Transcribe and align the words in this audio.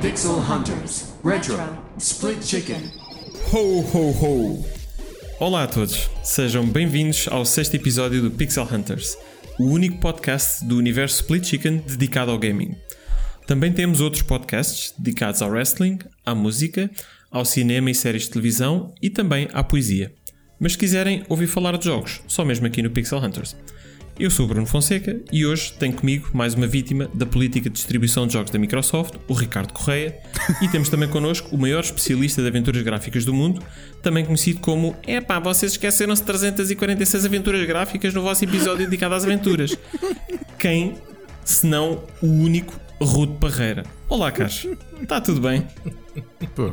Pixel 0.00 0.38
Hunters 0.38 1.06
Retro 1.24 1.56
Split 1.98 2.44
Chicken. 2.44 2.90
Ho, 3.52 3.80
ho, 3.80 4.10
ho! 4.12 4.64
Olá 5.40 5.64
a 5.64 5.66
todos, 5.66 6.08
sejam 6.22 6.64
bem-vindos 6.64 7.26
ao 7.28 7.44
sexto 7.44 7.74
episódio 7.74 8.22
do 8.22 8.30
Pixel 8.30 8.68
Hunters, 8.70 9.18
o 9.58 9.64
único 9.64 9.98
podcast 9.98 10.64
do 10.64 10.76
universo 10.78 11.22
Split 11.22 11.44
Chicken 11.46 11.78
dedicado 11.78 12.30
ao 12.30 12.38
gaming. 12.38 12.76
Também 13.46 13.72
temos 13.72 14.00
outros 14.00 14.22
podcasts 14.22 14.94
dedicados 14.98 15.42
ao 15.42 15.50
wrestling, 15.50 15.98
à 16.24 16.34
música, 16.34 16.90
ao 17.30 17.44
cinema 17.44 17.90
e 17.90 17.94
séries 17.94 18.22
de 18.22 18.30
televisão 18.30 18.94
e 19.00 19.10
também 19.10 19.48
à 19.52 19.64
poesia. 19.64 20.12
Mas 20.60 20.72
se 20.72 20.78
quiserem 20.78 21.24
ouvir 21.28 21.48
falar 21.48 21.76
de 21.76 21.86
jogos, 21.86 22.20
só 22.28 22.44
mesmo 22.44 22.66
aqui 22.66 22.82
no 22.82 22.90
Pixel 22.90 23.18
Hunters. 23.18 23.56
Eu 24.18 24.30
sou 24.30 24.46
Bruno 24.46 24.66
Fonseca 24.66 25.18
e 25.32 25.44
hoje 25.44 25.72
tenho 25.72 25.94
comigo 25.94 26.28
mais 26.34 26.54
uma 26.54 26.66
vítima 26.66 27.08
da 27.14 27.24
política 27.24 27.70
de 27.70 27.74
distribuição 27.74 28.26
de 28.26 28.34
jogos 28.34 28.50
da 28.50 28.58
Microsoft, 28.58 29.14
o 29.26 29.32
Ricardo 29.32 29.72
Correia, 29.72 30.18
e 30.60 30.68
temos 30.68 30.90
também 30.90 31.08
connosco 31.08 31.48
o 31.54 31.58
maior 31.58 31.80
especialista 31.80 32.42
de 32.42 32.48
aventuras 32.48 32.82
gráficas 32.82 33.24
do 33.24 33.32
mundo, 33.32 33.62
também 34.02 34.24
conhecido 34.24 34.60
como 34.60 34.94
Epá, 35.08 35.40
vocês 35.40 35.72
esqueceram-se 35.72 36.20
de 36.22 36.26
346 36.26 37.24
aventuras 37.24 37.66
gráficas 37.66 38.12
no 38.12 38.22
vosso 38.22 38.44
episódio 38.44 38.84
dedicado 38.84 39.14
às 39.14 39.24
aventuras. 39.24 39.76
Quem, 40.58 40.94
se 41.42 41.66
não 41.66 42.04
o 42.20 42.26
único 42.26 42.78
Rude 43.04 43.34
Parreira. 43.38 43.84
Olá, 44.08 44.30
Carlos. 44.30 44.66
Está 45.00 45.20
tudo 45.20 45.40
bem? 45.40 45.66
Pô, 46.54 46.70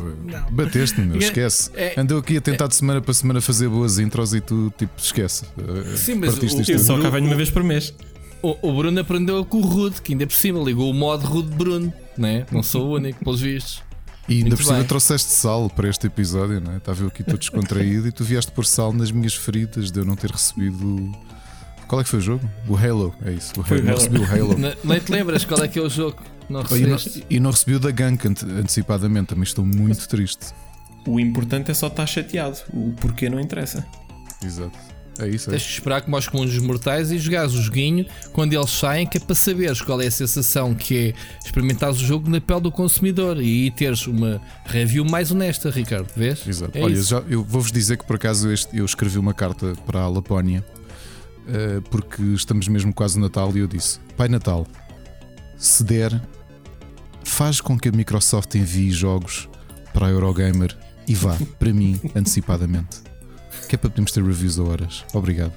bateste-me, 0.51 1.07
meu, 1.07 1.17
esquece. 1.19 1.71
É- 1.73 1.99
Andou 1.99 2.19
aqui 2.19 2.37
a 2.37 2.41
tentar 2.41 2.67
de 2.67 2.75
semana 2.75 3.01
para 3.01 3.13
semana 3.13 3.39
fazer 3.41 3.69
boas 3.69 3.99
intros 3.99 4.33
e 4.33 4.41
tu, 4.41 4.73
tipo, 4.77 4.91
esquece. 4.97 5.45
Uh, 5.57 5.95
Sim, 5.97 6.15
mas 6.15 6.31
partiste 6.31 6.57
o- 6.57 6.61
isto 6.61 6.71
Eu 6.73 6.79
só 6.79 6.99
cá 7.01 7.09
venho 7.09 7.27
uma 7.27 7.35
vez 7.35 7.49
por 7.49 7.63
mês. 7.63 7.93
O, 8.41 8.55
o 8.69 8.73
Bruno 8.75 8.99
aprendeu 8.99 9.43
com 9.45 9.57
o 9.57 9.61
Rude, 9.61 10.01
que 10.01 10.13
ainda 10.13 10.25
por 10.27 10.33
cima 10.35 10.59
ligou 10.61 10.89
o 10.89 10.93
modo 10.93 11.25
Rude 11.25 11.49
Bruno, 11.55 11.93
né? 12.17 12.45
Não 12.51 12.63
sou 12.63 12.87
o 12.87 12.95
único, 12.95 13.23
pelos 13.23 13.41
vistos. 13.41 13.81
E 14.27 14.33
ainda 14.33 14.49
Muito 14.49 14.57
por 14.57 14.63
cima 14.63 14.77
bem. 14.77 14.87
trouxeste 14.87 15.31
sal 15.31 15.69
para 15.69 15.89
este 15.89 16.05
episódio, 16.07 16.61
não 16.61 16.73
é? 16.73 16.77
Estava 16.77 17.01
eu 17.01 17.07
aqui 17.07 17.23
todo 17.23 17.37
descontraído 17.39 18.07
e 18.07 18.11
tu 18.11 18.23
vieste 18.23 18.51
pôr 18.51 18.65
sal 18.65 18.93
nas 18.93 19.11
minhas 19.11 19.33
feridas 19.33 19.91
de 19.91 19.99
eu 19.99 20.05
não 20.05 20.15
ter 20.15 20.29
recebido. 20.31 21.11
Qual 21.89 21.99
é 21.99 22.03
que 22.05 22.09
foi 22.09 22.19
o 22.19 22.21
jogo? 22.21 22.49
O 22.67 22.77
Halo, 22.77 23.13
é 23.25 23.31
isso. 23.31 23.51
O 23.59 23.61
Halo. 23.63 23.83
Não 23.83 23.93
recebi 23.95 24.19
o 24.19 24.23
Halo. 24.25 24.57
Não, 24.57 24.73
nem 24.85 24.99
te 24.99 25.11
lembras 25.11 25.43
qual 25.43 25.61
é 25.63 25.67
que 25.67 25.77
é 25.77 25.81
o 25.81 25.89
jogo? 25.89 26.21
Não 26.47 26.61
E 26.71 26.79
não, 26.85 26.97
e 27.29 27.39
não 27.39 27.51
recebi 27.51 27.75
o 27.75 27.79
da 27.79 27.91
Gank 27.91 28.25
ante- 28.27 28.45
antecipadamente, 28.45 29.27
também 29.29 29.43
estou 29.43 29.65
muito 29.65 30.07
triste. 30.07 30.47
O 31.07 31.19
importante 31.19 31.69
é 31.71 31.73
só 31.73 31.87
estar 31.87 32.05
chateado. 32.05 32.57
O 32.73 32.93
porquê 32.93 33.29
não 33.29 33.39
interessa. 33.39 33.85
Exato. 34.43 34.77
É 35.19 35.27
isso, 35.27 35.49
é 35.49 35.51
Tens 35.51 35.63
que 35.63 35.71
esperar 35.73 36.01
como 36.01 36.15
aos 36.15 36.27
comuns 36.29 36.53
dos 36.53 36.63
mortais 36.63 37.11
e 37.11 37.17
jogares 37.17 37.51
o 37.53 37.61
joguinho 37.61 38.05
quando 38.31 38.53
eles 38.53 38.69
saem, 38.69 39.05
que 39.05 39.17
é 39.17 39.19
para 39.19 39.35
saberes 39.35 39.81
qual 39.81 39.99
é 40.01 40.07
a 40.07 40.11
sensação 40.11 40.73
que 40.73 41.09
é 41.09 41.13
experimentares 41.43 41.97
o 41.99 42.05
jogo 42.05 42.29
na 42.29 42.39
pele 42.39 42.61
do 42.61 42.71
consumidor 42.71 43.35
e 43.37 43.63
aí 43.65 43.71
teres 43.71 44.07
uma 44.07 44.39
review 44.65 45.03
mais 45.03 45.29
honesta, 45.29 45.69
Ricardo. 45.69 46.07
Vês? 46.15 46.47
Exato. 46.47 46.77
É 46.77 46.81
Olha, 46.81 46.93
isso. 46.93 47.09
já, 47.09 47.17
eu 47.29 47.43
vou-vos 47.43 47.69
dizer 47.71 47.97
que 47.97 48.05
por 48.05 48.15
acaso 48.15 48.49
este- 48.49 48.77
eu 48.77 48.85
escrevi 48.85 49.17
uma 49.19 49.33
carta 49.33 49.73
para 49.85 49.99
a 50.01 50.07
Lapónia 50.07 50.63
eh, 51.51 51.81
porque 51.89 52.21
estamos 52.21 52.67
mesmo 52.67 52.93
quase 52.93 53.17
no 53.17 53.25
Natal 53.25 53.51
e 53.55 53.59
eu 53.59 53.67
disse: 53.67 53.99
Pai 54.17 54.27
Natal, 54.27 54.65
se 55.57 55.83
der, 55.83 56.21
faz 57.23 57.59
com 57.61 57.77
que 57.77 57.89
a 57.89 57.91
Microsoft 57.91 58.55
envie 58.55 58.91
jogos 58.91 59.49
para 59.93 60.07
a 60.07 60.09
Eurogamer 60.09 60.75
e 61.07 61.13
vá 61.15 61.35
para 61.57 61.73
mim 61.73 61.99
antecipadamente. 62.15 63.01
Que 63.67 63.75
é 63.75 63.77
para 63.77 63.89
podermos 63.89 64.11
ter 64.11 64.23
reviews 64.23 64.57
a 64.59 64.63
horas. 64.63 65.05
Obrigado. 65.13 65.53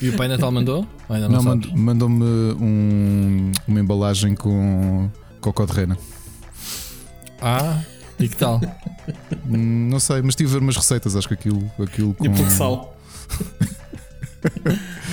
E 0.00 0.08
o 0.08 0.16
Pai 0.16 0.26
Natal 0.26 0.50
mandou? 0.50 0.86
Não, 1.08 1.28
Não, 1.28 1.42
mand- 1.42 1.72
mandou-me 1.74 2.24
um- 2.24 3.52
uma 3.68 3.80
embalagem 3.80 4.34
com 4.34 5.08
cocó 5.40 5.64
de 5.64 5.72
rena. 5.72 5.96
Ah, 7.40 7.80
e 8.18 8.28
que 8.28 8.36
tal? 8.36 8.60
Hum, 9.46 9.88
Não 9.90 10.00
sei, 10.00 10.22
mas 10.22 10.30
estive 10.30 10.48
a 10.50 10.52
ver 10.54 10.58
umas 10.62 10.76
receitas. 10.76 11.14
Acho 11.14 11.28
que 11.28 11.34
aquilo, 11.34 11.70
aquilo 11.78 12.14
com. 12.14 12.24
E 12.24 12.30
pouco 12.30 12.50
sal. 12.50 12.96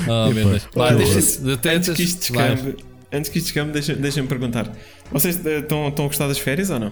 Oh, 0.07 0.31
meu 0.31 0.49
Deus. 0.97 1.37
De 1.37 1.69
Antes 1.69 1.89
que 1.93 2.03
isto 2.03 2.19
descambe, 2.19 2.75
antes 3.11 3.29
que 3.29 3.37
isto 3.37 3.45
descambe, 3.47 3.71
deixa- 3.71 3.95
deixem-me 3.95 4.27
perguntar. 4.29 4.71
Vocês 5.11 5.45
eh, 5.45 5.59
estão 5.59 5.87
estão 5.89 6.05
a 6.05 6.07
gostar 6.07 6.27
das 6.27 6.39
férias 6.39 6.69
ou 6.69 6.79
não? 6.79 6.91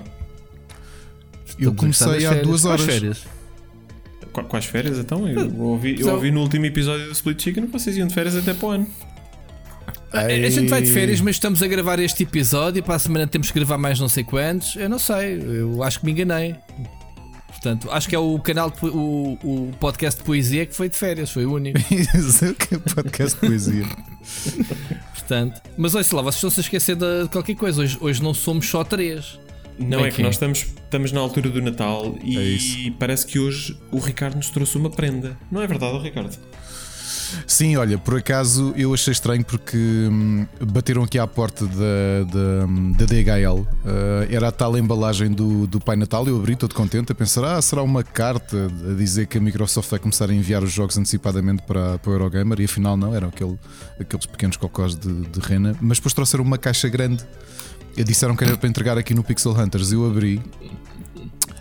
Eu 1.60 1.74
comecei 1.74 2.08
há 2.26 2.30
férias. 2.30 2.48
duas 2.48 2.62
Quais 2.62 2.82
horas. 2.82 2.94
férias? 2.94 3.18
Qu- 4.32 4.44
Quais 4.44 4.66
férias 4.66 4.98
então? 5.00 5.28
Eu 5.28 5.60
ouvi, 5.62 6.00
eu 6.00 6.10
ouvi 6.14 6.32
no 6.32 6.42
último 6.42 6.66
episódio 6.66 7.06
do 7.08 7.12
Split 7.12 7.42
Chicken 7.42 7.66
que 7.66 7.72
vocês 7.72 7.98
iam 7.98 8.08
de 8.08 8.14
férias 8.14 8.36
até 8.36 8.54
para 8.54 8.68
o 8.68 8.72
ano. 8.72 8.88
A, 10.12 10.22
a 10.22 10.50
gente 10.50 10.70
vai 10.70 10.82
de 10.82 10.92
férias, 10.92 11.22
mas 11.22 11.36
estamos 11.36 11.62
a 11.62 11.68
gravar 11.68 12.00
este 12.00 12.24
episódio 12.24 12.80
e 12.80 12.82
para 12.82 12.96
a 12.96 13.00
semana 13.00 13.28
temos 13.28 13.52
que 13.52 13.60
gravar 13.60 13.78
mais 13.78 14.00
não 14.00 14.08
sei 14.10 14.24
quantos. 14.24 14.76
Eu 14.76 14.90
não 14.90 14.98
sei, 15.00 15.40
eu 15.44 15.84
acho 15.84 16.00
que 16.00 16.06
me 16.06 16.12
enganei. 16.14 16.56
Portanto, 17.62 17.92
acho 17.92 18.08
que 18.08 18.16
é 18.16 18.20
o 18.20 18.40
canal, 18.40 18.72
de 18.72 18.86
o, 18.86 19.38
o 19.44 19.72
podcast 19.82 20.18
de 20.22 20.26
poesia 20.26 20.66
que 20.66 20.74
foi 20.74 20.88
de 20.88 20.96
férias, 20.96 21.30
foi 21.30 21.46
o 21.46 21.54
único. 21.56 21.78
É 21.92 22.76
é 22.76 22.78
podcast 22.94 23.38
de 23.40 23.48
poesia. 23.48 23.86
Portanto, 25.14 25.62
mas 25.78 25.94
olha, 25.94 26.04
sei 26.06 26.16
lá, 26.16 26.22
vocês 26.22 26.36
estão-se 26.36 26.60
a 26.62 26.64
esquecer 26.64 26.96
de 26.96 27.28
qualquer 27.30 27.56
coisa. 27.56 27.82
Hoje, 27.82 27.98
hoje 28.00 28.24
não 28.24 28.34
somos 28.34 28.68
só 28.70 28.84
três. 28.86 29.38
Não 29.78 30.00
Bem 30.00 30.08
é 30.08 30.10
que 30.10 30.16
que 30.16 30.22
é. 30.22 30.26
nós 30.26 30.36
estamos, 30.36 30.60
estamos 30.60 31.12
na 31.12 31.20
altura 31.20 31.50
do 31.50 31.62
Natal 31.62 32.16
É 32.22 32.26
e 32.26 32.56
isso. 32.56 32.92
parece 32.98 33.26
que 33.26 33.38
hoje 33.40 33.78
o 33.92 34.00
Ricardo 34.00 34.36
nos 34.36 34.50
trouxe 34.50 34.78
uma 34.78 34.90
prenda. 34.90 35.38
Não 35.52 35.62
é 35.62 35.68
verdade, 35.68 35.98
Ricardo? 36.00 36.38
Sim, 37.46 37.76
olha, 37.78 37.98
por 37.98 38.18
acaso 38.18 38.74
eu 38.76 38.94
achei 38.94 39.12
estranho 39.12 39.44
porque 39.44 39.78
hum, 39.78 40.46
bateram 40.62 41.04
aqui 41.04 41.18
à 41.18 41.28
porta 41.28 41.66
da, 41.66 42.24
da, 42.32 42.66
da 42.98 43.06
DHL. 43.06 43.68
Ah, 43.86 44.28
era 44.30 44.48
a 44.48 44.52
tal 44.52 44.78
embalagem 44.78 45.32
do, 45.32 45.68
do 45.68 45.80
Pai 45.80 45.96
Natal. 45.96 46.28
Eu 46.28 46.38
abri 46.38 46.56
todo 46.56 46.74
contente 46.74 47.12
a 47.12 47.16
pensar: 47.16 47.44
ah, 47.44 47.62
será 47.62 47.82
uma 47.82 48.04
carta 48.04 48.72
a 48.90 48.94
dizer 48.94 49.28
que 49.28 49.38
a 49.38 49.42
Microsoft 49.42 49.90
vai 49.90 50.00
começar 50.00 50.30
a 50.30 50.34
enviar 50.34 50.64
os 50.64 50.72
jogos 50.72 50.98
antecipadamente 50.98 51.64
para, 51.64 51.98
para 52.00 52.10
o 52.10 52.14
Eurogamer. 52.14 52.60
E 52.62 52.66
afinal, 52.66 52.96
não, 52.96 53.14
eram 53.16 53.30
aquele, 53.30 53.58
aqueles 54.00 54.26
pequenos 54.26 54.58
cocós 54.58 54.96
de, 54.96 55.22
de 55.28 55.40
rena. 55.40 55.76
Mas 55.82 55.98
depois 55.98 56.14
trouxeram 56.14 56.44
uma 56.44 56.58
caixa 56.58 56.90
grande. 56.90 57.24
E 57.98 58.04
disseram 58.04 58.36
que 58.36 58.44
era 58.44 58.56
para 58.56 58.70
entregar 58.70 58.98
aqui 58.98 59.14
no 59.14 59.24
Pixel 59.24 59.52
Hunters. 59.52 59.92
Eu 59.92 60.06
abri 60.06 60.42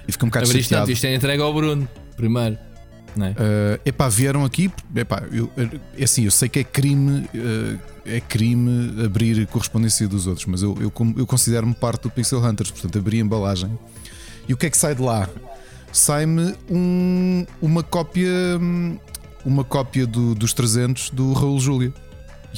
e 0.08 0.12
fiquei 0.12 0.26
um 0.26 0.30
bocado 0.30 0.46
Abriste 0.46 0.70
chateado. 0.70 0.90
isto 0.90 1.04
é 1.06 1.14
entregue 1.14 1.42
ao 1.42 1.52
Bruno, 1.52 1.86
primeiro. 2.16 2.58
É? 3.26 3.30
Uh, 3.30 3.80
epá, 3.84 4.08
vieram 4.08 4.44
aqui. 4.44 4.70
Epá, 4.94 5.22
eu, 5.32 5.50
é 5.96 6.04
assim, 6.04 6.24
eu 6.24 6.30
sei 6.30 6.48
que 6.48 6.58
é 6.60 6.64
crime, 6.64 7.28
uh, 7.34 7.78
é 8.06 8.20
crime 8.20 9.04
abrir 9.04 9.46
correspondência 9.48 10.06
dos 10.08 10.26
outros, 10.26 10.46
mas 10.46 10.62
eu, 10.62 10.76
eu, 10.80 10.92
eu 11.16 11.26
considero-me 11.26 11.74
parte 11.74 12.02
do 12.02 12.10
Pixel 12.10 12.42
Hunters, 12.44 12.70
portanto, 12.70 12.98
abri 12.98 13.18
a 13.18 13.20
embalagem. 13.20 13.78
E 14.48 14.54
o 14.54 14.56
que 14.56 14.66
é 14.66 14.70
que 14.70 14.76
sai 14.78 14.94
de 14.94 15.02
lá? 15.02 15.28
Sai-me 15.92 16.54
um- 16.70 17.46
uma 17.62 17.82
cópia, 17.82 18.30
uma 19.44 19.64
cópia 19.64 20.06
do- 20.06 20.34
dos 20.34 20.52
300 20.52 21.10
do 21.10 21.32
Raul 21.32 21.58
Júlia. 21.60 21.92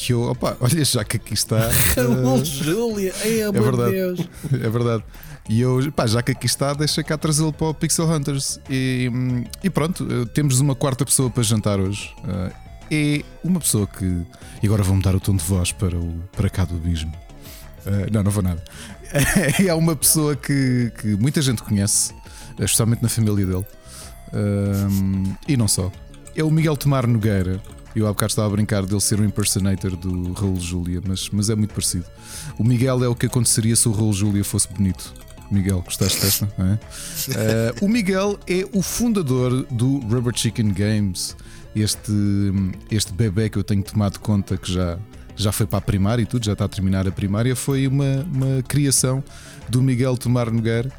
E 0.09 0.12
eu, 0.12 0.22
opa, 0.22 0.56
olha, 0.60 0.84
já 0.84 1.04
que 1.04 1.16
aqui 1.16 1.34
está. 1.34 1.69
uh, 1.69 2.44
Júlia, 2.44 3.12
ai, 3.22 3.41
é 3.41 3.53
meu 3.53 3.62
verdade. 3.62 3.93
Deus. 3.93 4.20
é 4.53 4.69
verdade. 4.69 5.03
E 5.50 5.61
eu, 5.62 5.91
pá, 5.91 6.06
já 6.06 6.22
que 6.22 6.31
aqui 6.31 6.47
está, 6.47 6.72
deixa 6.72 7.03
cá 7.03 7.19
trazê-lo 7.19 7.53
para 7.53 7.66
o 7.66 7.75
Pixel 7.75 8.09
Hunters. 8.09 8.61
E, 8.71 9.11
e 9.65 9.69
pronto, 9.69 10.06
eh, 10.09 10.25
temos 10.33 10.61
uma 10.61 10.77
quarta 10.77 11.05
pessoa 11.05 11.28
para 11.28 11.43
jantar 11.43 11.81
hoje. 11.81 12.15
Eh, 12.28 12.53
É 12.93 13.25
uma 13.43 13.59
pessoa 13.59 13.84
que. 13.84 14.05
E 14.62 14.66
agora 14.66 14.84
vou 14.84 14.94
mudar 14.94 15.16
o 15.16 15.19
tom 15.19 15.34
de 15.34 15.43
voz 15.44 15.72
para, 15.72 15.97
o, 15.99 16.22
para 16.37 16.49
cá 16.49 16.65
do 16.65 16.77
abismo. 16.77 17.12
Eh, 17.84 18.06
não, 18.12 18.22
não 18.22 18.31
vou 18.31 18.44
nada. 18.44 18.62
É 19.66 19.75
uma 19.75 19.97
pessoa 19.97 20.37
que, 20.37 20.93
que 21.00 21.17
muita 21.17 21.43
gente 21.43 21.64
conhece, 21.64 22.14
especialmente 22.56 23.02
na 23.02 23.08
família 23.08 23.44
dele. 23.44 23.67
Hum, 24.32 25.35
e 25.49 25.56
não 25.56 25.67
só. 25.67 25.91
É 26.37 26.44
o 26.44 26.50
Miguel 26.52 26.76
Tomar 26.76 27.08
Nogueira. 27.08 27.61
Eu 27.97 28.06
há 28.06 28.11
bocado 28.11 28.31
estava 28.31 28.47
a 28.47 28.50
brincar 28.50 28.87
dele 28.87 29.00
ser 29.00 29.20
um 29.20 29.25
impersonator 29.25 29.97
do 29.97 30.32
Raul 30.32 30.61
Júlia, 30.61 31.02
mas, 31.05 31.29
mas 31.31 31.50
é 31.50 31.56
muito 31.56 31.75
parecido. 31.75 32.05
O 32.56 32.62
Miguel 32.62 33.02
é 33.02 33.08
o 33.08 33.17
que 33.17 33.26
aconteceria 33.26 33.75
se 33.75 33.88
o 33.88 33.93
Raul 33.93 34.12
Júlia 34.12 34.44
fosse 34.44 34.69
bonito. 34.73 35.12
Miguel, 35.50 35.82
gostaste 35.82 36.20
desta? 36.20 36.52
é? 36.58 36.79
Eh, 37.35 37.75
o 37.81 37.88
Miguel 37.88 38.38
é 38.47 38.67
o 38.73 38.82
fundador 38.82 39.67
do 39.70 39.99
Rubber 40.00 40.32
Chicken 40.35 40.73
Games, 40.73 41.37
este, 41.75 42.12
este 42.91 43.12
bebê 43.12 43.49
que 43.49 43.58
eu 43.58 43.64
tenho 43.64 43.82
tomado 43.82 44.19
conta 44.20 44.56
que 44.56 44.73
já, 44.73 44.99
já 45.37 45.52
foi 45.52 45.67
para 45.67 45.79
a 45.79 45.82
primária 45.82 46.23
e 46.23 46.26
tudo, 46.26 46.44
já 46.44 46.52
está 46.52 46.64
a 46.64 46.69
terminar 46.69 47.06
a 47.06 47.11
primária. 47.11 47.55
Foi 47.56 47.87
uma, 47.87 48.26
uma 48.32 48.62
criação 48.62 49.23
do 49.69 49.82
Miguel 49.82 50.17
Tomar 50.17 50.50
Nogueira 50.50 50.91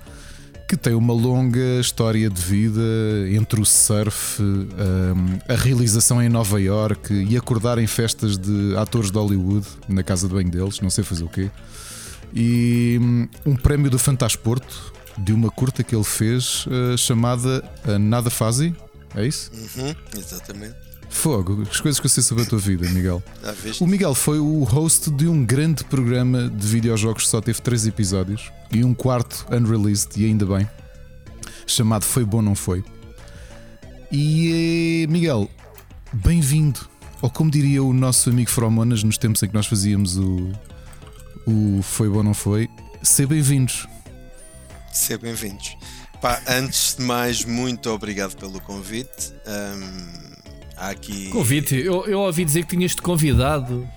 que 0.71 0.77
tem 0.77 0.93
uma 0.93 1.13
longa 1.13 1.81
história 1.81 2.29
de 2.29 2.41
vida 2.41 2.81
entre 3.29 3.59
o 3.59 3.65
surf, 3.65 4.41
hum, 4.41 5.37
a 5.45 5.53
realização 5.53 6.23
em 6.23 6.29
Nova 6.29 6.61
York 6.61 7.13
e 7.13 7.35
acordar 7.35 7.77
em 7.77 7.85
festas 7.85 8.37
de 8.37 8.73
atores 8.77 9.11
de 9.11 9.17
Hollywood 9.17 9.67
na 9.89 10.01
casa 10.01 10.29
de 10.29 10.33
banho 10.33 10.49
deles, 10.49 10.79
não 10.79 10.89
sei 10.89 11.03
fazer 11.03 11.25
o 11.25 11.27
quê. 11.27 11.51
E 12.33 12.99
hum, 13.01 13.27
um 13.45 13.55
prémio 13.55 13.89
do 13.89 13.99
Fantasporto 13.99 14.93
de 15.17 15.33
uma 15.33 15.49
curta 15.49 15.83
que 15.83 15.95
ele 15.95 16.03
fez 16.03 16.65
uh, 16.67 16.97
chamada 16.97 17.63
uh, 17.85 17.99
Nada 17.99 18.29
Fazi. 18.29 18.75
É 19.15 19.25
isso? 19.25 19.51
Uhum, 19.53 19.93
exatamente. 20.17 20.75
Fogo, 21.09 21.63
as 21.69 21.81
coisas 21.81 21.99
que 21.99 22.05
eu 22.05 22.09
sei 22.09 22.23
sobre 22.23 22.43
a 22.43 22.47
tua 22.47 22.57
vida, 22.57 22.89
Miguel. 22.89 23.21
Viste? 23.61 23.83
O 23.83 23.87
Miguel 23.87 24.15
foi 24.15 24.39
o 24.39 24.63
host 24.63 25.11
de 25.11 25.27
um 25.27 25.45
grande 25.45 25.83
programa 25.83 26.49
de 26.49 26.65
videojogos 26.65 27.23
que 27.23 27.29
só 27.29 27.41
teve 27.41 27.61
três 27.61 27.85
episódios 27.85 28.49
e 28.71 28.83
um 28.83 28.93
quarto 28.93 29.45
unreleased, 29.51 30.19
e 30.19 30.25
ainda 30.25 30.45
bem, 30.45 30.67
chamado 31.67 32.05
Foi 32.05 32.23
Bom 32.23 32.41
Não 32.41 32.55
Foi. 32.55 32.81
E 34.09 35.03
eh, 35.03 35.11
Miguel, 35.11 35.49
bem-vindo. 36.13 36.79
Ou 37.21 37.29
como 37.29 37.51
diria 37.51 37.83
o 37.83 37.93
nosso 37.93 38.29
amigo 38.29 38.49
Fromonas 38.49 39.03
nos 39.03 39.17
tempos 39.17 39.43
em 39.43 39.47
que 39.47 39.53
nós 39.53 39.67
fazíamos 39.67 40.17
o, 40.17 40.51
o 41.45 41.81
Foi 41.81 42.09
Bom 42.09 42.23
Não 42.23 42.33
Foi, 42.33 42.69
ser 43.01 43.25
bem-vindos. 43.27 43.87
Ser 44.91 45.17
bem-vindos. 45.17 45.75
Pá, 46.21 46.41
antes 46.47 46.95
de 46.95 47.03
mais, 47.03 47.43
muito 47.45 47.89
obrigado 47.89 48.35
pelo 48.35 48.59
convite. 48.61 49.33
Há 50.77 50.89
aqui. 50.89 51.29
Convite, 51.29 51.75
eu, 51.75 52.05
eu 52.05 52.19
ouvi 52.19 52.43
dizer 52.45 52.63
que 52.65 52.75
tinhas-te 52.75 53.01
convidado. 53.01 53.87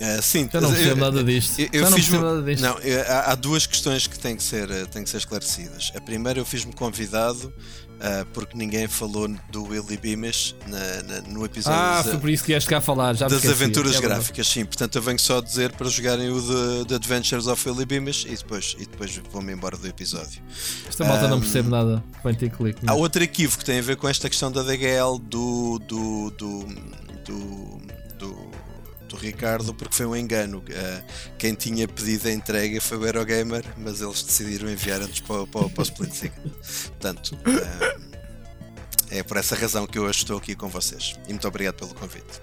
Ah, 0.00 0.20
sim, 0.20 0.48
Já 0.52 0.60
não 0.60 0.68
eu- 0.70 0.74
percebo 0.74 1.00
nada 1.00 1.24
disto. 1.24 1.58
Eu, 1.60 1.68
eu 1.72 1.90
percebo 1.90 2.22
nada 2.22 2.42
disto. 2.42 2.62
Não, 2.62 2.78
eu- 2.80 3.00
há, 3.02 3.32
há 3.32 3.34
duas 3.34 3.66
questões 3.66 4.06
que 4.06 4.18
têm 4.18 4.36
que 4.36 4.42
ser, 4.42 4.70
eh, 4.70 4.84
têm 4.86 5.04
que 5.04 5.08
ser 5.08 5.18
esclarecidas. 5.18 5.92
A 5.94 6.00
primeira, 6.00 6.38
eu 6.40 6.44
fiz-me 6.44 6.72
convidado 6.72 7.52
ah, 8.04 8.26
porque 8.34 8.56
ninguém 8.56 8.86
falou 8.86 9.26
do 9.50 9.64
Willy 9.64 9.96
Beamish 9.96 10.54
na- 10.66 11.02
na- 11.02 11.20
no 11.28 11.44
episódio 11.44 11.78
Ah, 11.78 12.02
foi 12.04 12.18
por 12.18 12.28
isso 12.28 12.42
que 12.44 12.52
vieste 12.52 12.68
cá 12.68 12.80
falar. 12.80 13.14
Já 13.14 13.26
das 13.28 13.44
aventuras 13.46 13.96
É 13.96 14.00
gráficas, 14.00 14.46
sim. 14.46 14.64
Portanto, 14.64 14.96
eu 14.96 15.02
venho 15.02 15.18
só 15.18 15.40
dizer 15.40 15.72
para 15.72 15.88
jogarem 15.88 16.28
o 16.30 16.40
The, 16.40 16.84
The 16.88 16.94
Adventures 16.96 17.46
of 17.46 17.68
Willy 17.68 17.86
Beamish 17.86 18.24
e 18.26 18.36
depois, 18.36 18.76
e 18.78 18.86
depois 18.86 19.16
vou-me 19.32 19.52
embora 19.52 19.76
do 19.76 19.86
episódio. 19.88 20.42
Esta 20.88 21.04
malta 21.04 21.28
não 21.28 21.36
Ahm, 21.38 21.40
percebe 21.40 21.68
nada. 21.70 22.04
Point 22.22 22.44
and 22.44 22.50
click. 22.50 22.78
Há 22.86 22.94
outro 22.94 23.22
equívoco 23.22 23.58
que 23.60 23.64
tem 23.64 23.78
a 23.78 23.82
ver 23.82 23.96
com 23.96 24.08
esta 24.08 24.28
questão 24.28 24.52
da 24.52 24.62
DGL 24.62 25.18
do, 25.18 25.78
do, 25.80 26.30
do, 26.30 26.58
do, 27.24 27.80
do, 28.18 28.36
do 29.14 29.20
Ricardo, 29.20 29.72
porque 29.74 29.94
foi 29.94 30.06
um 30.06 30.16
engano. 30.16 30.62
Ah, 30.74 31.02
quem 31.38 31.54
tinha 31.54 31.86
pedido 31.86 32.28
a 32.28 32.32
entrega 32.32 32.80
foi 32.80 32.98
o 32.98 33.06
Eurogamer, 33.06 33.64
mas 33.76 34.00
eles 34.00 34.22
decidiram 34.22 34.68
enviar 34.70 35.00
antes 35.00 35.20
para, 35.20 35.42
o- 35.42 35.46
para, 35.46 35.68
para 35.68 35.80
o 35.80 35.82
Split 35.84 36.12
Second. 36.12 36.50
Portanto, 36.88 37.38
ah, 37.46 37.96
é 39.10 39.22
por 39.22 39.36
essa 39.36 39.54
razão 39.54 39.86
que 39.86 39.98
eu 39.98 40.02
hoje 40.04 40.18
estou 40.18 40.38
aqui 40.38 40.54
com 40.54 40.68
vocês. 40.68 41.14
E 41.26 41.30
muito 41.30 41.46
obrigado 41.46 41.74
pelo 41.76 41.94
convite. 41.94 42.40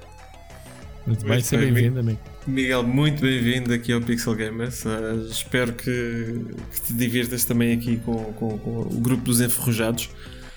Muito 1.06 1.26
bem, 1.26 1.42
seja 1.42 1.64
bem, 1.64 1.74
bem-vindo, 1.74 2.00
amigo. 2.00 2.20
Miguel, 2.46 2.84
muito 2.84 3.22
bem-vindo 3.22 3.74
aqui 3.74 3.92
ao 3.92 4.02
Pixel 4.02 4.36
Gamers. 4.36 4.86
Uh, 4.86 5.28
espero 5.32 5.74
que, 5.74 6.46
que 6.74 6.82
te 6.82 6.94
divirtas 6.94 7.44
também 7.44 7.74
aqui 7.74 7.98
com, 7.98 8.16
com- 8.34 8.58
com 8.60 8.80
o 8.82 9.00
grupo 9.00 9.24
dos 9.24 9.42
enferrujados. 9.42 10.10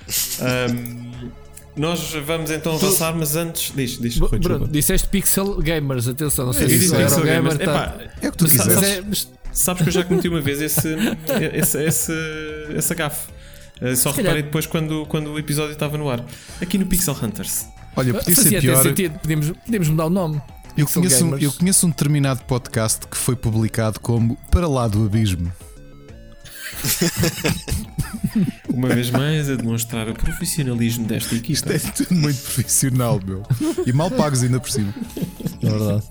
Um, 0.38 1.31
nós 1.76 2.12
vamos 2.25 2.50
então 2.50 2.75
avançar, 2.75 3.15
mas 3.17 3.35
antes. 3.37 3.73
Diz, 3.75 3.99
diz, 3.99 4.19
Rui, 4.19 4.38
Bruno, 4.38 4.69
disseste 4.69 5.09
Pixel 5.09 5.56
Gamers, 5.61 6.06
atenção, 6.09 6.47
não 6.47 6.53
sei 6.53 6.65
Eu 6.65 6.69
se 6.71 6.76
isso 6.76 6.94
era 6.94 7.05
Pixel 7.05 7.23
o 7.23 7.26
gamer. 7.26 7.59
Gamers. 7.59 7.65
tá- 7.65 7.99
É 8.23 8.29
o 8.29 8.32
que 8.32 8.38
tu 8.38 8.44
Mas, 8.44 8.82
é- 8.82 9.00
mas 9.03 9.29
Sabes 9.53 9.82
que 9.85 9.88
eu 9.88 9.93
já 9.93 10.03
cometi 10.03 10.29
uma 10.29 10.41
vez 10.41 10.61
esse, 10.61 10.88
esse, 11.53 11.79
esse, 11.85 12.12
essa 12.76 12.93
gafe. 12.94 13.31
Uh, 13.81 13.94
só 13.94 14.11
Se 14.11 14.17
calhar- 14.17 14.17
reparei 14.17 14.43
depois 14.43 14.67
quando, 14.67 15.06
quando 15.06 15.31
o 15.32 15.38
episódio 15.38 15.73
estava 15.73 15.97
no 15.97 16.11
ar. 16.11 16.25
Aqui 16.61 16.76
no 16.76 16.87
Pixel 16.87 17.17
Hunters. 17.23 17.67
Olha, 17.97 18.15
podia 18.15 18.35
ser 18.35 18.49
até 18.49 18.61
pior. 18.61 18.82
sentido, 18.82 19.17
podíamos, 19.20 19.50
podíamos 19.50 19.88
mudar 19.88 20.06
o 20.06 20.11
nome. 20.11 20.43
Eu 20.77 20.87
Pixel 20.87 21.03
conheço, 21.03 21.25
um, 21.25 21.38
eu 21.38 21.53
conheço 21.53 21.87
um 21.87 21.91
determinado 21.91 22.43
podcast 22.44 23.06
que 23.06 23.17
foi 23.17 23.37
publicado 23.37 24.00
como 24.00 24.37
Para 24.50 24.67
lá 24.67 24.88
do 24.88 25.05
Abismo. 25.05 25.53
Uma 28.69 28.88
vez 28.88 29.11
mais 29.11 29.49
a 29.49 29.55
demonstrar 29.55 30.08
o 30.08 30.14
profissionalismo 30.14 31.06
desta 31.06 31.34
equipa. 31.34 31.52
Isto 31.52 31.72
é 31.72 31.78
tudo 31.78 32.14
muito 32.14 32.40
profissional, 32.43 33.20
meu. 33.25 33.43
E 33.87 33.93
mal 33.93 34.11
pagos 34.11 34.43
ainda 34.43 34.58
por 34.58 34.70
cima. 34.70 34.93
É 35.62 35.69
verdade. 35.69 36.05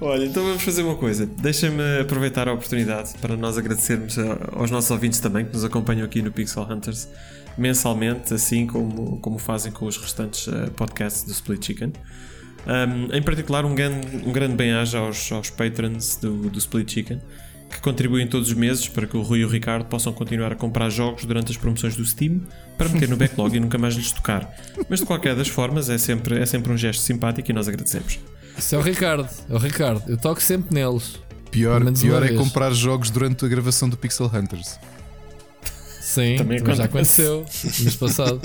Olha, 0.00 0.26
então 0.26 0.44
vamos 0.44 0.62
fazer 0.62 0.82
uma 0.82 0.96
coisa. 0.96 1.24
Deixa-me 1.24 2.00
aproveitar 2.00 2.48
a 2.48 2.52
oportunidade 2.52 3.14
para 3.20 3.36
nós 3.36 3.56
agradecermos 3.56 4.16
aos 4.52 4.70
nossos 4.70 4.90
ouvintes 4.90 5.20
também 5.20 5.46
que 5.46 5.54
nos 5.54 5.64
acompanham 5.64 6.04
aqui 6.04 6.20
no 6.20 6.30
Pixel 6.30 6.64
Hunters 6.64 7.08
mensalmente, 7.56 8.34
assim 8.34 8.66
como, 8.66 9.18
como 9.20 9.38
fazem 9.38 9.72
com 9.72 9.86
os 9.86 9.96
restantes 9.96 10.46
eh, 10.48 10.68
podcasts 10.76 11.24
do 11.24 11.32
Split 11.32 11.64
Chicken. 11.64 11.92
Um, 12.66 13.14
em 13.14 13.22
particular, 13.22 13.64
um 13.64 13.74
grande, 13.74 14.16
um 14.26 14.32
grande 14.32 14.54
bem-aja 14.54 14.98
aos, 14.98 15.32
aos 15.32 15.48
patrons 15.48 16.16
do, 16.16 16.50
do 16.50 16.58
Split 16.58 16.92
Chicken 16.92 17.22
que 17.70 17.80
contribuem 17.80 18.26
todos 18.26 18.48
os 18.48 18.54
meses 18.54 18.88
para 18.88 19.06
que 19.06 19.16
o 19.16 19.22
Rui 19.22 19.40
e 19.40 19.44
o 19.44 19.48
Ricardo 19.48 19.86
possam 19.86 20.12
continuar 20.12 20.52
a 20.52 20.54
comprar 20.54 20.88
jogos 20.90 21.24
durante 21.24 21.50
as 21.50 21.56
promoções 21.56 21.96
do 21.96 22.04
Steam 22.04 22.40
para 22.78 22.88
meter 22.88 23.08
no 23.08 23.16
backlog 23.16 23.56
e 23.56 23.60
nunca 23.60 23.76
mais 23.78 23.94
lhes 23.94 24.12
tocar. 24.12 24.54
Mas 24.88 25.00
de 25.00 25.06
qualquer 25.06 25.34
das 25.34 25.48
formas, 25.48 25.88
é 25.90 25.98
sempre, 25.98 26.38
é 26.38 26.46
sempre 26.46 26.72
um 26.72 26.76
gesto 26.76 27.02
simpático 27.02 27.50
e 27.50 27.54
nós 27.54 27.68
agradecemos. 27.68 28.18
Isso 28.56 28.74
é 28.74 28.78
o 28.78 28.80
Ricardo. 28.82 29.28
É 29.50 29.54
o 29.54 29.58
Ricardo. 29.58 30.02
Eu 30.08 30.16
toco 30.16 30.40
sempre 30.42 30.74
neles. 30.74 31.18
Pior, 31.50 31.82
pior 31.92 32.22
é 32.22 32.32
comprar 32.34 32.72
jogos 32.72 33.10
durante 33.10 33.44
a 33.44 33.48
gravação 33.48 33.88
do 33.88 33.96
Pixel 33.96 34.26
Hunters. 34.32 34.78
Sim, 36.00 36.36
Também 36.36 36.58
também 36.58 36.74
já 36.76 36.84
acontece. 36.84 37.22
aconteceu. 37.22 37.46
No 37.78 37.84
mês 37.84 37.96
passado. 37.96 38.40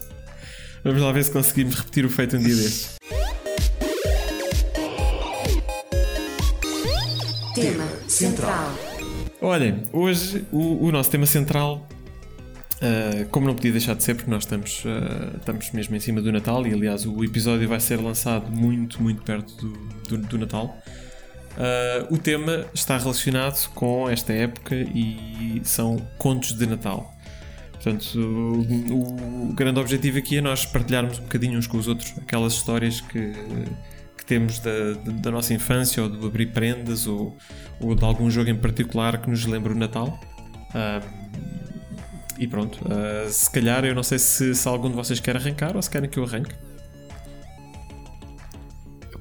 Vamos 0.84 1.02
lá 1.02 1.12
ver 1.12 1.24
se 1.24 1.30
conseguimos 1.30 1.74
repetir 1.74 2.04
o 2.04 2.10
feito 2.10 2.36
um 2.36 2.40
dia 2.40 2.54
destes. 2.54 2.94
Tema 7.54 7.84
central. 8.16 8.72
Olhem, 9.40 9.82
hoje 9.92 10.44
o, 10.50 10.86
o 10.86 10.90
nosso 10.90 11.10
tema 11.10 11.26
central, 11.26 11.86
ah, 12.80 13.26
como 13.30 13.46
não 13.46 13.54
podia 13.54 13.72
deixar 13.72 13.94
de 13.94 14.02
ser, 14.02 14.14
porque 14.14 14.30
nós 14.30 14.44
estamos, 14.44 14.82
ah, 14.86 15.36
estamos 15.36 15.70
mesmo 15.72 15.94
em 15.94 16.00
cima 16.00 16.22
do 16.22 16.32
Natal, 16.32 16.66
e 16.66 16.72
aliás 16.72 17.04
o 17.04 17.22
episódio 17.22 17.68
vai 17.68 17.78
ser 17.78 18.00
lançado 18.00 18.50
muito, 18.50 19.02
muito 19.02 19.22
perto 19.22 19.54
do, 19.56 19.72
do, 20.08 20.18
do 20.18 20.38
Natal. 20.38 20.76
Ah, 21.58 22.06
o 22.10 22.16
tema 22.16 22.66
está 22.72 22.96
relacionado 22.96 23.68
com 23.74 24.08
esta 24.08 24.32
época 24.32 24.74
e 24.74 25.60
são 25.64 25.96
contos 26.16 26.52
de 26.52 26.66
Natal. 26.66 27.14
Portanto, 27.72 28.18
o, 28.18 29.50
o 29.50 29.52
grande 29.52 29.78
objetivo 29.78 30.18
aqui 30.18 30.38
é 30.38 30.40
nós 30.40 30.64
partilharmos 30.64 31.18
um 31.18 31.22
bocadinho 31.22 31.58
uns 31.58 31.66
com 31.66 31.76
os 31.76 31.86
outros 31.86 32.14
aquelas 32.18 32.54
histórias 32.54 33.00
que 33.02 33.32
temos 34.26 34.58
da, 34.58 34.92
da 35.22 35.30
nossa 35.30 35.54
infância 35.54 36.02
ou 36.02 36.08
de 36.08 36.26
abrir 36.26 36.46
prendas 36.46 37.06
ou, 37.06 37.36
ou 37.80 37.94
de 37.94 38.04
algum 38.04 38.30
jogo 38.30 38.50
em 38.50 38.56
particular 38.56 39.20
que 39.20 39.30
nos 39.30 39.46
lembre 39.46 39.72
o 39.72 39.76
Natal. 39.76 40.18
Ah, 40.74 41.00
e 42.38 42.46
pronto, 42.46 42.78
ah, 42.90 43.28
se 43.30 43.50
calhar 43.50 43.84
eu 43.84 43.94
não 43.94 44.02
sei 44.02 44.18
se, 44.18 44.54
se 44.54 44.68
algum 44.68 44.90
de 44.90 44.96
vocês 44.96 45.20
quer 45.20 45.36
arrancar 45.36 45.76
ou 45.76 45.82
se 45.82 45.88
querem 45.88 46.10
que 46.10 46.18
eu 46.18 46.24
arranque. 46.24 46.54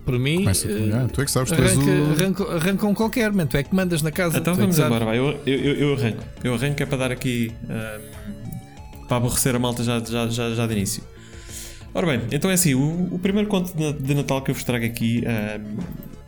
Para 0.04 0.20
mim, 0.20 0.38
Começa, 0.38 0.68
ah, 0.68 1.08
tu 1.12 1.22
é 1.22 1.26
que 1.26 1.32
sabes, 1.32 1.52
tu 1.52 1.60
és 1.60 1.72
arranca, 1.72 1.92
o. 1.92 2.12
arranca, 2.12 2.56
arranca 2.56 2.86
um 2.86 2.94
qualquer, 2.94 3.32
man. 3.32 3.48
Tu 3.48 3.58
é 3.58 3.64
que 3.64 3.74
mandas 3.74 4.04
na 4.04 4.12
casa. 4.12 4.38
Então 4.38 4.54
é 4.54 4.58
vamos 4.58 4.78
embora, 4.78 5.04
vai. 5.04 5.18
Eu, 5.18 5.40
eu, 5.48 5.74
eu, 5.74 5.94
arranco. 5.96 6.24
Eu 6.44 6.54
arranco 6.54 6.84
é 6.84 6.86
para 6.86 6.98
dar 6.98 7.12
aqui 7.12 7.52
ah, 7.68 8.00
para 9.08 9.18
aborrecer 9.18 9.56
a 9.56 9.60
malta 9.60 9.84
já, 9.84 10.00
já, 10.00 10.28
já, 10.28 10.54
já 10.54 10.68
de 10.68 10.74
início. 10.74 11.04
Ora 11.96 12.08
bem, 12.08 12.28
então 12.34 12.52
é 12.52 12.56
assim: 12.56 12.76
o, 12.76 13.16
o 13.16 13.18
primeiro 13.18 13.48
conto 13.48 13.74
de, 13.74 14.14
Natal 14.14 14.42
que 14.42 14.52
eu 14.52 14.56
vos 14.56 14.66
trago 14.66 14.86
aqui 14.86 15.24
ah, 15.26 15.62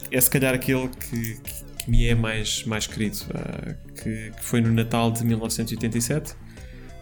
é 0.10 0.22
se 0.22 0.30
calhar 0.30 0.54
aquele 0.56 0.88
que, 0.88 1.36
que, 1.36 1.64
que 1.84 1.92
me 1.92 2.08
é 2.08 2.16
mais, 2.16 2.64
mais 2.64 2.88
querido, 2.88 3.18
ah, 3.36 3.76
que, 4.02 4.32
que 4.32 4.44
foi 4.44 4.62
no 4.62 4.72
Natal 4.72 5.12
de 5.12 5.26
1987. 5.26 6.34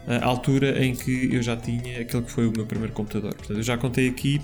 A 0.07 0.25
altura 0.25 0.83
em 0.83 0.95
que 0.95 1.33
eu 1.33 1.41
já 1.41 1.55
tinha 1.55 2.01
aquele 2.01 2.23
que 2.23 2.31
foi 2.31 2.47
o 2.47 2.51
meu 2.51 2.65
primeiro 2.65 2.93
computador. 2.93 3.33
Portanto, 3.35 3.57
eu 3.57 3.63
já 3.63 3.77
contei 3.77 4.07
aqui 4.07 4.41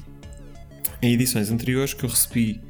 em 1.01 1.13
edições 1.13 1.51
anteriores 1.51 1.93
que 1.93 2.03
eu 2.03 2.09
recebi 2.09 2.61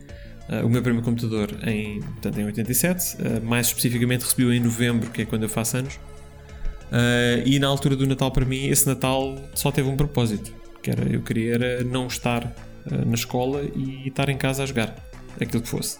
uh, 0.49 0.65
o 0.65 0.69
meu 0.69 0.81
primeiro 0.81 1.05
computador 1.05 1.49
em, 1.65 1.99
portanto, 2.01 2.39
em 2.39 2.45
87, 2.45 3.15
uh, 3.15 3.45
mais 3.45 3.67
especificamente 3.67 4.23
recebi-o 4.23 4.53
em 4.53 4.59
novembro, 4.59 5.09
que 5.09 5.21
é 5.21 5.25
quando 5.25 5.43
eu 5.43 5.49
faço 5.49 5.77
anos. 5.77 5.95
Uh, 5.95 7.43
e 7.45 7.59
na 7.59 7.67
altura 7.67 7.95
do 7.95 8.05
Natal, 8.05 8.29
para 8.31 8.45
mim, 8.45 8.65
esse 8.67 8.85
Natal 8.85 9.37
só 9.53 9.71
teve 9.71 9.87
um 9.87 9.95
propósito: 9.95 10.53
que 10.81 10.91
era 10.91 11.03
eu 11.03 11.21
queria 11.21 11.55
era 11.55 11.83
não 11.83 12.07
estar 12.07 12.45
uh, 12.45 13.05
na 13.05 13.15
escola 13.15 13.63
e 13.75 14.07
estar 14.07 14.29
em 14.29 14.37
casa 14.37 14.63
a 14.63 14.65
jogar 14.65 14.95
aquilo 15.39 15.61
que 15.61 15.69
fosse. 15.69 15.99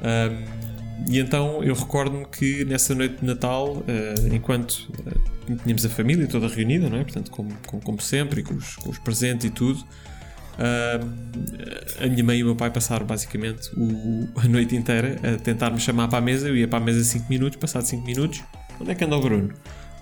Um, 0.00 0.80
e 1.08 1.18
então 1.18 1.62
eu 1.62 1.74
recordo-me 1.74 2.26
que 2.26 2.64
nessa 2.64 2.94
noite 2.94 3.20
de 3.20 3.26
Natal, 3.26 3.76
uh, 3.76 4.34
enquanto 4.34 4.90
uh, 4.90 5.56
tínhamos 5.62 5.84
a 5.84 5.88
família 5.88 6.26
toda 6.26 6.48
reunida, 6.48 6.88
não 6.88 6.98
é? 6.98 7.04
Portanto, 7.04 7.30
como, 7.30 7.50
como, 7.66 7.82
como 7.82 8.00
sempre, 8.00 8.42
com 8.42 8.54
os, 8.54 8.76
com 8.76 8.90
os 8.90 8.98
presentes 8.98 9.46
e 9.46 9.50
tudo, 9.50 9.80
uh, 9.80 12.04
a 12.04 12.06
minha 12.06 12.24
mãe 12.24 12.38
e 12.38 12.42
o 12.42 12.46
meu 12.46 12.56
pai 12.56 12.70
passaram 12.70 13.06
basicamente 13.06 13.70
o, 13.76 14.28
a 14.36 14.46
noite 14.46 14.76
inteira 14.76 15.16
a 15.22 15.38
tentar 15.38 15.70
me 15.70 15.80
chamar 15.80 16.08
para 16.08 16.18
a 16.18 16.22
mesa. 16.22 16.48
Eu 16.48 16.56
ia 16.56 16.68
para 16.68 16.78
a 16.78 16.84
mesa 16.84 17.02
5 17.02 17.26
minutos, 17.30 17.58
passado 17.58 17.84
5 17.84 18.04
minutos, 18.04 18.42
onde 18.78 18.90
é 18.90 18.94
que 18.94 19.04
anda 19.04 19.16
o 19.16 19.20
Bruno? 19.20 19.54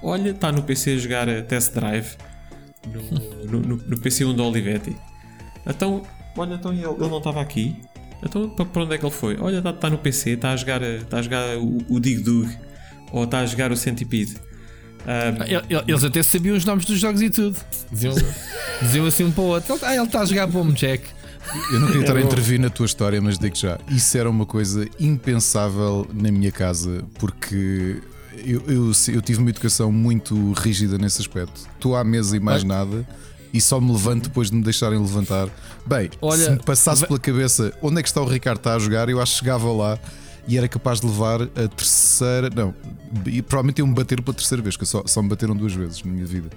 Olha, 0.03 0.31
está 0.31 0.53
no 0.53 0.63
PC 0.63 0.93
a 0.93 0.97
jogar 0.97 1.29
a 1.29 1.43
Test 1.43 1.75
Drive 1.75 2.17
no, 2.87 3.61
no, 3.61 3.61
no, 3.69 3.77
no 3.77 3.99
PC 3.99 4.25
1 4.25 4.35
do 4.35 4.45
Olivetti. 4.45 4.97
Então, 5.67 6.03
olha, 6.37 6.55
então 6.55 6.73
ele, 6.73 6.85
ele 6.85 7.09
não 7.09 7.19
estava 7.19 7.41
aqui. 7.41 7.77
Então 8.23 8.49
para 8.51 8.83
onde 8.83 8.95
é 8.95 8.99
que 8.99 9.05
ele 9.05 9.13
foi? 9.15 9.37
Olha, 9.41 9.59
está 9.59 9.73
tá 9.73 9.89
no 9.91 9.99
PC, 9.99 10.31
está 10.31 10.51
a 10.53 10.57
jogar, 10.57 10.81
tá 11.09 11.19
a 11.19 11.23
jogar 11.23 11.57
o, 11.59 11.79
o 11.89 12.01
Dig 12.01 12.21
Dug 12.23 12.49
ou 13.13 13.25
está 13.25 13.41
a 13.41 13.47
jogar 13.47 13.71
o 13.71 13.77
Centipede. 13.77 14.37
Ah, 15.07 15.45
El- 15.47 15.63
el- 15.71 15.85
Eles 15.87 16.03
até 16.05 16.23
sabiam 16.23 16.57
os 16.57 16.65
nomes 16.65 16.85
dos 16.85 16.99
jogos 16.99 17.23
e 17.23 17.31
tudo. 17.31 17.57
Diziam, 17.93 18.15
diziam 18.83 19.07
assim 19.07 19.25
um 19.25 19.31
para 19.31 19.43
o 19.43 19.47
outro. 19.47 19.75
Ele, 19.77 19.85
ah, 19.85 19.95
ele 19.95 20.05
está 20.05 20.21
a 20.21 20.25
jogar 20.25 20.47
Bomb 20.49 20.73
Jack. 20.75 21.05
Eu 21.73 21.81
não 21.81 21.87
queria 21.87 22.01
estar 22.03 22.13
a 22.17 22.21
bom. 22.21 22.27
intervir 22.27 22.61
na 22.61 22.69
tua 22.69 22.85
história, 22.85 23.23
mas 23.23 23.39
digo 23.39 23.57
já, 23.57 23.79
isso 23.89 24.19
era 24.19 24.29
uma 24.29 24.45
coisa 24.45 24.87
impensável 25.01 26.07
na 26.13 26.31
minha 26.31 26.51
casa, 26.53 27.05
porque 27.19 28.03
eu, 28.45 28.63
eu, 28.67 28.93
eu 29.15 29.23
tive 29.23 29.39
uma 29.39 29.51
educação 29.51 29.91
muito 29.93 30.53
rígida 30.53 30.99
nesse 30.99 31.21
aspecto. 31.21 31.69
Estou 31.75 31.97
à 31.97 32.05
mesa 32.05 32.37
e 32.37 32.41
mais 32.41 32.65
nada, 32.65 33.07
e 33.53 33.61
só 33.61 33.81
me 33.81 33.93
levanto 33.93 34.25
depois 34.25 34.51
de 34.51 34.57
me 34.57 34.63
deixarem 34.63 34.99
levantar. 34.99 35.49
Bem, 35.87 36.11
Olha, 36.21 36.45
se 36.45 36.51
me 36.51 36.59
passasse 36.59 37.07
pela 37.07 37.19
cabeça 37.19 37.73
onde 37.83 38.01
é 38.01 38.03
que 38.03 38.09
está 38.09 38.21
o 38.21 38.27
Ricardo 38.27 38.59
está 38.59 38.75
a 38.75 38.79
jogar, 38.79 39.09
eu 39.09 39.21
acho 39.21 39.33
que 39.33 39.39
chegava 39.41 39.71
lá 39.73 39.99
e 40.47 40.57
era 40.57 40.67
capaz 40.69 41.01
de 41.01 41.07
levar 41.07 41.43
a 41.43 41.69
terceira. 41.69 42.51
Não, 42.55 42.75
e 43.27 43.43
provavelmente 43.43 43.79
iam-me 43.79 43.95
bater 43.95 44.21
pela 44.23 44.35
terceira 44.35 44.63
vez, 44.63 44.77
que 44.77 44.87
só, 44.87 45.03
só 45.07 45.23
me 45.23 45.29
bateram 45.29 45.55
duas 45.55 45.73
vezes 45.73 46.03
na 46.03 46.11
minha 46.11 46.27
vida. 46.27 46.49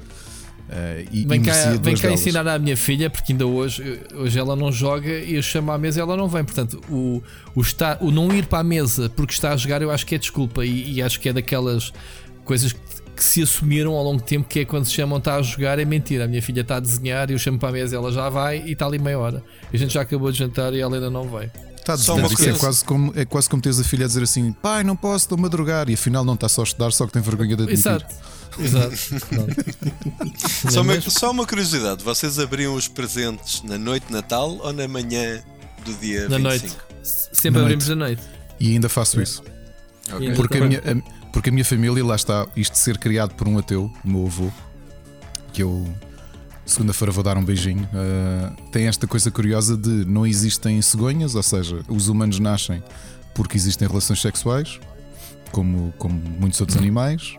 Eh, 0.72 1.06
e, 1.12 1.26
Vem 1.26 1.42
e 1.42 1.44
cá, 1.44 1.54
vem 1.82 1.96
cá 1.98 2.12
ensinar 2.12 2.48
à 2.48 2.58
minha 2.58 2.78
filha, 2.78 3.10
porque 3.10 3.34
ainda 3.34 3.46
hoje, 3.46 4.02
hoje 4.16 4.40
ela 4.40 4.56
não 4.56 4.72
joga 4.72 5.10
e 5.10 5.36
eu 5.36 5.44
chamo 5.44 5.72
à 5.72 5.78
mesa 5.78 6.00
e 6.00 6.02
ela 6.02 6.16
não 6.16 6.30
vem. 6.30 6.46
Portanto, 6.46 6.82
o, 6.90 7.22
o, 7.54 7.62
estar, 7.62 7.98
o 8.02 8.10
não 8.10 8.34
ir 8.34 8.46
para 8.46 8.60
a 8.60 8.64
mesa 8.64 9.10
porque 9.10 9.34
está 9.34 9.52
a 9.52 9.58
jogar, 9.58 9.82
eu 9.82 9.92
acho 9.92 10.06
que 10.06 10.16
é 10.16 10.18
desculpa 10.18 10.66
e, 10.66 10.94
e 10.94 11.02
acho 11.02 11.20
que 11.20 11.28
é 11.28 11.34
daquelas 11.34 11.92
coisas 12.46 12.72
que, 12.72 12.80
que 13.16 13.24
se 13.24 13.42
assumiram 13.42 13.92
ao 13.92 14.04
longo 14.04 14.22
do 14.22 14.24
tempo. 14.24 14.48
Que 14.48 14.62
é 14.62 14.66
quando 14.66 14.86
se 14.86 14.94
chamam 14.94 15.18
está 15.18 15.36
a 15.36 15.42
jogar, 15.42 15.78
é 15.78 15.84
mentira. 15.84 16.24
A 16.24 16.28
minha 16.28 16.42
filha 16.42 16.62
está 16.62 16.78
a 16.78 16.80
desenhar 16.80 17.30
e 17.30 17.34
eu 17.34 17.40
chamo 17.40 17.60
para 17.60 17.70
a 17.70 17.74
mesa, 17.74 17.98
ela 17.98 18.12
já 18.12 18.30
vai 18.30 18.64
e 18.66 18.72
está 18.72 18.86
ali 18.86 18.98
meia 18.98 19.20
hora. 19.20 19.44
A 19.74 19.76
gente 19.76 19.94
já 19.94 20.02
acabou 20.02 20.32
de 20.32 20.38
jantar 20.38 20.74
e 20.74 20.80
ela 20.80 20.96
ainda 20.96 21.10
não 21.10 21.28
veio. 21.28 21.52
Está 21.76 21.98
Só 21.98 22.16
uma 22.16 22.28
é 22.28 22.54
quase, 22.60 22.86
como, 22.86 23.12
é 23.16 23.26
quase 23.26 23.50
como 23.50 23.62
teres 23.62 23.80
a 23.80 23.84
filha 23.84 24.06
a 24.06 24.08
dizer 24.08 24.24
assim: 24.24 24.54
pai, 24.54 24.84
não 24.84 24.96
posso, 24.96 25.26
estou-me 25.26 25.48
a 25.48 25.50
drogar. 25.50 25.90
E 25.90 25.96
afinal 25.96 26.24
não 26.24 26.36
está 26.36 26.48
só 26.48 26.62
a 26.62 26.64
estudar, 26.64 26.92
só 26.92 27.08
que 27.08 27.12
tem 27.12 27.22
vergonha 27.22 27.58
de 27.58 27.64
admitir. 27.64 27.80
Exato. 27.80 28.16
Exato. 28.60 28.96
Só 30.72 30.82
uma, 30.82 31.02
só 31.02 31.32
uma 31.32 31.46
curiosidade: 31.46 32.04
vocês 32.04 32.38
abriam 32.40 32.76
os 32.76 32.88
presentes 32.88 33.62
na 33.64 33.78
noite 33.78 34.08
de 34.08 34.14
Natal 34.14 34.50
ou 34.58 34.74
na 34.74 34.88
manhã 34.88 35.42
do 35.86 35.94
dia 35.96 36.28
Na 36.30 36.38
25? 36.38 36.42
noite. 36.42 36.78
Sempre 37.04 37.60
Na 37.60 37.66
abrimos 37.66 37.88
da 37.88 37.96
noite. 37.96 38.22
E 38.60 38.74
ainda 38.74 38.90
faço 38.90 39.22
isso. 39.22 39.44
E 40.20 40.32
Porque 40.34 40.58
a, 40.58 40.66
minha, 40.66 40.80
a- 40.80 41.30
porque 41.32 41.50
a 41.50 41.52
minha 41.52 41.66
família, 41.66 42.04
lá 42.06 42.16
está, 42.16 42.46
isto 42.56 42.74
de 42.74 42.80
ser 42.80 42.98
criado 42.98 43.34
por 43.36 43.48
um 43.48 43.58
ateu, 43.58 43.92
o 44.04 44.08
meu 44.10 44.26
avô, 44.28 44.52
que 45.54 45.64
eu 45.64 45.88
segunda-feira 46.66 47.12
vou 47.12 47.24
dar 47.24 47.38
um 47.38 47.44
beijinho, 47.44 47.90
ah, 47.94 48.54
tem 48.72 48.88
esta 48.88 49.08
coisa 49.08 49.32
curiosa 49.32 49.76
de 49.76 49.90
não 50.06 50.26
existem 50.28 50.82
cegonhas, 50.82 51.36
ou 51.36 51.44
seja, 51.44 51.82
os 51.90 52.08
humanos 52.08 52.40
nascem 52.40 52.84
porque 53.34 53.58
existem 53.58 53.88
relações 53.88 54.22
sexuais, 54.22 54.80
como, 55.52 55.94
como 55.98 56.14
muitos 56.40 56.60
outros 56.62 56.78
animais. 56.80 57.36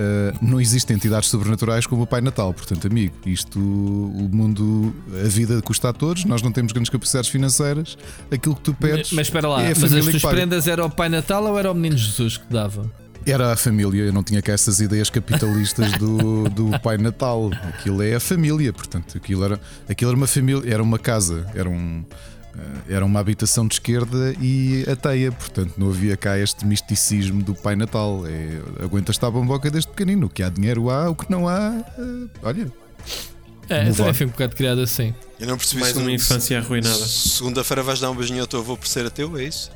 Ah, 0.00 0.32
não 0.40 0.58
existem 0.58 0.96
entidades 0.96 1.28
sobrenaturais 1.28 1.86
como 1.86 2.02
o 2.02 2.06
Pai 2.06 2.22
Natal, 2.22 2.54
portanto, 2.54 2.86
amigo, 2.86 3.14
isto 3.26 3.58
o 3.60 4.30
mundo, 4.32 4.94
a 5.22 5.28
vida 5.28 5.60
custa 5.60 5.90
a 5.90 5.92
todos, 5.92 6.24
nós 6.24 6.40
não 6.40 6.50
temos 6.50 6.72
grandes 6.72 6.88
capacidades 6.88 7.28
financeiras, 7.28 7.98
aquilo 8.32 8.54
que 8.54 8.62
tu 8.62 8.72
pedes. 8.72 9.12
Mas 9.12 9.26
espera 9.26 9.46
lá, 9.46 9.62
é 9.62 9.72
a 9.72 9.74
mas 9.78 9.92
as 9.92 10.06
tuas 10.06 10.22
prendas 10.22 10.66
era 10.66 10.82
o 10.82 10.88
Pai 10.88 11.10
Natal 11.10 11.44
ou 11.44 11.58
era 11.58 11.70
o 11.70 11.74
Menino 11.74 11.98
Jesus 11.98 12.38
que 12.38 12.50
dava? 12.50 12.90
Era 13.26 13.52
a 13.52 13.56
família, 13.56 14.04
eu 14.04 14.12
não 14.12 14.22
tinha 14.22 14.40
cá 14.40 14.52
essas 14.52 14.80
ideias 14.80 15.10
capitalistas 15.10 15.92
do, 15.98 16.48
do 16.48 16.80
Pai 16.80 16.96
Natal. 16.96 17.50
Aquilo 17.68 18.00
é 18.00 18.14
a 18.14 18.20
família, 18.20 18.72
portanto, 18.72 19.18
aquilo 19.18 19.44
era, 19.44 19.60
aquilo 19.86 20.10
era 20.10 20.16
uma 20.16 20.26
família, 20.26 20.72
era 20.72 20.82
uma 20.82 20.98
casa, 20.98 21.46
era, 21.54 21.68
um, 21.68 22.02
eh, 22.08 22.16
era 22.88 23.04
uma 23.04 23.20
habitação 23.20 23.66
de 23.66 23.74
esquerda 23.74 24.34
e 24.40 24.84
ateia, 24.90 25.30
portanto, 25.30 25.74
não 25.76 25.88
havia 25.88 26.16
cá 26.16 26.38
este 26.38 26.66
misticismo 26.66 27.42
do 27.42 27.54
Pai 27.54 27.76
Natal. 27.76 28.24
É, 28.26 28.84
aguentas 28.84 29.16
estar 29.16 29.28
a 29.28 29.30
bomboca 29.30 29.70
desde 29.70 29.88
pequenino. 29.90 30.26
O 30.26 30.30
que 30.30 30.42
há 30.42 30.48
dinheiro 30.48 30.90
há, 30.90 31.08
o 31.08 31.14
que 31.14 31.30
não 31.30 31.48
há, 31.48 31.74
eh, 31.98 32.28
olha. 32.42 32.72
É, 33.68 33.90
também 33.92 34.14
fui 34.14 34.26
um 34.26 34.30
bocado 34.30 34.56
criado 34.56 34.80
assim. 34.80 35.14
Eu 35.38 35.46
não 35.46 35.56
percebi 35.56 35.80
mais 35.80 35.96
uma 35.96 36.10
infância 36.10 36.58
arruinada. 36.58 37.06
Segunda-feira 37.06 37.82
vais 37.82 38.00
dar 38.00 38.10
um 38.10 38.16
beijinho 38.16 38.40
ao 38.40 38.46
teu 38.46 38.58
avô 38.58 38.76
por 38.76 38.88
ser 38.88 39.06
ateu, 39.06 39.38
é 39.38 39.44
isso? 39.44 39.70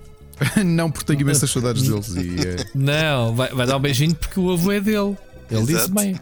não, 0.64 0.90
porque 0.90 1.06
tenho 1.06 1.20
imensas 1.22 1.50
saudades 1.50 1.82
deles. 1.82 2.08
E, 2.08 2.40
eh, 2.40 2.66
Não, 2.74 3.34
vai, 3.34 3.48
vai 3.48 3.66
dar 3.66 3.76
um 3.78 3.80
beijinho 3.80 4.14
porque 4.14 4.38
o 4.38 4.52
avô 4.52 4.70
é 4.72 4.80
dele. 4.80 5.16
Ele 5.50 5.60
disse 5.62 5.72
Exato. 5.72 5.94
bem. 5.94 6.20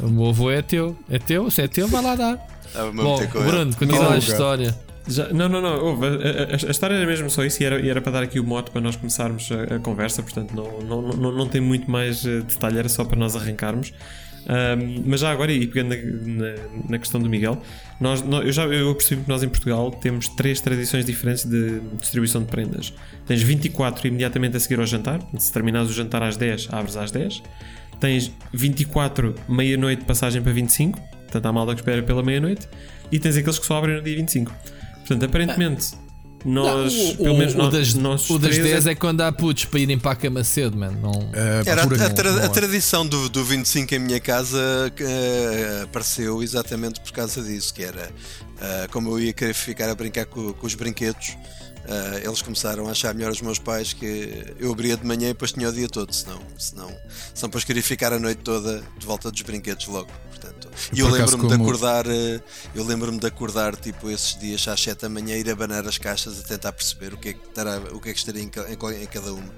O 0.00 0.08
meu 0.08 0.28
avô 0.30 0.50
é 0.50 0.60
teu. 0.60 0.96
É 1.08 1.18
teu? 1.18 1.50
Se 1.50 1.62
é 1.62 1.68
teu, 1.68 1.86
vai 1.86 2.02
lá 2.02 2.16
dar. 2.16 2.46
Estava-me 2.66 3.00
a 3.00 3.04
Bom. 3.04 3.26
Bruno, 3.26 3.76
continua 3.76 4.14
a 4.14 4.18
história. 4.18 4.85
Já- 5.08 5.28
não, 5.32 5.48
não, 5.48 5.60
não. 5.60 6.02
a, 6.02 6.06
a- 6.06 6.68
a 6.68 6.70
história 6.70 6.94
era 6.94 7.06
mesmo 7.06 7.30
só 7.30 7.44
isso 7.44 7.62
e 7.62 7.66
era, 7.66 7.80
e 7.80 7.88
era 7.88 8.00
para 8.00 8.12
dar 8.12 8.22
aqui 8.22 8.40
o 8.40 8.44
mote 8.44 8.70
para 8.70 8.80
nós 8.80 8.96
começarmos 8.96 9.48
a, 9.52 9.76
a 9.76 9.78
conversa, 9.78 10.22
portanto 10.22 10.52
não, 10.54 10.80
não, 10.80 11.02
não, 11.16 11.32
não 11.32 11.46
tem 11.48 11.60
muito 11.60 11.90
mais 11.90 12.24
eh, 12.26 12.40
detalhe, 12.40 12.78
era 12.78 12.88
só 12.88 13.04
para 13.04 13.18
nós 13.18 13.36
arrancarmos. 13.36 13.92
Ahm, 14.48 15.02
mas 15.04 15.20
já 15.20 15.32
agora, 15.32 15.50
e 15.52 15.66
pegando 15.66 15.88
na, 15.90 15.96
na, 15.96 16.54
na 16.90 16.98
questão 16.98 17.20
do 17.20 17.28
Miguel, 17.28 17.60
nós, 18.00 18.22
nó- 18.22 18.42
eu 18.42 18.52
já 18.52 18.64
eu 18.66 18.94
percebi 18.94 19.22
que 19.22 19.28
nós 19.28 19.42
em 19.42 19.48
Portugal 19.48 19.90
temos 19.90 20.28
três 20.28 20.60
tradições 20.60 21.04
diferentes 21.04 21.44
de 21.44 21.80
distribuição 22.00 22.42
de 22.42 22.48
prendas. 22.48 22.92
Tens 23.26 23.42
24 23.42 24.06
imediatamente 24.06 24.56
a 24.56 24.60
seguir 24.60 24.78
ao 24.78 24.86
jantar, 24.86 25.20
se 25.38 25.52
terminares 25.52 25.90
o 25.90 25.92
jantar 25.92 26.22
às 26.22 26.36
10, 26.36 26.68
abres 26.70 26.96
às 26.96 27.10
10. 27.10 27.42
Tens 27.98 28.30
24, 28.52 29.34
meia-noite, 29.48 30.04
passagem 30.04 30.40
para 30.42 30.52
25, 30.52 31.00
portanto 31.00 31.46
há 31.46 31.52
malta 31.52 31.74
que 31.74 31.80
espera 31.80 32.02
pela 32.02 32.22
meia-noite. 32.22 32.68
E 33.10 33.18
tens 33.18 33.36
aqueles 33.36 33.58
que 33.58 33.66
só 33.66 33.78
abrem 33.78 33.96
no 33.96 34.02
dia 34.02 34.14
25. 34.16 34.52
Portanto, 35.06 35.24
aparentemente, 35.24 35.94
nós, 36.44 36.92
Não, 36.94 37.10
o, 37.10 37.16
pelo 37.16 37.34
o- 37.34 37.38
menos 37.38 37.54
o 37.54 37.58
nós, 37.58 37.72
das, 37.72 37.94
nós 37.94 38.30
o 38.30 38.38
das 38.38 38.50
três 38.54 38.68
10 38.70 38.86
é 38.88 38.94
quando 38.94 39.20
há 39.22 39.32
putos 39.32 39.64
para 39.64 39.80
irem 39.80 39.98
para 39.98 40.12
a 40.12 40.16
cama 40.16 40.44
cedo, 40.44 40.76
mano. 40.76 40.98
Não... 41.00 41.30
eh, 41.32 41.62
Era 41.66 41.82
a, 41.82 41.86
tra- 42.10 42.32
não 42.32 42.40
a 42.42 42.44
é. 42.44 42.48
tradição 42.48 43.06
do, 43.06 43.28
do 43.28 43.44
25 43.44 43.94
em 43.94 43.98
minha 43.98 44.20
casa 44.20 44.92
eh, 44.98 45.80
apareceu 45.84 46.42
exatamente 46.42 47.00
por 47.00 47.12
causa 47.12 47.42
disso, 47.42 47.72
que 47.74 47.82
era 47.82 48.10
eh, 48.60 48.88
como 48.92 49.10
eu 49.10 49.20
ia 49.20 49.32
querer 49.32 49.54
ficar 49.54 49.88
a 49.90 49.94
brincar 49.94 50.26
co- 50.26 50.54
com, 50.54 50.66
os 50.66 50.74
brinquedos, 50.74 51.36
eh, 51.88 52.22
eles 52.24 52.42
começaram 52.42 52.86
a 52.86 52.90
achar 52.92 53.12
melhor 53.14 53.32
os 53.32 53.40
meus 53.40 53.58
pais 53.58 53.92
que 53.92 54.54
eu 54.60 54.70
abria 54.70 54.96
de 54.96 55.04
manhã 55.04 55.26
e 55.30 55.32
depois 55.32 55.50
tinha 55.52 55.68
o 55.68 55.72
dia 55.72 55.88
todo, 55.88 56.12
senão, 56.12 56.38
senão, 56.58 56.88
senão 57.34 57.48
depois 57.48 57.64
queria 57.64 57.82
ficar 57.82 58.12
a 58.12 58.18
noite 58.20 58.42
toda 58.44 58.82
de 58.98 59.04
volta 59.06 59.30
dos 59.32 59.42
brinquedos 59.42 59.86
logo. 59.88 60.10
Portanto, 60.46 60.68
e 60.92 61.00
eu 61.00 61.08
lembro-me 61.08 61.48
de 61.48 61.54
acordar, 61.54 62.06
eh, 62.06 62.40
eu 62.74 62.84
lembro-me 62.84 63.18
de 63.18 63.26
acordar 63.26 63.74
tipo 63.76 64.10
esses 64.10 64.38
dias 64.38 64.66
às 64.68 64.80
7 64.80 65.02
da 65.02 65.08
manhã 65.08 65.36
ir 65.36 65.50
abanar 65.50 65.86
as 65.86 65.98
caixas 65.98 66.38
a 66.38 66.42
tentar 66.42 66.72
perceber 66.72 67.14
o 67.14 67.18
que 67.18 67.30
é 67.30 67.32
que, 67.32 67.40
estará, 67.48 67.78
o 67.92 68.00
que, 68.00 68.10
é 68.10 68.12
que 68.12 68.18
estaria 68.18 68.42
em, 68.42 68.46
em 68.46 69.02
em 69.02 69.06
cada 69.06 69.32
uma. 69.32 69.52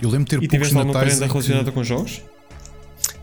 Eu 0.00 0.08
lembro 0.10 0.24
de 0.24 0.30
ter 0.30 0.36
E 0.42 0.48
poucos 0.48 0.68
tiveste 0.68 0.74
natais. 0.74 1.04
prenda 1.14 1.26
que- 1.26 1.32
relacionada 1.32 1.72
com 1.72 1.84
jogos? 1.84 2.20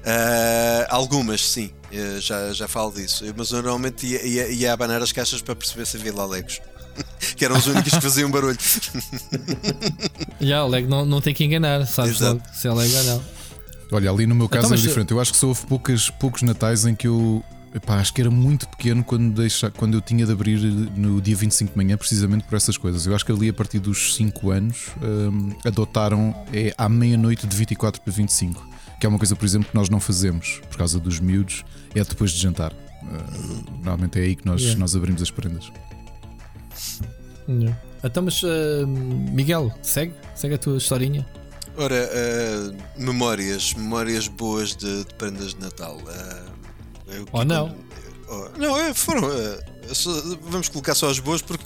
Ah, 0.05 0.85
algumas, 0.89 1.41
sim, 1.47 1.71
eh, 1.91 2.17
já, 2.19 2.53
já 2.53 2.67
falo 2.67 2.91
disso. 2.91 3.23
Mas 3.35 3.49
eu 3.51 3.57
normalmente 3.57 4.05
ia, 4.05 4.23
ia, 4.25 4.47
ia 4.49 4.73
abanar 4.73 5.01
as 5.01 5.11
caixas 5.11 5.41
para 5.41 5.55
perceber 5.55 5.85
se 5.85 5.97
havia 5.97 6.13
lá 6.13 6.25
legos. 6.25 6.61
que 7.35 7.43
eram 7.43 7.57
os 7.57 7.65
únicos 7.67 7.91
que 7.93 7.99
faziam 8.01 8.29
barulho. 8.31 8.57
Já, 10.39 10.63
o 10.63 10.67
leg 10.67 10.87
não, 10.87 11.05
não 11.05 11.19
tem 11.19 11.33
que 11.33 11.43
enganar, 11.43 11.85
sabes 11.85 12.15
Exato. 12.17 12.35
logo 12.35 12.43
se 12.55 12.67
é 12.67 12.71
leg 12.73 12.93
ou 12.95 13.03
não. 13.03 13.23
Olha, 13.91 14.09
ali 14.09 14.25
no 14.25 14.35
meu 14.35 14.49
caso 14.49 14.67
Então, 14.67 14.77
é 14.77 14.81
diferente. 14.81 15.11
Eu 15.11 15.19
acho 15.19 15.31
que 15.31 15.37
só 15.37 15.47
houve 15.47 15.65
poucas, 15.65 16.09
poucos 16.09 16.41
natais 16.41 16.85
em 16.85 16.95
que 16.95 17.07
eu. 17.07 17.43
Epá, 17.73 17.95
acho 17.99 18.13
que 18.13 18.21
era 18.21 18.31
muito 18.31 18.67
pequeno 18.69 19.03
quando, 19.03 19.33
deixa, 19.33 19.69
quando 19.69 19.95
eu 19.95 20.01
tinha 20.01 20.25
de 20.25 20.31
abrir 20.31 20.57
no 20.95 21.19
dia 21.19 21.35
25 21.35 21.71
de 21.71 21.77
manhã, 21.77 21.97
precisamente 21.97 22.45
por 22.45 22.55
essas 22.55 22.77
coisas. 22.77 23.05
Eu 23.05 23.13
acho 23.13 23.25
que 23.25 23.33
ali 23.33 23.49
a 23.49 23.53
partir 23.53 23.79
dos 23.79 24.15
5 24.15 24.49
anos 24.49 24.87
hum, 25.03 25.49
adotaram 25.65 26.33
é, 26.53 26.73
à 26.77 26.87
meia-noite 26.87 27.45
de 27.45 27.55
24 27.55 28.01
para 28.01 28.13
25. 28.13 28.65
Que 28.97 29.05
é 29.05 29.09
uma 29.09 29.17
coisa, 29.17 29.35
por 29.35 29.43
exemplo, 29.45 29.67
que 29.69 29.75
nós 29.75 29.89
não 29.89 29.99
fazemos 29.99 30.61
por 30.69 30.77
causa 30.77 30.97
dos 31.01 31.19
miúdos, 31.19 31.65
é 31.93 32.01
depois 32.01 32.31
de 32.31 32.41
jantar. 32.41 32.71
Uh, 32.71 33.65
normalmente 33.83 34.19
é 34.19 34.21
aí 34.23 34.35
que 34.37 34.45
nós, 34.45 34.61
Yeah. 34.61 34.79
nós 34.79 34.95
abrimos 34.95 35.21
as 35.21 35.29
prendas. 35.29 35.69
Yeah. 37.47 37.77
Então, 38.03 38.23
mas 38.23 38.41
ah, 38.43 38.85
Miguel, 38.87 39.71
segue, 39.81 40.13
segue 40.35 40.55
a 40.55 40.57
tua 40.57 40.77
historinha. 40.77 41.25
Ora, 41.77 42.09
ah, 42.11 42.73
memórias, 42.97 43.73
memórias 43.73 44.27
boas 44.27 44.75
de, 44.75 45.03
de 45.03 45.13
prendas 45.15 45.53
de 45.53 45.59
Natal. 45.59 45.97
Eu- 47.07 47.27
Ou 47.31 47.45
não. 47.45 47.75
Oh, 48.27 48.49
não, 48.57 48.75
é, 48.77 48.93
foram. 48.93 49.27
ah, 49.27 49.93
só- 49.93 50.09
vamos 50.41 50.67
colocar 50.69 50.95
só 50.95 51.09
as 51.09 51.19
boas, 51.19 51.41
porque 51.43 51.63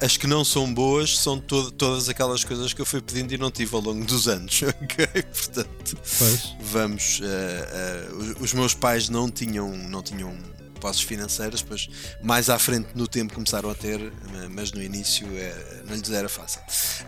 as 0.00 0.16
que 0.16 0.26
não 0.28 0.44
são 0.44 0.72
boas 0.72 1.18
são 1.18 1.40
to- 1.40 1.72
todas 1.72 2.08
aquelas 2.08 2.44
coisas 2.44 2.72
que 2.72 2.80
eu 2.80 2.86
fui 2.86 3.00
pedindo 3.00 3.34
e 3.34 3.38
não 3.38 3.50
tive 3.50 3.74
ao 3.74 3.80
longo 3.82 4.04
dos 4.04 4.28
anos. 4.28 4.60
ok? 4.82 5.06
Portanto, 5.22 5.96
Pois. 6.18 6.54
vamos. 6.60 7.20
eh, 7.24 7.68
eh, 7.72 8.08
os, 8.14 8.40
os 8.42 8.52
meus 8.54 8.72
pais 8.74 9.08
não 9.08 9.28
tinham, 9.30 9.68
não 9.76 10.00
tinham 10.02 10.32
posses 10.80 11.02
financeiras, 11.02 11.62
pois 11.62 11.88
mais 12.22 12.48
à 12.50 12.58
frente 12.58 12.88
no 12.94 13.06
tempo 13.06 13.34
começaram 13.34 13.70
a 13.70 13.74
ter, 13.74 14.12
mas 14.50 14.72
no 14.72 14.82
início 14.82 15.26
eh, 15.36 15.82
não 15.86 15.94
lhes 15.94 16.10
era 16.10 16.28
fácil. 16.28 16.60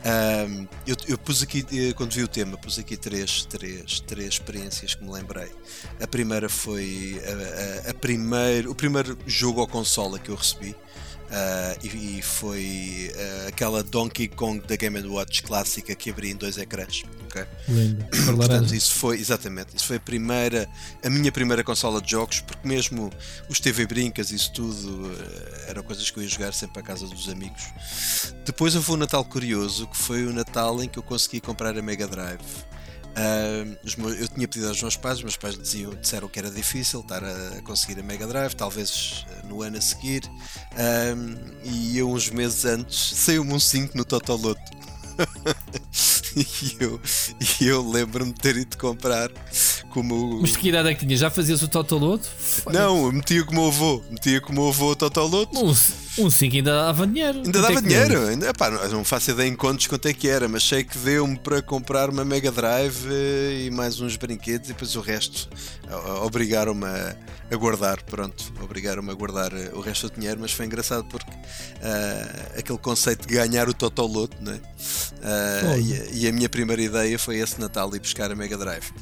Ahm, 0.04 0.66
eu, 0.86 0.96
eu 1.08 1.18
pus 1.18 1.42
aqui, 1.42 1.64
eh, 1.72 1.92
quando 1.94 2.12
vi 2.12 2.22
o 2.22 2.28
tema, 2.28 2.56
pus 2.58 2.78
aqui 2.78 2.96
três, 2.96 3.44
três, 3.46 4.00
três 4.00 4.28
experiências 4.34 4.94
que 4.94 5.02
me 5.04 5.10
lembrei. 5.10 5.50
A 6.00 6.06
primeira 6.06 6.48
foi 6.48 7.20
a, 7.84 7.88
a- 7.88 7.90
a 7.90 7.94
o 8.70 8.74
primeiro 8.74 9.18
jogo 9.26 9.60
ao 9.60 9.66
consola 9.66 10.18
que 10.18 10.28
eu 10.30 10.34
recebi. 10.36 10.76
Uh, 11.32 11.78
e, 11.82 12.18
e, 12.18 12.22
foi 12.22 13.10
uh, 13.14 13.48
aquela 13.48 13.82
Donkey 13.82 14.28
Kong 14.28 14.60
da 14.66 14.76
Game 14.76 15.00
Watch 15.06 15.42
clássica 15.42 15.94
que 15.94 16.10
abria 16.10 16.30
em 16.30 16.36
dois 16.36 16.58
ecrãs. 16.58 17.04
Okay? 17.28 17.46
Lindo. 17.68 18.04
Portanto, 18.36 18.74
isso 18.74 18.92
foi 18.92 19.18
exatamente, 19.18 19.74
isso 19.74 19.86
foi 19.86 19.96
a 19.96 20.00
primeira, 20.00 20.68
a 21.02 21.08
minha 21.08 21.32
primeira 21.32 21.64
consola 21.64 22.02
de 22.02 22.10
jogos, 22.10 22.40
porque 22.40 22.68
mesmo 22.68 23.10
os 23.48 23.58
TV 23.58 23.86
brincas, 23.86 24.30
isso 24.30 24.52
tudo 24.52 25.06
uh, 25.06 25.16
eram 25.68 25.82
coisas 25.82 26.10
que 26.10 26.18
eu 26.18 26.22
ia 26.22 26.28
jogar 26.28 26.52
sempre 26.52 26.80
à 26.80 26.82
casa 26.82 27.06
dos 27.06 27.26
amigos. 27.30 27.62
Depois 28.44 28.74
houve 28.74 28.92
um 28.92 28.96
Natal 28.98 29.24
curioso, 29.24 29.86
que 29.86 29.96
foi 29.96 30.26
o 30.26 30.34
Natal 30.34 30.82
em 30.82 30.88
que 30.88 30.98
eu 30.98 31.02
consegui 31.02 31.40
comprar 31.40 31.78
a 31.78 31.80
Mega 31.80 32.06
Drive. 32.06 32.42
Eu 33.14 34.28
tinha 34.28 34.48
pedido 34.48 34.68
aos 34.68 34.80
meus 34.80 34.96
pais, 34.96 35.20
meus 35.22 35.36
pais 35.36 35.58
diziam, 35.58 35.94
disseram 35.94 36.28
que 36.28 36.38
era 36.38 36.50
difícil 36.50 37.00
estar 37.00 37.22
a 37.22 37.62
conseguir 37.62 38.00
a 38.00 38.02
Mega 38.02 38.26
Drive, 38.26 38.54
talvez 38.54 39.26
ah, 39.28 39.46
no 39.46 39.62
ano 39.62 39.76
a 39.76 39.80
seguir. 39.80 40.22
E 41.64 41.98
eu, 41.98 42.10
uns 42.10 42.30
meses 42.30 42.64
antes, 42.64 42.98
saiu-me 43.16 43.52
um 43.52 43.60
5 43.60 43.96
no 43.96 44.04
Totoloto. 44.04 44.81
e 46.36 46.76
eu, 46.80 47.00
e 47.60 47.66
eu 47.66 47.90
lembro-me 47.90 48.32
de 48.32 48.40
ter 48.40 48.56
ido 48.56 48.76
comprar 48.78 49.30
como. 49.90 50.40
Mas 50.40 50.56
que 50.56 50.68
idade 50.68 50.88
é 50.88 50.94
que 50.94 51.04
tinha? 51.04 51.16
Já 51.16 51.30
fazias 51.30 51.62
o 51.62 51.68
Totoloto? 51.68 52.28
Não, 52.72 53.06
eu 53.06 53.12
metia 53.12 53.44
como 53.44 53.66
avô, 53.66 54.02
metia 54.10 54.40
como 54.40 54.66
avô 54.68 54.92
o 54.92 54.96
Totoloto. 54.96 55.58
Um, 55.58 55.74
um 56.18 56.30
5 56.30 56.56
ainda 56.56 56.74
dava 56.74 57.06
dinheiro. 57.06 57.42
Ainda 57.44 57.60
dava 57.60 57.78
é 57.78 57.82
dinheiro, 57.82 58.26
ainda, 58.26 58.48
epá, 58.48 58.70
não 58.70 59.04
faço 59.04 59.30
ideia 59.30 59.48
em 59.48 59.54
contos 59.56 59.86
quanto 59.86 60.08
é 60.08 60.12
que 60.12 60.28
era, 60.28 60.48
mas 60.48 60.62
sei 60.64 60.84
que 60.84 60.98
deu-me 60.98 61.38
para 61.38 61.60
comprar 61.62 62.10
uma 62.10 62.24
Mega 62.24 62.50
Drive 62.50 63.06
eh, 63.08 63.66
e 63.66 63.70
mais 63.70 64.00
uns 64.00 64.16
brinquedos 64.16 64.70
e 64.70 64.72
depois 64.72 64.96
o 64.96 65.00
resto 65.00 65.48
obrigaram-me 66.22 66.86
a, 66.86 67.16
a, 67.50 67.56
guardar. 67.56 68.02
Pronto, 68.02 68.52
obrigaram-me 68.62 69.10
a 69.10 69.14
guardar 69.14 69.52
eh, 69.52 69.70
o 69.74 69.80
resto 69.80 70.08
do 70.08 70.14
dinheiro, 70.14 70.40
mas 70.40 70.52
foi 70.52 70.66
engraçado 70.66 71.04
porque 71.04 71.30
uh, 71.30 72.58
aquele 72.58 72.78
conceito 72.78 73.26
de 73.26 73.34
ganhar 73.34 73.68
o 73.68 73.74
Totoloto, 73.74 74.36
né? 74.40 74.60
Uh, 75.10 75.78
e, 76.12 76.24
e 76.24 76.28
a 76.28 76.32
minha 76.32 76.48
primeira 76.48 76.82
ideia 76.82 77.18
foi 77.18 77.38
esse 77.38 77.60
Natal 77.60 77.94
ir 77.94 78.00
buscar 78.00 78.30
a 78.30 78.34
Mega 78.34 78.56
Drive. 78.56 78.92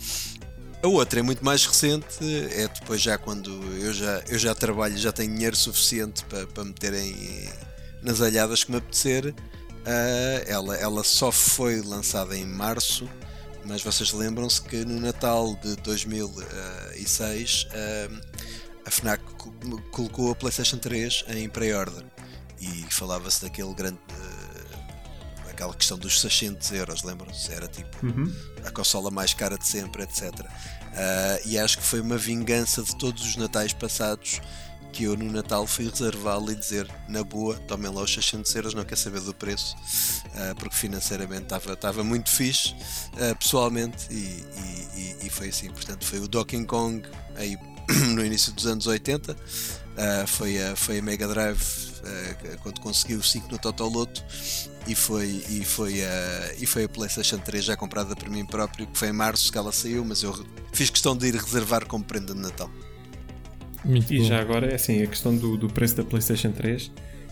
A 0.83 0.88
outra 0.88 1.21
é 1.21 1.23
muito 1.23 1.45
mais 1.45 1.66
recente, 1.66 2.25
é 2.52 2.66
depois 2.66 3.02
já 3.02 3.19
quando 3.19 3.50
eu 3.76 3.92
já, 3.92 4.23
eu 4.28 4.38
já 4.38 4.54
trabalho 4.54 4.97
já 4.97 5.12
tenho 5.12 5.30
dinheiro 5.35 5.54
suficiente 5.54 6.25
para, 6.25 6.47
para 6.47 6.64
meter 6.64 6.95
em, 6.95 7.50
nas 8.02 8.23
alhadas 8.23 8.64
que 8.64 8.71
me 8.71 8.78
apetecer. 8.78 9.26
Uh, 9.26 10.45
ela, 10.47 10.76
ela 10.76 11.04
só 11.04 11.30
foi 11.30 11.83
lançada 11.83 12.37
em 12.37 12.47
março, 12.47 13.09
mas 13.66 13.83
vocês 13.83 14.12
lembram-se 14.12 14.62
que 14.62 14.85
no 14.85 14.99
Natal 15.00 15.54
de 15.62 15.76
2006 15.76 17.64
uh, 17.64 18.21
a 18.87 18.90
FNAC 18.90 19.23
colocou 19.90 20.33
a 20.33 20.35
PlayStation 20.35 20.78
3 20.78 21.25
em 21.28 21.49
pre-order 21.49 22.04
e 22.61 22.87
falava-se 22.90 23.42
daquele 23.42 23.75
grande. 23.75 23.99
Aquela 25.61 25.75
questão 25.75 25.99
dos 25.99 26.23
600 26.23 26.73
euros, 26.73 27.02
lembram-se? 27.02 27.52
Era 27.52 27.69
tipo 27.69 28.07
uhum. 28.07 28.35
a 28.64 28.71
consola 28.71 29.11
mais 29.11 29.35
cara 29.35 29.59
de 29.59 29.67
sempre, 29.67 30.05
etc. 30.05 30.31
Uh, 30.33 30.47
e 31.45 31.59
acho 31.59 31.76
que 31.76 31.85
foi 31.85 32.00
uma 32.00 32.17
vingança 32.17 32.83
de 32.83 32.97
todos 32.97 33.23
os 33.23 33.37
natais 33.37 33.75
passados 33.75 34.40
que 34.90 35.05
eu 35.05 35.19
no 35.19 35.31
Natal 35.31 35.67
fui 35.67 35.87
reservá-lo 35.87 36.50
e 36.50 36.55
dizer 36.55 36.88
na 37.07 37.23
boa, 37.23 37.57
tomem 37.69 37.93
lá 37.93 38.00
os 38.00 38.11
600 38.11 38.55
euros, 38.55 38.73
não 38.73 38.87
quer 38.87 38.97
saber 38.97 39.21
do 39.21 39.35
preço, 39.35 39.76
uh, 40.29 40.55
porque 40.57 40.75
financeiramente 40.75 41.55
estava 41.55 42.02
muito 42.02 42.31
fixe, 42.31 42.75
uh, 43.12 43.37
pessoalmente, 43.38 44.07
e, 44.11 44.43
e, 44.97 45.26
e, 45.26 45.29
foi 45.29 45.50
assim. 45.50 45.71
Portanto, 45.71 46.07
foi 46.07 46.21
o 46.21 46.26
Donkey 46.26 46.64
Kong 46.64 47.07
aí 47.37 47.59
no 48.14 48.25
início 48.25 48.50
dos 48.55 48.67
anos 48.67 48.87
80, 48.87 49.33
uh, 49.33 50.26
foi, 50.26 50.59
a, 50.62 50.75
foi 50.75 51.00
a 51.00 51.02
Mega 51.02 51.29
Drive 51.29 51.90
quando 52.62 52.81
consegui 52.81 53.14
o 53.14 53.23
5 53.23 53.52
no 53.52 53.59
Totoloto 53.59 54.25
e 54.87 54.95
foi, 54.95 55.45
e, 55.49 55.65
foi 55.65 56.03
a, 56.05 56.55
e 56.59 56.67
foi 56.67 56.85
a 56.85 56.89
PlayStation 56.89 57.39
3 57.39 57.65
já 57.65 57.77
comprada 57.77 58.17
por 58.17 58.29
mim 58.29 58.45
próprio, 58.45 58.87
que 58.87 58.99
foi 58.99 59.09
em 59.09 59.13
março 59.13 59.51
que 59.51 59.59
ela 59.59 59.73
saiu, 59.73 60.05
mas 60.05 60.23
eu 60.23 60.47
fiz 60.73 60.91
questão 60.91 61.17
de 61.17 61.29
ir 61.29 61.35
reservar 61.35 61.87
como 61.87 62.05
prenda 62.05 62.35
de 62.35 62.40
Natal. 62.40 62.71
Muito 63.85 64.12
e 64.12 64.19
bom. 64.19 64.25
já 64.25 64.40
agora, 64.40 64.66
é 64.66 64.75
assim, 64.75 65.03
a 65.03 65.07
questão 65.07 65.35
do, 65.37 65.57
do 65.57 65.69
preço 65.69 65.97
da 65.97 66.05
PlayStation 66.05 66.53
3, 66.53 66.90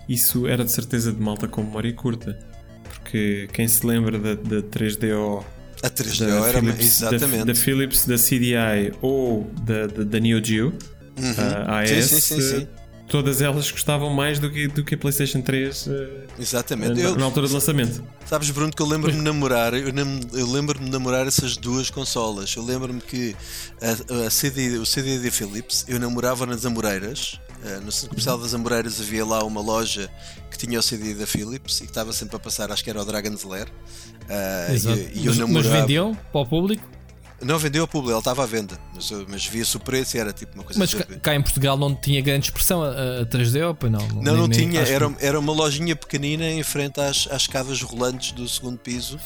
isso 0.09 0.47
era 0.47 0.65
de 0.65 0.73
certeza 0.73 1.13
de 1.13 1.21
malta 1.21 1.47
com 1.49 1.63
memória 1.63 1.93
curta, 1.93 2.39
porque 2.85 3.49
quem 3.53 3.67
se 3.69 3.87
lembra 3.87 4.19
da, 4.19 4.35
da 4.35 4.63
3DO 4.63 5.45
a 5.83 5.91
3DO 5.91 6.27
da 6.27 6.49
era 6.49 6.61
Philips, 6.61 6.87
exatamente. 6.87 7.39
Da, 7.39 7.45
da, 7.45 7.55
Philips, 7.55 8.07
da 8.07 8.17
CDI 8.17 8.93
ou 9.01 9.49
da, 9.63 9.87
da, 9.87 10.05
da 10.05 10.21
Neo 10.21 10.45
Geo, 10.45 10.73
uhum. 11.17 11.35
a 11.67 11.81
AS, 11.81 11.91
sim, 12.07 12.21
sim, 12.21 12.41
sim, 12.41 12.69
todas 13.09 13.41
elas 13.41 13.71
custavam 13.71 14.11
mais 14.11 14.39
do 14.39 14.51
que, 14.51 14.69
do 14.69 14.85
que 14.85 14.95
a 14.95 14.99
PlayStation 14.99 15.41
3 15.41 15.87
uh, 15.87 15.91
eh, 15.91 16.27
Exatamente. 16.39 16.95
Na, 16.95 17.09
eu, 17.09 17.17
na, 17.17 17.25
altura 17.25 17.49
do 17.49 17.55
lançamento. 17.55 18.05
Sabes, 18.27 18.51
Bruno, 18.51 18.71
que 18.73 18.83
eu 18.83 18.87
lembro-me 18.87 19.17
de 19.17 19.25
namorar, 19.25 19.73
eu, 19.75 19.89
eu 20.33 20.51
lembro-me 20.51 20.89
namorar 20.91 21.27
essas 21.27 21.57
duas 21.57 21.91
consolas. 21.91 22.55
Eu 22.55 22.65
lembro-me 22.65 23.01
que 23.01 23.35
a, 23.81 24.27
a 24.27 24.31
CD, 24.31 24.77
o 24.77 24.87
CD 24.87 25.19
de 25.19 25.31
Philips 25.31 25.85
eu 25.89 25.99
namorava 25.99 26.47
nas 26.47 26.65
Amoreiras. 26.67 27.41
Uh, 27.65 27.85
no 27.85 27.91
centro 27.91 28.11
comercial 28.11 28.39
das 28.39 28.55
Amoreiras 28.55 29.01
havia 29.01 29.25
lá 29.25 29.43
uma 29.43 29.61
loja 29.61 30.09
que 30.51 30.59
tinha 30.59 30.79
o 30.79 30.83
CD 30.83 31.15
da 31.15 31.27
Philips 31.27 31.81
e 31.81 31.85
que 31.85 31.91
estava 31.91 32.13
sempre 32.13 32.37
a 32.37 32.39
passar, 32.39 32.71
acho 32.71 32.85
que 32.85 32.91
era 32.91 33.01
o 33.01 33.05
Dragon's 33.05 33.43
Lair. 33.43 33.67
Uh, 33.67 35.15
e, 35.15 35.23
e 35.23 35.27
eu 35.27 35.33
mas, 35.33 35.39
namorava... 35.39 35.69
mas 35.69 35.81
vendiam 35.81 36.15
para 36.31 36.41
o 36.41 36.47
público? 36.47 36.98
Não 37.41 37.59
vendeu 37.59 37.83
ao 37.83 37.89
público, 37.89 38.13
ele 38.13 38.19
estava 38.19 38.43
à 38.43 38.47
venda, 38.47 38.79
mas, 38.95 39.11
mas 39.29 39.47
via-se 39.47 39.77
o 39.77 39.81
preço 39.81 40.17
e 40.17 40.21
era 40.21 40.33
tipo 40.33 40.55
uma 40.55 40.65
coisa 40.65 40.79
Mas 40.79 40.93
cá, 40.93 41.05
cá 41.23 41.35
em 41.37 41.43
Portugal 41.43 41.77
não 41.77 41.95
tinha 41.95 42.21
grande 42.21 42.47
expressão 42.47 42.83
a, 42.83 43.21
a 43.21 43.27
3D, 43.27 43.63
ou 43.65 43.91
não? 43.91 44.01
Não, 44.09 44.23
nem, 44.23 44.37
não 44.37 44.49
tinha, 44.49 44.81
era, 44.81 45.15
era 45.21 45.39
uma 45.39 45.53
lojinha 45.53 45.95
pequenina 45.95 46.51
em 46.51 46.63
frente 46.65 47.01
às, 47.01 47.29
às 47.31 47.43
escadas 47.43 47.81
rolantes 47.81 48.33
do 48.33 48.49
segundo 48.49 48.79
piso 48.79 49.21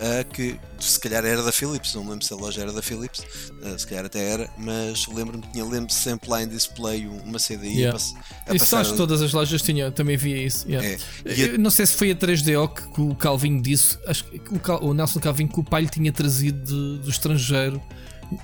uh, 0.00 0.24
que 0.32 0.58
se 0.78 0.98
calhar 1.00 1.24
era 1.24 1.42
da 1.42 1.52
Philips, 1.52 1.94
não 1.94 2.08
lembro 2.08 2.24
se 2.24 2.32
a 2.32 2.36
loja 2.36 2.60
era 2.62 2.72
da 2.72 2.82
Philips, 2.82 3.20
uh, 3.20 3.78
se 3.78 3.86
calhar 3.86 4.04
até 4.04 4.28
era, 4.28 4.50
mas 4.58 5.06
lembro-me 5.06 5.42
que 5.42 5.52
tinha 5.52 5.64
lembro 5.64 5.92
sempre 5.92 6.28
lá 6.30 6.42
em 6.42 6.48
display 6.48 7.06
uma 7.06 7.38
CDI 7.38 7.80
yeah. 7.80 7.98
a, 8.46 8.52
a 8.52 8.56
Isso 8.56 8.76
acho 8.76 8.92
que 8.92 8.96
todas 8.96 9.22
as 9.22 9.32
lojas 9.32 9.62
tinham, 9.62 9.90
também 9.90 10.16
via 10.16 10.36
isso. 10.36 10.68
Yeah. 10.68 10.98
É. 11.24 11.58
Não 11.58 11.70
sei 11.70 11.86
se 11.86 11.96
foi 11.96 12.10
a 12.10 12.14
3DO 12.14 12.74
que, 12.74 12.92
que 12.92 13.00
o 13.00 13.14
Calvin 13.14 13.60
disse, 13.60 13.98
acho 14.06 14.24
que 14.24 14.54
o, 14.54 14.58
Cal, 14.58 14.82
o 14.82 14.92
Nelson 14.92 15.20
Calvin 15.20 15.46
que 15.46 15.60
o 15.60 15.64
pai 15.64 15.82
lhe 15.82 15.88
tinha 15.88 16.12
trazido 16.12 16.62
de, 16.62 17.02
do 17.02 17.10
estrangeiro 17.10 17.80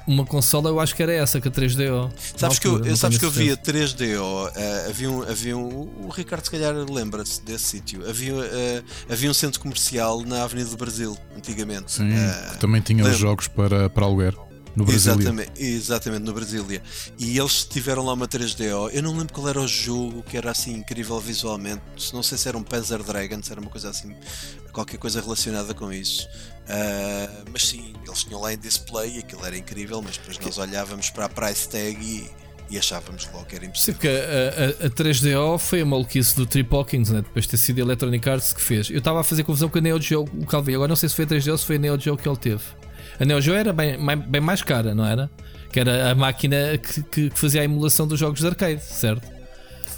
uma 0.07 0.25
consola 0.25 0.69
eu 0.69 0.81
acho 0.81 0.95
que 0.95 1.03
era 1.03 1.13
essa, 1.13 1.41
que 1.41 1.49
a 1.49 1.51
3DO. 1.51 2.11
Sabes 2.37 2.59
que 2.59 2.67
eu, 2.67 2.97
sabes 2.97 3.19
que 3.19 3.25
eu 3.25 3.31
via 3.31 3.57
3DO, 3.57 4.19
uh, 4.21 4.89
havia 4.89 5.11
um, 5.11 5.23
havia 5.23 5.57
um, 5.57 6.07
o 6.07 6.09
Ricardo 6.09 6.45
se 6.45 6.51
calhar 6.51 6.75
lembra-se 6.75 7.43
desse 7.43 7.65
sítio, 7.65 8.09
havia, 8.09 8.35
uh, 8.35 8.85
havia 9.09 9.31
um 9.31 9.35
centro 9.35 9.61
comercial 9.61 10.23
na 10.23 10.45
Avenida 10.45 10.71
do 10.71 10.77
Brasil, 10.77 11.17
antigamente. 11.37 11.93
Sim, 11.93 12.11
uh, 12.11 12.59
também 12.59 12.81
tinha 12.81 13.05
os 13.05 13.17
jogos 13.17 13.49
para, 13.49 13.89
para 13.91 14.05
aluguer. 14.05 14.35
No 14.75 14.85
Brasília. 14.85 15.15
Exatamente, 15.15 15.51
exatamente, 15.57 16.23
no 16.23 16.33
Brasília. 16.33 16.83
E 17.19 17.39
eles 17.39 17.65
tiveram 17.65 18.05
lá 18.05 18.13
uma 18.13 18.29
3DO. 18.29 18.91
Eu 18.93 19.03
não 19.03 19.17
lembro 19.17 19.33
qual 19.33 19.49
era 19.49 19.61
o 19.61 19.67
jogo 19.67 20.23
que 20.23 20.37
era 20.37 20.51
assim 20.51 20.75
incrível 20.75 21.19
visualmente. 21.19 21.83
Não 22.13 22.23
sei 22.23 22.39
se 22.39 22.49
era 22.49 22.57
um 22.57 22.63
Panzer 22.63 23.03
Dragon, 23.03 23.43
se 23.43 23.51
era 23.51 23.61
uma 23.61 23.71
coisa 23.71 23.91
assim, 23.91 24.15
qualquer 24.73 24.99
coisa 24.99 25.21
relacionada 25.21 25.75
com 25.75 25.93
isso. 25.93 26.29
Uh, 26.71 27.51
mas 27.53 27.67
sim, 27.67 27.93
eles 28.07 28.23
tinham 28.23 28.41
lá 28.41 28.53
em 28.53 28.59
display 28.59 29.17
e 29.17 29.19
aquilo 29.19 29.45
era 29.45 29.59
incrível, 29.59 30.01
mas 30.01 30.17
depois 30.17 30.39
nós 30.39 30.57
olhávamos 30.57 31.11
para 31.11 31.25
a 31.25 31.29
price 31.29 31.69
tag 31.69 31.99
e, 32.01 32.31
e 32.71 32.79
achávamos 32.79 33.29
logo 33.33 33.45
que 33.47 33.57
era 33.57 33.67
impossível. 33.67 34.01
Sim, 34.01 34.09
porque 34.09 34.09
a, 34.09 34.85
a, 34.85 34.87
a 34.87 34.91
3DO 34.91 35.59
foi 35.59 35.81
a 35.81 35.85
maluquice 35.85 36.37
do 36.37 36.47
Trip 36.47 36.73
Hawkins, 36.73 37.11
né? 37.11 37.23
depois 37.23 37.45
de 37.47 37.51
ter 37.51 37.57
sido 37.57 37.79
a 37.79 37.81
Electronic 37.81 38.29
Arts 38.29 38.53
que 38.53 38.63
fez. 38.63 38.89
Eu 38.89 38.99
estava 38.99 39.21
a 39.21 39.25
fazer 39.25 39.43
confusão 39.43 39.69
com 39.69 39.79
a 39.79 39.81
Neo 39.81 40.01
Geo, 40.01 40.23
o 40.23 40.47
Calvi. 40.47 40.73
Agora 40.75 40.89
não 40.89 40.97
sei 40.97 41.09
se 41.09 41.17
foi 41.17 41.25
a 41.25 41.29
3DO 41.29 41.51
ou 41.51 41.59
se 41.59 41.67
foi 41.67 41.75
a 41.75 41.79
Neo 41.81 41.99
Geo 41.99 42.17
que 42.17 42.29
ele 42.29 42.39
teve. 42.39 42.63
A 43.19 43.25
Neo 43.25 43.41
Geo 43.41 43.55
era 43.55 43.73
bem, 43.73 43.99
bem 44.29 44.41
mais 44.41 44.63
cara, 44.63 44.95
não 44.95 45.05
era? 45.05 45.29
Que 45.73 45.81
era 45.81 46.13
a 46.13 46.15
máquina 46.15 46.79
que, 46.79 47.03
que 47.03 47.31
fazia 47.35 47.63
a 47.63 47.65
emulação 47.65 48.07
dos 48.07 48.19
jogos 48.19 48.41
de 48.41 48.47
arcade, 48.47 48.83
certo? 48.85 49.40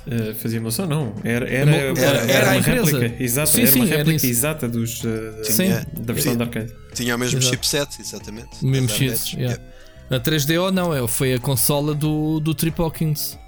Uh, 0.07 0.35
fazia 0.35 0.59
emoção, 0.59 0.87
não. 0.87 1.15
Era, 1.23 1.49
era, 1.49 1.71
era, 1.71 2.01
era, 2.01 2.33
era 2.33 2.51
uma 2.53 2.61
réplica 2.61 3.23
exata, 3.23 3.47
sim, 3.47 3.61
era 3.63 3.71
sim, 3.71 3.81
uma 3.81 3.87
réplica 3.87 4.27
exata 4.27 4.69
dos, 4.69 5.05
uh, 5.05 5.43
tinha, 5.45 5.87
da 5.93 6.13
versão 6.13 6.37
da 6.37 6.45
arcade. 6.45 6.73
Tinha 6.93 7.15
o 7.15 7.19
mesmo 7.19 7.39
Exato. 7.39 7.55
chipset, 7.55 8.01
exatamente. 8.01 8.49
O 8.63 8.67
mesmo 8.67 8.89
chip. 8.89 9.37
Yeah. 9.37 9.63
A 10.11 10.19
3DO 10.19 10.71
não, 10.71 10.93
é, 10.93 11.07
foi 11.07 11.35
a 11.35 11.39
consola 11.39 11.95
do, 11.95 12.41
do 12.41 12.55
Trip 12.55 12.81
Hawkins. 12.81 13.39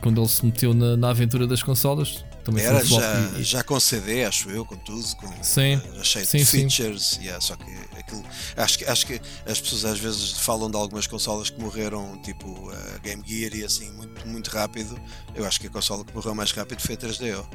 Quando 0.00 0.20
ele 0.20 0.28
se 0.28 0.46
meteu 0.46 0.72
na, 0.72 0.96
na 0.96 1.10
aventura 1.10 1.46
das 1.46 1.62
consolas. 1.62 2.24
Também 2.44 2.62
Era 2.62 2.84
já, 2.84 3.30
e... 3.38 3.42
já 3.42 3.64
com 3.64 3.80
CD, 3.80 4.22
acho 4.24 4.50
eu, 4.50 4.66
com 4.66 4.76
tudo, 4.76 5.02
com 5.16 5.42
sim. 5.42 5.76
Uh, 5.76 6.04
cheio 6.04 6.26
sim, 6.26 6.38
de 6.38 6.44
features. 6.44 7.16
Yeah, 7.16 7.40
só 7.40 7.56
que 7.56 7.64
aquilo, 7.98 8.22
acho, 8.54 8.78
que, 8.78 8.84
acho 8.84 9.06
que 9.06 9.20
as 9.46 9.60
pessoas 9.60 9.86
às 9.86 9.98
vezes 9.98 10.32
falam 10.32 10.70
de 10.70 10.76
algumas 10.76 11.06
consolas 11.06 11.48
que 11.48 11.58
morreram, 11.58 12.20
tipo 12.22 12.48
uh, 12.48 13.00
Game 13.02 13.22
Gear 13.26 13.54
e 13.54 13.64
assim, 13.64 13.90
muito, 13.92 14.28
muito 14.28 14.50
rápido. 14.50 15.00
Eu 15.34 15.46
acho 15.46 15.58
que 15.58 15.68
a 15.68 15.70
consola 15.70 16.04
que 16.04 16.14
morreu 16.14 16.34
mais 16.34 16.52
rápido 16.52 16.80
foi 16.80 16.96
a 16.96 16.98
3DO. 16.98 17.46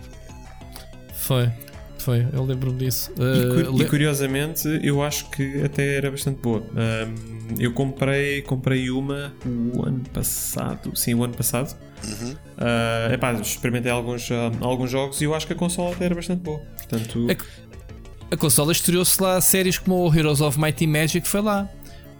Foi. 1.13 1.52
Foi, 1.99 2.25
eu 2.32 2.43
lembro-me 2.43 2.80
disso. 2.80 3.12
Uh, 3.12 3.60
e, 3.60 3.65
cu 3.65 3.82
e, 3.82 3.86
curiosamente, 3.86 4.67
eu 4.82 5.04
acho 5.04 5.30
que 5.30 5.62
até 5.63 5.97
era 5.97 6.10
bastante 6.10 6.41
boa. 6.41 6.62
Um, 6.62 7.60
eu 7.60 7.73
comprei, 7.73 8.41
comprei 8.41 8.89
uma 8.89 9.34
o 9.45 9.86
ano 9.86 10.02
passado. 10.13 10.95
Sim, 10.95 11.15
o 11.15 11.23
ano 11.23 11.36
passado. 11.36 11.78
Uhum. 12.07 12.31
Uh, 12.31 13.13
epá, 13.13 13.33
experimentei 13.33 13.91
alguns, 13.91 14.29
uh, 14.29 14.33
alguns 14.62 14.89
jogos 14.91 15.19
e 15.21 15.25
eu 15.25 15.33
acho 15.35 15.45
que 15.47 15.53
a 15.53 15.55
consola 15.55 15.93
até 15.93 16.05
era 16.05 16.15
bastante 16.15 16.41
boa. 16.41 16.59
Portanto, 16.77 17.27
que 17.27 18.35
a 18.35 18.38
consola 18.38 18.71
estreou-se 18.71 19.21
lá 19.21 19.39
séries 19.41 19.77
como 19.77 19.95
o 20.07 20.15
Heroes 20.15 20.41
of 20.41 20.59
Mighty 20.59 20.85
Magic 20.88 21.27
foi 21.27 21.41
lá. 21.41 21.67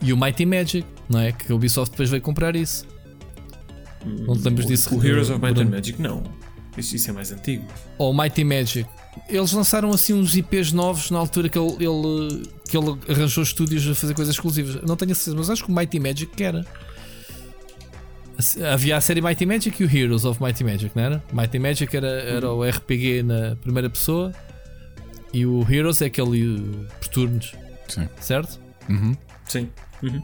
E 0.01 0.13
o 0.13 0.17
Mighty 0.17 0.45
Magic, 0.45 0.85
não 1.09 1.19
é? 1.19 1.31
Que 1.33 1.51
a 1.51 1.55
Ubisoft 1.55 1.91
depois 1.91 2.09
veio 2.09 2.21
comprar 2.21 2.55
isso. 2.55 2.85
Não 4.05 4.35
te 4.35 4.43
lembras 4.43 4.65
disso? 4.65 4.95
o 4.97 5.05
Heroes 5.05 5.29
of 5.29 5.39
Might 5.39 5.51
and 5.51 5.53
Bruno? 5.55 5.71
Magic, 5.71 6.01
não. 6.01 6.23
Isso, 6.77 6.95
isso 6.95 7.09
é 7.09 7.13
mais 7.13 7.31
antigo. 7.31 7.65
Ou 7.97 8.11
o 8.11 8.17
Mighty 8.17 8.43
Magic. 8.43 8.89
Eles 9.27 9.51
lançaram 9.51 9.89
assim 9.91 10.13
uns 10.13 10.35
IPs 10.35 10.71
novos 10.71 11.11
na 11.11 11.19
altura 11.19 11.49
que 11.49 11.57
ele, 11.59 11.73
ele- 11.85 12.43
que 12.69 12.77
ele 12.77 12.97
arranjou 13.09 13.43
estúdios 13.43 13.85
a 13.89 13.93
fazer 13.95 14.13
coisas 14.13 14.33
exclusivas. 14.33 14.81
Não 14.83 14.95
tenho 14.95 15.11
a 15.11 15.15
certeza, 15.15 15.35
mas 15.35 15.49
acho 15.49 15.65
que 15.65 15.71
o 15.71 15.75
Mighty 15.75 15.99
Magic 15.99 16.27
que 16.33 16.43
era. 16.43 16.65
Havia 18.73 18.95
a 18.97 19.02
série 19.02 19.21
Mighty 19.21 19.45
Magic 19.45 19.82
e 19.82 19.86
o 19.86 19.97
Heroes 19.97 20.23
of 20.23 20.41
Mighty 20.41 20.63
Magic, 20.63 20.91
não 20.95 21.04
era? 21.04 21.23
Mighty 21.34 21.60
Magic 21.60 21.95
era, 21.95 22.08
era 22.08 22.49
o 22.52 22.63
RPG 22.63 23.23
na 23.23 23.56
primeira 23.58 23.89
pessoa 23.89 24.32
e 25.34 25.45
o 25.45 25.65
Heroes 25.69 26.02
é 26.02 26.06
aquele 26.06 26.56
uh, 26.56 26.88
por 26.99 27.08
turnos, 27.10 27.54
Sim. 27.88 28.08
certo? 28.21 28.60
Uhum. 28.89 29.15
Sim. 29.45 29.69
Uhum. 30.02 30.23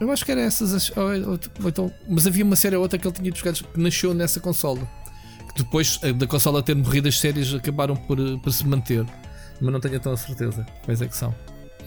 Eu 0.00 0.10
acho 0.10 0.24
que 0.24 0.32
era 0.32 0.40
essas. 0.40 0.72
as- 0.74 0.96
ou- 0.96 1.04
ou- 1.32 1.38
ou 1.62 1.68
então- 1.68 1.92
mas 2.08 2.26
havia 2.26 2.44
uma 2.44 2.56
série 2.56 2.74
ou 2.74 2.82
outra 2.82 2.98
que 2.98 3.06
ele 3.06 3.14
tinha 3.14 3.32
jogado 3.34 3.62
que 3.64 3.80
nasceu 3.80 4.12
nessa 4.12 4.40
consola. 4.40 4.80
Que 5.54 5.62
depois 5.62 5.98
eh, 6.02 6.12
da 6.12 6.26
consola 6.26 6.62
ter 6.62 6.74
morrido, 6.74 7.06
as 7.08 7.18
séries 7.18 7.52
acabaram 7.54 7.94
por, 7.94 8.18
eh, 8.18 8.36
por 8.42 8.52
se 8.52 8.66
manter. 8.66 9.04
Mas 9.60 9.72
não 9.72 9.78
tenho 9.78 10.00
tão 10.00 10.12
a 10.12 10.16
certeza 10.16 10.66
quais 10.84 11.00
é 11.02 11.06
que 11.06 11.16
são. 11.16 11.34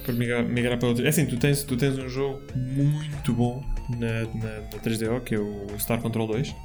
Para 0.05 0.13
migrar, 0.13 0.43
migrar 0.45 0.77
para 0.77 0.87
outro. 0.89 1.05
É 1.05 1.09
assim, 1.09 1.25
tu 1.25 1.37
tens, 1.37 1.63
tu 1.63 1.75
tens 1.75 1.97
um 1.97 2.07
jogo 2.07 2.39
muito 2.55 3.33
bom 3.33 3.63
na, 3.89 4.21
na, 4.21 4.61
na 4.61 4.79
3DO 4.83 5.21
que 5.21 5.35
é 5.35 5.39
o 5.39 5.67
Star 5.79 5.99
Control 6.01 6.27
2. 6.27 6.55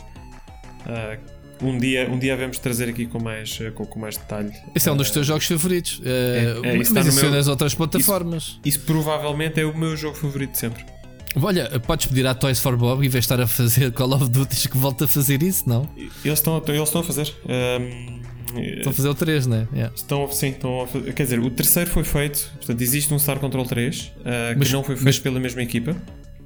Ah, 0.86 1.18
um, 1.62 1.76
dia, 1.76 2.08
um 2.10 2.18
dia 2.18 2.36
vamos 2.36 2.58
trazer 2.58 2.88
aqui 2.88 3.06
com 3.06 3.20
mais, 3.20 3.58
com, 3.74 3.84
com 3.84 3.98
mais 3.98 4.16
detalhe. 4.16 4.52
Esse 4.74 4.88
é 4.88 4.92
um 4.92 4.96
dos 4.96 5.10
Ah, 5.10 5.14
teus 5.14 5.26
jogos 5.26 5.46
favoritos. 5.46 6.00
Eh, 6.04 6.60
é, 6.62 6.76
isso 6.76 6.94
mas 6.94 7.06
isso 7.06 7.18
é 7.18 7.22
meu- 7.22 7.32
nas 7.32 7.48
outras 7.48 7.74
plataformas. 7.74 8.60
Isso 8.64 8.80
provavelmente 8.80 9.60
é 9.60 9.64
o 9.64 9.76
meu 9.76 9.96
jogo 9.96 10.16
favorito 10.16 10.52
de 10.52 10.58
sempre. 10.58 10.84
Olha, 11.40 11.68
podes 11.80 12.06
pedir 12.06 12.26
à 12.26 12.34
Toys 12.34 12.58
for 12.58 12.76
Bob 12.76 13.04
em 13.04 13.08
vez 13.08 13.24
de 13.24 13.32
estar 13.32 13.40
a 13.40 13.46
fazer 13.46 13.92
Call 13.92 14.12
of 14.14 14.28
Duty 14.30 14.68
que 14.68 14.76
volta 14.78 15.04
a 15.04 15.08
fazer 15.08 15.42
isso, 15.42 15.68
não? 15.68 15.88
Eles 15.96 16.38
estão, 16.38 16.62
eles 16.66 16.82
estão 16.82 17.00
a 17.00 17.04
fazer. 17.04 17.34
ahm, 17.48 18.18
Estão 18.78 18.92
a 18.92 18.94
fazer 18.94 19.08
o 19.10 19.14
3, 19.14 19.46
né? 19.46 19.68
Yeah. 19.74 19.94
Estão, 19.94 20.32
sim, 20.32 20.48
estão 20.48 20.80
a 20.80 20.86
fazer. 20.86 21.12
Quer 21.12 21.22
dizer, 21.24 21.38
o 21.38 21.50
terceiro 21.50 21.90
foi 21.90 22.02
feito. 22.02 22.50
Portanto, 22.56 22.80
existe 22.80 23.12
um 23.12 23.18
Star 23.18 23.38
Control 23.38 23.66
3 23.66 24.10
ah, 24.24 24.52
que 24.54 24.58
Mas- 24.60 24.72
não 24.72 24.82
foi 24.82 24.94
feito 24.96 25.04
mas- 25.04 25.18
pela 25.18 25.38
mesma 25.38 25.62
equipa. 25.62 25.94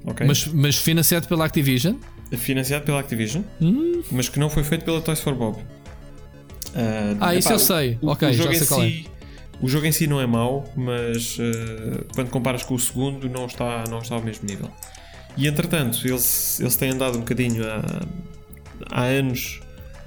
Ok? 0.04 0.26
Mas, 0.26 0.46
mas 0.48 0.76
financiado 0.76 1.26
pela 1.28 1.44
Activision? 1.44 1.94
Financiado 2.36 2.84
pela 2.84 3.00
Activision, 3.00 3.42
Hum, 3.60 4.02
mas 4.10 4.28
que 4.28 4.38
não 4.38 4.48
foi 4.48 4.64
feito 4.64 4.84
pela 4.84 5.00
Toys 5.00 5.20
for 5.20 5.34
Bob. 5.34 5.58
Ah, 6.74 7.16
Ah, 7.20 7.34
isso 7.34 7.48
epá, 7.48 7.54
eu 7.54 7.58
sei. 7.58 7.98
O, 8.00 8.08
Ok, 8.10 8.28
o 8.28 8.32
já 8.32 8.42
jogo 8.44 8.54
sei 8.54 8.62
em 8.64 8.66
qual 8.68 8.82
é. 8.82 8.88
si, 8.88 9.06
O 9.60 9.68
jogo 9.68 9.86
em 9.86 9.92
si 9.92 10.06
não 10.06 10.20
é 10.20 10.26
mau, 10.26 10.64
mas 10.76 11.36
ah, 11.40 12.04
quando 12.14 12.30
comparas 12.30 12.62
com 12.62 12.74
o 12.74 12.78
segundo, 12.78 13.28
não 13.28 13.46
está, 13.46 13.84
não 13.90 13.98
está 13.98 14.14
ao 14.14 14.22
mesmo 14.22 14.46
nível. 14.48 14.70
E 15.36 15.46
entretanto, 15.46 15.98
eles, 16.06 16.60
eles 16.60 16.76
têm 16.76 16.90
andado 16.90 17.16
um 17.16 17.20
bocadinho 17.20 17.64
há, 17.66 17.82
há 18.90 19.02
anos 19.04 19.60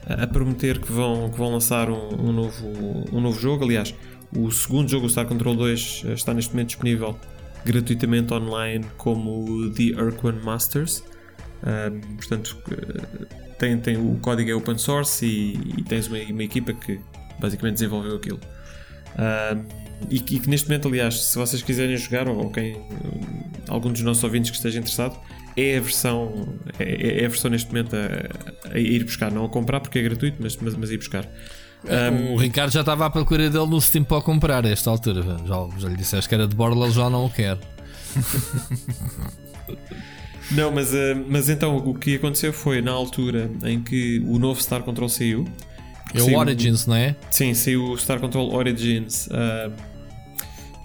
a 0.08 0.24
a 0.24 0.28
prometer 0.28 0.78
que 0.80 0.92
vão, 0.92 1.30
que 1.32 1.38
vão 1.38 1.52
lançar 1.52 1.90
um, 1.90 2.30
um 2.30 2.32
novo, 2.32 2.68
um 3.12 3.20
novo 3.20 3.40
jogo. 3.40 3.64
Aliás, 3.66 3.92
o 4.36 4.52
segundo 4.52 4.88
jogo, 4.88 5.08
o 5.08 5.10
Star 5.10 5.26
Control 5.26 5.56
2, 5.56 6.04
eh, 6.06 6.14
está 6.14 6.32
neste 6.32 6.52
momento 6.54 6.68
disponível 6.68 7.18
gratuitamente 7.66 8.34
online 8.34 8.86
como 8.98 9.72
The 9.72 10.02
Urquan 10.02 10.40
Masters. 10.44 11.04
Portanto, 12.18 12.58
eh, 12.72 13.26
tem, 13.58 13.78
tem, 13.80 13.98
o 13.98 14.18
código 14.22 14.52
é 14.52 14.54
open 14.54 14.78
source 14.78 15.26
e, 15.26 15.54
e 15.78 15.84
tens 15.84 16.08
uma, 16.08 16.20
uma 16.20 16.44
equipa 16.44 16.74
que 16.74 17.00
basicamente 17.40 17.76
desenvolveu 17.76 18.16
aquilo. 18.16 18.40
E, 20.10 20.20
que, 20.20 20.36
e 20.36 20.40
que 20.40 20.50
neste 20.50 20.68
momento, 20.68 20.88
aliás, 20.88 21.26
se 21.26 21.38
vocês 21.38 21.62
quiserem 21.62 21.96
jogar, 21.98 22.28
ou 22.28 22.52
quem, 22.52 22.78
algum 23.68 23.92
dos 23.92 24.02
nossos 24.02 24.24
ouvintes 24.24 24.52
que 24.52 24.58
esteja 24.58 24.80
interessado, 24.80 25.18
é 25.58 25.78
a 25.78 25.82
versão, 25.82 26.60
é, 26.78 27.22
é 27.22 27.26
a 27.26 27.30
versão 27.30 27.50
neste 27.50 27.68
momento 27.70 27.96
a, 27.96 28.74
a 28.74 28.80
ir 28.80 29.04
buscar, 29.06 29.32
não 29.32 29.46
a 29.46 29.50
comprar 29.50 29.80
porque 29.80 30.00
é 30.00 30.02
gratuito, 30.02 30.38
mas, 30.40 30.56
mas, 30.58 30.76
mas 30.76 30.92
ir 30.92 30.98
buscar. 30.98 31.28
Ahm, 31.88 32.34
O 32.34 32.38
Ricardo 32.38 32.72
já 32.72 32.80
estava 32.82 33.06
à 33.06 33.10
procura 33.10 33.50
dele 33.50 33.68
no 33.68 33.80
Steam 33.80 34.04
para 34.04 34.22
comprar 34.22 34.66
a 34.66 34.70
esta 34.70 34.90
altura. 34.90 35.22
Já, 35.46 35.68
já 35.78 35.90
lhe 35.90 35.96
disseste 35.96 36.28
que 36.28 36.36
era 36.36 36.48
de 36.48 36.56
Borla, 36.56 36.86
ele 36.86 36.94
já 36.96 37.10
não 37.10 37.26
o 37.26 37.30
quer. 37.30 37.58
Não, 40.52 40.72
mas, 40.72 40.94
eh, 40.94 41.16
mas 41.28 41.50
então 41.50 41.76
o 41.78 41.96
que 41.96 42.16
aconteceu 42.16 42.54
foi 42.54 42.80
na 42.82 42.92
altura 42.92 43.50
em 43.64 43.82
que 43.82 44.20
o 44.28 44.38
novo 44.38 44.62
Star 44.62 44.84
Control 44.84 45.10
saiu. 45.10 45.46
É 46.14 46.22
o 46.22 46.38
Origins, 46.38 46.86
não 46.86 46.96
é? 46.96 47.16
Sim, 47.32 47.54
saiu 47.56 47.84
o 47.92 47.98
Star 47.98 48.20
Control 48.20 48.54
Origins 48.54 49.28
ah, 49.32 49.72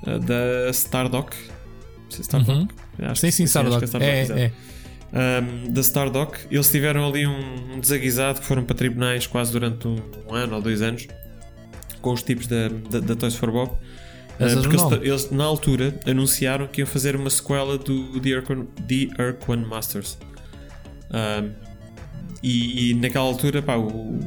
ah, 0.06 0.18
da 0.18 0.70
Stardock. 0.70 1.36
É 1.36 2.20
Stardock? 2.22 2.58
Uhum. 2.58 2.68
Acho 3.10 3.20
Sim, 3.20 3.30
sim, 3.30 3.42
que 3.44 3.48
Stardock. 3.50 3.84
Stardock, 3.84 4.10
É, 4.10 4.44
é. 4.46 4.52
Um, 5.12 5.72
da 5.72 5.80
Stardock. 5.80 6.38
Eles 6.50 6.70
tiveram 6.70 7.06
ali 7.08 7.26
um, 7.26 7.74
um 7.74 7.80
desaguisado 7.80 8.40
que 8.40 8.46
foram 8.46 8.64
para 8.64 8.76
tribunais 8.76 9.26
quase 9.26 9.50
durante 9.50 9.88
um, 9.88 9.96
um 10.28 10.34
ano 10.34 10.56
ou 10.56 10.62
dois 10.62 10.82
anos 10.82 11.08
com 12.00 12.12
os 12.12 12.22
tipos 12.22 12.46
da, 12.46 12.68
da, 12.68 13.00
da 13.00 13.16
Toys 13.16 13.34
for 13.34 13.50
Bob. 13.50 13.72
Uh, 13.72 14.62
porque 14.62 14.76
eles, 14.76 15.02
eles, 15.02 15.30
na 15.30 15.44
altura 15.44 15.98
anunciaram 16.06 16.66
que 16.66 16.80
iam 16.80 16.86
fazer 16.86 17.14
uma 17.14 17.28
sequela 17.28 17.76
do 17.76 18.20
The 18.20 18.36
Urquan, 18.36 18.66
The 18.88 19.22
Urquan 19.22 19.66
Masters. 19.66 20.16
Um, 21.10 21.50
e, 22.42 22.90
e 22.90 22.94
naquela 22.94 23.24
altura 23.24 23.60
pá, 23.60 23.76
o, 23.76 24.18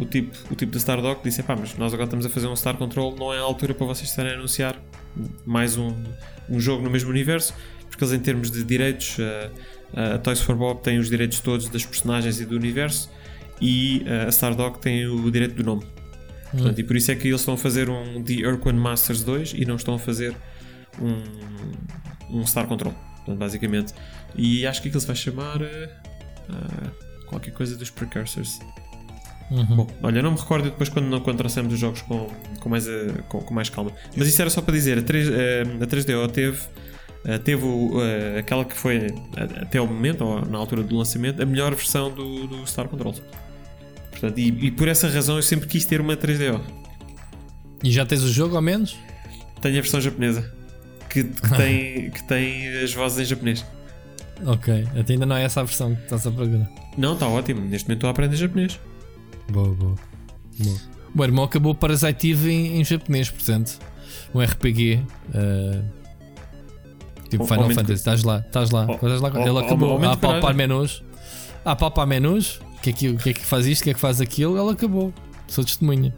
o, 0.00 0.04
tipo, 0.06 0.34
o 0.50 0.54
tipo 0.54 0.72
da 0.72 0.78
Stardock 0.78 1.22
disse: 1.22 1.42
pá, 1.42 1.54
mas 1.54 1.76
nós 1.76 1.92
agora 1.92 2.06
estamos 2.06 2.24
a 2.24 2.30
fazer 2.30 2.46
um 2.46 2.56
Star 2.56 2.76
Control, 2.76 3.14
não 3.16 3.32
é 3.32 3.38
a 3.38 3.42
altura 3.42 3.74
para 3.74 3.86
vocês 3.86 4.08
estarem 4.08 4.32
a 4.32 4.34
anunciar 4.36 4.80
mais 5.44 5.76
um, 5.76 5.92
um 6.48 6.58
jogo 6.58 6.82
no 6.82 6.88
mesmo 6.88 7.10
universo, 7.10 7.52
porque 7.90 8.02
eles, 8.04 8.14
em 8.14 8.20
termos 8.20 8.50
de 8.50 8.62
direitos, 8.64 9.18
uh, 9.18 9.50
a 9.94 10.18
Toys 10.18 10.40
for 10.40 10.54
Bob 10.54 10.80
tem 10.82 10.98
os 10.98 11.08
direitos 11.08 11.40
todos 11.40 11.68
das 11.68 11.84
personagens 11.84 12.40
e 12.40 12.44
do 12.44 12.56
universo, 12.56 13.10
e 13.60 14.04
uh, 14.06 14.26
a 14.26 14.28
Stardock 14.28 14.78
tem 14.80 15.06
o 15.06 15.30
direito 15.30 15.54
do 15.54 15.64
nome. 15.64 15.84
Portanto, 16.50 16.78
e 16.78 16.84
por 16.84 16.96
isso 16.96 17.10
é 17.10 17.14
que 17.14 17.28
eles 17.28 17.40
estão 17.40 17.54
a 17.54 17.58
fazer 17.58 17.90
um 17.90 18.22
The 18.22 18.46
Urquan 18.46 18.72
Masters 18.72 19.22
2 19.22 19.54
e 19.54 19.64
não 19.66 19.76
estão 19.76 19.94
a 19.94 19.98
fazer 19.98 20.34
um, 21.00 22.38
um 22.38 22.46
Star 22.46 22.66
Control, 22.66 22.94
portanto, 23.16 23.38
basicamente. 23.38 23.94
E 24.34 24.66
acho 24.66 24.80
que 24.80 24.88
aquilo 24.88 25.00
se 25.00 25.06
vai 25.06 25.16
chamar 25.16 25.60
uh, 25.60 27.26
qualquer 27.26 27.52
coisa 27.52 27.76
dos 27.76 27.90
Precursors. 27.90 28.58
Uhum. 29.50 29.76
Bom, 29.76 29.86
olha, 30.02 30.22
não 30.22 30.32
me 30.32 30.38
recordo 30.38 30.64
depois 30.64 30.88
quando, 30.88 31.06
não, 31.06 31.20
quando 31.20 31.38
trouxemos 31.38 31.72
os 31.72 31.78
jogos 31.78 32.02
com, 32.02 32.28
com, 32.60 32.68
mais, 32.68 32.86
com, 33.28 33.40
com 33.40 33.54
mais 33.54 33.68
calma. 33.68 33.92
Mas 34.16 34.28
isso 34.28 34.40
era 34.40 34.50
só 34.50 34.62
para 34.62 34.74
dizer: 34.74 34.98
a, 34.98 35.02
3, 35.02 35.28
uh, 35.28 35.32
a 35.82 35.86
3DO 35.86 36.30
teve, 36.30 36.58
teve 37.36 37.64
o, 37.64 37.98
uh, 37.98 38.38
aquela 38.38 38.64
que 38.64 38.74
foi, 38.76 39.08
uh, 39.08 39.62
até 39.62 39.80
o 39.80 39.86
momento, 39.86 40.24
ou 40.24 40.46
na 40.46 40.56
altura 40.56 40.82
do 40.82 40.96
lançamento, 40.96 41.42
a 41.42 41.46
melhor 41.46 41.74
versão 41.74 42.10
do, 42.10 42.46
do 42.46 42.66
Star 42.66 42.88
Control. 42.88 43.14
Portanto, 44.10 44.38
e, 44.38 44.48
e 44.48 44.70
por 44.70 44.88
essa 44.88 45.08
razão 45.08 45.36
eu 45.36 45.42
sempre 45.42 45.66
quis 45.66 45.84
ter 45.84 46.00
uma 46.00 46.16
3DO. 46.16 46.60
E 47.82 47.90
já 47.90 48.06
tens 48.06 48.22
o 48.22 48.32
jogo 48.32 48.56
ao 48.56 48.62
menos? 48.62 48.96
Tenho 49.60 49.78
a 49.78 49.80
versão 49.80 50.00
japonesa 50.00 50.50
que, 51.10 51.24
que 51.24 51.56
tem, 51.56 52.10
que 52.12 52.22
tem 52.24 52.68
as 52.78 52.94
vozes 52.94 53.18
em 53.18 53.24
japonês. 53.24 53.64
Ok, 54.44 54.86
até 54.98 55.14
ainda 55.14 55.26
não 55.26 55.36
é 55.36 55.42
essa 55.42 55.60
a 55.60 55.64
versão 55.64 55.94
que 55.94 56.02
estás 56.02 56.26
a 56.26 56.30
procurar. 56.30 56.70
Não, 56.96 57.14
está 57.14 57.26
ótimo. 57.26 57.60
Neste 57.60 57.88
momento 57.88 57.98
estou 57.98 58.08
a 58.08 58.10
aprender 58.12 58.36
japonês. 58.36 58.80
Boa, 59.50 59.74
boa. 59.74 59.94
boa. 60.58 60.76
O 61.12 61.16
meu 61.16 61.24
irmão 61.24 61.44
acabou 61.44 61.74
Parasite 61.74 62.30
Eve 62.30 62.50
em, 62.50 62.80
em 62.80 62.84
japonês, 62.84 63.30
portanto, 63.30 63.78
um 64.34 64.40
RPG. 64.40 65.02
eh, 65.34 65.82
tipo 67.28 67.46
Final 67.46 67.70
Fantasy, 67.70 67.92
estás 67.92 68.22
lá, 68.22 68.38
estás 68.38 68.70
lá, 68.70 68.86
estás 68.92 69.20
lá. 69.20 69.28
Ele 69.28 69.58
acabou 69.58 69.96
a 69.96 69.98
coragem. 69.98 70.20
palpar 70.20 70.54
menus, 70.54 71.02
a 71.64 71.76
palpar 71.76 72.06
menus. 72.06 72.60
O 72.78 72.80
que, 72.80 72.90
é 72.90 72.92
que, 72.92 73.16
que 73.16 73.30
é 73.30 73.32
que 73.34 73.44
faz 73.44 73.66
isto, 73.66 73.80
o 73.80 73.84
que 73.84 73.90
é 73.90 73.94
que 73.94 74.00
faz 74.00 74.20
aquilo? 74.20 74.58
Ele 74.58 74.70
acabou. 74.70 75.12
Sou 75.48 75.64
testemunha. 75.64 76.14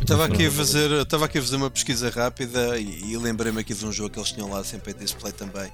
Estava 0.00 0.24
aqui, 0.24 0.46
a 0.46 0.50
fazer, 0.50 0.90
estava 0.90 1.26
aqui 1.26 1.38
a 1.38 1.42
fazer 1.42 1.56
uma 1.56 1.70
pesquisa 1.70 2.10
rápida 2.10 2.76
e, 2.78 3.12
e 3.12 3.16
lembrei-me 3.16 3.60
aqui 3.60 3.72
de 3.72 3.86
um 3.86 3.92
jogo 3.92 4.10
que 4.10 4.18
eles 4.18 4.32
tinham 4.32 4.50
lá 4.50 4.64
sempre 4.64 4.92
em 4.92 4.96
display 4.96 5.32
também 5.32 5.70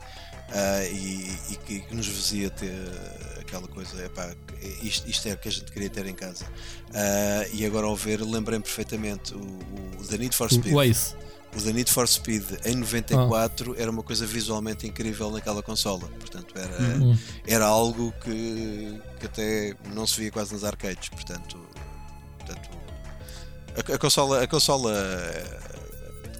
ah, 0.52 0.84
e, 0.84 1.34
e 1.50 1.56
que, 1.56 1.80
que 1.80 1.94
nos 1.94 2.06
fazia 2.06 2.50
ter 2.50 2.74
aquela 3.40 3.66
coisa, 3.68 4.04
epá, 4.04 4.30
isto, 4.82 5.08
isto 5.08 5.28
é 5.28 5.32
o 5.32 5.38
que 5.38 5.48
a 5.48 5.52
gente 5.52 5.72
queria 5.72 5.88
ter 5.88 6.06
em 6.06 6.14
casa. 6.14 6.44
Ah, 6.92 7.46
e 7.52 7.64
agora 7.64 7.86
ao 7.86 7.96
ver, 7.96 8.20
lembrei-me 8.20 8.62
perfeitamente 8.62 9.34
o, 9.34 9.40
o 9.98 10.04
The 10.06 10.18
Need 10.18 10.36
for 10.36 10.50
Speed. 10.52 10.74
O 10.74 10.82
Ace. 10.82 11.14
O 11.56 11.60
The 11.62 11.72
Need 11.72 11.90
for 11.90 12.06
Speed 12.06 12.44
em 12.64 12.76
94 12.76 13.74
era 13.78 13.90
uma 13.90 14.02
coisa 14.02 14.26
visualmente 14.26 14.86
incrível 14.86 15.30
naquela 15.30 15.62
consola. 15.62 16.08
Portanto, 16.20 16.54
era, 16.56 16.96
Hum. 16.98 17.16
era 17.46 17.66
algo 17.66 18.12
que, 18.22 19.00
que 19.18 19.26
até 19.26 19.74
não 19.94 20.06
se 20.06 20.20
via 20.20 20.30
quase 20.30 20.52
nas 20.52 20.62
arcades. 20.64 21.08
Portanto, 21.08 21.58
portanto 22.38 22.68
a, 23.76 23.94
a 23.94 23.98
consola, 23.98 24.42
a 24.42 24.46
consola 24.46 24.92
eh, 24.94 25.58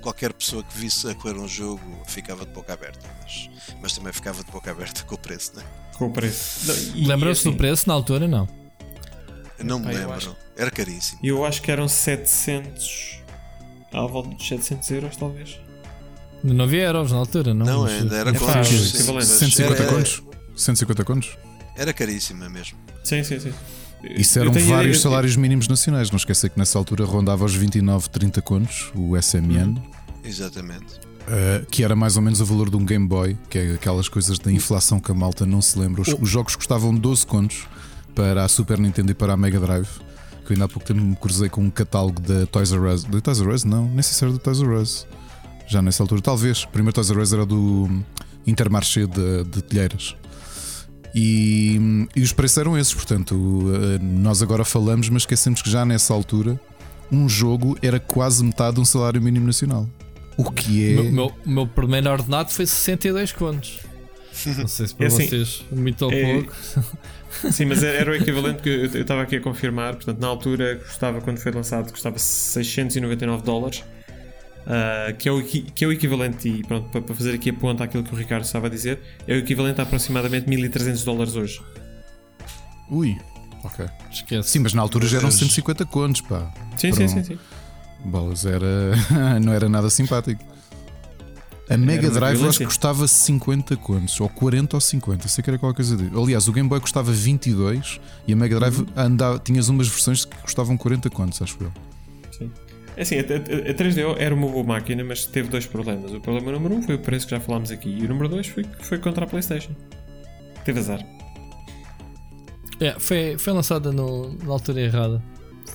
qualquer 0.02 0.32
pessoa 0.32 0.62
que 0.62 0.76
visse 0.78 1.08
a 1.08 1.14
correr 1.14 1.38
um 1.38 1.48
jogo 1.48 1.82
ficava 2.06 2.44
de 2.44 2.52
boca 2.52 2.72
aberta, 2.74 3.08
mas, 3.22 3.50
mas 3.80 3.92
também 3.94 4.12
ficava 4.12 4.44
de 4.44 4.50
boca 4.50 4.70
aberta 4.70 5.02
com 5.04 5.14
o 5.14 5.18
preço, 5.18 5.52
né? 5.56 5.64
Com 5.96 6.06
o 6.06 6.12
preço. 6.12 6.70
Lembram-se 6.94 7.40
assim, 7.40 7.50
do 7.50 7.56
preço 7.56 7.88
na 7.88 7.94
altura? 7.94 8.28
Não. 8.28 8.48
Não 9.64 9.80
me 9.80 9.92
lembro, 9.92 10.12
acho- 10.12 10.36
era 10.56 10.70
caríssimo. 10.70 11.18
Eu 11.24 11.44
acho 11.44 11.60
que 11.62 11.70
eram 11.72 11.88
700. 11.88 13.17
À 13.92 14.06
volta 14.06 14.28
dos 14.34 14.46
700 14.46 14.90
euros, 14.90 15.16
talvez. 15.16 15.58
Não 16.44 16.64
havia 16.64 16.82
euros 16.84 17.10
na 17.10 17.18
altura, 17.18 17.52
não. 17.54 17.66
Não, 17.66 17.84
ainda 17.84 18.16
era 18.16 18.30
é 18.30 18.32
contos. 18.32 18.46
fácil, 18.54 18.78
sim, 18.78 18.96
equivalente. 18.98 19.14
mas 19.14 19.38
150 19.38 19.82
era, 19.82 19.92
contos? 19.92 20.22
150 20.56 21.04
contos? 21.04 21.38
Era 21.76 21.92
caríssima 21.92 22.48
mesmo. 22.48 22.76
Sim, 23.02 23.24
sim, 23.24 23.40
sim. 23.40 23.52
Isso 24.04 24.38
Eu 24.38 24.42
eram 24.44 24.52
tenho- 24.52 24.66
vários 24.68 24.96
eu- 24.98 25.02
salários 25.02 25.34
mínimos 25.36 25.66
nacionais. 25.66 26.10
Não 26.10 26.16
esqueça 26.16 26.48
que 26.48 26.56
nessa 26.58 26.78
altura 26.78 27.04
rondava 27.04 27.44
os 27.44 27.54
29, 27.54 28.08
30 28.10 28.40
contos, 28.40 28.92
o 28.94 29.16
SMN, 29.16 29.80
Exatamente. 30.22 30.94
uh, 31.26 31.66
que 31.70 31.82
era 31.82 31.96
mais 31.96 32.16
ou 32.16 32.22
menos 32.22 32.40
o 32.40 32.44
valor 32.44 32.70
de 32.70 32.76
um 32.76 32.84
Game 32.84 33.06
Boy, 33.08 33.36
que 33.50 33.58
é 33.58 33.72
aquelas 33.72 34.08
coisas 34.08 34.38
da 34.38 34.52
inflação 34.52 35.00
que 35.00 35.10
a 35.10 35.14
malta 35.14 35.44
não 35.44 35.60
se 35.60 35.76
lembra. 35.78 36.02
Os, 36.02 36.08
os 36.20 36.28
jogos 36.28 36.54
custavam 36.54 36.94
12 36.94 37.26
contos 37.26 37.66
para 38.14 38.44
a 38.44 38.48
Super 38.48 38.78
Nintendo 38.78 39.10
e 39.10 39.14
para 39.14 39.32
a 39.32 39.36
Mega 39.36 39.58
Drive. 39.58 39.88
Que 40.48 40.54
ainda 40.54 40.64
há 40.64 40.68
pouco 40.68 40.88
tempo 40.88 41.02
me 41.02 41.14
cruzei 41.14 41.50
com 41.50 41.60
um 41.60 41.68
catálogo 41.68 42.22
da 42.22 42.46
Toys 42.46 42.72
R 42.72 42.80
Us. 42.80 43.04
Da 43.04 43.20
Toys 43.20 43.38
R 43.38 43.52
Us? 43.52 43.64
Não, 43.64 43.84
nem 43.84 44.00
sei 44.00 44.14
se 44.14 44.24
era 44.24 44.32
do 44.32 44.38
Toys 44.38 44.62
R 44.62 44.76
Us. 44.76 45.06
Já 45.66 45.82
nessa 45.82 46.02
altura, 46.02 46.22
talvez. 46.22 46.62
O 46.62 46.68
primeiro 46.68 46.94
Toys 46.94 47.10
R 47.10 47.20
Us 47.20 47.34
era 47.34 47.44
do 47.44 47.86
Intermarché 48.46 49.06
de, 49.06 49.44
de 49.44 49.60
Telheiras. 49.60 50.16
E, 51.14 52.08
e 52.16 52.22
os 52.22 52.32
preços 52.32 52.56
eram 52.56 52.78
esses, 52.78 52.94
portanto, 52.94 53.34
uh, 53.34 54.02
nós 54.02 54.40
agora 54.40 54.64
falamos, 54.64 55.10
mas 55.10 55.22
esquecemos 55.22 55.60
que 55.60 55.68
já 55.68 55.84
nessa 55.84 56.14
altura 56.14 56.58
um 57.12 57.28
jogo 57.28 57.76
era 57.82 58.00
quase 58.00 58.42
metade 58.42 58.76
de 58.76 58.80
um 58.80 58.86
salário 58.86 59.20
mínimo 59.20 59.44
nacional. 59.44 59.86
O 60.34 60.50
que 60.50 60.96
O 60.96 61.00
é. 61.00 61.02
meu, 61.02 61.12
meu, 61.12 61.32
o 61.44 61.50
meu 61.50 61.66
primeiro 61.66 62.10
ordenado 62.10 62.50
foi 62.50 62.64
62 62.64 63.32
contos. 63.32 63.80
Não 64.46 64.68
sei 64.68 64.86
se 64.86 64.94
para 64.96 65.04
É 65.06 65.08
assim, 65.08 65.26
vocês 65.28 65.64
muito 65.70 66.04
ou 66.04 66.12
é- 66.12 66.32
pouco. 66.34 66.54
Sim, 67.52 67.66
mas 67.66 67.82
era 67.82 68.10
o 68.10 68.14
equivalente 68.14 68.62
que 68.62 68.68
eu 68.68 68.84
estava 69.02 69.22
aqui 69.22 69.36
a 69.36 69.40
confirmar. 69.40 69.94
Portanto, 69.96 70.18
na 70.18 70.26
altura 70.28 70.76
custava, 70.76 71.20
quando 71.20 71.38
foi 71.38 71.52
lançado, 71.52 71.90
custava 71.92 72.18
699 72.18 73.42
dólares. 73.42 73.84
ah, 74.66 75.12
que, 75.18 75.28
é 75.28 75.32
o, 75.32 75.42
que 75.42 75.84
é 75.84 75.86
o 75.88 75.92
equivalente, 75.92 76.48
e 76.48 76.62
pronto, 76.62 76.88
para, 76.90 77.00
para 77.02 77.14
fazer 77.14 77.34
aqui 77.34 77.50
a 77.50 77.54
ponta 77.54 77.84
àquilo 77.84 78.02
que 78.02 78.12
o 78.14 78.16
Ricardo 78.16 78.44
estava 78.44 78.66
a 78.66 78.70
dizer, 78.70 78.98
é 79.26 79.34
o 79.34 79.38
equivalente 79.38 79.80
a 79.80 79.84
aproximadamente 79.84 80.48
1300 80.48 81.04
dólares 81.04 81.36
hoje. 81.36 81.60
Ui, 82.90 83.16
ok. 83.64 83.86
Esquece. 84.10 84.48
Sim, 84.48 84.60
mas 84.60 84.72
na 84.72 84.80
altura 84.82 85.06
já 85.06 85.18
eram 85.18 85.28
Deus. 85.28 85.38
150 85.40 85.84
contos, 85.86 86.20
pá. 86.22 86.52
Sim, 86.76 86.90
Pronto. 86.92 86.96
sim, 86.96 87.08
sim, 87.08 87.24
sim. 87.24 87.38
Bolas, 88.04 88.46
era. 88.46 88.94
não 89.40 89.52
era 89.52 89.68
nada 89.68 89.90
simpático. 89.90 90.42
A 91.70 91.76
Mega 91.76 92.08
Drive 92.10 92.46
acho 92.46 92.58
que 92.58 92.64
custava 92.64 93.06
50 93.06 93.76
contos, 93.76 94.18
ou 94.20 94.28
40 94.28 94.76
ou 94.76 94.80
50, 94.80 95.28
sei 95.28 95.44
que 95.44 95.50
era 95.50 95.58
qualquer 95.58 95.76
coisa 95.76 95.96
disso. 95.96 96.18
Aliás, 96.18 96.48
o 96.48 96.52
Game 96.52 96.68
Boy 96.68 96.80
custava 96.80 97.12
22 97.12 98.00
e 98.26 98.32
a 98.32 98.36
Mega 98.36 98.56
Drive 98.58 98.78
Uhum. 98.78 98.86
andava, 98.96 99.38
tinhas 99.38 99.68
umas 99.68 99.86
versões 99.88 100.24
que 100.24 100.36
custavam 100.38 100.76
40 100.78 101.10
contos, 101.10 101.42
acho 101.42 101.56
eu. 101.60 101.70
É 102.96 103.02
assim, 103.02 103.16
a, 103.16 103.20
a- 103.20 103.70
a 103.70 103.74
3DO 103.74 104.16
era 104.18 104.34
uma 104.34 104.48
boa 104.48 104.64
máquina, 104.64 105.04
mas 105.04 105.24
teve 105.24 105.48
dois 105.48 105.66
problemas. 105.66 106.10
O 106.12 106.20
problema 106.20 106.50
número 106.52 106.74
um 106.74 106.82
foi 106.82 106.96
o 106.96 106.98
preço 106.98 107.26
que 107.26 107.30
já 107.32 107.38
falámos 107.40 107.70
aqui, 107.70 107.88
e 107.90 108.04
o 108.04 108.08
número 108.08 108.28
dois 108.28 108.46
foi, 108.48 108.64
foi 108.80 108.98
contra 108.98 109.24
a 109.24 109.28
PlayStation. 109.28 109.70
Teve 110.64 110.80
azar. 110.80 111.00
É, 112.80 112.98
foi, 112.98 113.36
foi 113.38 113.52
lançada 113.52 113.92
no- 113.92 114.32
na 114.42 114.52
altura 114.52 114.80
errada. 114.80 115.22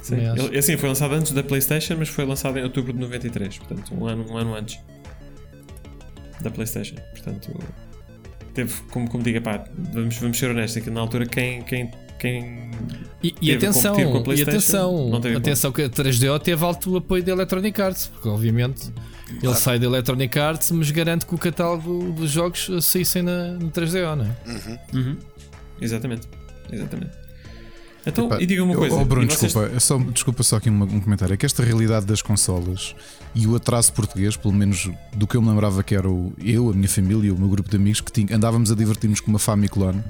Sim. 0.02 0.16
Ele, 0.16 0.58
assim, 0.58 0.76
foi 0.76 0.90
lançado 0.90 1.14
antes 1.14 1.32
da 1.34 1.44
PlayStation, 1.44 1.96
mas 1.98 2.10
foi 2.10 2.26
lançado 2.26 2.58
em 2.58 2.64
outubro 2.64 2.92
de 2.94 3.00
93, 3.00 3.58
portanto, 3.60 3.94
um 3.96 4.06
ano, 4.06 4.26
um 4.30 4.38
ano 4.38 4.56
antes 4.56 4.80
da 6.44 6.52
PlayStation. 6.52 6.96
Portanto, 7.12 7.52
teve, 8.54 8.74
como, 8.92 9.10
como 9.10 9.24
diga, 9.24 9.42
pá, 9.42 9.64
vamos, 9.94 10.18
vamos 10.18 10.38
ser 10.38 10.52
honestos, 10.52 10.82
aqui 10.82 10.90
na 10.90 11.02
altura, 11.02 11.26
quem, 11.26 11.62
quem, 11.64 11.92
quem 12.20 12.72
E, 13.22 13.34
e 13.42 13.54
atenção, 13.54 13.96
e 14.36 14.42
atenção, 14.42 15.12
atenção 15.38 15.72
que 15.72 15.84
a 15.84 15.90
3DO 15.90 16.40
teve 16.40 16.64
alto 16.64 16.98
apoio 16.98 17.24
da 17.24 17.32
Electronic 17.32 17.82
Arts, 17.82 18.08
porque 18.08 18.28
obviamente 18.28 18.92
ele 19.42 19.56
sai 19.56 19.80
da 19.80 19.86
Electronic 19.88 20.38
Arts, 20.38 20.72
mas 20.72 20.92
garante 20.92 21.26
que 21.26 21.34
o 21.34 21.38
catálogo 21.38 22.12
dos 22.12 22.30
jogos 22.30 22.70
saíssem 22.82 23.24
na, 23.24 23.54
no 23.54 23.72
3DO, 23.72 24.16
não 24.16 24.26
é? 24.26 24.36
Uhum. 24.48 24.78
Uhum. 24.94 25.18
Exatamente. 25.82 26.28
Exatamente. 26.72 27.23
Então, 28.06 28.26
Epá, 28.26 28.42
e 28.42 28.46
diga 28.46 28.64
uma 28.64 28.76
coisa. 28.76 28.96
oh, 28.96 29.06
Bruno, 29.06 29.30
vocês- 29.30 29.54
desculpa, 29.54 29.80
só, 29.80 29.98
desculpa 29.98 30.44
só 30.44 30.58
aqui 30.58 30.70
um, 30.70 30.84
um 30.84 31.00
comentário. 31.00 31.34
É 31.34 31.38
que 31.38 31.46
esta 31.46 31.64
realidade 31.64 32.06
das 32.06 32.22
consolas 32.22 32.94
e 33.34 33.48
o 33.48 33.56
atraso 33.56 33.94
português, 33.94 34.36
pelo 34.36 34.54
menos 34.54 34.90
do 35.16 35.26
que 35.26 35.38
eu 35.38 35.42
me 35.42 35.50
lembrava 35.50 35.82
que 35.84 35.96
era 35.96 36.10
o, 36.10 36.34
eu, 36.44 36.70
a 36.70 36.74
minha 36.74 36.90
família, 36.90 37.34
o 37.34 37.40
meu 37.40 37.48
grupo 37.48 37.70
de 37.70 37.78
amigos, 37.78 38.02
que 38.02 38.34
andávamos 38.34 38.72
a 38.72 38.76
divertir-nos 38.76 39.20
com 39.22 39.30
uma 39.32 39.40
Famiclone, 39.40 40.04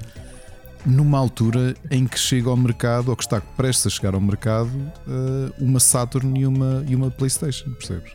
numa 0.84 1.18
altura 1.18 1.74
em 1.90 2.04
que 2.06 2.18
chega 2.18 2.50
ao 2.50 2.56
mercado, 2.56 3.08
ou 3.10 3.16
que 3.16 3.22
está 3.22 3.40
prestes 3.40 3.86
a 3.86 3.90
chegar 3.90 4.14
ao 4.14 4.20
mercado, 4.20 4.70
eh, 5.08 5.52
uma 5.58 5.80
Saturn 5.80 6.38
e 6.38 6.46
uma, 6.46 6.84
e 6.88 6.94
uma 6.94 7.10
PlayStation, 7.10 7.70
percebes? 7.70 8.12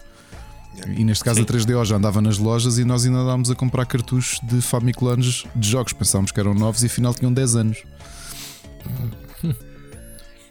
E 0.95 1.03
neste 1.03 1.23
caso 1.23 1.37
Sim. 1.37 1.43
a 1.43 1.45
3DO 1.45 1.83
já 1.85 1.95
andava 1.95 2.21
nas 2.21 2.37
lojas 2.37 2.77
e 2.77 2.85
nós 2.85 3.05
ainda 3.05 3.17
andávamos 3.17 3.49
a 3.49 3.55
comprar 3.55 3.85
cartuchos 3.85 4.39
de 4.43 4.61
Famiclones 4.61 5.45
de 5.55 5.67
jogos. 5.67 5.93
Pensávamos 5.93 6.31
que 6.31 6.39
eram 6.39 6.53
novos 6.53 6.83
e 6.83 6.85
afinal 6.85 7.13
tinham 7.13 7.33
10 7.33 7.55
anos. 7.55 7.83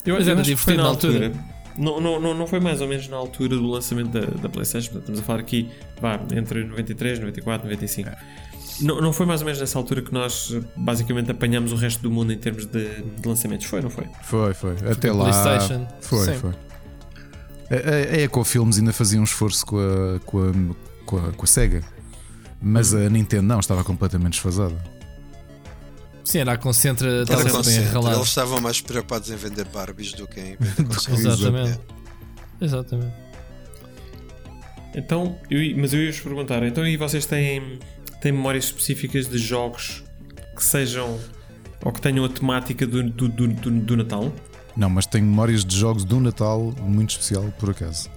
Eu, 0.05 0.15
Mas 0.15 0.27
eu 0.27 0.33
era 0.33 0.43
que 0.43 0.57
foi 0.57 0.75
divertido 0.75 0.77
na 0.77 0.83
na 0.83 0.89
altura. 0.89 1.27
altura. 1.27 1.45
Não, 1.77 2.01
não, 2.01 2.35
não, 2.35 2.47
foi 2.47 2.59
mais 2.59 2.81
ou 2.81 2.89
menos 2.89 3.07
na 3.09 3.17
altura 3.17 3.57
do 3.57 3.67
lançamento 3.71 4.09
da, 4.11 4.21
da 4.21 4.49
PlayStation. 4.49 4.91
Portanto, 4.91 5.03
estamos 5.03 5.21
a 5.21 5.23
falar 5.23 5.39
aqui 5.41 5.71
vá, 6.01 6.19
entre 6.35 6.65
93, 6.65 7.21
94, 7.21 7.65
95. 7.69 8.11
Não, 8.81 9.01
não 9.01 9.13
foi 9.13 9.27
mais 9.27 9.41
ou 9.41 9.45
menos 9.45 9.61
nessa 9.61 9.79
altura 9.79 10.03
que 10.03 10.13
nós 10.13 10.55
basicamente 10.77 11.31
apanhamos 11.31 11.73
o 11.73 11.77
resto 11.77 12.03
do 12.03 12.11
mundo 12.11 12.33
em 12.33 12.39
termos 12.39 12.67
de, 12.67 13.03
de 13.03 13.29
lançamentos? 13.29 13.67
Foi, 13.67 13.81
não 13.81 13.91
foi? 13.91 14.07
Foi, 14.23 14.55
foi. 14.55 14.73
Até 14.91 15.13
lá. 15.13 15.25
PlayStation. 15.31 15.87
Foi, 16.01 16.25
Sim. 16.27 16.35
foi. 16.39 16.51
A, 17.71 17.75
a, 17.75 18.17
a 18.17 18.21
Ecofilms 18.23 18.79
ainda 18.79 18.93
fazia 18.93 19.21
um 19.21 19.25
esforço 19.25 19.65
com 19.67 19.79
a, 19.79 20.19
com 20.21 20.39
a, 20.43 20.53
com 21.05 21.17
a, 21.17 21.33
com 21.33 21.45
a 21.45 21.47
Sega. 21.47 21.83
Mas 22.61 22.93
a 22.93 23.09
Nintendo 23.09 23.45
não, 23.45 23.61
estava 23.61 23.85
completamente 23.85 24.33
desfasada. 24.33 24.75
Sim, 26.29 26.41
era 26.41 26.53
a 26.53 26.59
concentra, 26.59 27.09
Era 27.09 27.23
estava 27.23 27.43
bem 27.43 27.53
consciente. 27.53 27.89
ralado. 27.89 28.17
Eles 28.17 28.29
estavam 28.29 28.61
mais 28.61 28.83
preocupados 28.83 29.31
em 29.31 29.37
vender 29.37 29.65
Barbies 29.65 30.13
do 30.13 30.27
que 30.29 30.39
em 30.39 30.57
vender. 30.61 30.91
Exatamente. 31.27 31.81
Exatamente. 32.61 33.15
Então, 34.95 35.39
eu, 35.51 35.59
mas 35.79 35.95
eu 35.95 36.03
ia 36.03 36.13
vos 36.13 36.21
perguntar, 36.21 36.63
então 36.65 36.87
e 36.87 36.99
vocês 36.99 37.25
têm, 37.25 37.79
têm 38.21 38.33
memórias 38.33 38.65
específicas 38.65 39.27
de 39.27 39.39
jogos 39.39 40.05
que 40.55 40.63
sejam 40.63 41.19
ou 41.83 41.93
que 41.93 42.01
tenham 42.03 42.27
a 42.27 42.29
temática 42.29 42.87
do, 42.87 43.03
do, 43.05 43.27
do, 43.27 43.49
do, 43.49 43.71
do 43.71 43.97
Natal? 43.97 44.31
Não, 44.77 44.91
mas 44.91 45.07
tenho 45.07 45.25
memórias 45.25 45.65
de 45.65 45.75
jogos 45.79 46.05
do 46.05 46.21
Natal 46.21 46.75
muito 46.79 47.11
especial, 47.11 47.45
por 47.59 47.71
acaso. 47.71 48.11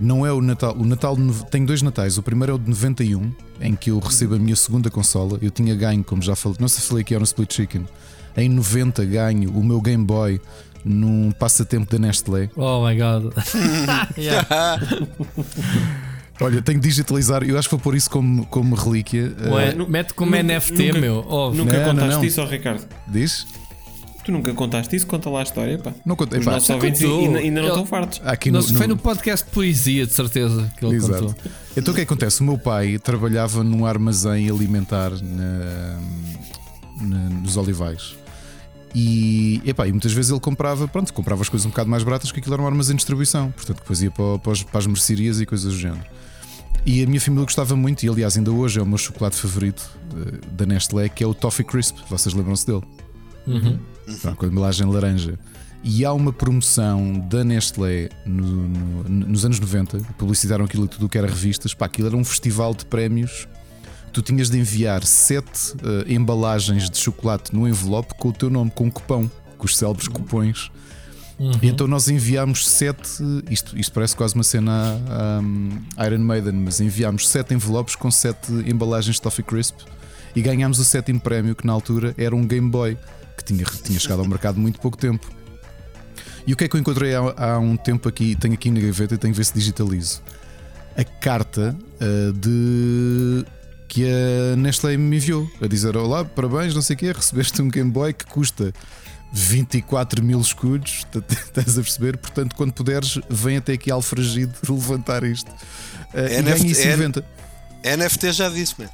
Não 0.00 0.26
é 0.26 0.32
o 0.32 0.40
Natal. 0.42 0.74
O 0.76 0.84
Natal 0.84 1.16
tenho 1.50 1.66
dois 1.66 1.80
Natais. 1.82 2.18
O 2.18 2.22
primeiro 2.22 2.52
é 2.52 2.54
o 2.54 2.58
de 2.58 2.68
91, 2.68 3.32
em 3.60 3.74
que 3.74 3.90
eu 3.90 3.98
recebo 3.98 4.34
a 4.34 4.38
minha 4.38 4.56
segunda 4.56 4.90
consola. 4.90 5.38
Eu 5.40 5.50
tinha 5.50 5.74
ganho, 5.74 6.04
como 6.04 6.20
já 6.22 6.36
falei, 6.36 6.58
não 6.60 6.68
sei 6.68 6.82
se 6.82 6.88
falei 6.88 7.02
que 7.04 7.14
era 7.14 7.20
no 7.20 7.24
Split 7.24 7.52
Chicken. 7.54 7.86
Em 8.36 8.48
90 8.50 9.04
ganho 9.06 9.50
o 9.50 9.64
meu 9.64 9.80
Game 9.80 10.04
Boy 10.04 10.38
num 10.84 11.32
passatempo 11.32 11.90
da 11.90 11.98
Nestlé. 11.98 12.50
Oh 12.54 12.86
my 12.86 12.94
god. 12.96 13.32
Olha, 16.40 16.60
tenho 16.60 16.78
que 16.78 16.86
digitalizar. 16.86 17.42
Eu 17.42 17.58
acho 17.58 17.66
que 17.68 17.74
vou 17.74 17.80
pôr 17.82 17.94
isso 17.94 18.10
como, 18.10 18.44
como 18.46 18.74
relíquia. 18.74 19.32
Ué, 19.50 19.72
nu- 19.74 19.88
mete 19.88 20.12
como 20.12 20.30
nunca- 20.32 20.42
NFT, 20.42 20.88
nunca- 20.88 21.00
meu. 21.00 21.24
Óbvio. 21.26 21.64
Nunca 21.64 21.78
Não, 21.78 21.86
não, 21.86 21.94
contaste 21.94 22.14
não. 22.16 22.24
isso 22.24 22.40
ao 22.42 22.46
Ricardo? 22.46 22.84
diz? 23.08 23.46
Tu 24.26 24.32
nunca 24.32 24.52
contaste 24.54 24.96
isso? 24.96 25.06
Conta 25.06 25.30
lá 25.30 25.38
a 25.38 25.42
história, 25.44 25.78
pá. 25.78 25.94
Não 26.04 26.16
contei. 26.16 26.40
Os 26.40 26.44
Pá, 26.44 26.50
nossos 26.54 26.68
ouvintes 26.68 27.00
ainda, 27.00 27.38
ainda 27.38 27.60
não 27.62 27.68
estão 27.68 27.86
fartos. 27.86 28.20
aqui 28.24 28.50
Não, 28.50 28.60
no, 28.60 28.66
Foi 28.66 28.86
no- 28.88 28.96
no 28.96 29.00
podcast 29.00 29.46
de 29.46 29.52
poesia, 29.52 30.04
de 30.04 30.12
certeza, 30.12 30.68
que 30.76 30.84
ele 30.84 30.96
Exato. 30.96 31.26
contou. 31.26 31.34
Então 31.76 31.92
o 31.92 31.94
que 31.94 32.00
é 32.00 32.04
que 32.04 32.12
acontece? 32.12 32.40
O 32.40 32.44
meu 32.44 32.58
pai 32.58 32.98
trabalhava 32.98 33.62
num 33.62 33.86
armazém 33.86 34.50
alimentar 34.50 35.10
na- 35.22 35.98
na- 37.06 37.30
nos 37.40 37.56
Olivais. 37.56 38.16
E, 38.94 39.62
epá, 39.64 39.86
e 39.86 39.92
muitas 39.92 40.12
vezes 40.12 40.30
ele 40.30 40.40
comprava, 40.40 40.88
pronto, 40.88 41.12
comprava 41.12 41.42
as 41.42 41.48
coisas 41.48 41.64
um 41.66 41.70
bocado 41.70 41.88
mais 41.88 42.02
baratas 42.02 42.32
que 42.32 42.40
aquilo 42.40 42.54
era 42.54 42.62
um 42.62 42.66
armazém 42.66 42.94
de 42.96 43.00
distribuição, 43.00 43.50
portanto 43.52 43.76
depois 43.78 44.02
ia 44.02 44.10
para, 44.10 44.38
para, 44.38 44.52
os- 44.52 44.62
para 44.64 44.78
as 44.78 44.86
mercearias 44.88 45.40
e 45.40 45.46
coisas 45.46 45.72
do 45.72 45.78
género. 45.78 46.04
E 46.84 47.02
a 47.02 47.06
minha 47.06 47.20
família 47.20 47.44
gostava 47.44 47.76
muito, 47.76 48.04
e 48.04 48.08
aliás, 48.08 48.36
ainda 48.36 48.50
hoje 48.50 48.78
é 48.80 48.82
o 48.82 48.86
meu 48.86 48.96
chocolate 48.98 49.36
favorito 49.36 49.88
eh, 50.16 50.38
da 50.52 50.64
Nestlé, 50.66 51.08
que 51.08 51.22
é 51.22 51.26
o 51.26 51.34
Toffee 51.34 51.64
Crisp. 51.66 51.98
Vocês 52.08 52.32
lembram-se 52.34 52.66
dele? 52.66 52.82
Uhum. 53.46 53.78
Pá, 54.22 54.32
com 54.32 54.46
a 54.46 54.48
embalagem 54.48 54.86
laranja. 54.86 55.38
E 55.82 56.04
há 56.04 56.12
uma 56.12 56.32
promoção 56.32 57.18
da 57.28 57.44
Nestlé 57.44 58.08
no- 58.24 58.68
no- 58.68 59.26
nos 59.28 59.44
anos 59.44 59.60
90, 59.60 59.98
publicitaram 60.18 60.64
aquilo 60.64 60.88
tudo 60.88 61.08
que 61.08 61.16
era 61.18 61.26
revistas. 61.28 61.74
Pá, 61.74 61.86
aquilo 61.86 62.08
era 62.08 62.16
um 62.16 62.24
festival 62.24 62.74
de 62.74 62.84
prémios. 62.86 63.46
Tu 64.12 64.22
tinhas 64.22 64.48
de 64.50 64.58
enviar 64.58 65.04
sete 65.04 65.74
eh, 65.84 66.12
embalagens 66.12 66.88
de 66.88 66.96
chocolate 66.98 67.54
no 67.54 67.68
envelope 67.68 68.14
com 68.18 68.28
o 68.30 68.32
teu 68.32 68.48
nome, 68.48 68.70
com 68.70 68.84
um 68.86 68.90
cupão, 68.90 69.30
com 69.58 69.64
os 69.66 69.76
célebres 69.76 70.08
cupões. 70.08 70.70
E 71.62 71.68
então 71.68 71.86
nós 71.86 72.08
enviámos 72.08 72.66
sete. 72.66 73.22
Isto, 73.50 73.78
isto 73.78 73.92
parece 73.92 74.16
quase 74.16 74.34
uma 74.34 74.42
cena 74.42 74.98
um, 75.42 75.68
Iron 76.06 76.18
Maiden, 76.20 76.54
mas 76.54 76.80
enviámos 76.80 77.28
sete 77.28 77.52
envelopes 77.52 77.94
com 77.94 78.10
sete 78.10 78.50
embalagens 78.66 79.16
de 79.16 79.22
Toffee 79.22 79.44
Crisp 79.44 79.76
e 80.34 80.40
ganhámos 80.40 80.78
o 80.78 80.84
sétimo 80.84 81.20
prémio, 81.20 81.54
que 81.54 81.66
na 81.66 81.74
altura 81.74 82.14
era 82.16 82.34
um 82.34 82.46
Game 82.46 82.70
Boy, 82.70 82.96
que 83.36 83.44
tinha, 83.44 83.64
tinha 83.64 83.98
chegado 83.98 84.20
ao 84.20 84.28
mercado 84.28 84.58
muito 84.58 84.80
pouco 84.80 84.96
tempo. 84.96 85.30
E 86.46 86.52
o 86.52 86.56
que 86.56 86.64
é 86.64 86.68
que 86.68 86.76
eu 86.76 86.80
encontrei 86.80 87.14
há, 87.14 87.20
há 87.36 87.58
um 87.58 87.76
tempo 87.76 88.08
aqui? 88.08 88.36
Tenho 88.36 88.54
aqui 88.54 88.70
na 88.70 88.80
gaveta 88.80 89.14
e 89.14 89.18
tenho 89.18 89.32
que 89.32 89.38
ver 89.38 89.44
se 89.44 89.52
digitalizo. 89.52 90.22
A 90.96 91.04
carta 91.04 91.76
uh, 92.00 92.32
de 92.32 93.44
que 93.88 94.04
a 94.04 94.56
Nestlé 94.56 94.96
me 94.96 95.16
enviou 95.16 95.50
a 95.60 95.66
dizer: 95.66 95.96
Olá, 95.96 96.24
parabéns, 96.24 96.74
não 96.74 96.82
sei 96.82 96.94
o 96.94 96.98
quê, 96.98 97.12
recebeste 97.12 97.60
um 97.60 97.68
Game 97.68 97.90
Boy 97.90 98.12
que 98.12 98.24
custa 98.26 98.72
24 99.32 100.22
mil 100.22 100.40
escudos, 100.40 101.06
estás 101.30 101.78
a 101.78 101.82
perceber? 101.82 102.16
Portanto, 102.16 102.54
quando 102.54 102.72
puderes, 102.72 103.18
vem 103.28 103.56
até 103.56 103.74
aqui 103.74 103.90
alfragido 103.90 104.54
levantar 104.68 105.24
isto. 105.24 105.50
Uh, 105.50 106.42
NFT, 106.42 106.82
e 106.82 106.90
90. 106.96 107.24
NFT 107.84 108.32
já 108.32 108.48
disse, 108.48 108.74
mano. 108.78 108.90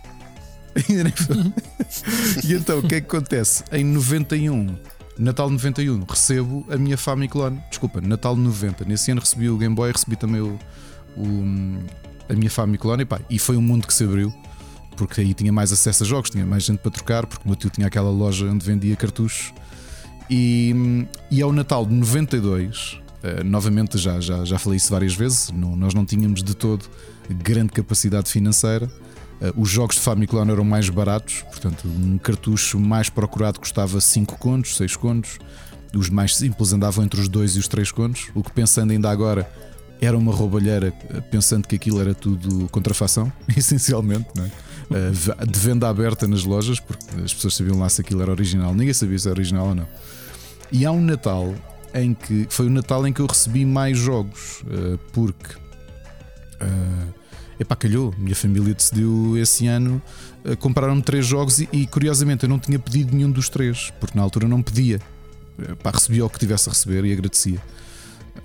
e 2.45 2.55
então, 2.55 2.79
o 2.79 2.83
que 2.83 2.95
é 2.97 3.01
que 3.01 3.07
acontece? 3.07 3.65
Em 3.73 3.85
91, 3.85 4.75
Natal 5.19 5.51
91, 5.51 6.05
recebo 6.09 6.67
a 6.71 6.77
minha 6.77 6.97
Famiclone. 6.97 7.61
Desculpa, 7.69 8.01
Natal 8.01 8.35
90. 8.35 8.85
Nesse 8.85 9.11
ano 9.11 9.21
recebi 9.21 9.49
o 9.51 9.59
Game 9.59 9.75
Boy, 9.75 9.93
recebi 9.93 10.17
também 10.17 10.41
o, 10.41 10.59
o 11.17 11.45
a 12.29 12.35
minha 12.35 12.51
Famiclone. 12.51 13.03
E, 13.03 13.07
pá, 13.07 13.21
e 13.29 13.39
foi 13.39 13.57
um 13.57 13.63
mundo 13.63 13.87
que 13.87 13.93
se 13.93 14.05
abriu, 14.05 14.33
porque 14.97 15.21
aí 15.21 15.35
tinha 15.35 15.53
mais 15.53 15.73
acesso 15.73 16.05
a 16.05 16.07
jogos, 16.07 16.31
tinha 16.31 16.47
mais 16.47 16.63
gente 16.63 16.79
para 16.79 16.91
trocar, 16.91 17.27
porque 17.27 17.45
o 17.45 17.49
meu 17.49 17.57
tio 17.57 17.71
tinha 17.71 17.87
aquela 17.87 18.11
loja 18.11 18.47
onde 18.47 18.65
vendia 18.65 18.97
cartuchos. 18.97 19.53
E, 20.31 21.07
e 21.31 21.43
ao 21.43 21.53
Natal 21.53 21.85
de 21.85 21.93
92, 21.93 22.93
uh, 22.95 23.01
eh, 23.23 23.45
novamente 23.45 23.99
já, 23.99 24.19
já, 24.19 24.45
já 24.45 24.59
falei 24.59 24.79
isso 24.79 24.91
várias 24.91 25.15
vezes, 25.15 25.51
não, 25.51 25.77
nós 25.77 25.93
não 25.93 26.07
tínhamos 26.07 26.43
de 26.43 26.55
todo 26.55 26.87
grande 27.29 27.73
capacidade 27.73 28.31
financeira. 28.31 28.91
Uh, 29.43 29.61
os 29.61 29.69
jogos 29.69 29.97
de 29.97 30.03
Famiclone 30.03 30.53
eram 30.53 30.63
mais 30.63 30.89
baratos, 30.89 31.43
portanto, 31.43 31.89
um 31.89 32.17
cartucho 32.17 32.79
mais 32.79 33.11
procurado 33.11 33.59
custava 33.59 34.01
5 34.01 34.39
contos, 34.39 34.77
6 34.77 34.95
contos. 34.95 35.39
Os 35.93 36.09
mais 36.09 36.37
simples 36.37 36.73
andavam 36.73 37.05
entre 37.05 37.21
os 37.21 37.29
2 37.29 37.57
e 37.57 37.59
os 37.59 37.67
3 37.67 37.91
contos. 37.91 38.31
O 38.35 38.43
que 38.43 38.53
pensando 38.53 38.93
ainda 38.93 39.11
agora 39.11 39.51
era 40.01 40.17
uma 40.17 40.33
roubalheira, 40.33 40.95
eh, 41.11 41.21
pensando 41.21 41.67
que 41.67 41.77
aquilo 41.77 42.01
era 42.01 42.15
tudo 42.15 42.69
contrafação, 42.71 43.33
essencialmente, 43.57 44.29
não 44.35 44.45
é? 44.45 44.51
de 45.47 45.59
venda 45.59 45.89
aberta 45.89 46.29
nas 46.29 46.45
lojas, 46.45 46.79
porque 46.79 47.05
as 47.25 47.33
pessoas 47.33 47.55
sabiam 47.55 47.79
lá 47.79 47.89
se 47.89 48.03
aquilo 48.03 48.21
era 48.21 48.31
original, 48.31 48.75
ninguém 48.75 48.93
sabia 48.93 49.19
se 49.19 49.27
era 49.27 49.35
original 49.35 49.69
ou 49.69 49.75
não. 49.75 49.89
E 50.71 50.85
há 50.85 50.93
um 50.93 51.01
Natal 51.01 51.55
em 51.95 52.13
que 52.13 52.47
foi 52.51 52.67
o 52.67 52.71
Natal 52.71 53.07
em 53.07 53.13
que 53.13 53.21
eu 53.21 53.27
recebi 53.27 53.65
mais 53.65 53.97
jogos, 53.97 54.63
porque 55.13 55.55
uh, 56.61 57.22
epá, 57.63 57.75
calhou. 57.75 58.15
Minha 58.19 58.35
família 58.35 58.75
decidiu 58.75 59.37
esse 59.39 59.67
ano 59.67 60.01
uh, 60.45 60.57
compraram-me 60.57 61.03
três 61.03 61.27
jogos 61.27 61.61
e, 61.61 61.69
e, 61.73 61.87
curiosamente 61.87 62.45
eu 62.45 62.49
não 62.49 62.59
tinha 62.59 62.79
pedido 62.79 63.15
nenhum 63.15 63.31
dos 63.31 63.49
três, 63.49 63.93
porque 63.99 64.17
na 64.17 64.23
altura 64.23 64.47
não 64.47 64.63
pedia. 64.63 65.01
Epá, 65.71 65.91
recebia 65.91 66.25
o 66.25 66.31
que 66.31 66.39
tivesse 66.39 66.69
a 66.69 66.73
receber 66.73 67.05
e 67.05 67.13
agradecia. 67.13 67.61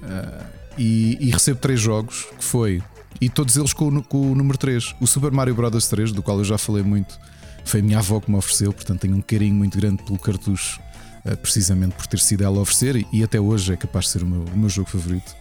Uh, 0.02 0.46
e, 0.78 1.18
e, 1.28 1.32
recebo 1.32 1.60
três 1.60 1.80
jogos 1.80 2.28
que 2.38 2.44
foi, 2.44 2.84
e 3.20 3.30
todos 3.30 3.56
eles 3.58 3.74
com, 3.74 4.02
com 4.04 4.32
o 4.32 4.36
número 4.36 4.58
3, 4.58 4.96
o 5.02 5.08
Super 5.08 5.32
Mario 5.32 5.56
Bros. 5.56 5.88
3, 5.88 6.12
do 6.12 6.22
qual 6.22 6.38
eu 6.38 6.46
já 6.46 6.58
falei 6.58 6.84
muito. 6.84 7.18
Foi 7.66 7.80
a 7.80 7.84
minha 7.84 7.98
avó 7.98 8.20
que 8.20 8.30
me 8.30 8.38
ofereceu, 8.38 8.72
portanto 8.72 9.02
tenho 9.02 9.16
um 9.16 9.22
carinho 9.22 9.56
muito 9.56 9.78
grande 9.78 10.04
pelo 10.04 10.20
cartucho 10.20 10.80
eh, 11.26 11.36
precisamente 11.36 11.96
por 11.96 12.08
ter 12.08 12.20
sido 12.20 12.44
ela 12.44 12.58
a 12.58 12.62
oferecer 12.62 13.06
e 13.12 13.24
até 13.24 13.40
hoje 13.40 13.74
é 13.74 13.76
capaz 13.76 14.06
de 14.06 14.12
ser 14.12 14.24
o 14.24 14.26
meu, 14.26 14.46
o 14.54 14.58
meu 14.58 14.70
jogo 14.70 14.90
favorito. 14.90 15.36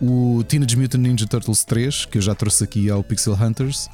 O 0.00 0.44
Teenage 0.46 0.76
Mutant 0.76 1.02
Ninja 1.02 1.26
Turtles 1.26 1.64
3, 1.64 2.06
que 2.06 2.18
eu 2.18 2.22
já 2.22 2.34
trouxe 2.34 2.62
aqui 2.62 2.88
ao 2.88 3.02
Pixel 3.02 3.34
Hunters, 3.34 3.88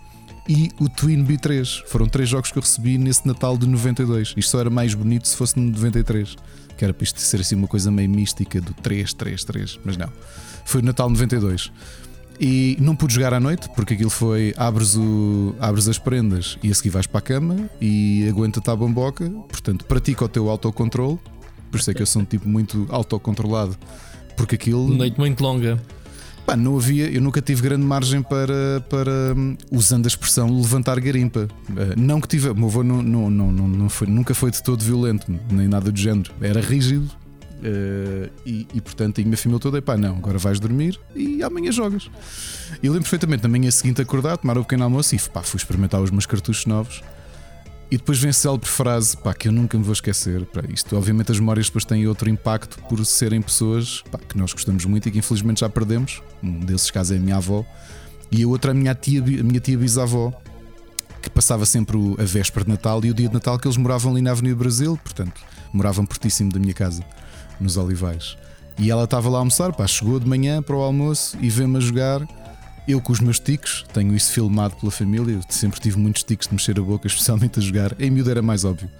e 0.49 0.71
o 0.79 0.89
Twin 0.89 1.25
B3. 1.25 1.83
Foram 1.87 2.07
três 2.07 2.29
jogos 2.29 2.53
que 2.53 2.59
eu 2.59 2.63
recebi 2.63 2.99
nesse 2.99 3.27
Natal 3.27 3.57
de 3.57 3.67
92. 3.67 4.35
Isto 4.37 4.51
só 4.51 4.61
era 4.61 4.71
mais 4.71 4.95
bonito 4.95 5.27
se 5.27 5.37
fosse 5.37 5.59
no 5.59 5.71
93, 5.71 6.37
que 6.77 6.85
era 6.85 6.93
para 6.93 7.05
isto 7.05 7.21
ser 7.21 7.41
assim 7.41 7.55
uma 7.55 7.69
coisa 7.69 7.91
meio 7.91 8.11
mística 8.11 8.61
do 8.61 8.75
3, 8.75 9.15
3, 9.15 9.45
3, 9.45 9.81
mas 9.85 9.97
não. 9.97 10.11
Foi 10.65 10.81
o 10.81 10.85
Natal 10.85 11.09
92. 11.09 11.73
E 12.41 12.77
não 12.81 12.97
pude 12.97 13.15
jogar 13.15 13.33
à 13.33 13.39
noite 13.39 13.69
porque 13.77 13.95
aquilo 13.95 14.11
foi 14.11 14.53
abres, 14.57 14.97
o, 14.97 15.55
abres 15.61 15.89
as 15.89 15.99
prendas 15.99 16.59
e 16.63 16.71
a 16.71 16.75
seguir 16.75 16.91
vais 16.91 17.07
para 17.07 17.21
a 17.21 17.23
cama 17.23 17.71
e 17.81 18.27
aguenta-te 18.29 18.69
a 18.71 18.77
bamboca. 18.77 19.31
Portanto, 19.49 19.85
pratica 19.85 20.25
o 20.25 20.29
teu 20.29 20.51
autocontrole. 20.51 21.19
Por 21.71 21.81
isso 21.81 21.91
é 21.91 21.95
que 21.95 22.03
eu 22.03 22.07
sou 22.07 22.23
um 22.23 22.25
tipo 22.25 22.49
muito 22.49 22.87
autocontrolado. 22.91 23.79
Porque 24.37 24.55
aquilo. 24.55 24.89
Noite 24.89 25.19
muito 25.19 25.43
longa. 25.43 25.81
Pá, 26.47 26.55
não 26.57 26.77
havia, 26.77 27.11
eu 27.11 27.23
nunca 27.23 27.41
tive 27.41 27.63
grande 27.63 27.85
margem 27.85 28.23
para, 28.23 28.85
para 28.91 29.35
usando 29.71 30.05
a 30.05 30.09
expressão 30.09 30.55
levantar 30.55 31.01
garimpa. 31.01 31.49
Eh, 31.75 31.95
não 31.97 32.21
que 32.21 32.29
tive, 32.29 32.51
o 32.51 32.55
meu 32.55 32.69
avô 32.69 32.83
não, 32.83 33.03
não, 33.03 33.31
não, 33.31 33.51
não 33.51 33.89
foi, 33.89 34.07
nunca 34.07 34.35
foi 34.35 34.51
de 34.51 34.63
todo 34.63 34.85
violento, 34.85 35.25
nem 35.51 35.67
nada 35.67 35.91
do 35.91 35.99
género. 35.99 36.31
Era 36.43 36.61
rígido, 36.61 37.11
Uh, 37.65 38.31
e, 38.45 38.67
e, 38.75 38.81
portanto, 38.83 39.23
a 39.23 39.25
minha 39.25 39.39
família 39.39 39.59
toda, 39.59 39.81
pá, 39.81 39.97
não, 39.97 40.17
agora 40.17 40.37
vais 40.37 40.61
dormir 40.61 41.01
e 41.17 41.43
amanhã 41.43 41.73
jogas. 41.73 42.11
E 42.83 42.87
lembro 42.87 43.05
perfeitamente, 43.05 43.43
na 43.43 43.49
manhã 43.49 43.71
seguinte, 43.71 44.03
acordar, 44.03 44.37
tomar 44.37 44.59
o 44.59 44.65
pequeno 44.65 44.85
almoço 44.85 45.15
e 45.15 45.19
pá, 45.19 45.43
fui 45.43 45.57
experimentar 45.57 46.03
os 46.03 46.11
meus 46.11 46.27
cartuchos 46.27 46.67
novos. 46.67 47.03
E 47.95 47.97
depois 47.97 48.19
vem 48.19 48.33
célebre 48.33 48.69
frase, 48.69 49.17
pá, 49.17 49.33
que 49.33 49.47
eu 49.47 49.53
nunca 49.53 49.79
me 49.79 49.85
vou 49.85 49.93
esquecer. 49.93 50.45
Pá, 50.47 50.63
isto, 50.69 50.97
obviamente, 50.97 51.31
as 51.31 51.39
memórias 51.39 51.67
depois 51.67 51.85
têm 51.85 52.09
outro 52.09 52.29
impacto 52.29 52.83
por 52.89 53.07
serem 53.07 53.41
pessoas 53.41 54.03
pá, 54.11 54.19
que 54.19 54.37
nós 54.37 54.53
gostamos 54.53 54.85
muito 54.85 55.09
e 55.09 55.13
que 55.13 55.19
infelizmente 55.19 55.61
já 55.61 55.69
perdemos. 55.69 56.21
Um 56.43 56.59
desses 56.59 56.91
casos 56.91 57.13
é 57.13 57.19
a 57.19 57.21
minha 57.21 57.37
avó 57.37 57.65
e 58.33 58.43
a 58.43 58.49
outra 58.49 58.73
a 58.73 58.75
minha 58.75 58.97
tia, 58.97 59.23
a 59.23 59.45
minha 59.45 59.61
tia 59.61 59.79
bisavó, 59.79 60.33
que 61.23 61.31
passava 61.31 61.65
sempre 61.65 61.97
a 62.19 62.25
véspera 62.25 62.65
de 62.65 62.73
Natal 62.73 63.01
e 63.05 63.13
o 63.13 63.15
dia 63.15 63.29
de 63.29 63.35
Natal 63.35 63.57
que 63.61 63.69
eles 63.69 63.77
moravam 63.77 64.11
ali 64.11 64.23
na 64.23 64.33
Avenida 64.33 64.57
Brasil, 64.57 64.99
portanto, 65.01 65.41
moravam 65.73 66.05
pertíssimo 66.05 66.51
da 66.51 66.59
minha 66.59 66.75
casa 66.75 67.05
nos 67.61 67.77
Olivais. 67.77 68.37
E 68.77 68.91
ela 68.91 69.05
estava 69.05 69.29
lá 69.29 69.39
a 69.39 69.41
almoçar, 69.43 69.73
pá, 69.73 69.87
chegou 69.87 70.19
de 70.19 70.29
manhã 70.29 70.61
para 70.61 70.75
o 70.75 70.81
almoço 70.81 71.39
e 71.41 71.49
vê-me 71.49 71.77
a 71.77 71.81
jogar. 71.81 72.27
Eu 72.87 73.01
com 73.01 73.13
os 73.13 73.21
meus 73.21 73.39
tiques, 73.39 73.85
tenho 73.93 74.15
isso 74.15 74.31
filmado 74.33 74.77
pela 74.77 74.93
família, 74.93 75.35
eu 75.35 75.41
sempre 75.49 75.81
tive 75.81 75.99
muitos 75.99 76.23
tiques 76.23 76.47
de 76.47 76.55
mexer 76.55 76.79
a 76.79 76.83
boca, 76.83 77.07
especialmente 77.09 77.59
a 77.59 77.63
jogar. 77.63 77.95
Em 77.99 78.11
miúdo 78.11 78.31
era 78.31 78.43
mais 78.43 78.65
óbvio. 78.65 78.91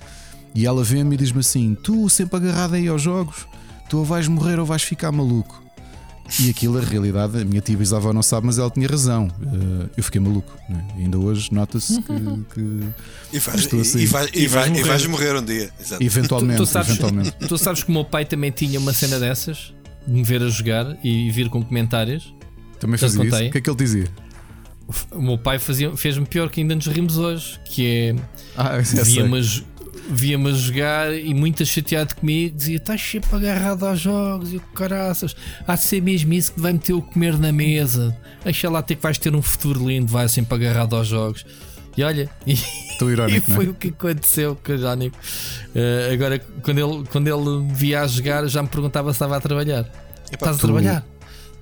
E 0.55 0.67
ela 0.67 0.85
vê-me 0.85 1.15
e 1.15 1.19
diz-me 1.19 1.41
assim: 1.41 1.77
Tu 1.83 2.09
sempre 2.09 2.37
agarrado 2.37 2.75
aí 2.75 2.89
aos 2.89 3.03
jogos, 3.03 3.47
tu 3.89 3.99
ou 3.99 4.05
vais 4.05 4.29
morrer 4.29 4.59
ou 4.59 4.65
vais 4.65 4.83
ficar 4.83 5.13
maluco. 5.13 5.65
E 6.41 6.49
aquilo, 6.49 6.79
a 6.79 6.81
realidade, 6.81 7.39
a 7.39 7.45
minha 7.45 7.61
tia 7.61 7.77
bisavó 7.77 8.11
não 8.13 8.23
sabe, 8.23 8.47
mas 8.47 8.59
ela 8.59 8.71
tinha 8.71 8.89
razão. 8.89 9.29
Uh, 9.41 9.91
eu 9.95 10.03
fiquei 10.03 10.21
maluco. 10.21 10.51
Né? 10.69 10.83
Ainda 10.97 11.19
hoje 11.19 11.53
nota-se 11.53 12.01
que, 12.01 12.13
que. 12.55 12.81
E, 13.33 13.39
vais, 13.39 13.75
assim. 13.75 13.99
e, 13.99 14.07
vai, 14.07 14.29
e, 14.33 14.47
vai, 14.47 14.71
e, 14.71 14.83
vais 14.83 15.07
morrer 15.07 15.37
um 15.37 15.45
dia. 15.45 15.71
Exato. 15.79 16.03
Eventualmente, 16.03 16.57
tu, 16.57 16.65
tu, 16.65 16.67
sabes, 16.67 16.89
eventualmente. 16.89 17.33
Tu 17.33 17.59
sabes 17.59 17.83
que 17.83 17.91
o 17.91 17.93
meu 17.93 18.05
pai 18.07 18.25
também 18.25 18.51
tinha 18.51 18.81
uma 18.81 18.95
cena 18.95 19.21
dessas, 19.21 19.75
de 20.07 20.13
me 20.15 20.23
ver 20.23 20.43
a 20.43 20.49
jogar 20.49 20.97
e 21.05 21.31
vir 21.31 21.51
com 21.51 21.63
comentários. 21.63 22.35
Também 22.79 22.99
fazia 22.99 23.25
isso? 23.25 23.37
O 23.37 23.51
que 23.51 23.59
é 23.59 23.61
que 23.61 23.71
ele 23.71 23.77
dizia? 23.77 24.09
O 25.13 25.23
meu 25.23 25.39
pai 25.39 25.59
fez-me 25.59 26.27
pior 26.27 26.51
que 26.51 26.61
ainda 26.61 26.75
nos 26.75 26.87
rimos 26.87 27.17
hoje, 27.17 27.59
que 27.65 27.87
é. 27.87 28.17
Ah, 28.57 28.79
via-me 29.05 29.41
via-me 30.09 30.51
a 30.51 30.53
jogar 30.53 31.15
e 31.15 31.33
muito 31.33 31.65
chateado 31.65 32.15
comigo, 32.15 32.57
dizia: 32.57 32.77
Estás 32.77 33.01
sempre 33.01 33.35
agarrado 33.35 33.87
aos 33.87 34.01
jogos 34.01 34.53
e 34.53 34.57
o 34.57 34.61
caraças, 34.61 35.35
há 35.67 35.75
de 35.75 35.83
ser 35.83 36.03
mesmo 36.03 36.33
isso 36.35 36.53
que 36.53 36.61
vai 36.61 36.73
meter 36.73 36.93
o 36.93 37.03
comer 37.03 37.39
na 37.39 37.53
mesa. 37.53 38.17
Deixa 38.43 38.69
lá 38.71 38.83
ter 38.83 38.97
que 38.97 39.03
vais 39.03 39.19
ter 39.19 39.35
um 39.35 39.43
futuro 39.43 39.87
lindo, 39.87 40.07
vai 40.07 40.29
sempre 40.29 40.55
agarrado 40.55 40.97
aos 40.97 41.09
jogos. 41.09 41.45
E 41.97 42.03
olha, 42.03 42.29
e, 42.47 42.57
irónico, 43.01 43.51
e 43.51 43.55
foi 43.55 43.67
é? 43.67 43.69
o 43.71 43.75
que 43.75 43.89
aconteceu 43.89 44.59
com 44.63 44.73
o 44.73 44.79
Jónico. 44.79 45.17
Uh, 45.75 46.13
agora, 46.13 46.39
quando 46.39 46.79
ele, 46.79 47.05
quando 47.11 47.29
ele 47.29 47.73
via 47.73 48.03
a 48.03 48.07
jogar, 48.07 48.47
já 48.49 48.63
me 48.63 48.69
perguntava 48.69 49.13
se 49.13 49.17
estava 49.17 49.37
a 49.37 49.41
trabalhar. 49.41 49.89
Estás 50.31 50.57
a 50.57 50.61
trabalhar? 50.61 51.07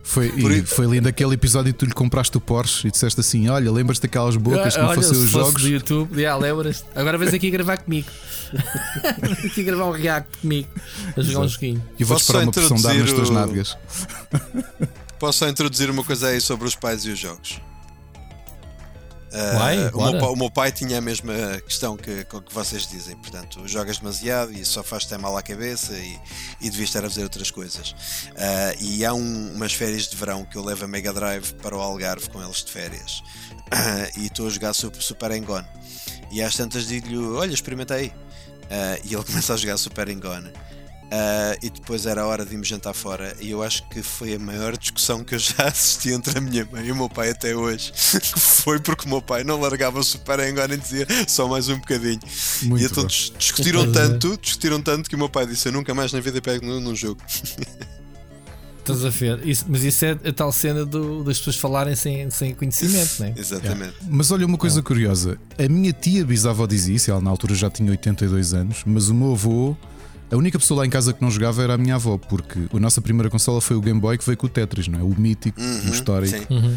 Foi, 0.03 0.27
e 0.37 0.63
foi 0.67 0.87
lindo 0.87 1.09
aquele 1.09 1.35
episódio 1.35 1.71
e 1.71 1.73
tu 1.73 1.87
lhe 1.87 1.93
compraste 1.93 2.37
o 2.37 2.41
Porsche 2.41 2.89
e 2.89 2.91
disseste 2.91 3.21
assim: 3.21 3.49
Olha, 3.49 3.71
lembras-te 3.71 4.03
daquelas 4.03 4.37
bocas 4.37 4.77
que 4.77 4.83
me 4.83 4.95
fossem 4.95 5.19
os 5.19 5.31
jogos? 5.31 5.63
do 5.63 5.69
YouTube, 5.69 6.17
yeah, 6.17 6.37
lembras 6.37 6.85
Agora 6.95 7.17
vens 7.17 7.33
aqui 7.33 7.51
gravar 7.51 7.79
comigo. 7.79 8.09
aqui 9.45 9.63
gravar 9.63 9.87
um 9.87 9.93
react 9.93 10.39
comigo 10.39 10.69
a 11.17 11.21
jogar 11.23 11.41
um 11.41 11.49
joguinho. 11.49 11.83
E 11.99 12.05
vou 12.05 12.17
esperar 12.17 12.43
uma 12.43 12.53
pressão 12.53 12.81
dar 12.81 12.95
nas 12.95 13.13
tuas 13.13 13.31
nádegas. 13.31 13.77
Posso 15.19 15.39
só 15.39 15.49
introduzir 15.49 15.89
uma 15.89 16.03
coisa 16.03 16.29
aí 16.29 16.41
sobre 16.41 16.67
os 16.67 16.75
pais 16.75 17.05
e 17.05 17.11
os 17.11 17.19
jogos? 17.19 17.61
Uh, 19.33 19.97
o, 19.97 20.13
meu, 20.13 20.33
o, 20.33 20.37
meu, 20.37 20.51
pai 20.51 20.71
tinha 20.71 20.99
a 20.99 21.01
mesma 21.01 21.33
questão 21.65 21.97
que, 21.97 22.23
que 22.25 22.55
vocês 22.55 22.87
dizem, 22.87 23.17
portanto, 23.17 23.67
jogas 23.67 23.97
demasiado 23.97 24.53
e 24.53 24.63
só 24.63 24.83
faz-te 24.83 25.17
mal 25.17 25.35
à 25.39 25.43
cabeça 25.43 25.95
e, 25.95 26.19
e 26.61 26.69
devias 26.69 26.91
estar 26.91 26.99
a 26.99 27.09
fazer 27.09 27.23
outras 27.23 27.51
coisas. 27.51 27.93
Uh, 28.33 28.77
e 28.79 29.07
há 29.07 29.15
um, 29.15 29.55
umas 29.55 29.73
férias 29.73 30.07
de 30.07 30.17
verão 30.17 30.45
que 30.45 30.57
eu 30.57 30.63
levo 30.63 30.85
a 30.85 30.89
Mega 30.89 31.15
Drive 31.15 31.55
para 31.55 31.75
o 31.75 31.81
Algarve 31.81 32.29
com 32.29 32.45
eles 32.45 32.63
de 32.63 32.71
férias 32.71 33.23
uh, 33.73 34.21
e 34.21 34.27
estou 34.27 34.47
a 34.47 34.51
jogar 34.51 34.75
Super, 34.75 35.01
Super 35.01 35.31
Engone. 35.31 35.67
E 36.31 36.43
às 36.43 36.55
tantas 36.55 36.87
digo-lhe: 36.87 37.17
Olha, 37.17 37.55
experimenta 37.55 37.95
aí. 37.95 38.13
e 39.03 39.15
ele 39.15 39.25
começa 39.25 39.55
a 39.55 39.57
jogar 39.57 39.79
Super 39.79 40.09
Engone. 40.09 40.53
Uh, 41.13 41.59
e 41.63 41.69
depois 41.69 42.07
era 42.07 42.23
a 42.23 42.27
hora 42.27 42.43
de 42.43 42.53
irmos 42.53 42.67
jantar 42.67 42.95
fora. 42.95 43.37
E 43.39 43.51
eu 43.51 43.63
acho 43.63 43.87
que 43.91 44.03
foi 44.03 44.33
a 44.35 44.39
maior 44.39 44.75
discussão 44.79 45.23
que 45.23 45.35
eu 45.35 45.39
já 45.39 45.65
assisti 45.69 46.11
entre 46.11 46.39
a 46.39 46.41
minha 46.41 46.67
mãe 46.73 46.87
e 46.87 46.91
o 46.91 46.97
meu 46.97 47.07
pai 47.11 47.29
até 47.31 47.55
hoje. 47.55 47.93
foi 48.35 48.81
porque 48.81 49.05
o 49.05 49.11
meu 49.11 49.21
pai 49.21 49.45
não 49.45 49.61
largava 49.61 49.99
o 50.01 50.03
Super 50.03 50.41
agora 50.41 50.73
e 50.73 50.79
dizia 50.79 51.07
só 51.29 51.47
mais 51.47 51.69
um 51.69 51.77
bocadinho. 51.77 52.19
Muito 52.63 52.83
e 52.83 52.87
então 52.87 53.03
bom. 53.03 53.07
dis- 53.09 53.31
discutiram 53.39 53.83
é. 53.83 53.87
tanto, 53.93 54.39
discutiram 54.41 54.81
tanto 54.81 55.11
que 55.11 55.15
o 55.15 55.19
meu 55.19 55.29
pai 55.29 55.47
disse: 55.47 55.69
Eu 55.69 55.73
nunca 55.73 55.93
mais 55.93 56.15
na 56.15 56.21
vida 56.21 56.41
pego 56.41 56.65
num, 56.65 56.81
num 56.81 56.97
jogo. 56.97 57.21
Estás 58.81 59.05
a 59.05 59.11
ver? 59.11 59.47
Isso- 59.47 59.65
mas 59.69 59.85
isso 59.85 60.05
é 60.05 60.11
a 60.11 60.33
tal 60.33 60.51
cena 60.51 60.85
do- 60.85 61.23
das 61.23 61.39
pessoas 61.39 61.57
falarem 61.57 61.95
sem, 61.95 62.29
sem 62.31 62.53
conhecimento, 62.53 63.21
não 63.21 63.27
é? 63.27 63.35
Exatamente. 63.37 63.95
Mas 64.09 64.31
olha 64.33 64.45
uma 64.45 64.59
coisa 64.59 64.81
É. 64.81 64.83
curiosa: 64.83 65.39
a 65.57 65.69
minha 65.69 65.93
tia 65.93 66.25
bisavó 66.25 66.67
dizia 66.67 66.97
isso, 66.97 67.11
ela 67.11 67.21
na 67.21 67.31
altura 67.31 67.55
já 67.55 67.71
tinha 67.71 67.89
82 67.91 68.55
anos, 68.55 68.83
mas 68.85 69.09
o 69.09 69.15
meu 69.15 69.33
avô, 69.35 69.77
a 70.33 70.37
única 70.37 70.59
pessoa 70.59 70.81
lá 70.81 70.87
em 70.87 70.91
casa 70.91 71.13
que 71.13 71.21
não 71.23 71.31
jogava 71.31 71.63
era 71.63 71.75
a 71.75 71.79
minha 71.79 71.95
avó, 71.97 72.17
porque 72.19 72.61
a 72.73 72.81
nossa 72.81 73.01
primeira 73.01 73.29
consola 73.31 73.61
foi 73.61 73.77
o 73.77 73.81
Game 73.81 74.01
Boy 74.01 74.17
que 74.19 74.25
veio 74.25 74.37
com 74.37 74.47
o 74.47 74.51
Tetris, 74.51 74.89
não 74.89 74.99
é? 74.99 75.03
O 75.03 75.15
mítico, 75.19 75.61
Uhum, 75.61 75.91
o 75.91 75.93
histórico. 75.93 76.37
sim. 76.37 76.47
Uhum. 76.51 76.77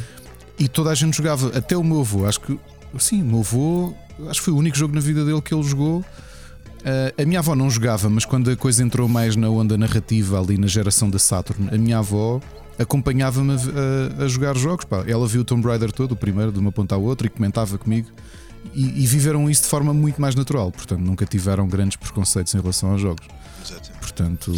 E 0.59 0.67
toda 0.67 0.89
a 0.89 0.95
gente 0.95 1.17
jogava, 1.17 1.49
até 1.57 1.75
o 1.75 1.83
meu 1.83 2.01
avô, 2.01 2.25
acho 2.25 2.39
que 2.41 2.57
sim, 2.99 3.21
o 3.21 3.25
meu 3.25 3.39
avô, 3.39 3.93
acho 4.29 4.39
que 4.39 4.45
foi 4.45 4.53
o 4.53 4.57
único 4.57 4.77
jogo 4.77 4.93
na 4.95 5.01
vida 5.01 5.23
dele 5.25 5.41
que 5.41 5.53
ele 5.53 5.63
jogou. 5.63 6.03
Ah, 6.85 7.21
a 7.21 7.25
minha 7.25 7.39
avó 7.39 7.55
não 7.55 7.69
jogava, 7.69 8.09
mas 8.09 8.25
quando 8.25 8.49
a 8.51 8.55
coisa 8.55 8.83
entrou 8.83 9.07
mais 9.07 9.35
na 9.35 9.49
onda 9.49 9.77
narrativa 9.77 10.39
ali 10.39 10.57
na 10.57 10.67
geração 10.67 11.09
da 11.09 11.17
Saturn, 11.19 11.69
a 11.73 11.77
minha 11.77 11.97
avó 11.97 12.39
acompanhava-me 12.77 13.53
a, 13.53 14.21
a- 14.21 14.25
a 14.25 14.27
jogar 14.27 14.55
jogos. 14.57 14.85
Pá. 14.85 15.03
Ela 15.07 15.27
viu 15.27 15.41
o 15.41 15.45
Tomb 15.45 15.65
Raider 15.67 15.91
todo, 15.91 16.11
o 16.11 16.15
primeiro, 16.15 16.51
de 16.51 16.59
uma 16.59 16.71
ponta 16.71 16.95
à 16.95 16.97
outra, 16.97 17.25
e 17.27 17.29
comentava 17.29 17.77
comigo. 17.77 18.09
E, 18.74 19.03
e 19.03 19.07
viveram 19.07 19.49
isso 19.49 19.63
de 19.63 19.68
forma 19.70 19.93
muito 19.93 20.20
mais 20.20 20.36
natural, 20.36 20.72
portanto 20.72 20.99
nunca 20.99 21.26
tiveram 21.26 21.68
grandes 21.68 21.97
preconceitos 21.97 22.53
em 22.53 22.59
relação 22.59 22.91
aos 22.91 23.01
jogos. 23.01 23.28
Exatamente. 23.63 23.99
Portanto, 23.99 24.53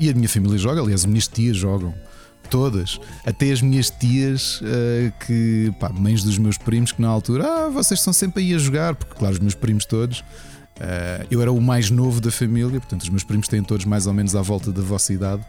e 0.00 0.10
a 0.10 0.14
minha 0.14 0.28
família 0.28 0.58
joga, 0.58 0.80
aliás, 0.80 1.02
as 1.02 1.06
minhas 1.06 1.28
tias 1.28 1.56
jogam. 1.56 1.94
Todas, 2.50 3.00
até 3.24 3.50
as 3.50 3.62
minhas 3.62 3.88
tias, 3.88 4.60
eh, 4.62 5.12
que 5.26 5.72
pá, 5.80 5.88
mães 5.88 6.22
dos 6.22 6.36
meus 6.36 6.58
primos, 6.58 6.92
que 6.92 7.00
na 7.00 7.08
altura, 7.08 7.46
ah, 7.46 7.70
vocês 7.70 8.00
estão 8.00 8.12
sempre 8.12 8.42
aí 8.42 8.54
a 8.54 8.58
jogar, 8.58 8.94
porque, 8.94 9.14
claro, 9.14 9.32
os 9.32 9.40
meus 9.40 9.54
primos 9.54 9.86
todos, 9.86 10.22
eh, 10.78 11.26
eu 11.30 11.40
era 11.40 11.50
o 11.50 11.60
mais 11.62 11.90
novo 11.90 12.20
da 12.20 12.30
família, 12.30 12.78
portanto, 12.78 13.02
os 13.02 13.08
meus 13.08 13.24
primos 13.24 13.48
têm 13.48 13.62
todos 13.62 13.86
mais 13.86 14.06
ou 14.06 14.12
menos 14.12 14.36
à 14.36 14.42
volta 14.42 14.70
da 14.70 14.82
vossa 14.82 15.14
idade, 15.14 15.42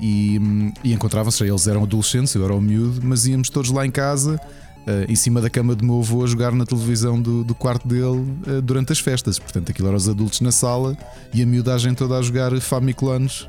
e, 0.00 0.38
e 0.82 0.92
encontravam-se, 0.92 1.42
eles 1.44 1.66
eram 1.66 1.84
adolescentes, 1.84 2.34
eu 2.34 2.44
era 2.44 2.54
o 2.54 2.60
miúdo, 2.60 3.00
mas 3.02 3.26
íamos 3.26 3.48
todos 3.48 3.70
lá 3.70 3.86
em 3.86 3.90
casa, 3.90 4.38
eh, 4.86 5.06
em 5.08 5.16
cima 5.16 5.40
da 5.40 5.48
cama 5.48 5.74
do 5.74 5.84
meu 5.84 6.00
avô, 6.00 6.24
a 6.24 6.26
jogar 6.26 6.52
na 6.52 6.66
televisão 6.66 7.20
do, 7.20 7.42
do 7.42 7.54
quarto 7.54 7.86
dele 7.88 8.24
eh, 8.46 8.60
durante 8.60 8.92
as 8.92 8.98
festas. 8.98 9.38
Portanto, 9.38 9.70
aquilo 9.70 9.88
eram 9.88 9.96
os 9.96 10.08
adultos 10.08 10.40
na 10.40 10.52
sala 10.52 10.96
e 11.32 11.42
a 11.42 11.46
miudagem 11.46 11.94
toda 11.94 12.18
a 12.18 12.22
jogar 12.22 12.58
Famiclones 12.60 13.48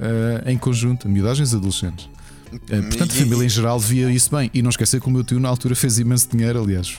eh, 0.00 0.52
em 0.52 0.58
conjunto, 0.58 1.08
miudagens 1.08 1.54
adolescentes. 1.54 2.08
Portanto, 2.48 3.02
a 3.02 3.06
família 3.06 3.44
em 3.44 3.48
geral 3.48 3.78
via 3.78 4.10
isso 4.10 4.30
bem. 4.30 4.48
E 4.54 4.62
não 4.62 4.70
esquecer 4.70 5.00
que 5.00 5.08
o 5.08 5.10
meu 5.10 5.24
tio 5.24 5.40
na 5.40 5.48
altura 5.48 5.74
fez 5.74 5.98
imenso 5.98 6.28
dinheiro. 6.30 6.62
Aliás, 6.62 6.98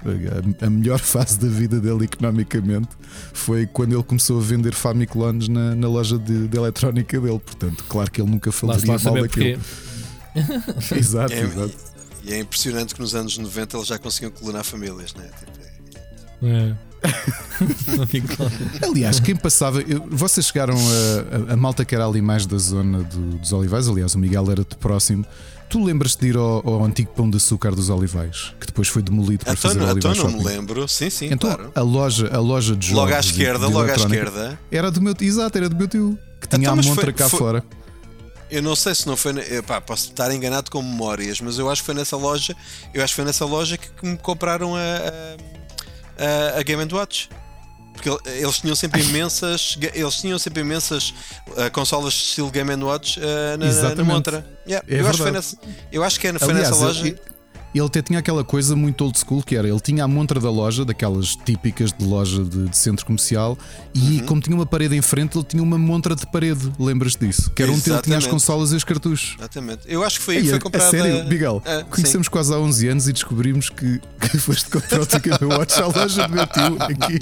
a, 0.61 0.65
a 0.65 0.69
melhor 0.69 0.99
fase 0.99 1.39
da 1.39 1.47
vida 1.47 1.79
dele 1.79 2.03
economicamente 2.03 2.89
foi 3.33 3.65
quando 3.65 3.93
ele 3.93 4.03
começou 4.03 4.39
a 4.39 4.43
vender 4.43 4.73
Famiclones 4.73 5.47
na, 5.47 5.73
na 5.73 5.87
loja 5.87 6.17
de, 6.17 6.47
de 6.47 6.57
eletrónica 6.57 7.19
dele. 7.19 7.39
Portanto, 7.39 7.83
claro 7.87 8.11
que 8.11 8.21
ele 8.21 8.29
nunca 8.29 8.51
falaria 8.51 8.85
mal 8.99 9.21
daquilo. 9.21 9.59
Exato, 10.95 11.33
É, 11.33 11.41
exato. 11.41 11.96
E 12.27 12.33
é 12.33 12.39
impressionante 12.39 12.93
que 12.93 13.01
nos 13.01 13.15
anos 13.15 13.37
90 13.37 13.77
eles 13.77 13.87
já 13.87 13.97
conseguiam 13.97 14.31
clonar 14.31 14.63
famílias, 14.63 15.13
né? 15.13 15.29
Tipo, 15.39 15.51
é- 16.45 16.67
É. 16.71 16.75
Lá. 17.97 18.87
Aliás, 18.89 19.19
quem 19.19 19.35
passava, 19.35 19.81
eu- 19.81 20.05
vocês 20.09 20.47
chegaram 20.47 20.75
a, 20.75 21.51
a, 21.51 21.53
a 21.53 21.57
malta 21.57 21.85
que 21.85 21.93
era 21.95 22.05
ali 22.05 22.21
mais 22.21 22.45
da 22.45 22.57
zona 22.57 23.03
do- 23.03 23.37
dos 23.37 23.53
Olivais. 23.53 23.87
Aliás, 23.87 24.15
o 24.15 24.19
Miguel 24.19 24.49
era 24.51 24.63
de 24.63 24.75
próximo. 24.77 25.25
Tu 25.69 25.83
lembras-te 25.83 26.21
de 26.21 26.27
ir 26.29 26.37
ao, 26.37 26.67
ao 26.67 26.83
antigo 26.83 27.11
pão 27.15 27.29
de 27.29 27.37
açúcar 27.37 27.75
dos 27.75 27.89
Olivais, 27.89 28.53
que 28.59 28.67
depois 28.67 28.87
foi 28.87 29.01
demolido 29.01 29.43
para 29.43 29.53
Então, 29.53 29.69
fazer 29.69 29.79
o 29.79 29.83
então 29.97 30.11
Olivais 30.11 30.17
não 30.33 30.39
me 30.39 30.43
lembro. 30.43 30.87
Sim, 30.87 31.09
sim, 31.09 31.25
Então, 31.31 31.53
claro. 31.53 31.71
a 31.75 31.81
loja, 31.81 32.29
a 32.33 32.39
loja 32.39 32.75
de 32.75 32.87
jogos 32.87 33.03
Logo 33.03 33.13
à 33.15 33.19
de- 33.19 33.25
esquerda, 33.27 33.67
de 33.67 33.73
logo 33.73 33.91
à 33.91 33.95
esquerda. 33.95 34.59
Era 34.71 34.89
do 34.91 35.01
meu, 35.01 35.13
exato, 35.19 35.57
era 35.57 35.67
do 35.69 35.75
meu 35.75 35.87
tio, 35.87 36.17
que 36.39 36.47
tinha 36.47 36.61
Então, 36.61 36.73
a 36.73 36.75
mas 36.77 36.85
montra 36.85 37.03
foi- 37.05 37.13
cá 37.13 37.27
foi- 37.29 37.39
fora. 37.39 37.63
Eu 38.49 38.61
não 38.61 38.75
sei 38.75 38.95
se 38.95 39.05
não 39.07 39.17
foi. 39.17 39.33
Epá, 39.57 39.81
posso 39.81 40.05
estar 40.09 40.31
enganado 40.33 40.71
com 40.71 40.81
memórias, 40.81 41.41
mas 41.41 41.59
eu 41.59 41.69
acho 41.69 41.81
que 41.81 41.85
foi 41.87 41.95
nessa 41.95 42.15
loja. 42.15 42.55
Eu 42.93 43.03
acho 43.03 43.11
que 43.11 43.15
foi 43.17 43.25
nessa 43.25 43.45
loja 43.45 43.77
que, 43.77 43.89
que 43.89 44.05
me 44.05 44.17
compraram 44.17 44.75
a, 44.75 44.79
a, 46.55 46.59
a- 46.59 46.63
Game 46.63 46.87
Watch. 46.93 47.29
Porque 47.93 48.09
el- 48.09 48.21
eles 48.25 48.59
tinham 48.59 48.75
sempre 48.75 49.01
imensas. 49.03 49.77
Eles 49.93 50.15
tinham 50.15 50.39
sempre 50.39 50.61
imensas 50.61 51.13
ah, 51.57 51.69
consolas 51.69 52.13
de 52.13 52.19
estilo 52.21 52.49
Game 52.51 52.73
Watch 52.83 53.19
ah, 53.21 53.57
na, 53.57 53.95
na 53.95 54.03
montra. 54.03 54.45
Yeah, 54.67 54.85
É 54.89 55.01
eu, 55.01 55.07
acho 55.07 55.11
que 55.11 55.17
foi 55.23 55.31
verdade. 55.31 55.57
nessa, 55.57 55.57
eu 55.91 56.03
acho 56.03 56.19
que 56.19 56.27
é- 56.27 56.39
foi 56.39 56.49
Aliás, 56.51 56.69
nessa 56.69 56.85
loja. 56.85 57.07
ele, 57.07 57.19
ele 57.73 57.85
até 57.85 58.01
tinha 58.01 58.19
aquela 58.19 58.43
coisa 58.43 58.75
muito 58.75 59.03
old 59.03 59.17
school 59.19 59.43
que 59.43 59.55
era: 59.55 59.67
ele 59.67 59.79
tinha 59.79 60.03
a 60.03 60.07
montra 60.07 60.39
da 60.39 60.49
loja, 60.49 60.83
daquelas 60.85 61.35
típicas 61.35 61.91
de 61.93 62.03
loja 62.05 62.43
de, 62.43 62.69
de 62.69 62.77
centro 62.77 63.05
comercial, 63.05 63.57
e 63.93 64.19
Uhum. 64.19 64.25
como 64.25 64.41
tinha 64.41 64.55
uma 64.55 64.65
parede 64.65 64.95
em 64.95 65.01
frente, 65.01 65.37
ele 65.37 65.45
tinha 65.45 65.61
uma 65.61 65.77
montra 65.77 66.15
de 66.15 66.25
parede. 66.31 66.71
Lembras 66.79 67.15
disso? 67.15 67.51
Que 67.51 67.63
era 67.63 67.71
onde 67.71 67.79
ele 67.89 68.01
tinha 68.01 68.17
as 68.17 68.23
Exatamente. 68.23 68.29
consolas 68.29 68.71
e 68.71 68.75
os 68.75 68.83
cartuchos. 68.83 69.35
Exatamente. 69.37 69.81
Eu 69.85 70.03
acho 70.03 70.19
que 70.19 70.25
foi 70.25 70.37
aí 70.37 70.41
que 70.43 70.47
a- 70.47 70.51
foi 70.51 70.57
a 70.57 70.61
comprada. 70.61 70.89
sério, 70.91 71.27
Miguel, 71.29 71.61
Ah, 71.65 71.83
conhecemos 71.89 72.27
quase 72.27 72.53
há 72.53 72.57
11 72.57 72.87
anos 72.87 73.07
e 73.07 73.13
descobrimos 73.13 73.69
que, 73.69 73.99
que 74.19 74.37
foste 74.37 74.69
comprar 74.69 75.01
o 75.01 75.05
teu 75.05 75.19
Game 75.19 75.53
Watch 75.53 75.79
à 75.81 75.85
loja 75.87 76.27
do 76.27 76.33
meu 76.33 76.47
tio 76.47 76.77
aqui. 76.79 77.19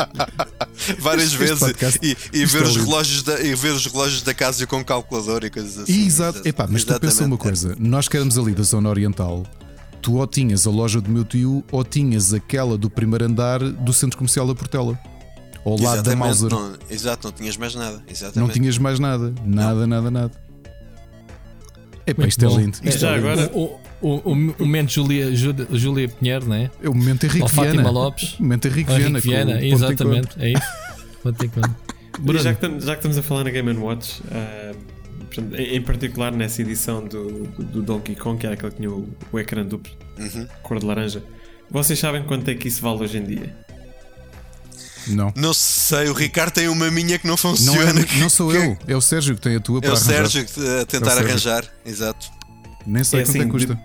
sim, 0.77 0.93
várias 0.99 1.27
Este 1.27 1.37
vezes 1.37 1.59
podcast- 1.59 1.99
e, 2.03 2.17
e 2.33 2.43
isto 2.43 2.57
ver, 2.57 2.63
é 2.65 2.67
os 2.67 2.75
relógios 2.77 3.23
da, 3.23 3.41
e 3.41 3.55
ver 3.55 3.71
os 3.73 3.85
relógios 3.85 4.21
da 4.21 4.33
casa 4.33 4.65
com 4.67 4.83
calculador 4.83 5.43
e 5.43 5.49
coisas 5.49 5.77
assim. 5.79 5.91
E 5.91 6.05
exato, 6.05 6.41
epá, 6.47 6.67
mas 6.69 6.83
tu 6.83 6.87
pensa 6.99 7.25
uma 7.25 7.35
Exatamente. 7.35 7.37
coisa: 7.41 7.75
nós 7.79 8.07
que 8.07 8.15
éramos 8.17 8.37
ali 8.37 8.53
da 8.53 8.63
zona 8.63 8.89
oriental, 8.89 9.45
tu 10.05 10.17
ou 10.17 10.27
tinhas 10.27 10.67
a 10.67 10.69
loja 10.69 11.01
do 11.01 11.09
meu 11.09 11.25
tio 11.25 11.63
ou 11.71 11.83
tinhas 11.83 12.31
aquela 12.31 12.77
do 12.77 12.91
primeiro 12.91 13.25
andar 13.25 13.57
do 13.59 13.91
centro 13.91 14.15
comercial 14.19 14.45
da 14.45 14.53
Portela. 14.53 14.99
Ao 15.65 15.75
lado 15.81 16.03
da 16.03 16.15
Mauser. 16.15 16.51
Não, 16.51 16.73
exato, 16.91 17.25
não 17.27 17.31
tinhas 17.33 17.57
mais 17.57 17.73
nada. 17.73 18.03
Exatamente. 18.07 18.37
Não 18.47 18.53
tinhas 18.53 18.77
mais 18.77 18.99
nada. 18.99 19.33
Nada, 19.43 19.87
nada, 19.87 20.11
nada. 20.11 20.31
Epá, 22.05 22.21
Muito 22.21 22.29
isto 22.29 22.47
bom. 22.47 22.59
é 22.59 22.61
lindo. 22.61 22.77
É, 22.83 22.89
Isto 22.89 22.99
já 23.01 23.09
é 23.09 23.17
agora- 23.17 23.51
O, 23.51 23.79
o, 23.99 24.09
o, 24.09 24.31
o 24.31 24.35
momento 24.35 24.91
Júlia, 24.91 25.35
Júlia, 25.35 26.07
Pinheiro, 26.07 26.47
não 26.47 26.55
é? 26.55 26.69
É 26.83 26.87
o 26.87 26.93
momento 26.93 27.23
Henrique 27.25 27.41
Ou 27.41 27.49
Fátima 27.49 27.73
Viana. 27.73 27.89
Lopes. 27.89 28.35
O 28.39 28.43
momento 28.43 28.67
Henrique 28.67 28.91
Ou 28.91 28.97
Viana. 28.97 29.17
Henrique 29.17 29.27
Viana, 29.27 29.65
exatamente. 29.65 30.29
É 30.37 30.51
isso. 30.51 30.67
Ponto 31.23 32.37
já, 32.37 32.53
que 32.53 32.63
estamos, 32.63 32.85
já 32.85 32.91
que 32.91 32.99
estamos 32.99 33.17
a 33.17 33.23
falar 33.23 33.43
na 33.45 33.49
Game 33.49 33.73
Watch, 33.73 34.21
ah, 34.31 34.71
portanto, 35.35 35.59
em, 35.59 35.81
particular 35.81 36.31
nessa 36.31 36.61
edição 36.61 37.03
do, 37.05 37.43
do, 37.47 37.63
do 37.63 37.81
Donkey 37.83 38.15
Kong, 38.15 38.39
que 38.39 38.45
era 38.45 38.55
aquele 38.55 38.71
que 38.71 38.77
tinha 38.77 38.91
o, 38.91 39.07
o 39.31 39.39
ecrã 39.39 39.63
duplo, 39.65 39.91
Uhum. 40.17 40.47
cor 40.63 40.79
de 40.79 40.85
laranja, 40.85 41.21
vocês 41.69 41.99
sabem 41.99 42.23
quanto 42.23 42.49
é 42.49 42.55
que 42.55 42.67
isso 42.69 42.81
vale 42.81 43.03
hoje 43.03 43.17
em 43.17 43.23
dia? 43.25 43.55
Não. 45.07 45.31
Não 45.35 45.53
sei, 45.53 46.07
o 46.09 46.13
Ricardo 46.13 46.53
tem 46.53 46.67
uma 46.67 46.89
minha 46.89 47.19
que 47.19 47.25
não 47.27 47.33
Não, 47.33 47.37
funciona. 47.37 48.01
é, 48.01 48.19
não 48.19 48.29
sou 48.29 48.53
eu, 48.53 48.75
é 48.87 48.95
o 48.95 49.01
Sérgio 49.01 49.35
que 49.35 49.41
tem 49.41 49.55
a 49.55 49.59
tua 49.59 49.77
É 49.77 49.81
para 49.81 49.89
o 49.91 49.93
arranjar. 49.93 50.27
Sérgio 50.29 50.45
que 50.45 50.67
a 50.81 50.85
tentar 50.85 51.11
É 51.17 51.19
arranjar. 51.19 51.65
Exato. 51.85 52.27
Nem 52.87 53.03
sei 53.03 53.19
É 53.19 53.23
quanto 53.23 53.35
é 53.35 53.39
assim, 53.39 53.45
que 53.47 53.51
custa. 53.51 53.79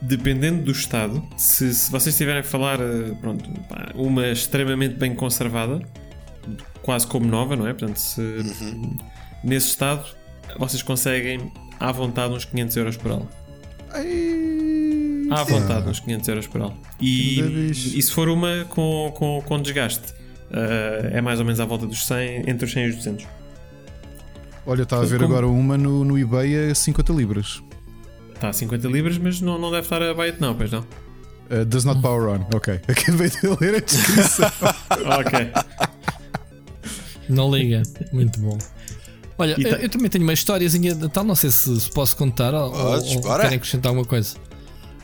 Dependendo 0.00 0.62
do 0.64 0.70
estado, 0.72 1.26
se, 1.36 1.74
se 1.74 1.90
vocês 1.90 2.14
estiverem 2.14 2.40
a 2.40 2.44
falar, 2.44 2.80
eh, 2.80 3.14
pronto, 3.20 3.50
uma 3.94 4.28
extremamente 4.28 4.94
bem 4.94 5.14
conservada, 5.14 5.80
quase 6.82 7.06
como 7.06 7.26
nova, 7.26 7.56
não 7.56 7.66
é? 7.66 7.72
Portanto, 7.72 7.96
se 7.96 8.20
nesse 9.42 9.68
estado 9.68 10.04
vocês 10.58 10.82
conseguem 10.82 11.52
à 11.80 11.90
vontade 11.92 12.32
uns 12.32 12.44
500 12.44 12.76
euros 12.76 12.96
por 12.96 13.10
ela. 13.10 13.28
Ai, 13.92 15.26
À 15.30 15.44
vontade, 15.44 15.88
uns 15.88 16.00
500 16.00 16.28
euros 16.28 16.46
por 16.46 16.60
ela. 16.60 16.74
E, 17.00 17.70
e 17.70 18.02
se 18.02 18.12
for 18.12 18.28
uma 18.28 18.64
com, 18.68 19.12
com, 19.16 19.42
com 19.44 19.60
desgaste, 19.60 20.14
eh, 20.50 21.10
é 21.14 21.20
mais 21.20 21.38
ou 21.38 21.44
menos 21.44 21.60
à 21.60 21.64
volta 21.64 21.86
dos 21.86 22.06
100, 22.06 22.48
entre 22.50 22.64
os 22.64 22.72
100 22.72 22.84
e 22.84 22.88
os 22.90 22.96
200. 22.96 23.26
Olha, 24.66 24.82
está 24.82 24.98
a 24.98 25.02
ver 25.02 25.18
Como- 25.20 25.24
agora 25.32 25.46
uma 25.46 25.76
no, 25.78 26.04
no 26.04 26.18
eBay 26.18 26.70
a 26.70 26.74
50 26.74 27.12
libras. 27.12 27.62
Está 28.34 28.48
a 28.50 28.52
50 28.52 28.86
libras, 28.88 29.18
mas 29.18 29.40
não, 29.40 29.58
não 29.58 29.70
deve 29.70 29.82
estar 29.82 30.02
a 30.02 30.12
byte, 30.14 30.40
não, 30.40 30.54
pois 30.54 30.70
não. 30.70 30.80
Uh, 31.50 31.64
does 31.64 31.84
not 31.84 32.00
power 32.02 32.28
on. 32.28 32.46
Ok. 32.54 32.74
Acabei 32.86 33.30
de 33.30 33.38
ler 33.60 33.76
a 33.76 33.80
descrição. 33.80 34.50
ok. 35.18 35.50
não 37.28 37.50
liga. 37.54 37.82
Muito 38.12 38.38
bom. 38.40 38.58
Olha, 39.38 39.54
eu, 39.58 39.76
eu 39.76 39.88
também 39.88 40.10
tenho 40.10 40.24
uma 40.24 40.32
historiazinha 40.32 40.94
de 40.94 41.08
tal, 41.08 41.22
não 41.22 41.36
sei 41.36 41.50
se, 41.50 41.80
se 41.80 41.90
posso 41.90 42.16
contar 42.16 42.52
ou, 42.52 42.72
Podes, 42.72 43.14
ou 43.14 43.22
bora. 43.22 43.42
querem 43.42 43.56
acrescentar 43.56 43.90
alguma 43.90 44.04
coisa. 44.06 44.36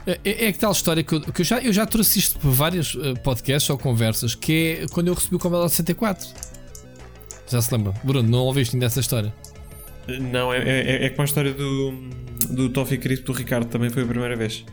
É, 0.07 0.18
é, 0.24 0.47
é 0.47 0.53
que 0.53 0.59
tal 0.59 0.72
história 0.72 1.03
que, 1.03 1.14
eu, 1.14 1.20
que 1.20 1.41
eu 1.41 1.45
já, 1.45 1.61
eu 1.61 1.72
já 1.72 1.87
trouxe 1.87 2.18
isto 2.18 2.39
por 2.39 2.51
vários 2.51 2.97
eh, 3.01 3.14
podcasts 3.14 3.70
ou 3.70 3.78
conversas, 3.78 4.35
que 4.35 4.80
é 4.82 4.87
quando 4.89 5.09
eu 5.09 5.14
recebi 5.14 5.37
o 5.37 5.39
Commodore 5.39 5.70
64. 5.70 6.28
Já 7.49 7.62
se 7.62 7.74
lembra? 7.74 7.95
Bruno, 8.03 8.28
não 8.28 8.41
ouviste 8.41 8.74
ainda 8.76 8.87
essa 8.87 9.01
história? 9.01 9.32
Não, 10.07 10.53
é, 10.53 10.59
é, 10.59 11.07
é 11.07 11.09
como 11.11 11.22
a 11.22 11.24
história 11.24 11.53
do, 11.53 11.93
do 12.51 12.68
Toffee 12.68 12.99
Crisp 12.99 13.24
do 13.24 13.32
Ricardo, 13.32 13.66
também 13.66 13.89
foi 13.89 14.03
a 14.03 14.07
primeira 14.07 14.37
vez. 14.37 14.64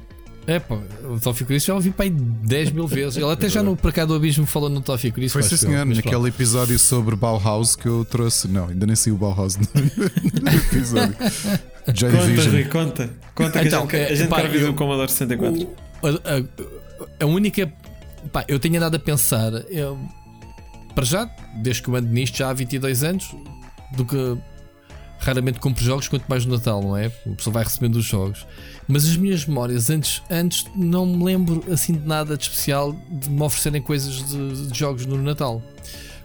É 0.47 0.59
pá, 0.59 0.75
o 1.05 1.19
Toffee 1.19 1.45
Crisp 1.45 1.67
já 1.67 1.75
ouvi 1.75 1.91
para 1.91 2.05
aí 2.05 2.09
10 2.09 2.71
mil 2.71 2.87
vezes. 2.87 3.15
Ele 3.17 3.29
até 3.31 3.47
já 3.47 3.61
no 3.61 3.75
cá 3.77 4.05
do 4.05 4.15
Abismo 4.15 4.45
falou 4.45 4.69
no 4.69 4.81
Toffee 4.81 5.11
Crisp. 5.11 5.33
Foi 5.33 5.43
sim, 5.43 5.55
senhor, 5.55 5.85
naquele 5.85 6.29
episódio 6.29 6.77
sobre 6.79 7.15
Bauhaus 7.15 7.75
que 7.75 7.87
eu 7.87 8.03
trouxe. 8.03 8.47
Não, 8.47 8.67
ainda 8.67 8.85
nem 8.87 8.95
sei 8.95 9.13
o 9.13 9.17
Bauhaus. 9.17 9.55
do 9.55 9.63
episódio. 10.67 11.15
Joy 11.93 12.11
Conta, 12.11 12.25
Division. 12.25 12.51
Rui, 12.53 12.65
conta. 12.65 13.09
Conta 13.35 13.59
que 13.59 13.67
Então, 13.67 13.79
a 13.79 13.83
gente, 13.83 13.95
a 13.95 13.99
eh, 13.99 14.15
gente 14.15 14.27
pá, 14.29 14.35
quer 14.37 14.45
ouvir 14.47 14.61
eu- 14.61 14.71
o 14.71 14.73
Commodore 14.73 15.09
64. 15.11 15.63
O- 16.01 16.07
a, 16.07 16.09
a- 16.09 17.23
a 17.23 17.25
única. 17.25 17.71
Pá, 18.31 18.43
eu 18.47 18.59
tenho 18.59 18.77
andado 18.77 18.95
a 18.95 18.99
pensar. 18.99 19.51
eu- 19.69 19.97
para 20.95 21.05
já, 21.05 21.29
desde 21.61 21.81
que 21.83 21.89
eu 21.89 21.95
ando 21.95 22.07
nisto, 22.09 22.37
já 22.37 22.49
há 22.49 22.53
22 22.53 23.03
anos, 23.03 23.33
do 23.95 24.03
que 24.05 24.37
raramente 25.21 25.59
compro 25.59 25.83
jogos, 25.83 26.07
quanto 26.07 26.25
mais 26.27 26.45
no 26.45 26.55
Natal, 26.55 26.81
não 26.81 26.97
é? 26.97 27.05
A 27.05 27.35
pessoa 27.35 27.53
vai 27.53 27.63
recebendo 27.63 27.95
os 27.95 28.05
jogos. 28.05 28.45
Mas 28.87 29.05
as 29.05 29.15
minhas 29.15 29.45
memórias 29.45 29.89
antes, 29.89 30.21
antes 30.29 30.65
não 30.75 31.05
me 31.05 31.23
lembro 31.23 31.63
assim 31.71 31.93
de 31.93 32.05
nada 32.05 32.35
de 32.35 32.43
especial 32.43 32.93
de 33.09 33.29
me 33.29 33.41
oferecerem 33.41 33.81
coisas 33.81 34.27
de, 34.27 34.67
de 34.67 34.77
jogos 34.77 35.05
no 35.05 35.21
Natal. 35.21 35.61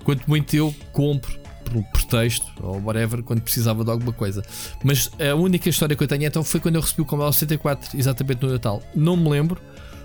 Quanto 0.02 0.26
muito 0.26 0.54
eu 0.56 0.74
compro 0.92 1.38
por 1.64 1.82
pretexto 1.92 2.46
ou 2.62 2.80
whatever 2.82 3.22
quando 3.22 3.42
precisava 3.42 3.84
de 3.84 3.90
alguma 3.90 4.12
coisa. 4.12 4.42
Mas 4.82 5.10
a 5.20 5.34
única 5.34 5.68
história 5.68 5.94
que 5.94 6.02
eu 6.02 6.08
tenho 6.08 6.24
então 6.24 6.42
foi 6.42 6.58
quando 6.58 6.76
eu 6.76 6.80
recebi 6.80 7.02
o 7.02 7.04
Commodore 7.04 7.34
64, 7.34 7.98
exatamente 7.98 8.42
no 8.44 8.52
Natal. 8.52 8.82
Não 8.94 9.16
me 9.16 9.28
lembro, 9.28 9.60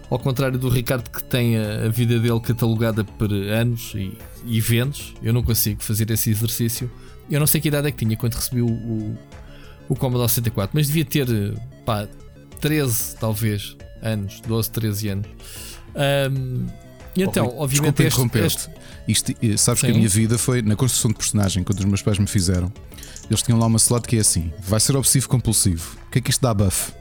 ao 0.10 0.20
contrário 0.20 0.60
do 0.60 0.68
Ricardo 0.68 1.10
que 1.10 1.24
tem 1.24 1.58
a, 1.58 1.86
a 1.86 1.90
vida 1.90 2.20
dele 2.20 2.40
catalogada 2.42 3.04
por 3.04 3.32
anos 3.32 3.94
e, 3.96 4.18
e 4.46 4.58
eventos, 4.58 5.14
eu 5.24 5.32
não 5.32 5.44
consigo 5.44 5.82
fazer 5.82 6.10
esse 6.12 6.30
exercício. 6.32 6.92
Eu 7.32 7.40
não 7.40 7.48
sei 7.48 7.62
que 7.62 7.70
idade 7.70 7.88
é 7.88 7.92
que 7.92 7.98
tinha 8.06 8.18
quando 8.18 8.34
recebi 8.36 8.62
o, 8.62 8.68
o, 8.68 9.18
o 9.90 9.96
Commodore 9.96 10.30
64, 10.30 10.72
mas 10.74 10.88
devia 10.88 11.06
ter 11.06 11.28
pá, 11.86 12.08
13 12.60 13.16
talvez 13.18 13.78
anos, 14.02 14.42
12, 14.42 14.70
13 14.72 15.10
anos. 15.10 15.28
Ahm, 15.96 16.68
e 17.16 17.24
então, 17.24 17.54
Oh, 17.58 17.64
obviamente, 17.64 18.04
desculpa 18.04 18.40
este, 18.40 18.68
interromper-te. 18.70 18.82
Isto, 19.08 19.32
eh, 19.42 19.58
sabes 19.58 19.82
que 19.82 19.88
a 19.88 19.90
Sim. 19.90 19.98
minha 19.98 20.10
vida 20.10 20.38
foi 20.38 20.62
na 20.62 20.76
construção 20.76 21.12
de 21.12 21.18
personagem, 21.18 21.64
quando 21.64 21.80
os 21.80 21.86
meus 21.86 22.02
pais 22.02 22.18
me 22.18 22.28
fizeram. 22.28 22.72
Eles 23.30 23.42
tinham 23.42 23.60
lá 23.60 23.66
uma 23.66 23.78
slot 23.78 24.08
que 24.08 24.18
é 24.18 24.20
assim: 24.20 24.52
vai 24.60 24.80
ser 24.80 24.96
obsessivo 24.96 25.28
compulsivo. 25.28 25.98
O 26.08 26.12
que 26.12 26.20
é 26.20 26.22
que 26.22 26.30
isto 26.30 26.42
dá 26.42 26.54
buff? 26.54 26.94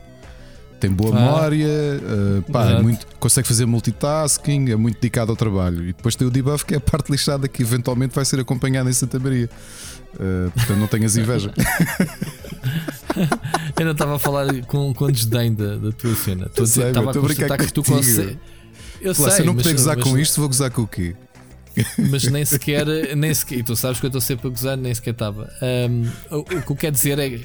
Tem 0.81 0.91
boa 0.91 1.14
Ah. 1.14 1.20
memória, 1.20 1.66
eh, 1.66 2.51
pá, 2.51 2.70
é 2.70 2.81
muito, 2.83 3.07
consegue 3.20 3.47
fazer 3.47 3.66
multitasking, 3.66 4.70
é 4.70 4.76
muito 4.76 4.95
dedicado 4.97 5.31
ao 5.31 5.37
trabalho. 5.37 5.83
E 5.85 5.93
depois 5.93 6.16
tem 6.16 6.26
o 6.26 6.31
debuff, 6.31 6.64
que 6.64 6.72
é 6.74 6.78
a 6.78 6.81
parte 6.81 7.12
lixada 7.12 7.47
que 7.47 7.62
eventualmente 7.62 8.14
vai 8.14 8.24
ser 8.24 8.41
acompanhada 8.41 8.89
em 8.89 8.93
Santa 8.95 9.18
Maria. 9.18 9.49
Eh, 10.18 10.49
portanto, 10.55 10.78
não 10.78 10.87
tenhas 10.87 11.16
inveja. 11.16 11.53
Eu 13.78 13.85
não 13.85 13.93
estava 13.93 14.16
a 14.16 14.18
falar 14.18 14.47
com, 14.66 14.93
com 14.95 15.11
desdém 15.11 15.53
da, 15.55 15.76
da 15.76 15.93
tua 15.93 16.14
cena. 16.14 16.47
Estou 16.47 16.64
a 16.64 16.68
estava 16.89 17.07
mas 17.07 17.16
a 17.16 17.20
brincar 17.20 17.59
que 17.59 17.72
tu 17.72 17.83
consegues. 17.83 18.37
Eu 19.01 19.14
Lá, 19.18 19.31
se 19.31 19.41
eu 19.41 19.47
não 19.47 19.55
mas- 19.55 19.62
puder 19.62 19.76
gozar 19.76 19.97
mas- 19.97 20.05
com 20.05 20.18
isto, 20.18 20.37
vou 20.41 20.49
gozar 20.49 20.70
com 20.70 20.83
o 20.83 20.87
quê? 20.87 21.14
Mas 22.11 22.24
nem 22.24 22.45
sequer, 22.45 22.87
nem 23.16 23.33
sequer. 23.33 23.59
E 23.59 23.62
tu 23.62 23.74
sabes 23.76 23.99
que 24.01 24.07
eu 24.07 24.09
estou 24.09 24.20
sempre 24.20 24.49
a 24.49 24.51
gozar, 24.51 24.76
nem 24.76 24.93
sequer 24.95 25.12
estava. 25.12 25.51
Ahm, 25.62 26.07
o, 26.31 26.39
o 26.41 26.45
que 26.45 26.70
eu 26.72 26.76
quero 26.76 26.93
dizer 26.95 27.18
é. 27.18 27.41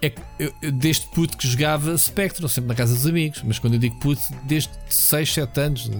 É 0.00 0.10
que 0.10 0.20
eu, 0.38 0.52
eu 0.62 0.72
desde 0.72 1.06
puto 1.08 1.36
que 1.36 1.48
jogava 1.48 1.96
Spectrum, 1.98 2.46
sempre 2.48 2.68
na 2.68 2.74
casa 2.74 2.94
dos 2.94 3.06
amigos, 3.06 3.42
mas 3.44 3.58
quando 3.58 3.74
eu 3.74 3.80
digo 3.80 3.98
puto, 3.98 4.22
desde 4.44 4.70
6, 4.88 5.32
7 5.32 5.60
anos, 5.60 5.90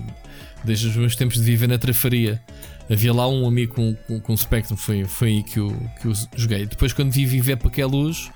desde 0.65 0.87
os 0.89 0.97
meus 0.97 1.17
tempos 1.17 1.37
de 1.37 1.43
viver 1.43 1.69
na 1.69 1.79
Trafaria, 1.79 2.41
havia 2.89 3.13
lá 3.13 3.29
um 3.29 3.47
amigo 3.47 3.75
com, 3.75 3.95
com, 4.07 4.21
com 4.21 4.37
Spectrum, 4.37 4.77
foi, 4.77 5.05
foi 5.05 5.29
aí 5.29 5.43
que 5.43 5.59
eu, 5.59 5.71
que 6.01 6.07
eu 6.07 6.13
joguei. 6.37 6.67
Depois, 6.67 6.93
quando 6.93 7.11
vi 7.11 7.27
viver 7.27 7.57
para 7.57 7.69
aquela 7.69 7.91
luz, 7.91 8.31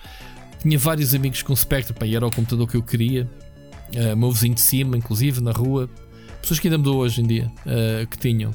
tinha 0.61 0.79
vários 0.79 1.15
amigos 1.15 1.43
com 1.43 1.55
Spectrum, 1.55 1.95
pá, 1.95 2.07
e 2.07 2.17
era 2.17 2.27
o 2.27 2.31
computador 2.31 2.69
que 2.69 2.77
eu 2.77 2.83
queria. 2.83 3.29
Ah, 3.97 4.17
meu 4.17 4.31
vizinho 4.31 4.55
de 4.55 4.61
cima, 4.61 4.97
inclusive, 4.97 5.41
na 5.41 5.53
rua, 5.53 5.89
pessoas 6.41 6.59
que 6.59 6.67
ainda 6.67 6.79
me 6.79 6.85
dou 6.85 6.99
hoje 6.99 7.21
em 7.21 7.27
dia, 7.27 7.51
ah, 7.67 8.07
que 8.07 8.19
tinham. 8.19 8.55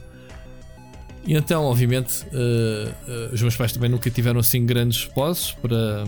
E 1.28 1.36
então, 1.36 1.66
obviamente, 1.66 2.26
eh, 2.32 2.90
eh, 3.06 3.30
os 3.34 3.42
meus 3.42 3.54
pais 3.58 3.74
também 3.74 3.90
nunca 3.90 4.10
tiveram 4.10 4.40
assim 4.40 4.66
grandes 4.66 5.04
posses 5.08 5.52
para, 5.52 6.06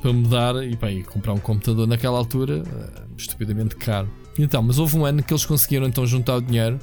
para 0.00 0.12
me 0.12 0.26
dar 0.28 0.56
e, 0.62 0.76
pá, 0.76 0.90
e 0.90 1.02
comprar 1.02 1.32
um 1.32 1.38
computador 1.38 1.86
naquela 1.86 2.18
altura, 2.18 2.62
eh, 2.66 3.02
estupidamente 3.16 3.76
caro. 3.76 4.08
Então, 4.38 4.62
mas 4.62 4.78
houve 4.78 4.96
um 4.96 5.04
ano 5.04 5.22
que 5.22 5.32
eles 5.32 5.44
conseguiram 5.44 5.86
então 5.86 6.06
juntar 6.06 6.36
o 6.36 6.40
dinheiro 6.42 6.78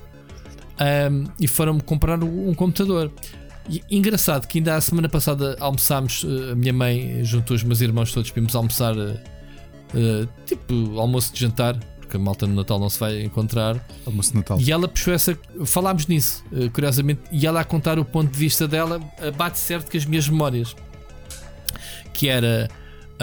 ahm, 0.79 1.25
e 1.39 1.47
foram-me 1.47 1.81
comprar 1.81 2.23
um 2.23 2.49
um 2.49 2.53
computador. 2.53 3.11
E, 3.69 3.81
engraçado 3.89 4.47
que 4.47 4.57
ainda 4.57 4.75
a 4.75 4.81
semana 4.81 5.07
passada 5.07 5.55
almoçámos, 5.59 6.25
eh, 6.25 6.51
a 6.51 6.55
minha 6.55 6.73
mãe 6.73 7.23
juntou 7.23 7.55
os 7.55 7.63
meus 7.63 7.81
irmãos 7.81 8.11
todos 8.11 8.29
para 8.29 8.39
irmos 8.39 8.55
almoçar, 8.55 8.95
eh, 8.97 10.27
tipo 10.45 10.99
almoço 10.99 11.33
de 11.33 11.39
jantar, 11.39 11.77
porque 11.99 12.17
a 12.17 12.19
malta 12.19 12.45
no 12.45 12.55
Natal 12.55 12.79
não 12.79 12.89
se 12.89 12.99
vai 12.99 13.23
encontrar. 13.23 13.83
Almoço 14.05 14.31
de 14.31 14.37
Natal. 14.37 14.59
E 14.59 14.71
ela 14.71 14.87
puxou 14.87 15.13
essa. 15.13 15.37
Falámos 15.65 16.07
nisso, 16.07 16.43
eh, 16.51 16.69
curiosamente, 16.69 17.21
e 17.31 17.47
ela 17.47 17.61
a 17.61 17.63
contar 17.63 17.97
o 17.97 18.03
ponto 18.03 18.31
de 18.31 18.37
vista 18.37 18.67
dela 18.67 18.99
bate 19.37 19.59
certo 19.59 19.89
com 19.89 19.97
as 19.97 20.05
minhas 20.05 20.27
memórias. 20.27 20.75
Que 22.13 22.27
era. 22.27 22.69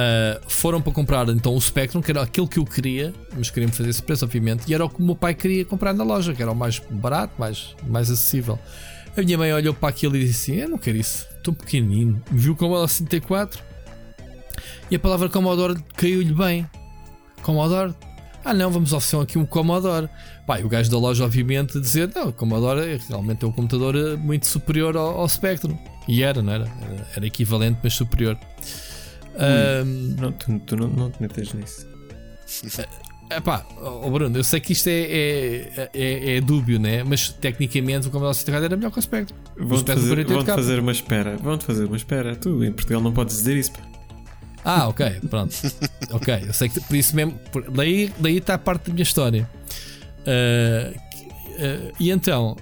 Eh, 0.01 0.41
foram 0.49 0.81
para 0.81 0.93
comprar 0.93 1.29
então 1.29 1.55
o 1.55 1.61
Spectrum, 1.61 2.01
que 2.01 2.11
era 2.11 2.23
aquilo 2.23 2.49
que 2.49 2.59
eu 2.59 2.65
queria, 2.65 3.13
mas 3.37 3.51
queríamos 3.51 3.77
fazer 3.77 3.91
esse 3.91 4.03
preço, 4.03 4.25
obviamente, 4.25 4.65
e 4.67 4.73
era 4.73 4.85
o 4.85 4.89
que 4.89 4.99
o 4.99 5.05
meu 5.05 5.15
pai 5.15 5.35
queria 5.35 5.63
comprar 5.63 5.93
na 5.93 6.03
loja, 6.03 6.33
que 6.33 6.41
era 6.41 6.51
o 6.51 6.57
mais 6.57 6.81
barato, 6.91 7.35
mais, 7.39 7.77
mais 7.87 8.11
acessível. 8.11 8.59
A 9.15 9.21
minha 9.21 9.37
mãe 9.37 9.53
olhou 9.53 9.75
para 9.75 9.91
aquilo 9.91 10.17
e 10.17 10.25
disse 10.25 10.53
assim: 10.53 10.61
Eu 10.63 10.71
não 10.71 10.79
quero 10.79 10.97
isso, 10.97 11.27
estou 11.37 11.53
pequenino. 11.53 12.23
Viu 12.31 12.57
como 12.57 12.75
ela 12.75 12.89
64 12.89 13.63
e 14.91 14.97
a 14.97 14.99
palavra 14.99 15.29
Commodore 15.29 15.79
caiu-lhe 15.97 16.33
bem. 16.33 16.67
Commodore, 17.43 17.95
ah 18.45 18.55
não, 18.55 18.71
vamos 18.71 18.93
oferecer 18.93 19.23
aqui 19.23 19.39
um 19.39 19.45
Commodore. 19.45 20.09
E 20.59 20.65
o 20.65 20.69
gajo 20.69 20.91
da 20.91 20.99
loja, 20.99 21.25
obviamente, 21.25 21.79
dizer: 21.79 22.11
Não, 22.15 22.29
o 22.29 22.33
Commodore 22.33 22.81
é, 22.81 23.01
realmente 23.09 23.45
é 23.45 23.47
um 23.47 23.53
computador 23.53 23.95
eh, 23.95 24.17
muito 24.17 24.47
superior 24.47 24.97
ao, 24.97 25.21
ao 25.21 25.29
Spectrum. 25.29 25.77
E 26.09 26.23
era, 26.23 26.43
não 26.43 26.53
era? 26.53 26.65
Era, 26.65 27.09
era 27.17 27.27
equivalente, 27.27 27.79
mas 27.83 27.93
superior. 27.93 28.39
Ahm, 29.37 30.17
Não, 30.21 30.33
tu, 30.33 30.59
tu 30.67 30.77
não, 30.77 30.89
não 30.89 31.11
te 31.11 31.21
metes 31.23 31.53
nisso. 31.55 31.87
Epá, 33.31 33.65
oh 33.81 34.11
Bruno, 34.11 34.37
eu 34.37 34.43
sei 34.43 34.59
que 34.59 34.73
isto 34.73 34.89
é, 34.89 34.93
é, 35.03 35.91
é, 35.95 36.37
é 36.37 36.41
dúbio, 36.41 36.81
né? 36.81 37.05
Mas 37.05 37.29
tecnicamente 37.29 38.09
o 38.09 38.11
Commodore 38.11 38.35
64 38.35 38.65
era 38.67 38.77
melhor 38.77 38.91
que 38.91 38.99
o 38.99 39.03
Spectrum. 39.03 39.37
Vão-te 39.57 39.93
fazer, 39.93 40.27
48K. 40.27 40.27
vão 40.35 40.45
fazer 40.57 40.81
uma 40.81 40.91
espera. 40.93 41.37
Vão-te 41.37 41.65
fazer 41.65 41.85
uma 41.85 41.97
espera. 41.97 42.35
Tu 42.35 42.65
em 42.65 42.73
Portugal 42.73 43.01
não 43.01 43.13
podes 43.13 43.37
dizer 43.37 43.57
isso. 43.57 43.71
Pá. 43.73 43.81
Ah, 44.65 44.89
ok, 44.89 45.21
pronto. 45.31 45.55
ok, 46.11 46.45
eu 46.49 46.53
sei 46.53 46.69
que 46.69 46.81
por 46.81 46.97
isso 46.97 47.15
mesmo. 47.15 47.33
por- 47.53 47.71
daí, 47.71 48.13
daí 48.19 48.39
está 48.39 48.55
a 48.55 48.59
parte 48.59 48.89
da 48.89 48.93
minha 48.95 49.03
história. 49.05 49.49
Ah, 50.27 50.93
que- 51.13 51.29
ah, 51.65 51.93
e 52.01 52.11
então, 52.11 52.57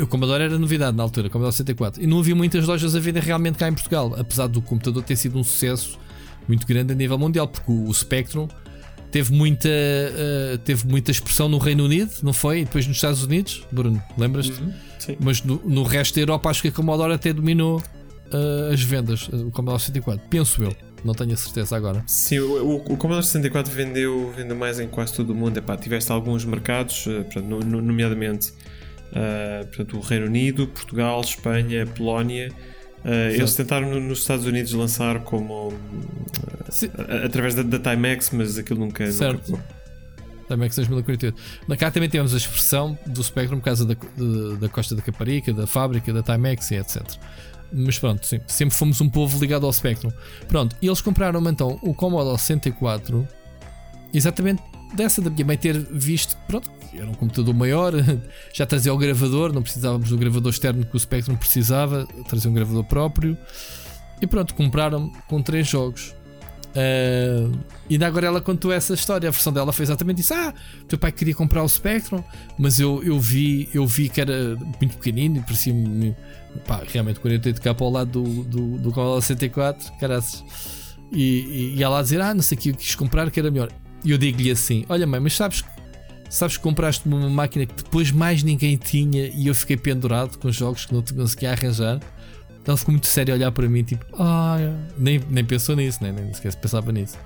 o 0.00 0.06
Commodore 0.06 0.44
era 0.44 0.58
novidade 0.58 0.96
na 0.96 1.02
altura, 1.02 1.28
Commodore 1.28 1.52
64. 1.52 2.02
E 2.02 2.06
não 2.06 2.18
havia 2.18 2.34
muitas 2.34 2.66
lojas 2.66 2.94
a 2.94 3.00
vender 3.00 3.22
realmente 3.22 3.58
cá 3.58 3.68
em 3.68 3.74
Portugal, 3.74 4.14
apesar 4.18 4.46
do 4.46 4.60
computador 4.62 5.02
ter 5.02 5.16
sido 5.16 5.38
um 5.38 5.44
sucesso 5.44 5.98
muito 6.48 6.66
grande 6.66 6.92
a 6.92 6.96
nível 6.96 7.18
mundial, 7.18 7.48
porque 7.48 7.70
o, 7.70 7.88
o 7.88 7.94
Spectrum 7.94 8.48
teve 9.10 9.32
muita, 9.32 9.68
ah, 9.68 10.58
teve 10.64 10.86
muita 10.86 11.10
expressão 11.10 11.48
no 11.48 11.58
Reino 11.58 11.84
Unido, 11.84 12.10
não 12.22 12.32
foi? 12.32 12.60
E 12.60 12.64
depois 12.64 12.86
nos 12.86 12.96
Estados 12.96 13.22
Unidos, 13.22 13.64
Bruno, 13.70 14.02
lembras-te? 14.18 14.60
Sim. 14.98 15.16
Mas 15.20 15.42
no, 15.42 15.60
no 15.64 15.84
resto 15.84 16.16
da 16.16 16.22
Europa 16.22 16.50
acho 16.50 16.62
que 16.62 16.68
a 16.68 16.72
Commodore 16.72 17.12
até 17.12 17.32
dominou 17.32 17.82
ah, 18.32 18.72
as 18.72 18.82
vendas, 18.82 19.28
o 19.28 19.50
Commodore 19.50 19.80
64, 19.80 20.28
penso 20.28 20.62
eu. 20.62 20.74
Não 21.04 21.12
tenho 21.12 21.34
a 21.34 21.36
certeza 21.36 21.76
agora. 21.76 22.02
Sim, 22.06 22.38
o, 22.38 22.64
o, 22.64 22.76
o 22.76 22.96
Commodore 22.96 23.24
64 23.24 23.70
vendeu, 23.70 24.32
vendeu 24.34 24.56
mais 24.56 24.80
em 24.80 24.88
quase 24.88 25.12
todo 25.12 25.30
o 25.30 25.34
mundo. 25.34 25.58
Epá, 25.58 25.76
tiveste 25.76 26.10
alguns 26.10 26.46
mercados, 26.46 27.04
eh, 27.06 27.40
nomeadamente 27.42 28.54
eh, 29.14 29.64
portanto, 29.64 29.96
o 29.96 30.00
Reino 30.00 30.26
Unido, 30.26 30.66
Portugal, 30.68 31.20
Espanha, 31.20 31.86
Polónia. 31.86 32.50
Eh, 33.04 33.34
eles 33.36 33.54
tentaram 33.54 33.90
no- 33.90 34.00
nos 34.00 34.20
Estados 34.20 34.46
Unidos 34.46 34.72
lançar 34.72 35.20
como 35.20 35.72
a- 36.98 37.26
através 37.26 37.54
da, 37.54 37.62
da 37.62 37.78
Timex, 37.78 38.30
mas 38.30 38.56
aquilo 38.58 38.80
nunca, 38.80 39.04
nunca 39.04 39.16
Certo. 39.16 39.58
Também 40.48 40.68
que 40.68 40.76
2048. 40.76 41.40
Na 41.66 41.76
cá 41.76 41.90
também 41.90 42.08
temos 42.08 42.34
a 42.34 42.36
expressão 42.36 42.98
do 43.06 43.22
Spectrum 43.24 43.58
por 43.58 43.64
causa 43.64 43.84
da, 43.86 43.94
de- 43.94 44.56
da 44.58 44.68
Costa 44.68 44.94
da 44.94 45.00
Caparica, 45.02 45.52
da 45.52 45.66
fábrica, 45.66 46.12
da 46.12 46.22
Timex 46.22 46.70
e 46.70 46.76
etc. 46.76 47.02
Mas 47.72 47.98
pronto, 47.98 48.24
sim, 48.26 48.40
sempre 48.46 48.74
fomos 48.76 49.00
um 49.00 49.08
povo 49.08 49.38
ligado 49.40 49.64
ao 49.66 49.72
Spectrum. 49.72 50.12
Pronto, 50.46 50.76
eles 50.82 51.00
compraram 51.00 51.42
então 51.50 51.78
o 51.82 51.94
Commodore 51.94 52.38
64 52.38 53.26
exatamente 54.12 54.62
dessa 54.94 55.20
da 55.20 55.28
minha 55.30 55.44
mãe 55.44 55.56
ter 55.56 55.76
visto, 55.90 56.36
pronto, 56.46 56.70
era 56.96 57.08
um 57.08 57.14
computador 57.14 57.54
maior, 57.54 57.92
já 58.52 58.66
trazia 58.66 58.92
o 58.92 58.98
gravador, 58.98 59.52
não 59.52 59.62
precisávamos 59.62 60.08
do 60.08 60.18
gravador 60.18 60.50
externo 60.50 60.84
que 60.84 60.96
o 60.96 61.00
Spectrum 61.00 61.36
precisava, 61.36 62.06
trazia 62.28 62.50
um 62.50 62.54
gravador 62.54 62.84
próprio. 62.84 63.36
E 64.20 64.26
pronto, 64.26 64.54
compraram 64.54 65.10
com 65.28 65.42
três 65.42 65.66
jogos. 65.68 66.14
Ah, 66.76 67.50
e 67.88 67.94
ainda 67.94 68.06
agora 68.06 68.26
ela 68.26 68.40
contou 68.40 68.72
essa 68.72 68.94
história. 68.94 69.28
A 69.28 69.32
versão 69.32 69.52
dela 69.52 69.72
foi 69.72 69.84
exatamente 69.84 70.20
isso: 70.20 70.34
Ah, 70.34 70.52
teu 70.88 70.98
pai 70.98 71.12
queria 71.12 71.34
comprar 71.34 71.62
o 71.62 71.68
Spectrum, 71.68 72.22
mas 72.58 72.80
eu, 72.80 73.02
eu, 73.04 73.18
vi, 73.20 73.68
eu 73.72 73.86
vi 73.86 74.08
que 74.08 74.20
era 74.20 74.56
muito 74.56 74.96
pequenino 74.96 75.38
e 75.38 75.40
parecia-me 75.40 76.16
realmente 76.88 77.20
48k 77.20 77.80
ao 77.80 77.90
lado 77.90 78.22
do, 78.22 78.44
do, 78.44 78.78
do 78.78 78.92
Commodore 78.92 79.22
64. 79.22 79.92
Caraças. 79.98 80.44
E, 81.12 81.22
e, 81.22 81.74
e 81.76 81.82
ela 81.82 82.00
a 82.00 82.02
dizer: 82.02 82.20
Ah, 82.20 82.34
não 82.34 82.42
sei 82.42 82.58
o 82.58 82.60
que 82.60 82.70
eu 82.70 82.74
quis 82.74 82.94
comprar 82.94 83.30
que 83.30 83.38
era 83.38 83.50
melhor. 83.50 83.70
E 84.04 84.10
eu 84.10 84.18
digo-lhe 84.18 84.50
assim: 84.50 84.84
Olha, 84.88 85.06
mãe, 85.06 85.20
mas 85.20 85.34
sabes, 85.34 85.64
sabes 86.34 86.56
que 86.56 86.62
compraste 86.62 87.06
uma 87.06 87.30
máquina 87.30 87.64
que 87.64 87.74
depois 87.74 88.10
mais 88.10 88.42
ninguém 88.42 88.76
tinha 88.76 89.28
e 89.28 89.46
eu 89.46 89.54
fiquei 89.54 89.76
pendurado 89.76 90.36
com 90.36 90.50
jogos 90.50 90.84
que 90.84 90.92
não 90.92 91.00
te 91.00 91.14
conseguia 91.14 91.52
arranjar. 91.52 92.00
Ela 92.66 92.76
ficou 92.76 92.92
muito 92.92 93.06
séria 93.06 93.34
a 93.34 93.36
olhar 93.36 93.52
para 93.52 93.68
mim, 93.68 93.84
tipo, 93.84 94.04
ah, 94.18 94.56
nem, 94.98 95.20
nem 95.30 95.44
pensou 95.44 95.76
nisso, 95.76 96.02
né? 96.02 96.10
nem 96.12 96.32
sequer 96.32 96.54
pensava 96.56 96.90
nisso. 96.90 97.16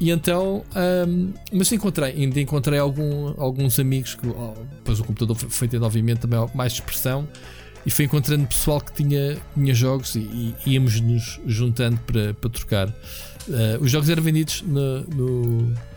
E 0.00 0.10
então, 0.10 0.64
um, 1.06 1.32
mas 1.52 1.70
encontrei, 1.72 2.12
ainda 2.12 2.40
encontrei 2.40 2.78
algum, 2.78 3.34
alguns 3.40 3.78
amigos 3.78 4.14
que 4.14 4.26
oh, 4.26 4.54
depois 4.76 4.98
o 4.98 5.04
computador 5.04 5.36
foi 5.36 5.68
tendo, 5.68 5.84
obviamente, 5.84 6.20
também 6.20 6.38
mais 6.54 6.72
expressão 6.74 7.28
e 7.84 7.90
fui 7.90 8.04
encontrando 8.04 8.46
pessoal 8.46 8.80
que 8.80 8.92
tinha, 8.94 9.36
tinha 9.54 9.74
jogos 9.74 10.14
e, 10.14 10.54
e 10.64 10.72
íamos 10.72 11.00
nos 11.00 11.40
juntando 11.46 11.98
para, 12.06 12.32
para 12.34 12.50
trocar. 12.50 12.88
Uh, 12.88 13.82
os 13.82 13.90
jogos 13.90 14.08
eram 14.08 14.22
vendidos 14.22 14.62
no. 14.62 15.00
no 15.02 15.91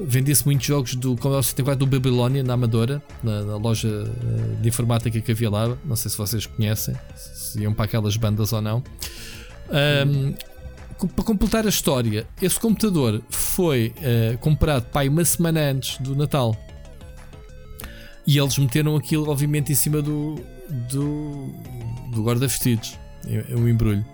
Vendia-se 0.00 0.44
muitos 0.44 0.66
jogos 0.66 0.94
do 0.94 1.16
Commodore 1.16 1.44
64 1.44 1.84
do 1.84 1.86
Babylonia 1.86 2.42
na 2.42 2.54
Amadora, 2.54 3.02
na, 3.22 3.42
na, 3.42 3.56
loja 3.56 3.88
uh, 3.88 4.56
de 4.60 4.68
informática 4.68 5.20
que 5.20 5.32
havia 5.32 5.50
lá. 5.50 5.76
Não 5.84 5.96
sei 5.96 6.10
se 6.10 6.18
vocês 6.18 6.46
conhecem, 6.46 6.94
se 7.14 7.60
iam 7.60 7.72
para 7.72 7.84
aquelas 7.84 8.16
bandas 8.16 8.52
ou 8.52 8.60
não. 8.60 8.82
Um, 10.06 10.34
para 11.08 11.24
completar 11.24 11.66
a 11.66 11.68
história, 11.68 12.26
esse 12.40 12.58
computador 12.58 13.22
foi 13.30 13.92
uh, 13.98 14.38
comprado 14.38 14.84
pai, 14.84 15.08
uma 15.08 15.24
semana 15.24 15.60
antes 15.60 15.98
do 15.98 16.14
Natal. 16.14 16.56
E 18.26 18.38
eles 18.38 18.56
meteram 18.56 18.96
aquilo, 18.96 19.28
obviamente, 19.28 19.72
em 19.72 19.74
cima 19.74 20.00
do, 20.00 20.36
do, 20.90 21.52
do 22.12 22.22
guarda-vestidos. 22.22 22.98
Um 23.50 23.68
embrulho. 23.68 24.04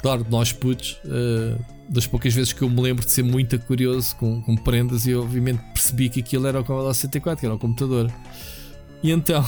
Claro, 0.00 0.26
nós 0.28 0.52
putos, 0.52 1.00
uh, 1.04 1.75
das 1.88 2.06
poucas 2.06 2.34
vezes 2.34 2.52
que 2.52 2.62
eu 2.62 2.70
me 2.70 2.80
lembro 2.80 3.04
de 3.04 3.12
ser 3.12 3.22
muito 3.22 3.58
curioso 3.60 4.14
com, 4.16 4.40
com 4.42 4.56
prendas, 4.56 5.06
e 5.06 5.14
obviamente 5.14 5.60
percebi 5.72 6.08
que 6.08 6.20
aquilo 6.20 6.46
era 6.46 6.60
o 6.60 6.64
Commodore 6.64 6.94
64, 6.94 7.40
que 7.40 7.46
era 7.46 7.54
o 7.54 7.58
computador. 7.58 8.10
E 9.02 9.10
então, 9.10 9.44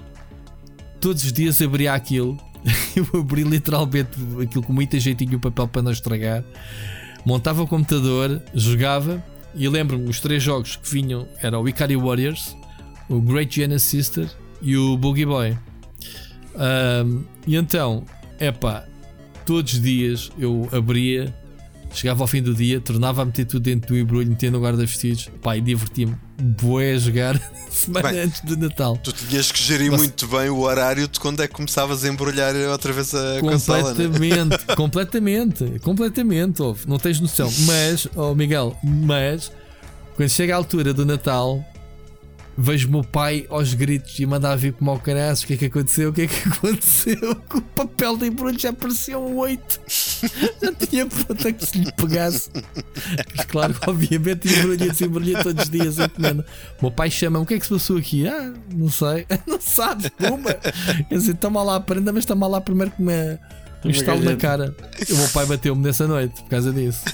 todos 1.00 1.24
os 1.24 1.32
dias 1.32 1.60
abria 1.60 1.92
aquilo. 1.92 2.38
eu 2.96 3.20
abri 3.20 3.42
literalmente 3.44 4.10
aquilo 4.42 4.62
com 4.62 4.72
muita 4.72 4.98
jeitinho 4.98 5.36
o 5.36 5.40
papel 5.40 5.68
para 5.68 5.82
não 5.82 5.92
estragar. 5.92 6.42
Montava 7.24 7.62
o 7.62 7.66
computador, 7.66 8.42
jogava. 8.54 9.22
E 9.54 9.68
lembro-me, 9.68 10.08
os 10.08 10.20
três 10.20 10.42
jogos 10.42 10.76
que 10.76 10.88
vinham 10.88 11.26
eram 11.40 11.62
o 11.62 11.68
Ikari 11.68 11.96
Warriors, 11.96 12.56
o 13.08 13.20
Great 13.20 13.54
Genesis 13.54 13.88
Sister 13.88 14.30
e 14.60 14.76
o 14.76 14.96
Boogie 14.96 15.26
Boy. 15.26 15.56
Um, 16.54 17.24
e 17.46 17.56
então, 17.56 18.04
é 18.38 18.52
todos 19.46 19.72
os 19.72 19.80
dias 19.80 20.30
eu 20.38 20.68
abria, 20.72 21.34
chegava 21.92 22.22
ao 22.22 22.26
fim 22.26 22.42
do 22.42 22.54
dia, 22.54 22.80
tornava 22.80 23.22
a 23.22 23.24
meter 23.24 23.44
tudo 23.44 23.62
dentro 23.62 23.88
do 23.88 23.98
embrulho, 23.98 24.28
metia 24.28 24.50
no 24.50 24.60
guarda-vestidos, 24.60 25.30
pá, 25.42 25.56
e 25.56 25.60
divertia-me 25.60 26.16
boé 26.40 26.92
a 26.92 26.98
jogar 26.98 27.40
semana 27.70 28.10
bem, 28.10 28.20
antes 28.20 28.40
do 28.42 28.56
Natal. 28.56 28.96
Tu 29.02 29.12
tinhas 29.12 29.50
que 29.50 29.62
gerir 29.62 29.90
Mas, 29.90 30.00
muito 30.00 30.26
bem 30.28 30.48
o 30.48 30.60
horário 30.60 31.08
de 31.08 31.18
quando 31.18 31.42
é 31.42 31.48
que 31.48 31.54
começavas 31.54 32.04
a 32.04 32.08
embrulhar 32.08 32.54
outra 32.70 32.92
vez 32.92 33.14
a 33.14 33.40
completamente, 33.40 33.50
consola, 33.50 33.94
né? 34.68 34.74
completamente, 34.76 35.78
completamente, 35.80 36.62
ouve, 36.62 36.88
não 36.88 36.98
tens 36.98 37.20
noção. 37.20 37.50
Mas, 37.66 38.06
oh 38.14 38.34
Miguel, 38.34 38.76
mas 38.82 39.50
quando 40.16 40.28
chega 40.28 40.54
a 40.54 40.56
altura 40.56 40.92
do 40.92 41.06
Natal, 41.06 41.64
vejo 42.60 42.88
o 42.88 42.90
meu 42.90 43.04
pai 43.04 43.46
aos 43.48 43.72
gritos 43.72 44.18
e 44.18 44.26
mandar 44.26 44.56
vir 44.56 44.72
como 44.72 44.90
ao 44.90 44.98
caraço. 44.98 45.44
O 45.44 45.46
que 45.46 45.54
é 45.54 45.56
que 45.56 45.64
aconteceu? 45.66 46.10
O 46.10 46.12
que 46.12 46.22
é 46.22 46.26
que 46.26 46.42
aconteceu? 46.48 47.36
Com 47.48 47.58
o 47.58 47.62
papel 47.62 48.16
de 48.16 48.26
embrulho 48.26 48.58
já 48.58 48.72
parecia 48.72 49.16
um 49.16 49.36
8. 49.36 49.80
Já 50.60 50.72
tinha 50.72 51.06
puta 51.06 51.52
que 51.52 51.64
se 51.64 51.78
lhe 51.78 51.92
pegasse. 51.92 52.50
Mas 53.36 53.46
claro, 53.46 53.74
obviamente, 53.86 54.48
embrulha 54.48 54.92
se 54.92 55.04
embrulha 55.04 55.42
todos 55.42 55.64
os 55.64 55.70
dias. 55.70 55.96
O 55.98 56.82
meu 56.82 56.90
pai 56.90 57.10
chama-me: 57.10 57.44
O 57.44 57.46
que 57.46 57.54
é 57.54 57.58
que 57.58 57.66
se 57.66 57.72
passou 57.72 57.96
aqui? 57.96 58.26
Ah, 58.26 58.52
não 58.74 58.90
sei. 58.90 59.26
Não 59.46 59.60
sabes, 59.60 60.08
pumba. 60.10 60.54
Quer 61.08 61.14
dizer, 61.14 61.34
toma 61.34 61.62
lá 61.62 61.76
a 61.76 61.80
prenda, 61.80 62.12
mas 62.12 62.24
toma 62.24 62.48
lá 62.48 62.60
primeiro 62.60 62.90
que 62.90 63.00
me. 63.00 63.38
Um 63.84 63.90
estalo 63.90 64.20
na 64.22 64.34
cara. 64.34 64.74
E 65.08 65.12
o 65.12 65.16
meu 65.16 65.28
pai 65.28 65.46
bateu-me 65.46 65.82
nessa 65.82 66.08
noite 66.08 66.42
por 66.42 66.50
causa 66.50 66.72
disso. 66.72 67.04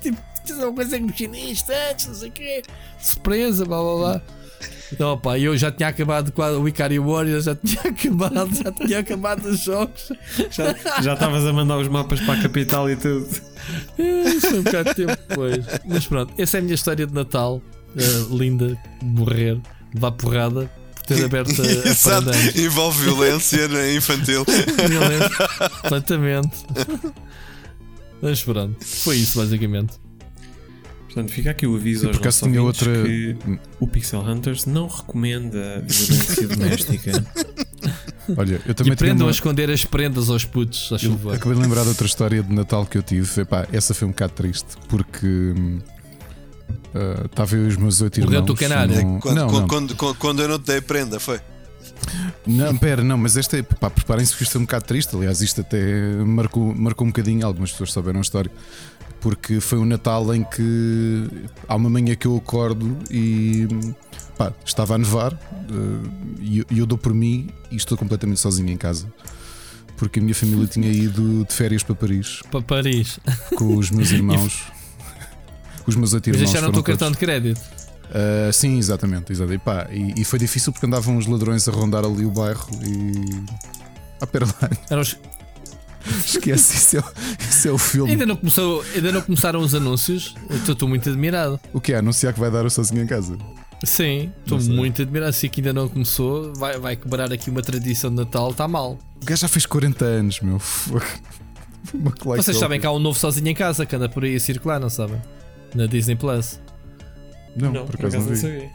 tipo, 0.00 0.18
uma 0.54 0.72
coisa 0.72 0.96
que 0.96 1.04
mexi 1.04 1.28
nisto 1.28 1.70
antes, 1.90 2.06
não 2.06 2.14
sei 2.14 2.28
o 2.30 2.32
quê. 2.32 2.62
Surpresa, 2.98 3.66
blá 3.66 3.78
blá 3.82 3.96
blá. 3.96 4.22
Então, 4.92 5.14
opa, 5.14 5.38
eu 5.38 5.56
já 5.56 5.70
tinha 5.72 5.88
acabado 5.88 6.30
com 6.32 6.42
o 6.42 6.68
Ikari 6.68 6.98
Warriors, 6.98 7.44
já 7.44 7.54
tinha 7.54 7.80
acabado, 7.88 8.50
já 8.54 8.72
tinha 8.72 8.98
acabado 8.98 9.46
os 9.46 9.60
jogos. 9.60 10.12
Já 10.50 11.14
estavas 11.14 11.46
a 11.46 11.52
mandar 11.52 11.78
os 11.78 11.88
mapas 11.88 12.20
para 12.20 12.34
a 12.34 12.42
capital 12.42 12.90
e 12.90 12.96
tudo. 12.96 13.26
Isso 13.98 14.48
foi 14.48 14.58
um 14.58 14.62
bocado 14.62 14.88
de 14.90 14.94
tempo 14.94 15.18
depois. 15.28 15.64
Mas 15.86 16.06
pronto, 16.06 16.34
essa 16.36 16.58
é 16.58 16.60
a 16.60 16.62
minha 16.62 16.74
história 16.74 17.06
de 17.06 17.14
Natal. 17.14 17.62
Uh, 17.94 18.36
linda, 18.36 18.76
morrer, 19.02 19.60
levar 19.94 20.12
porrada, 20.12 20.70
por 20.94 21.02
ter 21.06 21.24
aberto 21.24 21.60
a, 21.60 21.66
Exato, 21.88 22.30
envolve 22.56 23.04
violência 23.04 23.68
né, 23.68 23.94
infantil. 23.94 24.44
Violência, 24.88 25.48
completamente. 25.82 26.56
Mas 28.22 28.42
pronto, 28.42 28.76
foi 28.84 29.16
isso 29.16 29.38
basicamente. 29.38 30.01
Portanto, 31.12 31.30
fica 31.30 31.50
aqui 31.50 31.66
o 31.66 31.76
aviso 31.76 32.08
aos 32.08 32.18
nossos 32.18 32.40
tinha 32.40 32.62
outra... 32.62 32.90
que 33.04 33.36
o 33.78 33.86
Pixel 33.86 34.20
Hunters 34.22 34.64
não 34.64 34.86
recomenda 34.86 35.84
violência 35.86 36.48
doméstica. 36.48 37.24
Olha, 38.34 38.62
eu 38.66 38.74
também 38.74 38.92
e 38.92 38.94
aprendam 38.94 39.26
uma... 39.26 39.30
a 39.30 39.34
esconder 39.34 39.70
as 39.70 39.84
prendas 39.84 40.30
aos 40.30 40.46
putos, 40.46 40.90
a 40.90 40.96
chuva. 40.96 41.34
Acabei 41.34 41.54
de 41.54 41.62
lembrar 41.62 41.82
de 41.82 41.90
outra 41.90 42.06
história 42.06 42.42
de 42.42 42.54
Natal 42.54 42.86
que 42.86 42.96
eu 42.96 43.02
tive. 43.02 43.42
Epá, 43.42 43.68
essa 43.70 43.92
foi 43.92 44.08
um 44.08 44.10
bocado 44.10 44.32
triste 44.32 44.68
porque 44.88 45.54
estava 47.28 47.54
uh, 47.54 47.58
eu 47.58 47.64
e 47.64 47.68
os 47.68 47.76
meus 47.76 48.00
oito 48.00 48.18
irmãos. 48.18 48.30
Morreu-te 48.32 48.52
o 48.52 48.54
canário. 48.56 48.94
Não... 48.94 49.20
Quando, 49.20 49.36
não, 49.36 49.46
não. 49.46 49.68
Quando, 49.68 49.96
quando, 49.96 50.14
quando, 50.14 50.42
eu 50.42 50.48
não 50.48 50.58
te 50.58 50.68
dei 50.68 50.80
prenda, 50.80 51.20
foi. 51.20 51.40
Não, 52.46 52.74
pera, 52.78 53.04
não, 53.04 53.18
mas 53.18 53.36
esta 53.36 53.58
é. 53.58 53.62
Pá, 53.62 53.90
preparem-se 53.90 54.34
que 54.34 54.44
isto 54.44 54.56
é 54.56 54.60
um 54.62 54.64
bocado 54.64 54.86
triste. 54.86 55.14
Aliás, 55.14 55.42
isto 55.42 55.60
até 55.60 56.16
marcou, 56.24 56.74
marcou 56.74 57.06
um 57.06 57.10
bocadinho. 57.10 57.46
Algumas 57.46 57.70
pessoas 57.70 57.92
souberam 57.92 58.20
a 58.20 58.22
história 58.22 58.50
porque 59.22 59.60
foi 59.60 59.78
um 59.78 59.86
Natal 59.86 60.34
em 60.34 60.42
que 60.42 61.30
há 61.68 61.76
uma 61.76 61.88
manhã 61.88 62.14
que 62.16 62.26
eu 62.26 62.36
acordo 62.36 62.98
e 63.08 63.68
pá, 64.36 64.52
estava 64.64 64.96
a 64.96 64.98
nevar 64.98 65.32
uh, 65.32 66.10
e, 66.40 66.66
eu 66.76 66.84
dou 66.84 66.98
por 66.98 67.14
mim 67.14 67.48
e 67.70 67.76
estou 67.76 67.96
completamente 67.96 68.40
sozinho 68.40 68.68
em 68.70 68.76
casa. 68.76 69.06
Porque 69.96 70.18
a 70.18 70.22
minha 70.22 70.34
família 70.34 70.66
tinha 70.66 70.90
ido 70.90 71.44
de 71.44 71.54
férias 71.54 71.84
para 71.84 71.94
Paris. 71.94 72.40
Para 72.50 72.62
Paris. 72.62 73.20
Com 73.54 73.76
os 73.76 73.92
meus 73.92 74.10
irmãos. 74.12 74.64
os 75.86 75.94
meus 75.94 76.12
oito 76.12 76.28
irmãos. 76.28 76.42
Mas 76.42 76.50
deixaram 76.50 76.70
o 76.70 76.72
teu 76.72 76.82
cartão 76.82 77.12
de 77.12 77.16
crédito? 77.16 77.60
Uh, 77.60 78.52
sim, 78.52 78.76
exatamente. 78.78 79.30
exatamente. 79.30 79.60
E, 79.62 79.64
pá, 79.64 79.86
e, 79.92 80.20
e, 80.20 80.24
foi 80.24 80.40
difícil 80.40 80.72
porque 80.72 80.86
andavam 80.86 81.16
os 81.16 81.26
ladrões 81.26 81.68
a 81.68 81.70
rondar 81.70 82.04
ali 82.04 82.26
o 82.26 82.30
bairro 82.32 82.68
e. 82.82 83.44
Ah, 84.20 84.26
pera 84.26 84.46
lá. 84.46 84.70
Eram 84.90 85.02
os, 85.02 85.16
Esquece, 86.24 86.76
isso 86.76 86.98
é, 86.98 87.02
isso 87.40 87.68
é 87.68 87.70
o 87.70 87.78
filme. 87.78 88.12
Ainda 88.12 88.26
não, 88.26 88.36
começou, 88.36 88.84
ainda 88.94 89.12
não 89.12 89.22
começaram 89.22 89.60
os 89.60 89.74
anúncios. 89.74 90.34
Estou 90.50 90.88
muito 90.88 91.08
admirado. 91.08 91.60
O 91.72 91.80
que 91.80 91.92
é? 91.92 91.98
Anunciar 91.98 92.32
que 92.32 92.40
vai 92.40 92.50
dar 92.50 92.64
o 92.64 92.70
sozinho 92.70 93.02
em 93.02 93.06
casa? 93.06 93.36
Sim, 93.84 94.32
estou 94.44 94.60
muito 94.60 95.02
admirado. 95.02 95.32
Se 95.32 95.46
aqui 95.46 95.60
ainda 95.60 95.72
não 95.72 95.88
começou, 95.88 96.52
vai, 96.54 96.78
vai 96.78 96.96
quebrar 96.96 97.32
aqui 97.32 97.50
uma 97.50 97.62
tradição 97.62 98.10
de 98.10 98.16
Natal, 98.16 98.50
está 98.50 98.68
mal. 98.68 98.98
O 99.20 99.24
gajo 99.24 99.40
já 99.40 99.48
fez 99.48 99.66
40 99.66 100.04
anos, 100.04 100.40
meu. 100.40 100.60
Vocês 102.24 102.56
sabem 102.56 102.80
que 102.80 102.86
há 102.86 102.92
um 102.92 102.98
novo 102.98 103.18
sozinho 103.18 103.48
em 103.48 103.54
casa 103.54 103.84
que 103.84 103.96
anda 103.96 104.08
por 104.08 104.24
aí 104.24 104.36
a 104.36 104.40
circular, 104.40 104.78
não 104.78 104.90
sabem? 104.90 105.20
Na 105.74 105.86
Disney 105.86 106.16
Plus. 106.16 106.60
Não, 107.56 107.72
não 107.72 107.86
por 107.86 107.96
acaso 107.96 108.18
não, 108.18 108.26
vi. 108.26 108.70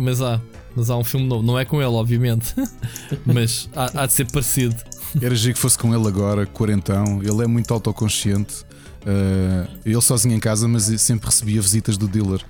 Mas 0.00 0.22
há, 0.22 0.40
mas 0.74 0.90
há 0.90 0.96
um 0.96 1.04
filme 1.04 1.26
novo, 1.26 1.42
não 1.42 1.58
é 1.58 1.64
com 1.64 1.76
ele, 1.82 1.90
obviamente, 1.90 2.54
mas 3.26 3.68
há, 3.74 4.02
há 4.02 4.06
de 4.06 4.12
ser 4.12 4.30
parecido. 4.30 4.76
Era 5.20 5.34
giro 5.34 5.54
que 5.54 5.60
fosse 5.60 5.78
com 5.78 5.94
ele 5.94 6.06
agora, 6.06 6.46
quarentão. 6.46 7.20
Ele 7.22 7.42
é 7.42 7.46
muito 7.46 7.72
autoconsciente. 7.72 8.64
Uh, 9.02 9.68
ele 9.84 10.00
sozinho 10.00 10.34
em 10.34 10.40
casa, 10.40 10.66
mas 10.66 10.84
sempre 11.00 11.26
recebia 11.26 11.60
visitas 11.60 11.96
do 11.96 12.08
dealer. 12.08 12.44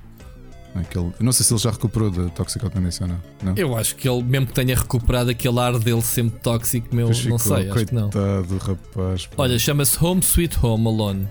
Aquele, 0.75 1.11
não 1.19 1.33
sei 1.33 1.45
se 1.45 1.53
ele 1.53 1.61
já 1.61 1.71
recuperou 1.71 2.11
da 2.11 2.29
toxicodependência 2.31 3.05
ou 3.05 3.09
não. 3.09 3.21
não. 3.43 3.55
Eu 3.57 3.77
acho 3.77 3.97
que 3.97 4.09
ele, 4.09 4.23
mesmo 4.23 4.47
que 4.47 4.53
tenha 4.53 4.77
recuperado 4.77 5.31
aquele 5.31 5.59
ar 5.59 5.79
dele 5.79 6.03
sempre 6.03 6.39
tóxico, 6.41 6.95
meu, 6.95 7.12
ficou, 7.14 7.31
não 7.31 7.39
sei. 7.39 7.71
Acho 7.71 7.87
que 7.87 7.95
não. 7.95 8.11
rapaz. 8.11 9.29
Olha, 9.39 9.59
chama-se 9.59 10.03
Home 10.05 10.21
Sweet 10.21 10.59
Home 10.62 10.87
Alone. 10.87 11.29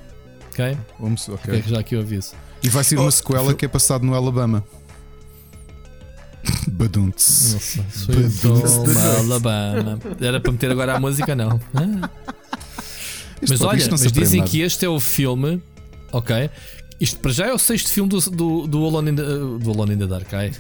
Ok? 0.49 0.77
Home, 0.99 1.15
ok. 1.27 1.63
já 1.67 1.79
aqui 1.79 1.95
eu 1.95 1.99
aviso. 1.99 2.33
E 2.63 2.69
vai 2.69 2.83
ser 2.83 2.97
oh, 2.97 3.03
uma 3.03 3.11
sequela 3.11 3.53
que 3.53 3.65
é 3.65 3.67
passado 3.67 4.03
no 4.03 4.15
Alabama. 4.15 4.63
Badunts. 6.71 7.77
Alabama. 9.19 9.99
Era 10.19 10.39
para 10.39 10.51
meter 10.51 10.71
agora 10.71 10.95
a 10.95 10.99
música, 10.99 11.35
não. 11.35 11.59
Ah. 11.73 12.09
Mas 13.47 13.61
olha, 13.61 13.87
mas 13.89 14.11
dizem 14.11 14.43
que 14.43 14.61
este 14.61 14.85
é 14.85 14.89
o 14.89 14.99
filme. 14.99 15.61
Ok. 16.11 16.49
Isto 16.99 17.19
para 17.19 17.31
já 17.31 17.47
é 17.47 17.53
o 17.53 17.59
sexto 17.59 17.89
filme 17.89 18.09
do, 18.09 18.19
do, 18.31 18.67
do 18.67 18.85
Alone 18.85 19.11
in 19.11 19.15
the, 19.15 19.23
do 19.23 19.71
Alone 19.71 19.93
in 19.93 19.97
the 19.97 20.07
Dark. 20.07 20.33
Ai. 20.33 20.51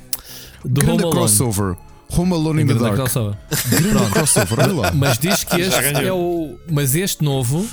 Do 0.63 0.81
Grande 0.81 1.03
Home 1.03 1.13
crossover. 1.13 1.77
Home 2.09 2.33
Alone 2.33 2.61
in 2.63 2.67
the 2.67 2.73
Dark. 2.73 2.95
Crossover. 2.95 3.37
Grande 3.69 4.11
crossover, 4.11 4.59
olha 4.59 4.73
lá. 4.73 4.91
Mas 4.91 5.17
diz 5.17 5.43
que 5.43 5.59
este 5.61 6.05
é 6.05 6.11
o. 6.11 6.57
Mas 6.69 6.95
este 6.95 7.23
novo 7.23 7.65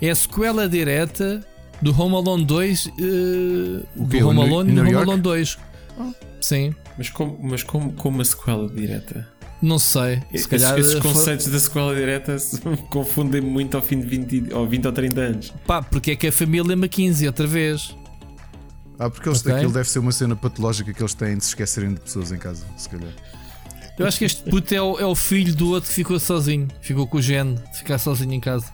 é 0.00 0.10
a 0.10 0.14
sequela 0.14 0.68
direta 0.68 1.44
do 1.80 1.98
Home 1.98 2.16
Alone 2.16 2.44
2. 2.44 2.86
Uh, 2.86 2.90
do 3.96 4.28
Home 4.28 4.42
Alone 4.42 4.72
e 4.72 4.74
do 4.74 4.80
Home 4.82 4.94
Alone 4.94 5.22
2. 5.22 5.58
Sim. 6.40 6.74
Mas 7.00 7.08
como, 7.08 7.38
mas 7.40 7.62
como, 7.62 7.92
como 7.94 8.18
uma 8.18 8.24
sequela 8.26 8.68
direta? 8.68 9.26
Não 9.62 9.78
sei. 9.78 10.16
Se 10.16 10.24
Esses, 10.34 10.46
calhar 10.46 10.78
esses 10.78 10.92
foi- 10.92 11.00
conceitos 11.00 11.46
da 11.46 11.58
sequela 11.58 11.94
direta 11.94 12.38
se 12.38 12.60
confundem 12.92 13.40
muito 13.40 13.74
ao 13.74 13.82
fim 13.82 14.00
de 14.00 14.06
20 14.06 14.52
ou, 14.52 14.68
20 14.68 14.84
ou 14.84 14.92
30 14.92 15.20
anos. 15.22 15.54
Pá, 15.66 15.80
porque 15.80 16.10
é 16.10 16.16
que 16.16 16.26
a 16.26 16.32
família 16.32 16.74
McKinsey 16.74 17.26
outra 17.26 17.46
vez. 17.46 17.96
Ah, 18.98 19.08
porque 19.08 19.30
eles, 19.30 19.40
Ok. 19.40 19.50
aquilo 19.50 19.72
deve 19.72 19.88
ser 19.88 19.98
uma 19.98 20.12
cena 20.12 20.36
patológica 20.36 20.92
que 20.92 21.00
eles 21.00 21.14
têm 21.14 21.38
de 21.38 21.42
se 21.44 21.48
esquecerem 21.52 21.94
de 21.94 22.00
pessoas 22.00 22.32
em 22.32 22.36
casa, 22.36 22.66
se 22.76 22.86
calhar. 22.86 23.08
Eu 23.98 24.06
acho 24.06 24.18
que 24.18 24.26
este 24.26 24.42
puto 24.42 24.74
é 24.74 24.82
o, 24.82 24.98
é 25.00 25.06
o 25.06 25.14
filho 25.14 25.54
do 25.56 25.70
outro 25.70 25.88
que 25.88 25.94
ficou 25.94 26.20
sozinho. 26.20 26.68
Ficou 26.82 27.06
com 27.06 27.16
o 27.16 27.22
gene 27.22 27.54
de 27.72 27.78
ficar 27.78 27.96
sozinho 27.96 28.34
em 28.34 28.40
casa. 28.40 28.66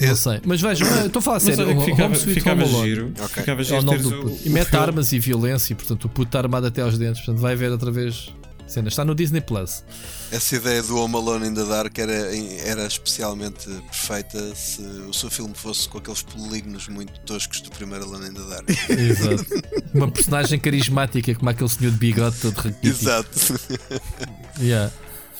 Não 0.00 0.12
esse- 0.12 0.22
sei. 0.22 0.40
Mas 0.44 0.60
vejam, 0.60 0.86
eu 0.88 1.06
estou 1.06 1.20
a 1.20 1.22
falar 1.22 1.36
Mas 1.36 1.42
sério. 1.44 1.64
olha 1.66 1.74
que 1.74 1.80
o 1.80 1.84
ficava, 1.84 2.04
Home 2.08 2.16
Sweet 2.16 2.34
ficava 2.40 2.64
Home 2.64 2.82
giro. 2.88 3.12
Ok. 3.18 3.28
Ficava 3.28 3.60
É 3.60 3.64
giro 3.64 3.78
o 3.78 3.82
nome 3.82 3.98
do 3.98 4.08
o, 4.08 4.22
puto. 4.22 4.40
E 4.44 4.48
o 4.48 4.52
mete 4.52 4.68
filme- 4.68 4.84
armas 4.86 5.12
e 5.12 5.18
violência. 5.18 5.76
Portanto, 5.76 6.04
o 6.04 6.08
puto 6.08 6.28
está 6.28 6.38
armado 6.38 6.66
até 6.66 6.82
aos 6.82 6.96
dentes. 6.98 7.20
Portanto, 7.24 7.40
vai 7.42 7.54
ver 7.56 7.70
outra 7.70 7.90
vez 7.90 8.32
cenas. 8.66 8.92
Está 8.92 9.04
no 9.04 9.14
Disney 9.16 9.40
Plus. 9.40 9.82
essa 10.30 10.54
ideia 10.54 10.80
do 10.80 10.96
Home 10.96 11.16
Alone 11.16 11.48
in 11.48 11.54
the 11.54 11.64
Dark 11.64 11.98
era, 11.98 12.12
era 12.64 12.86
especialmente 12.86 13.66
perfeita 13.90 14.54
se 14.54 14.80
o 14.80 15.12
seu 15.12 15.28
filme 15.28 15.52
fosse 15.56 15.88
com 15.88 15.98
aqueles 15.98 16.22
polígonos 16.22 16.86
muito 16.86 17.18
toscos 17.26 17.60
do 17.62 17.70
primeiro 17.70 18.04
Alone 18.04 18.28
in 18.28 18.34
the 18.34 18.42
Dark. 18.48 18.68
Exato. 18.88 19.44
Uma 19.92 20.08
personagem 20.08 20.60
carismática 20.60 21.34
como 21.34 21.50
aquele 21.50 21.68
senhor 21.68 21.90
de 21.90 21.98
bigode 21.98 22.36
todo 22.36 22.54
raquítico. 22.58 22.86
Exato. 22.86 23.60
Yeah. 24.60 24.92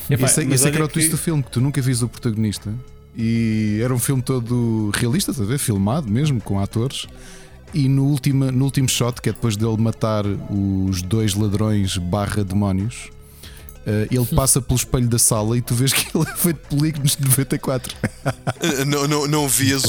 Epá, 0.08 0.26
esse 0.26 0.40
é- 0.40 0.44
mas 0.44 0.54
esse 0.60 0.66
é 0.66 0.70
que 0.72 0.76
olha 0.76 0.82
era 0.82 0.84
o 0.86 0.88
twist 0.88 1.10
do 1.10 1.16
filme, 1.18 1.40
que 1.42 1.50
tu 1.52 1.60
nunca 1.60 1.80
vis 1.80 2.02
o 2.02 2.08
protagonista. 2.08 2.74
E 3.16 3.80
era 3.82 3.92
um 3.92 3.98
filme 3.98 4.22
todo 4.22 4.90
realista, 4.94 5.30
estás 5.30 5.48
a 5.48 5.50
ver? 5.50 5.58
Filmado 5.58 6.10
mesmo, 6.10 6.40
com 6.40 6.60
atores. 6.60 7.06
E 7.72 7.88
no 7.88 8.04
último, 8.04 8.50
no 8.50 8.64
último 8.64 8.88
shot, 8.88 9.20
que 9.20 9.28
é 9.28 9.32
depois 9.32 9.56
dele 9.56 9.76
matar 9.76 10.24
os 10.26 11.02
dois 11.02 11.34
ladrões 11.34 11.96
barra 11.98 12.42
demónios, 12.42 13.10
eh, 13.86 14.08
ele 14.10 14.26
passa 14.34 14.60
pelo 14.60 14.76
espelho 14.76 15.08
da 15.08 15.18
sala 15.18 15.56
e 15.56 15.62
tu 15.62 15.74
vês 15.74 15.92
que 15.92 16.06
ele 16.16 16.26
é 16.28 16.36
feito 16.36 16.60
de 16.60 16.76
polígonos 16.76 17.16
de 17.16 17.28
94. 17.28 17.94
não, 18.86 19.06
não, 19.06 19.26
não, 19.26 19.48
vias, 19.48 19.84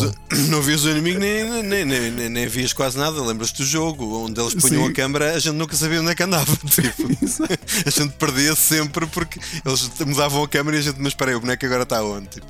não 0.50 0.62
vias 0.62 0.84
o 0.86 0.90
inimigo 0.90 1.20
nem, 1.20 1.64
nem, 1.64 1.86
nem, 1.86 2.12
nem, 2.12 2.30
nem 2.30 2.48
vias 2.48 2.72
quase 2.72 2.98
nada. 2.98 3.22
Lembras-te 3.22 3.58
do 3.58 3.66
jogo 3.66 4.26
onde 4.26 4.40
eles 4.40 4.54
punham 4.54 4.86
Sim. 4.86 4.92
a 4.92 4.94
câmara, 4.94 5.34
a 5.34 5.40
gente 5.40 5.56
nunca 5.56 5.76
sabia 5.76 6.02
onde 6.02 6.12
é 6.12 6.16
que 6.16 6.24
andava. 6.24 6.52
Tipo, 6.72 7.04
a 7.86 7.90
gente 7.90 8.14
perdia 8.14 8.56
sempre 8.56 9.06
porque 9.08 9.40
eles 9.66 9.90
mudavam 10.06 10.44
a 10.44 10.48
câmara 10.48 10.78
e 10.78 10.80
a 10.80 10.84
gente, 10.84 10.98
mas 11.00 11.10
espera 11.10 11.32
aí, 11.32 11.36
o 11.36 11.40
boneco 11.40 11.66
agora 11.66 11.84
está 11.84 12.04
onde? 12.04 12.28
Tipo, 12.28 12.48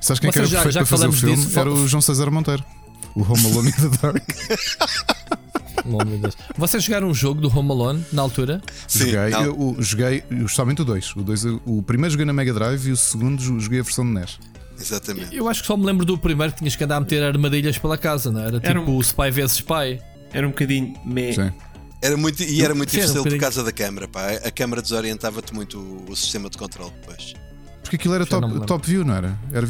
Sabes 0.00 0.20
quem 0.20 0.28
é 0.28 0.32
que 0.32 0.38
era 0.38 0.46
já- 0.48 0.62
perfeito 0.62 0.74
já 0.74 0.80
para 0.80 0.86
fazer 0.86 1.06
o 1.08 1.12
filme? 1.12 1.36
disso, 1.36 1.58
Era 1.58 1.70
o 1.72 1.88
João 1.88 2.00
César 2.00 2.30
Monteiro. 2.30 2.64
O 3.14 3.22
Home 3.22 3.46
Alone 3.50 3.68
in 3.68 3.72
the 3.72 3.98
Dark. 4.02 4.24
Oh. 5.88 5.98
Vocês 6.58 6.82
jogaram 6.82 7.08
um 7.08 7.14
jogo 7.14 7.40
do 7.40 7.48
Home 7.56 7.70
Alone 7.70 8.04
na 8.12 8.20
altura? 8.22 8.60
sim, 8.88 9.08
joguei, 9.10 9.30
não, 9.30 9.44
eu, 9.44 9.76
joguei 9.78 10.24
justamente 10.30 10.82
o 10.82 10.84
2. 10.84 11.14
O, 11.14 11.22
dois, 11.22 11.44
o 11.64 11.80
primeiro 11.80 12.10
joguei 12.10 12.26
na 12.26 12.32
Mega 12.32 12.52
Drive 12.52 12.86
e 12.88 12.90
o 12.90 12.96
segundo 12.96 13.40
jo- 13.40 13.60
joguei 13.60 13.78
a 13.78 13.82
versão 13.84 14.04
de 14.04 14.10
NES. 14.10 14.38
exatamente. 14.80 15.36
Eu 15.36 15.48
acho 15.48 15.60
que 15.60 15.66
só 15.68 15.76
me 15.76 15.86
lembro 15.86 16.04
do 16.04 16.18
primeiro 16.18 16.52
que 16.52 16.58
tinhas 16.58 16.74
que 16.74 16.82
andar 16.82 16.96
a 16.96 17.00
meter 17.00 17.22
armadilhas 17.22 17.78
pela 17.78 17.96
casa, 17.96 18.32
não 18.32 18.40
era? 18.40 18.52
Tipo 18.58 18.66
Era 18.66 18.80
um- 18.80 18.96
o 18.96 19.00
Spy 19.00 19.30
vs 19.30 19.52
Spy. 19.52 20.00
Era 20.32 20.44
um 20.46 20.50
bocadinho. 20.50 20.92
meh. 21.04 21.32
Sim. 21.34 21.52
Era 22.02 22.16
muito, 22.16 22.42
e 22.42 22.62
era 22.62 22.74
muito 22.74 22.90
Sim, 22.90 22.98
era 22.98 23.06
um 23.06 23.12
difícil 23.12 23.30
por 23.32 23.38
causa 23.40 23.62
da 23.62 23.70
câmara. 23.72 24.08
Pá. 24.08 24.30
A 24.44 24.50
câmara 24.50 24.82
desorientava-te 24.82 25.54
muito 25.54 25.78
o, 25.78 26.10
o 26.10 26.16
sistema 26.16 26.50
de 26.50 26.58
controle 26.58 26.90
depois. 27.00 27.32
Porque 27.86 27.96
aquilo 27.96 28.14
era 28.14 28.24
não 28.40 28.40
top, 28.50 28.66
top 28.66 28.86
view, 28.86 29.04
não 29.04 29.14
era? 29.14 29.38
Era 29.52 29.66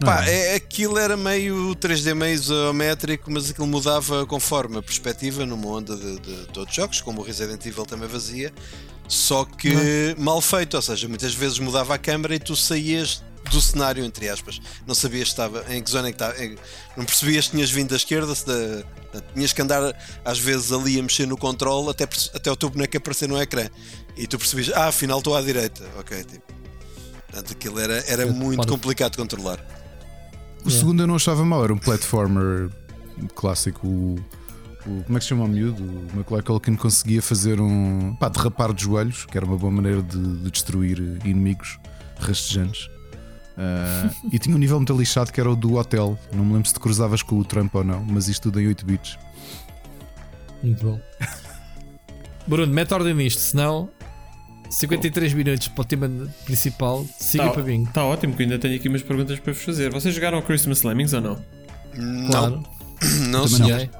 não 0.00 0.06
Pá, 0.06 0.22
era? 0.22 0.30
é, 0.30 0.54
aquilo 0.56 0.98
era 0.98 1.16
meio 1.16 1.74
3D 1.76 2.14
meio 2.14 2.34
isométrico, 2.34 3.30
mas 3.30 3.50
aquilo 3.50 3.66
mudava 3.66 4.24
conforme 4.26 4.78
a 4.78 4.82
perspectiva 4.82 5.44
numa 5.44 5.66
onda 5.68 5.96
de, 5.96 6.18
de, 6.20 6.46
de 6.52 6.58
outros 6.58 6.74
jogos, 6.76 7.00
como 7.00 7.20
o 7.20 7.24
Resident 7.24 7.64
Evil 7.66 7.84
também 7.84 8.08
fazia, 8.08 8.52
só 9.08 9.44
que 9.44 10.14
mal 10.18 10.40
feito, 10.40 10.74
ou 10.74 10.82
seja, 10.82 11.08
muitas 11.08 11.34
vezes 11.34 11.58
mudava 11.58 11.94
a 11.94 11.98
câmera 11.98 12.34
e 12.34 12.38
tu 12.38 12.54
saías 12.56 13.22
do 13.50 13.60
cenário, 13.60 14.04
entre 14.04 14.28
aspas. 14.28 14.60
Não 14.86 14.94
sabias 14.94 15.28
estava, 15.28 15.64
em 15.72 15.80
que 15.80 15.88
zona 15.88 16.08
é 16.08 16.10
que 16.10 16.16
estava, 16.16 16.44
em- 16.44 16.56
não 16.96 17.04
percebias 17.04 17.44
que 17.46 17.52
tinhas 17.52 17.70
vindo 17.70 17.90
da 17.90 17.96
esquerda, 17.96 18.34
se 18.34 18.44
da, 18.44 18.54
da- 19.12 19.20
tinhas 19.34 19.52
que 19.52 19.62
andar 19.62 19.94
às 20.24 20.38
vezes 20.40 20.72
ali 20.72 20.98
a 20.98 21.02
mexer 21.02 21.26
no 21.26 21.36
controle 21.36 21.90
até, 21.90 22.08
até 22.34 22.50
o 22.50 22.56
teu 22.56 22.68
boneco 22.68 22.96
aparecer 22.96 23.28
no 23.28 23.40
ecrã. 23.40 23.68
E 24.16 24.26
tu 24.26 24.36
percebias, 24.36 24.72
ah, 24.74 24.88
afinal 24.88 25.18
estou 25.18 25.36
à 25.36 25.40
direita, 25.42 25.84
ok, 25.96 26.24
tipo. 26.24 26.56
Portanto, 27.28 27.52
aquilo 27.52 27.78
era, 27.80 27.98
era 28.10 28.26
muito 28.32 28.66
complicado 28.66 29.12
de 29.12 29.18
controlar. 29.18 29.58
O 30.64 30.70
segundo 30.70 31.02
eu 31.02 31.06
não 31.06 31.16
achava 31.16 31.44
mal, 31.44 31.62
era 31.62 31.72
um 31.72 31.78
platformer 31.78 32.70
clássico. 33.34 33.86
O, 33.86 34.14
o- 34.86 35.02
como 35.04 35.16
é 35.16 35.18
que 35.18 35.24
se 35.24 35.28
chama 35.28 35.44
o 35.44 35.48
miúdo? 35.48 35.82
O 35.82 36.16
Macaulay 36.16 36.42
Culkin 36.44 36.74
conseguia 36.76 37.20
fazer 37.22 37.60
um. 37.60 38.14
pá, 38.16 38.28
derrapar 38.28 38.72
de 38.72 38.82
joelhos, 38.84 39.26
que 39.26 39.36
era 39.36 39.46
uma 39.46 39.56
boa 39.56 39.70
maneira 39.72 40.02
de, 40.02 40.18
de 40.18 40.50
destruir 40.50 40.98
inimigos 41.24 41.78
rastejantes. 42.18 42.88
Ah, 43.58 44.10
e 44.32 44.38
tinha 44.38 44.54
um 44.54 44.58
nível 44.58 44.76
muito 44.78 44.96
lixado 44.96 45.32
que 45.32 45.40
era 45.40 45.50
o 45.50 45.56
do 45.56 45.74
hotel. 45.76 46.18
Não 46.32 46.44
me 46.44 46.52
lembro 46.54 46.68
se 46.68 46.74
te 46.74 46.80
cruzavas 46.80 47.22
com 47.22 47.38
o 47.38 47.44
Trump 47.44 47.74
ou 47.74 47.84
não, 47.84 48.04
mas 48.04 48.28
isto 48.28 48.44
tudo 48.44 48.60
em 48.60 48.66
8 48.68 48.84
bits. 48.84 49.18
Muito 50.62 50.84
bom. 50.84 51.00
Bruno, 52.46 52.72
mete 52.72 52.92
ordem 52.94 53.14
nisto, 53.14 53.40
senão 53.40 53.88
53 54.70 55.32
minutos 55.34 55.68
para 55.68 55.82
o 55.82 55.84
tema 55.84 56.10
principal, 56.44 57.04
siga 57.18 57.44
Tá, 57.44 57.50
para 57.50 57.62
bingo. 57.62 57.90
tá 57.92 58.04
ótimo, 58.04 58.34
que 58.34 58.42
ainda 58.42 58.58
tenho 58.58 58.76
aqui 58.76 58.88
umas 58.88 59.02
perguntas 59.02 59.38
para 59.38 59.52
vos 59.52 59.62
fazer. 59.62 59.90
Vocês 59.92 60.14
jogaram 60.14 60.38
ao 60.38 60.42
Christmas 60.42 60.82
Lemmings 60.82 61.12
ou 61.12 61.20
não? 61.20 61.44
Claro. 62.28 62.62
Não 63.28 63.44
Também 63.44 63.48
sei. 63.48 63.58
não. 63.58 63.68
Joguei. 63.68 63.90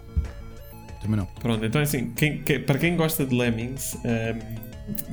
Também 1.03 1.17
não. 1.19 1.27
Pronto, 1.27 1.65
então 1.65 1.81
assim, 1.81 2.11
quem- 2.17 2.39
quem- 2.43 2.61
para 2.61 2.79
quem 2.79 2.97
gosta 2.97 3.25
de 3.27 3.35
Lemmings, 3.35 3.97
ehm, 4.05 4.39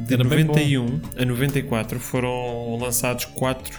de 0.06 0.14
Era 0.14 0.24
bem 0.24 0.44
91 0.46 1.02
a 1.18 1.26
94 1.26 2.00
foram 2.00 2.78
lançados 2.80 3.26
4 3.26 3.78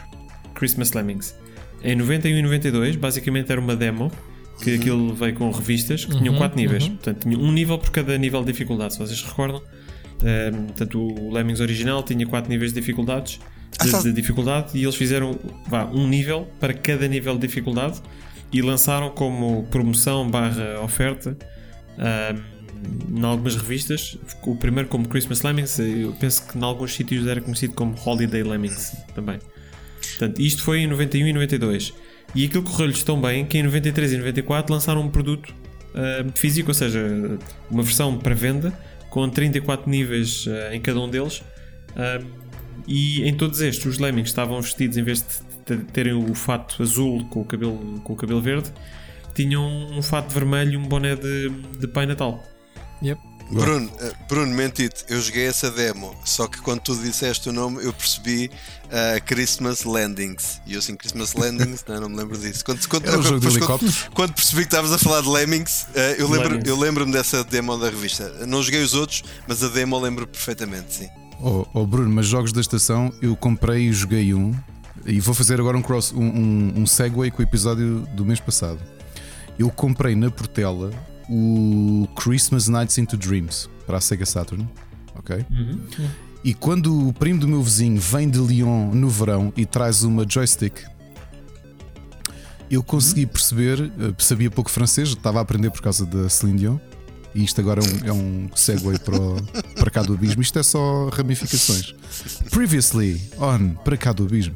Christmas 0.54 0.92
Lemmings. 0.92 1.34
Em 1.82 1.96
91 1.96 2.36
e 2.38 2.42
92, 2.42 2.96
basicamente 2.96 3.50
era 3.50 3.60
uma 3.60 3.74
demo, 3.74 4.10
que 4.62 4.74
aquilo 4.74 5.14
veio 5.14 5.34
com 5.34 5.50
revistas 5.50 6.04
que 6.04 6.16
tinham 6.16 6.32
Uhum, 6.34 6.38
4 6.38 6.56
níveis. 6.56 6.84
uhum. 6.84 6.96
Portanto, 6.96 7.22
tinha 7.22 7.38
um 7.38 7.50
nível 7.52 7.78
por 7.78 7.90
cada 7.90 8.16
nível 8.18 8.40
de 8.44 8.52
dificuldade, 8.52 8.92
se 8.92 8.98
vocês 8.98 9.22
recordam. 9.22 9.62
Portanto, 10.66 11.00
o 11.00 11.32
Lemmings 11.32 11.60
original 11.60 12.02
tinha 12.02 12.26
4 12.26 12.50
níveis 12.50 12.72
de 12.72 12.80
dificuldades. 12.80 13.38
Ah, 13.78 13.84
De, 13.84 14.02
de 14.04 14.12
dificuldade 14.12 14.78
e 14.78 14.84
eles 14.84 14.94
fizeram 14.94 15.36
vá, 15.66 15.84
um 15.86 16.06
nível 16.06 16.48
para 16.60 16.72
cada 16.72 17.08
nível 17.08 17.34
de 17.34 17.40
dificuldade 17.40 18.00
e 18.52 18.62
lançaram 18.62 19.10
como 19.10 19.64
promoção 19.64 20.30
barra 20.30 20.80
oferta 20.80 21.36
em 23.10 23.24
algumas 23.24 23.56
revistas. 23.56 24.16
O 24.42 24.54
primeiro 24.56 24.88
como 24.88 25.08
Christmas 25.08 25.42
Lemmings, 25.42 25.78
eu 25.78 26.12
penso 26.20 26.46
que 26.46 26.56
em 26.56 26.62
alguns 26.62 26.94
sítios 26.94 27.26
era 27.26 27.40
conhecido 27.40 27.74
como 27.74 27.94
Holiday 28.04 28.42
Lemmings 28.42 28.96
também. 29.14 29.38
Portanto, 30.00 30.40
isto 30.40 30.62
foi 30.62 30.80
em 30.80 30.86
91 30.86 31.26
e 31.26 31.32
92. 31.32 31.94
E 32.34 32.44
aquilo 32.44 32.62
correu-lhes 32.62 33.02
tão 33.02 33.20
bem 33.20 33.44
que 33.44 33.58
em 33.58 33.62
93 33.62 34.12
e 34.12 34.16
94 34.18 34.72
lançaram 34.72 35.00
um 35.00 35.08
produto 35.08 35.54
ahm, 35.94 36.30
físico, 36.34 36.70
ou 36.70 36.74
seja, 36.74 37.38
uma 37.70 37.82
versão 37.82 38.18
para 38.18 38.34
venda 38.34 38.72
com 39.14 39.28
34 39.28 39.88
níveis 39.88 40.44
ah, 40.48 40.74
em 40.74 40.80
cada 40.80 40.98
um 40.98 41.08
deles. 41.08 41.40
Ahm, 41.94 42.26
e 42.84 43.22
em 43.22 43.32
todos 43.32 43.60
estes, 43.60 43.86
os 43.86 43.98
Lemmings 44.00 44.28
estavam 44.28 44.60
vestidos, 44.60 44.96
em 44.96 45.04
vez 45.04 45.20
de 45.22 45.42
ter- 45.64 45.84
terem 45.92 46.12
o 46.12 46.34
fato 46.34 46.82
azul 46.82 47.24
com 47.28 47.42
o 47.42 47.44
cabelo, 47.44 48.00
com 48.00 48.12
o 48.12 48.16
cabelo 48.16 48.40
verde, 48.40 48.72
tinham 49.32 49.64
um 49.92 50.02
fato 50.02 50.34
vermelho 50.34 50.72
e 50.72 50.76
um 50.76 50.82
boné 50.82 51.14
de, 51.14 51.48
de 51.78 51.86
Pai 51.86 52.06
Natal. 52.06 52.42
Yep. 53.00 53.20
Bruno, 53.50 53.90
eh, 54.00 54.12
Bruno, 54.28 54.54
mentite, 54.54 55.04
eu 55.08 55.20
joguei 55.20 55.46
essa 55.46 55.70
demo, 55.70 56.14
só 56.24 56.46
que 56.46 56.60
quando 56.60 56.80
tu 56.80 56.96
disseste 56.96 57.48
o 57.48 57.52
nome 57.52 57.84
eu 57.84 57.92
percebi 57.92 58.50
eh, 58.90 59.20
Christmas 59.20 59.84
Landings. 59.84 60.60
E 60.66 60.72
eu 60.72 60.78
assim, 60.78 60.96
Christmas 60.96 61.34
Landings, 61.34 61.84
não, 61.88 62.00
não 62.00 62.08
me 62.08 62.16
lembro 62.16 62.38
disso. 62.38 62.64
Quando, 62.64 62.86
quando, 62.88 63.06
Era 63.06 63.18
um 63.18 63.22
jogo 63.22 63.40
de 63.40 63.46
depois 63.48 63.64
quando, 63.66 64.10
quando 64.14 64.32
percebi 64.32 64.62
que 64.62 64.68
estavas 64.68 64.92
a 64.92 64.98
falar 64.98 65.20
de 65.20 65.28
Lemmings, 65.28 65.86
eh, 65.94 66.16
eu 66.18 66.28
lembro- 66.28 66.78
lembro-me 66.80 67.12
dessa 67.12 67.44
demo 67.44 67.76
da 67.76 67.90
revista. 67.90 68.46
Não 68.46 68.62
joguei 68.62 68.82
os 68.82 68.94
outros, 68.94 69.22
mas 69.46 69.62
a 69.62 69.68
demo 69.68 69.98
lembro 70.00 70.26
perfeitamente, 70.26 70.94
sim. 70.94 71.08
Oh, 71.40 71.66
oh, 71.74 71.86
Bruno, 71.86 72.08
mas 72.10 72.26
jogos 72.26 72.52
da 72.52 72.60
estação 72.60 73.12
eu 73.20 73.36
comprei 73.36 73.88
e 73.88 73.92
joguei 73.92 74.32
um 74.32 74.54
e 75.04 75.20
vou 75.20 75.34
fazer 75.34 75.60
agora 75.60 75.76
um, 75.76 75.82
cross, 75.82 76.12
um, 76.12 76.22
um, 76.24 76.72
um 76.76 76.86
segue 76.86 77.30
com 77.30 77.40
o 77.40 77.42
episódio 77.42 78.00
do 78.14 78.24
mês 78.24 78.40
passado. 78.40 78.78
Eu 79.58 79.70
comprei 79.70 80.14
na 80.16 80.30
Portela 80.30 80.90
o 81.28 82.06
Christmas 82.16 82.68
Nights 82.68 82.98
into 82.98 83.16
Dreams 83.16 83.68
para 83.86 83.98
a 83.98 84.00
Sega 84.00 84.26
Saturn, 84.26 84.68
ok? 85.14 85.44
E 86.44 86.52
quando 86.54 87.08
o 87.08 87.12
primo 87.12 87.40
do 87.40 87.48
meu 87.48 87.62
vizinho 87.62 87.98
vem 88.00 88.28
de 88.28 88.38
Lyon 88.38 88.90
no 88.92 89.08
verão 89.08 89.52
e 89.56 89.64
traz 89.64 90.02
uma 90.02 90.26
joystick, 90.28 90.78
eu 92.70 92.82
consegui 92.82 93.26
perceber, 93.26 93.80
eh, 93.98 94.14
sabia 94.18 94.50
pouco 94.50 94.70
francês, 94.70 95.08
estava 95.10 95.38
a 95.38 95.42
aprender 95.42 95.70
por 95.70 95.80
causa 95.82 96.04
da 96.04 96.28
Celine 96.28 96.58
Dion. 96.58 96.78
E 97.34 97.42
isto 97.44 97.60
agora 97.60 97.80
é 97.80 97.84
um, 97.84 98.08
é 98.08 98.12
um 98.12 98.48
segue 98.54 98.98
para, 99.00 99.20
o- 99.20 99.42
para 99.74 99.90
cá 99.90 100.02
do 100.02 100.14
abismo. 100.14 100.40
Isto 100.40 100.58
é 100.58 100.62
só 100.62 101.08
ramificações. 101.08 101.92
Previously 102.50 103.20
on 103.38 103.70
para 103.84 103.96
cá 103.96 104.12
do 104.12 104.24
abismo. 104.24 104.54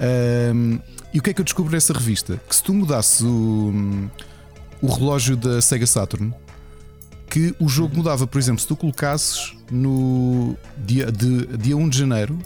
Ahm, 0.00 0.78
e 1.14 1.18
o 1.18 1.22
que 1.22 1.30
é 1.30 1.34
que 1.34 1.40
eu 1.40 1.44
descobri 1.44 1.72
nessa 1.74 1.92
revista? 1.92 2.40
Que 2.48 2.54
se 2.56 2.62
tu 2.62 2.74
mudasses 2.74 3.20
o, 3.20 3.72
o 4.80 4.86
relógio 4.86 5.36
da 5.36 5.60
Sega 5.60 5.86
Saturn, 5.86 6.32
que 7.28 7.54
o 7.60 7.68
jogo 7.68 7.96
mudava. 7.96 8.26
Por 8.26 8.38
exemplo, 8.38 8.60
se 8.60 8.66
tu 8.66 8.76
colocasses 8.76 9.54
no 9.70 10.56
dia, 10.78 11.10
de, 11.10 11.56
dia 11.56 11.76
1 11.76 11.88
de 11.88 11.98
janeiro, 11.98 12.38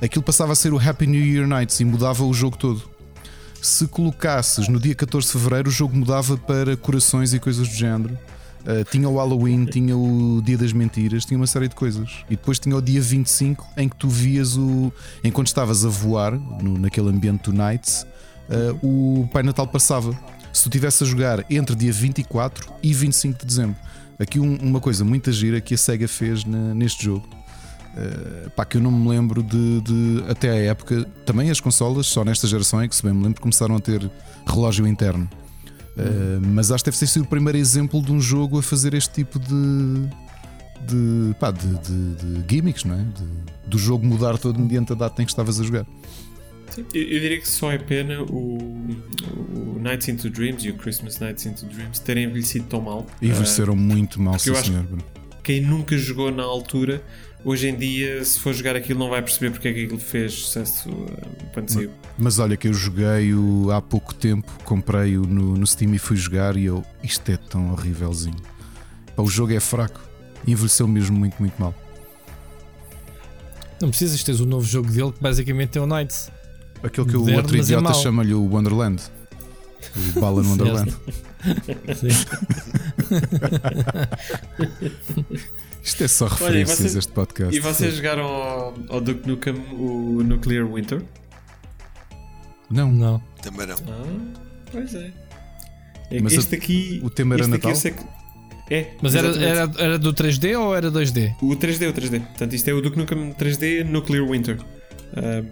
aquilo 0.00 0.22
passava 0.22 0.52
a 0.52 0.54
ser 0.54 0.72
o 0.72 0.78
Happy 0.78 1.06
New 1.06 1.24
Year 1.24 1.46
Nights 1.46 1.80
e 1.80 1.84
mudava 1.84 2.24
o 2.24 2.32
jogo 2.32 2.56
todo. 2.56 2.82
Se 3.60 3.86
colocasses 3.86 4.66
no 4.66 4.80
dia 4.80 4.94
14 4.94 5.26
de 5.26 5.32
fevereiro, 5.32 5.68
o 5.68 5.72
jogo 5.72 5.96
mudava 5.96 6.36
para 6.36 6.76
corações 6.76 7.32
e 7.32 7.38
coisas 7.38 7.68
do 7.68 7.74
género. 7.74 8.18
Uh, 8.62 8.84
tinha 8.90 9.08
o 9.08 9.16
Halloween, 9.16 9.64
tinha 9.64 9.96
o 9.96 10.40
Dia 10.44 10.56
das 10.56 10.72
Mentiras, 10.72 11.24
tinha 11.24 11.38
uma 11.38 11.46
série 11.46 11.68
de 11.68 11.74
coisas. 11.74 12.24
E 12.26 12.36
depois 12.36 12.58
tinha 12.58 12.76
o 12.76 12.82
dia 12.82 13.00
25 13.00 13.66
em 13.76 13.88
que 13.88 13.96
tu 13.96 14.08
vias 14.08 14.56
o. 14.56 14.92
Enquanto 15.22 15.48
estavas 15.48 15.84
a 15.84 15.88
voar 15.88 16.32
no, 16.32 16.78
naquele 16.78 17.08
ambiente 17.08 17.50
do 17.50 17.52
Nights, 17.52 18.06
uh, 18.48 18.86
o 18.86 19.28
Pai 19.28 19.42
Natal 19.42 19.66
passava. 19.66 20.16
Se 20.52 20.64
tu 20.64 20.68
estivesse 20.68 21.02
a 21.02 21.06
jogar 21.06 21.44
entre 21.50 21.74
dia 21.74 21.92
24 21.92 22.72
e 22.82 22.92
25 22.92 23.38
de 23.40 23.46
dezembro. 23.46 23.76
Aqui 24.18 24.38
um, 24.38 24.56
uma 24.56 24.80
coisa 24.80 25.04
muito 25.04 25.32
gira 25.32 25.60
que 25.60 25.74
a 25.74 25.78
SEGA 25.78 26.06
fez 26.06 26.44
na, 26.44 26.74
neste 26.74 27.04
jogo. 27.04 27.26
Uh, 27.94 28.50
pá, 28.50 28.64
que 28.64 28.76
eu 28.76 28.80
não 28.80 28.90
me 28.90 29.08
lembro 29.08 29.42
de, 29.42 29.80
de, 29.82 30.24
Até 30.28 30.50
à 30.50 30.54
época, 30.54 31.04
também 31.26 31.50
as 31.50 31.60
consolas, 31.60 32.06
só 32.06 32.24
nesta 32.24 32.46
geração 32.46 32.80
é 32.80 32.88
que 32.88 32.96
se 32.96 33.02
bem 33.02 33.12
me 33.12 33.22
lembro, 33.22 33.40
começaram 33.40 33.76
a 33.76 33.80
ter 33.80 34.10
relógio 34.46 34.86
interno. 34.86 35.28
Uh, 35.96 36.40
mas 36.40 36.70
acho 36.70 36.82
que 36.84 36.90
deve 36.90 36.98
ter 36.98 37.06
sido 37.06 37.22
o 37.22 37.28
primeiro 37.28 37.58
exemplo 37.58 38.02
de 38.02 38.12
um 38.12 38.20
jogo 38.20 38.58
a 38.58 38.62
fazer 38.62 38.94
este 38.94 39.12
tipo 39.12 39.38
de. 39.38 40.08
de, 40.86 41.34
pá, 41.38 41.50
de, 41.50 41.66
de, 41.66 42.14
de 42.14 42.54
gimmicks, 42.54 42.84
não 42.84 42.94
é? 42.94 43.04
Do 43.66 43.78
jogo 43.78 44.06
mudar 44.06 44.38
todo 44.38 44.58
mediante 44.58 44.92
a 44.92 44.94
data 44.94 45.20
em 45.20 45.26
que 45.26 45.32
estavas 45.32 45.60
a 45.60 45.64
jogar. 45.64 45.86
Sim, 46.74 46.86
eu, 46.94 47.02
eu, 47.02 47.20
diria 47.20 47.38
que 47.38 47.48
só 47.48 47.70
é 47.70 47.78
pena 47.78 48.22
o, 48.22 48.58
o, 49.54 49.78
Nights 49.80 50.08
into 50.08 50.30
Dreams 50.30 50.64
e 50.64 50.70
o 50.70 50.74
Christmas 50.74 51.18
Nights 51.18 51.44
into 51.44 51.66
Dreams 51.66 51.98
terem 51.98 52.24
envelhecido 52.24 52.66
tão 52.66 52.80
mal. 52.80 53.06
E 53.20 53.28
envelheceram 53.28 53.74
uh, 53.74 53.76
muito 53.76 54.20
mal, 54.20 54.38
sim, 54.38 54.54
senhor. 54.54 54.86
Quem 55.42 55.60
nunca 55.60 55.98
jogou 55.98 56.30
na 56.30 56.42
altura 56.42 57.02
hoje 57.44 57.68
em 57.68 57.76
dia, 57.76 58.24
se 58.24 58.38
for 58.38 58.54
jogar 58.54 58.76
aquilo, 58.76 58.98
não 58.98 59.10
vai 59.10 59.20
perceber 59.20 59.50
porque 59.50 59.68
é 59.68 59.72
que 59.72 59.84
aquilo 59.84 59.98
fez 59.98 60.32
sucesso 60.32 60.88
eh, 60.88 61.48
quando 61.52 61.68
saiu. 61.68 61.90
Mas 62.16 62.38
olha, 62.38 62.56
que 62.56 62.68
eu 62.68 62.72
joguei-o 62.72 63.70
há 63.70 63.82
pouco 63.82 64.14
tempo, 64.14 64.50
comprei-o 64.64 65.26
no, 65.26 65.56
no 65.56 65.66
Steam 65.66 65.94
e 65.94 65.98
fui 65.98 66.16
jogar 66.16 66.56
e 66.56 66.66
eu, 66.66 66.84
isto 67.02 67.30
é 67.30 67.36
tão 67.36 67.72
horrívelzinho. 67.72 68.36
Pá, 69.16 69.22
o 69.22 69.28
jogo 69.28 69.52
é 69.52 69.60
fraco, 69.60 70.00
envelheceu 70.46 70.86
mesmo 70.86 71.18
muito, 71.18 71.36
muito 71.38 71.60
mal. 71.60 71.74
Não 73.80 73.88
precisas, 73.90 74.22
tens 74.22 74.38
o 74.38 74.44
um 74.44 74.46
novo 74.46 74.66
jogo 74.66 74.88
dele 74.88 75.10
que 75.10 75.20
basicamente 75.20 75.76
é 75.76 75.80
o 75.80 75.86
Knights. 75.86 76.30
Aquele 76.82 77.08
que 77.08 77.16
o 77.16 77.36
outro 77.36 77.56
é 77.56 77.60
idiota 77.60 77.90
é 77.90 77.94
chama-lhe 77.94 78.34
o 78.34 78.42
Wonderland. 78.42 79.00
O 80.16 80.20
Bala 80.20 80.42
no 80.42 80.50
Wonderland. 80.58 80.92
Sim. 81.96 82.08
Isto 85.82 86.04
é 86.04 86.08
só 86.08 86.26
referências 86.26 86.92
Olha, 86.92 86.98
este 86.98 87.12
podcast. 87.12 87.56
E 87.56 87.60
vocês 87.60 87.96
jogaram 87.96 88.24
ao, 88.24 88.74
ao 88.88 89.00
Duke 89.00 89.28
Nukem 89.28 89.54
o 89.72 90.22
Nuclear 90.22 90.66
Winter? 90.66 91.02
Não. 92.70 92.92
Não. 92.92 93.20
Também 93.42 93.66
não. 93.66 93.74
Ah, 93.88 94.04
pois 94.70 94.94
é. 94.94 95.12
é 96.10 96.20
Mas 96.20 96.34
este 96.34 96.54
aqui. 96.54 97.00
O 97.02 97.10
tema 97.10 97.34
era 97.34 97.48
Natal? 97.48 97.72
Que... 97.72 97.94
É, 98.74 98.94
Mas 99.02 99.14
era, 99.14 99.28
era, 99.36 99.70
era 99.76 99.98
do 99.98 100.14
3D 100.14 100.58
ou 100.58 100.74
era 100.74 100.90
2D? 100.90 101.34
O 101.42 101.48
3D, 101.48 101.90
o 101.90 101.92
3D. 101.92 102.20
Portanto, 102.20 102.54
isto 102.54 102.68
é 102.68 102.72
o 102.72 102.80
Duke 102.80 102.96
Nukem 102.96 103.34
3D 103.34 103.84
Nuclear 103.84 104.26
Winter. 104.26 104.58
Uh, 104.60 105.44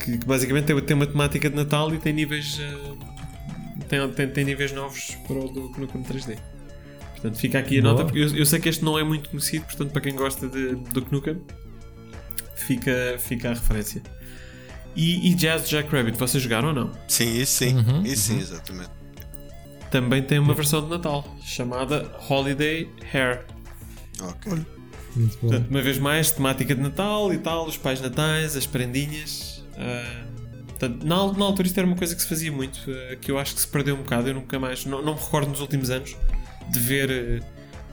que, 0.00 0.18
que, 0.18 0.26
basicamente 0.26 0.64
tem, 0.64 0.80
tem 0.80 0.96
uma 0.96 1.06
temática 1.06 1.48
de 1.48 1.56
Natal 1.56 1.94
e 1.94 1.98
tem 1.98 2.12
níveis. 2.12 2.58
Uh, 2.58 2.98
tem, 3.88 4.08
tem, 4.12 4.28
tem 4.28 4.44
níveis 4.44 4.72
novos 4.72 5.16
para 5.26 5.36
o 5.36 5.48
Duke 5.48 5.80
Nukem 5.80 6.02
3D. 6.02 6.38
Portanto, 7.12 7.38
fica 7.38 7.58
aqui 7.58 7.78
a 7.78 7.82
Boa. 7.82 7.92
nota, 7.92 8.04
porque 8.04 8.18
eu, 8.18 8.36
eu, 8.36 8.46
sei 8.46 8.58
que 8.58 8.68
este 8.68 8.84
não 8.84 8.98
é 8.98 9.04
muito 9.04 9.28
conhecido, 9.28 9.66
portanto, 9.66 9.92
para 9.92 10.00
quem 10.00 10.14
gosta 10.14 10.48
de 10.48 10.74
Duke 10.74 11.12
Nukem, 11.12 11.40
fica, 12.54 13.16
fica 13.18 13.50
a 13.50 13.54
referência. 13.54 14.02
E, 14.96 15.30
e 15.30 15.34
Jazz 15.34 15.68
Jack 15.68 15.94
Rabbit, 15.94 16.18
vocês 16.18 16.42
jogaram 16.42 16.68
ou 16.68 16.74
não? 16.74 16.92
Sim, 17.06 17.36
isso 17.38 17.58
sim, 17.58 17.76
uhum, 17.76 18.02
isso 18.02 18.22
sim, 18.22 18.34
uhum. 18.34 18.40
exatamente. 18.40 18.90
Também 19.90 20.22
tem 20.22 20.38
uma 20.38 20.54
versão 20.54 20.82
de 20.82 20.88
Natal 20.88 21.36
chamada 21.42 22.10
Holiday 22.28 22.88
Hair. 23.12 23.44
Ok. 24.20 24.52
Portanto, 25.40 25.68
uma 25.68 25.82
vez 25.82 25.98
mais, 25.98 26.30
temática 26.30 26.74
de 26.74 26.80
Natal 26.80 27.32
e 27.34 27.38
tal, 27.38 27.66
os 27.66 27.76
pais 27.76 28.00
natais, 28.00 28.56
as 28.56 28.66
prendinhas. 28.66 29.49
Uh, 29.80 30.64
portanto, 30.66 31.06
na, 31.06 31.32
na, 31.32 31.44
altura 31.46 31.66
isto 31.66 31.78
era 31.78 31.86
uma 31.86 31.96
coisa 31.96 32.14
que 32.14 32.20
se 32.20 32.28
fazia 32.28 32.52
muito, 32.52 32.76
uh, 32.90 33.16
que 33.18 33.30
eu 33.30 33.38
acho 33.38 33.54
que 33.54 33.60
se 33.62 33.68
perdeu 33.68 33.94
um 33.94 34.02
bocado, 34.02 34.28
eu 34.28 34.34
nunca 34.34 34.58
mais, 34.58 34.84
não, 34.84 35.02
não 35.02 35.14
me 35.14 35.20
recordo 35.20 35.48
nos 35.48 35.60
últimos 35.60 35.88
anos 35.88 36.16
de 36.70 36.78
ver 36.78 37.42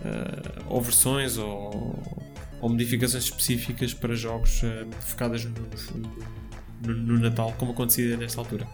uh, 0.06 0.64
ou 0.68 0.82
versões 0.82 1.38
ou, 1.38 2.04
ou, 2.60 2.70
modificações 2.70 3.24
específicas 3.24 3.94
para 3.94 4.16
jogos 4.16 4.62
uh, 4.64 4.88
focadas 5.00 5.46
no, 5.46 5.52
no, 6.82 6.94
no, 6.94 7.20
Natal, 7.20 7.56
como 7.58 7.72
acontecia 7.72 8.18
nesta 8.18 8.42
altura. 8.42 8.68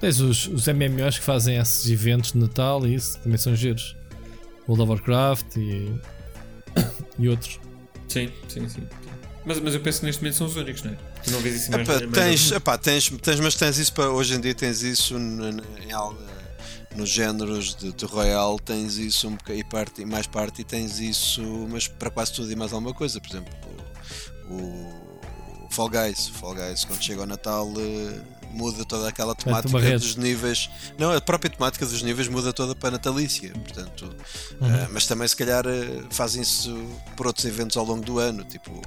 Tens 0.00 0.20
os, 0.20 0.48
os 0.48 0.66
MMOs 0.66 1.18
que 1.18 1.24
fazem 1.24 1.56
esses 1.56 1.88
eventos 1.88 2.32
de 2.32 2.38
Natal 2.38 2.84
e 2.86 2.94
isso 2.94 3.18
também 3.20 3.38
são 3.38 3.54
giros. 3.54 3.96
World 4.68 4.82
of 4.82 4.90
Warcraft 4.90 5.56
e, 5.56 5.92
e 7.18 7.28
outros. 7.28 7.60
Sim, 8.08 8.30
sim, 8.48 8.68
sim. 8.68 8.82
Mas, 9.44 9.60
mas 9.60 9.74
eu 9.74 9.80
penso 9.80 10.00
que 10.00 10.06
neste 10.06 10.20
momento 10.20 10.34
são 10.34 10.46
os 10.48 10.56
únicos, 10.56 10.82
não 10.82 10.92
é? 10.92 10.96
Tu 11.26 11.32
não 11.32 11.40
vês 11.40 11.62
isso 11.62 11.72
mais, 11.72 11.88
epá, 11.88 12.00
mais 12.00 12.12
tens, 12.12 12.52
epá, 12.52 12.78
tens, 12.78 13.10
tens, 13.20 13.40
mas 13.40 13.54
tens 13.56 13.78
isso 13.78 13.92
para 13.92 14.08
hoje 14.10 14.34
em 14.34 14.40
dia 14.40 14.54
tens 14.54 14.82
isso 14.82 15.16
em 15.16 15.90
algo 15.92 16.16
nos 16.94 17.10
géneros 17.10 17.74
de, 17.74 17.92
de 17.92 18.04
Royal 18.04 18.58
tens 18.58 18.96
isso 18.96 19.26
um 19.28 19.32
bocadinho, 19.32 19.60
e, 19.60 19.64
parte, 19.64 20.02
e 20.02 20.06
mais 20.06 20.26
parte 20.28 20.62
e 20.62 20.64
tens 20.64 21.00
isso, 21.00 21.42
mas 21.68 21.88
para 21.88 22.10
quase 22.10 22.32
tudo 22.32 22.50
e 22.50 22.56
mais 22.56 22.72
alguma 22.72 22.94
coisa, 22.94 23.20
por 23.20 23.28
exemplo, 23.28 23.52
o, 24.48 25.66
o 25.66 25.68
Fall 25.70 25.88
Guys, 25.88 26.28
Fall 26.28 26.54
Guys 26.54 26.84
quando 26.84 27.02
chega 27.02 27.20
ao 27.22 27.26
Natal 27.26 27.66
uh, 27.66 28.36
muda 28.52 28.84
toda 28.84 29.08
aquela 29.08 29.34
temática 29.34 29.78
é 29.80 29.98
dos 29.98 30.14
níveis, 30.14 30.70
não, 30.96 31.12
a 31.12 31.20
própria 31.20 31.50
temática 31.50 31.84
dos 31.84 32.02
níveis 32.02 32.28
muda 32.28 32.52
toda 32.52 32.72
para 32.74 32.92
natalícia, 32.92 33.50
portanto, 33.50 34.14
uhum. 34.60 34.68
uh, 34.68 34.88
mas 34.92 35.06
também 35.06 35.26
se 35.26 35.36
calhar 35.36 35.64
fazem 36.10 36.40
isso 36.40 36.72
por 37.16 37.26
outros 37.26 37.44
eventos 37.44 37.76
ao 37.76 37.84
longo 37.84 38.04
do 38.04 38.18
ano, 38.20 38.44
tipo 38.44 38.80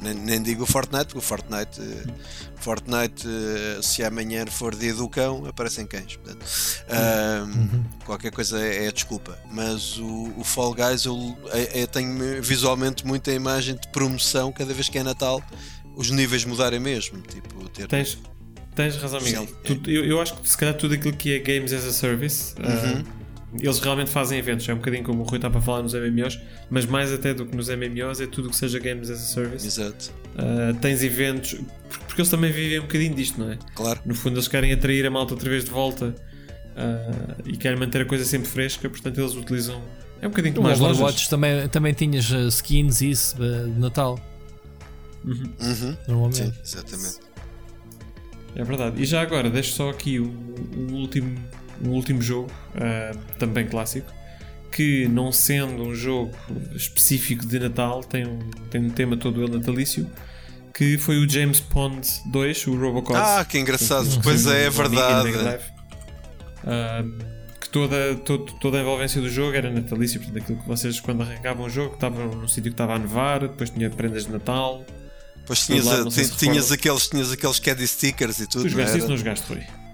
nem, 0.00 0.14
nem 0.14 0.42
digo 0.42 0.64
o 0.64 0.66
Fortnite, 0.66 1.06
porque 1.06 1.18
o 1.18 1.22
Fortnite, 1.22 1.80
uh, 1.80 2.12
Fortnite 2.56 3.26
uh, 3.26 3.82
se 3.82 4.04
amanhã 4.04 4.44
for 4.46 4.74
dia 4.74 4.94
do 4.94 5.08
cão, 5.08 5.46
aparecem 5.46 5.86
cães. 5.86 6.16
Portanto, 6.16 6.42
uh, 6.42 7.44
uhum. 7.44 7.84
Qualquer 8.04 8.30
coisa 8.30 8.60
é, 8.60 8.86
é 8.86 8.92
desculpa. 8.92 9.38
Mas 9.50 9.98
o, 9.98 10.32
o 10.36 10.44
Fall 10.44 10.74
Guys, 10.74 11.04
eu, 11.04 11.36
eu, 11.46 11.80
eu, 11.80 11.86
tenho 11.86 12.42
visualmente 12.42 13.06
muita 13.06 13.32
imagem 13.32 13.74
de 13.76 13.88
promoção 13.88 14.52
cada 14.52 14.72
vez 14.74 14.88
que 14.88 14.98
é 14.98 15.02
Natal, 15.02 15.42
os 15.96 16.10
níveis 16.10 16.44
mudarem 16.44 16.78
mesmo. 16.78 17.20
Tipo, 17.22 17.68
ter... 17.70 17.88
tens, 17.88 18.18
tens 18.74 18.96
razão, 18.96 19.20
Miguel. 19.20 19.46
Sim, 19.66 19.80
é. 19.86 19.90
eu, 19.90 20.04
eu, 20.04 20.20
acho 20.20 20.34
que 20.36 20.48
se 20.48 20.56
calhar 20.56 20.74
tudo 20.74 20.94
aquilo 20.94 21.16
que 21.16 21.32
é 21.32 21.38
Games 21.38 21.72
as 21.72 21.84
a 21.84 21.92
Service. 21.92 22.54
Uhum 22.58 23.25
eles 23.54 23.78
realmente 23.78 24.10
fazem 24.10 24.38
eventos, 24.38 24.68
é 24.68 24.74
um 24.74 24.76
bocadinho 24.76 25.04
como 25.04 25.22
o 25.22 25.24
Rui 25.24 25.38
está 25.38 25.48
para 25.48 25.60
falar 25.60 25.82
nos 25.82 25.94
MMOs, 25.94 26.40
mas 26.68 26.84
mais 26.84 27.12
até 27.12 27.32
do 27.32 27.46
que 27.46 27.56
nos 27.56 27.68
MMOs 27.68 28.20
é 28.20 28.26
tudo 28.26 28.48
o 28.48 28.50
que 28.50 28.56
seja 28.56 28.78
Games 28.78 29.08
as 29.08 29.20
a 29.20 29.22
Service. 29.22 29.66
Exato. 29.66 30.12
Uh, 30.34 30.74
tens 30.80 31.02
eventos, 31.02 31.58
porque 32.06 32.20
eles 32.20 32.30
também 32.30 32.50
vivem 32.50 32.80
um 32.80 32.82
bocadinho 32.82 33.14
disto, 33.14 33.40
não 33.40 33.52
é? 33.52 33.58
Claro. 33.74 34.00
No 34.04 34.14
fundo, 34.14 34.36
eles 34.36 34.48
querem 34.48 34.72
atrair 34.72 35.06
a 35.06 35.10
malta 35.10 35.34
outra 35.34 35.48
vez 35.48 35.64
de 35.64 35.70
volta 35.70 36.14
uh, 36.76 37.42
e 37.44 37.56
querem 37.56 37.78
manter 37.78 38.02
a 38.02 38.04
coisa 38.04 38.24
sempre 38.24 38.48
fresca, 38.48 38.90
portanto, 38.90 39.18
eles 39.20 39.34
utilizam. 39.34 39.80
É 40.20 40.26
um 40.26 40.30
bocadinho 40.30 40.54
como 40.54 40.68
as 40.68 40.80
Overwatch 40.80 41.30
também, 41.30 41.68
também 41.68 41.92
tinhas 41.92 42.30
uh, 42.30 42.48
skins 42.48 43.00
e 43.00 43.10
isso 43.10 43.36
de 43.36 43.78
Natal. 43.78 44.18
Uhum. 45.24 45.52
Uhum. 45.60 45.96
Normalmente. 46.08 46.52
Sim, 46.62 46.78
exatamente. 46.78 47.26
É 48.54 48.64
verdade. 48.64 49.02
E 49.02 49.04
já 49.04 49.20
agora, 49.20 49.50
deixo 49.50 49.72
só 49.72 49.90
aqui 49.90 50.18
o, 50.18 50.34
o 50.76 50.92
último 50.94 51.36
o 51.84 51.88
último 51.88 52.22
jogo, 52.22 52.50
uh, 52.74 53.18
também 53.38 53.66
clássico, 53.66 54.12
que 54.72 55.08
não 55.08 55.32
sendo 55.32 55.82
um 55.82 55.94
jogo 55.94 56.32
específico 56.74 57.46
de 57.46 57.58
Natal, 57.58 58.02
tem 58.04 58.26
um, 58.26 58.38
tem 58.70 58.84
um 58.84 58.90
tema 58.90 59.16
todo 59.16 59.42
ele 59.42 59.56
natalício, 59.56 60.10
que 60.74 60.98
foi 60.98 61.16
o 61.16 61.28
James 61.28 61.60
Pond 61.60 62.06
2, 62.26 62.66
o 62.66 62.76
Robocop. 62.76 63.18
Ah, 63.18 63.44
que 63.44 63.58
engraçado, 63.58 64.06
pois 64.22 64.46
é, 64.46 64.66
é 64.66 64.70
verdade. 64.70 65.30
Uh, 66.62 67.24
que 67.58 67.68
toda, 67.70 68.14
todo, 68.16 68.52
toda 68.60 68.76
a 68.76 68.80
envolvência 68.82 69.20
do 69.20 69.30
jogo 69.30 69.56
era 69.56 69.70
natalício, 69.70 70.20
portanto, 70.20 70.42
aquilo 70.42 70.58
que 70.58 70.68
vocês, 70.68 71.00
quando 71.00 71.22
arrancavam 71.22 71.64
o 71.64 71.70
jogo, 71.70 71.94
estavam 71.94 72.26
num 72.26 72.48
sítio 72.48 72.64
que 72.64 72.68
estava 72.70 72.94
a 72.94 72.98
nevar, 72.98 73.40
depois 73.40 73.70
tinha 73.70 73.88
prendas 73.88 74.26
de 74.26 74.32
Natal. 74.32 74.84
Pois 75.46 75.64
tinhas, 75.64 75.86
a, 75.86 76.04
tinhas, 76.36 76.72
aqueles, 76.72 77.08
tinhas 77.08 77.32
aqueles 77.32 77.58
caddy 77.60 77.86
stickers 77.86 78.40
e 78.40 78.46
tudo. 78.46 78.64
Tu 78.64 78.68
jogaste 78.70 78.98
isso, 78.98 79.08
não 79.08 79.16
jogaste, 79.16 79.46
foi? 79.46 79.85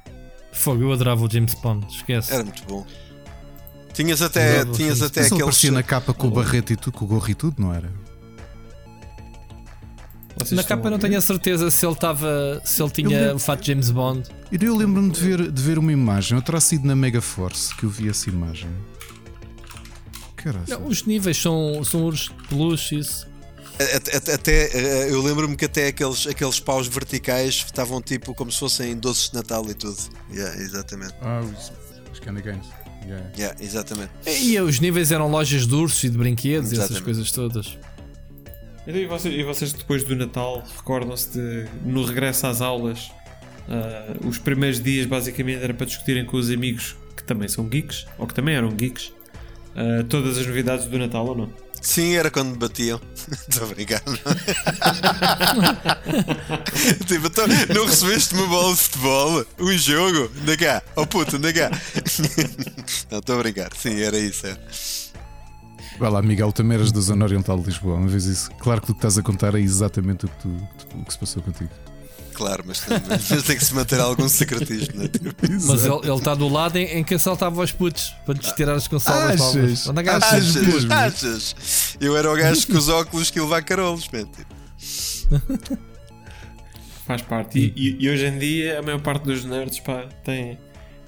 Fogo, 0.52 0.82
eu 0.82 0.92
adorava 0.92 1.24
o 1.24 1.30
James 1.30 1.54
Bond, 1.54 1.86
esquece. 1.92 2.32
Era 2.32 2.44
muito 2.44 2.62
bom. 2.64 2.86
Tinhas 3.92 4.22
até, 4.22 4.64
tinhas 4.66 5.02
até 5.02 5.20
Mas 5.20 5.26
aqueles. 5.26 5.42
aparecia 5.42 5.70
na 5.70 5.82
capa 5.82 6.14
com 6.14 6.28
o 6.28 6.30
barreto 6.30 6.72
e 6.72 6.76
tudo, 6.76 6.96
com 6.96 7.04
o 7.04 7.08
gorro 7.08 7.28
e 7.28 7.34
tudo, 7.34 7.56
não 7.60 7.74
era? 7.74 7.92
Vocês 10.36 10.52
na 10.52 10.64
capa 10.64 10.88
não 10.90 10.98
tenho 10.98 11.18
a 11.18 11.20
certeza 11.20 11.70
se 11.70 11.84
ele 11.84 11.92
estava. 11.92 12.60
se 12.64 12.82
ele 12.82 12.90
tinha 12.90 13.34
o 13.34 13.38
fato 13.38 13.64
James 13.66 13.90
Bond. 13.90 14.28
Eu 14.50 14.76
lembro-me 14.76 15.10
de 15.10 15.20
ver, 15.20 15.50
de 15.50 15.62
ver 15.62 15.78
uma 15.78 15.92
imagem, 15.92 16.36
eu 16.36 16.42
terá 16.42 16.60
sido 16.60 16.86
na 16.86 16.96
Mega 16.96 17.20
Force 17.20 17.74
que 17.76 17.84
eu 17.84 17.90
vi 17.90 18.08
essa 18.08 18.28
imagem. 18.30 18.70
Caralho. 20.36 20.64
Não, 20.68 20.86
os 20.86 21.04
níveis 21.04 21.36
são, 21.40 21.84
são 21.84 22.02
ursos 22.04 22.28
de 22.28 22.48
peluche, 22.48 22.98
isso. 22.98 23.28
Até, 24.34 24.70
eh, 24.76 25.10
eu 25.10 25.22
lembro-me 25.22 25.56
que 25.56 25.64
até 25.64 25.88
aqueles, 25.88 26.26
aqueles 26.26 26.60
paus 26.60 26.86
verticais 26.86 27.54
estavam 27.66 28.00
tipo 28.00 28.34
como 28.34 28.52
se 28.52 28.58
fossem 28.58 28.96
doces 28.96 29.30
de 29.30 29.36
Natal 29.36 29.64
e 29.68 29.74
tudo. 29.74 29.96
Yeah, 30.30 30.60
exatamente. 30.60 31.14
Ah, 31.20 31.40
os, 31.40 31.72
os 32.12 32.20
Candy 32.20 32.42
Games. 32.42 32.66
Yeah. 33.04 33.30
Yeah, 33.36 33.56
exatamente. 33.60 34.12
E 34.26 34.60
os 34.60 34.78
níveis 34.78 35.10
eram 35.10 35.28
lojas 35.28 35.66
de 35.66 35.74
ursos 35.74 36.04
e 36.04 36.10
de 36.10 36.16
brinquedos 36.18 36.70
e 36.70 36.74
essas 36.74 36.90
Exatamente. 36.90 37.04
coisas 37.04 37.32
todas. 37.32 37.78
Então, 38.86 39.00
e, 39.00 39.06
vocês, 39.06 39.34
e 39.34 39.42
vocês 39.42 39.72
depois 39.72 40.04
do 40.04 40.14
Natal 40.14 40.62
recordam-se 40.76 41.30
de 41.30 41.66
no 41.84 42.04
regresso 42.04 42.46
às 42.46 42.60
aulas 42.60 43.10
ah, 43.68 44.16
os 44.26 44.38
primeiros 44.38 44.80
dias 44.82 45.06
basicamente 45.06 45.62
era 45.62 45.72
para 45.74 45.86
discutirem 45.86 46.24
com 46.24 46.36
os 46.36 46.50
amigos 46.50 46.96
que 47.16 47.22
também 47.22 47.48
são 47.48 47.68
geeks 47.68 48.06
ou 48.18 48.26
que 48.26 48.34
também 48.34 48.54
eram 48.54 48.70
geeks 48.70 49.12
ah, 49.76 50.04
todas 50.08 50.38
as 50.38 50.46
novidades 50.46 50.86
do 50.86 50.98
Natal 50.98 51.26
ou 51.26 51.36
não? 51.36 51.52
Sim, 51.82 52.14
era 52.14 52.30
quando 52.30 52.50
me 52.52 52.56
batiam. 52.58 53.00
Estou 53.48 53.66
brincar. 53.68 54.00
não? 54.06 54.14
tipo, 57.06 57.26
então, 57.26 57.46
não 57.74 57.86
recebeste 57.86 58.34
uma 58.34 58.46
bola 58.46 58.72
de 58.74 58.80
futebol? 58.80 59.44
Um 59.58 59.72
jogo? 59.76 60.30
Anda 60.40 60.56
cá. 60.56 60.82
Oh 60.96 61.06
puto, 61.06 61.36
anda 61.36 61.52
cá. 61.52 61.70
não, 63.10 63.18
estou 63.18 63.38
a 63.38 63.42
brincar. 63.42 63.70
Sim, 63.76 64.00
era 64.00 64.18
isso. 64.18 64.46
Era. 64.46 64.60
Vai 65.98 66.10
lá, 66.10 66.22
Miguel, 66.22 66.52
também 66.52 66.76
eras 66.78 66.90
da 66.92 67.00
Zona 67.00 67.24
Oriental 67.24 67.58
de 67.58 67.66
Lisboa. 67.66 67.96
Uma 67.96 68.08
vez 68.08 68.24
isso. 68.24 68.50
Claro 68.60 68.80
que 68.80 68.90
o 68.90 68.94
que 68.94 68.98
estás 68.98 69.18
a 69.18 69.22
contar 69.22 69.54
é 69.54 69.60
exatamente 69.60 70.24
o 70.24 70.28
que, 70.28 70.38
tu- 70.42 70.68
o 70.94 71.04
que 71.04 71.12
se 71.12 71.18
passou 71.18 71.42
contigo. 71.42 71.70
Claro, 72.34 72.64
mas, 72.66 72.82
mas 73.28 73.42
tem 73.44 73.56
que 73.56 73.64
se 73.64 73.74
manter 73.74 74.00
algum 74.00 74.28
secretismo. 74.28 75.00
Né? 75.02 75.08
Tipo, 75.08 75.34
Mas 75.66 75.84
ele 75.84 75.94
ele 76.02 76.12
está 76.16 76.34
do 76.34 76.48
lado 76.48 76.76
em, 76.76 76.98
em 76.98 77.04
que 77.04 77.14
assaltava 77.14 77.62
os 77.62 77.72
putos 77.72 78.14
para 78.24 78.34
lhes 78.34 78.52
tirar 78.52 78.74
as 78.74 78.88
consolas 78.88 79.40
Achas? 79.40 79.54
novas. 79.54 79.86
Onde 79.88 80.00
é 80.00 80.02
que 80.02 80.08
Achas? 80.10 80.32
achas? 80.56 80.56
achas? 80.56 80.90
Achas? 80.90 81.96
Eu 82.00 82.16
era 82.16 82.32
o 82.32 82.36
gajo 82.36 82.66
com 82.66 82.76
os 82.78 82.88
óculos 82.88 83.30
que 83.30 83.40
levar 83.40 83.62
carolos. 83.62 84.08
man, 84.12 84.24
tipo. 84.24 84.52
Faz 87.06 87.22
parte. 87.22 87.58
E, 87.58 87.72
e- 87.76 87.96
e 88.04 88.08
hoje 88.10 88.26
em 88.26 88.38
dia 88.38 88.78
a 88.78 88.82
maior 88.82 89.00
parte 89.00 89.24
dos 89.24 89.44
nerds 89.44 89.80
pá, 89.80 90.06
tem, 90.24 90.58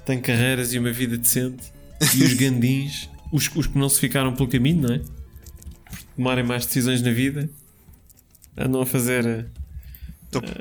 tem 0.05 0.21
carreiras 0.21 0.73
e 0.73 0.79
uma 0.79 0.93
vida 0.93 1.17
decente. 1.17 1.73
E 2.15 2.23
os 2.25 2.35
gandins, 2.35 3.09
os, 3.33 3.49
os 3.55 3.67
que 3.67 3.79
não 3.79 3.89
se 3.89 4.01
ficaram 4.01 4.35
pelo 4.35 4.49
caminho, 4.49 4.83
não 4.89 4.95
é? 4.95 4.99
Por 4.99 5.99
tomarem 6.17 6.45
mais 6.45 6.67
decisões 6.67 7.01
na 7.01 7.11
vida, 7.13 7.49
andam 8.57 8.83
a 8.83 8.87
fazer. 8.87 9.47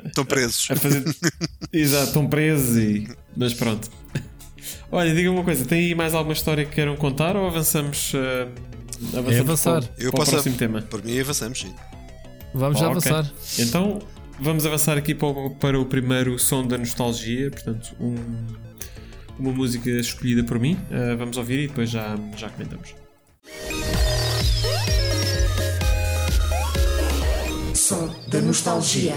Estão 0.06 0.24
presos. 0.24 0.68
A 0.70 0.76
fazer... 0.76 1.02
Exato, 1.72 2.06
estão 2.08 2.26
presos 2.26 2.76
e. 2.76 3.08
Mas 3.36 3.54
pronto. 3.54 3.90
Olha, 4.92 5.14
diga 5.14 5.30
uma 5.30 5.42
coisa, 5.44 5.64
tem 5.64 5.86
aí 5.86 5.94
mais 5.94 6.14
alguma 6.14 6.32
história 6.32 6.64
que 6.64 6.72
queiram 6.72 6.96
contar 6.96 7.36
ou 7.36 7.46
avançamos, 7.46 8.12
eh, 8.14 8.48
avançamos 9.12 9.32
É 9.36 9.40
avançar. 9.40 9.82
Para, 9.82 9.90
o- 9.90 9.94
Eu 9.98 10.10
para 10.10 10.16
o 10.16 10.20
posso- 10.20 10.30
próximo 10.32 10.56
tema? 10.56 10.82
Por 10.82 11.04
mim 11.04 11.18
avançamos, 11.20 11.58
sim. 11.60 11.74
Vamos 12.54 12.78
já 12.78 12.88
ok. 12.88 13.10
avançar. 13.10 13.32
Então 13.58 14.00
vamos 14.40 14.64
avançar 14.64 14.96
aqui 14.96 15.14
para 15.14 15.26
o, 15.28 15.50
para 15.50 15.78
o 15.80 15.84
primeiro 15.86 16.38
som 16.38 16.66
da 16.66 16.78
nostalgia, 16.78 17.50
portanto, 17.50 17.94
um- 18.00 18.46
uma 19.38 19.50
música 19.52 19.90
escolhida 19.90 20.44
por 20.44 20.60
mim. 20.60 20.74
Uh, 20.90 21.16
vamos 21.18 21.36
ouvir 21.36 21.64
e 21.64 21.66
depois 21.66 21.90
já, 21.90 22.16
já 22.36 22.48
comentamos. 22.48 22.94
Som 27.74 28.14
da 28.28 28.40
nostalgia. 28.40 29.14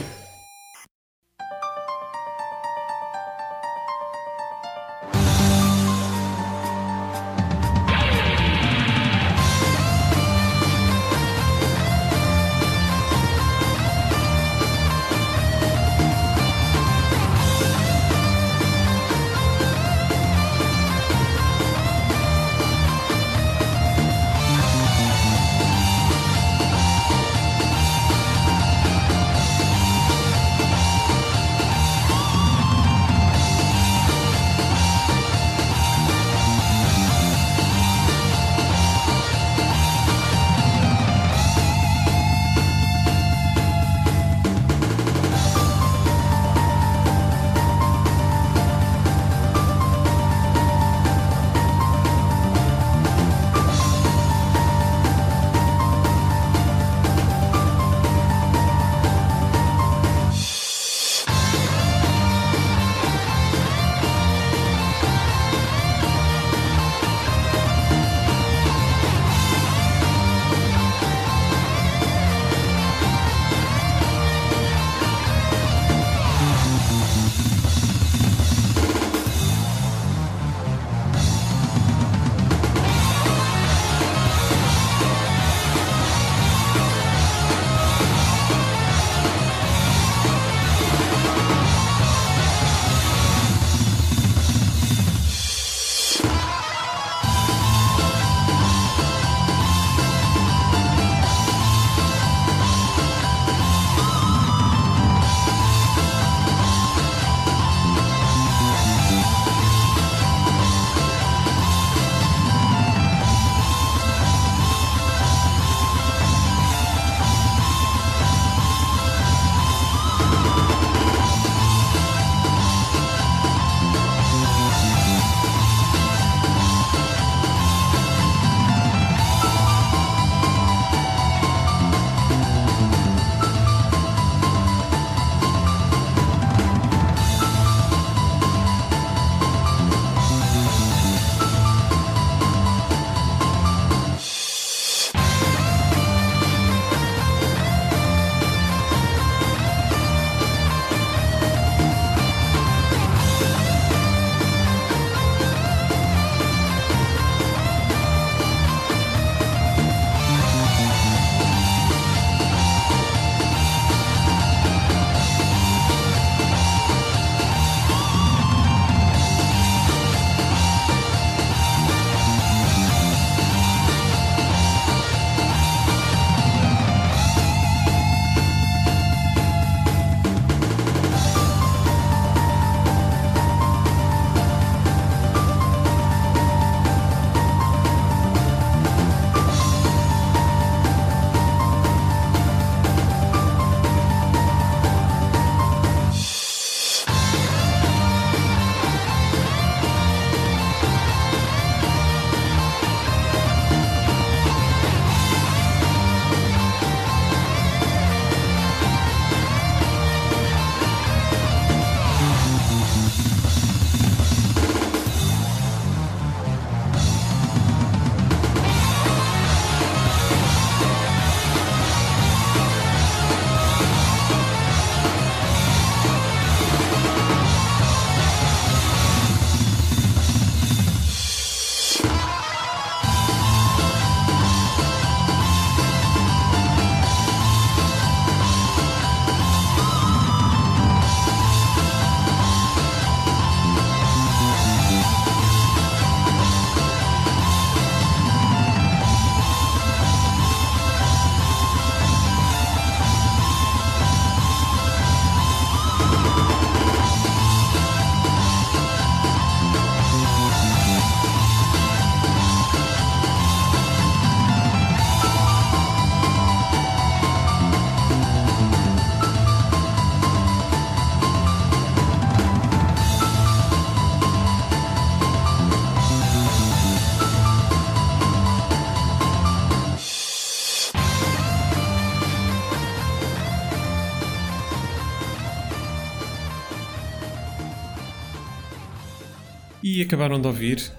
E 289.98 290.04
acabaram 290.04 290.40
de 290.40 290.46
ouvir 290.46 290.92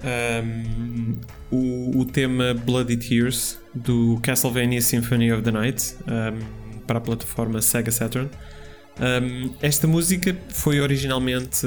um, 0.43 1.15
o, 1.53 2.01
o, 2.01 2.05
tema 2.05 2.53
Bloody 2.53 2.97
Tears 2.97 3.57
do 3.73 4.19
Castlevania 4.25 4.83
Symphony 4.83 5.33
of 5.33 5.41
the 5.41 5.53
Night 5.53 5.95
um, 6.03 6.81
para 6.81 6.99
a 6.99 7.01
plataforma 7.01 7.63
Sega 7.63 7.93
Saturn. 7.93 8.29
Um, 8.99 9.55
esta 9.63 9.87
música 9.87 10.37
foi 10.49 10.81
originalmente 10.81 11.65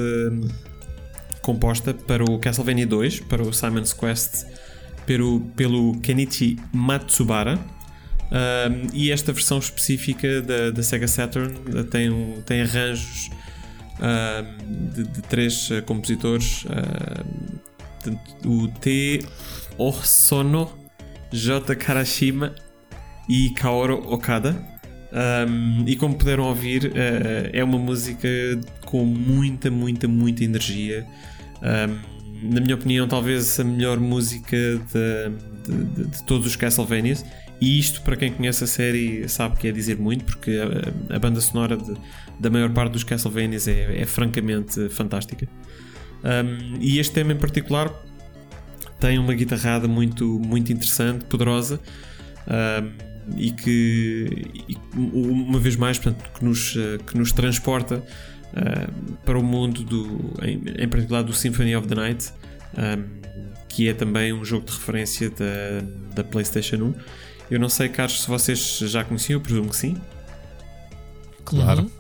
composta 1.42 1.94
para 1.94 2.22
o 2.22 2.38
Castlevania 2.38 2.86
2, 2.86 3.22
para 3.22 3.42
o 3.42 3.54
Simon's 3.54 3.94
Quest, 3.94 4.46
pelo, 5.06 5.40
pelo 5.56 5.98
Kenichi 6.02 6.60
Matsubara. 6.74 7.58
e 8.94 9.10
esta 9.10 9.32
versão 9.32 9.58
específica 9.58 10.42
da, 10.42 10.72
da 10.72 10.84
Sega 10.84 11.08
Saturn 11.08 11.54
tem, 11.90 12.42
tem 12.46 12.62
arranjos 12.64 13.30
de, 14.94 15.04
de, 15.04 15.22
três 15.22 15.70
uh, 15.70 15.82
compositores: 15.84 16.66
o 18.46 18.68
T. 18.68 19.24
Orsono, 19.78 20.72
J. 21.32 21.76
Karashima 21.76 22.54
e 23.30 23.50
Kaoru 23.52 24.12
Okada. 24.12 24.72
Um, 25.14 25.84
e 25.86 25.96
como 25.98 26.16
puderam 26.16 26.46
ouvir, 26.46 26.86
uh, 26.86 27.50
é 27.52 27.64
uma 27.64 27.78
música 27.78 28.28
com 28.86 29.04
muita, 29.04 29.70
muita, 29.70 30.08
muita 30.08 30.44
energia. 30.44 31.06
Um, 31.62 32.12
na 32.54 32.60
minha 32.60 32.76
opinião, 32.76 33.08
talvez 33.08 33.60
a 33.60 33.64
melhor 33.64 34.00
música 34.00 34.58
de, 34.58 35.30
de, 35.64 35.84
de, 35.84 36.08
de 36.10 36.24
todos 36.24 36.48
os 36.48 36.56
Castlevanias. 36.56 37.24
E 37.60 37.78
isto, 37.78 38.02
para 38.02 38.16
quem 38.16 38.34
conhece 38.34 38.64
a 38.64 38.68
série, 38.68 39.30
sabe 39.30 39.58
que 39.58 39.68
é 39.68 39.72
dizer 39.72 39.98
muito, 39.98 40.26
porque 40.26 40.60
a, 41.10 41.16
a 41.16 41.20
banda 41.20 41.40
sonora 41.40 41.78
de, 41.78 41.94
da 42.42 42.50
maior 42.50 42.70
parte 42.72 42.94
dos 42.94 43.04
Castlevanias 43.04 43.68
é, 43.68 44.02
é 44.02 44.06
francamente 44.06 44.90
fantástica. 44.90 45.48
Um, 46.24 46.78
e 46.80 47.00
este 47.00 47.14
tema 47.14 47.34
em 47.34 47.38
particular 47.38 47.92
tem 49.00 49.18
uma 49.18 49.34
guitarrada 49.34 49.88
muito, 49.88 50.40
muito 50.40 50.72
interessante, 50.72 51.26
poderosa. 51.26 51.80
Um, 52.48 53.12
e 53.38 53.52
que 53.52 54.52
e, 54.68 54.78
uma 54.96 55.60
vez 55.60 55.76
mais 55.76 56.00
portanto, 56.00 56.28
que, 56.34 56.44
nos, 56.44 56.76
que 57.06 57.18
nos 57.18 57.32
transporta 57.32 57.98
uh, 57.98 59.14
para 59.24 59.38
o 59.38 59.44
mundo 59.44 59.84
do, 59.84 60.34
em, 60.42 60.60
em, 60.84 60.90
particular 60.90 61.22
do 61.22 61.32
Symphony 61.32 61.76
of 61.76 61.88
the 61.88 61.94
Night 61.94 62.34
um, 62.76 63.22
que 63.70 63.88
é 63.88 63.94
também 63.94 64.34
um 64.34 64.44
jogo 64.44 64.66
de 64.66 64.72
referência 64.72 65.30
da, 65.30 66.16
da 66.16 66.24
Playstation 66.24 66.78
1 66.78 66.94
eu 67.52 67.60
não 67.60 67.68
sei, 67.68 67.90
Carlos, 67.90 68.22
se 68.22 68.28
vocês 68.30 68.78
já 68.78 69.04
conheciam, 69.04 69.38
eu 69.38 69.42
presumo 69.42 69.70
que 69.70 69.76
sim. 69.76 69.98
Claro. 71.44 71.82
Uhum. 71.82 71.92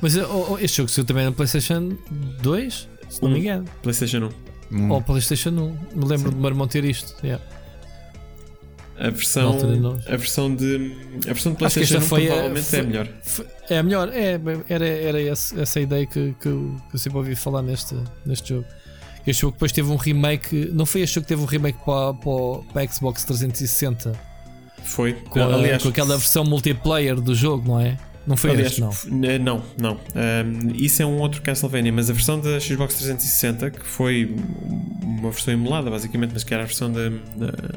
Mas 0.00 0.16
oh, 0.16 0.58
este 0.58 0.78
jogo 0.78 0.88
saiu 0.88 1.04
também 1.04 1.24
na 1.24 1.32
PlayStation 1.32 1.96
2, 2.42 2.88
se 3.08 3.22
não 3.22 3.28
um, 3.28 3.32
me 3.32 3.40
engano. 3.40 3.64
PlayStation 3.82 4.30
1. 4.72 4.76
Hum. 4.76 4.90
Ou 4.90 5.02
PlayStation 5.02 5.50
1. 5.50 5.98
Me 5.98 6.06
lembro 6.06 6.30
sim. 6.30 6.36
de 6.36 6.36
meu 6.36 6.48
irmão 6.48 6.66
ter 6.66 6.84
isto. 6.84 7.14
Yeah. 7.24 7.44
A 8.98 9.10
versão, 9.10 9.56
a 10.06 10.16
versão 10.16 10.54
de 10.54 10.94
a 11.24 11.32
versão 11.32 11.52
de 11.52 11.58
PlayStation 11.58 11.96
Acho 11.96 12.04
que 12.04 12.08
foi 12.08 12.26
provavelmente 12.26 12.66
foi, 12.66 12.78
é 12.78 12.82
a 12.82 12.84
melhor. 12.84 13.08
Foi, 13.22 13.46
é 13.70 13.78
a 13.78 13.82
melhor, 13.82 14.08
é, 14.12 14.40
era, 14.68 14.86
era 14.86 15.22
essa, 15.22 15.58
essa 15.58 15.80
ideia 15.80 16.04
que, 16.04 16.34
que, 16.38 16.48
eu, 16.48 16.76
que 16.90 16.96
eu 16.96 16.98
sempre 16.98 17.16
ouvi 17.16 17.34
falar 17.34 17.62
neste, 17.62 17.96
neste 18.26 18.50
jogo. 18.50 18.66
Este 19.26 19.40
jogo 19.40 19.52
depois 19.54 19.72
teve 19.72 19.90
um 19.90 19.96
remake, 19.96 20.70
não 20.74 20.84
foi 20.84 21.00
este 21.00 21.14
jogo 21.14 21.24
que 21.24 21.28
teve 21.28 21.40
um 21.40 21.46
remake 21.46 21.78
para, 21.82 22.12
para, 22.12 22.62
para 22.72 22.82
a 22.82 22.86
Xbox 22.86 23.24
360 23.24 24.30
foi. 24.84 25.12
Com, 25.12 25.40
Aliás, 25.40 25.82
com 25.82 25.88
aquela 25.88 26.16
versão 26.16 26.44
multiplayer 26.44 27.20
do 27.20 27.34
jogo, 27.34 27.68
não 27.68 27.80
é? 27.80 27.96
Não 28.26 28.36
foi 28.36 28.50
Aliás, 28.50 28.72
este, 28.72 28.80
não? 28.80 29.38
Não, 29.38 29.62
não. 29.78 29.92
Um, 29.94 30.74
isso 30.74 31.02
é 31.02 31.06
um 31.06 31.18
outro 31.18 31.40
Castlevania, 31.42 31.92
mas 31.92 32.10
a 32.10 32.12
versão 32.12 32.38
da 32.38 32.60
Xbox 32.60 32.94
360, 32.94 33.70
que 33.70 33.86
foi 33.86 34.34
uma 35.02 35.30
versão 35.30 35.54
emulada, 35.54 35.90
basicamente, 35.90 36.32
mas 36.32 36.44
que 36.44 36.52
era 36.52 36.62
a 36.62 36.66
versão 36.66 36.92
da, 36.92 37.08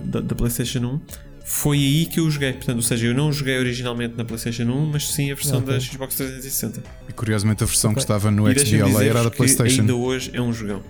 da, 0.03 0.19
da 0.19 0.35
PlayStation 0.35 0.79
1, 0.79 1.01
foi 1.45 1.77
aí 1.77 2.05
que 2.05 2.19
eu 2.19 2.29
joguei. 2.29 2.53
Portanto, 2.53 2.77
ou 2.77 2.81
seja, 2.81 3.07
eu 3.07 3.13
não 3.13 3.31
joguei 3.31 3.57
originalmente 3.57 4.15
na 4.15 4.25
PlayStation 4.25 4.63
1, 4.63 4.85
mas 4.91 5.09
sim 5.09 5.31
a 5.31 5.35
versão 5.35 5.59
okay. 5.59 5.73
da 5.73 5.79
Xbox 5.79 6.15
360. 6.15 6.83
E 7.07 7.13
curiosamente 7.13 7.63
a 7.63 7.67
versão 7.67 7.91
okay. 7.91 7.95
que 7.99 8.03
estava 8.03 8.29
no 8.29 8.47
XBLA 8.51 9.05
era 9.05 9.23
da 9.23 9.31
PlayStation. 9.31 9.81
Ainda 9.81 9.95
hoje 9.95 10.31
é 10.33 10.41
um 10.41 10.53
jogão. 10.53 10.83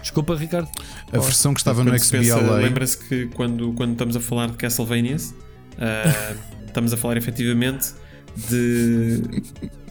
Desculpa, 0.00 0.34
Ricardo. 0.34 0.68
A 1.12 1.18
versão 1.18 1.54
que 1.54 1.60
estava 1.60 1.84
no 1.84 1.96
XBLA. 1.96 2.56
Lembra-se 2.56 2.98
que 2.98 3.26
quando, 3.26 3.72
quando 3.72 3.92
estamos 3.92 4.16
a 4.16 4.20
falar 4.20 4.50
de 4.50 4.56
Castlevanias, 4.56 5.30
uh, 5.30 6.36
estamos 6.66 6.92
a 6.92 6.96
falar 6.96 7.16
efetivamente 7.16 8.01
de. 8.36 9.22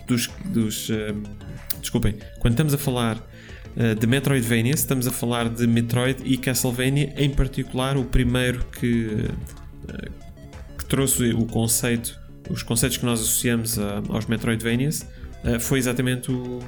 dos. 0.08 0.30
dos 0.46 0.90
uh, 0.90 1.22
desculpem, 1.80 2.16
quando 2.40 2.54
estamos 2.54 2.74
a 2.74 2.78
falar 2.78 3.18
uh, 3.18 3.96
de 4.00 4.08
Metroidvania, 4.08 4.74
estamos 4.74 5.08
a 5.08 5.12
falar 5.12 5.50
de 5.50 5.66
Metroid 5.68 6.22
e 6.24 6.38
Castlevania, 6.38 7.14
em 7.18 7.30
particular 7.30 7.98
o 7.98 8.06
primeiro 8.06 8.66
que, 8.66 9.30
que 10.78 10.86
trouxe 10.86 11.32
o 11.34 11.46
conceito, 11.46 12.20
os 12.50 12.64
conceitos 12.64 12.98
que 12.98 13.06
nós 13.06 13.20
associamos 13.20 13.78
aos 14.10 14.26
Metroidvanias, 14.26 15.06
foi 15.60 15.80
exatamente 15.80 16.32
o, 16.32 16.60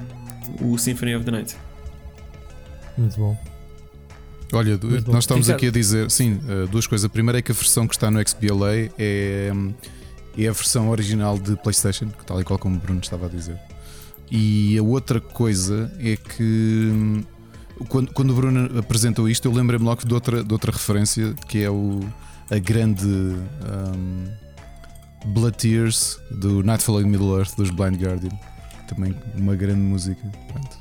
o 0.60 0.76
Symphony 0.76 1.14
of 1.14 1.24
the 1.24 1.30
Night. 1.30 1.56
Muito 2.96 3.16
bom. 3.16 3.54
Olha, 4.52 4.78
Muito 4.78 5.10
nós 5.10 5.24
estamos 5.24 5.50
aqui 5.50 5.66
a 5.66 5.70
dizer, 5.70 6.10
sim, 6.10 6.40
eh, 6.48 6.66
duas 6.70 6.86
coisas. 6.86 7.04
A 7.04 7.08
primeira 7.08 7.38
é 7.38 7.42
que 7.42 7.50
a 7.50 7.54
versão 7.54 7.88
que 7.88 7.94
está 7.94 8.10
no 8.10 8.26
XBLA 8.26 8.90
é, 8.96 9.52
é 10.36 10.48
a 10.48 10.52
versão 10.52 10.88
original 10.90 11.38
de 11.38 11.56
PlayStation, 11.56 12.08
tal 12.26 12.40
e 12.40 12.44
qual 12.44 12.58
como 12.58 12.76
o 12.76 12.78
Bruno 12.78 13.00
estava 13.00 13.26
a 13.26 13.28
dizer. 13.28 13.58
E 14.30 14.76
a 14.78 14.82
outra 14.82 15.20
coisa 15.20 15.92
é 15.98 16.16
que 16.16 16.90
hum, 16.92 17.24
quando, 17.88 18.12
quando 18.12 18.30
o 18.30 18.34
Bruno 18.34 18.78
apresentou 18.78 19.28
isto, 19.28 19.46
eu 19.46 19.52
lembrei-me 19.52 19.84
logo 19.84 20.06
de 20.06 20.14
outra, 20.14 20.42
de 20.42 20.52
outra 20.52 20.72
referência 20.72 21.34
que 21.48 21.62
é 21.62 21.70
o, 21.70 22.00
a 22.50 22.58
grande 22.58 23.06
um, 23.06 24.24
Blood 25.26 25.56
Tears 25.56 26.18
do 26.30 26.62
Nightfall 26.62 27.00
in 27.00 27.06
Middle 27.06 27.36
Earth 27.38 27.56
dos 27.56 27.70
Blind 27.70 28.00
Guardian. 28.00 28.36
Também 28.88 29.14
uma 29.36 29.56
grande 29.56 29.80
música. 29.80 30.22
Pronto. 30.52 30.78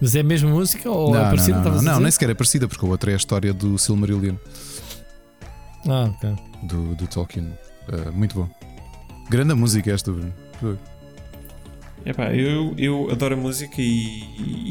Mas 0.00 0.14
é 0.14 0.20
a 0.20 0.24
mesma 0.24 0.50
música 0.50 0.88
ou 0.90 1.14
é 1.14 1.18
não, 1.18 1.26
é 1.26 1.30
parecida? 1.30 1.60
Não, 1.60 1.70
não, 1.72 1.82
não, 1.82 2.00
nem 2.00 2.10
sequer 2.10 2.30
é 2.30 2.34
parecida, 2.34 2.68
porque 2.68 2.84
a 2.84 2.88
outra 2.88 3.10
é 3.10 3.14
a 3.14 3.16
história 3.16 3.52
do 3.52 3.76
Silmarillion. 3.78 4.36
Ah, 5.86 6.10
ok. 6.14 6.36
Do, 6.62 6.94
do 6.94 7.06
Tolkien. 7.06 7.52
Uh, 7.88 8.12
muito 8.12 8.34
bom. 8.34 8.48
Grande 9.28 9.54
música 9.54 9.92
esta, 9.92 10.12
Bruno. 10.12 10.32
Epá, 12.04 12.32
eu, 12.34 12.74
eu 12.78 13.10
adoro 13.10 13.34
a 13.34 13.36
música 13.36 13.74
e, 13.78 14.22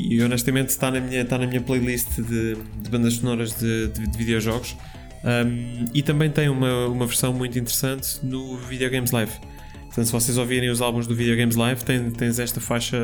e, 0.09 0.21
honestamente 0.23 0.69
está 0.69 0.89
na 0.89 0.99
minha, 0.99 1.21
está 1.21 1.37
na 1.37 1.45
minha 1.45 1.61
playlist 1.61 2.19
de, 2.21 2.55
de 2.55 2.89
bandas 2.89 3.15
sonoras 3.15 3.53
de, 3.55 3.87
de, 3.89 4.07
de 4.07 4.17
videojogos. 4.17 4.75
Um, 5.23 5.85
e 5.93 6.01
também 6.01 6.29
tem 6.29 6.47
uma, 6.49 6.87
uma 6.87 7.05
versão 7.05 7.33
muito 7.33 7.59
interessante 7.59 8.19
no 8.23 8.57
Videogames 8.57 9.11
Live. 9.11 9.33
Portanto, 9.85 10.05
se 10.05 10.11
vocês 10.11 10.37
ouvirem 10.37 10.69
os 10.69 10.81
álbuns 10.81 11.05
do 11.05 11.15
Videogames 11.15 11.55
Live, 11.55 11.83
tem, 11.83 12.09
tens 12.11 12.39
esta 12.39 12.61
faixa 12.61 12.97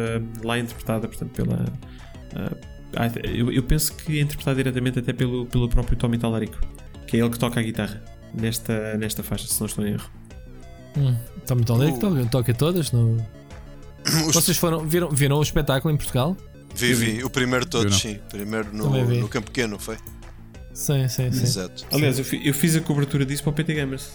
lá 0.44 0.58
interpretada 0.58 1.08
portanto, 1.08 1.32
pela, 1.32 1.66
Uh, 2.34 2.58
eu, 3.24 3.52
eu, 3.52 3.64
penso 3.64 3.96
que 3.96 4.18
é 4.18 4.22
interpretado 4.22 4.58
diretamente 4.58 5.00
até 5.00 5.14
pelo, 5.14 5.46
pelo 5.46 5.70
próprio 5.70 5.98
Tommy 5.98 6.18
Talarico, 6.18 6.60
que 7.06 7.18
é 7.18 7.20
ele 7.20 7.30
que 7.30 7.40
toca 7.40 7.60
a 7.60 7.64
guitarra 7.64 8.02
nesta, 8.34 8.98
nesta 8.98 9.24
faixa, 9.24 9.48
se 9.48 9.60
não 9.60 9.68
estou 9.68 9.86
em 9.86 9.94
erro. 9.94 10.10
Hum, 10.98 11.16
Tommy 11.46 11.66
Talarico 11.66 12.00
toca, 12.00 12.26
toca 12.26 12.54
todas? 12.54 12.92
No... 12.92 13.18
Vocês 14.34 14.58
foram, 14.58 14.86
viram, 14.86 15.10
viram 15.10 15.38
o 15.38 15.42
espetáculo 15.42 15.94
em 15.94 15.98
Portugal? 15.98 16.36
Vi, 16.76 16.94
vi, 16.94 17.24
o 17.24 17.30
primeiro 17.30 17.66
todos, 17.66 18.00
sim. 18.00 18.20
Primeiro 18.30 18.76
no, 18.76 18.90
no 18.90 19.28
Campo 19.28 19.52
Pequeno, 19.52 19.78
foi? 19.78 19.98
Sim, 20.74 21.08
sim, 21.08 21.32
sim. 21.32 21.44
Exato. 21.44 21.86
Aliás, 21.92 22.18
eu, 22.18 22.40
eu 22.42 22.54
fiz 22.54 22.76
a 22.76 22.82
cobertura 22.82 23.26
disso 23.26 23.44
para 23.44 23.52
o 23.52 23.54
PT 23.54 23.76
Gamers. 23.76 24.10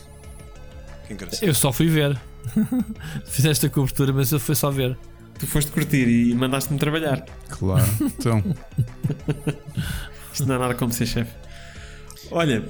Que 1.07 1.15
engraçado. 1.15 1.45
Eu 1.45 1.55
só 1.55 1.73
fui 1.73 1.86
ver. 1.86 2.19
Fizeste 3.27 3.66
a 3.66 3.70
cobertura, 3.70 4.12
mas 4.12 4.32
eu 4.32 4.40
fui 4.40 4.57
só 4.57 4.70
ver 4.70 4.99
tu 5.39 5.47
foste 5.47 5.70
curtir 5.70 6.09
e 6.09 6.35
mandaste-me 6.35 6.78
trabalhar. 6.78 7.24
Claro, 7.49 7.86
então. 8.01 8.43
Isto 10.32 10.47
não 10.47 10.57
é 10.57 10.59
nada 10.59 10.74
como 10.74 10.93
ser 10.93 11.07
chefe. 11.07 11.32
Olha, 12.31 12.62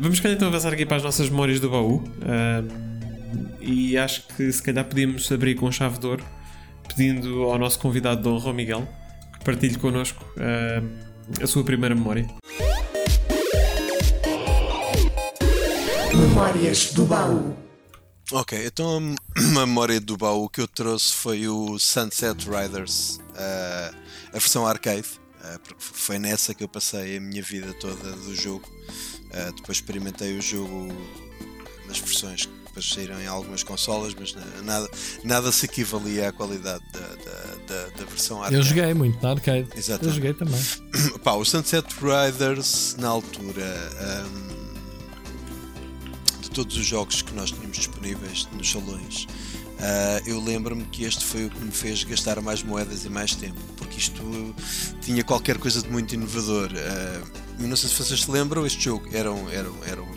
vamos 0.00 0.20
calhar 0.20 0.36
então 0.36 0.48
avançar 0.48 0.72
aqui 0.72 0.84
para 0.84 0.96
as 0.96 1.02
nossas 1.02 1.28
memórias 1.28 1.60
do 1.60 1.70
baú. 1.70 2.02
e 3.60 3.96
acho 3.96 4.26
que 4.28 4.50
se 4.52 4.62
calhar 4.62 4.84
podíamos 4.84 5.30
abrir 5.30 5.54
com 5.54 5.70
chave 5.70 5.98
de 5.98 6.06
ouro, 6.06 6.24
pedindo 6.88 7.44
ao 7.44 7.58
nosso 7.58 7.78
convidado 7.78 8.22
Dom 8.22 8.38
João 8.38 8.54
Miguel 8.54 8.88
que 9.38 9.44
partilhe 9.44 9.76
connosco 9.76 10.24
a 11.40 11.46
sua 11.46 11.64
primeira 11.64 11.94
memória. 11.94 12.26
Memórias 16.14 16.92
do 16.92 17.04
baú. 17.04 17.56
Ok, 18.30 18.66
então 18.66 19.14
a 19.36 19.66
memória 19.66 20.00
do 20.00 20.16
baú 20.16 20.48
que 20.48 20.60
eu 20.60 20.68
trouxe 20.68 21.12
foi 21.12 21.48
o 21.48 21.78
Sunset 21.78 22.48
Riders, 22.48 23.18
uh, 23.32 23.96
a 24.28 24.38
versão 24.38 24.66
arcade, 24.66 25.08
porque 25.64 25.80
foi 25.80 26.18
nessa 26.18 26.54
que 26.54 26.62
eu 26.62 26.68
passei 26.68 27.16
a 27.16 27.20
minha 27.20 27.42
vida 27.42 27.72
toda 27.74 28.12
do 28.12 28.34
jogo. 28.34 28.68
Uh, 28.68 29.52
depois 29.56 29.78
experimentei 29.78 30.36
o 30.36 30.42
jogo 30.42 30.88
nas 31.86 31.98
versões 31.98 32.48
depois 32.72 32.88
saíram 32.88 33.20
em 33.20 33.26
algumas 33.26 33.62
consolas, 33.62 34.14
mas 34.18 34.34
nada, 34.64 34.90
nada 35.22 35.52
se 35.52 35.66
equivalia 35.66 36.30
à 36.30 36.32
qualidade 36.32 36.82
da, 36.90 37.00
da, 37.00 37.54
da, 37.66 37.88
da 37.90 38.04
versão 38.06 38.38
arcade. 38.38 38.56
Eu 38.56 38.62
joguei 38.62 38.94
muito 38.94 39.22
na 39.22 39.32
arcade. 39.32 39.68
Exatamente. 39.76 40.06
Eu 40.06 40.14
joguei 40.14 40.32
também. 40.32 40.60
Pá, 41.22 41.34
o 41.34 41.44
Sunset 41.44 41.86
Riders, 42.00 42.96
na 42.98 43.08
altura, 43.08 44.24
um, 44.24 44.62
de 46.40 46.50
todos 46.50 46.74
os 46.78 46.86
jogos 46.86 47.20
que 47.20 47.34
nós 47.34 47.50
tínhamos 47.50 47.76
disponíveis 47.76 48.48
nos 48.52 48.70
salões, 48.70 49.26
uh, 49.82 50.28
eu 50.28 50.40
lembro-me 50.40 50.84
que 50.84 51.04
este 51.04 51.24
foi 51.24 51.46
o 51.46 51.50
que 51.50 51.58
me 51.58 51.70
fez 51.70 52.04
gastar 52.04 52.40
mais 52.40 52.62
moedas 52.62 53.04
e 53.04 53.08
mais 53.08 53.34
tempo, 53.34 53.60
porque 53.76 53.98
isto 53.98 54.22
tinha 55.00 55.22
qualquer 55.24 55.58
coisa 55.58 55.82
de 55.82 55.90
muito 55.90 56.14
inovador. 56.14 56.70
Uh, 56.70 57.42
não 57.58 57.76
sei 57.76 57.88
se 57.90 57.96
vocês 57.96 58.22
se 58.22 58.30
lembram, 58.30 58.64
este 58.66 58.84
jogo 58.84 59.08
era 59.12 59.32
um, 59.32 59.48
era, 59.50 59.68
era 59.86 60.02
um, 60.02 60.14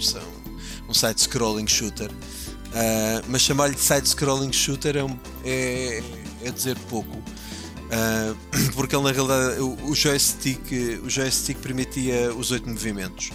um 0.89 0.93
side-scrolling 0.93 1.67
shooter. 1.67 2.11
Uh, 2.11 3.23
mas 3.27 3.41
chamar-lhe 3.41 3.75
de 3.75 3.81
side-scrolling 3.81 4.51
shooter 4.51 4.97
é, 4.97 5.03
um, 5.03 5.17
é, 5.43 6.03
é 6.43 6.51
dizer 6.51 6.77
pouco. 6.89 7.17
Uh, 7.85 8.35
porque 8.75 8.95
ele 8.95 9.03
na 9.03 9.11
realidade 9.11 9.59
o, 9.61 9.77
o, 9.89 9.95
joystick, 9.95 10.59
o 11.03 11.09
joystick 11.09 11.59
permitia 11.59 12.33
os 12.33 12.51
oito 12.51 12.67
movimentos 12.67 13.31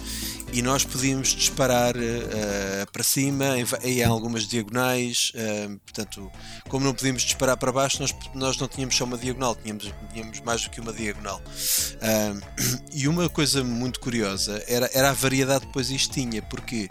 e 0.53 0.61
nós 0.61 0.83
podíamos 0.83 1.29
disparar 1.29 1.95
uh, 1.95 2.91
para 2.91 3.03
cima 3.03 3.57
em, 3.57 3.65
em, 3.83 4.03
algumas 4.03 4.47
diagonais. 4.47 5.31
Uh, 5.33 5.79
portanto, 5.79 6.31
como 6.67 6.85
não 6.85 6.93
podíamos 6.93 7.23
disparar 7.23 7.57
para 7.57 7.71
baixo, 7.71 8.01
nós, 8.01 8.13
nós 8.33 8.57
não 8.57 8.67
tínhamos 8.67 8.95
só 8.95 9.05
uma 9.05 9.17
diagonal, 9.17 9.55
tínhamos, 9.55 9.93
tínhamos 10.13 10.41
mais 10.41 10.63
do 10.63 10.69
que 10.69 10.81
uma 10.81 10.91
diagonal. 10.91 11.41
Uh, 11.41 12.41
e 12.93 13.07
uma 13.07 13.29
coisa 13.29 13.63
muito 13.63 13.99
curiosa 13.99 14.63
era, 14.67 14.89
era 14.93 15.09
a 15.09 15.13
variedade 15.13 15.61
que 15.61 15.67
depois 15.67 15.89
isto 15.89 16.13
tinha, 16.13 16.41
porque 16.41 16.89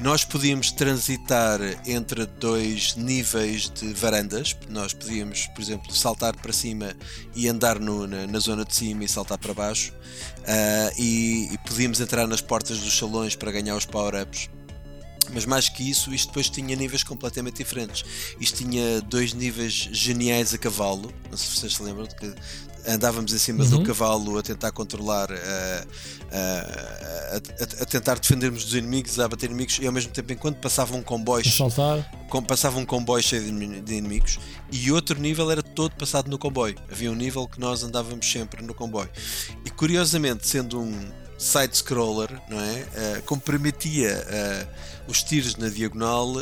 nós 0.00 0.24
podíamos 0.24 0.72
transitar 0.72 1.60
entre 1.86 2.26
dois 2.26 2.96
níveis 2.96 3.70
de 3.70 3.92
varandas. 3.94 4.56
Nós 4.68 4.92
podíamos, 4.92 5.46
por 5.48 5.62
exemplo, 5.62 5.94
saltar 5.94 6.36
para 6.36 6.52
cima 6.52 6.94
e 7.34 7.48
andar 7.48 7.78
no, 7.78 8.06
na, 8.06 8.26
na, 8.26 8.38
zona 8.38 8.64
de 8.64 8.74
cima 8.74 9.04
e 9.04 9.08
saltar 9.08 9.38
para 9.38 9.54
baixo. 9.54 9.92
Uh, 10.40 11.00
e, 11.00 11.48
e 11.52 11.58
podíamos 11.58 12.00
entrar 12.00 12.26
nas 12.26 12.40
portas 12.40 12.80
dos 12.80 12.96
salões 12.96 13.36
para 13.36 13.52
ganhar 13.52 13.76
os 13.76 13.86
power-ups. 13.86 14.50
Mas 15.32 15.46
mais 15.46 15.68
que 15.68 15.88
isso, 15.88 16.12
isto 16.12 16.28
depois 16.28 16.50
tinha 16.50 16.76
níveis 16.76 17.02
completamente 17.02 17.56
diferentes. 17.56 18.04
Isto 18.38 18.58
tinha 18.58 19.00
dois 19.00 19.32
níveis 19.32 19.72
geniais 19.72 20.52
a 20.52 20.58
cavalo. 20.58 21.12
Não 21.30 21.36
sei 21.36 21.48
se 21.48 21.60
vocês 21.60 21.74
se 21.76 21.82
lembram 21.82 22.06
que 22.06 22.34
andávamos 22.86 23.32
em 23.32 23.38
cima 23.38 23.64
uhum. 23.64 23.70
do 23.70 23.82
cavalo 23.82 24.38
a 24.38 24.42
tentar 24.42 24.70
controlar, 24.72 25.30
a, 25.30 25.86
a, 26.32 27.36
a, 27.36 27.82
a, 27.82 27.86
tentar 27.86 28.18
defendermos 28.18 28.64
dos 28.64 28.74
inimigos, 28.74 29.18
a 29.18 29.28
bater 29.28 29.46
inimigos 29.46 29.78
e 29.80 29.86
ao 29.86 29.92
mesmo 29.92 30.12
tempo, 30.12 30.32
enquanto 30.32 30.56
passavam 30.56 31.02
comboios, 31.02 31.58
com, 32.28 32.42
passava 32.42 32.78
um 32.78 32.84
comboio 32.84 33.22
cheio 33.22 33.42
de, 33.42 33.80
de, 33.80 33.94
inimigos, 33.94 34.38
e 34.70 34.90
outro 34.92 35.18
nível 35.20 35.50
era 35.50 35.62
todo 35.62 35.94
passado 35.96 36.30
no 36.30 36.38
comboio. 36.38 36.76
Havia 36.90 37.10
um 37.10 37.14
nível 37.14 37.46
que 37.46 37.60
nós 37.60 37.82
andávamos 37.82 38.30
sempre 38.30 38.62
no 38.62 38.74
comboio. 38.74 39.10
E 39.64 39.70
curiosamente, 39.70 40.46
sendo 40.46 40.80
um 40.80 41.24
side-scroller, 41.38 42.30
não 42.48 42.60
é? 42.60 42.72
Uh, 42.72 43.22
como 43.24 43.40
permitia 43.40 44.24
uh, 44.26 45.10
os 45.10 45.22
tiros 45.22 45.56
na 45.56 45.68
diagonal, 45.68 46.32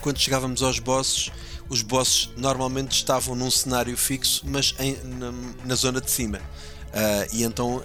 quando 0.00 0.18
chegávamos 0.18 0.62
aos 0.62 0.78
bosses 0.78 1.30
os 1.70 1.82
bosses 1.82 2.28
normalmente 2.36 2.92
estavam 2.92 3.34
num 3.34 3.50
cenário 3.50 3.96
fixo, 3.96 4.42
mas 4.44 4.74
em, 4.78 4.96
na, 5.04 5.32
na, 5.64 5.74
zona 5.76 6.00
de 6.00 6.10
cima. 6.10 6.38
Uh, 6.38 7.36
e 7.36 7.44
então 7.44 7.76
uh, 7.76 7.84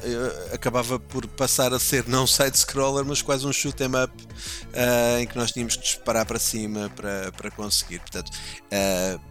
acabava 0.53 0.99
por 0.99 1.28
passar 1.28 1.72
a 1.72 1.80
ser 1.80 2.07
não 2.07 2.26
side-scroller, 2.26 3.06
mas 3.06 3.22
quase 3.22 3.45
um 3.45 3.53
shoot 3.53 3.80
'em 3.84 3.86
up 4.03 4.12
uh, 4.12 5.20
em 5.20 5.28
que 5.28 5.38
nós 5.38 5.52
tínhamos 5.52 5.76
que 5.76 5.84
disparar 5.84 6.26
para 6.26 6.40
cima 6.40 6.91
para, 6.95 7.32
para 7.32 7.52
conseguir. 7.52 7.99
Portanto, 7.99 8.32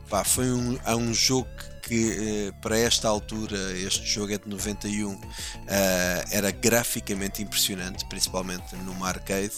pá, 0.09 0.22
foi 0.22 0.52
um, 0.52 0.78
um 0.86 1.12
jogo 1.12 1.48
que 1.59 1.73
para 2.61 2.78
esta 2.78 3.09
altura, 3.09 3.56
este 3.78 4.06
jogo 4.06 4.32
é 4.32 4.39
de 4.39 4.48
91, 4.48 5.20
era 6.31 6.51
graficamente 6.51 7.43
impressionante, 7.43 8.05
principalmente 8.06 8.74
numa 8.77 9.09
arcade. 9.09 9.52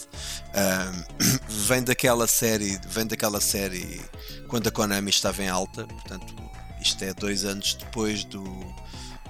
vem 1.47 1.83
daquela 1.83 2.27
série, 2.27 2.79
vem 2.87 3.05
daquela 3.05 3.41
série 3.41 4.01
quando 4.47 4.67
a 4.67 4.71
Konami 4.71 5.09
estava 5.09 5.43
em 5.43 5.49
alta, 5.49 5.85
portanto, 5.85 6.35
isto 6.81 7.03
é 7.03 7.13
dois 7.13 7.45
anos 7.45 7.73
depois 7.73 8.23
do 8.23 8.43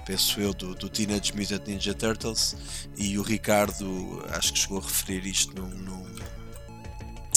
penso 0.08 0.40
eu, 0.40 0.54
do, 0.54 0.74
do 0.74 0.88
Teenage 0.88 1.36
Mutant 1.36 1.66
Ninja 1.66 1.92
Turtles 1.92 2.56
e 2.96 3.18
o 3.18 3.22
Ricardo 3.22 4.24
acho 4.30 4.54
que 4.54 4.58
chegou 4.58 4.78
a 4.78 4.80
referir 4.80 5.26
isto 5.26 5.54
num, 5.54 5.68
num 5.68 6.07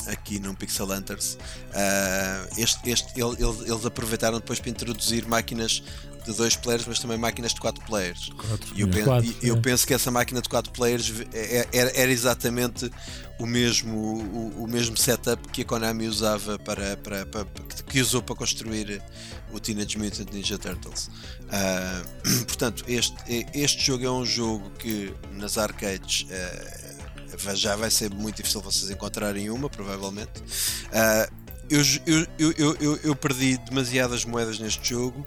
aqui 0.08 0.40
no 0.40 0.56
Pixel 0.56 0.92
Hunters. 0.92 1.36
Uh, 1.36 2.60
este, 2.60 2.90
este, 2.90 3.20
ele, 3.20 3.36
ele, 3.40 3.72
eles 3.72 3.86
aproveitaram 3.86 4.40
depois 4.40 4.60
para 4.60 4.70
introduzir 4.70 5.28
máquinas 5.28 5.84
de 6.26 6.34
dois 6.34 6.56
players, 6.56 6.86
mas 6.88 7.00
também 7.00 7.18
máquinas 7.18 7.54
de 7.54 7.60
quatro 7.60 7.84
players. 7.86 8.30
Quatro, 8.30 8.74
e 8.76 8.82
eu, 8.82 8.88
penso, 8.88 9.06
quatro, 9.06 9.36
eu 9.42 9.56
é. 9.56 9.60
penso 9.60 9.88
que 9.88 9.94
essa 9.94 10.12
máquina 10.12 10.42
de 10.42 10.50
quatro 10.50 10.72
players 10.72 11.12
é, 11.34 11.58
é, 11.58 11.68
era, 11.74 11.92
era 11.96 12.12
exatamente 12.12 12.92
o 13.40 13.46
mesmo, 13.46 13.98
o, 13.98 14.64
o, 14.64 14.68
mesmo 14.68 14.96
setup 14.96 15.48
que 15.50 15.64
a 15.64 15.66
Konami 15.66 16.08
usava 16.08 16.60
para, 16.60 16.96
para, 16.98 17.26
para, 17.26 17.46
que 17.88 18.00
usou 18.00 18.22
para 18.22 18.36
construir 18.36 19.02
o 19.52 19.60
Teenage 19.60 19.98
Mutant 19.98 20.32
Ninja 20.32 20.58
Turtles. 20.58 21.08
Uh, 21.08 22.46
portanto, 22.46 22.84
este, 22.88 23.16
este 23.54 23.84
jogo 23.84 24.06
é 24.06 24.12
um 24.12 24.26
jogo 24.26 24.70
que 24.78 25.14
nas 25.34 25.58
arcades 25.58 26.28
uh, 26.30 26.81
já 27.56 27.76
vai 27.76 27.90
ser 27.90 28.14
muito 28.14 28.38
difícil 28.38 28.62
vocês 28.62 28.90
encontrarem 28.90 29.50
uma, 29.50 29.70
provavelmente. 29.70 30.42
Uh, 30.42 31.42
eu, 31.70 31.82
eu, 32.38 32.76
eu, 32.80 33.00
eu, 33.04 33.16
perdi 33.16 33.58
demasiadas 33.58 34.26
moedas 34.26 34.60
neste 34.60 34.90
jogo 34.90 35.26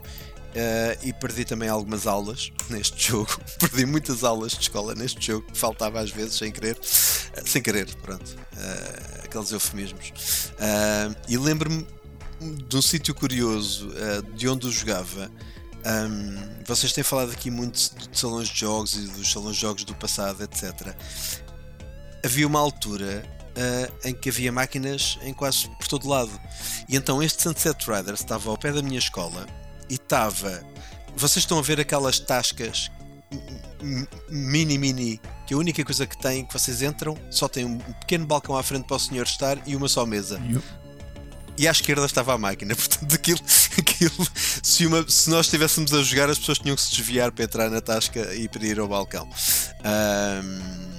Uh, 0.55 0.94
e 1.02 1.12
perdi 1.12 1.44
também 1.44 1.68
algumas 1.68 2.06
aulas 2.06 2.52
neste 2.70 3.09
jogo. 3.09 3.28
perdi 3.59 3.85
muitas 3.85 4.22
aulas 4.22 4.52
de 4.52 4.60
escola 4.60 4.94
neste 4.94 5.26
jogo, 5.26 5.44
faltava 5.52 5.98
às 5.98 6.10
vezes 6.12 6.36
sem 6.36 6.52
querer, 6.52 6.76
uh, 6.76 7.48
sem 7.48 7.60
querer, 7.60 7.93
pronto, 7.97 8.24
uh, 8.31 9.24
aqueles 9.24 9.51
eufemismos. 9.51 10.12
e 11.28 11.36
lembro-me 11.36 11.85
de 12.68 12.76
um 12.76 12.81
sítio 12.82 13.12
curioso 13.16 13.93
de 14.36 14.48
onde 14.48 14.68
eu 14.68 14.70
jogava. 14.70 15.28
Um, 15.85 16.64
vocês 16.64 16.93
têm 16.93 17.02
falado 17.05 17.32
aqui 17.32 17.51
muito 17.51 17.74
de 18.09 18.18
salões 18.18 18.48
de 18.48 18.60
jogos 18.60 18.94
e 18.94 19.01
dos 19.09 19.31
salões 19.31 19.56
de 19.56 19.62
jogos 19.62 19.85
do 19.85 19.94
passado, 19.94 20.43
etc. 20.43 20.94
Havia 22.24 22.46
uma 22.46 22.60
altura 22.60 23.24
Uh, 23.55 24.09
em 24.09 24.12
que 24.12 24.30
havia 24.30 24.51
máquinas 24.51 25.16
em 25.22 25.32
quase 25.32 25.68
por 25.78 25.86
todo 25.86 26.09
lado. 26.09 26.40
E 26.88 26.96
então 26.96 27.22
este 27.22 27.40
Sunset 27.40 27.88
Riders 27.88 28.18
estava 28.18 28.51
ao 28.51 28.59
pé 28.59 28.72
da 28.72 28.82
minha 28.82 28.98
escola 28.98 29.46
e 29.88 29.94
estava. 29.94 30.60
Vocês 31.14 31.44
estão 31.44 31.60
a 31.60 31.62
ver 31.62 31.78
aquelas 31.78 32.18
tascas 32.18 32.90
mini 34.28 34.78
mini 34.78 35.20
que 35.46 35.55
a 35.55 35.56
única 35.56 35.84
coisa 35.84 36.06
que 36.06 36.16
tem 36.16 36.44
que 36.44 36.52
vocês 36.52 36.82
entram 36.82 37.16
só 37.30 37.48
tem 37.48 37.64
um 37.64 37.78
pequeno 37.78 38.26
balcão 38.26 38.56
à 38.56 38.62
frente 38.62 38.86
para 38.86 38.96
o 38.96 38.98
senhor 38.98 39.24
estar 39.24 39.59
e 39.66 39.76
uma 39.76 39.88
só 39.88 40.06
mesa. 40.06 40.40
E 41.56 41.68
à 41.68 41.70
esquerda 41.70 42.05
estava 42.05 42.34
a 42.34 42.38
máquina, 42.38 42.74
portanto 42.76 43.14
aquilo, 43.14 43.40
aquilo 43.78 44.28
se, 44.62 44.86
uma, 44.86 45.09
se 45.09 45.30
nós 45.30 45.46
estivéssemos 45.46 45.92
a 45.92 46.02
jogar 46.02 46.28
as 46.28 46.38
pessoas 46.38 46.59
tinham 46.59 46.74
que 46.74 46.82
se 46.82 46.90
desviar 46.90 47.30
para 47.30 47.44
entrar 47.44 47.70
na 47.70 47.80
tasca 47.80 48.34
e 48.34 48.48
para 48.48 48.66
ir 48.66 48.80
ao 48.80 48.88
balcão. 48.88 49.28
Um, 49.84 50.93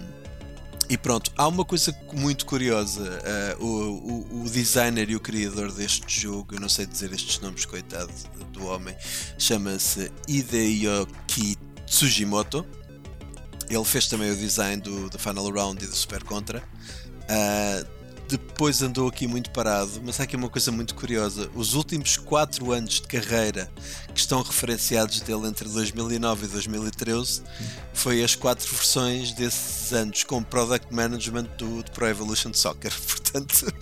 e 0.90 0.98
pronto, 0.98 1.32
há 1.36 1.48
uma 1.48 1.66
coisa 1.66 1.96
muito 2.14 2.46
curiosa: 2.46 3.20
uh, 3.60 3.64
o, 3.64 4.40
o, 4.40 4.44
o, 4.44 4.50
designer 4.50 5.10
e 5.10 5.16
o 5.16 5.20
criador 5.20 5.72
deste 5.72 6.22
jogo, 6.22 6.56
eu 6.56 6.60
não 6.60 6.70
sei 6.70 6.86
dizer 6.86 7.12
estes 7.12 7.40
nomes, 7.40 7.66
coitado 7.66 8.12
do 8.52 8.66
homem, 8.68 8.96
chama-se 9.38 10.12
Hideyoki 10.28 11.58
Tsujimoto. 11.86 12.66
Ele 13.68 13.84
fez 13.84 14.08
também 14.08 14.30
o 14.30 14.36
design 14.36 14.80
do, 14.82 15.10
do 15.10 15.18
Final 15.18 15.50
Round 15.50 15.84
e 15.84 15.88
do 15.88 15.96
Super 15.96 16.24
Contra. 16.24 16.64
Uh, 17.24 17.95
depois 18.28 18.82
andou 18.82 19.08
aqui 19.08 19.28
muito 19.28 19.50
parado, 19.52 20.02
mas 20.04 20.20
há 20.20 20.24
aqui 20.24 20.36
uma 20.36 20.50
coisa 20.50 20.72
muito 20.72 20.96
curiosa. 20.96 21.50
Os 21.54 21.74
últimos 21.74 22.18
4 22.18 22.72
anos 22.72 22.96
de 22.96 23.04
carreira 23.04 23.70
que 24.14 24.20
estão 24.20 24.42
referenciados 24.42 25.22
dele 25.22 25.48
entre 25.48 25.70
2009 25.70 26.46
e 26.46 26.50
2013 26.50 27.44
foi 27.94 28.24
as 28.24 28.36
quatro 28.36 28.70
versões 28.74 29.32
desses 29.32 29.94
anos 29.94 30.24
com 30.24 30.42
Product 30.44 30.94
Management 30.94 31.48
do, 31.58 31.84
do 31.84 31.92
Pro 31.92 32.08
Evolution 32.08 32.54
Soccer. 32.54 32.92
Portanto, 33.08 33.74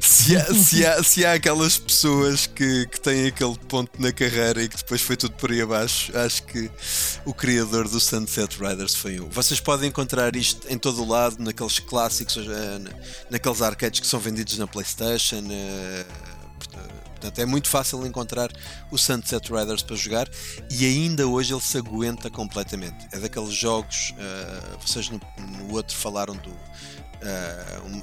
se, 0.00 0.36
há, 0.36 0.54
se, 0.54 0.86
há, 0.86 1.02
se 1.02 1.24
há 1.24 1.32
aquelas 1.34 1.78
pessoas 1.78 2.46
que, 2.46 2.86
que 2.86 3.00
têm 3.00 3.26
aquele 3.26 3.56
ponto 3.68 4.00
na 4.00 4.12
carreira 4.12 4.62
e 4.62 4.68
que 4.68 4.76
depois 4.76 5.00
foi 5.00 5.16
tudo 5.16 5.34
por 5.34 5.50
aí 5.50 5.60
abaixo, 5.60 6.16
acho 6.16 6.42
que 6.44 6.70
o 7.24 7.32
criador 7.32 7.88
do 7.88 8.00
Sunset 8.00 8.56
Riders 8.58 8.94
foi 8.94 9.20
um. 9.20 9.28
Vocês 9.28 9.60
podem 9.60 9.88
encontrar 9.88 10.34
isto 10.36 10.66
em 10.68 10.78
todo 10.78 11.02
o 11.02 11.08
lado, 11.08 11.36
naqueles 11.38 11.78
clássicos, 11.78 12.36
eh, 12.36 12.94
naqueles 13.30 13.62
arcades 13.62 14.00
que 14.00 14.06
são 14.06 14.20
vendidos 14.20 14.58
na 14.58 14.66
PlayStation. 14.66 15.42
Eh, 15.50 16.04
portanto, 17.24 17.38
é 17.38 17.46
muito 17.46 17.68
fácil 17.68 18.06
encontrar 18.06 18.50
o 18.90 18.98
Sunset 18.98 19.50
Riders 19.50 19.82
para 19.82 19.96
jogar 19.96 20.28
e 20.70 20.84
ainda 20.84 21.26
hoje 21.26 21.54
ele 21.54 21.60
se 21.62 21.78
aguenta 21.78 22.28
completamente. 22.28 23.06
É 23.12 23.18
daqueles 23.18 23.54
jogos, 23.54 24.12
uh, 24.12 24.78
vocês 24.86 25.08
no, 25.08 25.20
no, 25.38 25.74
outro 25.74 25.96
falaram 25.96 26.34
do 26.36 26.50
uh, 26.50 27.86
um, 27.86 28.02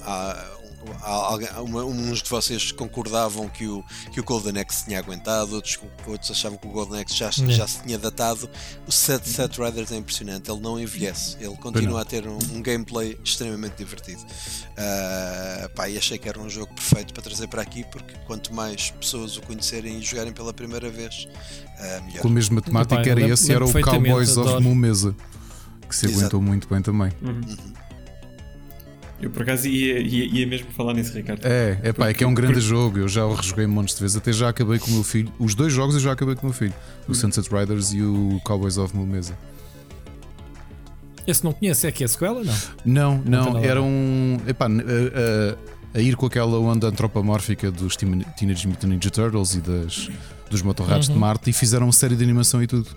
uns 1.64 2.22
de 2.22 2.30
vocês 2.30 2.72
concordavam 2.72 3.48
que 3.50 3.68
o, 3.68 3.84
que 4.12 4.20
o 4.20 4.24
Golden 4.24 4.62
Axe 4.62 4.86
tinha 4.86 5.00
aguentado, 5.00 5.56
outros, 5.56 5.80
outros 6.08 6.32
achavam 6.32 6.58
que 6.58 6.68
o 6.68 6.72
Golden 6.72 7.02
Axe 7.02 7.16
já, 7.16 7.28
É. 7.30 7.32
já 7.52 7.68
se 7.68 7.82
tinha 7.84 7.98
datado. 7.98 8.50
O 8.88 8.92
Set 8.92 9.28
Set 9.28 9.58
Riders 9.60 9.92
é 9.92 9.98
impressionante, 9.98 10.50
ele 10.52 10.60
não 10.60 10.80
envelhece, 10.80 11.38
ele 11.40 11.56
continua 11.58 12.02
a 12.02 12.06
ter 12.06 12.28
um, 12.28 12.38
um 12.54 12.62
gameplay 12.62 13.18
extremamente 13.24 13.76
divertido. 13.78 14.22
Ah, 14.78 15.70
pá, 15.76 15.90
e 15.90 15.98
achei 15.98 16.18
que 16.18 16.28
era 16.28 16.40
um 16.40 16.50
jogo 16.50 16.74
perfeito 16.74 17.14
para 17.14 17.24
trazer 17.24 17.48
para 17.48 17.62
aqui, 17.62 17.84
porque 17.92 18.14
quanto 18.26 18.54
mais 18.54 18.92
pessoas 18.92 19.38
o 19.38 19.42
conhecerem 19.42 20.00
e 20.00 20.02
jogarem 20.02 20.34
pela 20.34 20.54
primeira 20.54 20.90
vez, 20.90 21.28
ah, 21.80 22.02
melhor. 22.06 22.22
Com 22.22 22.28
a 22.28 22.32
mesma 22.32 22.62
temática 22.62 23.02
era 23.10 23.22
esse, 23.22 23.52
era 23.52 23.66
o 23.66 23.72
Cowboys 23.82 24.38
of 24.38 24.48
adoro. 24.48 24.64
Mumesa, 24.64 25.16
que 25.88 25.96
se 25.96 26.06
Exato. 26.06 26.20
aguentou 26.20 26.42
muito 26.42 26.68
bem 26.68 26.82
também. 26.82 27.12
Eu 29.22 29.30
por 29.30 29.44
acaso 29.44 29.68
ia, 29.68 30.00
ia, 30.00 30.26
ia 30.40 30.48
mesmo 30.48 30.72
falar 30.72 30.94
nisso, 30.94 31.14
Ricardo. 31.16 31.46
É, 31.46 31.80
é 31.84 31.94
pá, 31.94 32.10
é 32.10 32.14
que 32.14 32.24
é 32.24 32.28
um 32.28 32.34
grande 32.34 32.60
jogo. 32.60 32.98
Eu 32.98 33.08
já 33.08 33.24
o 33.26 33.36
rejoguei 33.36 33.68
montes 33.68 33.94
de 33.96 34.02
vezes, 34.02 34.18
até 34.18 34.34
já 34.34 34.50
acabei 34.50 34.80
com 34.80 34.88
o 34.90 34.94
meu 34.96 35.04
filho. 35.04 35.32
Os 35.38 35.54
dois 35.54 35.72
jogos 35.72 35.94
eu 35.96 36.02
já 36.02 36.12
acabei 36.12 36.34
com 36.36 36.42
o 36.42 36.46
meu 36.46 36.54
filho: 36.54 36.74
o 37.08 37.14
Sunset 37.14 37.48
Riders 37.54 37.94
e 37.94 38.02
o 38.02 38.42
Cowboys 38.44 38.78
of 38.78 38.96
Mumesa. 38.96 39.38
Esse 41.28 41.44
não 41.44 41.54
conhece, 41.54 41.86
é 41.86 41.92
que 41.92 42.04
é 42.04 42.08
sequela? 42.08 42.44
Não. 42.44 43.18
Não, 43.24 43.24
não, 43.24 43.58
a 43.58 43.62
era 43.62 43.82
um. 43.82 44.40
Epá, 44.48 44.66
a, 44.66 44.70
a- 44.70 45.72
a 45.94 46.00
ir 46.00 46.16
com 46.16 46.26
aquela 46.26 46.58
onda 46.58 46.88
antropomórfica 46.88 47.70
dos 47.70 47.98
Teen- 47.98 48.22
Teenage 48.38 48.66
Mutant 48.66 48.90
Ninja 48.90 49.10
Turtles 49.10 49.56
e 49.56 49.60
das, 49.60 50.10
dos 50.50 50.62
motorratos 50.62 51.08
de 51.08 51.14
Uhum. 51.14 51.20
Marte 51.20 51.50
e 51.50 51.54
fizeram 51.54 51.86
uma 51.88 51.92
série 51.92 52.16
de 52.16 52.24
animação 52.24 52.64
e 52.64 52.66
tudo. 52.68 52.88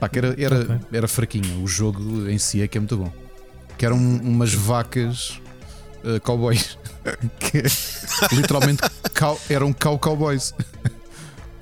Pá, 0.00 0.08
que 0.08 0.18
era, 0.18 0.34
era, 0.36 0.60
Ok. 0.62 0.76
era 0.92 1.06
fraquinho. 1.08 1.62
O 1.62 1.68
jogo 1.68 2.28
em 2.28 2.38
si 2.38 2.60
é 2.60 2.66
que 2.66 2.76
é 2.76 2.80
muito 2.80 2.96
bom. 2.96 3.12
Que 3.78 3.86
eram 3.86 3.96
umas 3.96 4.52
vacas 4.52 5.40
uh, 6.04 6.20
cowboys. 6.20 6.78
que 7.40 7.58
é 7.58 7.62
literalmente 8.36 8.82
cow, 9.14 9.38
eram 9.50 9.72
cow 9.72 9.98
cowboys. 9.98 10.54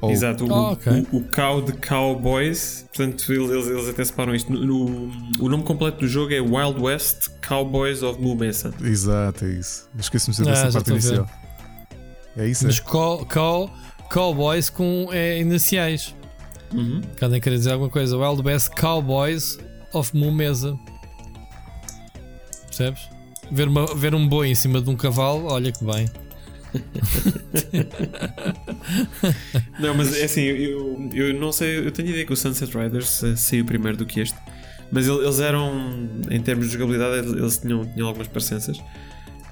Ou- 0.03 0.11
Exato, 0.13 0.47
o, 0.47 0.55
Ah, 0.55 0.71
ok. 0.73 1.07
o, 1.13 1.19
o 1.19 1.25
cow 1.25 1.61
de 1.61 1.73
Cowboys, 1.75 2.87
portanto 2.89 3.31
eles, 3.31 3.67
eles, 3.67 3.87
até 3.87 4.03
separam 4.03 4.35
isto. 4.35 4.51
No, 4.51 4.65
no- 4.89 5.13
o 5.39 5.47
nome 5.49 5.63
completo 5.63 5.99
do 5.99 6.09
jogo 6.09 6.33
é 6.33 6.41
Wild 6.41 6.81
West 6.81 7.29
Cowboys 7.47 8.03
of 8.03 8.19
Mumesa. 8.19 8.73
Exato, 8.83 9.45
é 9.45 9.49
isso. 9.51 9.87
Esqueci-me 9.99 10.35
Ah, 10.41 10.51
dessa 10.51 10.73
parte 10.73 10.91
inicial. 10.91 11.27
É 12.35 12.47
isso, 12.47 12.65
é. 12.65 12.69
Mas 12.69 12.81
call, 12.81 13.27
call, 13.27 13.71
Cowboys 14.11 14.71
com 14.71 15.09
é, 15.13 15.39
iniciais. 15.39 16.15
Uhum. 16.73 17.03
Podem 17.19 17.39
querer 17.39 17.59
dizer 17.59 17.73
alguma 17.73 17.91
coisa. 17.91 18.17
Wild 18.17 18.43
Best 18.43 18.71
Cowboys 18.71 19.59
of 19.93 20.17
Mumesa. 20.17 20.79
Percebes? 22.69 23.03
Ver, 23.51 23.69
uma- 23.69 23.95
ver 23.95 24.15
um 24.15 24.27
boi 24.29 24.49
em 24.49 24.55
cima 24.55 24.81
de 24.81 24.89
um 24.91 24.97
cavalo, 24.97 25.47
olha 25.47 25.73
que 25.73 25.85
bem. 25.85 26.09
Não, 29.79 29.95
mas 29.95 30.17
é 30.17 30.25
assim, 30.25 30.43
eu, 30.43 31.09
eu 31.13 31.35
não 31.35 31.51
sei, 31.53 31.79
eu 31.79 31.91
tenho 31.91 32.11
ideia 32.11 32.25
que 32.25 32.33
o 32.33 32.37
Sunset 32.37 32.73
Riders 32.77 33.23
eh, 33.25 33.35
saiu 33.37 33.65
primeiro 33.65 33.97
do 33.99 34.07
que 34.07 34.21
este, 34.21 34.37
mas 34.93 35.07
ele- 35.09 35.25
eles 35.25 35.41
eram, 35.41 36.09
em 36.31 36.41
termos 36.41 36.67
de 36.67 36.73
jogabilidade, 36.75 37.27
eles- 37.29 37.59
tinham, 37.59 37.85
tinham 37.93 38.07
algumas 38.07 38.29
parecenças. 38.29 38.79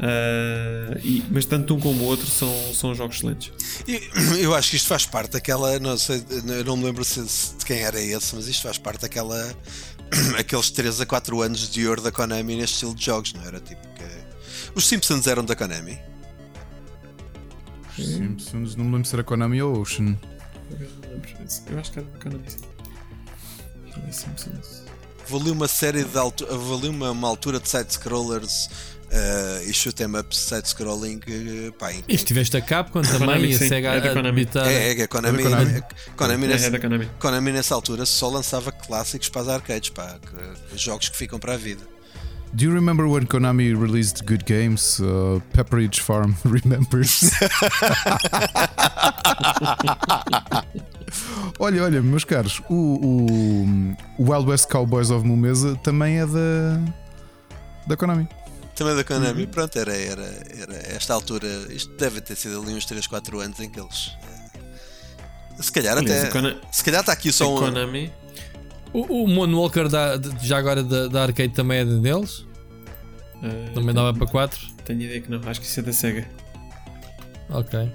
Ah, 0.00 0.96
e- 1.02 1.24
mas 1.30 1.44
tanto 1.44 1.74
um 1.74 1.80
como 1.80 2.04
o 2.04 2.06
outro 2.06 2.26
são, 2.26 2.52
são 2.72 2.94
jogos 2.94 3.16
excelentes. 3.16 3.50
E 3.86 4.00
Eu 4.40 4.54
acho 4.54 4.70
que 4.70 4.76
isto 4.76 4.86
faz 4.86 5.04
parte 5.06 5.32
daquela, 5.32 5.76
não 5.80 5.98
sei, 5.98 6.22
eu 6.46 6.64
não 6.64 6.76
me 6.76 6.84
lembro 6.84 7.04
se, 7.04 7.26
se- 7.28 7.56
de 7.56 7.64
quem 7.64 7.78
era 7.80 8.00
esse, 8.00 8.34
mas 8.36 8.46
isto 8.46 8.62
faz 8.62 8.78
parte 8.78 9.00
daquela 9.02 9.52
aqueles 10.38 10.70
3 10.70 11.00
a 11.00 11.06
4 11.06 11.42
anos 11.42 11.70
de 11.70 11.86
ouro 11.86 12.00
da 12.00 12.12
Konami 12.12 12.56
neste 12.56 12.74
estilo 12.74 12.94
de 12.94 13.04
jogos, 13.04 13.32
não 13.32 13.44
era? 13.44 13.60
Tipo 13.60 13.82
que 13.94 14.04
os 14.74 14.86
Simpsons 14.86 15.26
eram 15.26 15.44
da 15.44 15.56
Konami. 15.56 15.98
Simpsons, 17.96 18.76
não 18.76 18.84
me 18.84 18.92
lembro 18.92 19.08
se 19.08 19.14
era 19.14 19.24
Konami 19.24 19.60
ou 19.60 19.80
Ocean. 19.80 20.18
Eu 21.70 21.78
acho 21.78 21.92
que 21.92 21.98
era 21.98 22.08
bacana 22.08 22.38
disso. 22.38 22.58
Simpsons. 24.10 24.84
Houve 25.30 25.44
ali 25.44 25.50
uma 25.50 25.68
série 25.68 26.04
de 26.04 26.16
altu 26.16 26.46
houve 26.48 26.74
ali 26.74 26.88
uma, 26.88 27.10
uma 27.10 27.28
altura 27.28 27.60
de 27.60 27.68
side-scrollers 27.68 28.70
eh, 29.10 29.64
e 29.66 29.72
shoot 29.72 30.00
'em 30.02 30.16
ups 30.18 30.38
side-scrolling 30.38 31.20
eh, 31.26 31.70
pá, 31.78 31.92
em 31.92 32.02
que- 32.02 32.12
E 32.12 32.16
tiveste 32.18 32.56
a 32.56 32.60
Capcom 32.60 33.00
também 33.02 33.18
Konami, 33.20 33.50
e 33.50 33.54
a 33.54 33.58
Sega 33.58 33.88
é 33.90 34.00
da 34.00 34.12
Konami. 34.12 34.48
é, 34.54 34.72
é, 34.72 35.00
é, 35.00 35.06
Konami, 35.06 35.40
É 35.40 35.44
da 35.44 35.50
Konami? 35.50 35.82
Konami, 36.16 36.44
É, 36.44 36.48
nessa, 36.48 36.66
é 36.66 36.70
da 36.70 36.78
Konami. 36.80 37.10
Konami 37.18 37.52
nessa 37.52 37.74
altura 37.74 38.04
só 38.06 38.28
lançava 38.28 38.72
clássicos 38.72 39.28
para 39.28 39.42
as 39.42 39.48
arcades, 39.48 39.90
pá, 39.90 40.16
que- 40.70 40.78
jogos 40.78 41.08
que 41.08 41.16
ficam 41.16 41.38
para 41.38 41.54
a 41.54 41.56
vida. 41.56 41.82
Do 42.50 42.64
you 42.64 42.72
remember 42.72 43.04
when 43.06 43.26
Konami 43.26 43.74
released 43.74 44.24
good 44.26 44.42
games? 44.46 44.98
Uh, 45.00 45.38
Pepperidge 45.52 46.00
Farm 46.00 46.32
remembers. 46.46 47.30
olha, 51.58 51.82
olha, 51.84 52.02
meus 52.02 52.24
caros, 52.24 52.60
o, 52.68 52.74
o, 52.74 53.26
o 54.18 54.30
Wild 54.32 54.50
West 54.50 54.68
Cowboys 54.70 55.10
of 55.10 55.26
Mumesa 55.26 55.76
também 55.82 56.18
é 56.20 56.26
da, 56.26 56.80
da 57.86 57.96
Konami. 57.96 58.28
Também 58.78 58.94
da 58.94 59.02
Konami, 59.02 59.42
Uhum. 59.42 59.48
pronto, 59.50 59.76
era, 59.78 59.92
era, 59.96 60.22
era 60.56 60.76
esta 60.94 61.12
altura, 61.12 61.46
isto 61.70 61.92
deve 61.96 62.20
ter 62.20 62.36
sido 62.36 62.62
ali 62.62 62.72
uns 62.74 62.84
3, 62.84 63.06
4 63.08 63.40
anos 63.40 63.58
em 63.58 63.68
que 63.68 63.80
eles. 63.80 64.16
eh, 64.22 65.62
se 65.62 65.72
calhar 65.72 65.98
Aliás, 65.98 66.24
até. 66.26 66.56
Se 66.70 66.84
calhar 66.84 67.00
está 67.00 67.12
aqui 67.12 67.32
só 67.32 67.52
um. 67.52 67.58
Konami. 67.58 68.12
O, 68.92 69.24
o 69.24 69.28
Moonwalker 69.28 69.88
da, 69.88 70.12
já 70.40 70.56
agora 70.58 70.82
da, 70.84 71.08
da 71.08 71.22
arcade 71.24 71.52
também 71.52 71.78
é 71.80 71.84
deles? 71.84 72.46
ah, 73.42 73.70
Também 73.74 73.92
dava 73.94 74.14
para 74.14 74.26
4? 74.28 74.66
Tenho 74.84 75.02
ideia 75.02 75.20
que 75.20 75.30
não, 75.30 75.40
acho 75.46 75.60
que 75.60 75.66
isso 75.66 75.80
é 75.80 75.82
da 75.82 75.92
Sega. 75.92 76.26
Ok, 77.50 77.92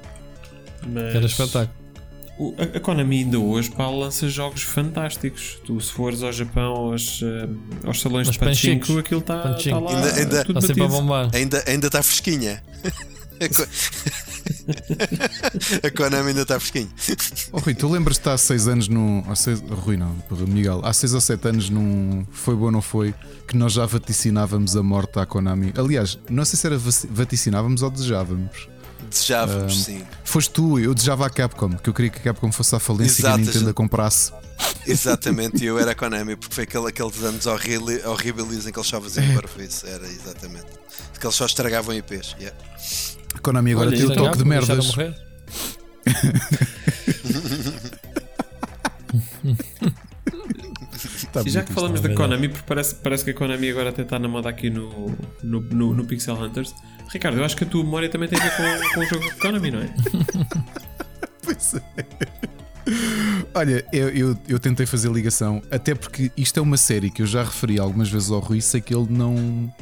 Mas 0.88 1.12
que 1.12 1.18
era 1.18 1.26
espetáculo. 1.26 1.83
O- 2.38 2.54
a, 2.58 2.78
a 2.78 2.80
Konami 2.80 3.20
ainda 3.24 3.40
hoje 3.40 3.70
pá, 3.72 3.88
lança 3.90 4.28
jogos 4.30 4.62
fantásticos. 4.64 5.60
Tu, 5.66 5.80
se 5.80 5.92
fores 5.92 6.22
ao 6.24 6.32
Japão, 6.32 6.74
aos, 6.92 7.22
ah, 7.24 7.88
aos 7.88 8.02
salões 8.02 8.30
de 8.30 8.38
Pachinko, 8.40 8.98
aquilo 9.00 9.20
está 9.22 9.40
Pachinko. 9.40 9.80
lá. 9.80 9.96
Ainda- 9.96 10.16
ainda- 10.16 10.46
tudo 10.46 10.60
Está 10.60 10.68
sempre 10.68 10.84
a 10.84 10.88
bombar. 10.88 11.30
Ainda, 11.34 11.64
ainda 11.68 11.88
está 11.88 12.02
fresquinha. 12.04 12.64
A 15.84 15.90
Konami 15.92 16.30
ainda 16.30 16.42
está 16.44 16.60
fresquinha. 16.60 16.88
Oh, 17.52 17.60
Rui, 17.60 17.74
tu 17.76 17.90
lembras-te 17.90 18.28
há 18.30 18.38
6 18.38 18.68
anos 18.68 18.88
num. 18.88 19.24
Há 19.28 19.36
seis, 19.36 19.62
Rui, 19.62 19.98
não, 19.98 20.14
porra, 20.30 20.46
Miguel. 20.46 20.82
Há 20.84 20.94
6 20.94 21.14
ou 21.14 21.22
7 21.22 21.48
anos 21.48 21.70
num. 21.70 22.26
Foi 22.32 22.56
bom 22.56 22.66
ou 22.66 22.72
não 22.72 22.82
foi? 22.82 23.14
Que 23.48 23.58
nós 23.58 23.74
já 23.74 23.86
vaticinávamos 23.86 24.76
a 24.76 24.84
morte 24.84 25.20
à 25.20 25.26
Konami. 25.26 25.74
Aliás, 25.78 26.18
não 26.30 26.46
sei 26.46 26.58
se 26.58 26.68
era 26.68 26.78
vaticinávamos 27.10 27.82
ou 27.82 27.90
desejávamos. 27.90 28.68
Desejávamos, 29.14 29.82
Ah, 29.82 29.86
sim. 29.86 30.04
Foste 30.24 30.52
tu, 30.52 30.80
eu 30.80 30.94
desejava 30.94 31.26
a 31.26 31.30
Capcom, 31.30 31.72
que 31.78 31.90
eu 31.90 31.94
queria 31.94 32.12
que 32.12 32.20
a 32.20 32.22
Capcom 32.22 32.52
fosse 32.52 32.76
à 32.76 32.80
falência 32.80 33.22
e 33.22 33.26
Exato, 33.26 33.36
que 33.38 33.42
a 33.42 33.46
Nintendo 33.46 33.66
já- 33.66 33.72
a 33.72 33.74
comprasse. 33.74 34.32
Exatamente, 34.88 35.64
e 35.64 35.68
eu 35.68 35.78
era 35.80 35.92
a 35.92 35.96
Konami, 35.96 36.36
porque 36.36 36.56
foi 36.56 36.64
aquele, 36.64 36.88
aqueles 36.88 37.24
anos 37.24 37.46
horríveis 37.46 38.06
horríveis 38.06 38.68
em 38.68 38.72
que 38.72 38.80
eles 38.80 38.88
só 38.90 39.00
faziam 39.02 39.26
É. 39.26 39.36
parvoíce. 39.36 39.88
Era 39.88 40.06
exatamente. 40.08 40.66
Que 41.20 41.26
eles 41.26 41.36
só 41.36 41.46
estragavam 41.46 41.94
IPs. 41.96 42.36
yeah. 42.40 42.58
A 43.36 43.40
Konami 43.40 43.72
agora 43.74 43.90
Olha, 43.90 43.98
tem 43.98 44.06
o 44.08 44.16
toque 44.16 44.38
de 44.38 44.46
merdas. 44.46 44.92
Tá 51.34 51.42
E 51.44 51.50
já 51.50 51.64
que 51.64 51.74
falamos 51.74 52.00
isto, 52.00 52.08
da 52.08 52.16
Konami, 52.16 52.48
porque 52.48 52.64
parece, 52.66 52.94
parece 52.96 53.26
que 53.26 53.32
a 53.32 53.34
Konami 53.34 53.72
agora 53.72 53.90
até 53.90 54.04
está 54.04 54.20
na 54.20 54.28
moda 54.28 54.50
aqui 54.50 54.70
no, 54.70 55.18
no, 55.42 55.62
no, 55.62 55.94
no 55.96 56.06
Pixel 56.06 56.36
Hunters. 56.36 56.76
Ricardo, 57.10 57.40
eu 57.40 57.44
acho 57.44 57.58
que 57.58 57.64
a 57.64 57.68
tua 57.68 57.84
memória 57.84 58.08
também 58.08 58.30
tem 58.30 58.40
a 58.40 58.44
ver 58.44 58.52
com, 58.56 58.94
com 58.94 59.00
o 59.00 59.06
jogo 59.06 59.24
de 59.24 59.36
Konami, 59.40 59.72
não 59.72 59.80
é? 59.80 59.94
Pois 61.44 61.74
é. 61.74 61.82
Olha, 63.54 63.86
eu, 63.92 64.10
eu, 64.10 64.38
eu 64.48 64.60
tentei 64.60 64.86
fazer 64.86 65.12
ligação, 65.12 65.62
até 65.70 65.94
porque 65.94 66.32
isto 66.38 66.58
é 66.58 66.64
uma 66.64 66.78
série 66.78 67.10
que 67.10 67.22
eu 67.22 67.26
já 67.26 67.44
referi 67.44 67.80
algumas 67.80 68.10
vezes 68.10 68.32
ao 68.32 68.40
Rui, 68.40 68.62
sei 68.62 68.80
que 68.80 68.96
ele 68.96 69.08
não. 69.10 69.74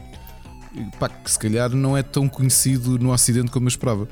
Pá, 0.99 1.07
que 1.09 1.29
se 1.29 1.37
calhar 1.37 1.69
não 1.69 1.95
é 1.95 2.01
tão 2.01 2.27
conhecido 2.27 2.97
no 2.97 3.11
Ocidente 3.11 3.51
como 3.51 3.65
eu 3.65 3.69
esperava. 3.69 4.07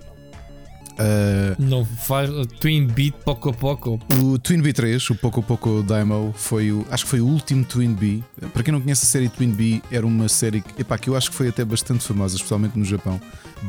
Ah, 1.01 1.55
Não 1.57 1.85
faz 1.85 2.29
Twin 2.59 2.85
Beat 2.87 3.13
pouco 3.23 3.49
a 3.49 3.53
pouco. 3.53 3.99
o 4.21 4.37
Twin 4.37 4.61
Bee 4.61 4.73
3, 4.73 5.09
o 5.11 5.15
Poco 5.15 5.41
Poco 5.41 5.81
Daimo, 5.81 6.33
foi 6.35 6.71
o, 6.73 6.85
acho 6.91 7.05
que 7.05 7.09
foi 7.09 7.21
o 7.21 7.25
último 7.25 7.63
Twin 7.63 7.93
Bee. 7.93 8.21
Para 8.53 8.63
quem 8.63 8.73
não 8.73 8.81
conhece 8.81 9.05
a 9.05 9.07
série 9.07 9.29
Twin 9.29 9.51
Bee, 9.51 9.81
era 9.89 10.05
uma 10.05 10.27
série 10.27 10.59
que, 10.61 10.81
epá, 10.81 10.97
que 10.97 11.09
eu 11.09 11.15
acho 11.15 11.29
que 11.31 11.37
foi 11.37 11.47
até 11.47 11.63
bastante 11.63 12.03
famosa, 12.03 12.35
especialmente 12.35 12.77
no 12.77 12.83
Japão, 12.83 13.19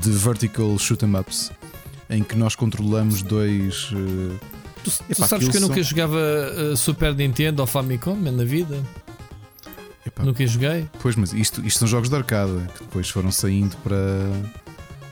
de 0.03 0.11
vertical 0.11 0.77
shoot 0.79 1.05
'em 1.05 1.17
ups, 1.17 1.53
em 2.11 2.23
que 2.25 2.37
nós 2.37 2.57
controlamos 2.57 3.23
dois. 3.23 3.91
eh, 3.93 4.37
Tu, 4.83 4.91
tu 4.91 5.05
Epá, 5.11 5.27
sabes 5.29 5.47
que 5.49 5.57
eu 5.57 5.61
nunca 5.61 5.75
são- 5.75 5.83
jogava 5.85 6.17
uh, 6.19 6.77
Super 6.77 7.15
Nintendo 7.15 7.61
ou 7.61 7.67
Famicom 7.67 8.17
na 8.17 8.45
vida? 8.45 8.83
epá, 10.07 10.25
Nunca 10.25 10.45
joguei? 10.47 10.89
Pois, 11.01 11.15
mas 11.17 11.33
isto, 11.33 11.65
isto 11.67 11.79
são 11.81 11.87
jogos 11.87 12.09
de 12.09 12.17
arcada 12.17 12.67
que 12.77 12.83
depois 12.85 13.09
foram 13.09 13.31
saindo 13.31 13.77
para, 13.85 13.97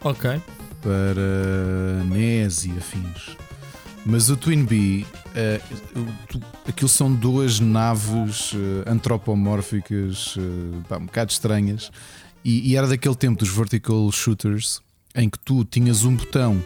Ok. 0.03 0.41
Para 0.83 2.05
NES 2.05 2.65
e 2.65 2.71
afins. 2.73 3.37
Mas 4.07 4.31
o 4.31 4.37
Twin 4.37 4.65
Bee, 4.65 5.05
tu- 6.29 6.41
aquilo 6.67 6.89
são 6.89 7.13
duas 7.13 7.61
naves 7.61 8.53
eh, 8.55 8.91
antropomórficas, 8.91 10.35
eh, 10.39 10.79
pá, 10.89 10.97
um 10.97 11.07
bocado 11.07 11.31
estranhas, 11.33 11.91
e, 12.45 12.71
e 12.71 12.77
era 12.77 12.87
daquele 12.87 13.15
tempo 13.15 13.39
dos 13.39 13.49
vertical 13.51 14.11
shooters 14.11 14.81
em 15.15 15.29
que 15.29 15.39
tu 15.39 15.65
tinhas 15.65 16.05
um 16.05 16.15
botão 16.15 16.65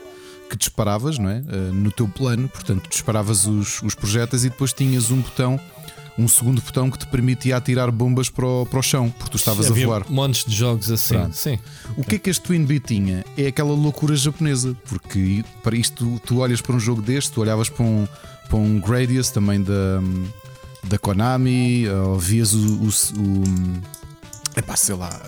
que 0.50 0.56
disparavas 0.56 1.18
não 1.18 1.30
é? 1.30 1.38
Uh, 1.38 1.72
no 1.72 1.90
teu 1.90 2.06
plano, 2.06 2.46
portanto, 2.46 2.86
disparavas 2.90 3.46
os, 3.46 3.80
os 3.82 3.94
projéteis 3.94 4.44
e 4.44 4.50
depois 4.50 4.72
tinhas 4.74 5.10
um 5.10 5.20
botão, 5.22 5.58
um 6.18 6.28
segundo 6.28 6.60
botão 6.60 6.90
que 6.90 6.98
te 6.98 7.06
permitia 7.06 7.56
atirar 7.56 7.90
bombas 7.90 8.28
para 8.28 8.46
o, 8.46 8.66
para 8.66 8.78
o 8.78 8.82
chão, 8.82 9.10
porque 9.10 9.30
tu 9.30 9.36
estavas 9.36 9.70
Havia 9.70 9.84
a 9.84 9.86
voar. 9.86 10.06
montes 10.10 10.44
de 10.44 10.54
jogos 10.54 10.90
assim. 10.90 11.14
Pronto. 11.14 11.36
Sim. 11.36 11.58
O 11.96 12.04
que 12.04 12.16
é 12.16 12.18
que 12.18 12.30
este 12.30 12.42
Twin 12.42 12.64
Bee 12.64 12.80
tinha? 12.80 13.24
É 13.36 13.46
aquela 13.46 13.72
loucura 13.72 14.14
japonesa, 14.14 14.76
porque 14.86 15.44
para 15.62 15.76
isto 15.76 16.20
tu, 16.26 16.38
olhas 16.38 16.60
para 16.60 16.74
um 16.76 16.80
jogo 16.80 17.00
deste, 17.00 17.32
tu 17.32 17.40
olhavas 17.40 17.68
para 17.68 17.84
um, 17.84 18.06
para 18.48 18.58
um 18.58 18.78
Gradius 18.80 19.30
também 19.30 19.62
da, 19.62 20.00
da 20.84 20.98
Konami, 20.98 21.88
ou 21.88 22.18
vias 22.18 22.52
o, 22.52 22.58
o, 22.58 22.88
o 22.88 23.44
epá, 24.56 24.76
sei 24.76 24.94
lá, 24.94 25.20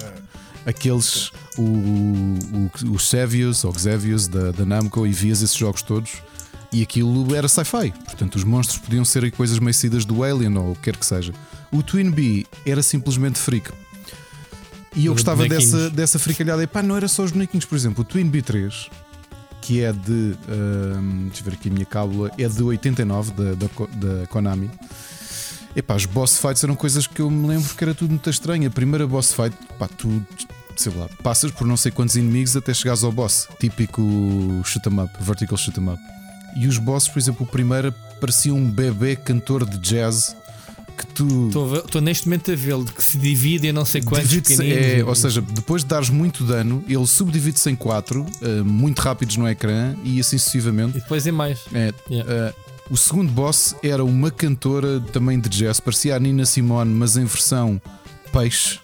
aqueles 0.67 1.31
o, 1.57 1.63
o, 1.63 2.71
os 2.93 3.09
Xevious 3.09 3.65
ou 3.65 3.79
Xevious 3.79 4.29
da, 4.29 4.51
da 4.51 4.65
Namco 4.65 5.07
e 5.07 5.13
vias 5.13 5.43
esses 5.43 5.57
jogos 5.57 5.83
todos 5.83 6.11
e 6.75 6.83
aquilo 6.83 7.35
era 7.35 7.47
sci-fi. 7.49 7.93
Portanto, 8.05 8.35
os 8.35 8.43
monstros 8.45 8.79
podiam 8.81 9.05
ser 9.05 9.31
coisas 9.31 9.59
meio 9.61 9.75
do 10.05 10.25
Alien 10.25 10.59
ou 10.59 10.73
o 10.73 10.75
que 10.75 10.83
quer 10.83 10.97
que 10.97 11.07
seja. 11.07 11.33
O 11.71 11.83
Twin 11.83 12.11
Bee 12.11 12.47
era 12.67 12.83
simplesmente 12.83 13.39
freak. 13.39 13.71
E 14.97 15.07
eu 15.07 15.13
Os 15.13 15.19
gostava 15.19 15.45
bonequinhos. 15.45 15.73
dessa, 15.73 15.91
dessa 15.91 16.19
fricalhada. 16.19 16.63
E 16.63 16.67
pá, 16.67 16.83
não 16.83 16.97
era 16.97 17.07
só 17.07 17.23
os 17.23 17.31
bonequinhos, 17.31 17.65
por 17.65 17.77
exemplo, 17.77 18.03
o 18.03 18.05
Twin 18.05 18.29
Bee 18.29 18.43
3, 18.43 18.91
que 19.61 19.83
é 19.83 19.93
de. 19.93 20.37
hum, 20.49 21.27
deixa 21.29 21.41
eu 21.41 21.45
ver 21.45 21.53
aqui 21.55 21.69
a 21.69 21.73
minha 21.73 21.87
cábula, 21.87 22.31
é 22.37 22.49
de 22.49 22.63
89 22.63 23.33
da, 23.33 23.45
da, 23.55 23.67
da 24.19 24.27
Konami. 24.27 24.69
Epá, 25.77 25.95
os 25.97 26.07
boss 26.07 26.39
fights 26.39 26.63
eram 26.63 26.75
coisas 26.77 27.07
que 27.07 27.21
eu 27.21 27.31
me 27.31 27.49
lembro 27.49 27.73
que 27.75 27.83
era 27.85 27.95
tudo 27.95 28.11
muito 28.11 28.29
estranho. 28.31 28.67
A 28.67 28.71
primeira 28.71 29.07
boss 29.07 29.33
fight, 29.33 29.57
pá, 29.79 29.89
tu, 29.89 30.25
sei 30.77 30.93
lá, 30.95 31.09
passas 31.23 31.51
por 31.51 31.67
não 31.67 31.77
sei 31.77 31.91
quantos 31.93 32.15
inimigos 32.17 32.57
até 32.57 32.73
chegares 32.75 33.03
ao 33.03 33.11
boss. 33.13 33.49
Típico 33.59 34.03
shoot 34.65 34.89
'em 34.89 35.01
up, 35.01 35.13
vertical 35.21 35.57
shoot 35.57 35.79
'em 35.81 35.89
up. 35.89 36.01
E 36.57 36.67
os 36.67 36.79
bosses, 36.79 37.09
por 37.09 37.19
exemplo, 37.19 37.45
o 37.45 37.49
primeiro 37.49 37.93
parecia 38.21 38.55
um 38.55 38.71
bebê 38.71 39.17
cantor 39.17 39.69
de 39.69 39.79
jazz 39.79 40.35
que 40.97 41.07
tu. 41.07 41.49
Estou 41.85 42.01
neste 42.01 42.27
momento 42.27 42.53
a 42.53 42.55
vê-lo 42.55 42.85
que 42.85 43.03
se 43.03 43.19
divide 43.19 43.67
em 43.69 43.73
não 43.73 43.85
sei 43.85 44.01
quantos 44.03 44.61
é, 44.61 45.03
ou 45.05 45.15
seja, 45.15 45.41
depois 45.41 45.83
de 45.83 45.89
dares 45.89 46.09
muito 46.09 46.45
dano, 46.45 46.85
ele 46.89 47.07
subdivide-se 47.07 47.69
em 47.71 47.77
quatro, 47.77 48.25
eh, 48.41 48.63
muito 48.63 49.01
rápidos 49.01 49.37
no 49.37 49.49
ecrã 49.49 49.95
e 50.05 50.21
assim 50.21 50.39
sucessivamente. 50.39 50.99
E 50.99 51.01
depois 51.01 51.27
em 51.27 51.33
mais. 51.33 51.61
É, 51.73 51.93
Yeah. 52.09 52.33
eh, 52.33 52.55
o 52.91 52.97
segundo 52.97 53.33
boss 53.33 53.75
era 53.83 54.05
uma 54.05 54.31
cantora 54.31 55.01
também 55.01 55.41
de 55.41 55.49
jazz, 55.49 55.81
parecia 55.81 56.15
a 56.17 56.19
Nina 56.19 56.45
Simone, 56.45 56.93
mas 56.95 57.17
em 57.17 57.25
versão 57.25 57.81
peixe. 58.33 58.79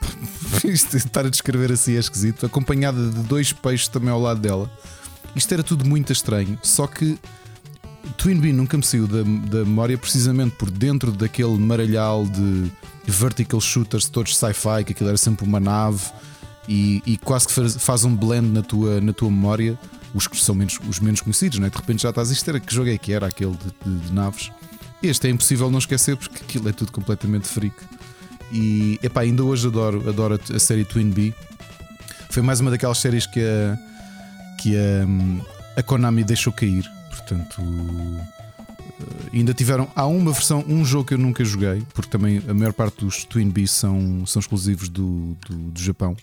Isto, 0.64 0.96
estar 0.96 1.24
a 1.26 1.30
descrever 1.30 1.72
assim 1.72 1.96
é 1.96 1.98
esquisito, 1.98 2.44
acompanhada 2.46 3.10
de 3.10 3.20
dois 3.22 3.52
peixes 3.52 3.88
também 3.88 4.10
ao 4.10 4.20
lado 4.20 4.40
dela. 4.40 4.70
Isto 5.34 5.52
era 5.54 5.62
tudo 5.62 5.84
muito 5.84 6.12
estranho, 6.12 6.58
só 6.62 6.86
que 6.86 7.18
Twin 8.16 8.38
Bee 8.38 8.52
nunca 8.52 8.76
me 8.76 8.84
saiu 8.84 9.06
da, 9.06 9.22
da 9.22 9.64
memória 9.64 9.96
precisamente 9.98 10.54
por 10.56 10.70
dentro 10.70 11.10
daquele 11.10 11.56
maralhal 11.58 12.24
de 12.26 12.70
vertical 13.06 13.60
shooters 13.60 14.06
todos 14.08 14.36
sci-fi, 14.36 14.84
que 14.84 14.92
aquilo 14.92 15.08
era 15.08 15.18
sempre 15.18 15.44
uma 15.44 15.58
nave 15.60 16.02
e, 16.68 17.02
e 17.04 17.16
quase 17.18 17.46
que 17.48 17.52
faz, 17.52 17.76
faz 17.76 18.04
um 18.04 18.14
blend 18.14 18.48
na 18.48 18.62
tua, 18.62 19.00
na 19.00 19.12
tua 19.12 19.30
memória, 19.30 19.78
os 20.14 20.26
que 20.28 20.36
são 20.36 20.54
menos, 20.54 20.78
os 20.88 21.00
menos 21.00 21.20
conhecidos, 21.20 21.58
não 21.58 21.66
é? 21.66 21.70
de 21.70 21.76
repente 21.76 22.02
já 22.02 22.10
estás 22.10 22.30
isto 22.30 22.48
era 22.48 22.60
que 22.60 22.72
jogo 22.72 22.88
é 22.90 22.96
que 22.96 23.12
era 23.12 23.26
aquele 23.26 23.52
de, 23.56 23.90
de- 23.90 24.06
de 24.06 24.12
naves. 24.12 24.50
Este 25.02 25.26
é 25.26 25.30
impossível 25.30 25.70
não 25.70 25.78
esquecer 25.78 26.16
porque 26.16 26.36
aquilo 26.42 26.68
é 26.68 26.72
tudo 26.72 26.92
completamente 26.92 27.46
freak. 27.48 27.74
E 28.52 28.98
epá, 29.02 29.22
ainda 29.22 29.42
hoje 29.44 29.66
adoro, 29.66 30.08
adoro 30.08 30.40
a, 30.50 30.56
a 30.56 30.58
série 30.58 30.84
Twin 30.84 31.10
Bee. 31.10 31.34
Foi 32.30 32.42
mais 32.42 32.60
uma 32.60 32.70
daquelas 32.70 32.98
séries 32.98 33.26
que 33.26 33.40
a, 33.40 33.76
que 34.64 34.74
a, 34.78 35.78
a 35.78 35.82
Konami 35.82 36.24
deixou 36.24 36.50
cair. 36.50 36.90
Portanto, 37.10 37.60
eh, 37.62 39.30
ainda 39.34 39.52
tiveram. 39.52 39.86
Há 39.94 40.06
uma 40.06 40.32
versão, 40.32 40.64
um 40.66 40.82
jogo 40.82 41.04
que 41.08 41.14
eu 41.14 41.18
nunca 41.18 41.44
joguei, 41.44 41.82
porque 41.92 42.10
também 42.10 42.42
a 42.48 42.54
maior 42.54 42.72
parte 42.72 43.04
dos 43.04 43.24
Twin 43.24 43.50
Bees 43.50 43.70
são, 43.70 44.24
são 44.26 44.40
exclusivos 44.40 44.88
do, 44.88 45.36
do, 45.46 45.54
do 45.70 45.80
Japão, 45.82 46.16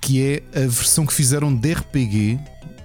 que 0.00 0.22
é 0.22 0.42
a 0.56 0.60
versão 0.66 1.04
que 1.04 1.12
fizeram 1.12 1.54
de 1.54 1.74
RPG. 1.74 2.38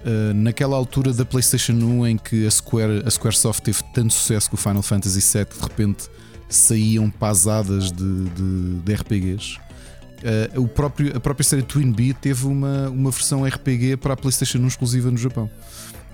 eh, 0.04 0.32
naquela 0.34 0.76
altura 0.76 1.12
da 1.14 1.24
PlayStation 1.24 1.72
1 1.72 2.06
em 2.06 2.18
que 2.18 2.46
a 2.46 2.50
Square, 2.50 3.02
a 3.06 3.10
Squaresoft 3.10 3.62
teve 3.64 3.82
tanto 3.94 4.12
sucesso 4.12 4.50
com 4.50 4.56
o 4.56 4.58
Final 4.58 4.82
Fantasy 4.82 5.20
VII 5.20 5.46
de 5.46 5.62
repente 5.62 6.08
saíam 6.48 7.10
pasadas 7.10 7.90
de, 7.90 8.24
de, 8.30 8.80
de 8.84 8.94
RPGs. 8.94 9.58
Eh, 10.22 10.50
o 10.58 10.66
próprio, 10.66 11.16
a 11.16 11.20
própria 11.20 11.44
série 11.44 11.62
Twin 11.62 11.92
Bee 11.92 12.14
teve 12.14 12.46
uma, 12.46 12.88
uma 12.88 13.10
versão 13.10 13.44
RPG 13.44 13.96
para 13.98 14.14
a 14.14 14.16
PlayStation 14.16 14.58
1 14.58 14.66
exclusiva 14.66 15.10
no 15.10 15.16
Japão. 15.18 15.50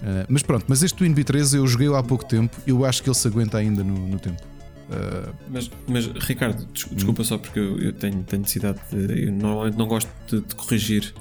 Eh, 0.03 0.27
mas 0.29 0.43
pronto, 0.43 0.65
mas 0.69 0.83
este 0.83 0.97
Twin 0.99 1.13
Bee 1.13 1.25
13 1.25 1.57
eu 1.59 1.67
joguei 1.67 1.89
há 1.95 2.03
pouco 2.03 2.25
tempo, 2.25 2.57
eu 2.67 2.85
acho 2.85 3.03
que 3.03 3.09
ele 3.09 3.15
se 3.17 3.27
aguenta 3.29 3.59
ainda 3.59 3.85
no, 3.85 4.09
no 4.09 4.19
tempo. 4.19 4.43
Eh, 4.91 5.29
Mas, 5.49 5.71
mas 5.89 6.07
Ricardo, 6.07 6.67
des- 6.73 6.87
desculpa 6.93 7.23
só 7.25 7.39
porque 7.39 7.59
eu, 7.59 7.79
eu 7.81 7.93
tenho, 7.93 8.23
tenho 8.25 8.43
necessidade 8.43 8.79
de. 8.91 9.27
Eu 9.27 9.33
normalmente 9.33 9.79
não 9.79 9.87
gosto 9.87 10.11
de, 10.27 10.41
de 10.41 10.55
corrigir 10.55 11.15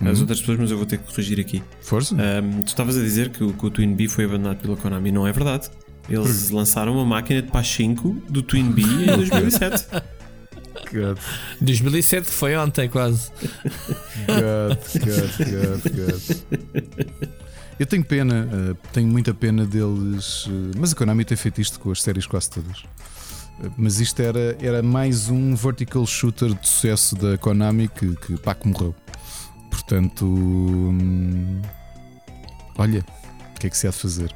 as 0.00 0.16
Uhum. 0.16 0.20
outras 0.22 0.40
pessoas, 0.40 0.58
mas 0.58 0.70
eu 0.72 0.76
vou 0.76 0.84
ter 0.86 0.98
que 0.98 1.04
corrigir 1.06 1.38
aqui. 1.38 1.62
força? 1.80 2.16
Ahm, 2.16 2.62
tu 2.62 2.66
estavas 2.68 2.96
a 2.98 3.00
dizer 3.00 3.30
que 3.30 3.44
o, 3.44 3.52
que 3.52 3.64
o 3.64 3.70
Twin 3.70 3.94
Bee 3.94 4.08
foi 4.08 4.24
abandonado 4.24 4.58
pela 4.58 4.76
Konami. 4.76 5.12
Não 5.12 5.24
é 5.26 5.30
verdade. 5.32 5.70
Eles 6.08 6.50
lançaram 6.50 6.92
uma 6.94 7.04
máquina 7.04 7.40
de 7.40 7.66
5 7.66 8.10
do 8.28 8.42
Twin 8.42 8.72
Bee 8.72 8.82
em 9.08 9.16
2007. 9.16 9.86
God, 10.92 11.18
2007 11.60 12.26
foi 12.28 12.56
ontem 12.56 12.88
quase. 12.88 13.30
God, 14.26 14.78
God, 15.04 15.82
God, 15.82 15.92
God. 15.94 17.28
Eu 17.78 17.86
tenho 17.86 18.04
pena, 18.04 18.48
eh, 18.52 18.76
tenho 18.92 19.08
muita 19.08 19.34
pena 19.34 19.66
deles, 19.66 20.46
eh, 20.48 20.76
mas 20.78 20.92
a 20.92 20.96
Konami 20.96 21.24
tem 21.24 21.36
feito 21.36 21.60
isto 21.60 21.80
com 21.80 21.90
as 21.90 22.00
séries 22.02 22.24
quase 22.26 22.50
todas. 22.50 22.84
Eh, 23.62 23.70
Mas 23.76 23.98
isto 23.98 24.20
era, 24.20 24.56
era 24.60 24.80
mais 24.82 25.28
um 25.28 25.56
vertical 25.56 26.06
shooter 26.06 26.54
de 26.54 26.68
sucesso 26.68 27.16
da 27.16 27.36
Konami 27.36 27.88
que, 27.88 28.14
que, 28.16 28.36
pá, 28.38 28.54
que 28.54 28.68
morreu. 28.68 28.94
Portanto, 29.70 30.24
hum, 30.24 31.60
olha, 32.78 33.04
o 33.56 33.58
que 33.58 33.66
é 33.66 33.70
que 33.70 33.76
se 33.76 33.88
há 33.88 33.90
de 33.90 33.96
fazer? 33.96 34.32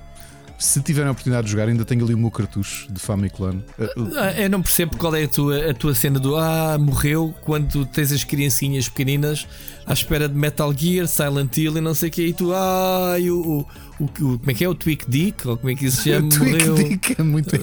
Se 0.58 0.80
tiverem 0.82 1.08
a 1.08 1.12
oportunidade 1.12 1.44
de 1.46 1.52
jogar, 1.52 1.68
ainda 1.68 1.84
tenho 1.84 2.04
ali 2.04 2.14
o 2.14 2.18
meu 2.18 2.30
cartucho 2.32 2.92
de 2.92 2.98
Famiclone. 2.98 3.62
Eh, 3.78 3.92
Ah, 4.16 4.40
Eu 4.42 4.50
não 4.50 4.60
percebo 4.60 4.96
qual 4.96 5.14
é 5.14 5.22
a 5.22 5.28
tua, 5.28 5.70
a 5.70 5.74
tua 5.74 5.94
cena 5.94 6.18
do 6.18 6.36
Ah, 6.36 6.76
morreu 6.78 7.32
quando 7.42 7.86
tens 7.86 8.10
as 8.10 8.24
criancinhas 8.24 8.88
pequeninas 8.88 9.46
à 9.86 9.92
espera 9.92 10.28
de 10.28 10.34
Metal 10.34 10.72
Gear, 10.76 11.06
Silent 11.06 11.56
Hill 11.56 11.76
e 11.78 11.80
não 11.80 11.94
sei 11.94 12.08
o 12.08 12.12
que, 12.12 12.22
e 12.26 12.32
tu, 12.32 12.52
ah, 12.52 13.16
e 13.20 13.30
o, 13.30 13.40
o, 13.40 13.68
o, 14.00 14.04
o- 14.04 14.08
como 14.38 14.50
é 14.50 14.54
que 14.54 14.64
é? 14.64 14.68
O 14.68 14.74
Tweak 14.74 15.08
Dick? 15.08 15.46
Ou 15.46 15.56
como 15.56 15.70
é 15.70 15.74
que 15.76 15.86
isso 15.86 15.98
se 16.02 16.10
chama? 16.10 16.28
Tweak 16.36 16.50
Morreu. 16.68 16.74
Dick 16.74 17.14
é 17.18 17.22
muito. 17.22 17.50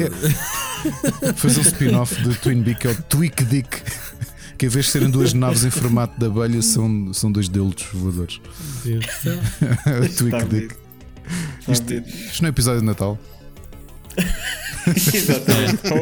É. 1.22 1.34
Fazer 1.34 1.60
um 1.62 1.64
spin-off 1.64 2.22
do 2.22 2.36
Twin 2.36 2.64
que 2.76 2.86
é 2.88 2.92
o 2.92 2.96
Tweak 3.04 3.44
Dick. 3.46 3.82
Que 4.58 4.68
em 4.68 4.70
vez 4.70 4.86
de 4.86 4.92
serem 4.92 5.10
duas 5.10 5.34
naves 5.34 5.66
em 5.66 5.72
formato 5.72 6.18
de 6.20 6.26
abelha, 6.28 6.62
são, 6.62 7.12
são 7.14 7.32
dois 7.32 7.50
delos 7.50 7.76
voadores. 7.92 8.40
Deus 8.86 9.04
do 9.06 9.12
céu. 9.12 9.40
Está 10.04 10.42
Dick. 10.44 10.76
Isto, 11.68 11.94
isto 11.94 12.42
não 12.42 12.48
é 12.48 12.50
episódio 12.50 12.80
de 12.82 12.86
Natal. 12.86 13.18
Exatamente. 14.88 15.80
Ho, 15.92 15.96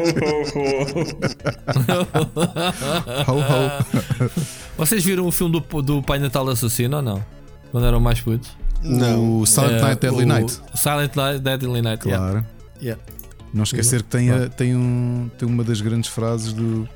ho, 0.54 1.02
ho. 3.28 3.32
Ho 3.32 3.38
ho. 3.40 4.30
Vocês 4.76 5.02
viram 5.04 5.26
o 5.26 5.32
filme 5.32 5.58
do, 5.60 5.82
do 5.82 6.02
Pai 6.02 6.18
Natal 6.18 6.48
Assassino 6.48 6.96
ou 6.98 7.02
não? 7.02 7.24
Quando 7.70 7.86
eram 7.86 7.98
mais 8.00 8.20
putos? 8.20 8.50
Não. 8.82 9.40
O 9.40 9.46
Silent 9.46 9.72
Eh, 9.72 9.80
Night 9.82 10.00
Deadly 10.00 10.22
o 10.24 10.26
Night. 10.26 10.60
Silent 10.74 11.16
Night 11.16 11.38
Deadly 11.40 11.82
Night, 11.82 12.06
yeah. 12.08 12.30
Claro. 12.32 12.46
Yeah. 12.82 13.02
Não 13.54 13.62
esquecer 13.62 14.02
que 14.02 14.08
tem, 14.10 14.30
a- 14.30 14.48
tem, 14.48 14.76
um, 14.76 15.30
tem 15.38 15.48
uma 15.48 15.64
das 15.64 15.80
grandes 15.80 16.10
frases 16.10 16.52
do. 16.52 16.88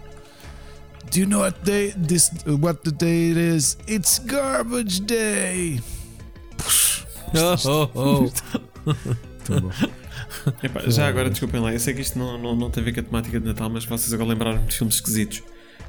Do 1.11 1.19
you 1.21 1.27
know 1.27 1.41
what 1.41 1.59
day 1.65 1.93
this 2.07 2.31
what 2.47 2.81
the 2.83 2.91
day 2.91 3.31
it 3.31 3.39
is? 3.57 3.79
It's 3.89 4.19
garbage 4.19 5.01
day. 5.01 5.81
Oh, 7.35 7.89
oh, 7.95 8.31
oh. 8.87 8.91
Bom. 9.61 9.71
Epá, 10.63 10.81
já 10.89 11.09
agora, 11.09 11.31
desculpem 11.31 11.61
lá, 11.61 11.73
eu 11.73 11.81
sei 11.81 11.95
que 11.95 12.01
isto 12.01 12.19
não, 12.19 12.39
não, 12.39 12.55
não 12.55 12.71
tem 12.71 12.83
a 12.83 12.85
ver 12.85 12.93
com 12.93 13.01
a 13.01 13.03
temática 13.03 13.41
de 13.41 13.47
Natal, 13.47 13.71
mas 13.71 13.85
vocês 13.85 14.13
agora 14.13 14.31
lembraram 14.31 14.65
de 14.65 14.75
filmes 14.75 14.97
esquisitos. 14.97 15.43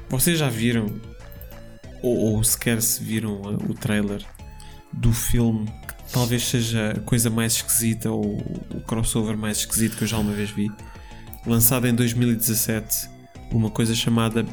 Vocês 0.08 0.38
já 0.38 0.48
viram, 0.48 0.86
ou, 2.02 2.34
ou 2.34 2.44
sequer 2.44 2.80
se 2.82 3.02
viram 3.02 3.40
o 3.68 3.74
trailer 3.74 4.22
do 4.92 5.12
filme 5.12 5.66
que 5.66 6.12
talvez 6.12 6.44
seja 6.44 6.92
a 6.92 7.00
coisa 7.00 7.30
mais 7.30 7.54
esquisita 7.54 8.10
ou 8.10 8.38
o 8.74 8.80
crossover 8.86 9.36
mais 9.36 9.58
esquisito 9.58 9.96
que 9.96 10.04
eu 10.04 10.08
já 10.08 10.18
uma 10.18 10.32
vez 10.32 10.50
vi? 10.50 10.70
Lançado 11.46 11.86
em 11.86 11.94
2017, 11.94 13.08
uma 13.50 13.70
coisa 13.70 13.94
chamada 13.94 14.44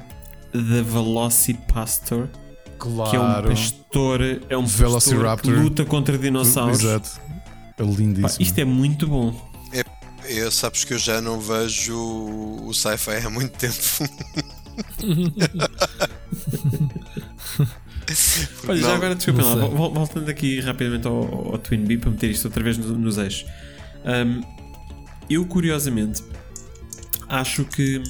The 0.52 0.82
Velocipastor, 0.82 2.28
Claro. 2.78 3.10
que 3.10 3.16
é 3.16 3.20
um 3.20 3.44
pastor, 3.44 4.22
é 4.22 4.58
um 4.58 4.64
pastor 4.64 4.66
que 4.72 4.78
Velociraptor. 4.78 5.54
luta 5.54 5.86
contra 5.86 6.18
dinossauros. 6.18 6.80
Exato. 6.84 7.10
É 7.78 7.84
Pá, 7.84 7.84
lindíssimo. 7.84 8.42
isto 8.42 8.60
é 8.60 8.66
muito 8.66 9.08
bom. 9.08 9.48
Eu 10.30 10.52
sabes 10.52 10.84
que 10.84 10.94
eu 10.94 11.00
já 11.00 11.22
não 11.22 11.40
vejo 11.40 11.96
o 11.98 12.74
sci-fi 12.74 13.26
há 13.26 13.30
muito 13.30 13.58
tempo. 13.58 13.78
Olha, 18.68 18.82
já 18.82 18.96
agora 18.96 19.16
desculpem 19.16 19.44
não 19.46 19.56
lá, 19.56 19.68
voltando 19.90 20.30
aqui 20.30 20.60
rapidamente 20.60 21.08
ao, 21.08 21.52
ao 21.54 21.58
Twin 21.58 21.84
Bee 21.84 21.98
para 21.98 22.12
meter 22.12 22.30
isto 22.32 22.46
outra 22.46 22.64
vez 22.64 22.78
no- 22.78 22.98
nos 22.98 23.18
eixos. 23.18 23.46
Um, 24.06 24.42
eu, 25.30 25.46
curiosamente, 25.46 26.24
acho 27.28 27.66
que 27.66 28.02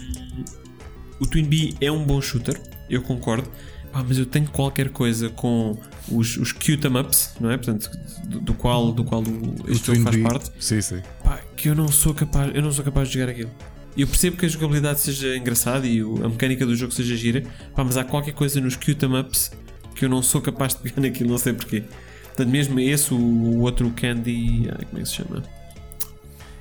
o 1.19 1.25
Twin 1.25 1.45
Bee 1.45 1.75
é 1.81 1.91
um 1.91 2.03
bom 2.03 2.21
shooter, 2.21 2.59
eu 2.89 3.01
concordo, 3.01 3.49
Pá, 3.97 4.05
mas 4.07 4.19
eu 4.19 4.27
tenho 4.27 4.47
qualquer 4.49 4.89
coisa 4.89 5.27
com 5.27 5.75
os, 6.11 6.37
os 6.37 6.51
Q-Tam-Ups, 6.51 7.33
não 7.41 7.49
é? 7.49 7.57
Portanto, 7.57 7.89
do, 8.25 8.39
do 8.41 8.53
qual, 8.53 8.91
do 8.91 9.03
qual 9.03 9.23
este 9.67 9.87
jogo 9.87 10.03
faz 10.03 10.15
Bee. 10.15 10.23
parte, 10.23 10.51
Sim, 10.59 10.81
sim. 10.81 11.01
pá, 11.23 11.39
que 11.55 11.67
eu 11.69 11.73
não 11.73 11.87
sou 11.87 12.13
capaz, 12.13 12.53
eu 12.53 12.61
não 12.61 12.71
sou 12.71 12.85
capaz 12.85 13.07
de 13.09 13.15
jogar 13.15 13.31
aquilo. 13.31 13.49
Eu 13.97 14.05
percebo 14.05 14.37
que 14.37 14.45
a 14.45 14.49
jogabilidade 14.49 14.99
seja 14.99 15.35
engraçada 15.35 15.87
e 15.87 15.99
a 16.01 16.29
mecânica 16.29 16.63
do 16.63 16.75
jogo 16.75 16.93
seja 16.93 17.15
gira, 17.15 17.41
pá, 17.75 17.83
mas 17.83 17.97
há 17.97 18.03
qualquer 18.03 18.35
coisa 18.35 18.61
nos 18.61 18.75
Q-Tam-Ups 18.75 19.51
que 19.95 20.05
eu 20.05 20.09
não 20.09 20.21
sou 20.21 20.41
capaz 20.41 20.75
de 20.75 20.81
pegar 20.81 21.01
naquilo, 21.01 21.31
não 21.31 21.39
sei 21.39 21.53
porquê. 21.53 21.83
Portanto, 22.25 22.49
mesmo 22.49 22.79
esse, 22.79 23.11
o, 23.11 23.17
o 23.17 23.61
outro 23.61 23.89
Candy, 23.95 24.69
como 24.91 24.99
é 24.99 25.01
que 25.01 25.09
se 25.09 25.15
chama? 25.15 25.41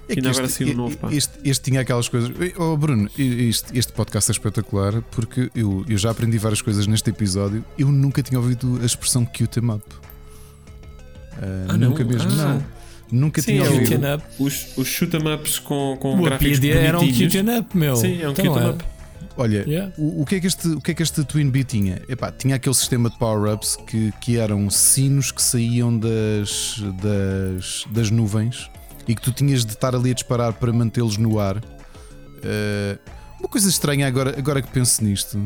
É 0.08 0.12
Ainda 0.12 0.22
que 0.22 0.28
agora 0.28 0.46
este, 0.46 0.58
saiu 0.58 0.72
um 0.72 0.76
novo, 0.76 0.96
pá. 0.98 1.12
este, 1.12 1.32
este 1.44 1.64
tinha 1.70 1.80
aquelas 1.80 2.08
coisas. 2.08 2.30
Oh, 2.58 2.76
Bruno, 2.76 3.10
este, 3.18 3.76
este 3.76 3.92
podcast 3.92 4.30
é 4.30 4.32
espetacular 4.32 5.02
porque 5.10 5.50
eu, 5.54 5.84
eu 5.88 5.98
já 5.98 6.10
aprendi 6.12 6.38
várias 6.38 6.62
coisas 6.62 6.86
neste 6.86 7.10
episódio. 7.10 7.64
Eu 7.76 7.88
nunca 7.88 8.22
tinha 8.22 8.38
ouvido 8.38 8.78
a 8.82 8.86
expressão 8.86 9.24
cute 9.24 9.58
em 9.58 9.70
up. 9.70 9.84
Ah, 11.32 11.66
Ah, 11.70 11.76
não? 11.76 11.90
nunca 11.90 12.04
mesmo. 12.04 12.30
Ah. 12.32 12.34
Não. 12.54 12.76
Nunca 13.20 13.40
Sim, 13.40 13.52
tinha 13.52 13.64
é 13.64 13.68
ouvido. 13.68 13.90
Cute 14.00 14.06
up. 14.06 14.24
Os, 14.38 14.76
os 14.76 14.86
shoot-em-ups 14.88 15.58
com, 15.60 15.96
com 16.00 16.18
O 16.18 16.22
gráficos 16.22 16.62
era 16.64 16.98
um 16.98 17.06
cute 17.06 17.38
up, 17.40 17.76
meu. 17.76 17.96
Sim, 17.96 18.20
é 18.20 18.28
um 18.28 18.32
Então 18.32 18.44
não 18.44 18.52
cute-em-up. 18.54 18.84
Olha, 19.38 19.64
Yeah. 19.68 19.92
o, 19.98 20.22
o 20.22 20.24
que 20.24 20.36
é 20.36 20.40
que 20.40 20.46
este, 20.46 20.66
o 20.68 20.80
que 20.80 20.90
é 20.92 20.94
que 20.94 21.02
este 21.02 21.22
Twin 21.24 21.50
Bee 21.50 21.62
tinha? 21.62 22.00
Epá, 22.08 22.32
tinha 22.32 22.56
aquele 22.56 22.74
sistema 22.74 23.10
de 23.10 23.18
power-ups 23.18 23.76
que, 23.86 24.10
que 24.20 24.38
eram 24.38 24.70
sinos 24.70 25.30
que 25.30 25.42
saíam 25.42 25.96
das, 25.98 26.82
das, 27.02 27.84
das 27.90 28.10
nuvens 28.10 28.70
e 29.06 29.14
que 29.14 29.22
tu 29.22 29.32
tinhas 29.32 29.64
de 29.64 29.72
estar 29.72 29.94
ali 29.94 30.10
a 30.10 30.14
disparar 30.14 30.52
para 30.54 30.72
mantê-los 30.72 31.16
no 31.16 31.38
ar. 31.38 31.62
Eh, 32.42 32.98
uma 33.38 33.48
coisa 33.48 33.68
estranha 33.68 34.06
agora, 34.06 34.36
agora 34.38 34.60
que 34.60 34.68
penso 34.70 35.04
nisto: 35.04 35.40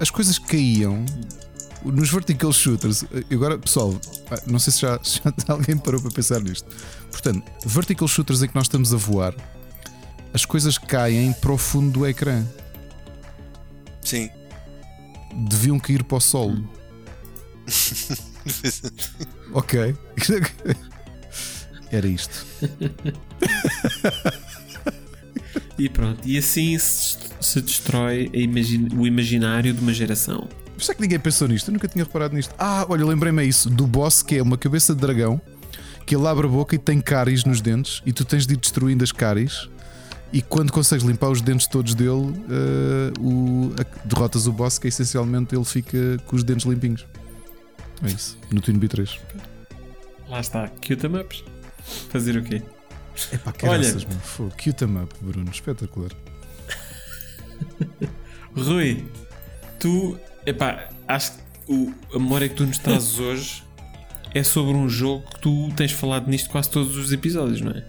as 0.00 0.10
coisas 0.10 0.38
caíam 0.38 1.04
nos 1.84 2.10
vertical 2.10 2.52
shooters. 2.52 3.04
Agora, 3.30 3.58
pessoal, 3.58 3.94
pá, 4.28 4.40
não 4.46 4.58
sei 4.58 4.72
se 4.72 4.80
já, 4.80 4.98
já 5.02 5.32
alguém 5.48 5.76
parou 5.76 6.00
para 6.00 6.10
pensar 6.10 6.40
nisto. 6.40 6.68
Portanto, 7.10 7.42
vertical 7.64 8.08
shooters 8.08 8.42
em 8.42 8.48
que 8.48 8.54
nós 8.54 8.64
estamos 8.64 8.92
a 8.92 8.96
voar, 8.96 9.34
as 10.32 10.44
coisas 10.44 10.76
caem 10.78 11.32
para 11.32 11.52
o 11.52 11.58
fundo 11.58 12.00
do 12.00 12.06
ecrã 12.06 12.44
Sim. 14.02 14.30
deviam 15.48 15.78
cair 15.78 16.02
para 16.04 16.16
o 16.16 16.20
solo. 16.20 16.68
ok. 19.52 19.96
Era 21.90 22.06
isto. 22.06 22.46
E 25.78 25.88
pronto, 25.88 26.18
e 26.28 26.36
assim 26.36 26.76
se, 26.76 27.16
se 27.40 27.60
destrói 27.60 28.28
imagin- 28.32 28.88
o 28.96 29.06
imaginário 29.06 29.72
de 29.72 29.80
uma 29.80 29.92
geração. 29.92 30.48
Será 30.76 30.94
que 30.96 31.00
ninguém 31.00 31.20
pensou 31.20 31.46
nisto? 31.46 31.68
Eu 31.68 31.72
nunca 31.74 31.86
tinha 31.86 32.04
reparado 32.04 32.34
nisto. 32.34 32.52
Ah, 32.58 32.84
olha, 32.88 33.04
lembrei-me 33.06 33.42
a 33.42 33.44
isso. 33.44 33.70
Do 33.70 33.86
boss 33.86 34.20
que 34.20 34.36
é 34.36 34.42
uma 34.42 34.58
cabeça 34.58 34.92
de 34.92 35.00
dragão 35.00 35.40
que 36.04 36.16
ele 36.16 36.26
abre 36.26 36.46
a 36.46 36.50
boca 36.50 36.74
e 36.74 36.78
tem 36.78 37.00
cáries 37.00 37.44
nos 37.44 37.60
dentes 37.60 38.02
e 38.04 38.12
tu 38.12 38.24
tens 38.24 38.44
de 38.44 38.54
ir 38.54 38.56
destruindo 38.56 39.04
as 39.04 39.12
cáries. 39.12 39.68
E 40.32 40.42
quando 40.42 40.72
consegues 40.72 41.04
limpar 41.04 41.30
os 41.30 41.40
dentes 41.40 41.68
todos 41.68 41.94
dele, 41.94 42.34
eh, 42.50 43.12
o- 43.20 43.72
a- 43.80 44.06
derrotas 44.06 44.46
o 44.48 44.52
boss, 44.52 44.78
que 44.80 44.88
essencialmente 44.88 45.54
ele 45.54 45.64
fica 45.64 46.18
com 46.26 46.34
os 46.34 46.42
dentes 46.42 46.66
limpinhos. 46.66 47.06
É 48.02 48.08
isso. 48.08 48.36
No 48.50 48.60
Twin 48.60 48.78
B3. 48.80 49.16
Lá 50.28 50.40
está, 50.40 50.68
Q-Tam-Ups. 50.68 51.44
Fazer 52.10 52.36
o 52.36 52.42
quê? 52.42 52.62
Olha. 53.32 53.52
caraças, 53.52 54.04
meu. 54.04 54.18
Fogo. 54.20 54.50
Cute 54.62 54.84
'em 54.84 54.96
up, 55.02 55.14
Bruno. 55.20 55.50
Espetacular. 55.50 56.10
Rui, 58.56 59.04
tu, 59.78 60.18
epá, 60.46 60.88
acho 61.06 61.32
que 61.32 61.38
o, 61.72 61.92
a 62.14 62.18
memória 62.18 62.48
que 62.48 62.54
tu 62.54 62.66
nos 62.66 62.78
trazes 62.78 63.16
hoje 63.20 63.62
é 64.34 64.42
sobre 64.42 64.74
um 64.74 64.88
jogo 64.88 65.24
que 65.30 65.40
tu 65.40 65.70
tens 65.76 65.92
falado 65.92 66.28
nisto 66.28 66.50
quase 66.50 66.70
todos 66.70 66.96
os 66.96 67.12
episódios, 67.12 67.60
não 67.60 67.72
é? 67.72 67.84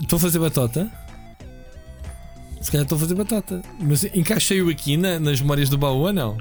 Estou 0.00 0.16
a 0.16 0.20
fazer 0.20 0.38
batota? 0.38 0.90
Se 2.60 2.70
calhar 2.70 2.84
estou 2.84 2.96
a 2.96 3.00
fazer 3.00 3.14
batota. 3.14 3.62
Mas 3.80 4.04
encaixei-o 4.04 4.68
aqui 4.68 4.96
na- 4.96 5.18
nas 5.18 5.40
memórias 5.40 5.68
do 5.68 5.78
baú 5.78 6.00
ou 6.06 6.12
não? 6.12 6.36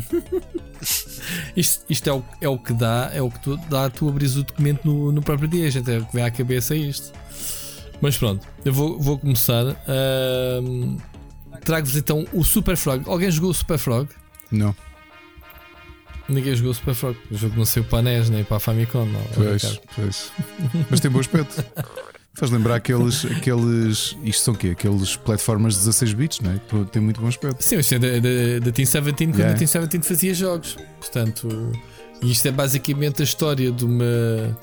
isto 1.56 1.84
isto 1.88 2.08
é, 2.08 2.12
o, 2.12 2.24
é 2.40 2.48
o 2.48 2.58
que 2.58 2.72
dá, 2.72 3.10
é 3.12 3.20
o 3.22 3.30
que 3.30 3.40
tu, 3.40 3.56
dá 3.68 3.88
tu 3.90 4.08
abris 4.08 4.36
o 4.36 4.42
documento 4.44 4.86
no, 4.86 5.12
no 5.12 5.22
próprio 5.22 5.48
dia, 5.48 5.70
gente. 5.70 5.90
É 5.90 5.98
o 5.98 6.06
que 6.06 6.14
vem 6.14 6.24
à 6.24 6.30
cabeça 6.30 6.74
é 6.74 6.78
isto. 6.78 7.12
Mas 8.00 8.16
pronto, 8.16 8.46
eu 8.64 8.72
vou, 8.72 8.98
vou 8.98 9.18
começar. 9.18 9.76
Ahm, 9.86 10.96
Trago-vos 11.64 11.96
então 11.96 12.26
o 12.32 12.42
Super 12.42 12.76
Frog. 12.76 13.08
Alguém 13.08 13.30
jogou 13.30 13.50
o 13.50 13.54
Super 13.54 13.78
Frog? 13.78 14.08
Não. 14.50 14.74
Ninguém 16.28 16.54
jogou 16.54 16.70
o 16.70 16.74
Super 16.74 16.94
Frog. 16.94 17.16
O 17.30 17.36
jogo 17.36 17.56
não 17.56 17.64
saiu 17.64 17.84
para 17.84 17.98
a 17.98 18.02
NES 18.02 18.30
nem 18.30 18.44
para 18.44 18.56
a 18.56 18.60
Famicom. 18.60 19.04
Não. 19.04 19.20
Pois, 19.34 19.80
pois. 19.94 20.32
Mas 20.88 21.00
tem 21.00 21.10
bom 21.10 21.20
aspecto. 21.20 21.64
Faz 22.40 22.50
lembrar 22.50 22.76
aqueles, 22.76 23.26
aqueles. 23.26 24.16
Isto 24.24 24.44
são 24.44 24.54
o 24.54 24.56
quê? 24.56 24.68
Aqueles 24.68 25.14
platformers 25.14 25.74
de 25.74 25.80
16 25.80 26.14
bits, 26.14 26.40
não 26.40 26.52
é? 26.52 26.58
Que 26.66 26.90
Tem 26.90 27.02
muito 27.02 27.20
bom 27.20 27.26
aspecto. 27.26 27.62
Sim, 27.62 27.76
isto 27.80 27.96
é 27.96 27.98
da, 27.98 28.08
da, 28.08 28.64
da 28.64 28.72
Team 28.72 28.86
17 28.86 29.26
quando 29.26 29.38
Yeah. 29.40 29.52
a 29.52 29.58
Team 29.58 29.66
17 29.66 30.08
fazia 30.08 30.32
jogos. 30.32 30.78
Portanto, 30.98 31.70
e 32.22 32.32
isto 32.32 32.48
é 32.48 32.50
basicamente 32.50 33.20
a 33.20 33.24
história 33.24 33.70
de 33.70 33.84
uma 33.84 34.58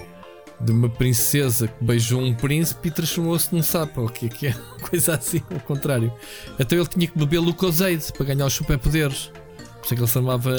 de 0.59 0.71
uma 0.71 0.89
princesa 0.89 1.67
que 1.67 1.83
beijou 1.83 2.19
um 2.19 2.33
príncipe 2.33 2.87
e 2.87 2.91
transformou-se 2.91 3.53
num 3.53 3.61
sapo. 3.61 4.05
O 4.05 4.09
que 4.09 4.25
é 4.25 4.29
que 4.33 4.47
é? 4.47 4.55
Coisa 4.89 5.13
assim, 5.13 5.43
ao 5.53 5.59
contrário. 5.59 6.11
Então 6.57 6.75
ele 6.79 6.87
tinha 6.87 7.05
que 7.05 7.15
beber 7.15 7.37
Lucozade 7.37 8.11
para 8.11 8.25
ganhar 8.25 8.47
os 8.47 8.53
superpoderes. 8.53 9.31
Por 9.81 9.85
isso 9.85 9.93
é 9.93 9.95
que 9.97 10.01
ele 10.01 10.07
se 10.07 10.13
chamava 10.13 10.51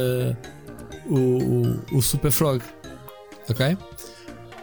o, 1.04 1.16
o, 1.16 1.96
o 1.96 2.00
Super 2.00 2.30
Frog. 2.30 2.62
Ok? 3.48 3.76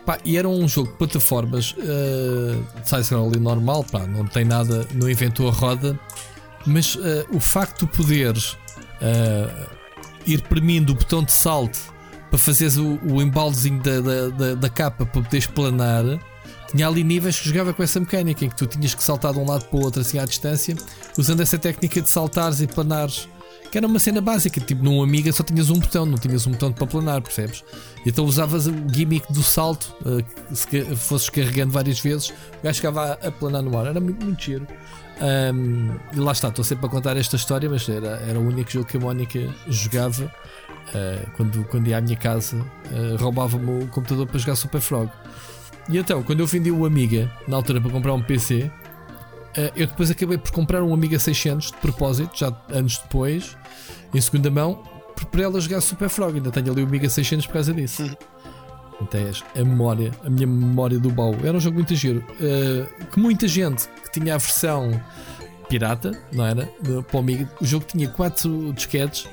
Pá, 0.05 0.19
e 0.23 0.37
era 0.37 0.47
um 0.47 0.67
jogo 0.67 0.91
de 0.91 0.97
plataformas 0.97 1.71
uh, 1.71 2.63
side-scrolling 2.83 3.39
normal, 3.39 3.83
pá, 3.83 4.05
não 4.05 4.25
tem 4.25 4.45
nada, 4.45 4.87
não 4.93 5.09
inventou 5.09 5.49
a 5.49 5.51
roda, 5.51 5.99
mas 6.65 6.97
eh, 7.01 7.25
o 7.31 7.39
facto 7.39 7.85
de 7.85 7.91
poderes 7.91 8.57
eh, 9.01 9.67
ir 10.25 10.41
premindo 10.41 10.93
o 10.93 10.95
botão 10.95 11.23
de 11.23 11.31
salto 11.31 11.79
para 12.29 12.39
fazeres 12.39 12.77
o, 12.77 12.99
o 13.03 13.21
embaldezinho 13.21 13.81
da, 13.81 14.01
da, 14.01 14.27
da, 14.29 14.55
da 14.55 14.69
capa 14.69 15.05
para 15.05 15.21
poderes 15.21 15.45
planar, 15.47 16.03
tinha 16.71 16.87
ali 16.87 17.03
níveis 17.03 17.39
que 17.39 17.47
jogava 17.47 17.73
com 17.73 17.83
essa 17.83 17.99
mecânica 17.99 18.43
em 18.43 18.49
que 18.49 18.55
tu 18.55 18.65
tinhas 18.65 18.95
que 18.95 19.03
saltar 19.03 19.33
de 19.33 19.39
um 19.39 19.47
lado 19.47 19.65
para 19.65 19.79
o 19.79 19.83
outro 19.83 20.01
assim 20.01 20.17
à 20.17 20.25
distância, 20.25 20.75
usando 21.17 21.41
essa 21.41 21.57
técnica 21.57 22.01
de 22.01 22.09
saltares 22.09 22.59
e 22.61 22.67
planares. 22.67 23.29
Que 23.71 23.77
era 23.77 23.87
uma 23.87 23.99
cena 23.99 24.21
básica, 24.21 24.59
tipo 24.61 24.83
num 24.83 25.01
Amiga 25.01 25.31
só 25.31 25.43
tinhas 25.43 25.69
um 25.69 25.79
botão, 25.79 26.05
não 26.05 26.17
tinhas 26.17 26.47
um 26.47 26.51
botão 26.51 26.71
para 26.71 26.87
planar, 26.87 27.21
percebes? 27.21 27.63
Então 28.05 28.23
usavas 28.23 28.67
o 28.67 28.73
gimmick 28.91 29.31
do 29.33 29.41
salto, 29.41 29.93
eh, 30.05 30.23
se 30.53 30.95
fosses 30.95 31.29
carregando 31.29 31.71
várias 31.71 31.99
vezes, 31.99 32.29
o 32.29 32.63
gajo 32.63 32.75
ficava 32.75 33.13
a, 33.13 33.31
planar 33.31 33.63
no 33.63 33.77
ar, 33.77 33.87
era 33.87 33.99
muito, 33.99 34.23
muito 34.23 34.43
giro. 34.43 34.67
Um, 35.53 35.95
e 36.13 36.19
lá 36.19 36.33
está, 36.33 36.49
estou 36.49 36.63
sempre 36.63 36.85
a 36.85 36.89
contar 36.89 37.17
esta 37.17 37.35
história, 37.35 37.69
mas 37.69 37.87
era, 37.87 38.17
era 38.27 38.37
o 38.37 38.47
único 38.47 38.69
jogo 38.69 38.85
que 38.85 38.97
a 38.97 38.99
Mónica 38.99 39.39
jogava 39.67 40.25
uh, 40.25 41.31
quando, 41.35 41.63
quando 41.65 41.87
ia 41.87 41.97
à 41.97 42.01
minha 42.01 42.17
casa, 42.17 42.57
uh, 42.57 43.15
roubava-me 43.17 43.83
o 43.83 43.87
computador 43.87 44.27
para 44.27 44.37
jogar 44.37 44.55
Super 44.55 44.81
Frog. 44.81 45.09
E 45.89 45.97
então, 45.97 46.21
quando 46.21 46.41
eu 46.41 46.47
vendi 46.47 46.69
o 46.69 46.85
Amiga, 46.85 47.31
na 47.47 47.55
altura 47.55 47.79
para 47.79 47.91
comprar 47.91 48.13
um 48.13 48.21
PC, 48.21 48.69
eu 49.75 49.87
depois 49.87 50.11
acabei 50.11 50.37
por 50.37 50.51
comprar 50.51 50.83
um 50.83 50.93
Amiga 50.93 51.17
600 51.17 51.67
de 51.67 51.77
propósito, 51.77 52.31
já 52.37 52.51
anos 52.69 52.97
depois, 52.97 53.55
em 54.13 54.19
segunda 54.19 54.49
mão, 54.49 54.83
para 55.23 55.43
ela 55.43 55.59
jogar 55.59 55.81
Super 55.81 56.09
Frog. 56.09 56.35
Ainda 56.35 56.51
tenho 56.51 56.71
ali 56.71 56.83
o 56.83 56.85
Amiga 56.85 57.09
600 57.09 57.45
por 57.47 57.53
causa 57.53 57.73
disso. 57.73 58.03
Então 59.01 59.19
é 59.55 59.61
a 59.61 59.65
memória, 59.65 60.11
a 60.25 60.29
minha 60.29 60.47
memória 60.47 60.97
do 60.99 61.09
baú. 61.11 61.35
Era 61.43 61.57
um 61.57 61.59
jogo 61.59 61.75
muito 61.75 61.93
giro. 61.95 62.23
Uh, 62.39 63.05
que 63.07 63.19
muita 63.19 63.47
gente 63.47 63.87
que 64.03 64.19
tinha 64.19 64.35
a 64.35 64.37
versão 64.37 65.01
pirata, 65.69 66.11
não 66.31 66.45
era? 66.45 66.65
Para 67.07 67.17
o 67.17 67.19
Amiga, 67.19 67.49
o 67.61 67.65
jogo 67.65 67.85
tinha 67.85 68.07
4 68.07 68.73
disquetes 68.73 69.27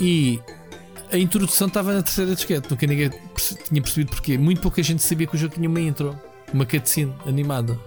e 0.00 0.40
a 1.12 1.16
introdução 1.18 1.68
estava 1.68 1.94
na 1.94 2.02
terceira 2.02 2.34
disquete. 2.34 2.70
Nunca 2.70 2.86
ninguém 2.86 3.10
tinha 3.68 3.82
percebido 3.82 4.10
porquê. 4.10 4.36
Muito 4.36 4.60
pouca 4.60 4.82
gente 4.82 5.02
sabia 5.02 5.26
que 5.26 5.34
o 5.36 5.38
jogo 5.38 5.54
tinha 5.54 5.68
uma 5.68 5.80
intro, 5.80 6.18
uma 6.52 6.66
cutscene 6.66 7.14
animada. 7.26 7.78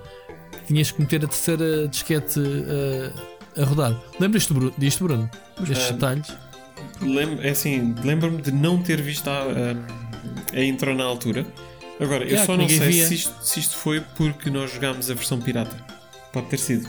Tinhas 0.67 0.91
que 0.91 1.01
meter 1.01 1.25
a 1.25 1.27
terceira 1.27 1.87
disquete 1.87 2.39
uh, 2.39 3.61
a 3.61 3.65
rodar. 3.65 3.99
Lembras-te 4.19 4.53
disto, 4.77 5.03
Bruno? 5.03 5.29
Estes 5.61 5.89
Ah, 5.89 5.91
detalhes? 5.91 6.37
Lem- 7.01 7.39
é 7.41 7.49
assim, 7.49 7.95
lembro-me 8.03 8.41
de 8.41 8.51
não 8.51 8.81
ter 8.81 9.01
visto 9.01 9.27
a, 9.29 9.39
a, 9.43 10.55
a 10.57 10.63
intro 10.63 10.95
na 10.95 11.03
altura. 11.03 11.45
Agora, 11.99 12.23
eu 12.23 12.29
Yeah, 12.29 12.45
só 12.45 12.53
não 12.53 12.59
ninguém 12.63 12.77
sei 12.79 12.91
via. 12.91 13.07
se 13.07 13.13
isto, 13.15 13.33
se 13.45 13.59
isto 13.59 13.75
foi 13.75 14.01
porque 14.15 14.49
nós 14.49 14.71
jogámos 14.73 15.09
a 15.11 15.13
versão 15.13 15.39
pirata. 15.39 15.75
Pode 16.33 16.47
ter 16.47 16.57
sido. 16.57 16.87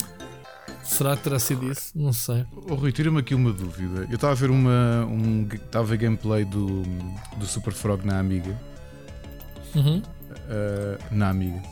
Será 0.85 1.17
que 1.17 1.23
terá 1.23 1.39
sido 1.39 1.71
isso? 1.71 1.93
Não 1.95 2.13
sei. 2.13 2.45
Oh, 2.69 2.75
Rui, 2.75 2.93
tira-me 2.93 3.19
aqui 3.21 3.35
uma 3.35 3.53
dúvida. 3.53 4.07
Eu 4.09 4.15
estava 4.15 4.33
a 4.33 4.37
ver 4.37 4.51
uma. 4.51 5.07
Um, 5.07 5.47
estava 5.53 5.85
a 5.85 5.89
ver 5.89 5.97
gameplay 5.99 6.45
do, 6.45 6.83
do 7.37 7.47
Super 7.47 7.73
Frog 7.73 8.05
na 8.07 8.19
Amiga. 8.19 8.59
Uhum. 9.75 9.99
Uh, 9.99 10.99
na 11.15 11.31
Amiga. 11.31 11.63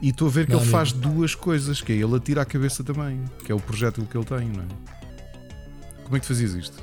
E 0.00 0.10
estou 0.10 0.28
a 0.28 0.30
ver 0.30 0.46
que 0.46 0.52
Na 0.52 0.56
ele 0.58 0.62
Amiga. 0.64 0.78
faz 0.78 0.92
duas 0.92 1.34
coisas, 1.34 1.80
que 1.80 1.92
é 1.92 1.96
ele 1.96 2.14
atira 2.16 2.42
a 2.42 2.44
cabeça 2.44 2.84
também, 2.84 3.24
que 3.44 3.50
é 3.50 3.54
o 3.54 3.60
projétil 3.60 4.06
que 4.06 4.16
ele 4.16 4.24
tem, 4.24 4.48
não 4.48 4.62
é? 4.62 4.66
Como 6.04 6.16
é 6.16 6.20
que 6.20 6.26
tu 6.26 6.28
fazias 6.28 6.54
isto? 6.54 6.82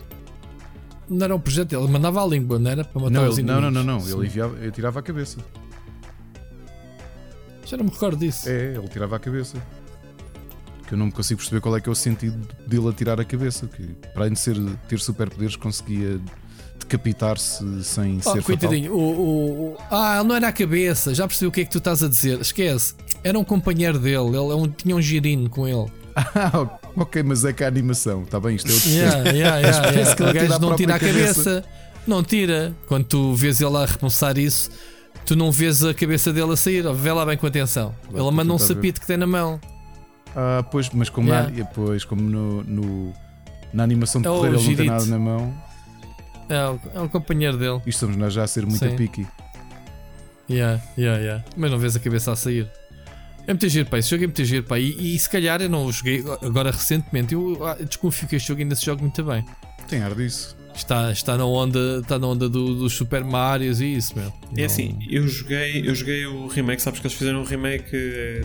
Não 1.10 1.24
era 1.24 1.36
um 1.36 1.40
projeto, 1.40 1.74
ele 1.74 1.88
mandava 1.88 2.24
a 2.24 2.28
língua, 2.28 2.58
não 2.58 2.72
era? 2.72 2.84
Para 2.84 3.02
matar 3.02 3.12
Não, 3.22 3.30
os 3.30 3.38
ele- 3.38 3.48
não, 3.48 3.62
não, 3.62 3.72
não, 3.72 3.84
não. 3.84 4.00
Ele 4.08 4.26
enviava, 4.28 4.58
ele 4.60 4.72
tirava 4.72 5.00
a 5.00 5.04
cabeça. 5.04 5.38
Já 7.66 7.78
não 7.78 7.86
me 7.86 7.92
recordo 7.92 8.18
disso. 8.18 8.48
É, 8.50 8.76
ele 8.76 8.88
tirava 8.88 9.16
a 9.16 9.20
cabeça. 9.20 9.58
Que 10.88 10.94
eu 10.94 10.98
não 10.98 11.08
me 11.08 11.12
consigo 11.12 11.40
perceber 11.40 11.62
qual 11.62 11.76
é 11.76 11.82
que 11.82 11.90
é 11.90 11.92
o 11.92 11.96
sentido 11.96 12.38
dele 12.68 12.88
atirar 12.90 13.20
a 13.20 13.26
cabeça. 13.26 13.68
Que 13.68 13.84
para 14.14 14.24
além 14.24 14.34
de 14.34 14.40
ser, 14.40 14.56
ter 14.88 15.00
superpoderes, 15.00 15.56
conseguia 15.56 16.20
decapitar-se 16.80 17.84
sem 17.84 18.18
Oh, 18.18 18.22
ser 18.22 18.30
fatal. 18.30 18.44
coitadinho, 18.44 18.94
o, 18.94 19.00
o- 19.00 19.72
o- 19.74 19.78
ah, 19.90 20.18
ele 20.20 20.28
não 20.28 20.36
era 20.36 20.48
a 20.50 20.52
cabeça, 20.52 21.16
já 21.16 21.28
percebi 21.28 21.48
o 21.48 21.52
que 21.52 21.62
é 21.62 21.66
que 21.66 21.72
tu 21.72 21.80
estás 21.80 22.04
a 22.04 22.08
dizer. 22.08 22.40
Esquece, 22.40 22.94
era 23.24 23.40
um 23.40 23.44
companheiro 23.44 23.98
dele, 23.98 24.28
ele 24.38 24.52
é 24.52 24.56
um- 24.56 24.68
tinha 24.68 24.96
um 24.96 25.02
girino 25.02 25.50
com 25.50 25.68
ele. 25.68 25.92
Ah, 26.16 26.70
ok, 26.96 27.24
mas 27.24 27.44
é 27.46 27.52
que 27.54 27.64
a 27.64 27.68
animação, 27.68 28.24
está 28.24 28.40
bem? 28.40 28.56
Isto 28.56 28.70
é 28.70 28.74
outro 28.74 28.90
Yeah, 28.90 29.18
yeah, 29.32 29.58
yeah, 29.58 29.82
parece 29.82 30.00
yeah. 30.00 30.16
que 30.16 30.24
O 30.24 30.34
gajo 30.34 30.60
não 30.62 30.76
tira 30.76 30.96
a 30.96 31.00
própria 31.00 31.14
cabeça. 31.24 31.66
Não 32.08 32.24
tira. 32.24 32.74
Quando 32.88 33.06
tu 33.06 33.34
vês 33.36 33.60
ele 33.62 33.76
a 33.78 33.86
repensar 33.86 34.38
isso, 34.38 34.70
tu 35.26 35.36
não 35.36 35.52
vês 35.52 35.84
a 35.84 35.94
cabeça 35.94 36.32
dele 36.32 36.54
a 36.54 36.56
sair. 36.56 36.84
Vê 36.94 37.12
lá 37.12 37.26
bem 37.26 37.38
com 37.38 37.48
atenção. 37.48 37.94
Vou 38.10 38.22
ele 38.28 38.36
manda 38.36 38.54
um 38.54 38.58
ver. 38.58 38.64
sapito 38.66 39.02
que 39.02 39.08
tem 39.08 39.18
na 39.18 39.28
mão. 39.28 39.60
Ah, 40.36 40.64
pois, 40.72 40.90
mas 40.92 41.10
como, 41.10 41.30
Yeah. 41.30 41.50
na, 41.52 41.66
pois, 41.66 42.04
como 42.06 42.22
no, 42.22 42.64
no- 42.64 43.14
na 43.74 43.84
animação 43.84 44.22
de 44.22 44.28
É 44.28 44.32
correr 44.32 44.48
ele 44.50 44.58
não 44.58 44.64
tem 44.64 44.76
girito. 44.76 44.92
nada 44.92 45.06
na 45.06 45.20
mão, 45.20 45.54
É, 46.48 46.66
o- 46.70 46.80
é 46.94 47.00
um 47.02 47.08
companheiro 47.08 47.58
dele. 47.58 47.78
isto 47.80 47.90
estamos 47.90 48.16
nós 48.18 48.34
já 48.34 48.44
a 48.44 48.48
ser 48.48 48.66
muito 48.66 48.78
Sim. 48.80 48.94
a 48.94 48.98
pique. 48.98 49.26
Yeah, 50.50 50.82
yeah, 50.98 51.20
yeah. 51.22 51.44
Mas 51.58 51.72
não 51.72 51.80
vês 51.80 51.96
a 51.96 52.00
cabeça 52.00 52.32
a 52.32 52.36
sair. 52.36 52.70
É 53.48 53.54
muito 53.54 53.70
giro, 53.70 53.86
pá. 53.90 53.98
Esse 54.00 54.10
jogo 54.10 54.24
é 54.24 54.28
muito 54.28 54.44
giro, 54.44 54.64
pá. 54.64 54.80
E, 54.80 55.16
e 55.16 55.20
se 55.20 55.30
calhar 55.30 55.62
eu 55.62 55.70
não 55.70 55.86
o 55.86 55.92
joguei 55.92 56.24
agora 56.42 56.72
recentemente. 56.72 57.34
Eu 57.34 57.66
ah, 57.66 57.76
desconfio 57.76 58.28
que 58.28 58.36
este 58.36 58.48
jogo 58.48 58.62
ainda 58.62 58.76
se 58.76 58.86
joga 58.86 59.02
muito 59.02 59.24
bem. 59.24 59.44
Tem 59.88 60.02
ar 60.02 60.14
disso. 60.16 60.56
Está, 60.76 61.10
está 61.10 61.38
na 61.38 61.46
onda, 61.46 62.00
está 62.02 62.20
na 62.20 62.28
onda 62.28 62.50
do- 62.50 62.76
dos 62.76 62.92
Super 62.94 63.24
Marios 63.24 63.80
e 63.80 63.96
isso, 63.96 64.14
meu. 64.18 64.28
É 64.28 64.60
Não- 64.60 64.66
assim, 64.66 64.98
eu 65.10 65.26
joguei, 65.26 65.88
eu 65.88 65.96
joguei 65.96 66.26
o 66.26 66.48
remake, 66.48 66.82
sabes 66.82 67.00
que 67.00 67.08
eles 67.08 67.16
fizeram 67.18 67.40
um 67.40 67.46
remake 67.46 67.92
eh, 67.94 68.42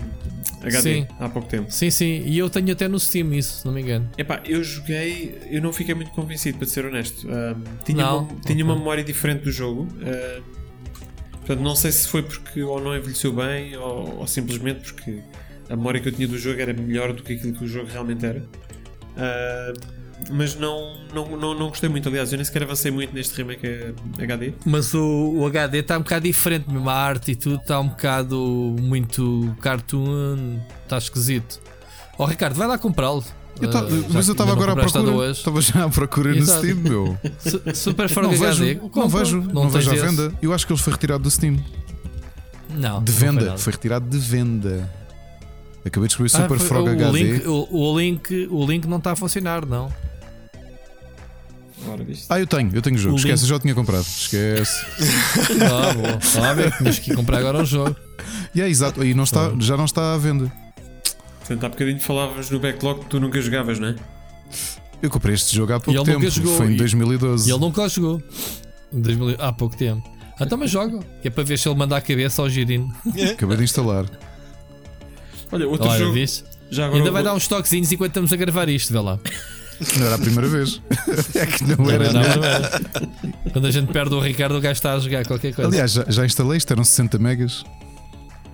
HD 0.63 0.81
Sim. 0.81 1.07
há 1.19 1.29
pouco 1.29 1.49
tempo. 1.49 1.73
Sim, 1.73 1.91
sim. 1.91 2.23
E 2.25 2.39
eu 2.39 2.49
tenho 2.49 2.71
até 2.71 2.87
no 2.87 3.01
Steam 3.01 3.33
isso, 3.35 3.61
se 3.61 3.67
não 3.67 3.73
me 3.73 3.81
engano. 3.83 4.09
Epá, 4.17 4.41
eu 4.45 4.63
joguei, 4.63 5.39
eu 5.51 5.61
não 5.61 5.73
fiquei 5.73 5.93
muito 5.93 6.13
convencido, 6.13 6.59
para 6.59 6.69
ser 6.69 6.85
honesto. 6.85 7.27
Ahm, 7.29 7.65
tinha 7.85 8.05
Não? 8.05 8.19
uma, 8.29 8.41
tinha 8.47 8.63
uma 8.63 8.75
Ok. 8.75 8.79
memória 8.81 9.03
diferente 9.03 9.43
do 9.43 9.51
jogo. 9.51 9.89
ahm, 10.01 10.60
portanto, 11.51 11.65
não 11.65 11.75
sei 11.75 11.91
se 11.91 12.07
foi 12.07 12.23
porque 12.23 12.63
ou 12.63 12.81
não 12.81 12.97
envelheceu 12.97 13.33
bem 13.33 13.77
ou, 13.77 14.21
ou 14.21 14.27
simplesmente 14.27 14.93
porque 14.93 15.19
a 15.69 15.75
memória 15.75 16.01
que 16.01 16.09
eu 16.09 16.13
tinha 16.13 16.29
do 16.29 16.39
jogo 16.39 16.61
era 16.61 16.73
melhor 16.73 17.13
do 17.13 17.25
que 17.25 17.33
aquilo 17.33 17.53
que 17.55 17.65
o 17.65 17.67
jogo 17.67 17.89
realmente 17.91 18.25
era. 18.25 18.45
Ahm, 19.17 20.01
mas 20.31 20.55
não, 20.55 20.97
não, 21.13 21.37
não, 21.37 21.55
não 21.55 21.69
gostei 21.71 21.89
muito, 21.89 22.09
aliás, 22.09 22.31
eu 22.31 22.37
nem 22.37 22.45
sequer 22.45 22.63
avancei 22.63 22.93
muito 22.93 23.13
neste 23.13 23.37
remake 23.37 23.95
HD. 24.21 24.53
Mas 24.65 24.95
o, 24.95 25.33
o 25.39 25.47
HD 25.47 25.79
está 25.79 25.97
um 25.97 26.03
bocado 26.03 26.25
diferente, 26.25 26.71
mesmo 26.71 26.89
a 26.89 26.95
arte 26.95 27.33
e 27.33 27.35
tudo 27.35 27.57
está 27.57 27.81
um 27.81 27.89
bocado 27.89 28.77
muito 28.81 29.57
cartoon, 29.61 30.61
está 30.85 30.99
esquisito. 30.99 31.61
Ó 32.17 32.27
Ricardo, 32.27 32.55
vai 32.55 32.69
lá 32.69 32.79
comprá-lo. 32.79 33.25
Eu 33.61 33.71
já 33.73 33.83
mas 33.83 34.29
eu 34.29 34.35
que 34.35 34.43
estava 34.43 34.47
não 34.47 34.53
agora 34.63 34.73
à 34.73 34.77
procura. 34.77 35.31
Estava 35.31 35.61
já 35.61 35.85
à 35.85 35.89
procura 35.89 36.35
no. 36.35 36.47
Steam, 36.47 36.77
meu. 36.77 37.19
Su- 37.39 37.63
Super 37.75 38.09
Frog 38.09 38.27
Não 38.33 38.39
vejo, 38.39 38.63
HD. 38.65 38.81
não 38.95 39.09
vejo, 39.09 39.41
não, 39.41 39.63
tens 39.71 39.73
vejo 39.73 39.91
à 39.91 39.95
esse? 39.95 40.07
venda. 40.07 40.35
Eu 40.41 40.53
acho 40.53 40.67
que 40.67 40.73
ele 40.73 40.81
foi 40.81 40.93
retirado 40.93 41.23
do 41.23 41.31
Steam. 41.31 41.57
Não. 42.71 43.03
De 43.03 43.13
não 43.13 43.19
foi 43.19 43.29
venda. 43.29 43.45
nada. 43.47 43.59
Foi 43.59 43.73
retirado 43.73 44.09
de 44.09 44.19
venda. 44.19 44.91
Acabei 45.85 46.09
de 46.09 46.17
descobrir 46.17 46.31
Ah, 46.35 46.43
Super 46.43 46.59
foi- 46.59 46.67
Frog 46.69 46.89
o 46.89 46.93
HD. 46.93 47.23
Link, 47.23 47.47
o, 47.49 47.69
o 47.71 47.99
link, 47.99 48.49
o 48.51 48.67
link 48.67 48.87
não 48.87 48.99
está 48.99 49.13
a 49.13 49.17
funcionar, 49.17 49.65
não. 49.67 49.91
Ah, 52.29 52.39
eu 52.39 52.47
tenho, 52.47 52.71
eu 52.75 52.83
tenho 52.83 52.97
o 52.97 52.99
jogo. 52.99 53.15
O 53.15 53.17
Esquece, 53.17 53.33
link- 53.37 53.43
eu 53.45 53.49
já 53.49 53.57
o 53.57 53.59
tinha 53.59 53.75
comprado. 53.75 54.03
Esquece. 54.05 54.85
Ah, 55.65 55.95
bom. 55.95 56.43
Ah, 56.45 56.55
bem, 56.55 56.71
tinhas 56.79 56.99
que 56.99 57.15
comprar 57.15 57.39
agora 57.39 57.63
o 57.63 57.65
jogo. 57.65 57.97
E 58.55 58.61
é 58.61 58.69
exato, 58.69 59.01
aí 59.01 59.15
não 59.15 59.25
está, 59.25 59.51
já 59.59 59.77
não 59.77 59.87
está 59.87 60.13
à 60.15 60.19
venda. 60.19 60.53
Portanto, 61.51 61.65
há 61.65 61.69
bocadinho 61.71 61.99
falavas 62.01 62.49
no 62.49 62.61
backlog 62.61 63.01
que 63.01 63.07
tu 63.07 63.19
nunca 63.19 63.41
jogavas, 63.41 63.81
não 63.81 63.89
é? 63.89 63.97
Eu 65.03 65.11
comprei 65.11 65.35
este 65.35 65.57
jogo 65.57 65.73
há 65.73 65.81
pouco 65.81 65.91
ele 65.99 65.99
nunca 66.15 66.21
tempo. 66.27 66.31
jogou, 66.31 66.57
Foi 66.57 66.67
em 66.69 66.75
e- 66.75 66.77
2012. 66.77 67.49
E 67.49 67.53
ele 67.53 67.61
nunca 67.61 67.83
o 67.83 67.89
jogou. 67.89 68.23
Em 68.93 69.01
2000 69.01 69.37
há 69.41 69.53
pouco 69.53 69.77
tempo. 69.77 70.09
Ah, 70.39 70.45
Então, 70.45 70.57
mas 70.57 70.71
joga. 70.71 71.01
Que 71.21 71.27
é 71.27 71.31
para 71.31 71.43
ver 71.43 71.59
se 71.59 71.69
ele 71.69 71.77
manda 71.77 71.97
a 71.97 72.01
cabeça 72.01 72.41
ao 72.41 72.49
girino. 72.49 72.95
Acabei 73.33 73.57
de 73.57 73.65
instalar. 73.65 74.07
Olha, 75.51 75.67
outro 75.69 75.89
Olha, 75.89 75.99
jogo. 75.99 76.13
viste? 76.13 76.45
Já 76.71 76.85
agora 76.85 76.99
ainda 77.01 77.11
vai 77.11 77.23
vou- 77.25 77.33
dar 77.33 77.37
uns 77.37 77.49
toquezinhos 77.49 77.91
enquanto 77.91 78.11
estamos 78.11 78.33
a 78.33 78.37
gravar 78.37 78.69
isto, 78.69 78.93
vê 78.93 79.01
lá. 79.01 79.19
Não 79.99 80.07
era 80.07 80.15
a 80.15 80.19
primeira 80.19 80.47
vez. 80.49 80.81
é 81.35 81.47
que 81.47 81.65
não 81.65 81.91
era. 81.91 82.13
Não, 82.13 82.23
não. 82.23 82.37
não 82.37 82.45
era. 82.45 82.81
Quando 83.53 83.67
a 83.67 83.71
gente 83.73 83.93
perde 83.93 84.15
o 84.15 84.21
Ricardo, 84.21 84.57
o 84.57 84.61
gajo 84.61 84.75
está 84.75 84.93
a 84.93 84.99
jogar 85.01 85.27
qualquer 85.27 85.53
coisa. 85.53 85.69
Aliás, 85.69 85.91
já, 85.91 86.05
já 86.07 86.25
instalei, 86.25 86.59
isto 86.59 86.73
eram 86.73 86.85
60 86.85 87.19
megas. 87.19 87.65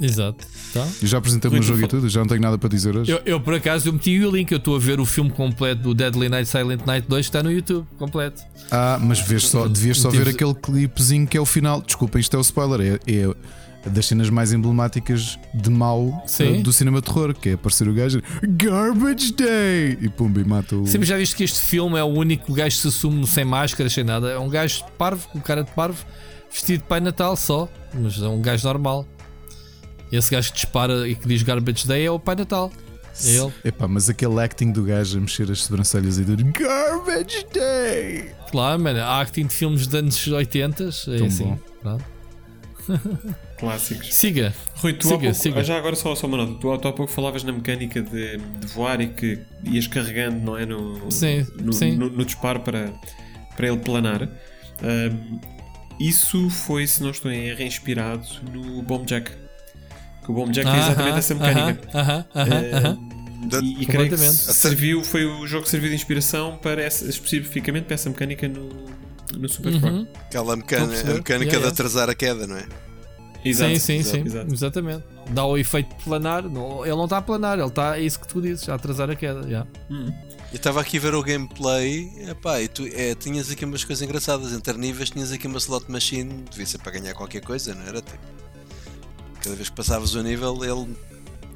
Exato. 0.00 0.46
Tá? 0.72 0.86
Eu 1.00 1.08
já 1.08 1.18
apresentei 1.18 1.50
o 1.50 1.62
jogo 1.62 1.82
e 1.82 1.88
tudo, 1.88 2.08
já 2.08 2.20
não 2.20 2.26
tenho 2.26 2.40
nada 2.40 2.58
para 2.58 2.68
dizer 2.68 2.96
hoje. 2.96 3.10
Eu, 3.10 3.20
eu, 3.24 3.40
por 3.40 3.54
acaso 3.54 3.88
eu 3.88 3.92
meti 3.92 4.18
o 4.24 4.30
link, 4.30 4.50
eu 4.52 4.58
estou 4.58 4.76
a 4.76 4.78
ver 4.78 5.00
o 5.00 5.06
filme 5.06 5.30
completo 5.30 5.82
do 5.82 5.94
Deadly 5.94 6.28
Night 6.28 6.48
Silent 6.48 6.82
Night 6.86 7.06
2 7.08 7.26
que 7.26 7.28
está 7.28 7.42
no 7.42 7.50
YouTube, 7.50 7.86
completo. 7.98 8.42
Ah, 8.70 8.98
mas 9.00 9.20
vês 9.20 9.46
só, 9.46 9.66
devias 9.66 9.98
só 9.98 10.10
ver 10.10 10.28
aquele 10.28 10.54
clipezinho 10.54 11.26
que 11.26 11.36
é 11.36 11.40
o 11.40 11.46
final. 11.46 11.80
Desculpa, 11.80 12.18
isto 12.18 12.36
é 12.36 12.38
o 12.38 12.42
spoiler. 12.42 13.00
É, 13.06 13.12
é 13.12 13.34
das 13.90 14.06
cenas 14.06 14.28
mais 14.30 14.52
emblemáticas 14.52 15.38
de 15.54 15.70
mau 15.70 16.22
Sim. 16.26 16.58
eh, 16.58 16.62
do 16.62 16.72
cinema 16.72 17.00
terror, 17.00 17.34
que 17.34 17.50
é 17.50 17.52
aparecer 17.52 17.88
o 17.88 17.94
gajo 17.94 18.20
Garbage 18.42 19.32
Day 19.32 19.98
e 20.00 20.08
pumba 20.08 20.40
e 20.40 20.44
mata 20.44 20.76
o. 20.76 20.86
Sempre 20.86 21.06
já 21.06 21.16
viste 21.16 21.36
que 21.36 21.44
este 21.44 21.60
filme 21.60 21.98
é 21.98 22.02
o 22.02 22.06
único 22.06 22.52
gajo 22.52 22.76
que 22.76 22.82
se 22.82 22.88
assume 22.88 23.26
sem 23.26 23.44
máscara, 23.44 23.88
sem 23.88 24.04
nada. 24.04 24.28
É 24.28 24.38
um 24.38 24.48
gajo 24.48 24.84
parvo, 24.98 25.28
com 25.28 25.40
cara 25.40 25.62
de 25.62 25.70
parvo, 25.70 26.04
vestido 26.50 26.82
de 26.82 26.88
Pai 26.88 27.00
Natal 27.00 27.36
só, 27.36 27.68
mas 27.94 28.20
é 28.20 28.28
um 28.28 28.40
gajo 28.40 28.66
normal. 28.66 29.06
Esse 30.12 30.30
gajo 30.30 30.50
que 30.52 30.56
dispara 30.56 31.08
e 31.08 31.14
que 31.14 31.26
diz 31.26 31.42
Garbage 31.42 31.86
Day 31.86 32.04
é 32.06 32.10
o 32.10 32.18
Pai 32.18 32.34
Natal. 32.36 32.70
É 33.24 33.28
ele. 33.30 33.52
Epá, 33.64 33.88
mas 33.88 34.08
aquele 34.10 34.38
acting 34.40 34.70
do 34.72 34.82
gajo 34.84 35.16
a 35.18 35.20
mexer 35.22 35.50
as 35.50 35.62
sobrancelhas 35.64 36.18
e 36.18 36.24
dizer 36.24 36.42
Garbage 36.52 37.46
Day! 37.52 38.30
Claro, 38.50 38.82
mano, 38.82 39.00
há 39.00 39.20
acting 39.20 39.46
de 39.46 39.54
filmes 39.54 39.86
dos 39.86 39.94
anos 39.94 40.26
80 40.28 40.84
é 40.84 41.16
Tão 41.18 41.26
assim. 41.26 41.58
Clássicos. 43.58 44.14
Siga. 44.14 44.54
Rui, 44.76 44.92
tu 44.92 45.08
há 45.08 45.10
Siga, 45.10 45.20
pouco, 45.22 45.34
siga. 45.34 45.60
ah, 45.60 45.64
já 45.64 45.78
agora 45.78 45.96
só, 45.96 46.14
só 46.14 46.26
uma 46.26 46.36
nota, 46.36 46.54
tu, 46.60 46.78
tu 46.78 46.88
há 46.88 46.92
pouco 46.92 47.10
falavas 47.10 47.42
na 47.42 47.52
mecânica 47.52 48.02
de, 48.02 48.36
de 48.36 48.66
voar 48.68 49.00
e 49.00 49.08
que 49.08 49.38
ias 49.64 49.86
carregando, 49.86 50.38
não 50.44 50.56
é? 50.56 50.66
No, 50.66 51.10
Sim, 51.10 51.46
no, 51.60 51.72
sim. 51.72 51.96
no- 51.96 52.10
no 52.10 52.24
disparo 52.24 52.60
para, 52.60 52.92
para 53.56 53.66
ele 53.68 53.78
planar. 53.78 54.22
Ahm, 54.82 55.40
isso 55.98 56.50
foi, 56.50 56.86
se 56.86 57.02
não 57.02 57.10
estou 57.10 57.30
em 57.30 57.46
erro, 57.46 57.62
inspirado 57.62 58.26
no 58.52 58.82
Bomb 58.82 59.06
Jack. 59.06 59.32
Que 60.26 60.32
o 60.32 60.34
Bomb 60.34 60.50
Jack 60.52 60.68
tem 60.68 60.78
exatamente 60.80 61.18
essa 61.18 61.34
mecânica. 61.34 61.88
Aham, 61.98 62.24
aham, 62.34 62.62
aham. 62.74 62.98
Da- 63.48 63.60
e, 63.60 63.82
e 63.82 63.86
creio 63.86 64.10
que 64.10 64.16
serviu, 64.18 65.04
foi 65.04 65.24
o 65.24 65.46
jogo 65.46 65.62
que 65.64 65.70
serviu 65.70 65.88
de 65.88 65.94
inspiração 65.94 66.58
para 66.60 66.82
essa, 66.82 67.04
especificamente 67.08 67.84
para 67.84 67.94
essa 67.94 68.08
mecânica 68.10 68.48
no, 68.48 68.68
no 69.38 69.48
Super 69.48 69.72
Uhum. 69.74 70.06
Aquela 70.26 70.56
mecânica, 70.56 71.00
a 71.00 71.14
mecânica 71.14 71.32
Yeah, 71.32 71.44
de 71.44 71.54
yeah. 71.56 71.68
atrasar 71.68 72.10
a 72.10 72.14
queda, 72.14 72.46
não 72.46 72.56
é? 72.56 72.66
Exato, 73.44 73.70
sim, 73.74 73.78
sim, 73.78 73.94
exato, 73.98 74.16
sim. 74.16 74.22
exato. 74.26 74.52
Exatamente. 74.52 75.04
Dá 75.30 75.44
o 75.44 75.56
efeito 75.56 75.94
de 75.96 76.02
planar. 76.02 76.42
Não, 76.42 76.84
ele 76.84 76.96
não 76.96 77.04
está 77.04 77.18
a 77.18 77.22
planar, 77.22 77.56
ele 77.58 77.68
está. 77.68 77.96
É 77.96 78.02
isso 78.02 78.18
que 78.18 78.26
tu 78.26 78.42
dizes, 78.42 78.68
a 78.68 78.74
atrasar 78.74 79.08
a 79.08 79.14
queda. 79.14 79.48
já. 79.48 79.64
Hum. 79.88 80.06
Eu 80.52 80.56
estava 80.56 80.80
aqui 80.80 80.96
a 80.96 81.00
ver 81.00 81.14
o 81.14 81.22
gameplay 81.22 82.10
epá, 82.28 82.60
e 82.60 82.66
tu 82.66 82.84
é, 82.92 83.14
tinhas 83.14 83.48
aqui 83.50 83.64
umas 83.64 83.84
coisas 83.84 84.02
engraçadas. 84.02 84.52
Entre 84.52 84.76
níveis 84.76 85.10
tinhas 85.10 85.30
aqui 85.30 85.46
uma 85.46 85.58
slot 85.58 85.88
machine, 85.90 86.44
devia 86.50 86.66
ser 86.66 86.78
para 86.78 86.92
ganhar 86.98 87.14
qualquer 87.14 87.40
coisa, 87.42 87.72
não 87.74 87.82
era? 87.86 88.00
Tipo, 88.00 88.18
cada 89.46 89.54
vez 89.54 89.68
que 89.68 89.76
passavas 89.76 90.14
o 90.14 90.22
nível, 90.22 90.58
ele 90.64 90.96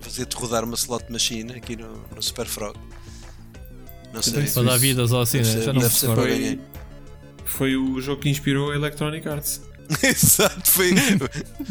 fazia-te 0.00 0.36
rodar 0.36 0.62
uma 0.64 0.76
slot 0.76 1.10
machine 1.10 1.54
aqui 1.54 1.74
no, 1.74 2.04
no 2.14 2.22
Super 2.22 2.46
Frog. 2.46 2.76
Não 4.12 4.22
sei. 4.22 4.44
Para 4.48 4.62
dar 4.62 4.76
vidas 4.76 5.10
ou 5.10 5.20
assim, 5.20 5.38
Deve 5.38 5.48
né? 5.50 5.56
ser- 5.58 5.64
já 5.64 5.72
não 5.72 6.14
ganhar. 6.14 6.58
Foi 7.44 7.76
o 7.76 8.00
jogo 8.00 8.22
que 8.22 8.28
inspirou 8.28 8.70
a 8.70 8.76
Electronic 8.76 9.28
Arts. 9.28 9.60
Exato, 10.04 10.70
foi. 10.70 10.94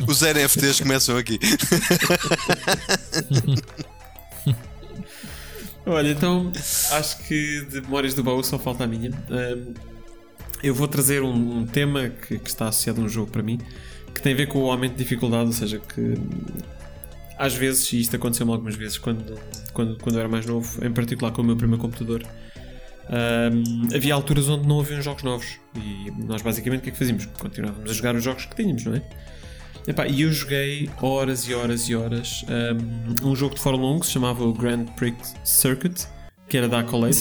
Os 0.05 0.21
NFTs 0.21 0.81
começam 0.81 1.15
aqui. 1.15 1.39
Olha, 5.85 6.09
então 6.11 6.51
acho 6.91 7.19
que 7.23 7.65
de 7.65 7.79
memórias 7.81 8.13
do 8.13 8.21
baú 8.21 8.43
só 8.43 8.59
falta 8.59 8.83
a 8.83 8.87
minha. 8.87 9.11
Ahm, 9.29 9.73
eu 10.61 10.75
vou 10.75 10.85
trazer 10.87 11.23
um, 11.23 11.59
um 11.59 11.65
tema 11.65 12.09
que, 12.09 12.37
que 12.37 12.49
está 12.49 12.67
associado 12.67 12.99
a 13.01 13.05
um 13.05 13.09
jogo 13.09 13.31
para 13.31 13.41
mim 13.41 13.57
que 14.19 14.23
tem 14.23 14.33
a 14.33 14.35
ver 14.35 14.47
com 14.47 14.59
o 14.59 14.71
aumento 14.71 14.91
de 14.93 14.97
dificuldade, 14.97 15.45
ou 15.45 15.53
seja, 15.53 15.79
que 15.79 16.13
às 17.37 17.53
vezes, 17.53 17.91
e 17.93 18.01
isto 18.01 18.15
aconteceu-me 18.17 18.51
algumas 18.51 18.75
vezes 18.75 18.97
quando, 18.97 19.39
quando, 19.73 19.97
quando 19.97 20.15
eu 20.15 20.19
era 20.19 20.29
mais 20.29 20.45
novo, 20.45 20.85
em 20.85 20.91
particular 20.91 21.31
com 21.31 21.41
o 21.41 21.45
meu 21.45 21.55
primeiro 21.55 21.81
computador, 21.81 22.23
ahm, 23.09 23.87
havia 23.95 24.13
alturas 24.13 24.49
onde 24.49 24.67
não 24.67 24.81
haviam 24.81 25.01
jogos 25.01 25.23
novos. 25.23 25.57
E 25.73 26.11
nós 26.11 26.41
basicamente 26.41 26.81
o 26.81 26.83
que 26.83 26.89
é 26.89 26.91
que 26.91 26.97
fazíamos? 26.97 27.25
Continuávamos 27.27 27.89
a 27.89 27.93
jogar 27.93 28.13
os 28.13 28.23
jogos 28.23 28.45
que 28.45 28.55
tínhamos, 28.55 28.83
não 28.83 28.95
é? 28.95 29.03
E 30.09 30.21
eu 30.21 30.31
joguei 30.31 30.89
horas 31.01 31.47
e 31.47 31.53
horas 31.53 31.89
e 31.89 31.95
horas 31.95 32.45
ahm, 32.49 33.25
um, 33.25 33.35
jogo 33.35 33.55
de 33.55 33.61
Fórmula 33.61 33.95
1 33.95 33.99
que 34.01 34.05
se 34.05 34.11
chamava 34.11 34.43
o 34.43 34.53
Grand 34.53 34.85
Prix 34.97 35.33
Circuit, 35.43 36.07
que 36.47 36.57
era 36.57 36.67
da 36.67 36.79
Accolade. 36.79 37.15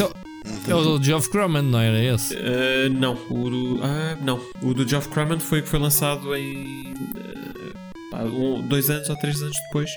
É 0.69 0.75
o 0.75 0.99
do 0.99 1.03
Geoff 1.05 1.29
Crumman, 1.31 1.63
não 1.63 1.81
era 1.81 2.03
esse? 2.03 2.35
Uh, 2.35 2.91
não, 2.93 3.15
o 3.31 3.51
do, 3.51 3.81
ah, 3.83 4.17
não, 4.21 4.41
o 4.63 4.73
do 4.75 4.87
Geoff 4.89 5.09
Crammond 5.09 5.43
foi 5.43 5.61
o 5.61 5.63
que 5.63 5.69
foi 5.69 5.79
lançado 5.79 6.35
em 6.35 6.93
uh, 6.93 8.11
pá, 8.11 8.25
dois 8.69 8.89
anos 8.91 9.09
ou 9.09 9.17
três 9.17 9.41
anos 9.43 9.57
depois. 9.67 9.91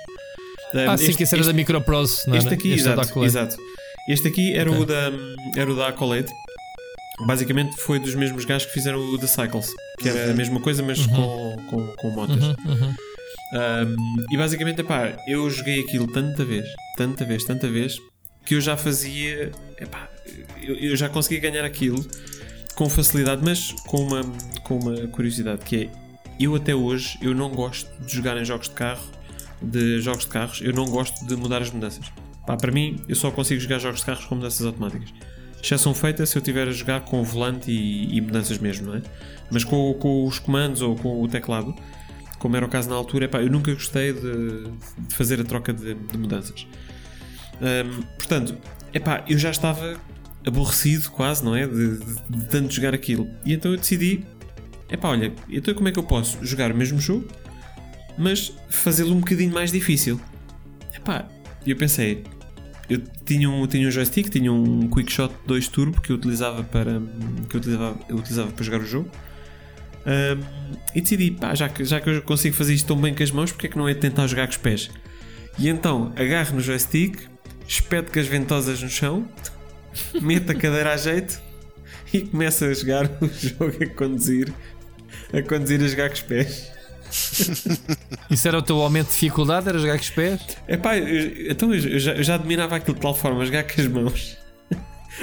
Ah, 0.74 0.94
Um, 0.94 0.98
sim, 0.98 1.14
que 1.14 1.24
esse 1.24 1.36
era 1.36 1.44
da 1.44 1.52
Microprose, 1.54 2.22
não 2.28 2.36
este 2.36 2.48
era? 2.48 2.56
aqui, 2.56 2.72
Este 2.72 2.88
é 2.88 2.92
exato, 2.94 3.24
exato. 3.26 3.58
Este 4.08 4.28
aqui 4.30 4.54
era, 4.54 4.70
Ok. 4.72 4.82
o 4.84 4.86
da, 4.86 5.12
era 5.58 5.72
o 5.72 5.76
da 5.76 5.88
Accolade. 5.90 6.28
Basicamente 7.28 7.76
foi 7.78 8.00
dos 8.00 8.16
mesmos 8.16 8.46
gajos 8.46 8.66
que 8.68 8.74
fizeram 8.74 8.98
o 9.00 9.18
da 9.18 9.28
Cycles, 9.28 9.68
que 10.00 10.10
era 10.10 10.32
a 10.32 10.34
mesma 10.34 10.60
coisa, 10.60 10.82
mas 10.82 11.06
com, 11.06 11.56
com, 11.70 11.88
com 11.98 12.10
motas. 12.12 12.42
Uhum, 12.44 12.56
uhum. 12.66 12.96
Um, 13.54 13.96
e 14.32 14.38
basicamente, 14.38 14.80
epá, 14.80 15.14
eu 15.28 15.48
joguei 15.50 15.82
aquilo 15.82 16.08
tanta 16.08 16.44
vez, 16.46 16.66
tanta 16.98 17.26
vez, 17.26 17.44
tanta 17.44 17.68
vez, 17.70 17.98
que 18.46 18.56
eu 18.56 18.62
já 18.62 18.78
fazia. 18.78 19.52
Epá, 19.80 20.10
eu, 20.62 20.76
eu 20.76 20.96
já 20.96 21.10
conseguia 21.10 21.40
ganhar 21.40 21.66
aquilo 21.66 22.06
com 22.76 22.90
facilidade, 22.90 23.42
mas 23.44 23.72
com 23.88 23.98
uma, 23.98 24.22
com 24.64 24.80
uma 24.80 25.08
curiosidade 25.08 25.64
que 25.64 25.84
é. 25.84 25.90
Eu 26.40 26.56
até 26.56 26.74
hoje 26.74 27.20
eu 27.22 27.36
não 27.36 27.50
gosto 27.50 27.90
de 28.04 28.16
jogar 28.16 28.36
em 28.38 28.46
jogos 28.46 28.68
de 28.68 28.74
carro, 28.74 29.04
de 29.62 30.02
jogos 30.02 30.24
de 30.24 30.30
carros, 30.32 30.62
eu 30.62 30.74
não 30.74 30.86
gosto 30.86 31.26
de 31.26 31.36
mudar 31.36 31.62
as 31.62 31.70
mudanças. 31.70 32.12
Para 32.46 32.72
mim, 32.72 33.00
eu 33.08 33.16
só 33.16 33.30
consigo 33.30 33.62
jogar 33.62 33.80
jogos 33.80 34.00
de 34.00 34.06
carros 34.06 34.26
com 34.26 34.36
mudanças 34.36 34.66
automáticas. 34.66 35.14
Exceção 35.62 35.94
feita 35.94 36.26
se 36.26 36.36
eu 36.36 36.40
estiver 36.40 36.68
a 36.68 36.72
jogar 36.72 37.02
com 37.02 37.22
o 37.22 37.24
volante 37.24 37.70
e, 37.70 38.18
e 38.18 38.22
mudanças 38.22 38.58
mesmo, 38.58 38.88
não 38.88 38.96
é? 38.96 39.02
Mas 39.52 39.64
com, 39.64 39.94
com 39.94 40.26
os 40.26 40.40
comandos 40.40 40.82
ou 40.82 40.96
com 40.96 41.22
o 41.22 41.28
teclado, 41.28 41.76
como 42.40 42.58
era 42.58 42.66
o 42.66 42.70
caso 42.70 42.90
na 42.90 42.96
altura, 42.96 43.26
epá, 43.26 43.42
eu 43.42 43.52
nunca 43.52 43.72
gostei 43.72 44.12
de, 44.12 44.64
de 44.98 45.16
fazer 45.16 45.40
a 45.40 45.44
troca 45.44 45.72
de, 45.72 45.94
de 45.94 46.18
mudanças. 46.18 46.66
Portanto, 48.18 48.58
epá, 48.94 49.24
eu 49.28 49.38
já 49.38 49.52
estava 49.52 50.00
aborrecido 50.46 51.10
quase, 51.12 51.44
não 51.44 51.56
é? 51.56 51.68
De, 51.68 51.98
de- 51.98 52.16
de 52.30 52.46
tanto 52.46 52.74
jogar 52.74 52.94
aquilo. 52.94 53.28
E 53.46 53.54
então 53.54 53.72
eu 53.72 53.78
decidi, 53.78 54.26
epá, 54.90 55.10
olha, 55.10 55.32
então 55.50 55.74
como 55.74 55.88
é 55.88 55.92
que 55.92 56.00
eu 56.00 56.04
posso 56.04 56.44
jogar 56.46 56.72
o 56.72 56.76
mesmo 56.76 57.00
jogo, 57.00 57.28
mas 58.18 58.52
fazê-lo 58.70 59.14
um 59.16 59.20
bocadinho 59.20 59.54
mais 59.54 59.72
difícil? 59.72 60.20
Epá, 60.96 61.28
eu 61.66 61.76
pensei, 61.76 62.24
eu 62.90 63.02
tinha 63.26 63.50
um, 63.50 63.66
tinha 63.68 63.88
um 63.88 63.92
joystick, 63.92 64.30
tinha 64.30 64.52
um 64.52 64.88
Quickshot 64.90 65.34
2 65.46 65.68
Turbo 65.68 66.02
que 66.02 66.12
eu 66.12 66.16
utilizava 66.16 66.64
para, 66.64 67.00
que 67.48 67.56
eu 67.56 67.60
utilizava, 67.60 68.00
eu 68.10 68.16
utilizava 68.18 68.52
para 68.52 68.64
jogar 68.66 68.82
o 68.82 68.86
jogo. 68.86 69.10
Um, 70.04 70.44
e 70.96 71.02
decidi, 71.02 71.30
pá, 71.32 71.54
já 71.54 71.70
que, 71.70 71.86
já 71.86 72.02
que 72.02 72.10
eu 72.10 72.22
consigo 72.24 72.56
fazer 72.56 72.74
isto 72.74 72.88
tão 72.88 72.98
bem 73.00 73.14
com 73.14 73.22
as 73.22 73.30
mãos, 73.30 73.52
porque 73.52 73.68
é 73.68 73.70
que 73.70 73.78
não 73.78 73.88
é 73.88 73.94
tentar 73.94 74.26
jogar 74.26 74.48
com 74.48 74.52
os 74.54 74.58
pés? 74.58 74.90
E 75.60 75.70
então 75.70 76.12
agarro 76.16 76.56
no 76.56 76.62
joystick, 76.62 77.20
espeto 77.72 78.12
com 78.12 78.20
as 78.20 78.28
ventosas 78.28 78.82
no 78.82 78.90
chão, 78.90 79.28
meto 80.22 80.52
a 80.52 80.56
cadeira 80.56 80.94
a 80.94 80.98
jeito 80.98 81.40
e 82.14 82.22
começo 82.22 82.66
a 82.66 82.74
jogar 82.74 83.06
o 83.22 83.28
jogo 83.28 83.84
a 83.84 83.88
conduzir, 83.88 84.54
a 85.34 85.42
conduzir 85.42 85.82
a 85.82 85.88
jogar 85.88 86.10
com 86.10 86.16
os 86.16 86.22
pés. 86.22 86.72
Isso 88.30 88.48
era 88.48 88.58
o 88.58 88.62
teu 88.62 88.82
aumento 88.82 89.08
de 89.08 89.14
dificuldade? 89.14 89.70
Era 89.70 89.80
jogar 89.80 89.96
com 89.98 90.04
os 90.04 90.10
pés? 90.10 90.42
Epá, 90.68 90.98
eu, 90.98 91.52
então 91.52 91.74
eu 91.74 92.00
já, 92.00 92.14
eu 92.14 92.24
já 92.24 92.38
dominava 92.38 92.76
aquilo 92.76 92.96
de 92.96 93.02
tal 93.02 93.16
forma, 93.16 93.46
jogar 93.46 93.64
com 93.64 93.82
as 93.82 93.88
mãos, 93.88 94.38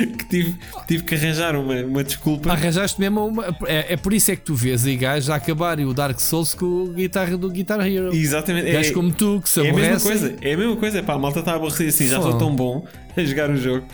que 0.07 0.25
tive, 0.29 0.57
tive 0.87 1.03
que 1.05 1.15
arranjar 1.15 1.57
uma, 1.57 1.75
uma 1.83 2.05
desculpa. 2.05 2.51
Arranjaste 2.53 3.01
mesmo 3.01 3.27
uma. 3.27 3.45
É, 3.67 3.95
é 3.95 3.97
por 3.97 4.13
isso 4.13 4.31
é 4.31 4.37
que 4.37 4.43
tu 4.43 4.55
vês 4.55 4.85
aí 4.87 4.97
gajos 4.97 5.31
a 5.31 5.37
acabarem 5.37 5.85
o 5.87 5.93
Dark 5.95 6.19
Souls 6.21 6.55
com 6.55 6.89
a 6.91 6.93
guitarra 6.95 7.37
do 7.37 7.51
Guitar 7.51 7.81
Hero. 7.87 8.15
Exatamente. 8.15 8.71
Gajos 8.71 8.91
é- 8.91 8.95
como 8.95 9.13
tu 9.13 9.41
que 9.43 9.49
se 9.49 9.61
É 9.61 9.71
a 9.71 9.73
mesma 9.75 9.97
aborrecem. 9.97 10.11
coisa, 10.21 10.37
é 10.41 10.53
a 10.55 10.57
mesma 10.57 10.77
coisa. 10.77 11.03
Pá, 11.03 11.15
a 11.15 11.19
malta 11.19 11.41
está 11.41 11.55
aborrecida 11.55 11.89
assim, 11.89 12.09
já 12.09 12.21
Fogo. 12.21 12.39
tão 12.39 12.55
bom 12.55 12.87
a 13.17 13.25
jogar 13.25 13.51
o 13.51 13.57
jogo. 13.57 13.87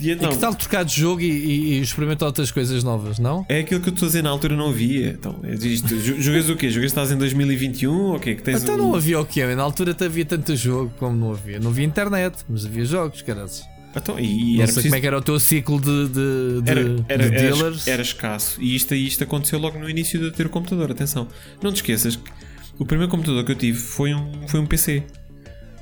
E 0.00 0.08
E 0.08 0.10
então, 0.12 0.30
que 0.32 0.38
tal 0.38 0.52
trocar 0.54 0.84
de 0.84 0.98
jogo 1.00 1.20
e, 1.20 1.26
e- 1.30 1.72
e 1.74 1.80
experimentar 1.80 2.26
outras 2.26 2.50
coisas 2.50 2.82
novas, 2.82 3.20
não? 3.20 3.46
é 3.48 3.60
aquilo 3.60 3.80
que 3.80 3.88
eu 3.88 3.92
estou 3.92 4.06
a 4.06 4.08
dizer 4.08 4.22
na 4.22 4.30
altura, 4.30 4.56
não 4.56 4.70
havia. 4.70 5.10
Então, 5.10 5.38
é 5.44 5.54
isto, 5.54 5.96
jogas 6.20 6.48
o 6.48 6.56
quê? 6.56 6.70
Jogas 6.70 6.90
estás 6.90 7.12
em 7.12 7.16
2021 7.16 7.92
ou 8.12 8.18
quê? 8.18 8.34
Que 8.34 8.42
tens 8.42 8.62
Então 8.64 8.74
um- 8.74 8.78
não 8.78 8.94
havia 8.96 9.20
o 9.20 9.24
quê? 9.24 9.44
Na 9.54 9.62
altura 9.62 9.92
até 9.92 10.06
havia 10.06 10.24
tanto 10.24 10.56
jogo 10.56 10.92
como 10.98 11.14
não 11.16 11.30
havia. 11.30 11.60
Não 11.60 11.70
havia 11.70 11.84
internet, 11.84 12.38
mas 12.48 12.66
havia 12.66 12.84
jogos, 12.84 13.22
caras. 13.22 13.62
Então, 13.94 14.18
e 14.18 14.54
Não 14.56 14.62
era 14.62 14.66
sei 14.72 14.74
preciso- 14.74 14.82
como 14.88 14.94
é 14.96 15.00
que 15.00 15.06
era 15.06 15.18
o 15.18 15.22
teu 15.22 15.38
ciclo 15.38 15.80
de, 15.80 16.08
de, 16.08 16.62
de, 16.62 16.70
era, 16.70 16.80
era, 17.08 17.30
de 17.30 17.36
era- 17.36 17.40
dealers. 17.56 17.86
era 17.86 18.00
escasso. 18.02 18.60
E 18.60 18.74
isto, 18.74 18.94
isto 18.94 19.22
aconteceu 19.24 19.58
logo 19.58 19.78
no 19.78 19.88
início 19.88 20.18
de 20.18 20.26
eu 20.26 20.32
ter 20.32 20.46
o 20.46 20.48
computador. 20.50 20.90
Atenção, 20.90 21.28
não 21.62 21.70
te 21.72 21.76
esqueças 21.76 22.16
que 22.16 22.22
o 22.78 22.86
primeiro 22.86 23.10
computador 23.10 23.44
que 23.44 23.52
eu 23.52 23.56
tive 23.56 23.78
foi 23.78 24.14
um, 24.14 24.48
foi 24.48 24.60
um 24.60 24.66
PC. 24.66 25.02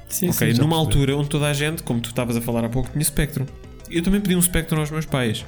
Sim, 0.08 0.30
ok, 0.30 0.54
sim, 0.54 0.60
numa 0.60 0.76
altura 0.76 1.16
onde 1.16 1.28
toda 1.28 1.46
a 1.46 1.52
gente, 1.52 1.84
como 1.84 2.00
tu 2.00 2.08
estavas 2.08 2.36
a 2.36 2.40
falar 2.40 2.64
há 2.64 2.68
pouco, 2.68 2.90
tinha 2.90 3.04
Spectrum. 3.04 3.46
Eu 3.88 4.02
também 4.02 4.20
pedi 4.20 4.34
um 4.34 4.42
Spectrum 4.42 4.80
aos 4.80 4.90
meus 4.90 5.06
pais. 5.06 5.44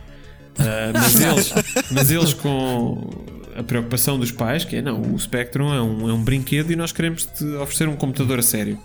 Ah, 0.59 0.93
mas, 0.95 1.21
eles, 1.21 1.53
mas 1.91 2.11
eles 2.13 2.33
com 2.33 3.11
a 3.57 3.63
preocupação 3.65 4.19
dos 4.21 4.31
pais, 4.31 4.65
que 4.65 4.77
é 4.77 4.83
não, 4.83 5.01
o 5.01 5.19
Spectrum 5.19 5.75
é 5.75 5.83
um, 5.83 6.09
é 6.09 6.13
um 6.13 6.23
brinquedo 6.23 6.71
e 6.73 6.77
nós 6.77 6.93
queremos 6.93 7.25
te 7.27 7.45
oferecer 7.57 7.89
um 7.89 7.97
computador 7.97 8.39
a 8.39 8.43
sério. 8.43 8.79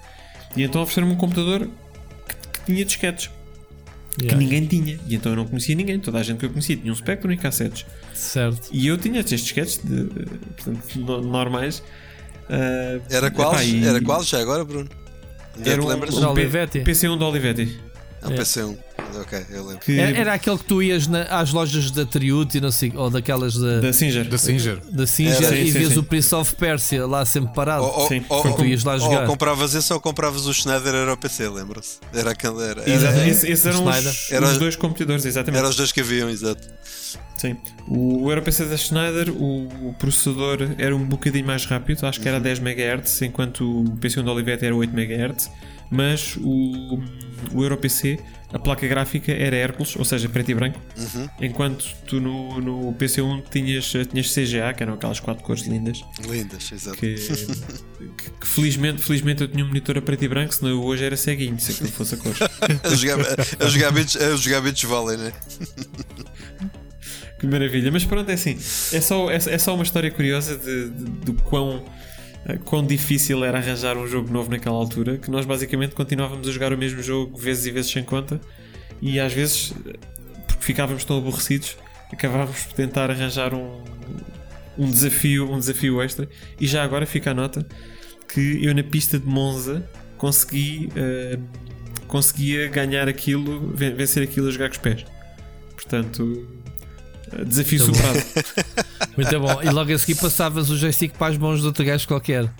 E 0.56 0.64
então 0.64 0.82
ofereceram-me 0.82 1.14
um 1.14 1.18
computador 1.18 1.68
que, 2.28 2.36
que 2.60 2.66
tinha 2.66 2.84
disquetes, 2.84 3.30
que 4.18 4.26
Yeah, 4.26 4.38
ninguém 4.44 4.66
tinha. 4.66 5.00
E 5.08 5.16
então 5.16 5.32
eu 5.32 5.36
não 5.36 5.46
conhecia 5.46 5.76
ninguém, 5.76 6.00
toda 6.00 6.18
a 6.20 6.24
gente 6.24 6.38
que 6.40 6.46
eu 6.46 6.50
conhecia 6.50 6.76
tinha 6.76 6.92
um 6.92 6.96
Spectrum 6.96 7.32
e 7.32 7.38
cassetes. 7.38 7.86
Certo. 8.14 8.70
E 8.72 8.88
eu 8.88 8.98
tinha 8.98 9.20
estes 9.20 9.42
disquetes 9.42 9.80
de, 9.84 10.06
portanto, 10.56 10.96
no- 11.00 11.22
normais. 11.22 11.84
Ah, 12.50 13.00
Era 13.10 13.30
qual? 13.30 13.54
epá, 13.54 13.64
e- 13.64 13.86
Era 13.86 14.02
qual 14.02 14.24
já 14.24 14.40
agora, 14.40 14.64
Bruno? 14.66 14.90
Já 15.64 15.72
Era 15.74 15.82
um, 15.84 15.92
um 15.92 16.00
P- 16.00 16.26
Olivetti? 16.26 16.80
PC1 16.82 17.18
da 17.20 17.26
Olivetti. 17.28 17.80
Ah, 18.22 18.30
PC1. 18.30 18.78
Ok, 19.16 19.46
eu 19.52 19.66
lembro. 19.66 19.80
Que, 19.80 20.00
Era, 20.00 20.18
era 20.18 20.34
aquele 20.34 20.58
que 20.58 20.64
tu 20.66 20.82
ias 20.84 21.08
na- 21.08 21.24
às 21.24 21.52
lojas 21.52 21.90
da 21.92 22.06
Triute 22.06 22.58
e 22.58 22.62
não 22.62 22.72
sei, 22.72 22.92
ou 22.96 23.10
daquelas 23.10 23.56
da, 23.58 23.80
da 23.82 23.94
Singer. 23.94 24.28
Da 24.28 24.38
Singer. 24.38 24.80
da 24.92 25.08
Singer 25.08 25.44
Era. 25.44 25.58
e 25.58 25.72
Sim, 25.72 25.80
vias 25.80 25.94
sim. 25.94 26.00
o 26.00 26.04
Prince 26.04 26.36
of 26.36 26.56
Persia 26.56 27.06
lá 27.08 27.26
sempre 27.26 27.54
parado. 27.54 27.84
Ou, 27.84 28.02
ou, 28.02 28.08
Sim, 28.08 28.24
ou, 28.30 28.54
tu 28.56 28.66
ias 28.66 28.84
lá 28.84 28.94
ou 28.94 29.00
jogar. 29.00 29.26
compravas 29.28 29.74
esse 29.74 29.92
ou 29.94 30.00
compravas 30.00 30.46
o 30.46 30.54
Schneider 30.54 30.94
era 30.94 31.14
o 31.14 31.18
PC, 31.18 31.48
lembra-se? 31.50 31.98
Era 32.14 32.32
aquele. 32.32 32.62
Era, 32.62 32.82
era, 32.82 32.92
era, 33.08 33.28
esse- 33.28 33.50
esses 33.50 33.66
eram 33.66 33.86
os, 33.86 34.32
Era- 34.32 34.46
os 34.46 34.58
dois 34.58 34.76
computadores, 34.76 35.26
exatamente. 35.26 35.64
os 35.66 35.76
dois 35.76 35.92
que 35.92 36.02
haviam, 36.02 36.30
exato. 36.30 36.68
Sim. 37.38 37.56
O, 37.88 38.24
o 38.26 38.32
EuroPC 38.32 38.66
da 38.66 38.76
Schneider, 38.78 39.30
o, 39.30 39.68
o 39.90 39.96
processador 40.00 40.70
era 40.78 40.96
um 40.96 41.06
bocadinho 41.06 41.46
mais 41.46 41.66
rápido, 41.66 42.06
acho 42.06 42.20
que 42.20 42.28
era 42.28 42.40
10 42.40 42.60
MHz, 42.60 43.22
enquanto 43.22 43.62
o 43.82 43.84
PC1 43.98 44.24
da 44.26 44.32
Olivetti 44.32 44.66
era 44.66 44.76
8 44.76 44.92
MHz, 44.92 45.50
mas 45.92 46.36
o, 46.42 47.00
o 47.54 47.64
EuroPC, 47.64 48.20
a 48.54 48.58
placa 48.60 48.88
gráfica 48.88 49.32
era 49.32 49.56
Hércules, 49.56 49.96
ou 49.98 50.06
seja, 50.06 50.30
preto 50.30 50.50
e 50.52 50.56
branco, 50.56 50.80
Uhum. 50.98 51.30
enquanto 51.42 51.86
tu 52.08 52.20
no, 52.22 52.62
no 52.62 52.94
PC1 52.94 53.44
tinhas, 53.52 53.92
tinhas 54.10 54.34
CGA, 54.34 54.74
que 54.74 54.82
eram 54.84 54.94
aquelas 54.94 55.20
quatro 55.20 55.44
cores 55.44 55.64
lindas. 55.68 56.02
Lindas, 56.30 56.72
exato. 56.72 56.98
que, 56.98 57.16
que- 57.16 58.32
que 58.40 58.48
felizmente, 58.48 59.02
felizmente 59.04 59.42
eu 59.42 59.48
tinha 59.48 59.64
um 59.66 59.68
monitor 59.68 59.98
a 59.98 60.02
preto 60.02 60.24
e 60.24 60.28
branco, 60.30 60.54
senão 60.54 60.72
eu 60.72 60.82
hoje 60.84 61.04
era 61.04 61.18
ceguinho 61.18 61.60
se 61.60 61.72
aquilo 61.72 61.90
fosse 61.92 62.16
a 62.16 62.18
cor. 62.18 62.34
Os 62.90 63.00
joga- 63.00 63.36
os 64.36 64.42
jogamentos 64.42 64.84
valem, 64.84 65.18
né? 65.18 65.34
que 67.40 67.46
maravilha. 67.48 67.92
Mas 67.92 68.04
pronto, 68.06 68.30
é 68.30 68.34
assim, 68.34 68.58
é 68.94 69.02
só, 69.02 69.30
é, 69.30 69.36
é 69.36 69.58
só 69.58 69.74
uma 69.76 69.84
história 69.84 70.10
curiosa 70.10 70.58
de, 70.58 70.90
de, 70.90 71.04
do 71.26 71.34
quão, 71.44 71.84
quão 72.56 72.86
difícil 72.86 73.44
era 73.44 73.58
arranjar 73.58 73.98
um 73.98 74.08
jogo 74.08 74.32
novo 74.32 74.50
naquela 74.50 74.76
altura, 74.76 75.18
que 75.18 75.30
nós 75.30 75.46
basicamente 75.46 75.94
continuávamos 75.96 76.48
a 76.48 76.52
jogar 76.52 76.72
o 76.72 76.78
mesmo 76.78 77.02
jogo 77.02 77.38
vezes 77.38 77.66
e 77.66 77.72
vezes 77.72 77.92
sem 77.92 78.04
conta, 78.04 78.40
e 79.02 79.20
às 79.20 79.34
vezes, 79.34 79.74
eh, 79.86 79.94
porque 80.48 80.64
ficávamos 80.64 81.04
tão 81.04 81.18
aborrecidos, 81.18 81.76
acabávamos 82.12 82.62
por 82.64 82.74
tentar 82.74 83.12
arranjar 83.12 83.54
um, 83.54 83.84
um 84.78 84.90
desafio, 84.90 85.52
um 85.52 85.60
desafio 85.60 86.02
extra, 86.02 86.30
e 86.60 86.66
já 86.66 86.84
agora 86.84 87.06
fica 87.06 87.32
a 87.32 87.34
nota 87.34 87.68
que 88.34 88.64
eu 88.64 88.74
na 88.74 88.84
pista 88.84 89.20
de 89.20 89.26
Monza 89.26 89.88
consegui 90.18 90.90
eh, 90.96 91.38
conseguia 92.08 92.68
ganhar 92.70 93.10
aquilo, 93.10 93.72
ven- 93.76 93.94
vencer 93.94 94.24
aquilo 94.24 94.48
a 94.48 94.52
jogar 94.52 94.70
com 94.70 94.76
os 94.76 94.82
pés. 94.82 95.06
Portanto, 95.76 96.48
desafio 97.46 97.80
bom. 97.80 97.94
superado. 97.94 98.26
Muito 99.18 99.40
bom. 99.40 99.64
E 99.64 99.70
logo 99.70 99.94
a 99.94 99.98
seguir 99.98 100.16
passavas 100.20 100.70
o 100.70 100.78
joystick 100.78 101.18
para 101.18 101.34
as 101.34 101.38
mãos 101.38 101.62
de 101.62 101.66
outro 101.66 101.84
gajo 101.86 102.08
qualquer. 102.08 102.52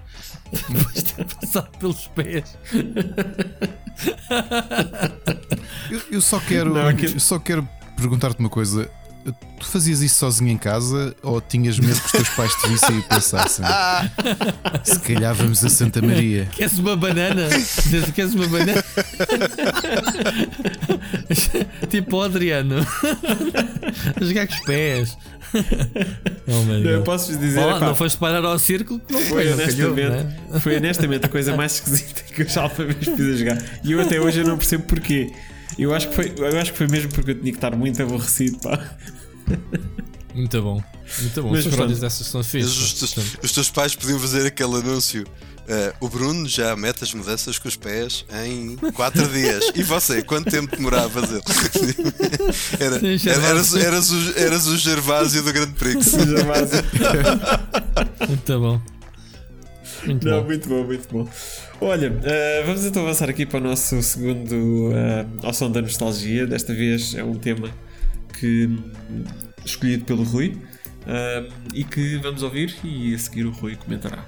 Depois 0.52 0.94
de 0.96 1.04
ter 1.04 1.26
passado 1.26 1.70
pelos 1.78 2.08
pés. 2.08 2.58
Eu, 5.90 6.02
eu 6.12 6.22
só 6.22 6.40
quero, 6.40 6.74
Não, 6.74 6.90
eu 6.92 7.20
só 7.20 7.40
quero 7.40 7.68
perguntar-te 7.96 8.40
uma 8.40 8.50
coisa. 8.50 8.90
Tu 9.32 9.66
fazias 9.66 10.02
isso 10.02 10.16
sozinho 10.16 10.52
em 10.52 10.58
casa 10.58 11.16
ou 11.22 11.42
tinhas 11.42 11.80
medo 11.80 12.00
que 12.00 12.06
os 12.06 12.12
teus 12.12 12.30
pais 12.30 12.54
te 12.56 12.70
vissem 12.70 13.00
e 13.00 13.02
pensassem? 13.04 13.66
Se 14.84 15.00
calhar 15.00 15.34
vamos 15.34 15.64
a 15.64 15.70
Santa 15.70 16.02
Maria. 16.02 16.48
Queres 16.52 16.78
uma 16.80 16.96
banana? 16.96 17.48
Queres 18.14 18.34
uma 18.34 18.48
banana? 18.48 18.84
tipo 21.90 22.18
o 22.18 22.22
Adriano. 22.22 22.86
A 24.16 24.24
jogar 24.24 24.48
com 24.48 24.54
os 24.54 24.60
pés. 24.62 25.18
Oh, 26.48 26.64
meu 26.64 26.84
Eu 26.84 27.04
posso 27.04 27.32
vos 27.32 27.40
dizer, 27.40 27.60
Vá 27.60 27.66
lá, 27.66 27.78
epá, 27.78 27.86
não 27.88 27.96
foste 27.96 28.18
parar 28.18 28.44
ao 28.44 28.60
círculo? 28.60 29.02
Não 29.10 29.20
foi, 29.22 29.30
foi, 29.30 29.46
não 29.46 29.58
calhou, 29.58 29.92
honestamente, 29.92 30.24
né? 30.24 30.60
foi 30.60 30.78
honestamente 30.78 31.26
a 31.26 31.30
coisa 31.30 31.56
mais 31.56 31.76
esquisita 31.76 32.24
que 32.24 32.42
eu 32.42 32.50
já 32.50 32.64
alguma 32.64 32.88
vez 32.88 33.06
fiz 33.06 33.34
a 33.34 33.38
jogar. 33.38 33.58
E 33.84 33.92
eu 33.92 34.02
até 34.02 34.20
hoje 34.20 34.40
eu 34.40 34.48
não 34.48 34.58
percebo 34.58 34.84
porquê. 34.84 35.32
Eu 35.78 35.94
acho 35.94 36.10
que 36.10 36.16
foi, 36.16 36.34
eu 36.38 36.60
acho 36.60 36.72
que 36.72 36.78
foi 36.78 36.88
mesmo 36.88 37.12
porque 37.12 37.32
eu 37.32 37.36
tinha 37.36 37.52
que 37.52 37.58
estar 37.58 37.76
muito 37.76 38.02
aborrecido, 38.02 38.58
pá. 38.60 38.96
Muito 40.34 40.62
bom. 40.62 40.84
Muito 41.22 41.42
bom. 41.44 41.50
Mas 41.52 41.60
As 41.66 41.72
histórias 41.72 42.00
dessas 42.00 42.28
são 42.28 42.42
Os, 42.42 42.48
fixas. 42.48 42.94
teus- 42.94 43.14
portanto. 43.14 43.40
os 43.44 43.52
teus 43.52 43.70
pais 43.70 43.96
podiam 43.96 44.20
fazer 44.20 44.46
aquele 44.48 44.76
anúncio. 44.76 45.26
eh, 45.70 45.94
o 46.00 46.08
Bruno 46.08 46.48
já 46.48 46.76
mete 46.76 47.04
as 47.04 47.14
mudanças 47.14 47.60
com 47.60 47.68
os 47.68 47.76
pés 47.76 48.26
em 48.46 48.76
4 48.94 49.28
dias. 49.34 49.72
E 49.76 49.84
você, 49.84 50.22
quanto 50.24 50.50
tempo 50.50 50.76
demorava 50.76 51.08
a 51.08 51.10
fazer? 51.28 51.42
Era, 52.80 53.00
Sim, 53.00 53.30
era- 53.30 53.46
eras, 53.48 53.70
Gervásio. 53.72 53.80
eras 53.80 54.12
o, 54.12 54.34
eras 54.40 54.68
o 54.68 54.78
Gervásio 54.78 55.44
do 55.44 55.52
Grande 55.54 55.74
Prix. 55.74 56.14
Muito 58.28 58.60
bom. 58.60 58.82
Muito 60.08 60.28
Não, 60.28 60.40
bom. 60.42 60.46
muito 60.46 60.70
bom, 60.70 60.84
muito 60.84 61.08
bom. 61.12 61.30
Olha, 61.82 62.18
eh, 62.24 62.64
vamos 62.66 62.86
então 62.86 63.04
avançar 63.04 63.30
aqui 63.30 63.46
para 63.46 63.60
o 63.60 63.64
nosso 63.64 64.02
segundo 64.02 64.92
eh, 64.94 65.26
ao 65.44 65.54
som 65.54 65.70
da 65.72 65.82
nostalgia. 65.82 66.48
Desta 66.48 66.74
vez 66.74 67.14
é 67.16 67.24
um 67.24 67.36
tema 67.36 67.70
que 68.40 68.68
hum, 68.68 69.24
escolhido 69.66 70.06
pelo 70.06 70.24
Rui 70.24 70.58
eh, 71.06 71.48
e 71.74 71.84
que 71.84 72.18
vamos 72.18 72.42
ouvir 72.44 72.76
e 72.84 73.14
a 73.14 73.20
seguir 73.20 73.46
o 73.46 73.52
Rui 73.52 73.76
comentará. 73.76 74.26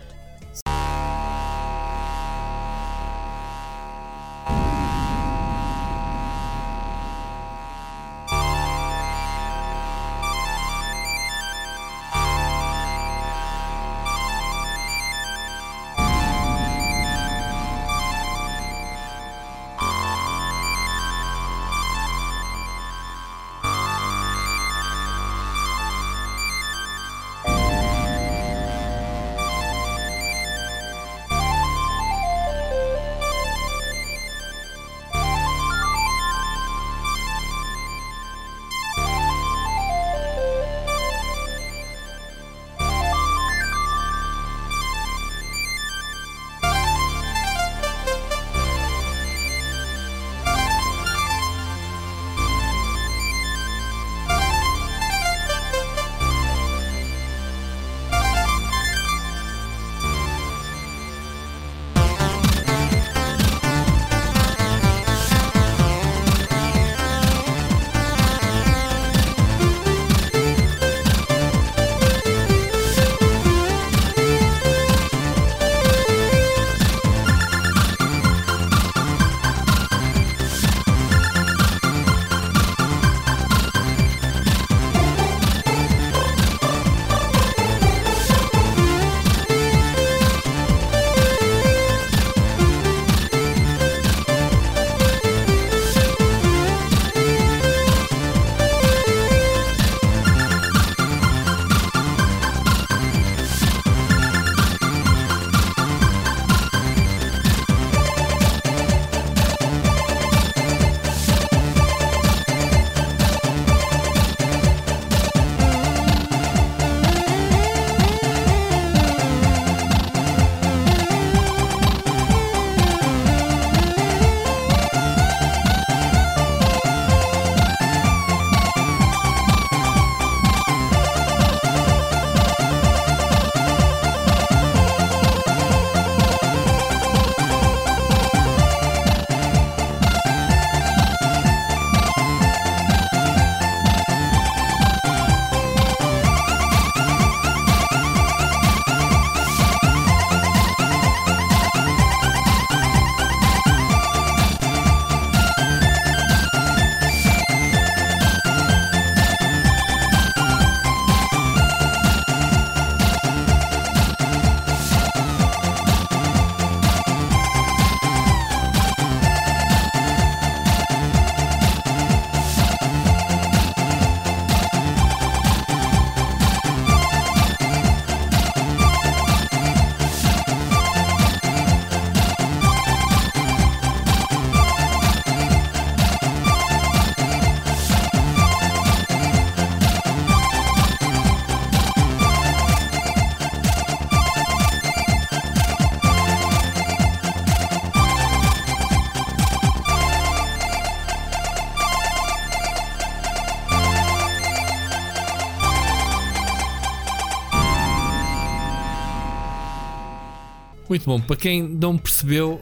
Muito 210.90 211.06
bom. 211.06 211.20
Para 211.22 211.36
quem 211.36 211.62
não 211.62 211.98
percebeu, 211.98 212.60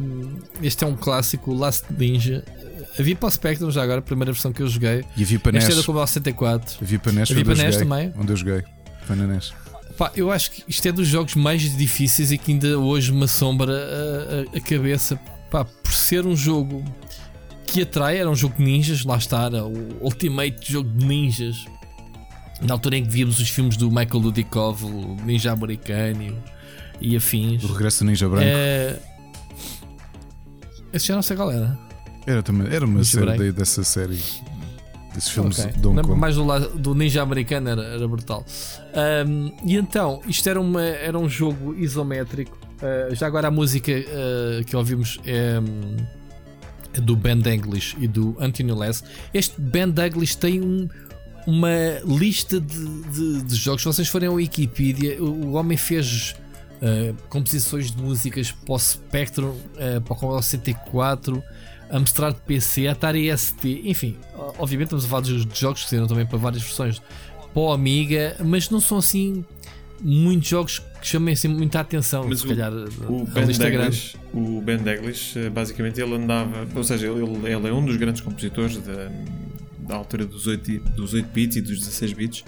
hum, 0.00 0.38
este 0.62 0.82
é 0.82 0.86
um 0.86 0.96
clássico, 0.96 1.52
o 1.52 1.54
Last 1.56 1.84
Ninja. 1.96 2.44
Havia 2.98 3.14
para 3.14 3.28
o 3.28 3.30
Spectrum 3.30 3.70
já 3.70 3.82
agora, 3.82 4.00
a 4.00 4.02
primeira 4.02 4.32
versão 4.32 4.52
que 4.52 4.60
eu 4.60 4.66
joguei. 4.68 5.04
E 5.16 5.22
havia 5.22 5.38
para 5.38 5.52
NES. 5.52 5.62
Este 5.64 5.72
é 5.72 5.76
do 5.76 5.84
Commodore 5.84 6.08
64. 6.08 6.78
Havia 6.82 6.98
para 6.98 7.12
NES, 7.12 7.30
Havia 7.30 7.44
para 7.44 7.54
NES 7.54 7.76
também? 7.76 8.12
Onde 8.18 8.32
eu 8.32 8.36
joguei. 8.36 8.62
Foi 9.06 9.14
na 9.16 9.26
NES. 9.26 9.52
Pá, 9.96 10.10
eu 10.16 10.32
acho 10.32 10.50
que 10.50 10.64
isto 10.66 10.86
é 10.88 10.92
dos 10.92 11.06
jogos 11.06 11.34
mais 11.36 11.62
difíceis 11.76 12.32
e 12.32 12.38
que 12.38 12.52
ainda 12.52 12.78
hoje 12.78 13.12
me 13.12 13.24
assombra 13.24 13.72
a, 13.72 14.54
a- 14.54 14.58
a 14.58 14.60
cabeça. 14.60 15.16
Pá, 15.50 15.64
por 15.64 15.92
ser 15.92 16.26
um 16.26 16.34
jogo 16.34 16.82
que 17.66 17.82
atrai 17.82 18.18
era 18.18 18.28
um 18.28 18.34
jogo 18.34 18.56
de 18.56 18.62
ninjas, 18.64 19.04
lá 19.04 19.16
está, 19.16 19.44
era 19.44 19.64
o 19.64 19.98
ultimate 20.04 20.72
jogo 20.72 20.88
de 20.88 21.04
ninjas. 21.06 21.64
Na 22.62 22.74
altura 22.74 22.96
em 22.98 23.04
que 23.04 23.10
víamos 23.10 23.38
os 23.38 23.48
filmes 23.48 23.76
do 23.76 23.88
Michael 23.90 24.20
Dudikoff, 24.20 24.84
o 24.84 25.16
Ninja 25.24 25.52
Americano 25.52 26.36
e 27.00 27.16
afins. 27.16 27.62
O 27.64 27.72
Regresso 27.72 28.04
do 28.04 28.08
Ninja 28.10 28.28
Branco. 28.28 28.44
É... 28.46 28.98
Esse 30.92 31.06
já 31.06 31.14
não 31.14 31.22
sei 31.22 31.36
qual 31.36 31.50
era. 31.50 31.78
Era, 32.26 32.42
também, 32.42 32.66
era 32.72 32.84
uma 32.84 32.98
Ninja 32.98 33.18
série 33.20 33.38
de- 33.38 33.52
dessa 33.52 33.84
série. 33.84 34.18
Desses 35.14 35.30
filmes 35.30 35.58
Ok. 35.58 35.72
de 35.72 35.88
Lembro 35.88 36.16
mais 36.16 36.36
do, 36.36 36.44
do 36.78 36.94
Ninja 36.94 37.20
Americano, 37.22 37.68
era, 37.68 37.82
era 37.82 38.06
brutal. 38.06 38.44
Ahm, 38.94 39.50
e 39.64 39.76
então, 39.76 40.20
isto 40.28 40.48
era, 40.48 40.60
uma, 40.60 40.82
era 40.84 41.18
um 41.18 41.28
jogo 41.28 41.74
isométrico. 41.74 42.56
Ah, 42.80 43.12
já 43.14 43.26
agora 43.26 43.48
a 43.48 43.50
música 43.50 43.90
ah, 43.92 44.62
que 44.64 44.76
ouvimos 44.76 45.18
é, 45.26 45.58
hum, 45.58 45.96
é 46.92 47.00
do 47.00 47.16
Ben 47.16 47.38
Daglish 47.38 47.96
e 48.00 48.06
do 48.06 48.36
Anthony 48.38 48.72
Les. 48.72 49.02
Este 49.34 49.60
Ben 49.60 49.90
Daglish 49.90 50.36
tem 50.36 50.60
um- 50.60 50.88
uma 51.46 51.68
lista 52.04 52.60
de, 52.60 53.02
de- 53.10 53.42
de 53.42 53.54
jogos. 53.56 53.82
Se 53.82 53.86
vocês 53.88 54.06
forem 54.08 54.28
ao 54.28 54.34
Wikipedia, 54.36 55.20
o, 55.20 55.46
o 55.46 55.52
homem 55.54 55.76
fez 55.76 56.36
ah, 56.82 57.14
composições 57.28 57.90
de 57.90 58.02
músicas 58.02 58.50
para 58.52 58.74
o 58.74 58.78
Spectrum, 58.78 59.54
ah, 59.76 60.00
para 60.00 60.12
o 60.12 60.16
Commodore 60.16 60.42
64. 60.44 61.42
Amstrad 61.92 62.36
PC, 62.46 62.86
Atari 62.86 63.36
ST, 63.36 63.82
enfim, 63.84 64.16
obviamente 64.60 64.86
estamos 64.86 65.04
a 65.04 65.08
falar 65.08 65.22
de 65.22 65.44
jogos 65.58 65.82
que 65.82 65.90
saíram 65.90 66.06
também 66.06 66.24
para 66.24 66.38
várias 66.38 66.62
versões 66.62 67.02
para 67.52 67.60
o 67.62 67.72
Amiga, 67.72 68.36
mas 68.44 68.70
não 68.70 68.80
são 68.80 68.98
assim 68.98 69.44
muitos 70.00 70.48
jogos 70.48 70.78
que 71.00 71.06
chamem 71.08 71.34
assim 71.34 71.48
muita 71.48 71.80
atenção. 71.80 72.28
Mas 72.28 72.40
se 72.40 72.46
o- 72.46 72.48
calhar 72.48 72.72
O 72.72 73.24
Ben 73.26 73.42
é. 73.42 73.52
Daglish, 73.52 74.16
o 74.32 74.60
Ben 74.60 74.78
Daglish, 74.78 75.36
eh, 75.36 75.50
basicamente, 75.50 76.00
ele 76.00 76.14
andava, 76.14 76.64
ou 76.76 76.84
seja, 76.84 77.08
ele, 77.08 77.24
ele 77.48 77.68
é 77.68 77.72
um 77.72 77.84
dos 77.84 77.96
grandes 77.96 78.20
compositores 78.20 78.76
da, 78.76 79.10
da 79.80 79.96
altura 79.96 80.24
dos 80.24 80.46
8, 80.46 80.78
dos 80.94 81.12
8 81.12 81.26
bits 81.32 81.56
e 81.56 81.60
dos 81.60 81.80
16 81.80 82.12
bits, 82.12 82.44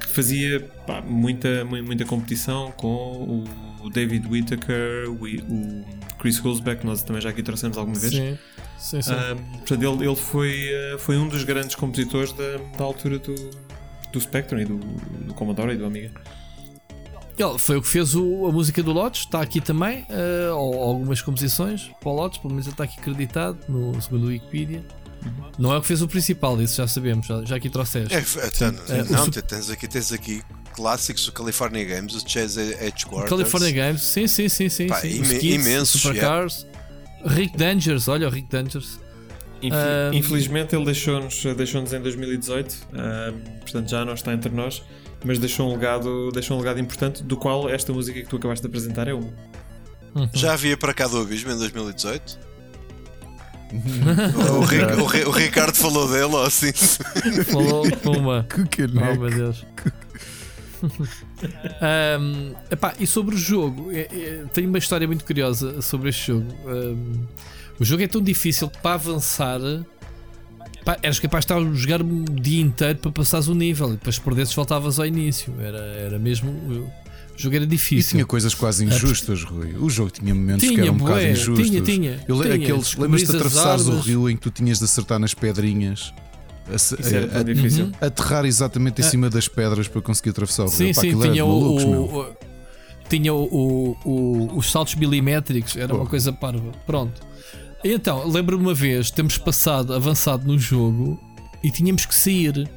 que 0.00 0.06
fazia 0.08 0.60
pá, 0.86 1.00
muita, 1.02 1.64
mu- 1.64 1.82
muita 1.82 2.04
competição 2.04 2.70
com 2.72 3.44
o 3.82 3.90
David 3.90 4.26
Whittaker, 4.28 5.08
o, 5.10 5.84
Chris 6.18 6.38
Hulsbeck, 6.38 6.84
nós 6.84 7.02
também 7.02 7.22
já 7.22 7.30
aqui 7.30 7.42
trouxemos 7.42 7.78
alguma 7.78 7.98
vez. 7.98 8.12
Sim, 8.12 8.38
sim, 8.78 9.02
sim. 9.02 9.12
Portanto, 9.58 9.82
ele, 9.82 10.06
ele 10.06 10.16
foi, 10.16 10.68
eh, 10.70 10.96
foi 10.98 11.16
um 11.16 11.28
dos 11.28 11.44
grandes 11.44 11.76
compositores 11.76 12.32
da, 12.32 12.56
da 12.76 12.84
altura 12.84 13.18
do, 13.20 13.34
do 14.12 14.20
Spectrum 14.20 14.58
e 14.58 14.64
do, 14.64 14.78
do 14.78 15.34
Commodore 15.34 15.74
e 15.74 15.76
do 15.76 15.84
Amiga. 15.86 16.10
Ele 17.38 17.56
foi 17.58 17.76
o 17.76 17.82
que 17.82 17.86
fez 17.86 18.16
o- 18.16 18.46
a 18.46 18.52
música 18.52 18.82
do 18.82 18.92
Lotus, 18.92 19.20
está 19.20 19.40
aqui 19.40 19.60
também, 19.60 20.04
ou 20.56 20.82
algumas 20.82 21.22
composições 21.22 21.88
para 22.00 22.08
o 22.10 22.14
Lotus, 22.16 22.38
pelo 22.38 22.52
menos 22.52 22.66
ele 22.66 22.74
está 22.74 22.82
aqui 22.82 22.98
acreditado 22.98 23.58
no 23.68 24.00
segundo 24.02 24.24
o 24.24 24.28
Wikipedia. 24.28 24.82
Não 25.58 25.72
é 25.72 25.78
o 25.78 25.80
que 25.80 25.86
fez 25.88 26.00
o 26.02 26.08
principal, 26.08 26.60
isso 26.62 26.76
já 26.76 26.86
sabemos, 26.86 27.26
já, 27.26 27.44
já 27.44 27.56
aqui 27.56 27.68
trouxeste. 27.68 28.14
É, 28.14 28.20
então, 28.20 28.68
É, 28.88 29.02
o 29.02 29.12
não, 29.12 29.30
tens 29.30 29.70
aqui, 29.70 29.88
tens 29.88 30.12
aqui 30.12 30.42
clássicos 30.74 31.26
do 31.26 31.32
California 31.32 31.84
Games, 31.84 32.14
o 32.14 32.28
Chase 32.28 32.60
Edgequarters. 32.80 33.28
California 33.30 33.72
Games, 33.72 34.02
sim, 34.02 34.28
sim, 34.28 34.48
sim, 34.48 34.68
sim. 34.68 34.86
Pá, 34.86 35.00
sim. 35.00 35.20
Kids, 35.22 35.42
imensos, 35.42 36.00
Supercars, 36.00 36.66
Rick 37.26 37.56
Dangers, 37.56 38.06
olha 38.06 38.28
o 38.28 38.30
Rick 38.30 38.48
Dangers. 38.48 39.00
Infel- 39.60 40.14
Infelizmente 40.14 40.76
ele 40.76 40.84
deixou-nos 40.84 41.42
deixou 41.56 41.82
em 41.82 41.84
2018, 42.00 42.76
ah, 42.94 43.32
portanto 43.60 43.88
já 43.90 44.04
não 44.04 44.14
está 44.14 44.32
entre 44.32 44.50
nós, 44.50 44.82
mas 45.24 45.40
deixou 45.40 45.68
um, 45.68 45.72
legado, 45.72 46.30
deixou 46.32 46.56
um 46.56 46.60
legado 46.60 46.78
importante, 46.78 47.24
do 47.24 47.36
qual 47.36 47.68
esta 47.68 47.92
música 47.92 48.20
que 48.20 48.28
tu 48.28 48.36
acabaste 48.36 48.62
de 48.62 48.68
apresentar 48.68 49.08
é 49.08 49.14
um. 49.14 49.32
Já 50.32 50.52
havia 50.52 50.76
para 50.76 50.94
cá 50.94 51.06
do 51.08 51.18
Abismo 51.20 51.50
em 51.50 51.58
2018? 51.58 52.38
o, 54.58 54.60
Ric- 54.64 55.00
o 55.00 55.04
Ri- 55.06 55.24
o 55.24 55.30
Ricardo 55.30 55.74
falou 55.76 56.08
dele, 56.08 56.24
ou 56.24 56.42
assim. 56.44 56.72
Falou 57.52 57.84
uma. 58.18 58.46
Que 58.70 58.84
Oh 58.84 59.14
meu 59.20 59.30
Deus. 59.30 59.64
Ahm, 61.80 62.54
epá, 62.70 62.94
e 62.98 63.06
sobre 63.06 63.34
o 63.34 63.38
jogo, 63.38 63.90
é- 63.92 64.08
é- 64.10 64.44
tenho 64.52 64.68
uma 64.68 64.78
história 64.78 65.06
muito 65.06 65.24
curiosa 65.24 65.82
sobre 65.82 66.08
este 66.10 66.28
jogo. 66.28 66.46
Ahm, 66.66 67.24
o 67.78 67.84
jogo 67.84 68.02
é 68.02 68.06
tão 68.08 68.22
difícil 68.22 68.68
que 68.68 68.78
para 68.78 68.94
avançar, 68.94 69.60
pá, 70.84 70.96
eras 71.02 71.18
capaz 71.18 71.44
de 71.44 71.52
estar 71.52 71.60
a 71.68 71.74
jogar 71.74 72.02
um 72.02 72.24
dia 72.24 72.60
inteiro 72.62 72.98
para 72.98 73.10
passares 73.12 73.48
o 73.48 73.54
nível 73.54 73.88
e 73.90 73.92
depois 73.92 74.16
se 74.16 74.20
perdesses 74.20 74.54
voltavas 74.54 74.98
ao 74.98 75.06
início. 75.06 75.52
Era, 75.60 75.78
era 75.78 76.18
mesmo. 76.18 76.90
O 77.38 77.40
jogo 77.40 77.54
era 77.54 77.64
E 77.64 77.68
difícil. 77.68 78.10
tinha 78.12 78.26
coisas 78.26 78.52
quase 78.52 78.84
injustas, 78.84 79.44
Rui. 79.44 79.74
O 79.78 79.88
jogo 79.88 80.10
tinha 80.10 80.34
momentos 80.34 80.62
que 80.62 80.70
Tinha, 80.74 80.82
eram 80.86 80.94
um 80.94 80.96
bocado 80.98 81.22
injustos. 81.22 81.68
tinha, 81.68 81.80
tinha, 81.82 82.24
Eu 82.26 82.42
tinha. 82.42 82.54
aqueles, 82.54 82.96
lembras-te 82.96 83.30
de 83.30 83.36
atravessares 83.36 83.86
o 83.86 83.98
rio 84.00 84.28
em 84.28 84.36
que 84.36 84.42
tu 84.42 84.50
tinhas 84.50 84.78
de 84.78 84.84
acertar 84.84 85.20
nas 85.20 85.34
pedrinhas? 85.34 86.12
A, 86.72 86.76
se- 86.76 86.96
Isso 87.00 87.14
era 87.14 87.26
a-. 87.38 87.42
Uhum. 87.42 87.92
aterrar 88.00 88.44
exatamente 88.44 89.00
em 89.00 89.04
Ah. 89.04 89.08
cima 89.08 89.30
das 89.30 89.46
pedras 89.46 89.86
para 89.86 90.02
conseguir 90.02 90.30
atravessar 90.30 90.64
o 90.64 90.66
rio. 90.68 90.76
Sim, 90.76 90.92
Pá, 90.92 91.00
sim, 91.00 91.18
tinha, 91.18 91.44
o, 91.44 91.48
malucos, 91.48 91.84
meu. 91.84 92.00
o- 92.02 92.20
o- 92.22 92.36
tinha 93.08 93.32
o, 93.32 93.44
o- 93.44 93.96
o- 94.04 94.56
os 94.58 94.70
saltos 94.70 94.96
milimétricos, 94.96 95.76
era 95.76 95.94
uma 95.94 96.04
Pô. 96.04 96.10
coisa 96.10 96.32
parva. 96.32 96.72
Pronto. 96.86 97.22
E 97.84 97.92
Então, 97.92 98.26
lembro-me 98.28 98.64
uma 98.64 98.74
vez, 98.74 99.10
temos 99.12 99.38
passado, 99.38 99.94
avançado 99.94 100.44
no 100.44 100.58
jogo 100.58 101.18
e 101.62 101.70
tínhamos 101.70 102.04
que 102.04 102.14
sair. 102.14 102.68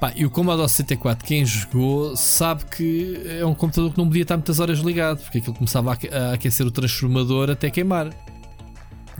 Pá, 0.00 0.12
e 0.14 0.24
o 0.24 0.30
Commodore 0.30 0.68
64, 0.68 1.26
quem 1.26 1.44
jogou, 1.44 2.14
sabe 2.16 2.64
que 2.66 3.20
é 3.26 3.44
um 3.44 3.52
computador 3.52 3.90
que 3.92 3.98
não 3.98 4.06
podia 4.06 4.22
estar 4.22 4.36
muitas 4.36 4.60
horas 4.60 4.78
ligado, 4.78 5.18
porque 5.22 5.38
aquilo 5.38 5.54
começava 5.56 5.90
a 5.90 5.94
aque- 5.94 6.08
a 6.14 6.32
aquecer 6.34 6.64
o 6.64 6.70
transformador 6.70 7.50
até 7.50 7.68
queimar. 7.68 8.08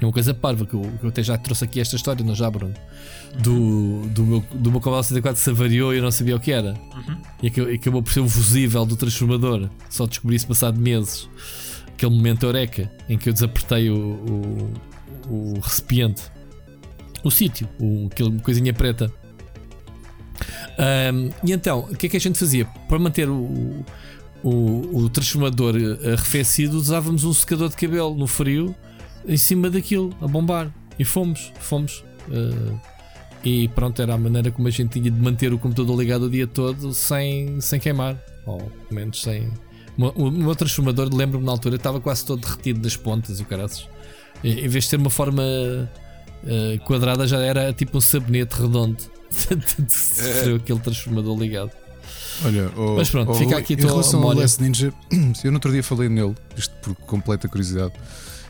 É 0.00 0.04
uma 0.06 0.12
coisa 0.12 0.32
parva 0.32 0.64
que 0.64 0.74
eu, 0.74 0.82
que 0.82 1.02
eu 1.04 1.08
até 1.08 1.20
já 1.24 1.36
trouxe 1.36 1.64
aqui 1.64 1.80
esta 1.80 1.96
história, 1.96 2.24
não 2.24 2.32
já, 2.32 2.48
Bruno? 2.48 2.74
Do, 3.42 4.02
do, 4.10 4.24
meu, 4.24 4.44
do 4.54 4.70
meu 4.70 4.80
Commodore 4.80 5.02
64 5.06 5.42
se 5.42 5.50
avariou 5.50 5.92
e 5.92 5.96
eu 5.96 6.02
não 6.04 6.12
sabia 6.12 6.36
o 6.36 6.40
que 6.40 6.52
era. 6.52 6.74
E 7.42 7.48
aca- 7.48 7.74
acabou 7.74 8.00
por 8.00 8.12
ser 8.12 8.20
o 8.20 8.28
fusível 8.28 8.86
do 8.86 8.94
transformador. 8.96 9.68
Só 9.90 10.06
descobri 10.06 10.36
isso 10.36 10.46
passado 10.46 10.78
meses. 10.80 11.28
Aquele 11.88 12.14
momento 12.14 12.44
eureka 12.46 12.88
em 13.08 13.18
que 13.18 13.28
eu 13.28 13.32
desapertei 13.32 13.90
o, 13.90 14.70
o, 15.28 15.54
o 15.56 15.60
recipiente, 15.60 16.22
o 17.24 17.30
sítio, 17.32 17.68
o, 17.80 18.06
aquele 18.06 18.38
coisinha 18.38 18.72
preta. 18.72 19.12
Ahm, 20.78 21.30
e 21.44 21.52
então, 21.52 21.80
o 21.90 21.96
que 21.96 22.06
é 22.06 22.08
que 22.08 22.16
a 22.16 22.20
gente 22.20 22.38
fazia? 22.38 22.64
Para 22.88 22.98
manter 22.98 23.28
o, 23.28 23.84
o, 24.42 24.96
o 25.04 25.08
transformador 25.10 25.74
eh, 25.76 26.12
arrefecido, 26.12 26.76
usávamos 26.76 27.24
um 27.24 27.32
secador 27.32 27.68
de 27.68 27.76
cabelo 27.76 28.14
no 28.14 28.26
frio 28.26 28.74
em 29.26 29.36
cima 29.36 29.68
daquilo, 29.70 30.14
a 30.20 30.26
bombar. 30.28 30.72
E 30.98 31.04
fomos, 31.04 31.52
fomos. 31.60 32.04
eh, 32.30 32.74
e 33.44 33.68
pronto, 33.68 34.00
era 34.02 34.14
a 34.14 34.18
maneira 34.18 34.50
como 34.50 34.66
a 34.66 34.70
gente 34.70 34.92
tinha 35.00 35.10
de 35.10 35.20
manter 35.20 35.52
o 35.52 35.58
computador 35.58 35.96
ligado 35.98 36.22
o 36.24 36.30
dia 36.30 36.46
todo 36.46 36.92
sem, 36.92 37.60
sem 37.60 37.78
queimar. 37.78 38.16
Ou 38.46 38.58
pelo 38.58 39.00
menos 39.00 39.20
sem. 39.22 39.48
O 39.96 40.30
meu- 40.30 40.54
transformador, 40.54 41.08
lembro-me 41.12 41.44
na 41.44 41.52
altura, 41.52 41.76
estava 41.76 42.00
quase 42.00 42.24
todo 42.24 42.40
derretido 42.40 42.80
das 42.80 42.96
pontas 42.96 43.40
e 43.40 43.42
o 43.42 43.46
caraças. 43.46 43.88
Em 44.44 44.68
vez 44.68 44.84
de 44.84 44.90
ter 44.90 44.96
uma 44.96 45.10
forma 45.10 45.42
eh, 46.46 46.78
quadrada, 46.84 47.26
já 47.26 47.38
era 47.40 47.72
tipo 47.72 47.98
um 47.98 48.00
sabonete 48.00 48.60
redondo. 48.60 48.96
Sofreu 49.88 50.56
aquele 50.56 50.78
transformador 50.80 51.38
ligado. 51.38 51.70
Olha, 52.44 52.70
oh, 52.76 52.96
Mas 52.96 53.10
pronto, 53.10 53.32
oh, 53.32 53.34
fica 53.34 53.56
aqui 53.56 53.74
a 53.74 53.76
Em 53.76 53.80
tua 53.80 53.90
relação 53.90 54.22
ao. 54.22 54.32
Last 54.32 54.62
Ninja, 54.62 54.92
eu 55.44 55.50
no 55.50 55.56
outro 55.56 55.72
dia 55.72 55.82
falei 55.82 56.08
nele, 56.08 56.34
isto 56.56 56.74
por 56.76 56.94
completa 56.94 57.48
curiosidade. 57.48 57.92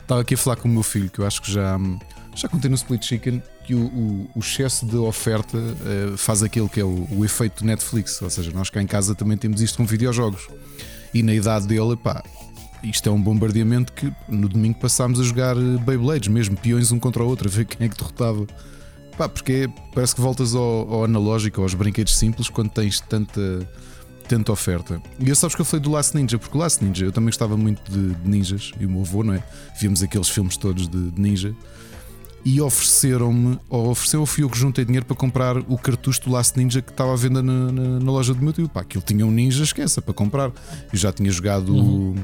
Estava 0.03 0.21
aqui 0.21 0.35
a 0.35 0.39
falar 0.39 0.57
com 0.57 0.69
o 0.69 0.71
meu 0.71 0.83
filho, 0.83 1.11
que 1.11 1.19
eu 1.19 1.27
acho 1.27 1.43
que 1.43 1.53
já, 1.53 1.79
já 2.35 2.49
contei 2.49 2.71
no 2.71 2.77
Split 2.77 3.05
Chicken, 3.05 3.43
que 3.65 3.75
o, 3.75 3.85
o, 3.87 4.31
o 4.37 4.39
excesso 4.39 4.87
de 4.87 4.97
oferta 4.97 5.59
eh, 5.59 6.17
faz 6.17 6.43
aquilo 6.43 6.69
que 6.69 6.81
é 6.81 6.85
o, 6.85 7.07
o 7.11 7.25
efeito 7.25 7.63
do 7.63 7.67
Netflix. 7.67 8.21
Ou 8.23 8.31
seja, 8.31 8.51
nós 8.51 8.71
cá 8.71 8.81
em 8.81 8.87
casa 8.87 9.15
também 9.15 9.37
temos 9.37 9.61
isto 9.61 9.77
com 9.77 9.85
videojogos. 9.85 10.49
E 11.13 11.23
na 11.23 11.35
idade 11.35 11.67
dele, 11.67 11.95
pá, 11.97 12.23
isto 12.83 13.09
é 13.09 13.13
um 13.13 13.21
bombardeamento 13.21 13.93
que 13.93 14.11
no 14.29 14.49
domingo 14.49 14.79
passámos 14.79 15.21
a 15.21 15.23
jogar 15.23 15.57
eh, 15.57 15.79
Beyblades, 15.85 16.29
mesmo 16.29 16.57
peões 16.57 16.91
um 16.91 16.99
contra 16.99 17.23
o 17.23 17.27
outro, 17.27 17.49
a 17.49 17.51
ver 17.51 17.67
quem 17.67 17.87
é 17.87 17.91
que 17.91 17.97
derrotava. 17.97 18.47
Pá, 19.19 19.29
porque 19.29 19.69
parece 19.93 20.15
que 20.15 20.21
voltas 20.21 20.55
ao, 20.55 20.63
ao 20.95 21.05
analógico, 21.05 21.61
aos 21.61 21.75
brinquedos 21.75 22.17
simples, 22.17 22.49
quando 22.49 22.71
tens 22.71 23.01
tanta, 23.01 23.69
tanta 24.29 24.53
oferta. 24.53 25.03
E 25.19 25.29
eu 25.29 25.35
sabes 25.35 25.55
que 25.57 25.61
eu 25.61 25.65
falei 25.67 25.83
do 25.83 25.91
Last 25.91 26.17
Ninja, 26.17 26.39
porque 26.39 26.57
o 26.57 26.61
Last 26.61 26.83
Ninja 26.85 27.05
eu 27.07 27.11
também 27.13 27.27
gostava 27.31 27.57
muito 27.57 27.83
de, 27.91 28.15
de 28.15 28.29
ninjas, 28.29 28.71
e 28.79 28.87
o 28.87 28.89
meu 28.91 29.01
avô, 29.01 29.25
não 29.25 29.35
é? 29.35 29.43
Víamos 29.81 30.03
aqueles 30.03 30.29
filmes 30.29 30.57
todos 30.57 30.87
de, 30.89 31.11
de 31.11 31.21
ninja. 31.21 31.53
E 32.45 32.61
ofereceram-me, 32.61 33.59
ou 33.69 33.91
ofereceu, 33.91 34.25
fui 34.25 34.45
eu 34.45 34.49
que 34.49 34.57
juntei 34.57 34.85
dinheiro 34.85 35.05
para 35.05 35.17
comprar 35.17 35.59
o 35.59 35.77
cartucho 35.77 36.23
do 36.23 36.31
Last 36.31 36.57
Ninja 36.57 36.81
que 36.81 36.93
estava 36.93 37.13
à 37.13 37.17
venda 37.17 37.43
na, 37.43 37.73
na- 37.73 37.99
na 38.01 38.13
loja 38.13 38.33
do 38.33 38.41
meu 38.43 38.53
tio. 38.53 38.69
Pá, 38.69 38.83
aquilo 38.83 39.03
tinha 39.05 39.27
um 39.27 39.31
ninja, 39.33 39.65
esqueça, 39.65 40.01
para 40.01 40.15
comprar. 40.15 40.51
Eu 40.93 40.99
já 40.99 41.13
tinha 41.13 41.31
jogado 41.33 41.77
o, 41.77 42.15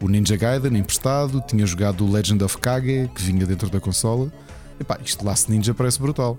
o 0.00 0.08
Ninja 0.08 0.36
Gaiden 0.36 0.78
emprestado, 0.78 1.42
tinha 1.46 1.66
jogado 1.66 2.06
o 2.06 2.10
Legend 2.10 2.42
of 2.44 2.56
Kage, 2.58 3.10
que 3.12 3.20
vinha 3.22 3.44
dentro 3.44 3.68
da 3.68 3.80
consola. 3.80 4.32
E 4.80 4.84
pá, 4.84 4.98
isto 5.04 5.24
Last 5.24 5.50
Ninja 5.50 5.74
parece 5.74 6.00
brutal. 6.00 6.38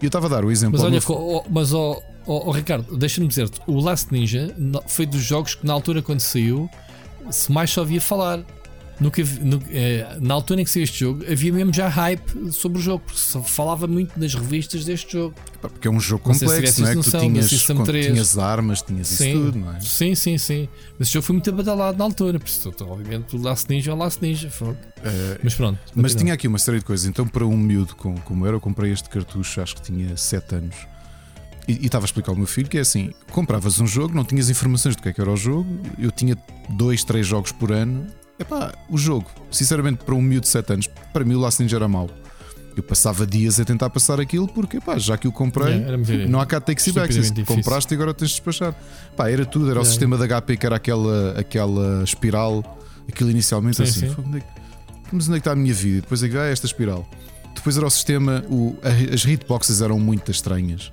E 0.00 0.04
eu 0.04 0.08
estava 0.08 0.26
a 0.26 0.28
dar 0.28 0.44
o 0.44 0.50
exemplo. 0.50 0.78
Mas 0.78 0.86
olha, 0.86 1.00
meu- 1.00 1.18
oh, 1.18 1.44
mas 1.50 1.72
ó 1.72 2.00
oh, 2.26 2.50
Ricardo, 2.50 2.96
deixa-me 2.96 3.26
dizer-te: 3.26 3.60
o 3.66 3.80
Last 3.80 4.12
Ninja 4.12 4.54
foi 4.86 5.06
dos 5.06 5.22
jogos 5.22 5.54
que 5.54 5.66
na 5.66 5.72
altura, 5.72 6.02
quando 6.02 6.20
saiu, 6.20 6.68
se 7.30 7.50
mais 7.52 7.70
só 7.70 7.80
ouvia 7.80 8.00
falar. 8.00 8.40
Nunca 9.00 9.22
nu- 9.40 9.62
eh, 9.70 10.16
na 10.20 10.34
altura 10.34 10.60
em 10.60 10.64
que 10.64 10.70
saiu 10.70 10.84
este 10.84 11.00
jogo, 11.00 11.24
havia 11.30 11.52
mesmo 11.52 11.72
já 11.72 11.88
hype 11.88 12.52
sobre 12.52 12.78
o 12.78 12.80
jogo, 12.80 13.02
porque 13.06 13.20
se 13.20 13.40
falava 13.44 13.86
muito 13.86 14.18
nas 14.18 14.34
revistas 14.34 14.84
deste 14.84 15.12
jogo. 15.12 15.34
Porque 15.60 15.88
é 15.88 15.90
um 15.90 15.98
jogo 16.00 16.28
Não 16.28 16.34
complexo, 16.38 16.82
não 16.82 16.88
é? 16.88 16.90
Que 16.90 16.94
tu 16.94 17.04
noção 17.04 17.20
da 17.20 17.26
tinhas, 17.26 17.66
3. 17.86 18.06
tinhas 18.06 18.38
armas, 18.38 18.82
tinhas 18.82 19.10
isso 19.12 19.22
tudo, 19.32 19.58
não 19.58 19.74
é? 19.74 19.80
sim, 19.80 20.14
sim, 20.14 20.38
sim. 20.38 20.68
Mas 20.98 21.08
este 21.08 21.14
jogo 21.14 21.26
foi 21.26 21.32
muito 21.34 21.50
abadalado 21.50 21.98
na 21.98 22.04
altura, 22.04 22.38
por 22.38 22.48
isso, 22.48 22.68
então, 22.68 22.88
obviamente, 22.90 23.34
o 23.36 23.40
Last 23.42 23.68
Ninja 23.70 23.90
é 23.90 23.94
o 23.94 23.96
Last 23.96 24.20
Ninja. 24.22 24.50
Eh, 25.02 25.38
Mas 25.42 25.54
pronto. 25.54 25.78
Mas 25.94 26.14
tinha 26.14 26.32
aqui 26.34 26.46
uma 26.48 26.58
série 26.58 26.78
de 26.78 26.84
coisas. 26.84 27.06
Então, 27.06 27.26
para 27.26 27.44
um 27.46 27.56
miúdo 27.56 27.94
com- 27.96 28.16
como 28.18 28.46
era, 28.46 28.56
eu 28.56 28.60
comprei 28.60 28.92
este 28.92 29.08
cartucho, 29.08 29.60
acho 29.60 29.74
que 29.76 29.82
tinha 29.82 30.16
7 30.16 30.54
anos. 30.56 30.76
E 31.66 31.86
estava 31.86 32.04
a 32.04 32.06
explicar 32.06 32.30
ao 32.32 32.36
meu 32.36 32.46
filho 32.46 32.68
que 32.68 32.76
é 32.76 32.82
assim: 32.82 33.10
compravas 33.30 33.80
um 33.80 33.86
jogo, 33.86 34.14
não 34.14 34.22
tinhas 34.24 34.50
informações 34.50 34.94
do 34.96 35.02
que 35.02 35.08
é 35.08 35.12
que 35.14 35.20
era 35.20 35.30
o 35.30 35.36
jogo. 35.36 35.66
Eu 35.98 36.10
tinha 36.10 36.36
2, 36.68 37.02
3 37.04 37.26
jogos 37.26 37.52
por 37.52 37.72
ano. 37.72 38.06
Epá, 38.38 38.72
o 38.88 38.98
jogo, 38.98 39.30
sinceramente, 39.50 40.04
para 40.04 40.14
um 40.14 40.20
miúdo 40.20 40.42
de 40.42 40.48
7 40.48 40.72
anos, 40.72 40.86
para 41.12 41.24
mim 41.24 41.34
o 41.34 41.40
Last 41.40 41.62
Ninja 41.62 41.76
era 41.76 41.86
mau. 41.88 42.10
Eu 42.76 42.82
passava 42.82 43.24
dias 43.24 43.60
a 43.60 43.64
tentar 43.64 43.88
passar 43.90 44.18
aquilo 44.18 44.48
porque, 44.48 44.80
pá, 44.80 44.98
já 44.98 45.16
que 45.16 45.28
o 45.28 45.32
comprei, 45.32 45.74
Yeah, 45.74 45.96
muito 45.96 46.28
não 46.28 46.40
há 46.40 46.46
cá 46.46 46.56
e 46.66 46.72
estupidamente 46.72 47.30
difícil. 47.30 47.44
Compraste 47.44 47.92
e 47.92 47.96
agora 47.96 48.12
tens 48.12 48.30
de 48.30 48.34
despachar. 48.34 48.74
Pá, 49.16 49.30
era 49.30 49.46
tudo, 49.46 49.66
era 49.66 49.74
o 49.78 49.82
Yeah. 49.82 49.88
sistema 49.90 50.18
da 50.18 50.24
HP 50.26 50.56
que 50.56 50.66
era 50.66 50.74
aquela, 50.74 51.38
aquela 51.38 52.02
espiral. 52.02 52.78
Aquilo 53.08 53.30
inicialmente 53.30 53.76
Sim, 53.76 53.82
assim. 53.84 54.00
sim. 54.00 54.08
"Fogo, 54.08 54.26
onde 54.28 54.38
é 54.38 54.40
que- 54.40 54.46
mas 55.12 55.26
onde 55.28 55.36
é 55.36 55.38
que 55.38 55.40
está 55.40 55.52
a 55.52 55.56
minha 55.56 55.72
vida? 55.74 56.00
Depois 56.00 56.20
é 56.24 56.28
que 56.28 56.36
ah, 56.36 56.46
esta 56.46 56.66
espiral. 56.66 57.08
Depois 57.54 57.76
era 57.76 57.86
o 57.86 57.90
sistema, 57.90 58.44
o- 58.50 58.76
as 59.12 59.24
hitboxes 59.24 59.80
eram 59.80 60.00
muito 60.00 60.32
estranhas, 60.32 60.90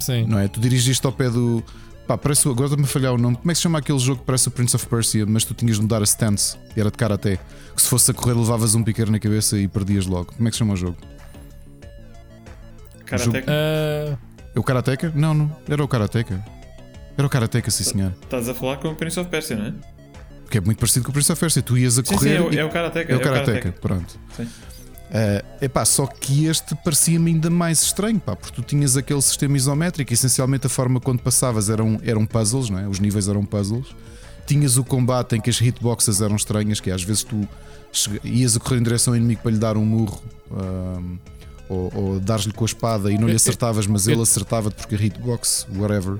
Sim. 0.00 0.24
não 0.26 0.38
é? 0.38 0.48
Tu 0.48 0.60
dirigiste 0.60 1.04
ao 1.04 1.12
pé 1.12 1.28
do. 1.28 1.62
Pá, 2.06 2.16
parece, 2.16 2.46
o- 2.46 2.52
agora 2.52 2.66
está-me 2.66 2.84
a 2.84 2.86
falhar 2.86 3.12
o 3.14 3.18
nome. 3.18 3.36
Como 3.36 3.50
é 3.50 3.52
que 3.52 3.56
se 3.58 3.62
chama 3.62 3.78
aquele 3.78 3.98
jogo 3.98 4.20
que 4.20 4.26
parece 4.26 4.46
o 4.46 4.50
Prince 4.50 4.76
of 4.76 4.86
Persia, 4.86 5.26
mas 5.26 5.44
tu 5.44 5.54
tinhas 5.54 5.76
de 5.76 5.82
mudar 5.82 6.00
a 6.00 6.04
stance 6.04 6.56
e 6.76 6.80
era 6.80 6.90
de 6.90 6.96
karaté? 6.96 7.38
Que 7.74 7.82
se 7.82 7.88
fosse 7.88 8.10
a 8.10 8.14
correr 8.14 8.34
levavas 8.34 8.74
um 8.76 8.82
piqueiro 8.84 9.10
na 9.10 9.18
cabeça 9.18 9.58
e 9.58 9.66
perdias 9.66 10.06
logo. 10.06 10.26
Como 10.36 10.46
é 10.46 10.50
que 10.50 10.54
se 10.56 10.58
chama 10.60 10.74
o 10.74 10.76
jogo? 10.76 10.96
Karateka. 13.04 13.46
Ah, 13.52 14.16
É 14.54 14.58
o 14.58 14.62
Karateka? 14.62 15.12
Não, 15.14 15.34
não. 15.34 15.56
Era 15.68 15.82
o 15.84 15.88
Karateka. 15.88 16.44
Era 17.16 17.26
o 17.26 17.30
Karateka, 17.30 17.70
sim 17.70 17.84
senhor. 17.84 18.12
Estás 18.22 18.48
a 18.48 18.54
falar 18.54 18.76
com 18.78 18.88
o 18.88 18.94
Prince 18.94 19.18
of 19.20 19.28
Persia, 19.30 19.56
não 19.56 19.66
é? 19.66 19.72
Que 20.50 20.58
é 20.58 20.60
muito 20.60 20.78
parecido 20.78 21.04
com 21.04 21.10
o 21.10 21.12
Prince 21.12 21.30
of 21.32 21.40
Persia. 21.40 21.62
Tu 21.62 21.76
ias 21.78 21.98
a 21.98 22.02
Sim, 22.04 22.08
sim, 22.08 22.14
correr. 22.18 22.36
é 22.36 22.40
o, 22.40 22.52
e- 22.52 22.58
é 22.58 22.64
o 22.64 22.70
Karateka. 22.70 23.12
É 23.12 23.16
o 23.16 23.20
Karateka, 23.20 23.72
pronto. 23.80 24.18
Sim. 24.36 24.48
É 25.10 25.44
epá, 25.60 25.84
só 25.84 26.06
que 26.06 26.46
este 26.46 26.74
parecia-me 26.76 27.30
ainda 27.30 27.48
mais 27.48 27.82
estranho, 27.82 28.18
pá, 28.18 28.34
porque 28.34 28.54
tu 28.54 28.62
tinhas 28.62 28.96
aquele 28.96 29.22
sistema 29.22 29.56
isométrico, 29.56 30.12
essencialmente 30.12 30.66
a 30.66 30.68
forma 30.68 31.00
quando 31.00 31.20
passavas 31.20 31.70
eram, 31.70 32.00
eram 32.02 32.26
puzzles, 32.26 32.68
não 32.68 32.78
é? 32.78 32.88
os 32.88 32.98
níveis 32.98 33.28
eram 33.28 33.44
puzzles. 33.44 33.94
Tinhas 34.46 34.76
o 34.76 34.84
combate 34.84 35.36
em 35.36 35.40
que 35.40 35.50
as 35.50 35.60
hitboxes 35.60 36.20
eram 36.20 36.36
estranhas, 36.36 36.80
que 36.80 36.90
às 36.90 37.02
vezes 37.02 37.22
tu 37.24 37.48
ias 38.22 38.56
a 38.56 38.60
correr 38.60 38.78
em 38.78 38.82
direção 38.82 39.12
ao 39.12 39.16
inimigo 39.16 39.42
para 39.42 39.50
lhe 39.50 39.58
dar 39.58 39.76
um 39.76 39.84
murro 39.84 40.20
ahm, 40.52 41.16
ou, 41.68 41.92
ou 41.94 42.20
dar-lhe 42.20 42.52
com 42.52 42.64
a 42.64 42.66
espada 42.66 43.10
e 43.10 43.18
não 43.18 43.28
lhe 43.28 43.34
acertavas, 43.36 43.86
mas 43.86 44.06
ele 44.06 44.22
acertava-te 44.22 44.74
porque 44.76 44.94
a 44.94 44.98
hitbox, 44.98 45.66
whatever. 45.74 46.18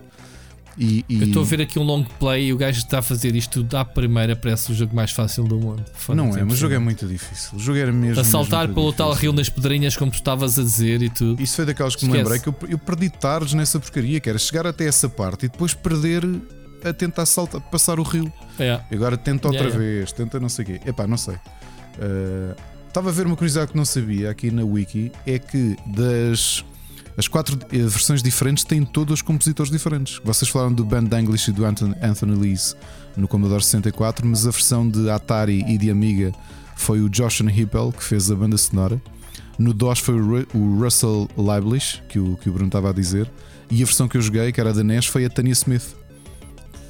E, 0.79 1.05
e- 1.09 1.21
Eu 1.23 1.27
estou 1.29 1.43
a 1.43 1.47
ver 1.47 1.61
aqui 1.63 1.79
um 1.79 1.83
long 1.83 2.03
play 2.05 2.49
e 2.49 2.53
o 2.53 2.57
gajo 2.57 2.79
está 2.79 2.99
a 2.99 3.03
fazer 3.03 3.35
isto 3.35 3.63
tudo 3.63 3.77
à 3.77 3.85
primeira, 3.85 4.37
parece 4.37 4.73
o 4.73 4.75
jogo 4.75 4.95
mais 4.95 5.11
fácil 5.11 5.45
do 5.45 5.59
mundo. 5.59 5.83
Foda-se, 5.95 6.29
Não 6.29 6.37
é, 6.37 6.45
mas 6.45 6.53
o 6.53 6.57
jogo 6.57 6.75
é 6.75 6.79
muito 6.79 7.07
difícil. 7.07 7.57
O 7.57 7.59
jogo 7.59 7.79
era 7.79 7.91
mesmo. 7.93 8.21
A 8.21 8.25
saltar 8.25 8.69
pelo 8.69 8.83
muito 8.83 8.97
tal 8.97 9.09
difícil. 9.11 9.31
rio 9.31 9.37
nas 9.39 9.49
pedrinhas, 9.49 9.97
como 9.97 10.11
tu 10.11 10.17
estavas 10.17 10.59
a 10.59 10.63
dizer 10.63 11.01
e 11.03 11.09
tudo. 11.09 11.43
Isso 11.43 11.57
foi 11.57 11.65
daquelas 11.65 11.97
que 11.97 12.05
me 12.05 12.11
Esquece. 12.13 12.23
lembrei 12.31 12.41
que 12.43 12.49
eu, 12.65 12.71
eu 12.71 12.79
perdi 12.79 13.09
tardes 13.09 13.55
nessa 13.55 13.81
porcaria, 13.81 14.21
que 14.21 14.29
era 14.29 14.39
chegar 14.39 14.67
até 14.67 14.87
essa 14.87 15.09
parte 15.09 15.47
e 15.47 15.49
depois 15.49 15.73
perder 15.73 16.23
a 16.85 16.93
tentar 16.93 17.25
saltar, 17.27 17.61
passar 17.63 17.99
o 17.99 18.03
rio. 18.03 18.31
É. 18.59 18.79
E 18.91 18.95
agora 18.95 19.17
tenta 19.17 19.49
outra 19.49 19.63
Yeah, 19.65 19.79
vez, 19.79 20.13
tenta 20.13 20.39
não 20.39 20.49
sei 20.51 20.63
o 20.63 20.67
quê. 20.67 20.81
Epá, 20.87 21.07
não 21.07 21.17
sei. 21.17 21.35
Uh, 21.35 22.55
Estava 22.89 23.11
a 23.11 23.13
ver 23.13 23.27
uma 23.27 23.37
curiosidade 23.37 23.73
que 23.73 23.77
não 23.77 23.85
sabia 23.85 24.31
aqui 24.31 24.51
na 24.51 24.65
Wiki: 24.65 25.13
é 25.27 25.39
que 25.39 25.77
das. 25.87 26.65
As 27.17 27.27
quatro 27.29 27.59
eh, 27.73 27.79
versões 27.79 28.23
diferentes 28.23 28.63
têm 28.65 28.85
todos 28.85 29.23
compositores 29.23 29.71
diferentes. 29.73 30.21
Vocês 30.25 30.51
falaram 30.51 30.73
do 30.73 30.85
Ben 30.85 31.03
Danglish 31.05 31.51
e 31.51 31.53
do 31.53 31.65
Anthony, 31.65 31.95
Anthony 32.03 32.37
Lees 32.37 32.77
no 33.17 33.27
Commodore 33.27 33.63
64, 33.65 34.27
mas 34.27 34.47
a 34.47 34.51
versão 34.51 34.87
de 34.89 35.09
Atari 35.09 35.65
e 35.67 35.79
de 35.79 35.91
Amiga 35.91 36.33
foi 36.77 37.01
o 37.01 37.09
Josh 37.09 37.41
Hippel 37.41 37.91
que 37.93 38.05
fez 38.05 38.31
a 38.31 38.35
banda 38.35 38.59
sonora. 38.59 39.01
No 39.59 39.73
DOS 39.73 40.01
foi 40.01 40.15
o, 40.21 40.27
Ru- 40.27 40.47
o 40.53 40.79
Russell 40.83 41.27
Leiblish, 41.39 42.03
que 42.11 42.19
o, 42.19 42.37
que 42.37 42.51
o 42.51 42.53
Bruno 42.53 42.69
estava 42.69 42.91
a 42.91 42.93
dizer. 42.93 43.31
E 43.71 43.83
a 43.83 43.87
versão 43.87 44.07
que 44.07 44.19
eu 44.19 44.21
joguei, 44.23 44.53
que 44.53 44.61
era 44.61 44.73
da 44.75 44.85
NES, 44.85 45.07
foi 45.07 45.25
a 45.25 45.31
Tanya 45.31 45.53
Smith. 45.53 45.97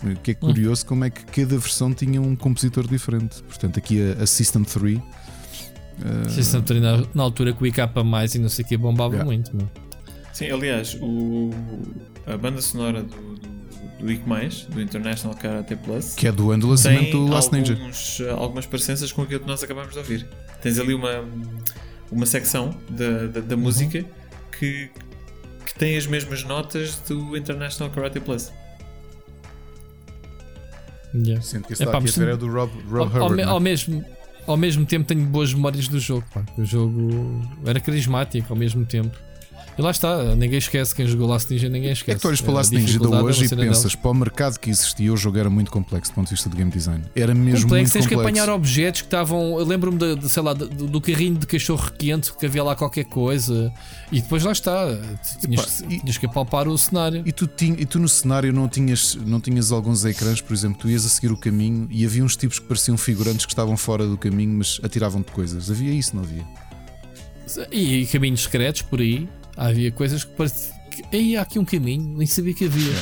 O 0.03 0.17
que 0.17 0.33
é 0.33 0.35
curioso 0.35 0.85
como 0.85 1.05
é 1.05 1.11
que 1.11 1.25
cada 1.25 1.57
versão 1.57 1.95
tinha 1.95 2.21
um 2.21 2.35
compositor 2.35 2.87
diferente. 2.89 3.41
Portanto, 3.45 3.79
aqui 3.79 4.01
a, 4.19 4.25
a 4.25 4.27
System 4.27 4.65
3. 4.65 4.99
eh, 4.99 6.29
System 6.29 6.63
Three 6.63 6.81
na, 6.81 7.05
na 7.15 7.23
altura 7.23 7.53
que 7.53 7.63
o 7.63 7.67
IK 7.67 7.79
mais 8.05 8.35
e 8.35 8.41
não 8.41 8.49
sei 8.49 8.65
o 8.65 8.69
que 8.69 8.77
bombava 8.77 9.15
Yeah. 9.15 9.25
muito. 9.25 9.57
Meu. 9.57 9.69
Sim, 10.37 10.51
aliás, 10.51 10.99
o, 11.01 11.51
a 12.27 12.37
banda 12.37 12.61
sonora 12.61 13.03
do, 13.03 13.17
do, 13.37 13.49
do 14.01 14.13
IC+, 14.13 14.21
do 14.69 14.83
International 14.83 15.35
Karate 15.35 15.75
Plus, 15.77 16.15
que 16.15 16.27
é 16.29 16.33
do 16.33 16.51
ano 16.51 16.61
do 16.63 16.69
lançamento 16.69 17.01
tem 17.05 17.11
do 17.13 17.27
Last 17.27 17.51
Ninja. 17.55 17.73
alguns, 17.73 18.21
algumas 18.21 18.67
parecenças 18.67 19.11
com 19.13 19.23
aquilo 19.23 19.41
que 19.41 19.47
nós 19.47 19.63
acabamos 19.63 19.93
de 19.93 19.99
ouvir. 19.99 20.27
Tens 20.61 20.79
ali 20.79 20.93
uma, 20.93 21.25
uma 22.13 22.27
secção 22.27 22.77
da, 22.91 23.29
da, 23.29 23.41
Uhum. 23.41 23.47
da 23.47 23.57
música 23.57 24.05
que, 24.59 24.91
que 25.65 25.75
tem 25.79 25.97
as 25.97 26.07
mesmas 26.07 26.45
notas 26.45 26.97
do 27.09 27.35
International 27.35 27.91
Karate 27.91 28.21
Plus. 28.21 28.53
Yeah. 31.15 31.41
Sendo 31.43 31.67
que 31.67 31.73
esse 31.73 31.83
Epá, 31.83 31.97
aqui 31.99 32.09
a 32.11 32.13
ver 32.13 32.29
é 32.35 32.37
do 32.37 32.47
Rob, 32.53 32.71
Rob 32.91 33.17
Ao, 33.17 33.23
ao 33.23 33.31
me- 33.31 33.37
não 33.43 33.49
é? 33.49 33.53
ao 33.53 33.61
mesmo, 33.61 34.05
ao 34.47 34.57
mesmo 34.59 34.85
tempo 34.85 35.07
tenho 35.09 35.25
boas 35.25 35.55
memórias 35.55 35.89
do 35.89 35.99
jogo. 35.99 36.27
pá. 36.35 36.45
O 36.59 36.65
jogo 36.67 37.41
era 37.65 37.81
carismático 37.81 38.53
ao 38.53 38.59
mesmo 38.59 38.85
tempo. 38.85 39.17
E 39.79 39.83
lá 39.83 39.91
está, 39.91 40.35
ninguém 40.35 40.59
esquece 40.59 40.95
quem 40.95 41.07
jogou 41.07 41.27
Last 41.27 41.53
Ninja, 41.53 41.69
ninguém 41.69 41.93
esquece. 41.93 42.13
É 42.13 42.15
que 42.15 42.21
tu 42.23 42.29
olhas 42.29 42.41
para 42.41 42.53
A 42.53 42.55
Last 42.55 42.75
Ninja 42.75 42.99
de 42.99 43.05
é 43.05 43.09
hoje 43.09 43.45
e 43.45 43.49
pensas, 43.49 43.95
para 43.95 44.11
o 44.11 44.15
mercado 44.15 44.59
que 44.59 44.71
existia, 44.71 45.13
o 45.13 45.17
jogo 45.19 45.39
era 45.39 45.51
muito 45.51 45.71
complexo 45.71 46.11
do 46.13 46.15
ponto 46.15 46.29
de 46.29 46.35
vista 46.35 46.49
do 46.49 46.57
game 46.57 46.71
design. 46.71 47.05
Era 47.15 47.35
mesmo 47.35 47.65
complexo, 47.65 47.93
tens 47.93 48.05
muito 48.05 48.09
que 48.09 48.15
complexo. 48.15 48.41
apanhar 48.41 48.55
objetos 48.55 49.03
que 49.03 49.07
estavam. 49.07 49.57
Lembro-me 49.57 49.99
de, 49.99 50.17
de, 50.17 50.29
sei 50.31 50.43
lá, 50.43 50.55
do, 50.55 50.67
do 50.67 51.01
carrinho 51.01 51.37
de 51.37 51.47
cachorro 51.47 51.91
quente 51.93 52.33
que 52.33 52.47
havia 52.47 52.65
lá 52.65 52.75
qualquer 52.75 53.05
coisa 53.05 53.71
e 54.11 54.23
depois 54.23 54.43
lá 54.45 54.53
está. 54.53 54.87
Tinhas, 55.41 55.81
Epá, 55.81 55.93
e- 55.93 56.01
tinhas 56.01 56.17
que 56.17 56.25
apalpar 56.25 56.69
o 56.69 56.79
cenário. 56.79 57.23
E 57.27 57.33
tu, 57.33 57.47
tinha, 57.47 57.77
e 57.79 57.85
tu 57.85 57.99
no 57.99 58.09
cenário 58.09 58.55
não 58.55 58.69
tinhas, 58.69 59.15
não 59.27 59.41
tinhas 59.41 59.73
alguns 59.73 60.07
ecrãs, 60.07 60.41
por 60.41 60.55
exemplo, 60.55 60.79
tu 60.81 60.89
ias 60.89 61.05
a 61.05 61.09
seguir 61.11 61.31
o 61.31 61.37
caminho 61.37 61.87
e 61.91 62.05
havia 62.07 62.25
uns 62.25 62.35
tipos 62.35 62.59
que 62.59 62.65
pareciam 62.65 62.97
figurantes 62.97 63.45
que 63.45 63.53
estavam 63.53 63.77
fora 63.77 64.07
do 64.07 64.17
caminho, 64.17 64.57
mas 64.57 64.81
atiravam-te 64.83 65.33
coisas. 65.33 65.71
Havia 65.71 65.93
isso, 65.93 66.17
não 66.17 66.23
havia? 66.23 66.45
E, 67.71 68.07
caminhos 68.07 68.43
secretos 68.43 68.81
por 68.83 69.01
aí. 69.01 69.29
Havia 69.57 69.91
coisas 69.91 70.25
que 70.25 70.33
pareciam. 70.33 70.77
Aí 71.13 71.37
há 71.37 71.43
aqui 71.43 71.59
um 71.59 71.65
caminho, 71.65 72.17
nem 72.17 72.27
sabia 72.27 72.55
que 72.55 72.65
havia. 72.65 72.93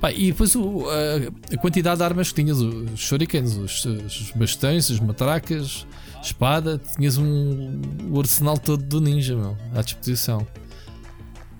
Pá, 0.00 0.10
e 0.10 0.32
depois 0.32 0.54
o- 0.56 0.86
a, 0.88 1.54
a 1.54 1.58
quantidade 1.58 1.98
de 1.98 2.04
armas 2.04 2.32
que 2.32 2.42
tinhas, 2.42 2.58
os 2.60 2.98
shurikens, 3.00 3.56
os, 3.56 3.84
os 3.84 4.30
bastões, 4.34 4.90
as 4.90 4.98
matracas, 5.00 5.86
espada, 6.22 6.80
tinhas 6.96 7.18
um, 7.18 7.80
o 8.10 8.18
arsenal 8.18 8.56
todo 8.56 8.82
do 8.82 9.00
ninja 9.00 9.36
meu, 9.36 9.56
à 9.74 9.82
disposição. 9.82 10.46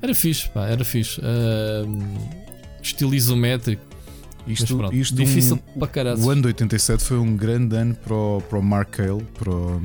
Era 0.00 0.14
fixe, 0.14 0.48
pá, 0.48 0.66
era 0.66 0.84
fixe. 0.84 1.20
Ahm, 1.22 2.16
estilo 2.82 3.14
isométrico, 3.14 3.82
Isto, 4.46 4.76
pronto, 4.76 4.94
isto 4.94 5.14
difícil 5.14 5.58
um, 5.74 5.78
para 5.78 5.88
caralho. 5.88 6.20
O 6.20 6.30
ano 6.30 6.42
de 6.42 6.48
87 6.48 7.02
foi 7.04 7.18
um 7.18 7.36
grande 7.36 7.76
ano 7.76 7.94
para 7.94 8.14
o, 8.14 8.40
para 8.48 8.58
o 8.58 8.62
Mark 8.62 8.90
Cale, 8.90 9.22
para 9.38 9.50
o, 9.50 9.80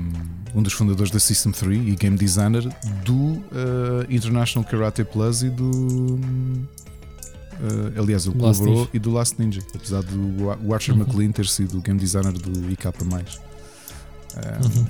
um 0.55 0.63
dos 0.63 0.73
fundadores 0.73 1.11
da 1.11 1.19
System 1.19 1.51
3 1.51 1.88
e 1.89 1.95
game 1.95 2.17
designer 2.17 2.63
do 3.05 3.43
eh, 3.51 4.07
International 4.09 4.67
Karate 4.67 5.03
Plus 5.03 5.43
e 5.43 5.49
do. 5.51 6.19
eh, 7.61 7.99
aliás, 7.99 8.25
ele 8.25 8.35
Last 8.41 8.59
colaborou 8.59 8.75
Ninja. 8.85 8.89
e 8.93 8.99
do 8.99 9.11
Last 9.11 9.35
Ninja, 9.39 9.61
apesar 9.75 10.01
do 10.03 10.73
Archer 10.73 10.95
Uhum. 10.95 11.01
McLean 11.01 11.31
ter 11.31 11.45
sido 11.45 11.77
o 11.77 11.81
game 11.81 11.99
designer 11.99 12.34
do 12.34 12.71
IK. 12.71 12.88
Um, 12.88 13.15
Uhum. 14.65 14.88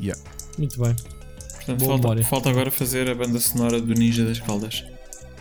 yeah. 0.00 0.20
Muito 0.58 0.78
bem. 0.80 0.94
Portanto, 1.66 1.84
falta, 1.84 2.22
falta 2.24 2.50
agora 2.50 2.70
fazer 2.70 3.10
a 3.10 3.14
banda 3.14 3.38
sonora 3.40 3.80
do 3.80 3.94
Ninja 3.94 4.24
das 4.26 4.40
Caldas. 4.40 4.84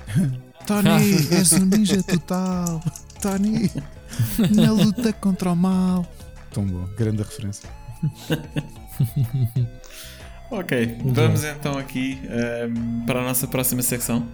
Tony, 0.65 1.27
és 1.31 1.51
um 1.53 1.65
ninja 1.65 2.01
total. 2.01 2.81
Tony, 3.21 3.71
na 4.49 4.71
luta 4.71 5.13
contra 5.13 5.51
o 5.51 5.55
mal. 5.55 6.05
Tão 6.51 6.65
bom, 6.65 6.85
grande 6.97 7.23
referência. 7.23 7.69
Ok, 10.51 10.99
vamos 11.03 11.43
então 11.43 11.75
aqui 11.75 12.21
ehm, 12.29 13.03
para 13.07 13.19
a 13.19 13.23
nossa 13.23 13.47
próxima 13.47 13.81
secção. 13.81 14.29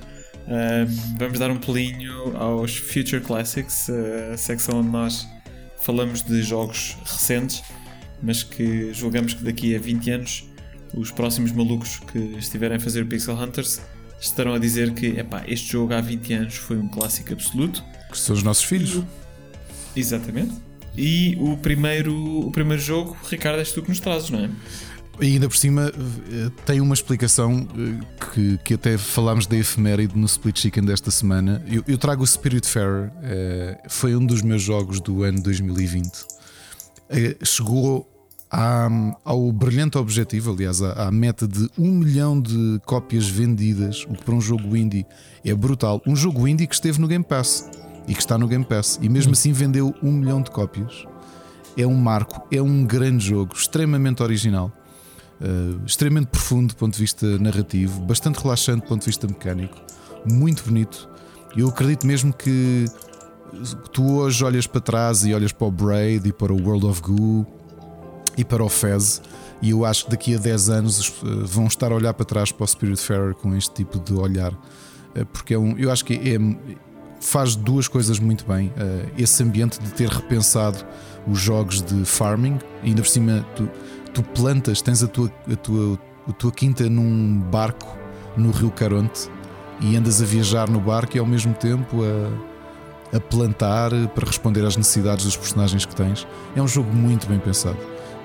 Ehm, 0.46 0.86
vamos 1.18 1.40
dar 1.40 1.50
um 1.50 1.58
pulinho 1.58 2.36
aos 2.38 2.76
Future 2.76 3.22
Classics, 3.22 3.88
eh, 3.88 4.32
a 4.34 4.38
secção 4.38 4.82
onde 4.82 4.90
nós 4.90 5.26
falamos 5.78 6.22
de 6.22 6.44
jogos 6.44 6.98
recentes, 7.06 7.64
mas 8.22 8.44
que 8.44 8.94
julgamos 8.94 9.34
que 9.34 9.44
daqui 9.44 9.74
a 9.74 9.80
20 9.80 10.12
anos 10.12 10.52
os 10.94 11.12
próximos 11.12 11.54
malucos 11.54 12.00
que 12.12 12.20
estiverem 12.38 12.76
a 12.76 12.80
fazer 12.80 13.06
Pixel 13.08 13.36
Hunters 13.36 13.80
estarão 14.22 14.54
a 14.54 14.60
dizer 14.60 14.94
que 14.94 15.08
epá, 15.08 15.44
este 15.48 15.72
jogo 15.72 15.94
há 15.94 16.00
20 16.00 16.34
anos 16.34 16.56
foi 16.56 16.78
um 16.78 16.88
clássico 16.88 17.34
absoluto. 17.34 17.84
Que 18.10 18.18
são 18.18 18.36
os 18.36 18.44
nossos 18.44 18.64
filhos. 18.64 19.04
Exatamente. 19.96 20.54
E 20.96 21.38
o 21.40 21.58
primeiro, 21.58 22.14
o 22.48 22.52
primeiro 22.52 22.82
jogo, 22.82 23.18
Ricardo, 23.30 23.60
és 23.60 23.72
tu 23.72 23.82
que 23.82 23.90
nos 23.90 24.00
trazes, 24.00 24.30
não 24.30 24.40
é? 24.40 24.50
E 25.20 25.34
ainda 25.34 25.48
por 25.48 25.58
cima 25.58 25.92
eh, 25.94 26.52
tem 26.66 26.82
uma 26.82 26.94
explicação 26.94 27.68
eh, 27.78 28.06
que, 28.34 28.58
que 28.64 28.74
até 28.74 28.98
falámos 28.98 29.46
da 29.46 29.56
efeméride 29.56 30.18
no 30.18 30.26
Split 30.26 30.60
Chicken 30.60 30.84
desta 30.84 31.12
semana. 31.12 31.64
Eu, 31.68 31.84
eu 31.88 31.98
trago 31.98 32.24
o 32.24 32.28
Spirit 32.28 32.68
Fair, 32.68 33.12
eh, 33.22 33.82
foi 33.88 34.16
um 34.16 34.26
dos 34.26 34.42
meus 34.42 34.62
jogos 34.62 35.00
do 35.00 35.24
ano 35.24 35.42
2020. 35.42 36.12
Chegou 37.44 38.11
à, 38.52 38.90
ao 39.24 39.52
brilhante 39.52 39.98
objetivo, 39.98 40.52
aliás, 40.52 40.82
à, 40.82 41.08
à, 41.08 41.12
meta 41.12 41.48
de 41.48 41.70
um 41.78 41.92
milhão 41.92 42.40
de 42.40 42.80
cópias 42.86 43.28
vendidas, 43.28 44.06
o 44.10 44.14
que 44.14 44.24
para 44.24 44.36
um 44.36 44.42
jogo 44.42 44.76
indie 44.76 45.06
é 45.46 45.54
brutal. 45.54 46.02
Um 46.06 46.16
jogo 46.16 46.48
indie 46.48 46.68
que 46.68 46.76
esteve 46.76 47.00
no 47.00 47.08
Game 47.08 47.24
Pass 47.24 47.70
e 48.08 48.14
que 48.14 48.20
está 48.20 48.38
no 48.38 48.48
Game 48.48 48.66
Pass, 48.66 49.00
e 49.02 49.08
mesmo 49.08 49.34
assim 49.34 49.54
vendeu 49.54 49.96
um 50.04 50.12
milhão 50.12 50.42
de 50.42 50.52
cópias. 50.52 51.06
É 51.78 51.88
um 51.88 51.96
marco, 51.96 52.46
é 52.52 52.62
um 52.62 52.84
grande 52.86 53.26
jogo, 53.26 53.54
extremamente 53.56 54.22
original 54.22 54.72
uh, 55.42 55.86
extremamente 55.86 56.28
profundo 56.28 56.70
do 56.70 56.76
ponto 56.76 56.94
de 56.94 57.00
vista 57.00 57.26
narrativo, 57.40 58.02
bastante 58.02 58.40
relaxante 58.40 58.82
do 58.82 58.88
ponto 58.88 59.02
de 59.02 59.08
vista 59.08 59.28
mecânico, 59.28 59.78
muito 60.30 60.64
bonito. 60.64 61.10
Eu 61.56 61.68
acredito 61.68 62.08
mesmo 62.08 62.32
que 62.32 62.86
tu 63.92 64.20
hoje 64.20 64.44
olhas 64.46 64.66
para 64.66 64.80
trás 64.80 65.26
e 65.26 65.34
olhas 65.34 65.52
para 65.52 65.68
o 65.68 65.72
Braid 65.72 66.30
e 66.30 66.32
para 66.32 66.54
o 66.54 66.62
World 66.62 66.86
of 66.86 67.02
Goo 67.02 67.46
e 68.38 68.44
para 68.44 68.64
o 68.64 68.70
Fez, 68.70 69.22
e 69.62 69.72
eu 69.72 69.86
acho 69.86 70.06
que 70.06 70.12
daqui 70.12 70.36
a 70.36 70.40
10 70.40 70.70
anos 70.70 71.10
uh, 71.10 71.46
vão 71.46 71.68
estar 71.68 71.92
a 71.92 71.96
olhar 71.96 72.14
para 72.14 72.26
trás 72.26 72.52
para 72.52 72.64
o 72.64 72.68
Spiritfarer 72.68 73.36
com 73.36 73.56
este 73.56 73.72
tipo 73.74 74.00
de 74.00 74.14
olhar, 74.14 74.54
uh, 74.54 75.26
porque 75.32 75.54
é 75.54 75.60
um, 75.60 75.78
eu 75.78 75.92
acho 75.92 76.04
que 76.04 76.14
é, 76.14 76.38
faz 77.20 77.56
duas 77.56 77.88
coisas 77.88 78.18
muito 78.18 78.44
bem. 78.46 78.74
esse 79.16 79.44
ambiente 79.44 79.80
de 79.80 79.92
ter 79.92 80.10
repensado 80.10 80.84
os 81.28 81.40
jogos 81.40 81.82
de 81.82 82.04
farming, 82.04 82.58
ainda 82.82 83.04
por 83.04 83.08
cima 83.08 83.46
tu, 83.56 83.70
tu 84.12 84.24
plantas, 84.24 84.82
tens 84.82 85.04
a 85.04 85.08
tua, 85.08 85.32
a 85.52 85.56
tua, 85.56 86.00
a 86.28 86.32
tua 86.32 86.52
quinta 86.52 86.90
num 86.90 87.40
barco 87.52 87.96
no 88.36 88.52
Rio 88.52 88.72
Caronte 88.72 89.30
e 89.82 89.96
andas 89.96 90.22
a 90.22 90.26
viajar 90.26 90.70
no 90.70 90.80
barco 90.80 91.18
e 91.18 91.20
ao 91.20 91.26
mesmo 91.26 91.54
tempo 91.54 91.98
a, 92.04 93.18
a 93.18 93.20
plantar 93.20 93.92
para 94.14 94.26
responder 94.26 94.66
às 94.66 94.78
necessidades 94.78 95.26
dos 95.26 95.36
personagens 95.36 95.86
que 95.86 95.96
tens. 95.96 96.28
É 96.56 96.62
um 96.62 96.68
jogo 96.68 96.94
muito 96.94 97.28
bem 97.28 97.40
pensado. 97.40 97.78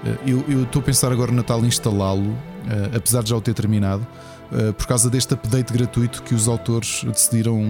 Eh, 0.05 0.31
eu, 0.49 0.63
estou 0.63 0.81
a 0.81 0.85
pensar 0.85 1.13
agora 1.13 1.31
no 1.31 1.37
Natal 1.39 1.65
instalá-lo, 1.65 2.37
eh, 2.69 2.97
apesar 2.97 3.23
de 3.23 3.31
já 3.31 3.37
o 3.37 3.41
ter 3.41 3.55
terminado, 3.55 4.07
eh, 4.53 4.73
por 4.73 4.87
causa 4.87 5.09
deste 5.09 5.35
update 5.35 5.73
gratuito 5.73 6.23
que 6.23 6.35
os 6.35 6.49
autores 6.49 7.05
decidiram 7.05 7.63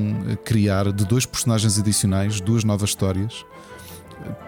criar 0.45 0.93
de 0.93 1.05
dois 1.05 1.27
personagens 1.27 1.79
adicionais, 1.79 2.41
duas 2.41 2.65
novas 2.65 2.91
histórias, 2.91 3.45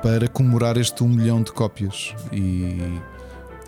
para 0.03 0.29
comemorar 0.29 0.77
este 0.77 1.05
um 1.05 1.09
milhão 1.09 1.43
de 1.43 1.53
cópias. 1.53 2.15
E 2.33 3.01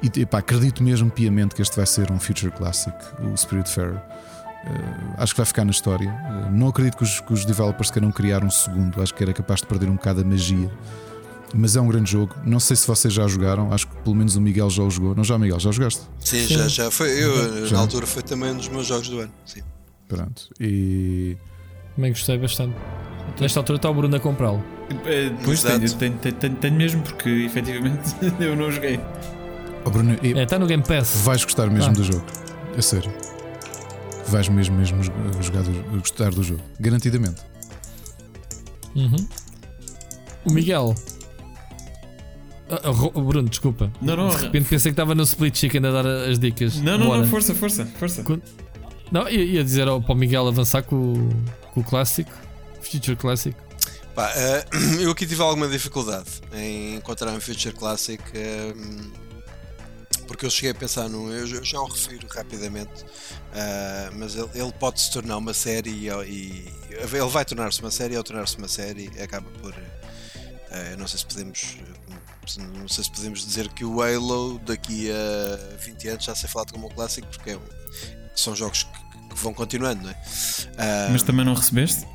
e 0.03 0.21
epá, 0.23 0.39
acredito 0.39 0.83
mesmo 0.83 1.11
piamente 1.11 1.55
que 1.55 1.61
este 1.61 1.77
vai 1.77 1.87
ser 1.87 2.11
um 2.11 2.19
Future 2.19 2.51
Classic, 2.51 2.97
o 3.21 3.37
Spirit 3.37 3.69
Fair. 3.69 3.93
Uh, 3.93 5.15
acho 5.19 5.35
que 5.35 5.41
vai 5.41 5.47
ficar 5.47 5.65
na 5.65 5.71
história. 5.71 6.11
Uh, 6.11 6.51
não 6.51 6.69
acredito 6.69 6.97
que 6.97 7.03
os, 7.03 7.21
que 7.21 7.33
os, 7.33 7.45
developers 7.45 7.91
queiram 7.91 8.11
criar 8.11 8.43
um 8.43 8.51
segundo. 8.51 9.03
Acho 9.03 9.15
que 9.15 9.23
era 9.23 9.33
capaz 9.33 9.61
de 9.61 9.67
perder 9.67 9.91
um 9.91 9.97
bocado 9.97 10.23
a 10.23 10.25
magia. 10.25 10.71
Mas 11.55 11.75
é 11.77 11.81
um 11.81 11.89
grande 11.89 12.11
jogo. 12.11 12.35
Não 12.45 12.61
sei 12.61 12.77
se 12.77 12.87
vocês 12.87 13.13
já 13.13 13.27
jogaram. 13.27 13.73
Acho 13.73 13.89
que 13.89 13.97
pelo 13.97 14.15
menos 14.15 14.37
o 14.37 14.41
Miguel 14.41 14.71
já 14.71 14.83
o 14.83 14.91
jogou. 14.91 15.15
Não 15.15 15.25
já, 15.25 15.37
Miguel? 15.39 15.59
Já 15.59 15.73
jogaste? 15.73 16.03
Sim, 16.21 16.47
Sim. 16.47 16.55
já, 16.55 16.69
já. 16.69 16.91
Foi, 16.91 17.11
eu, 17.11 17.67
já. 17.67 17.77
na 17.77 17.83
altura, 17.83 18.07
foi 18.07 18.23
também 18.23 18.53
um 18.53 18.57
dos 18.57 18.69
meus 18.69 18.87
jogos 18.87 19.09
do 19.09 19.21
ano. 19.21 19.33
Sim. 19.45 19.63
Pronto. 20.07 20.49
E. 20.61 21.37
Também 21.97 22.13
gostei 22.13 22.39
bastante. 22.39 22.77
Nesta 23.41 23.61
altura 23.61 23.77
está 23.77 23.91
o 23.91 23.95
Bruno 23.95 24.17
a 24.17 24.21
comprá-lo. 24.21 24.63
É, 25.05 25.31
pois 25.45 25.63
tenho, 25.63 25.95
tenho, 25.95 26.19
tenho, 26.19 26.57
tenho, 26.57 26.75
mesmo, 26.75 27.03
porque 27.03 27.29
efetivamente 27.47 28.15
eu 28.41 28.57
não 28.57 28.71
joguei. 28.71 29.01
Oh, 29.85 29.91
Bruno, 29.91 30.17
é, 30.23 30.43
está 30.43 30.59
no 30.59 30.67
Game 30.67 30.83
Pass. 30.83 31.23
Vais 31.25 31.45
gostar 31.45 31.71
mesmo 31.71 31.91
ah. 31.91 31.95
do 31.95 32.05
jogo. 32.05 32.25
É 32.77 32.83
sério. 32.83 33.13
Vais 34.27 34.49
mesmo, 34.49 34.77
mesmo 34.77 35.03
jogar 35.03 35.63
do, 35.63 35.99
gostar 35.99 36.31
do 36.31 36.43
jogo. 36.43 36.61
Garantidamente. 36.79 37.43
Uhum. 38.95 39.27
O 40.45 40.53
Miguel. 40.53 40.95
Uh, 42.71 43.19
uh, 43.19 43.23
Bruno, 43.23 43.49
desculpa. 43.49 43.93
Não, 44.01 44.17
não. 44.17 44.29
De 44.29 44.43
repente 44.43 44.69
pensei 44.69 44.91
que 44.91 44.95
estava 44.95 45.15
no 45.15 45.25
Split 45.25 45.57
Chicken 45.57 45.87
a 45.87 45.91
dar 45.91 46.07
as 46.07 46.39
dicas. 46.39 46.77
Não, 46.77 46.97
não, 46.97 47.07
Bora. 47.07 47.21
não, 47.23 47.27
força, 47.29 47.55
força, 47.55 47.85
força. 47.99 48.25
Não, 49.11 49.29
ia, 49.29 49.43
ia 49.43 49.65
dizer 49.65 49.89
ao, 49.89 50.01
para 50.01 50.13
o 50.13 50.17
Miguel 50.17 50.47
avançar 50.47 50.83
com, 50.83 51.15
com 51.73 51.81
o 51.81 51.85
clássico, 51.85 52.31
Future 52.81 53.17
Classic. 53.17 53.57
Pá, 54.15 54.31
uh, 54.31 54.77
eu 55.03 55.11
aqui 55.11 55.27
tive 55.27 55.43
alguma 55.43 55.69
dificuldade 55.69 56.29
em 56.53 56.97
encontrar 56.97 57.33
um 57.33 57.41
Future 57.41 57.75
Classic. 57.75 58.23
Uh, 58.23 59.31
porque 60.31 60.47
eu 60.47 60.51
cheguei 60.51 60.71
a 60.71 60.75
pensar 60.75 61.09
num, 61.09 61.29
eu 61.33 61.45
já 61.65 61.81
o 61.81 61.87
refiro 61.87 62.29
rapidamente, 62.29 63.03
uh, 63.03 64.17
mas 64.17 64.37
ele, 64.37 64.49
ele, 64.55 64.73
pode 64.79 65.01
se 65.01 65.11
tornar 65.11 65.37
uma 65.37 65.53
série 65.53 65.91
e, 65.91 66.09
e 66.09 66.73
ele 66.89 67.29
vai 67.29 67.45
tornar-se 67.45 67.81
uma 67.81 67.91
série, 67.91 68.15
ao 68.15 68.23
tornar-se 68.23 68.57
uma 68.57 68.69
série 68.69 69.11
acaba 69.21 69.49
por, 69.61 69.73
uh, 69.73 70.97
não 70.97 71.09
sei 71.09 71.19
se 71.19 71.27
podemos, 71.27 71.79
não 72.59 72.89
sei 72.89 73.05
se 73.05 73.11
podemos 73.11 73.45
dizer 73.45 73.69
que 73.69 73.85
o 73.85 74.03
Halo 74.03 74.59
daqui 74.61 75.11
a 75.11 75.77
20 75.79 76.09
anos 76.09 76.25
já 76.25 76.35
ser 76.35 76.49
falado 76.49 76.73
como 76.73 76.87
um 76.87 76.91
clássico, 76.91 77.27
porque 77.29 77.51
é, 77.51 77.59
são 78.35 78.55
jogos 78.55 78.85
que, 78.85 79.29
que, 79.29 79.37
vão 79.37 79.53
continuando, 79.55 80.03
não 80.03 80.11
é? 80.11 80.13
Uh, 80.13 81.13
mas 81.13 81.23
também 81.23 81.45
não 81.45 81.55
recebeste? 81.55 82.07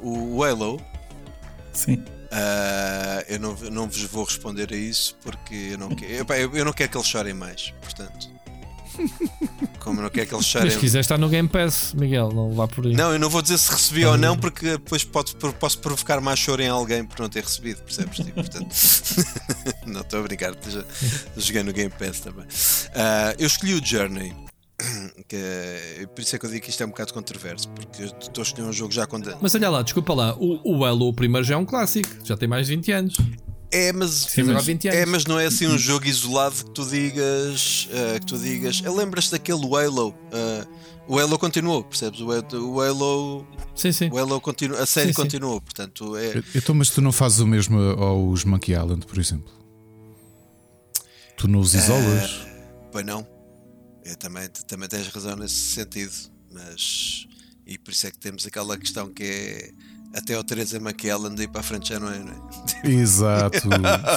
o 0.00 0.42
Halo 0.42 0.80
Sim. 1.76 1.96
Uh, 1.96 3.22
eu 3.28 3.38
não, 3.38 3.54
não 3.70 3.88
vos 3.88 4.02
vou 4.02 4.24
responder 4.24 4.72
a 4.72 4.76
isso 4.76 5.16
porque 5.22 5.54
eu 5.72 5.78
não, 5.78 5.88
quero, 5.90 6.34
eu, 6.34 6.56
eu 6.56 6.64
não 6.64 6.72
quero 6.72 6.90
que 6.90 6.96
eles 6.96 7.06
chorem 7.06 7.34
mais. 7.34 7.72
Portanto, 7.80 8.30
como 9.86 10.02
não 10.02 10.10
quero 10.10 10.26
que 10.26 10.34
eles 10.34 10.44
chorem. 10.44 10.66
Mas 10.66 10.74
se 10.74 10.80
quiser 10.80 10.98
estar 10.98 11.16
no 11.16 11.28
Game 11.28 11.48
Pass, 11.48 11.94
Miguel, 11.94 12.32
não 12.32 12.52
vá 12.52 12.66
por 12.66 12.84
aí. 12.84 12.92
Não, 12.92 13.12
eu 13.12 13.20
não 13.20 13.30
vou 13.30 13.40
dizer 13.40 13.56
se 13.56 13.70
recebi 13.70 14.04
ou 14.04 14.18
não, 14.18 14.36
porque 14.36 14.72
depois 14.72 15.04
pode, 15.04 15.36
posso 15.36 15.78
provocar 15.78 16.20
mais 16.20 16.40
choro 16.40 16.60
em 16.60 16.68
alguém 16.68 17.04
por 17.04 17.20
não 17.20 17.28
ter 17.28 17.44
recebido, 17.44 17.80
percebes? 17.82 18.16
Tipo, 18.16 18.32
portanto, 18.32 18.74
não 19.86 20.00
estou 20.00 20.18
a 20.18 20.22
brincar, 20.24 20.54
já, 20.68 20.84
joguei 21.36 21.62
no 21.62 21.72
Game 21.72 21.92
Pass 21.96 22.18
também. 22.18 22.44
Uh, 22.44 23.36
eu 23.38 23.46
escolhi 23.46 23.74
o 23.74 23.84
Journey 23.84 24.34
que 25.28 25.36
é, 25.36 26.06
por 26.12 26.20
isso 26.20 26.34
é 26.34 26.38
que 26.38 26.46
eu 26.46 26.50
digo 26.50 26.64
que 26.64 26.70
isto 26.70 26.82
é 26.82 26.86
um 26.86 26.90
bocado 26.90 27.14
controverso, 27.14 27.68
porque 27.68 28.02
eu 28.02 28.06
estou 28.06 28.42
a 28.42 28.42
escolher 28.42 28.66
um 28.66 28.72
jogo 28.72 28.92
já 28.92 29.06
com. 29.06 29.20
Mas 29.40 29.54
olha 29.54 29.70
lá, 29.70 29.82
desculpa 29.82 30.12
lá, 30.14 30.34
o, 30.36 30.78
o 30.78 30.84
Halo, 30.84 31.08
o 31.08 31.12
primeiro 31.12 31.46
já 31.46 31.54
é 31.54 31.58
um 31.58 31.64
clássico, 31.64 32.08
já 32.24 32.36
tem 32.36 32.48
mais 32.48 32.66
de 32.66 32.74
20 32.74 32.92
anos. 32.92 33.16
É, 33.76 33.92
mas, 33.92 34.10
Sim, 34.10 34.44
mas 34.44 34.66
é, 34.86 35.04
mas 35.04 35.26
não 35.26 35.38
é 35.38 35.44
assim 35.44 35.66
um 35.66 35.76
jogo 35.76 36.06
isolado 36.06 36.56
que 36.64 36.70
tu 36.70 36.86
digas. 36.86 37.86
Uh, 37.90 38.18
que 38.18 38.26
tu 38.26 38.38
digas. 38.38 38.80
Lembras-te 38.80 39.32
daquele 39.32 39.66
Halo? 39.66 40.14
Uh, 40.32 40.66
o 41.06 41.18
Halo 41.18 41.38
continuou, 41.38 41.84
percebes? 41.84 42.20
O, 42.20 42.26
o 42.26 42.80
Halo. 42.80 43.46
Sim, 43.74 43.92
sim. 43.92 44.08
O 44.10 44.16
Halo 44.16 44.40
continu, 44.40 44.76
a 44.78 44.86
série 44.86 45.08
sim, 45.08 45.14
continuou, 45.14 45.60
portanto. 45.60 46.16
É... 46.16 46.42
Então, 46.54 46.74
mas 46.74 46.88
tu 46.88 47.02
não 47.02 47.12
fazes 47.12 47.40
o 47.40 47.46
mesmo 47.46 47.78
aos 47.78 48.44
Monkey 48.44 48.72
Island, 48.72 49.04
por 49.04 49.18
exemplo? 49.18 49.52
Tu 51.36 51.46
não 51.46 51.60
os 51.60 51.74
isolas? 51.74 52.30
Uh, 52.30 52.46
pois 52.90 53.04
não. 53.04 53.28
Eu 54.06 54.16
também, 54.16 54.48
também 54.66 54.88
tens 54.88 55.06
razão 55.08 55.36
nesse 55.36 55.54
sentido, 55.54 56.14
mas. 56.50 57.26
E 57.66 57.76
por 57.76 57.90
isso 57.90 58.06
é 58.06 58.10
que 58.10 58.18
temos 58.18 58.46
aquela 58.46 58.78
questão 58.78 59.12
que 59.12 59.22
é. 59.22 59.70
Até 60.16 60.38
o 60.38 60.42
Teresa 60.42 60.78
McKellen 60.78 61.34
de 61.34 61.42
ir 61.42 61.48
para 61.48 61.60
a 61.60 61.62
frente 61.62 61.90
já 61.90 62.00
não 62.00 62.10
é, 62.10 62.18
não 62.18 62.32
é? 62.32 62.90
Exato. 62.90 63.68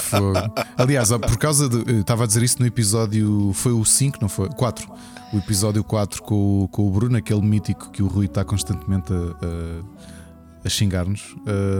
Aliás, 0.77 1.09
por 1.09 1.37
causa 1.37 1.67
de. 1.67 1.99
Estava 1.99 2.23
a 2.23 2.27
dizer 2.27 2.41
isso 2.41 2.57
no 2.57 2.65
episódio. 2.65 3.51
Foi 3.53 3.73
o 3.73 3.83
5, 3.83 4.17
não 4.21 4.29
foi? 4.29 4.47
4. 4.47 4.89
O 5.33 5.37
episódio 5.37 5.83
4 5.83 6.23
com, 6.23 6.69
com 6.71 6.87
o 6.87 6.89
Bruno, 6.89 7.17
aquele 7.17 7.41
mítico 7.41 7.91
que 7.91 8.01
o 8.01 8.07
Rui 8.07 8.27
está 8.27 8.45
constantemente 8.45 9.11
a, 9.11 9.15
a, 9.15 10.65
a 10.65 10.69
xingar-nos. 10.69 11.35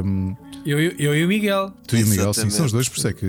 Um, 0.06 0.36
eu, 0.66 0.78
eu, 0.78 0.92
eu, 1.00 1.16
e 1.16 1.24
o 1.24 1.28
Miguel. 1.30 1.72
Tu 1.88 1.96
e 1.96 2.04
o 2.04 2.08
Miguel, 2.08 2.34
sim, 2.34 2.50
são 2.50 2.66
os 2.66 2.74
dois, 2.74 2.90
por 2.90 2.98
isso 2.98 3.08
é 3.08 3.14
que, 3.14 3.26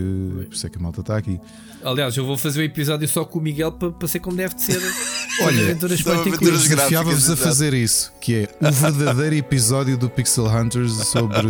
por 0.46 0.54
isso 0.54 0.66
é 0.66 0.70
que 0.70 0.76
a 0.76 0.80
malta 0.80 1.02
está 1.02 1.16
aqui. 1.16 1.40
Aliás, 1.82 2.16
eu 2.16 2.24
vou 2.24 2.36
fazer 2.36 2.60
o 2.60 2.62
episódio 2.62 3.08
só 3.08 3.24
com 3.24 3.38
o 3.38 3.42
Miguel 3.42 3.72
para, 3.72 3.90
para 3.90 4.08
ser 4.08 4.20
como 4.20 4.36
deve 4.36 4.54
de 4.54 4.62
ser. 4.62 4.80
Olha, 5.42 5.62
aventuras 5.62 6.02
particulares. 6.02 6.68
Desafiava-vos 6.68 7.30
a 7.30 7.36
fazer 7.36 7.74
isso, 7.74 8.12
que 8.20 8.48
é 8.60 8.68
o 8.68 8.72
verdadeiro 8.72 9.36
episódio 9.36 9.96
do 9.96 10.10
Pixel 10.10 10.46
Hunters 10.46 10.92
sobre 11.08 11.48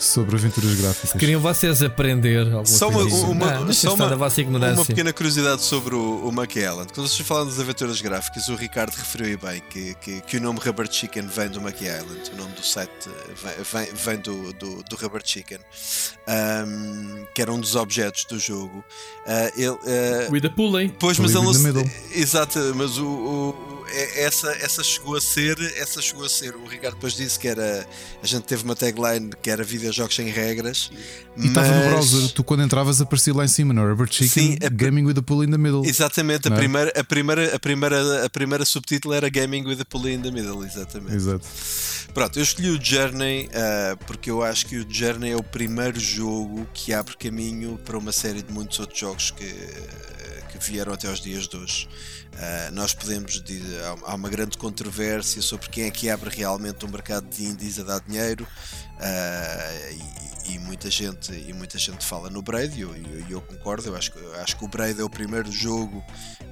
sobre 0.00 0.34
aventuras 0.36 0.74
gráficas. 0.74 1.12
Queriam 1.12 1.40
vocês 1.40 1.82
aprender 1.82 2.40
alguma 2.40 2.64
só 2.64 2.88
uma, 2.88 3.02
coisa 3.02 3.26
uma, 3.26 3.60
não, 3.60 3.72
só 3.72 3.94
uma, 3.94 4.14
uma, 4.14 4.84
pequena 4.84 5.12
curiosidade 5.12 5.62
sobre 5.62 5.94
o, 5.94 6.26
o 6.26 6.28
McKellen. 6.32 6.86
Quando 6.94 7.06
vocês 7.06 7.26
falam 7.26 7.46
das 7.46 7.60
aventuras 7.60 8.00
gráficas, 8.00 8.48
o 8.48 8.54
Ricardo 8.54 8.94
referiu 8.94 9.38
bem 9.38 9.62
que, 9.68 9.94
que, 9.96 10.20
que, 10.22 10.36
o 10.38 10.40
nome 10.40 10.58
Rubber 10.58 10.90
Chicken 10.90 11.26
vem 11.26 11.50
do 11.50 11.60
McKellen. 11.60 12.22
O 12.32 12.36
nome 12.36 12.54
do 12.54 12.64
site 12.64 12.90
vem, 13.42 13.54
vem, 13.62 13.94
vem 13.94 14.18
do, 14.18 14.52
do, 14.54 14.82
do, 14.82 14.96
Rubber 14.96 15.20
Chicken, 15.22 15.58
um, 16.26 17.26
que 17.34 17.42
era 17.42 17.52
um 17.52 17.60
dos 17.60 17.76
objetos 17.76 18.24
do 18.24 18.38
jogo. 18.38 18.82
Uh, 19.26 19.52
ele, 19.54 19.68
uh, 19.68 20.32
With 20.32 20.46
a 20.46 20.50
pulley. 20.50 20.94
Pois, 20.98 21.18
mas 21.18 21.34
ele. 21.34 21.90
Exato, 22.14 22.58
mas 22.74 22.96
o, 22.96 23.06
o 23.06 23.69
essa, 24.16 24.50
essa 24.52 24.82
chegou 24.82 25.16
a 25.16 25.20
ser, 25.20 25.58
essa 25.76 26.00
chegou 26.00 26.24
a 26.24 26.28
ser. 26.28 26.54
O 26.56 26.66
Ricardo 26.66 26.94
depois 26.94 27.14
disse 27.14 27.38
que 27.38 27.48
era. 27.48 27.86
A 28.22 28.26
gente 28.26 28.44
teve 28.44 28.64
uma 28.64 28.76
tagline 28.76 29.30
que 29.42 29.50
era 29.50 29.62
videojogos 29.64 30.14
sem 30.14 30.28
regras. 30.28 30.90
E 31.36 31.46
estava 31.46 31.68
no 31.68 31.74
mas- 31.74 31.88
browser, 32.10 32.32
tu 32.32 32.44
quando 32.44 32.62
entravas 32.62 33.00
aparecia 33.00 33.34
lá 33.34 33.44
em 33.44 33.48
cima, 33.48 33.72
no 33.72 33.86
Rubber 33.88 34.06
Chicken, 34.10 34.28
Sim, 34.28 34.58
a- 34.64 34.68
Gaming 34.68 35.04
with 35.06 35.18
a 35.18 35.22
Pull 35.22 35.44
in 35.44 35.50
the 35.50 35.58
Middle. 35.58 35.84
Exatamente, 35.86 36.48
a 36.48 36.52
é? 36.52 36.56
primeira, 36.56 36.92
a, 36.98 37.04
primeira, 37.04 37.54
a, 37.56 37.58
primeira, 37.58 38.24
a 38.26 38.30
primeira 38.30 38.64
subtítulo 38.64 39.14
era 39.14 39.28
Gaming 39.28 39.64
with 39.66 39.80
a 39.80 39.84
Pulley 39.84 40.14
in 40.14 40.22
the 40.22 40.30
Middle, 40.30 40.64
exatamente. 40.64 41.14
Exato. 41.14 41.46
Pronto, 42.12 42.38
eu 42.38 42.42
escolhi 42.42 42.70
o 42.70 42.84
Journey 42.84 43.48
ah, 43.54 43.96
porque 44.06 44.30
eu 44.30 44.42
acho 44.42 44.66
que 44.66 44.76
o 44.78 44.86
Journey 44.88 45.30
é 45.30 45.36
o 45.36 45.42
primeiro 45.42 45.98
jogo 46.00 46.66
que 46.74 46.92
abre 46.92 47.16
caminho 47.16 47.78
para 47.84 47.96
uma 47.96 48.10
série 48.12 48.42
de 48.42 48.52
muitos 48.52 48.80
outros 48.80 48.98
jogos 48.98 49.30
que 49.30 49.44
vieram 50.68 50.92
até 50.92 51.08
aos 51.08 51.20
dias 51.20 51.46
de 51.48 51.56
hoje. 51.56 51.88
Ah, 52.36 52.70
nós 52.72 52.92
podemos 52.94 53.42
dizer, 53.42 53.82
há, 54.04 54.14
uma 54.14 54.28
grande 54.28 54.56
controvérsia 54.58 55.40
sobre 55.42 55.68
quem 55.68 55.84
é 55.84 55.90
que 55.90 56.08
abre 56.10 56.30
realmente 56.30 56.84
um 56.84 56.88
mercado 56.88 57.28
de 57.28 57.44
indies 57.44 57.78
a 57.78 57.82
dar 57.84 58.00
dinheiro. 58.00 58.46
ah, 58.98 59.90
e, 60.46 60.54
e 60.54 60.58
muita 60.58 60.90
gente 60.90 61.32
e 61.32 61.52
muita 61.52 61.78
gente 61.78 62.04
fala 62.04 62.28
no 62.28 62.42
Braid 62.42 62.76
e 62.76 62.80
eu, 62.80 62.94
eu- 62.96 63.26
eu 63.28 63.40
concordo, 63.40 63.88
eu 63.88 63.96
acho, 63.96 64.10
que- 64.10 64.18
eu 64.18 64.34
acho 64.40 64.56
que 64.56 64.64
o 64.64 64.68
Braid 64.68 65.00
é 65.00 65.04
o 65.04 65.08
primeiro 65.10 65.50
jogo 65.52 66.04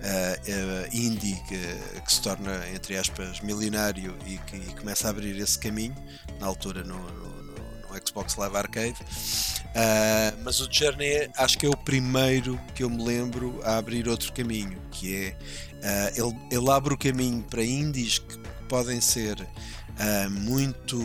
ah, 0.03 0.89
indie 0.93 1.35
que, 1.49 2.01
que 2.03 2.15
se 2.15 2.23
torna, 2.23 2.69
entre 2.75 2.97
aspas, 2.97 3.41
milionário 3.41 4.17
e 4.27 4.39
que 4.39 4.57
e 4.57 4.75
começa 4.79 5.09
a 5.09 5.11
abrir 5.11 5.37
esse 5.39 5.59
caminho, 5.59 5.95
na 6.39 6.47
altura 6.47 6.85
no- 6.85 6.97
no 7.11 7.38
Xbox 8.05 8.37
Live 8.37 8.57
Arcade. 8.57 8.97
Ah, 9.75 10.35
mas 10.43 10.61
o 10.61 10.69
Journey 10.71 11.31
acho 11.37 11.59
que 11.59 11.67
é 11.67 11.69
o 11.69 11.77
primeiro 11.77 12.59
que 12.75 12.83
eu 12.83 12.91
me 12.91 13.05
lembro 13.05 13.61
a 13.65 13.79
abrir 13.79 14.09
outro 14.09 14.33
caminho, 14.33 14.81
que 14.91 15.15
é 15.15 15.37
ah, 15.83 16.13
ele, 16.17 16.37
ele 16.51 16.71
abre 16.71 16.95
o 16.95 16.99
caminho 16.99 17.43
para 17.43 17.63
indies 17.63 18.19
que 18.19 18.39
podem 18.69 19.01
ser 19.01 19.37
ah, 19.99 20.29
muito 20.31 20.99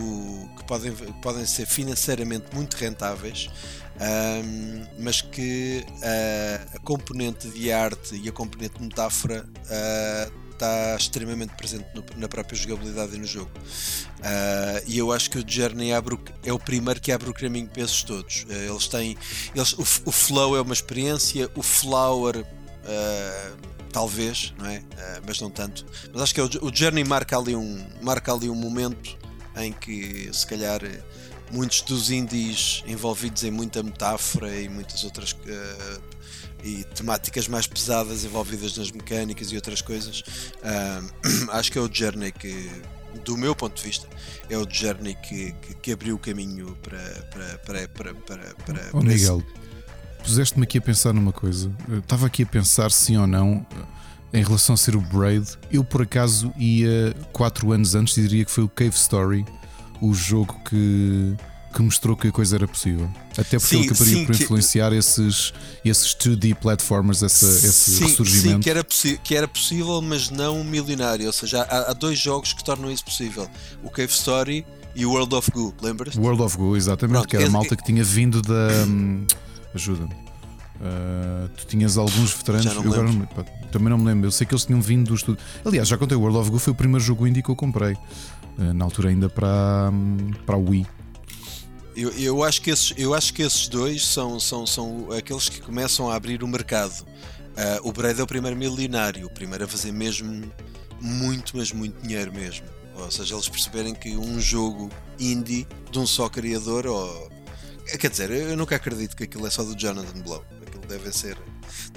que 0.57 0.64
podem, 0.65 0.91
podem 1.22 1.45
ser 1.45 1.65
financeiramente 1.65 2.45
muito 2.53 2.76
rentáveis 2.76 3.49
ahm, 3.99 4.86
mas 4.99 5.22
que 5.22 5.86
a 6.76 6.80
componente 6.80 7.48
de 7.49 7.72
arte 7.72 8.15
e 8.15 8.28
a 8.28 8.32
componente 8.32 8.76
de 8.80 8.84
metáfora 8.84 9.45
está 10.54 10.96
extremamente 10.98 11.54
presente 11.56 11.86
no- 11.94 12.04
na 12.18 12.28
própria 12.28 12.56
jogabilidade 12.58 13.16
e 13.16 13.20
no 13.20 13.26
jogo. 13.28 13.52
Ah, 14.22 14.82
e 14.88 14.98
eu 14.98 15.12
acho 15.12 15.30
que 15.30 15.38
o 15.40 15.44
Journey 15.46 15.94
abre 15.94 16.16
o- 16.16 16.20
é 16.44 16.54
o 16.54 16.60
primeiro 16.60 17.00
que 17.02 17.12
abre 17.12 17.30
o 17.30 17.34
caminho 17.34 17.68
para 17.68 17.84
esses 17.84 18.04
todos. 18.04 18.46
Ah, 18.50 18.54
eles 18.54 18.88
têm. 18.88 19.18
Eles, 19.56 19.74
o, 19.74 19.82
o 19.82 20.12
Flow 20.12 20.56
é 20.56 20.62
uma 20.62 20.74
experiência, 20.74 21.50
o 21.56 21.62
Flower. 21.64 22.46
ah, 22.86 23.52
talvez, 23.92 24.54
não 24.58 24.66
é? 24.66 24.82
Mas 25.26 25.40
não 25.40 25.52
tanto. 25.52 25.86
Mas 26.12 26.24
acho 26.24 26.34
que 26.34 26.40
é 26.40 26.44
o, 26.44 26.50
o 26.66 26.76
Journey 26.76 27.04
marca 27.04 27.38
ali, 27.38 27.56
um, 27.56 27.86
marca 28.02 28.34
ali 28.34 28.50
um 28.50 28.56
momento 28.56 29.16
em 29.56 29.72
que 29.72 30.30
se 30.34 30.48
calhar 30.48 30.82
muitos 31.52 31.82
dos 31.82 32.10
indies 32.10 32.84
envolvidos 32.88 33.44
em 33.44 33.52
muita 33.52 33.84
metáfora 33.84 34.60
e 34.60 34.68
muitas 34.68 35.04
outras 35.04 35.36
ah, 35.48 36.00
e 36.64 36.84
temáticas 36.95 37.48
mais 37.48 37.68
pesadas 37.68 38.23
envolvidas 38.23 38.77
nas 38.77 38.90
mecânicas 38.91 39.52
e 39.52 39.56
outras 39.56 39.81
coisas. 39.81 40.23
acho 41.52 41.72
que 41.72 41.77
é 41.77 41.81
o 41.81 41.90
Journey 41.91 42.31
que, 42.31 42.72
do 43.26 43.38
meu 43.38 43.56
ponto 43.56 43.76
de 43.76 43.84
vista, 43.84 44.07
é 44.49 44.57
o 44.57 44.65
Journey 44.69 45.15
que, 45.15 45.52
que, 45.53 45.73
que 45.76 45.91
abriu 45.91 46.15
o 46.15 46.19
caminho 46.19 46.77
para, 46.81 46.99
para, 47.31 47.57
para, 47.60 47.88
para, 47.88 48.14
para, 48.14 48.56
para, 48.65 48.90
Oh, 48.94 48.99
para 48.99 49.10
Miguel, 49.10 49.44
puseste-me 50.23 50.64
aqui 50.64 50.77
a 50.77 50.81
pensar 50.81 51.14
numa 51.14 51.34
coisa. 51.34 51.72
Eu 51.90 51.99
estava 51.99 52.27
aqui 52.27 52.44
a 52.44 52.45
pensar 52.45 52.91
sim 52.91 53.18
ou 53.18 53.27
não 53.27 53.65
eh, 54.34 54.40
em 54.40 54.44
relação 54.44 54.73
a 54.73 54.77
ser 54.77 54.95
o 54.95 55.02
Braid. 55.02 55.45
Eu, 55.72 55.84
por 55.84 56.02
acaso, 56.02 56.53
ia 56.57 57.14
4 57.34 57.72
anos 57.72 57.94
antes 57.94 58.15
e 58.18 58.22
diria 58.22 58.45
que 58.45 58.52
foi 58.52 58.64
o 58.64 58.69
Cave 58.69 58.95
Story, 58.95 59.45
o 60.02 60.14
jogo 60.14 60.60
que, 60.68 61.35
que 61.74 61.82
mostrou 61.82 62.16
que 62.16 62.28
a 62.28 62.32
coisa 62.32 62.56
era 62.56 62.68
possível. 62.68 63.10
Até 63.32 63.58
porque 63.60 63.76
Sim, 63.76 63.78
ele 63.82 63.86
acabaria 63.90 64.14
sim, 64.16 64.26
por 64.26 64.36
que- 64.38 64.44
influenciar 64.44 64.94
esses, 64.94 65.54
esses 65.84 66.14
2D 66.16 66.56
platformers, 66.56 67.22
essa, 67.24 67.45
esse 67.45 67.91
sim, 67.98 68.04
ressurgimento. 68.06 68.54
sim, 68.56 68.60
que 68.60 68.70
era, 68.70 68.84
que 69.24 69.36
era 69.36 69.48
possível, 69.48 70.02
mas 70.02 70.30
não 70.30 70.64
milionário. 70.64 71.26
Ou 71.28 71.34
seja, 71.34 71.64
há, 71.64 71.91
há 71.91 71.94
dois 71.94 72.18
jogos 72.20 72.54
que 72.54 72.64
tornam 72.64 72.90
isso 72.91 73.04
possível: 73.04 73.50
o 73.84 73.90
Cave 73.90 74.12
Story 74.14 74.66
e 74.95 75.06
o 75.06 75.12
World 75.12 75.34
of 75.36 75.52
Goo. 75.52 75.74
Lembras? 75.82 76.16
World 76.16 76.41
of 76.44 76.56
Go, 76.56 76.78
exatamente, 76.78 77.14
Pronto, 77.18 77.28
que 77.28 77.36
era 77.36 77.48
a 77.48 77.50
malta 77.50 77.76
que 77.76 77.84
tinha 77.84 78.04
vindo 78.04 78.41
da. 78.41 78.70
hum, 78.88 79.26
Ajuda-me. 79.76 80.14
Uh, 80.76 81.48
tu 81.56 81.66
tinhas 81.66 81.98
alguns 81.98 82.34
veteranos. 82.34 82.66
Não 82.66 82.82
agora 82.82 83.08
pá, 83.36 83.44
também 83.72 83.90
não 83.90 83.98
me 83.98 84.06
lembro. 84.06 84.28
Eu 84.28 84.32
sei 84.32 84.45
que 84.45 84.54
eles 84.54 84.66
tinham 84.66 84.82
vindo 84.82 85.08
do 85.08 85.16
estúdio. 85.16 85.41
Aliás, 85.64 85.88
já 85.88 85.98
contei 85.98 86.18
o 86.18 86.20
World 86.22 86.38
of 86.40 86.50
Go, 86.52 86.60
foi 86.60 86.74
o 86.74 86.76
primeiro 86.76 87.04
jogo 87.04 87.26
indie 87.26 87.41
que 87.41 87.50
eu 87.50 87.56
comprei. 87.56 87.94
uh, 87.94 88.74
na 88.74 88.84
altura 88.86 89.10
ainda 89.10 89.30
para, 89.30 89.90
hum, 89.91 90.32
para 90.45 90.56
a 90.56 90.58
Wii. 90.60 90.86
Eu, 91.95 92.10
eu, 92.11 92.44
acho 92.44 92.61
que 92.61 92.72
esses, 92.72 92.94
eu 92.98 93.14
acho 93.14 93.34
que 93.34 93.41
esses 93.41 93.68
dois 93.68 94.06
são, 94.06 94.40
são, 94.40 94.65
são 94.65 95.11
aqueles 95.11 95.48
que 95.48 95.61
começam 95.61 96.10
a 96.10 96.15
abrir 96.15 96.44
o 96.44 96.48
mercado. 96.48 97.06
Ah, 97.56 97.80
o 97.84 97.91
Braid 97.91 98.20
é 98.20 98.24
o 98.24 98.28
primeiro 98.28 98.57
milionário, 98.57 99.28
o 99.28 99.30
primeiro 99.30 99.65
a 99.65 99.68
fazer 99.68 99.91
mesmo 99.91 100.52
muito, 100.99 101.56
mas 101.56 101.72
muito 101.72 102.02
dinheiro 102.02 102.34
mesmo. 102.34 102.65
Ou 102.95 103.11
seja, 103.11 103.36
eles 103.36 103.48
perceberem 103.48 103.94
que 103.94 104.15
um 104.15 104.40
jogo 104.40 104.90
indie 105.20 105.68
de 105.91 105.99
um 105.99 106.06
só 106.07 106.30
criador, 106.30 106.88
ou 106.88 107.32
quer 107.99 108.10
dizer, 108.10 108.32
eu 108.32 108.57
nunca 108.57 108.76
acredito 108.76 109.15
que 109.15 109.24
aquilo 109.24 109.45
é 109.45 109.49
só 109.49 109.64
do 109.64 109.76
Jonathan 109.76 110.22
Blow. 110.22 110.44
Aquilo 110.65 110.86
deve 110.88 111.11
ser 111.11 111.38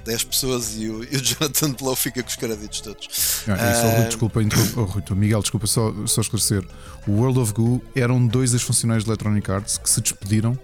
10 0.06 0.24
pessoas 0.24 0.76
e 0.76 0.88
o, 0.88 1.02
e 1.04 1.16
o 1.16 1.20
Jonathan 1.22 1.72
Blow 1.72 1.96
fica 1.96 2.22
com 2.22 2.28
os 2.28 2.36
créditos 2.36 2.80
todos. 2.80 3.44
Ah, 3.48 3.74
só, 3.74 3.88
Rui, 3.90 4.04
desculpa, 4.06 4.40
oh, 4.76 4.84
Rui, 4.84 5.02
Miguel, 5.16 5.40
desculpa 5.40 5.66
só, 5.66 5.92
só 6.06 6.20
esclarecer. 6.20 6.64
O 7.06 7.12
World 7.12 7.40
of 7.40 7.52
Goo 7.52 7.82
eram 7.94 8.24
dois 8.26 8.52
das 8.52 8.62
funcionários 8.62 9.04
de 9.04 9.10
Electronic 9.10 9.50
Arts 9.50 9.78
que 9.78 9.90
se 9.90 10.00
despediram 10.00 10.58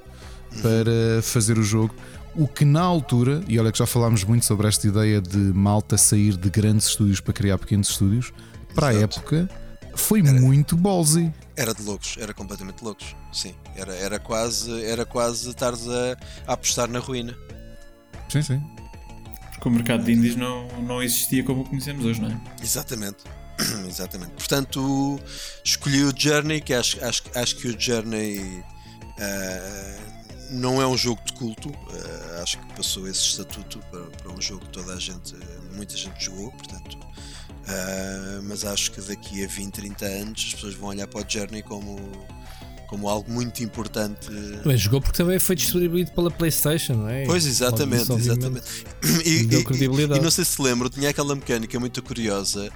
para 0.63 1.23
fazer 1.23 1.59
o 1.59 1.63
jogo. 1.63 1.95
O 2.35 2.49
que 2.49 2.65
na 2.65 2.81
altura, 2.81 3.43
e 3.47 3.59
olha 3.59 3.71
que 3.71 3.79
já 3.79 3.87
falámos 3.87 4.25
muito 4.25 4.47
sobre 4.47 4.67
esta 4.67 4.87
ideia 4.87 5.21
de 5.21 5.37
malta 5.37 5.99
sair 5.99 6.37
de 6.37 6.49
grandes 6.49 6.87
estúdios 6.87 7.21
para 7.21 7.35
criar 7.35 7.59
pequenos 7.59 7.91
estúdios, 7.91 8.33
para 8.75 8.89
a 8.89 8.95
Exato. 8.95 9.19
época 9.19 9.51
foi 9.95 10.23
muito 10.23 10.77
ballsy. 10.77 11.31
Era 11.55 11.75
de 11.75 11.83
loucos, 11.83 12.17
era 12.19 12.33
completamente 12.33 12.79
de 12.79 12.85
loucos. 12.85 13.15
Sim, 13.31 13.55
era, 13.77 13.95
era 13.95 14.19
quase, 14.19 14.83
era 14.85 15.05
quase 15.05 15.51
estares 15.51 15.87
a, 15.87 16.17
a 16.47 16.53
apostar 16.55 16.89
na 16.89 16.99
ruína. 16.99 17.37
Sim, 18.31 18.41
sim. 18.41 18.63
Porque 19.63 19.69
o 19.69 19.73
mercado 19.73 20.03
de 20.03 20.13
indies 20.13 20.35
não, 20.35 20.67
não 20.83 21.01
existia 21.01 21.45
como 21.45 21.63
o 21.63 21.65
conhecemos 21.65 22.05
hoje, 22.05 22.21
não 22.21 22.29
é? 22.29 22.41
Exatamente. 22.61 23.19
Exatamente. 23.87 24.33
Portanto, 24.33 25.21
escolhi 25.63 26.03
o 26.03 26.13
Journey, 26.17 26.61
que 26.61 26.75
acho, 26.75 27.03
acho, 27.05 27.23
acho 27.33 27.55
que 27.55 27.69
o 27.69 27.81
Journey 27.81 28.65
ah, 29.21 29.99
não 30.51 30.83
é 30.83 30.87
um 30.87 30.97
jogo 30.97 31.23
de 31.25 31.35
culto. 31.35 31.73
ah, 31.93 32.43
acho 32.43 32.59
que 32.59 32.75
passou 32.75 33.07
esse 33.07 33.21
estatuto 33.21 33.79
para, 33.89 34.01
para 34.01 34.33
um 34.33 34.43
jogo 34.43 34.63
que 34.65 34.73
toda 34.73 34.95
a 34.95 34.99
gente, 34.99 35.37
muita 35.73 35.97
gente 35.97 36.25
jogou, 36.25 36.51
portanto. 36.51 36.99
ah, 37.69 38.41
mas 38.43 38.65
acho 38.65 38.91
que 38.91 39.01
daqui 39.01 39.45
a 39.45 39.47
20, 39.47 39.73
30 39.73 40.05
anos 40.07 40.45
as 40.45 40.55
pessoas 40.55 40.75
vão 40.75 40.89
olhar 40.89 41.07
para 41.07 41.25
o 41.25 41.25
Journey 41.31 41.63
como, 41.63 42.01
como 42.93 43.09
algo 43.09 43.33
muito 43.33 43.65
importante. 43.65 44.29
Mas 44.67 44.79
jogou 44.83 45.01
porque 45.01 45.17
também 45.17 45.39
foi 45.39 45.57
distribuído 45.57 46.11
pela 46.13 46.31
PlayStation, 46.31 46.93
não 46.93 47.09
é? 47.09 47.25
Pois, 47.25 47.47
exatamente, 47.47 48.03
Isso, 48.03 48.13
exatamente. 48.19 48.65
E, 49.25 49.45
deu 49.47 49.61
e- 49.61 49.65
credibilidade. 49.65 50.21
e 50.21 50.23
não 50.23 50.31
sei 50.31 50.45
se 50.45 50.61
lembro, 50.61 50.91
tinha 50.91 51.09
aquela 51.09 51.35
mecânica 51.35 51.81
muito 51.81 52.03
curiosa 52.03 52.71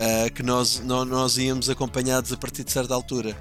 ah, 0.00 0.28
que 0.30 0.42
nós, 0.42 0.82
nó- 0.84 1.04
nós 1.04 1.38
íamos 1.38 1.70
acompanhados 1.70 2.32
a 2.32 2.36
partir 2.36 2.64
de 2.64 2.72
certa 2.72 2.92
altura. 2.94 3.36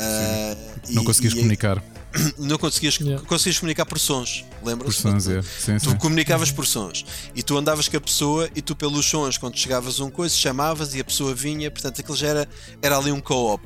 Ah, 0.00 0.56
Não 0.90 1.02
e- 1.02 1.04
conseguias 1.04 1.34
e- 1.34 1.36
comunicar 1.36 1.80
Não 2.38 2.56
conseguias, 2.58 2.96
Yeah. 2.98 3.22
conseguias 3.26 3.58
comunicar 3.58 3.84
por 3.86 3.98
sons, 4.00 4.42
por 4.60 4.66
lembras-te? 4.68 5.02
sons, 5.02 5.28
é. 5.28 5.42
Sim, 5.42 5.76
Tu 5.76 5.90
sim. 5.90 5.96
comunicavas 5.98 6.50
por 6.50 6.66
sons 6.66 7.04
e 7.36 7.42
tu 7.42 7.56
andavas 7.56 7.86
com 7.86 7.96
a 7.98 8.00
pessoa 8.00 8.48
e 8.56 8.62
tu 8.62 8.74
pelos 8.74 9.04
sons, 9.06 9.36
quando 9.38 9.56
chegavas 9.58 10.00
a 10.00 10.04
um 10.04 10.10
coisa, 10.10 10.34
chamavas 10.34 10.94
e 10.94 11.00
a 11.00 11.04
pessoa 11.04 11.34
vinha, 11.34 11.70
portanto 11.70 12.00
aquilo 12.00 12.16
já 12.16 12.28
era, 12.28 12.48
era 12.82 12.96
ali 12.96 13.12
um 13.12 13.20
co-op. 13.20 13.62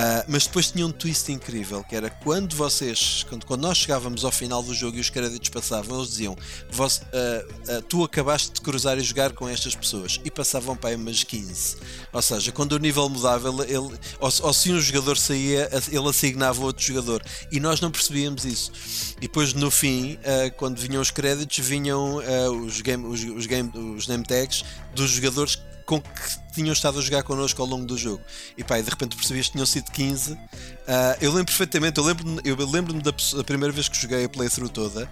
Ah, 0.00 0.24
mas 0.28 0.46
depois 0.46 0.70
tinha 0.70 0.86
um 0.86 0.92
twist 0.92 1.28
incrível 1.32 1.82
que 1.82 1.96
era 1.96 2.08
quando 2.08 2.54
vocês, 2.54 3.26
quando, 3.28 3.44
quando 3.44 3.62
nós 3.62 3.78
chegávamos 3.78 4.24
ao 4.24 4.30
final 4.30 4.62
do 4.62 4.72
jogo 4.72 4.96
e 4.96 5.00
os 5.00 5.10
créditos 5.10 5.48
passavam, 5.48 5.98
eles 5.98 6.10
diziam: 6.10 6.36
"Vós, 6.70 7.02
ah, 7.12 7.44
ah, 7.68 7.82
Tu 7.88 8.04
acabaste 8.04 8.52
de 8.52 8.60
cruzar 8.60 8.96
e 8.96 9.00
jogar 9.00 9.32
com 9.32 9.48
estas 9.48 9.74
pessoas 9.74 10.20
e 10.24 10.30
passavam 10.30 10.76
para 10.76 10.90
aí 10.90 10.94
umas 10.96 11.24
15. 11.24 11.78
Ou 12.12 12.22
seja, 12.22 12.52
quando 12.52 12.72
o 12.72 12.78
nível 12.78 13.08
mudava, 13.08 13.48
ele, 13.48 13.62
ele- 13.62 13.98
ou, 14.20 14.30
ou 14.42 14.52
se 14.54 14.70
um 14.70 14.80
jogador 14.80 15.16
saía, 15.18 15.68
ele 15.90 16.08
assignava 16.08 16.62
outro 16.62 16.84
jogador 16.84 17.20
e 17.50 17.58
nós 17.58 17.80
não 17.80 17.90
percebíamos 17.90 18.44
isso. 18.44 18.70
E 19.16 19.22
depois 19.22 19.52
no 19.52 19.68
fim, 19.68 20.16
quando 20.56 20.78
vinham 20.78 21.02
os 21.02 21.10
créditos, 21.10 21.58
vinham 21.58 22.20
os, 22.64 22.80
game, 22.82 23.04
os, 23.04 23.24
os, 23.24 23.46
game, 23.46 23.70
os 23.96 24.06
name 24.06 24.22
tags 24.24 24.64
dos 24.94 25.10
jogadores 25.10 25.58
com 25.88 26.02
que 26.02 26.52
tinham 26.52 26.74
estado 26.74 26.98
a 26.98 27.02
jogar 27.02 27.22
connosco 27.22 27.62
ao 27.62 27.66
longo 27.66 27.86
do 27.86 27.96
jogo. 27.96 28.20
E 28.58 28.62
pá, 28.62 28.78
e 28.78 28.82
de 28.82 28.90
repente 28.90 29.16
percebias 29.16 29.46
que 29.46 29.52
tinham 29.52 29.64
sido 29.64 29.90
15. 29.90 30.38
Ah, 30.86 31.16
eu 31.18 31.30
lembro 31.30 31.46
perfeitamente, 31.46 31.96
eu 31.96 32.04
lembro-me 32.04 32.40
eu 32.44 32.56
lembro 32.70 32.92
da, 33.00 33.10
da 33.10 33.42
primeira 33.42 33.72
vez 33.72 33.88
que 33.88 33.96
joguei 33.96 34.26
a 34.26 34.28
playthrough 34.28 34.68
toda 34.68 35.08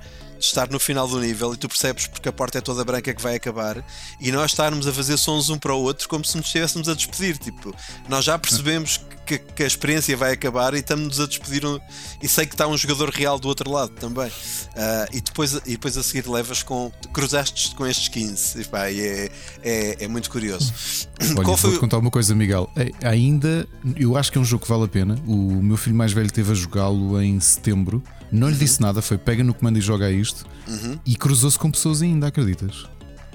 estar 0.47 0.71
no 0.71 0.79
final 0.79 1.07
do 1.07 1.21
nível 1.21 1.55
e 1.55 1.57
tu 1.57 1.69
percebes 1.69 2.07
porque 2.07 2.29
a 2.29 2.33
porta 2.33 2.59
é 2.59 2.61
toda 2.61 2.85
branca 2.85 3.15
que 3.15 3.23
vai 3.23 3.37
acabar 3.37 3.85
e 4.21 4.33
nós 4.33 4.53
estarmos 4.53 4.87
a 4.87 4.93
fazer 4.93 5.17
sons 5.17 5.51
um 5.51 5.59
para 5.59 5.75
o 5.75 5.81
outro 5.81 6.09
como 6.09 6.25
se 6.25 6.37
nos 6.37 6.47
estivéssemos 6.47 6.89
a 6.89 6.95
despedir. 6.95 7.39
Tipo, 7.39 7.75
nós 8.09 8.25
já 8.25 8.39
percebemos 8.39 9.01
que, 9.27 9.39
que 9.39 9.63
a 9.65 9.67
experiência 9.67 10.17
vai 10.17 10.33
acabar 10.33 10.73
e 10.75 10.79
estamos 10.79 11.19
a 11.21 11.27
despedir 11.27 11.67
um, 11.67 11.79
e 12.23 12.29
sei 12.29 12.47
que 12.47 12.55
está 12.55 12.67
um 12.69 12.77
jogador 12.77 13.11
real 13.11 13.39
do 13.39 13.49
outro 13.49 13.71
lado 13.71 13.93
também. 13.93 14.29
Uh, 14.29 15.07
e, 15.13 15.21
depois, 15.21 15.55
e 15.67 15.73
depois 15.73 15.97
a 15.99 16.03
seguir 16.03 16.29
levas 16.29 16.63
com. 16.63 16.93
cruzaste 17.13 17.75
com 17.75 17.87
estes 17.87 18.09
15 18.09 18.61
e, 18.61 18.65
pá, 18.65 18.91
e 18.91 19.01
é, 19.01 19.31
é, 19.63 20.05
é, 20.05 20.09
muito 20.09 20.31
curioso. 20.31 20.73
Olha, 21.21 21.43
Qual 21.43 21.57
foi... 21.57 21.71
vou 21.71 21.81
contar 21.81 21.99
uma 21.99 22.11
coisa, 22.11 22.35
Miguel. 22.35 22.71
É, 22.77 22.91
ainda, 23.07 23.69
eu 23.97 24.17
acho 24.17 24.31
que 24.31 24.39
é 24.39 24.41
um 24.41 24.45
jogo 24.45 24.63
que 24.63 24.69
vale 24.69 24.85
a 24.85 24.89
pena. 24.89 25.19
O 25.27 25.63
meu 25.63 25.77
filho 25.77 25.97
mais 25.97 26.13
velho 26.13 26.31
teve 26.31 26.53
a 26.53 26.55
jogá-lo 26.55 27.21
em 27.21 27.39
setembro. 27.41 28.03
Não 28.31 28.49
lhe 28.49 28.55
uhum. 28.55 28.59
disse 28.59 28.81
nada, 28.81 29.01
foi 29.01 29.19
pega 29.19 29.45
no 29.45 29.55
comando 29.55 29.79
e 29.79 29.81
joga 29.81 30.11
isto. 30.11 30.45
Uhum. 30.67 30.99
E 31.05 31.17
cruzou-se 31.17 31.59
com 31.59 31.71
pessoas 31.71 32.03
ainda, 32.03 32.27
acreditas? 32.27 32.87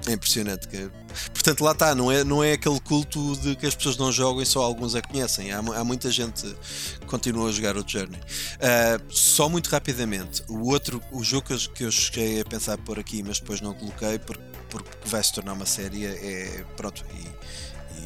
É 0.08 0.14
impressionante. 0.14 0.68
Portanto, 1.32 1.64
lá 1.64 1.74
está, 1.74 1.94
não 1.94 2.12
é, 2.12 2.24
não 2.24 2.44
é 2.44 2.54
aquele 2.54 2.80
culto 2.80 3.38
de 3.38 3.56
que 3.56 3.68
as 3.68 3.76
pessoas 3.76 3.98
não 3.98 4.12
jogam 4.12 4.42
e 4.42 4.46
só 4.46 4.62
alguns 4.62 4.96
a 4.96 5.02
conhecem. 5.02 5.52
Há, 5.52 5.60
há 5.60 5.84
muita 5.84 6.10
gente 6.10 6.44
que 7.00 7.06
continua 7.06 7.50
a 7.50 7.52
jogar 7.52 7.78
o 7.78 7.88
Journey. 7.88 8.20
Uh, 8.20 9.04
só 9.10 9.48
muito 9.48 9.70
rapidamente, 9.70 10.44
o 10.48 10.72
outro, 10.72 11.00
o 11.12 11.24
jogo 11.24 11.56
que 11.74 11.84
eu 11.84 11.92
cheguei 11.92 12.42
a 12.42 12.46
pensar 12.46 12.80
por 12.80 12.98
aqui, 12.98 13.22
mas 13.22 13.40
depois 13.40 13.62
não 13.62 13.74
coloquei 13.74 14.18
porque, 14.18 14.42
porque 14.70 14.90
vai 15.06 15.24
se 15.24 15.34
tornar 15.34 15.54
uma 15.54 15.68
série, 15.68 16.06
é. 16.06 16.66
Pronto, 16.76 17.06
e, 17.14 17.28
e, 18.00 18.02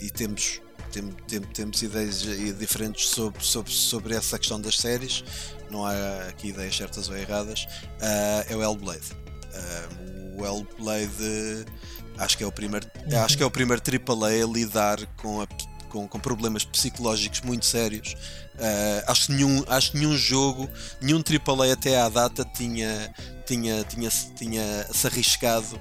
e, 0.00 0.06
e 0.06 0.10
temos 0.10 0.61
tem, 0.92 1.10
tem, 1.26 1.40
temos 1.40 1.82
ideias 1.82 2.20
diferentes 2.58 3.08
sobre, 3.08 3.42
sobre, 3.42 3.72
sobre 3.72 4.14
essa 4.14 4.38
questão 4.38 4.60
das 4.60 4.76
séries, 4.76 5.24
não 5.70 5.86
há 5.86 5.92
aqui 6.28 6.48
ideias 6.48 6.76
certas 6.76 7.08
ou 7.08 7.16
erradas. 7.16 7.64
Uh, 7.64 8.52
é 8.52 8.56
o 8.56 8.62
Hellblade. 8.62 9.12
Uh, 9.54 10.40
o 10.40 10.46
Hellblade 10.46 11.66
acho 12.18 12.36
que 12.36 12.44
é 12.44 12.46
o 12.46 12.52
primeiro, 12.52 12.86
uhum. 13.10 13.24
acho 13.24 13.36
que 13.36 13.42
é 13.42 13.46
o 13.46 13.50
primeiro 13.50 13.82
AAA 13.82 14.44
a 14.44 14.46
lidar 14.46 15.06
com 15.16 15.40
a 15.40 15.46
com, 15.88 16.08
com, 16.08 16.18
problemas 16.18 16.64
psicológicos 16.64 17.42
muito 17.42 17.66
sérios. 17.66 18.14
Uh, 18.54 19.04
acho, 19.06 19.26
que 19.26 19.32
nenhum, 19.32 19.62
acho 19.68 19.92
que 19.92 19.98
nenhum 19.98 20.16
jogo, 20.16 20.68
nenhum 21.02 21.20
AAA 21.20 21.74
até 21.74 22.00
à 22.00 22.08
data 22.08 22.46
tinha, 22.46 23.12
tinha, 23.44 23.84
tinha, 23.84 24.10
tinha 24.34 24.86
se 24.90 25.06
arriscado 25.06 25.78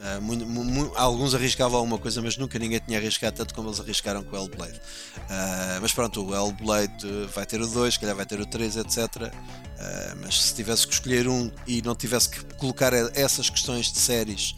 Uh, 0.00 0.92
alguns 0.94 1.34
arriscavam 1.34 1.78
alguma 1.78 1.98
coisa, 1.98 2.22
mas 2.22 2.36
nunca 2.36 2.56
ninguém 2.58 2.78
tinha 2.78 2.98
arriscado 2.98 3.36
tanto 3.36 3.52
como 3.52 3.68
eles 3.68 3.80
arriscaram 3.80 4.22
com 4.22 4.36
o 4.36 4.38
Hellblade. 4.38 4.78
Uh, 4.78 5.80
mas 5.82 5.92
pronto, 5.92 6.24
o 6.24 6.34
Hellblade 6.34 7.06
vai 7.34 7.44
ter 7.44 7.60
o 7.60 7.66
2, 7.66 7.94
se 7.94 8.00
calhar 8.00 8.14
vai 8.14 8.24
ter 8.24 8.40
o 8.40 8.46
3, 8.46 8.76
etc. 8.76 8.98
Uh, 9.16 9.30
mas 10.22 10.40
se 10.40 10.54
tivesse 10.54 10.86
que 10.86 10.94
escolher 10.94 11.26
um 11.28 11.50
e 11.66 11.82
não 11.82 11.96
tivesse 11.96 12.28
que 12.28 12.44
colocar 12.54 12.92
essas 12.92 13.50
questões 13.50 13.92
de 13.92 13.98
séries 13.98 14.54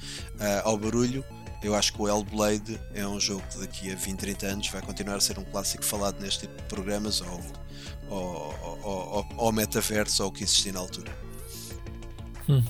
ao 0.65 0.77
barulho, 0.77 1.25
eu 1.63 1.75
acho 1.75 1.93
que 1.93 2.01
o 2.01 2.09
Hellblade 2.09 2.81
é 2.95 3.07
um 3.07 3.21
jogo 3.21 3.43
que 3.51 3.59
daqui 3.59 3.93
a 3.93 3.95
20, 3.95 4.19
30 4.19 4.47
anos 4.47 4.69
vai 4.69 4.81
continuar 4.81 5.17
a 5.17 5.21
ser 5.21 5.39
um 5.39 5.45
clássico 5.45 5.85
falado 5.85 6.21
neste 6.21 6.41
tipo 6.41 6.57
de 6.57 6.63
programas 6.69 7.21
ou, 7.21 7.41
ou, 8.09 8.55
ou, 8.63 8.79
ou, 8.83 9.27
ou 9.37 9.53
metaverso 9.53 10.23
ou 10.23 10.31
o 10.31 10.33
que 10.33 10.45
existia 10.45 10.73
na 10.73 10.81
altura. 10.81 11.15
Hum. 12.49 12.63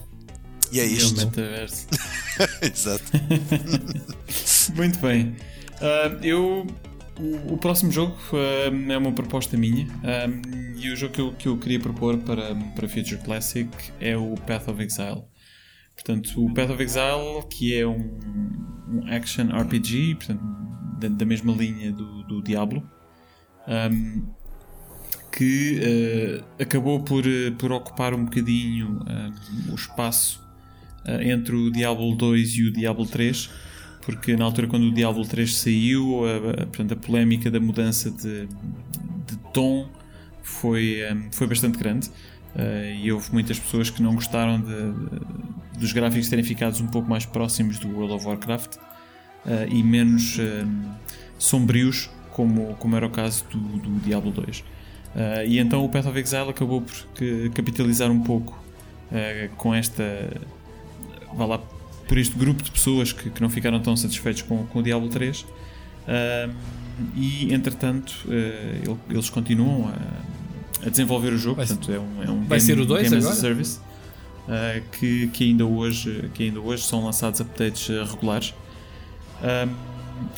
E 0.72 0.80
é 0.80 0.84
isto. 0.84 1.16
E 1.16 1.20
é 1.20 1.24
o 1.24 1.26
metaverso. 1.26 1.86
Exato. 2.62 3.04
Muito 4.74 4.98
bem. 5.00 5.36
Uh, 5.80 6.24
eu. 6.24 6.66
O, 7.18 7.54
o, 7.54 7.58
próximo 7.58 7.92
jogo 7.92 8.16
uh, 8.32 8.92
é 8.92 8.96
uma 8.96 9.12
proposta 9.12 9.54
minha 9.54 9.86
um, 9.86 10.78
e 10.78 10.90
o 10.90 10.96
jogo 10.96 11.12
que 11.12 11.20
eu, 11.20 11.32
que 11.34 11.48
eu 11.48 11.58
queria 11.58 11.78
propor 11.78 12.16
para, 12.16 12.54
para 12.54 12.88
Future 12.88 13.18
Classic 13.18 13.68
é 14.00 14.16
o 14.16 14.34
Path 14.46 14.68
of 14.68 14.82
Exile. 14.82 15.24
Portanto, 15.94 16.42
o 16.42 16.54
Path 16.54 16.70
of 16.70 16.82
Exile, 16.82 17.46
que 17.50 17.76
é 17.76 17.86
um, 17.86 18.18
um 18.88 19.14
action 19.14 19.48
RPG, 19.48 20.14
portanto, 20.14 20.42
da, 20.98 21.08
da, 21.08 21.26
mesma 21.26 21.52
linha 21.52 21.92
do, 21.92 22.22
do 22.22 22.42
Diablo, 22.42 22.88
um, 23.68 24.26
que 25.30 25.78
uh, 25.78 26.62
acabou 26.62 27.00
por, 27.00 27.24
por 27.58 27.70
ocupar 27.70 28.14
um 28.14 28.24
bocadinho 28.24 29.00
o 29.70 29.74
espaço 29.74 30.49
entre 31.22 31.54
o 31.54 31.70
Diablo 31.70 32.14
2 32.14 32.50
e 32.56 32.62
o 32.64 32.72
Diablo 32.72 33.06
3, 33.06 33.50
porque 34.02 34.36
na 34.36 34.44
altura 34.44 34.66
quando 34.66 34.84
o 34.84 34.92
Diablo 34.92 35.24
3 35.24 35.54
saiu, 35.54 36.24
a, 36.24 36.62
a, 36.62 36.66
portanto, 36.66 36.92
a 36.92 36.96
polémica 36.96 37.50
da 37.50 37.60
mudança 37.60 38.10
de, 38.10 38.46
de 38.46 39.36
tom 39.52 39.88
foi, 40.42 41.00
um, 41.12 41.30
foi 41.32 41.46
bastante 41.46 41.78
grande. 41.78 42.08
Uh, 42.54 42.98
e 43.00 43.12
houve 43.12 43.32
muitas 43.32 43.58
pessoas 43.60 43.90
que 43.90 44.02
não 44.02 44.14
gostaram 44.14 44.60
de, 44.60 44.66
de, 44.66 45.78
dos 45.78 45.92
gráficos 45.92 46.28
terem 46.28 46.44
ficado 46.44 46.82
um 46.82 46.86
pouco 46.88 47.08
mais 47.08 47.24
próximos 47.24 47.78
do 47.78 47.88
World 47.88 48.14
of 48.14 48.26
Warcraft 48.26 48.74
uh, 48.76 48.80
e 49.68 49.82
menos 49.84 50.36
um, 50.38 50.90
sombrios, 51.38 52.10
como, 52.32 52.74
como 52.74 52.96
era 52.96 53.06
o 53.06 53.10
caso 53.10 53.44
do, 53.50 53.58
do 53.58 54.00
Diablo 54.00 54.32
2. 54.32 54.58
Uh, 54.58 54.64
e 55.46 55.58
então 55.60 55.84
o 55.84 55.88
Path 55.88 56.06
of 56.06 56.18
Exile 56.18 56.50
acabou 56.50 56.82
por 56.82 56.94
capitalizar 57.54 58.10
um 58.10 58.20
pouco 58.20 58.58
com 59.56 59.74
esta 59.74 60.04
vá 61.34 61.46
lá, 61.46 61.60
por 62.10 62.18
este 62.18 62.36
grupo 62.36 62.62
de 62.62 62.70
pessoas 62.70 63.12
que, 63.12 63.30
que 63.30 63.40
não 63.40 63.48
ficaram 63.48 63.80
tão 63.80 63.96
satisfeitos 63.96 64.42
com, 64.42 64.66
com 64.66 64.80
o 64.80 64.82
Diablo 64.82 65.08
3. 65.08 65.42
Uh, 65.42 66.54
e 67.14 67.54
entretanto, 67.54 68.12
uh, 68.26 68.98
eles 69.08 69.30
continuam 69.30 69.88
a, 69.88 70.86
a, 70.86 70.90
desenvolver 70.90 71.32
o 71.32 71.38
jogo. 71.38 71.56
Vai, 71.56 71.66
portanto, 71.66 71.92
é 71.92 72.00
um, 72.00 72.22
é 72.22 72.30
um 72.30 72.40
vai 72.40 72.58
game, 72.58 72.60
ser 72.60 72.80
o 72.80 72.84
2 72.84 73.02
game 73.02 73.22
agora? 73.22 73.36
service 73.36 73.78
uh, 73.78 74.82
que, 74.98 75.28
que, 75.28 75.44
ainda 75.44 75.64
hoje, 75.64 76.30
que 76.34 76.42
ainda 76.44 76.60
hoje 76.60 76.82
são 76.82 77.04
lançados 77.04 77.40
updates 77.40 77.88
regulares. 78.10 78.54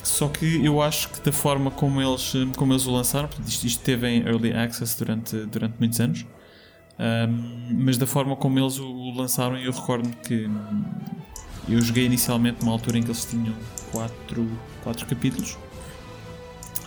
só 0.02 0.28
que 0.28 0.64
eu 0.64 0.82
acho 0.82 1.08
que 1.08 1.20
da 1.22 1.32
forma 1.32 1.70
como 1.70 2.02
eles, 2.02 2.34
como 2.56 2.74
eles 2.74 2.86
o 2.86 2.92
lançaram, 2.92 3.30
isto, 3.46 3.66
isto 3.66 3.82
teve 3.82 4.06
em 4.08 4.26
early 4.26 4.52
access 4.52 4.96
durante, 4.96 5.36
durante 5.46 5.74
muitos 5.78 5.98
anos. 6.00 6.26
Um, 6.98 7.84
mas 7.84 7.96
da 7.96 8.06
forma 8.06 8.36
como 8.36 8.58
eles 8.58 8.78
o 8.78 9.12
lançaram, 9.16 9.56
eu 9.56 9.72
recordo 9.72 10.08
que 10.18 10.48
eu 11.68 11.80
joguei 11.80 12.04
inicialmente 12.04 12.60
numa 12.60 12.72
altura 12.72 12.98
em 12.98 13.02
que 13.02 13.08
eles 13.08 13.24
tinham 13.24 13.54
4 13.90 14.46
quatro, 14.82 15.06
capítulos, 15.06 15.56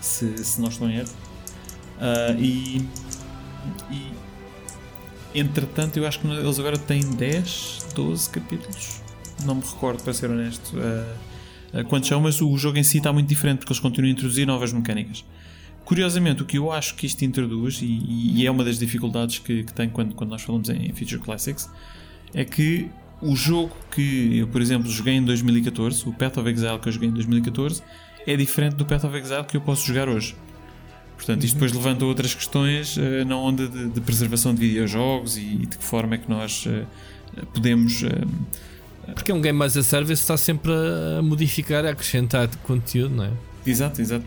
se, 0.02 0.38
se 0.44 0.61
não 0.61 0.69
estou 0.69 0.90
em 0.90 0.98
erro, 0.98 1.10
uh, 1.98 2.40
e, 2.40 2.88
e 3.90 4.11
entretanto 5.34 5.98
eu 5.98 6.07
acho 6.07 6.19
que 6.19 6.27
eles 6.27 6.60
agora 6.60 6.77
têm 6.77 7.02
10, 7.02 7.88
12 7.95 8.30
capítulos, 8.30 9.02
não 9.45 9.56
me 9.56 9.61
recordo 9.61 10.03
para 10.03 10.14
ser 10.14 10.30
honesto. 10.30 10.76
Uh, 10.77 11.84
quantos 11.90 12.07
são, 12.07 12.22
mas 12.22 12.41
o 12.41 12.57
jogo 12.57 12.77
em 12.77 12.84
si 12.84 12.99
está 12.99 13.11
muito 13.11 13.27
diferente 13.27 13.60
porque 13.60 13.73
eles 13.73 13.82
continuam 13.82 14.10
a 14.10 14.14
introduzir 14.14 14.45
novas 14.45 14.72
mecânicas. 14.72 15.26
Curiosamente, 15.86 16.41
o 16.41 16.45
que 16.45 16.57
eu 16.57 16.72
acho 16.72 16.95
que 16.95 17.06
isto 17.06 17.24
introduz, 17.24 17.80
e, 17.82 17.86
e 17.86 18.45
é 18.45 18.52
uma 18.52 18.64
das 18.64 18.80
dificuldades 18.80 19.38
que, 19.40 19.64
que 19.64 19.72
tem 19.72 19.88
quando, 19.88 20.16
quando 20.16 20.32
nós 20.32 20.41
falamos 20.41 20.68
em 20.70 20.91
Feature 20.91 21.22
Classics, 21.22 21.70
é 22.34 22.44
que 22.44 22.90
o 23.22 23.36
jogo 23.36 23.72
que 23.91 24.40
eu, 24.40 24.48
por 24.48 24.62
exemplo, 24.62 24.90
joguei 24.90 25.14
em 25.14 25.24
2014, 25.24 26.10
o 26.10 26.12
Path 26.12 26.38
of 26.38 26.49
Exile 26.49 26.80
que 26.80 26.90
eu 26.90 26.91
joguei 26.91 27.10
em 27.10 27.14
2014, 27.14 27.82
é 28.26 28.36
diferente 28.36 28.76
do 28.76 28.86
Path 28.86 29.03
of 29.03 29.16
Exile 29.16 29.44
que 29.44 29.56
eu 29.56 29.62
posso 29.62 29.86
jogar 29.86 30.10
hoje. 30.10 30.36
Portanto, 31.16 31.44
isto 31.44 31.53
depois 31.53 31.72
levanta 31.72 32.03
outras 32.03 32.34
questões 32.34 32.98
uh, 32.98 33.26
na 33.26 33.38
onda 33.38 33.68
de, 33.68 33.90
de, 33.90 34.02
preservação 34.02 34.53
de 34.53 34.62
videojogos 34.68 35.38
e, 35.38 35.41
e, 35.41 35.66
de 35.66 35.78
que 35.78 35.84
forma 35.84 36.16
é 36.16 36.18
que 36.18 36.30
nós 36.30 36.66
uh, 36.66 36.86
podemos. 37.53 38.02
Uh, 38.02 38.28
Porque 39.14 39.32
é 39.32 39.36
um 39.36 39.41
game 39.41 39.62
as 39.64 39.78
a 39.78 39.84
service 39.84 40.22
está 40.22 40.36
sempre 40.36 40.72
a 40.74 41.22
modificar, 41.22 41.86
a 41.86 41.91
acrescentar 41.91 42.49
conteúdo, 42.64 43.16
não 43.16 43.26
é? 43.26 43.32
Exato, 43.66 44.02
exato. 44.02 44.26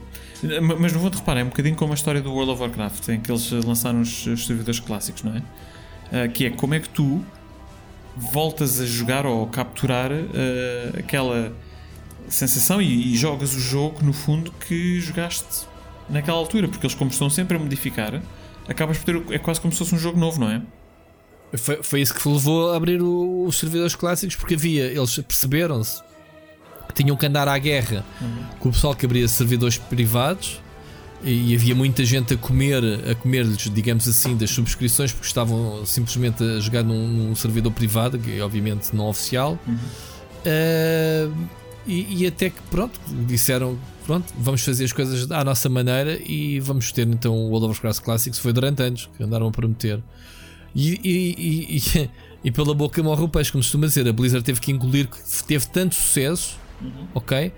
Mas 0.79 0.93
no 0.93 1.01
fundo, 1.01 1.17
repara, 1.17 1.41
é 1.41 1.45
um 1.45 1.49
bocadinho 1.49 1.75
como 1.75 1.93
a 1.93 1.95
história 1.95 2.21
do 2.21 2.33
World 2.33 2.53
of 2.53 2.63
Warcraft, 2.63 3.09
em 3.09 3.21
que 3.21 3.31
eles 3.31 3.51
lançaram 3.51 4.01
os, 4.01 4.27
os 4.27 4.47
servidores 4.47 4.79
clássicos, 4.81 5.23
não 5.23 5.35
é? 5.35 5.43
Uh, 6.25 6.33
que 6.33 6.47
é 6.47 6.51
como 6.51 6.75
é 6.75 6.81
que 6.81 6.89
tu 6.89 7.25
voltas 8.17 8.81
a 8.81 8.87
jogar 8.87 9.27
ou 9.27 9.47
capturar 9.47 10.11
uh, 10.11 10.99
aquela 10.99 11.53
sensação 12.29 12.81
e, 12.81 13.13
e, 13.13 13.17
jogas 13.17 13.55
o 13.55 13.61
jogo 13.61 14.03
no 14.03 14.13
fundo 14.13 14.53
que 14.53 15.01
jogaste 15.01 15.67
naquela 16.09 16.39
altura, 16.39 16.69
porque 16.69 16.87
eles, 16.87 16.95
como 16.95 17.11
estão 17.11 17.29
sempre 17.29 17.57
a 17.57 17.61
modificar, 17.61 18.21
acabas 18.69 18.99
por 18.99 19.05
ter. 19.05 19.35
É 19.35 19.39
quase 19.39 19.61
como 19.61 19.73
se 19.73 19.79
fosse 19.79 19.95
um 19.95 19.99
jogo 19.99 20.19
novo, 20.19 20.41
não 20.41 20.51
é? 20.51 20.63
Foi, 21.57 21.83
foi 21.83 22.01
isso 22.01 22.15
que 22.15 22.29
levou 22.29 22.73
a 22.73 22.77
abrir 22.77 23.01
os 23.03 23.59
servidores 23.59 23.95
clássicos, 23.95 24.37
porque 24.37 24.55
havia, 24.55 24.85
eles 24.85 25.19
perceberam-se 25.19 26.03
tinham 26.95 27.17
que 27.17 27.27
andar 27.27 27.49
à 27.49 27.59
guerra 27.59 28.05
uhum. 28.21 28.45
com 28.59 28.69
o 28.69 28.73
pessoal 28.73 28.95
que 28.95 29.07
abria 29.07 29.27
servidores 29.29 29.79
privados 29.79 30.61
e 31.23 31.55
havia 31.55 31.75
muita 31.75 32.05
gente 32.05 32.35
a 32.35 32.37
comer 32.37 32.83
a 33.11 33.15
comer-lhes, 33.15 33.69
digamos 33.73 34.07
assim, 34.07 34.37
das 34.37 34.51
subscrições 34.51 35.13
porque 35.13 35.27
estavam 35.27 35.85
simplesmente 35.85 36.43
a 36.43 36.61
jogar 36.61 36.85
num, 36.85 37.09
num 37.09 37.35
servidor 37.35 37.73
privado, 37.73 38.19
que 38.19 38.41
obviamente 38.41 38.95
não 38.95 39.09
oficial. 39.09 39.59
Uhum. 39.67 39.75
Uh, 40.47 41.49
e, 41.87 42.23
e, 42.23 42.27
até 42.27 42.51
que 42.51 42.61
pronto, 42.71 43.01
disseram 43.27 43.79
pronto, 44.07 44.33
vamos 44.39 44.63
fazer 44.63 44.85
as 44.85 44.93
coisas 44.93 45.31
à 45.31 45.43
nossa 45.43 45.69
maneira 45.69 46.21
e 46.23 46.61
vamos 46.61 46.93
ter 46.93 47.09
então 47.09 47.35
o 47.35 47.49
World 47.49 47.67
of 47.67 47.75
Warcraft 47.75 48.05
Classics. 48.05 48.39
Foi 48.39 48.53
durante 48.53 48.83
anos 48.83 49.09
que 49.17 49.23
andaram 49.23 49.49
a 49.49 49.51
prometer. 49.51 50.01
E, 50.75 51.01
e, 51.03 51.79
e, 51.79 52.11
e 52.45 52.51
pela 52.53 52.75
boca 52.75 53.03
morre 53.03 53.25
o 53.25 53.29
peixe, 53.29 53.51
como 53.51 53.65
costuma 53.65 53.87
dizer. 53.87 54.07
A 54.07 54.13
Blizzard 54.13 54.45
teve 54.45 54.61
que 54.61 54.71
engolir, 54.71 55.09
teve 55.47 55.67
tanto 55.67 55.95
sucesso, 55.95 56.59
uhum. 56.81 57.09
ok? 57.15 57.53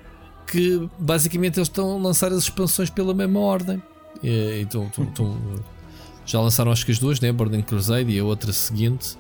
Que 0.47 0.89
basicamente 0.99 1.59
eles 1.59 1.69
estão 1.69 1.93
a 1.93 1.99
lançar 1.99 2.33
as 2.33 2.45
expansões 2.45 2.91
pela 2.91 3.15
mesma 3.15 3.41
ordem. 3.41 3.83
E, 4.23 4.61
então, 4.61 4.85
então, 4.93 5.05
então, 5.05 5.39
já 6.27 6.41
lançaram 6.41 6.73
acho 6.73 6.85
que 6.85 6.93
as 6.93 6.99
duas, 6.99 7.21
né? 7.21 7.33
Burning 7.33 7.63
Crusade 7.63 8.11
e 8.11 8.19
a 8.19 8.25
outra 8.25 8.53
seguinte. 8.53 9.17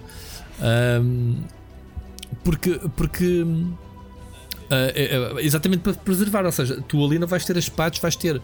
Um, 0.60 1.36
porque, 2.44 2.80
porque 2.96 3.44
Uh, 4.70 5.40
exatamente 5.40 5.80
para 5.80 5.92
preservar, 5.94 6.46
ou 6.46 6.52
seja, 6.52 6.80
tu 6.86 7.04
ali 7.04 7.18
não 7.18 7.26
vais 7.26 7.44
ter 7.44 7.58
as 7.58 7.68
patches, 7.68 8.00
vais 8.00 8.14
ter 8.14 8.36
uh, 8.36 8.42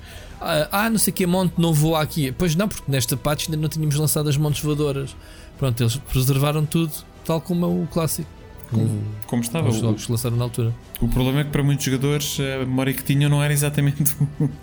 ah, 0.73 0.91
não 0.91 0.99
sei 0.99 1.13
que 1.13 1.25
monte 1.25 1.53
não 1.57 1.73
voa 1.73 2.03
aqui. 2.03 2.33
Pois 2.33 2.57
não, 2.57 2.67
porque 2.67 2.91
nesta 2.91 3.17
patch 3.17 3.47
ainda 3.47 3.57
não 3.57 3.69
tínhamos 3.69 3.95
lançado 3.95 4.29
as 4.29 4.37
montes 4.37 4.61
voadoras. 4.61 5.15
Pronto, 5.57 5.81
eles 5.81 5.95
preservaram 5.95 6.67
tudo 6.67 6.93
tal 7.25 7.41
como 7.41 7.65
é 7.65 7.69
o 7.69 7.87
clássico. 7.87 8.29
Como, 8.71 9.05
como 9.27 9.43
estava. 9.43 9.69
Os 9.69 9.77
jogos 9.77 10.07
que 10.07 10.13
lançaram 10.13 10.37
na 10.37 10.45
altura. 10.45 10.75
O 11.01 11.09
problema 11.09 11.41
é 11.41 11.45
que 11.45 11.51
para 11.51 11.63
muitos 11.63 11.85
jogadores 11.85 12.39
a 12.41 12.59
memória 12.65 12.93
que 12.93 13.03
tinham 13.03 13.31
não 13.31 13.43
era 13.43 13.53
exatamente 13.53 14.05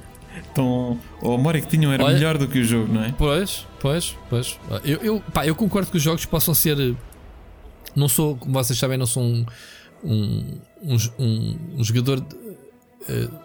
tão. 0.54 1.00
Ou 1.22 1.34
a 1.36 1.38
memória 1.38 1.62
que 1.62 1.68
tinham 1.68 1.92
era 1.92 2.04
Olha, 2.04 2.14
melhor 2.14 2.38
do 2.38 2.48
que 2.48 2.60
o 2.60 2.64
jogo, 2.64 2.94
não 2.94 3.04
é? 3.04 3.14
Pois, 3.18 3.66
pois, 3.80 4.18
pois. 4.30 4.60
Eu, 4.84 4.98
eu, 4.98 5.24
pá, 5.34 5.46
eu 5.46 5.56
concordo 5.56 5.90
que 5.90 5.98
os 5.98 6.04
jogos 6.04 6.26
possam 6.26 6.54
ser. 6.54 6.96
Não 7.96 8.08
sou, 8.08 8.36
como 8.36 8.54
vocês 8.54 8.78
sabem, 8.78 8.98
não 8.98 9.06
sou 9.06 9.24
um 9.24 9.46
um, 10.04 10.60
um, 11.18 11.58
um 11.78 11.84
jogador. 11.84 12.20
Uh, 12.20 13.44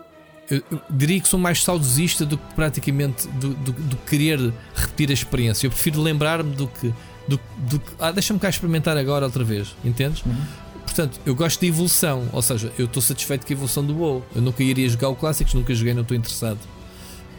eu 0.51 0.63
diria 0.89 1.21
que 1.21 1.29
sou 1.29 1.39
mais 1.39 1.63
saudosista 1.63 2.25
do 2.25 2.39
que 2.39 2.55
praticamente 2.55 3.29
do, 3.29 3.51
do, 3.55 3.73
do 3.73 3.97
querer 3.99 4.53
repetir 4.75 5.11
a 5.11 5.13
experiência. 5.13 5.67
Eu 5.67 5.71
prefiro 5.71 6.01
lembrar-me 6.01 6.55
do 6.55 6.67
que. 6.67 6.93
Do, 7.29 7.39
do 7.59 7.81
ah, 8.01 8.11
deixa-me 8.11 8.41
cá 8.41 8.49
experimentar 8.49 8.97
agora 8.97 9.27
outra 9.27 9.45
vez, 9.45 9.77
entendes? 9.85 10.25
Uhum. 10.25 10.35
Portanto, 10.83 11.21
eu 11.25 11.35
gosto 11.35 11.61
de 11.61 11.67
evolução, 11.67 12.29
ou 12.33 12.43
seja, 12.43 12.73
eu 12.79 12.87
estou 12.87 13.03
satisfeito 13.03 13.47
com 13.47 13.53
a 13.53 13.55
evolução 13.55 13.85
do 13.85 13.97
WoW. 13.97 14.25
Eu 14.35 14.43
nunca 14.43 14.63
iria 14.63 14.89
jogar 14.89 15.11
o 15.11 15.15
Clássicos, 15.15 15.55
nunca 15.55 15.75
joguei, 15.75 15.95
não 15.95 16.03
estou 16.03 16.17
interessado. 16.17 16.59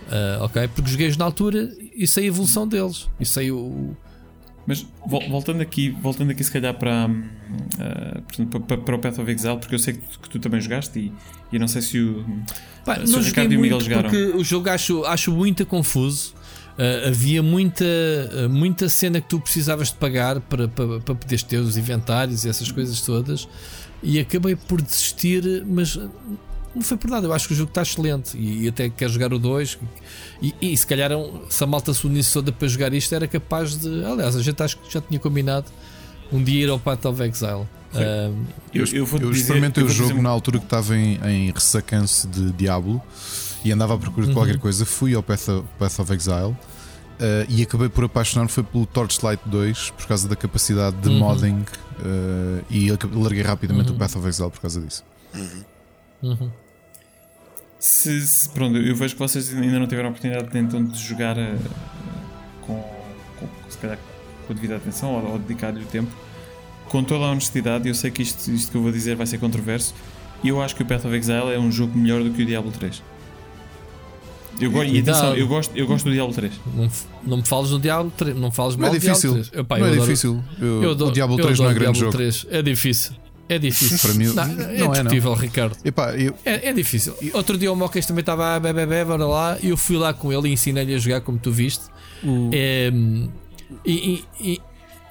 Uh, 0.07 0.43
ok? 0.43 0.67
Porque 0.69 0.89
joguei 0.89 1.13
na 1.17 1.25
altura 1.25 1.69
e 1.93 2.07
sei 2.07 2.25
a 2.25 2.27
evolução 2.27 2.67
deles. 2.67 3.09
E 3.19 3.25
sei 3.25 3.51
o, 3.51 3.95
mas 4.69 4.85
voltando 5.07 5.61
aqui, 5.61 5.89
voltando 5.89 6.29
aqui 6.29 6.43
se 6.43 6.51
calhar 6.51 6.75
para, 6.75 7.07
uh, 7.09 8.59
para, 8.59 8.77
para, 8.77 8.95
o 8.95 8.99
Path 8.99 9.17
of 9.17 9.31
Exile, 9.31 9.57
porque 9.57 9.73
eu 9.73 9.79
sei 9.79 9.95
que 9.95 9.99
tu, 10.01 10.19
que 10.19 10.29
tu 10.29 10.39
também 10.39 10.61
jogaste 10.61 10.99
e, 10.99 11.11
e 11.51 11.57
não 11.57 11.67
sei 11.67 11.81
se 11.81 11.99
o, 11.99 12.23
Pá, 12.85 13.03
se 13.03 13.15
o 13.15 13.19
Ricardo 13.19 13.51
e 13.51 13.57
o 13.57 13.61
Miguel 13.61 13.81
jogaram. 13.81 14.11
Porque 14.11 14.37
o 14.37 14.43
jogo 14.43 14.69
acho, 14.69 15.03
acho 15.05 15.31
muito 15.31 15.65
confuso. 15.65 16.35
Uh, 16.79 17.09
havia 17.09 17.43
muita, 17.43 17.83
uh, 17.83 18.49
muita 18.49 18.87
cena 18.87 19.19
que 19.19 19.27
tu 19.27 19.37
precisavas 19.37 19.89
de 19.89 19.95
pagar 19.95 20.39
para, 20.39 20.65
para, 20.69 21.01
para 21.01 21.13
poderes 21.13 21.43
ter 21.43 21.57
os 21.57 21.75
inventários 21.75 22.45
e 22.45 22.49
essas 22.49 22.71
coisas 22.71 23.01
todas. 23.01 23.49
E 24.01 24.17
acabei 24.17 24.55
por 24.55 24.81
desistir, 24.81 25.65
mas 25.67 25.99
não 26.73 26.81
foi 26.81 26.95
por 26.95 27.09
nada. 27.09 27.27
Eu 27.27 27.33
acho 27.33 27.49
que 27.49 27.53
o 27.53 27.57
jogo 27.57 27.69
está 27.69 27.81
excelente 27.81 28.37
e, 28.37 28.63
e 28.63 28.67
até 28.69 28.89
quero 28.89 29.11
jogar 29.11 29.33
o 29.33 29.37
2. 29.37 29.77
E, 30.41 30.55
e, 30.61 30.77
se 30.77 30.87
calhar 30.87 31.11
se 31.49 31.61
a 31.61 31.67
malta 31.67 31.93
se 31.93 32.07
unisse 32.07 32.31
toda 32.31 32.49
para 32.53 32.67
jogar 32.69 32.93
isto, 32.93 33.13
era 33.13 33.27
capaz 33.27 33.77
de. 33.77 34.05
Aliás, 34.05 34.37
a 34.37 34.41
gente 34.41 34.63
acho 34.63 34.77
que 34.77 34.93
já 34.93 35.01
tinha 35.01 35.19
combinado 35.19 35.65
um 36.31 36.41
dia 36.41 36.63
ir 36.63 36.69
ao 36.69 36.79
Path 36.79 37.03
of 37.05 37.21
Exile. 37.21 37.67
Um, 37.91 38.45
eu, 38.73 38.85
eu, 38.93 39.07
eu 39.19 39.31
experimentei 39.31 39.83
o 39.83 39.89
jogo 39.89 40.21
na 40.21 40.29
altura 40.29 40.59
que 40.59 40.65
estava 40.65 40.95
em, 40.95 41.19
em 41.25 41.51
ressacanço 41.51 42.27
de 42.27 42.51
Diablo 42.51 43.01
e 43.63 43.71
andava 43.71 43.95
à 43.95 43.97
procura 43.97 44.27
de 44.27 44.33
qualquer 44.33 44.55
uhum. 44.55 44.61
coisa. 44.61 44.85
Fui 44.85 45.13
ao 45.13 45.23
Path 45.23 45.47
of, 45.49 45.67
Path 45.77 45.99
of 45.99 46.13
Exile. 46.13 46.55
Uh, 47.19 47.43
e 47.49 47.61
acabei 47.61 47.89
por 47.89 48.05
apaixonar 48.05 48.47
foi 48.47 48.63
pelo 48.63 48.85
Torchlight 48.85 49.43
2 49.45 49.89
por 49.91 50.07
causa 50.07 50.25
da 50.29 50.37
capacidade 50.37 50.95
de 51.01 51.09
uhum. 51.09 51.19
modding 51.19 51.65
uh, 51.99 52.63
e 52.69 52.89
larguei 53.13 53.41
rapidamente 53.41 53.89
uhum. 53.89 53.95
o 53.97 53.99
Path 53.99 54.15
of 54.15 54.25
Exile 54.25 54.49
por 54.49 54.61
causa 54.61 54.79
disso. 54.79 55.03
Uhum. 55.35 55.63
Uhum. 56.23 56.49
Se, 57.77 58.25
se, 58.25 58.49
pronto, 58.49 58.77
eu 58.77 58.95
vejo 58.95 59.15
que 59.15 59.19
vocês 59.19 59.53
ainda 59.53 59.79
não 59.79 59.87
tiveram 59.87 60.07
a 60.07 60.11
oportunidade 60.11 60.49
de, 60.49 60.59
então, 60.59 60.81
de 60.81 60.97
jogar 60.97 61.37
uh, 61.37 61.59
com, 62.61 62.81
com, 63.37 63.47
se 63.69 63.77
calhar, 63.77 63.99
com 64.47 64.53
a 64.53 64.55
devida 64.55 64.77
atenção 64.77 65.11
ou, 65.11 65.31
ou 65.31 65.39
dedicar-lhe 65.39 65.83
o 65.83 65.87
tempo. 65.87 66.11
Com 66.87 67.03
toda 67.03 67.25
a 67.25 67.31
honestidade, 67.31 67.87
eu 67.87 67.95
sei 67.95 68.11
que 68.11 68.21
isto, 68.21 68.49
isto 68.49 68.71
que 68.71 68.77
eu 68.77 68.81
vou 68.81 68.93
dizer 68.93 69.17
vai 69.17 69.27
ser 69.27 69.39
controverso. 69.39 69.93
E 70.41 70.47
eu 70.47 70.61
acho 70.61 70.73
que 70.73 70.83
o 70.83 70.85
Path 70.85 71.03
of 71.03 71.13
Exile 71.15 71.53
é 71.53 71.59
um 71.59 71.69
jogo 71.69 71.97
melhor 71.97 72.23
do 72.23 72.31
que 72.31 72.43
o 72.43 72.45
Diablo 72.45 72.71
3. 72.71 73.03
Eu, 74.59 74.83
e, 74.83 74.97
e 74.97 74.99
atenção, 74.99 75.35
eu 75.35 75.47
gosto, 75.47 75.75
eu 75.75 75.87
gosto 75.87 76.05
do 76.05 76.11
Diablo 76.11 76.33
3. 76.33 76.53
Não, 76.75 76.91
não 77.25 77.37
me 77.37 77.45
fales 77.45 77.69
do 77.69 77.79
Diablo 77.79 78.11
3, 78.17 78.35
não 78.35 78.49
me 78.49 78.55
fales 78.55 78.75
mal 78.75 78.89
não 78.89 78.95
é 78.95 78.99
difícil. 78.99 79.33
do 79.33 79.41
Diablo 79.41 79.51
3. 79.51 79.65
Epá, 79.65 79.77
não 79.77 79.85
é 79.85 79.89
adoro, 79.89 80.01
difícil. 80.01 80.43
Eu, 80.59 80.83
eu 80.83 80.91
adoro, 80.91 81.11
o 81.11 81.13
Diablo 81.13 81.37
3 81.37 81.59
não 81.59 81.69
é 81.69 81.73
grande 81.73 81.99
jogo. 81.99 82.11
3. 82.11 82.47
É 82.49 82.61
difícil. 82.61 83.13
É 83.49 83.57
difícil. 83.57 83.97
Para 83.97 84.13
mim, 84.13 84.25
não, 84.27 84.43
é 84.43 84.77
não 84.77 84.93
é 84.93 84.97
discutível, 84.97 85.33
Ricardo. 85.33 85.75
Epá, 85.83 86.15
eu... 86.15 86.35
é, 86.45 86.69
é 86.69 86.73
difícil. 86.73 87.15
Outro 87.33 87.57
dia 87.57 87.71
o 87.71 87.75
Mocas 87.75 88.05
também 88.05 88.21
estava 88.21 88.55
a 88.55 88.59
bebê, 88.59 89.03
bora 89.03 89.25
lá, 89.25 89.57
e 89.61 89.69
eu 89.69 89.77
fui 89.77 89.97
lá 89.97 90.13
com 90.13 90.31
ele 90.31 90.49
e 90.49 90.53
ensinei-lhe 90.53 90.93
a 90.93 90.99
jogar 90.99 91.21
como 91.21 91.39
tu 91.39 91.51
viste. 91.51 91.85
Uh. 92.23 92.51
É, 92.53 92.91
e, 93.83 94.23
e, 94.39 94.51
e, 94.51 94.61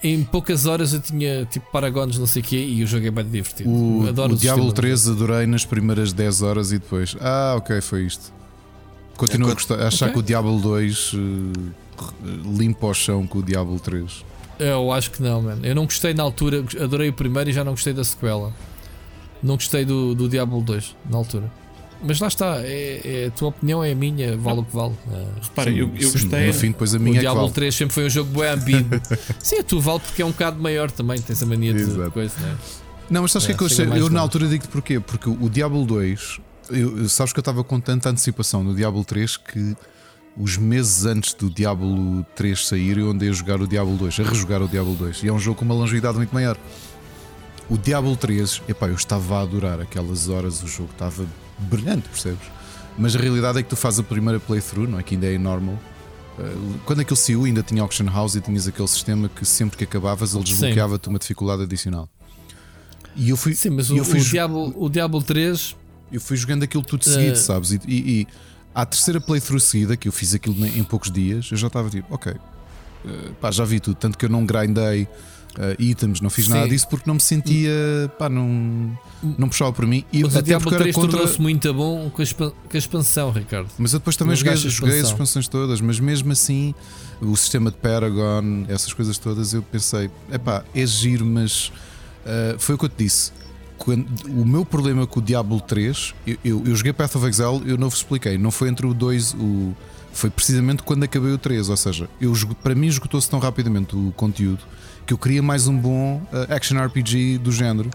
em 0.04 0.22
poucas 0.22 0.66
horas 0.66 0.92
eu 0.92 1.00
tinha 1.00 1.44
tipo 1.46 1.66
Paragons, 1.72 2.16
não 2.16 2.26
sei 2.26 2.42
o 2.42 2.44
quê, 2.44 2.56
e 2.56 2.84
o 2.84 2.86
jogo 2.86 3.06
é 3.06 3.10
bem 3.10 3.24
divertido. 3.24 3.68
O, 3.68 4.06
Adoro 4.08 4.32
o, 4.32 4.36
o 4.36 4.38
Diablo 4.38 4.72
3 4.72 5.08
adorei 5.08 5.44
nas 5.44 5.64
primeiras 5.64 6.12
10 6.12 6.42
horas 6.42 6.70
e 6.70 6.78
depois, 6.78 7.16
ah, 7.20 7.54
ok, 7.56 7.80
foi 7.80 8.04
isto. 8.04 8.32
Continuo 9.18 9.48
é, 9.48 9.50
a, 9.50 9.54
gostar, 9.54 9.80
a 9.80 9.88
achar 9.88 10.06
okay. 10.06 10.14
que 10.14 10.18
o 10.20 10.22
Diablo 10.22 10.58
2 10.60 11.12
uh, 11.12 11.18
limpa 12.56 12.86
o 12.86 12.94
chão 12.94 13.26
com 13.26 13.40
o 13.40 13.42
Diablo 13.42 13.78
3. 13.80 14.24
Eu 14.60 14.92
acho 14.92 15.10
que 15.10 15.20
não, 15.20 15.42
mano. 15.42 15.66
Eu 15.66 15.74
não 15.74 15.84
gostei 15.84 16.14
na 16.14 16.22
altura, 16.22 16.64
adorei 16.80 17.08
o 17.08 17.12
primeiro 17.12 17.50
e 17.50 17.52
já 17.52 17.64
não 17.64 17.72
gostei 17.72 17.92
da 17.92 18.04
sequela. 18.04 18.52
Não 19.42 19.56
gostei 19.56 19.84
do, 19.84 20.14
do 20.14 20.28
Diablo 20.28 20.62
2 20.62 20.96
na 21.10 21.18
altura. 21.18 21.52
Mas 22.00 22.20
lá 22.20 22.28
está, 22.28 22.60
é, 22.60 23.00
é, 23.04 23.26
a 23.26 23.30
tua 23.32 23.48
opinião 23.48 23.82
é 23.82 23.90
a 23.90 23.94
minha, 23.94 24.36
vale 24.36 24.60
o 24.60 24.64
que 24.64 24.74
vale. 24.74 24.94
Uh, 25.08 25.26
Repara, 25.42 25.70
eu, 25.70 25.90
eu 25.98 26.12
gostei. 26.12 26.46
No 26.46 26.54
fim, 26.54 26.68
depois 26.68 26.94
a 26.94 26.98
minha 27.00 27.16
o 27.16 27.20
Diablo 27.20 27.40
é 27.40 27.42
vale. 27.42 27.54
3 27.54 27.74
sempre 27.74 27.94
foi 27.94 28.06
um 28.06 28.10
jogo 28.10 28.38
bem 28.38 28.50
ambíguo. 28.50 29.00
Sim, 29.40 29.58
a 29.58 29.64
tua 29.64 29.80
vale 29.80 29.98
porque 29.98 30.22
é 30.22 30.24
um 30.24 30.30
bocado 30.30 30.62
maior 30.62 30.92
também, 30.92 31.20
tens 31.20 31.42
a 31.42 31.46
mania 31.46 31.74
de 31.74 31.80
Exato. 31.80 32.12
coisa, 32.12 32.34
não 32.40 32.48
é? 32.48 32.56
Não, 33.10 33.22
mas 33.22 33.32
sabes 33.32 33.48
o 33.48 33.50
é, 33.50 33.54
que 33.54 33.54
é 33.54 33.56
que 33.56 33.62
eu 33.64 33.86
achei? 33.86 34.00
Eu 34.00 34.10
na 34.10 34.20
altura 34.20 34.46
digo-te 34.46 34.68
porquê? 34.68 35.00
Porque 35.00 35.28
o 35.28 35.48
Diablo 35.48 35.84
2, 35.84 36.40
eu, 36.70 37.08
sabes 37.08 37.32
que 37.32 37.38
eu 37.38 37.42
estava 37.42 37.62
com 37.64 37.80
tanta 37.80 38.10
antecipação 38.10 38.62
no 38.62 38.74
Diablo 38.74 39.04
3 39.04 39.36
que 39.36 39.76
os 40.36 40.56
meses 40.56 41.04
antes 41.04 41.34
do 41.34 41.50
Diablo 41.50 42.24
3 42.36 42.66
sair, 42.66 42.98
eu 42.98 43.10
andei 43.10 43.28
a 43.28 43.32
jogar 43.32 43.60
o 43.60 43.66
Diablo 43.66 43.96
2, 43.96 44.20
a 44.20 44.22
rejogar 44.22 44.62
o 44.62 44.68
Diablo 44.68 44.94
2. 44.94 45.24
E 45.24 45.28
é 45.28 45.32
um 45.32 45.38
jogo 45.38 45.58
com 45.58 45.64
uma 45.64 45.74
longevidade 45.74 46.16
muito 46.16 46.32
maior. 46.32 46.56
O 47.68 47.76
Diablo 47.76 48.16
3, 48.16 48.62
epá, 48.68 48.86
eu 48.88 48.94
estava 48.94 49.38
a 49.38 49.42
adorar 49.42 49.80
aquelas 49.80 50.28
horas, 50.28 50.62
o 50.62 50.68
jogo 50.68 50.90
estava 50.92 51.26
brilhante, 51.58 52.08
percebes? 52.08 52.46
Mas 52.96 53.14
a 53.14 53.18
realidade 53.18 53.58
é 53.58 53.62
que 53.62 53.68
tu 53.68 53.76
fazes 53.76 54.00
a 54.00 54.02
primeira 54.02 54.40
playthrough, 54.40 54.88
não 54.88 54.98
é? 54.98 55.02
Que 55.02 55.14
ainda 55.14 55.26
é 55.26 55.36
normal. 55.36 55.78
Eh, 56.38 56.78
quando 56.84 57.00
aquilo 57.00 57.16
saiu, 57.16 57.44
ainda 57.44 57.62
tinha 57.62 57.82
Auction 57.82 58.06
House 58.06 58.36
e 58.36 58.40
tinhas 58.40 58.66
aquele 58.66 58.88
sistema 58.88 59.28
que 59.28 59.44
sempre 59.44 59.76
que 59.76 59.84
acabavas 59.84 60.34
ele 60.34 60.44
desbloqueava-te 60.44 61.08
uma 61.08 61.18
dificuldade 61.18 61.62
adicional. 61.62 62.08
E 63.16 63.30
eu 63.30 63.36
fui. 63.36 63.54
Sim, 63.54 63.70
mas 63.70 63.90
o, 63.90 64.04
fui, 64.04 64.20
o, 64.20 64.24
Diablo, 64.24 64.74
o 64.76 64.88
Diablo 64.88 65.22
3. 65.22 65.76
Eu 66.10 66.20
fui 66.20 66.36
jogando 66.36 66.62
aquilo 66.62 66.82
tudo 66.82 67.04
seguido, 67.04 67.34
uh... 67.34 67.36
sabes? 67.36 67.72
E, 67.72 67.80
e, 67.86 68.26
à 68.74 68.86
terceira 68.86 69.20
playthrough 69.20 69.60
seguida, 69.60 69.96
que 69.96 70.08
eu 70.08 70.12
fiz 70.12 70.34
aquilo 70.34 70.64
em 70.64 70.84
poucos 70.84 71.10
dias, 71.10 71.48
eu 71.50 71.56
já 71.56 71.66
estava 71.66 71.90
tipo, 71.90 72.14
ok, 72.14 72.32
uh, 72.32 73.34
pá, 73.40 73.50
já 73.50 73.64
vi 73.64 73.80
tudo. 73.80 73.96
Tanto 73.96 74.16
que 74.16 74.24
eu 74.24 74.28
não 74.28 74.46
grindei 74.46 75.02
uh, 75.02 75.08
itens, 75.78 76.20
não 76.20 76.30
fiz 76.30 76.46
Sim. 76.46 76.52
nada 76.52 76.68
disso 76.68 76.88
porque 76.88 77.04
não 77.06 77.14
me 77.14 77.20
sentia, 77.20 77.72
pá, 78.18 78.28
não, 78.28 78.96
não 79.36 79.48
puxava 79.48 79.72
por 79.72 79.86
mim. 79.86 80.04
E 80.12 80.22
Mas 80.22 80.36
até 80.36 80.58
porque 80.58 80.74
era 80.74 80.92
contra... 80.92 81.10
tornou-se 81.10 81.40
muito 81.40 81.72
bom 81.74 82.10
com 82.10 82.22
a, 82.22 82.26
com 82.26 82.52
a, 82.74 82.78
expansão, 82.78 83.30
Ricardo. 83.30 83.68
Mas 83.78 83.92
eu 83.92 83.98
depois 83.98 84.16
também 84.16 84.36
joguei, 84.36 84.56
joguei 84.56 85.00
as 85.00 85.08
expansões 85.08 85.48
todas, 85.48 85.80
mas 85.80 85.98
mesmo 85.98 86.32
assim, 86.32 86.74
o 87.20 87.36
sistema 87.36 87.70
de 87.70 87.76
Paragon, 87.78 88.64
essas 88.68 88.92
coisas 88.92 89.18
todas, 89.18 89.52
eu 89.52 89.62
pensei, 89.62 90.10
é 90.30 90.38
pá, 90.38 90.64
é 90.74 90.86
giro, 90.86 91.26
mas 91.26 91.72
uh, 92.24 92.58
foi 92.58 92.74
o 92.74 92.78
que 92.78 92.84
eu 92.84 92.88
te 92.88 93.04
disse 93.04 93.32
o 93.86 94.44
meu 94.44 94.64
problema 94.64 95.06
com 95.06 95.20
o 95.20 95.22
Diablo 95.22 95.60
3, 95.60 96.14
eu, 96.26 96.36
eu, 96.44 96.62
eu, 96.66 96.76
joguei 96.76 96.92
Path 96.92 97.16
of 97.16 97.26
Exile, 97.26 97.62
eu 97.64 97.78
não 97.78 97.88
vos 97.88 97.98
expliquei, 97.98 98.36
não 98.36 98.50
foi 98.50 98.68
entre 98.68 98.86
o 98.86 98.92
2, 98.92 99.34
o, 99.34 99.74
foi 100.12 100.30
precisamente 100.30 100.82
quando 100.82 101.04
acabei 101.04 101.32
o 101.32 101.38
3. 101.38 101.68
Ou 101.68 101.76
seja, 101.76 102.08
eu, 102.20 102.32
para 102.62 102.74
mim 102.74 102.88
esgotou-se 102.88 103.28
tão 103.30 103.38
rapidamente 103.38 103.94
o 103.94 104.12
conteúdo 104.16 104.60
que 105.06 105.14
eu 105.14 105.18
queria 105.18 105.42
mais 105.42 105.66
um 105.66 105.76
bom 105.76 106.16
uh, 106.32 106.52
action 106.52 106.78
RPG 106.84 107.38
do 107.38 107.52
género. 107.52 107.90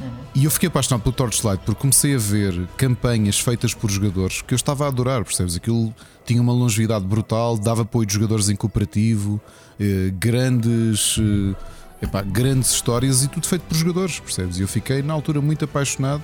Uhum. 0.00 0.10
E 0.34 0.44
eu 0.44 0.50
fiquei 0.50 0.66
apaixonado 0.66 1.02
pelo 1.02 1.14
Torchlight 1.14 1.62
porque 1.64 1.80
comecei 1.80 2.14
a 2.14 2.18
ver 2.18 2.66
campanhas 2.76 3.38
feitas 3.38 3.74
por 3.74 3.90
jogadores 3.90 4.42
que 4.42 4.52
eu 4.52 4.56
estava 4.56 4.86
a 4.86 4.88
adorar, 4.88 5.22
percebes? 5.24 5.54
Aquilo 5.54 5.94
tinha 6.24 6.40
uma 6.40 6.52
longevidade 6.52 7.04
brutal, 7.04 7.56
dava 7.58 7.82
apoio 7.82 8.06
de 8.06 8.14
jogadores 8.14 8.48
em 8.48 8.56
cooperativo, 8.56 9.40
eh, 9.78 10.12
grandes. 10.18 11.18
Eh, 11.18 11.54
epá, 12.02 12.20
grandes 12.22 12.72
histórias 12.72 13.22
e 13.22 13.28
tudo 13.28 13.46
feito 13.46 13.62
por 13.62 13.76
jogadores, 13.76 14.18
percebes? 14.18 14.58
E 14.58 14.62
eu 14.62 14.68
fiquei 14.68 15.02
na 15.02 15.14
altura 15.14 15.40
muito 15.40 15.64
apaixonado. 15.64 16.22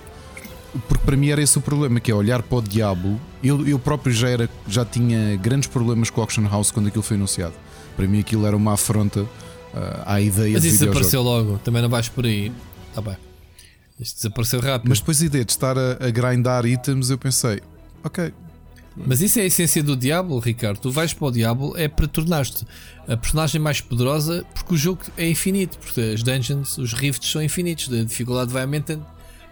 porque 0.88 1.04
para 1.04 1.16
mim 1.16 1.30
era 1.30 1.40
esse 1.40 1.56
o 1.56 1.60
problema, 1.60 2.00
que 2.00 2.10
é 2.10 2.14
olhar 2.14 2.42
para 2.42 2.58
o 2.58 2.62
Diablo. 2.62 3.18
Eu, 3.42 3.66
eu 3.66 3.78
próprio 3.78 4.12
já, 4.12 4.28
era, 4.28 4.50
já 4.66 4.84
tinha 4.84 5.36
grandes 5.36 5.68
problemas 5.68 6.10
com 6.10 6.20
o 6.20 6.22
Auction 6.22 6.46
House 6.48 6.70
quando 6.70 6.88
aquilo 6.88 7.02
foi 7.02 7.16
anunciado. 7.16 7.54
Para 7.96 8.06
mim 8.06 8.20
aquilo 8.20 8.46
era 8.46 8.56
uma 8.56 8.74
afronta 8.74 9.22
uh, 9.22 9.28
à 10.04 10.20
ideia 10.20 10.54
Mas 10.54 10.64
isso 10.64 10.84
apareceu 10.84 11.22
logo, 11.22 11.58
também 11.58 11.80
não 11.80 11.88
vais 11.88 12.08
por 12.08 12.26
aí. 12.26 12.52
Tá 12.94 13.00
bem. 13.00 13.16
Isto 13.98 14.16
desapareceu 14.16 14.60
rápido. 14.60 14.88
Mas 14.88 15.00
depois 15.00 15.22
a 15.22 15.26
ideia 15.26 15.44
de 15.44 15.50
estar 15.50 15.76
a, 15.76 15.92
a 16.00 16.10
grindar 16.10 16.64
itens, 16.66 17.10
eu 17.10 17.18
pensei, 17.18 17.60
ok, 18.04 18.32
Mas 19.06 19.20
isso 19.20 19.38
é 19.38 19.42
a 19.42 19.46
essência 19.46 19.82
do 19.82 19.96
Diablo, 19.96 20.38
Ricardo. 20.38 20.78
Tu 20.78 20.90
vais 20.90 21.12
para 21.12 21.26
o 21.26 21.30
Diablo 21.30 21.74
é 21.76 21.88
para 21.88 22.06
tornar-te 22.06 22.64
a 23.06 23.16
personagem 23.16 23.60
mais 23.60 23.80
poderosa 23.80 24.44
porque 24.54 24.74
o 24.74 24.76
jogo 24.76 25.00
é 25.16 25.28
infinito. 25.28 25.78
Porque 25.78 26.00
as 26.00 26.22
dungeons, 26.22 26.78
os 26.78 26.92
rifts 26.92 27.30
são 27.30 27.42
infinitos. 27.42 27.92
A 27.92 28.04
dificuldade 28.04 28.52
vai 28.52 28.62
aumentando 28.62 29.04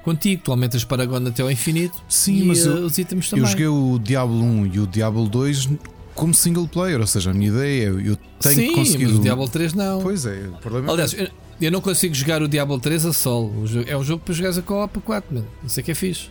contigo. 0.02 0.42
Tu 0.44 0.50
aumentas 0.50 0.84
Paragon 0.84 1.26
até 1.26 1.42
ao 1.42 1.50
infinito. 1.50 1.96
Sim, 2.08 2.42
e, 2.42 2.44
mas 2.44 2.66
eh, 2.66 2.68
eu- 2.70 2.84
os 2.86 2.98
itens 2.98 3.28
também. 3.30 3.44
eu 3.44 3.50
joguei 3.50 3.66
o 3.66 3.98
Diablo 3.98 4.42
1 4.42 4.66
e 4.66 4.80
o 4.80 4.86
Diablo 4.86 5.28
2 5.28 5.68
como 6.14 6.32
single 6.34 6.66
player, 6.66 6.98
ou 6.98 7.06
seja, 7.06 7.30
a 7.30 7.34
minha 7.34 7.50
ideia 7.50 7.88
é 7.88 7.90
eu 7.90 8.16
tenho 8.40 8.54
Sim, 8.54 8.68
que 8.68 8.74
conseguir. 8.74 9.06
mas 9.06 9.16
o 9.16 9.20
Diablo 9.20 9.48
3 9.48 9.74
não. 9.74 10.00
Pois 10.00 10.24
é, 10.24 10.48
o 10.48 10.52
problema 10.58 10.88
é 10.88 10.92
Aliás, 10.92 11.12
eu, 11.12 11.28
eu 11.60 11.70
não 11.70 11.80
consigo 11.82 12.14
jogar 12.14 12.42
o 12.42 12.48
Diablo 12.48 12.78
3 12.80 13.04
a 13.04 13.12
solo. 13.12 13.52
É 13.86 13.96
um 13.96 14.02
jogo 14.02 14.22
para 14.24 14.32
jogares 14.34 14.56
a 14.56 14.62
co-op 14.62 14.98
a 14.98 15.00
4, 15.02 15.34
mano. 15.34 15.46
Isso 15.64 15.78
é 15.78 15.82
que 15.82 15.90
é 15.90 15.94
fixe. 15.94 16.30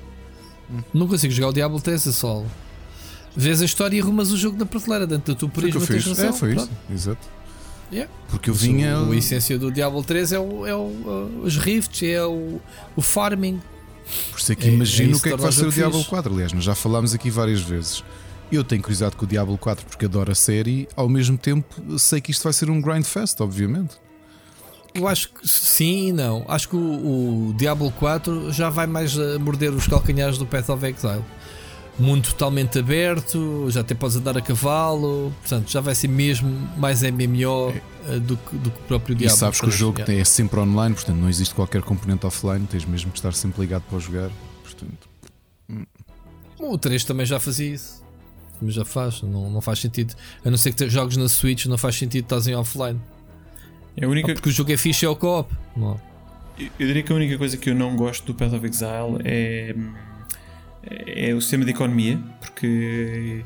Hum. 0.71 0.79
Não 0.91 1.07
consigo 1.07 1.31
jogar 1.31 1.49
o 1.49 1.53
Diablo 1.53 1.79
3 1.79 2.07
a 2.07 2.11
solo. 2.11 2.45
Vês 3.35 3.61
a 3.61 3.65
história 3.65 3.97
e 3.97 4.01
arrumas 4.01 4.31
o 4.31 4.37
jogo 4.37 4.57
na 4.57 4.65
prateleira 4.65 5.05
dentro 5.05 5.33
da 5.33 5.39
tua 5.39 5.49
foi 5.49 5.65
o 5.65 5.71
que 5.71 5.77
eu 5.77 5.81
fiz. 5.81 6.19
É, 6.19 6.31
foi 6.31 6.55
isso, 6.55 6.69
exato. 6.91 7.27
Yeah. 7.91 8.11
Porque 8.29 8.49
eu 8.49 8.53
vinha. 8.53 8.99
o- 8.99 9.11
a 9.11 9.15
essência 9.15 9.59
do 9.59 9.71
Diablo 9.71 10.03
3 10.03 10.31
é, 10.31 10.39
o, 10.39 10.65
é 10.65 10.73
o, 10.73 10.79
uh, 10.79 11.41
os 11.43 11.57
rifts, 11.57 12.01
é 12.03 12.23
o, 12.25 12.59
o 12.95 13.01
farming. 13.01 13.61
Por 14.31 14.39
isso 14.39 14.51
é 14.51 14.55
que 14.55 14.65
É- 14.67 14.69
é 14.69 14.73
imagino 14.73 15.11
isso 15.11 15.19
o 15.19 15.23
que 15.23 15.29
é 15.29 15.31
que 15.35 15.41
vai 15.41 15.49
o 15.49 15.53
ser 15.53 15.67
o 15.67 15.71
Diablo 15.71 15.97
fixe. 15.99 16.09
4. 16.09 16.33
Aliás, 16.33 16.53
nós 16.53 16.63
já 16.63 16.73
falámos 16.75 17.13
aqui 17.13 17.29
várias 17.29 17.61
vezes. 17.61 18.03
Eu 18.51 18.63
tenho 18.63 18.81
curiosidade 18.81 19.15
com 19.15 19.25
o 19.25 19.27
Diablo 19.27 19.57
4 19.57 19.85
porque 19.85 20.05
adoro 20.05 20.31
a 20.31 20.35
série, 20.35 20.87
ao 20.95 21.09
mesmo 21.09 21.37
tempo 21.37 21.97
sei 21.99 22.21
que 22.21 22.31
isto 22.31 22.43
vai 22.43 22.53
ser 22.53 22.69
um 22.69 22.79
grindfest, 22.81 23.39
obviamente. 23.41 23.95
Eu 24.93 25.07
acho 25.07 25.29
que 25.29 25.47
sim 25.47 26.07
e 26.09 26.13
não. 26.13 26.45
Acho 26.47 26.69
que 26.69 26.75
o, 26.75 27.49
o 27.49 27.53
Diablo 27.57 27.91
4 27.91 28.51
já 28.53 28.69
vai 28.69 28.87
mais 28.87 29.15
morder 29.41 29.71
os 29.73 29.87
calcanhares 29.87 30.37
do 30.37 30.45
Path 30.45 30.69
of 30.69 30.85
Exile. 30.85 31.23
Mundo 31.97 32.27
totalmente 32.27 32.79
aberto, 32.79 33.67
já 33.69 33.79
até 33.79 33.95
podes 33.95 34.17
andar 34.17 34.37
a 34.37 34.41
cavalo, 34.41 35.33
portanto 35.39 35.71
já 35.71 35.79
vai 35.79 35.95
ser 35.95 36.09
mesmo 36.09 36.49
mais 36.77 37.01
MMO 37.01 37.73
eh, 38.09 38.19
do, 38.19 38.35
que, 38.35 38.55
do 38.57 38.69
que 38.69 38.79
o 38.79 38.83
próprio 38.83 39.15
Diablo. 39.15 39.35
e 39.35 39.39
sabes 39.39 39.59
que 39.59 39.65
o 39.65 39.69
3. 39.69 39.79
jogo 39.79 40.01
é 40.05 40.23
sempre 40.25 40.59
online, 40.59 40.93
portanto 40.93 41.15
não 41.15 41.29
existe 41.29 41.55
qualquer 41.55 41.81
componente 41.81 42.25
offline, 42.25 42.67
tens 42.67 42.83
mesmo 42.83 43.11
que 43.11 43.17
estar 43.17 43.33
sempre 43.33 43.61
ligado 43.61 43.83
para 43.89 43.97
jogar. 43.99 44.29
Portanto, 44.61 45.07
O 46.59 46.77
3 46.77 47.03
também 47.05 47.25
já 47.25 47.39
fazia 47.39 47.73
isso. 47.73 48.03
Mas 48.61 48.73
já 48.73 48.85
faz, 48.85 49.21
não, 49.21 49.49
não 49.49 49.61
faz 49.61 49.79
sentido. 49.79 50.15
A 50.43 50.49
não 50.49 50.57
ser 50.57 50.73
que 50.73 50.89
jogos 50.89 51.17
na 51.17 51.27
Switch, 51.27 51.65
não 51.65 51.77
faz 51.77 51.95
sentido 51.95 52.23
estás 52.23 52.47
em 52.47 52.55
offline. 52.55 52.99
É 53.97 54.05
a 54.05 54.09
única, 54.09 54.33
Porque 54.33 54.49
o 54.49 54.51
jogo 54.51 54.71
é 54.71 54.77
fixe 54.77 55.05
é 55.05 55.09
o 55.09 55.15
co-op. 55.15 55.53
Não. 55.75 55.99
Eu 56.57 56.69
eu 56.79 56.87
diria 56.87 57.03
que 57.03 57.11
a 57.11 57.15
única 57.15 57.37
coisa 57.37 57.57
que 57.57 57.69
eu 57.69 57.75
não 57.75 57.95
gosto 57.95 58.25
do 58.25 58.33
Path 58.33 58.53
of 58.53 58.65
Exile 58.65 59.19
é, 59.25 59.75
é 60.89 61.33
o 61.33 61.41
sistema 61.41 61.65
de 61.65 61.71
economia, 61.71 62.19
porque 62.39 63.43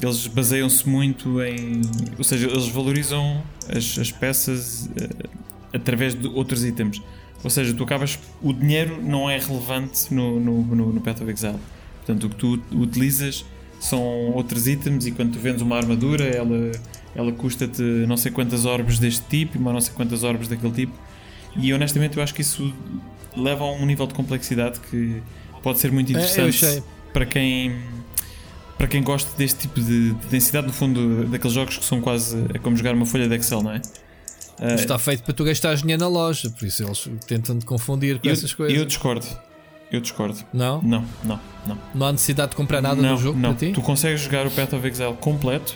eles 0.00 0.26
baseiam-se 0.26 0.88
muito 0.88 1.42
em. 1.42 1.80
Ou 2.16 2.24
seja, 2.24 2.46
eles 2.46 2.68
valorizam 2.68 3.42
as, 3.68 3.98
as 3.98 4.12
peças 4.12 4.88
eh, 4.96 5.28
através 5.72 6.14
de 6.14 6.26
outros 6.28 6.64
itens. 6.64 7.02
Ou 7.42 7.50
seja, 7.50 7.74
tu 7.74 7.82
acabas. 7.82 8.18
O 8.42 8.52
dinheiro 8.52 9.02
não 9.02 9.28
é 9.28 9.38
relevante 9.38 10.12
no, 10.12 10.40
no, 10.40 10.62
no, 10.62 10.92
no 10.92 11.00
Path 11.00 11.20
of 11.20 11.30
Exile. 11.30 11.58
Portanto, 11.98 12.24
o 12.24 12.30
que 12.30 12.36
tu 12.36 12.62
utilizas 12.72 13.44
são 13.80 14.02
outros 14.32 14.66
itens 14.66 15.06
e 15.06 15.12
quando 15.12 15.32
tu 15.32 15.38
vendes 15.38 15.62
uma 15.62 15.76
armadura, 15.76 16.24
ela, 16.24 16.72
ela 17.14 17.32
custa-te 17.32 17.82
não 17.82 18.16
sei 18.16 18.32
quantas 18.32 18.64
orbes 18.64 18.98
deste 18.98 19.22
tipo 19.28 19.56
e 19.56 19.60
não 19.60 19.80
sei 19.80 19.94
quantas 19.94 20.22
orbes 20.22 20.48
daquele 20.48 20.72
tipo. 20.72 20.92
E 21.56 21.72
honestamente 21.72 22.16
eu 22.16 22.22
acho 22.22 22.34
que 22.34 22.40
isso 22.40 22.72
leva 23.36 23.64
a 23.64 23.72
um 23.72 23.86
nível 23.86 24.06
de 24.06 24.14
complexidade 24.14 24.80
que 24.80 25.22
pode 25.62 25.78
ser 25.78 25.90
muito 25.92 26.08
É, 26.10 26.12
interessante 26.12 26.64
achei. 26.64 26.82
para 27.12 27.26
quem 27.26 27.76
para 28.76 28.86
quem 28.86 29.02
gosta 29.02 29.28
deste 29.36 29.60
tipo 29.62 29.80
de, 29.80 30.12
de 30.12 30.26
densidade, 30.28 30.66
no 30.68 30.72
fundo, 30.72 31.24
daqueles 31.24 31.52
jogos 31.54 31.76
que 31.78 31.84
são 31.84 32.00
quase 32.00 32.36
é 32.54 32.58
como 32.58 32.76
jogar 32.76 32.94
uma 32.94 33.04
folha 33.04 33.28
de 33.28 33.34
Excel, 33.34 33.60
não 33.62 33.72
é? 33.72 33.82
Ah, 34.60 34.74
Está 34.74 34.96
feito 34.98 35.22
para 35.24 35.34
tu 35.34 35.42
gastares 35.44 35.80
dinheiro 35.82 36.00
na 36.00 36.08
loja, 36.08 36.48
por 36.50 36.64
isso 36.64 36.84
eles 36.84 37.08
tentam 37.26 37.58
te 37.58 37.64
confundir 37.64 38.18
com 38.20 38.26
eu, 38.28 38.32
essas 38.32 38.54
coisas. 38.54 38.76
eu 38.78 38.84
discordo. 38.84 39.26
Eu 39.90 40.00
discordo. 40.00 40.38
Não? 40.52 40.80
Não, 40.82 41.04
não, 41.24 41.40
não. 41.66 41.78
Não 41.94 42.06
há 42.06 42.12
necessidade 42.12 42.50
de 42.50 42.56
comprar 42.56 42.80
nada 42.82 43.00
não, 43.00 43.12
no 43.12 43.16
jogo 43.16 43.38
não. 43.38 43.54
para 43.54 43.66
ti? 43.66 43.72
Tu 43.72 43.80
consegues 43.80 44.20
jogar 44.20 44.46
o 44.46 44.50
Path 44.50 44.74
of 44.74 44.86
Exile 44.86 45.14
completo 45.20 45.74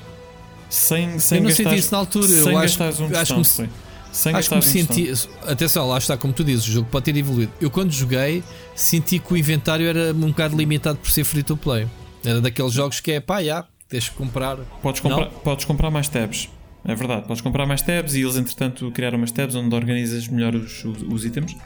sem, 0.69 1.19
sem 1.19 1.39
eu 1.39 1.43
não 1.45 1.49
gastar 1.51 1.65
senti 1.65 1.79
isso 1.81 1.93
na 1.93 1.99
altura. 1.99 2.27
sem 2.27 2.37
Eu 2.39 2.47
acho, 2.59 2.79
gastares 2.79 3.01
um 3.01 3.07
acho 3.17 3.35
que. 3.63 3.69
Sem 4.13 4.35
acho 4.35 4.49
que 4.49 4.55
me 4.55 4.63
senti. 4.63 5.11
Atenção, 5.47 5.89
lá 5.89 5.99
está, 5.99 6.17
como 6.17 6.33
tu 6.33 6.45
dizes, 6.45 6.69
o 6.69 6.71
jogo 6.71 6.89
pode 6.91 7.07
ter 7.07 7.17
evoluído. 7.17 7.53
Eu, 7.61 7.71
quando 7.71 7.91
joguei, 7.91 8.45
senti 8.75 9.19
que 9.19 9.33
o 9.33 9.37
inventário 9.37 9.87
era 9.87 10.13
um 10.13 10.29
bocado 10.29 10.57
limitado 10.57 10.99
por 10.99 11.11
ser 11.11 11.25
free 11.25 11.43
to 11.43 11.57
play. 11.57 11.87
Era 12.25 12.41
daqueles 12.41 12.73
jogos 12.73 13.01
que 13.01 13.13
é 13.13 13.21
pá, 13.21 13.43
já, 13.43 13.67
tens 13.89 14.09
que 14.09 14.15
comprar. 14.15 14.59
Podes 14.83 15.01
comprar, 15.01 15.27
podes 15.27 15.65
comprar 15.65 15.91
mais 15.91 16.09
tabs. 16.09 16.49
É 16.85 16.95
verdade, 16.95 17.27
podes 17.27 17.41
comprar 17.41 17.65
mais 17.65 17.81
tabs 17.81 18.15
e 18.15 18.21
eles 18.21 18.37
entretanto 18.37 18.91
criaram 18.91 19.17
umas 19.17 19.33
tabs 19.33 19.55
onde 19.55 19.75
organizas 19.75 20.29
melhor 20.29 20.55
os, 20.55 20.85
os, 20.85 21.03
os 21.03 21.25
itens. 21.25 21.57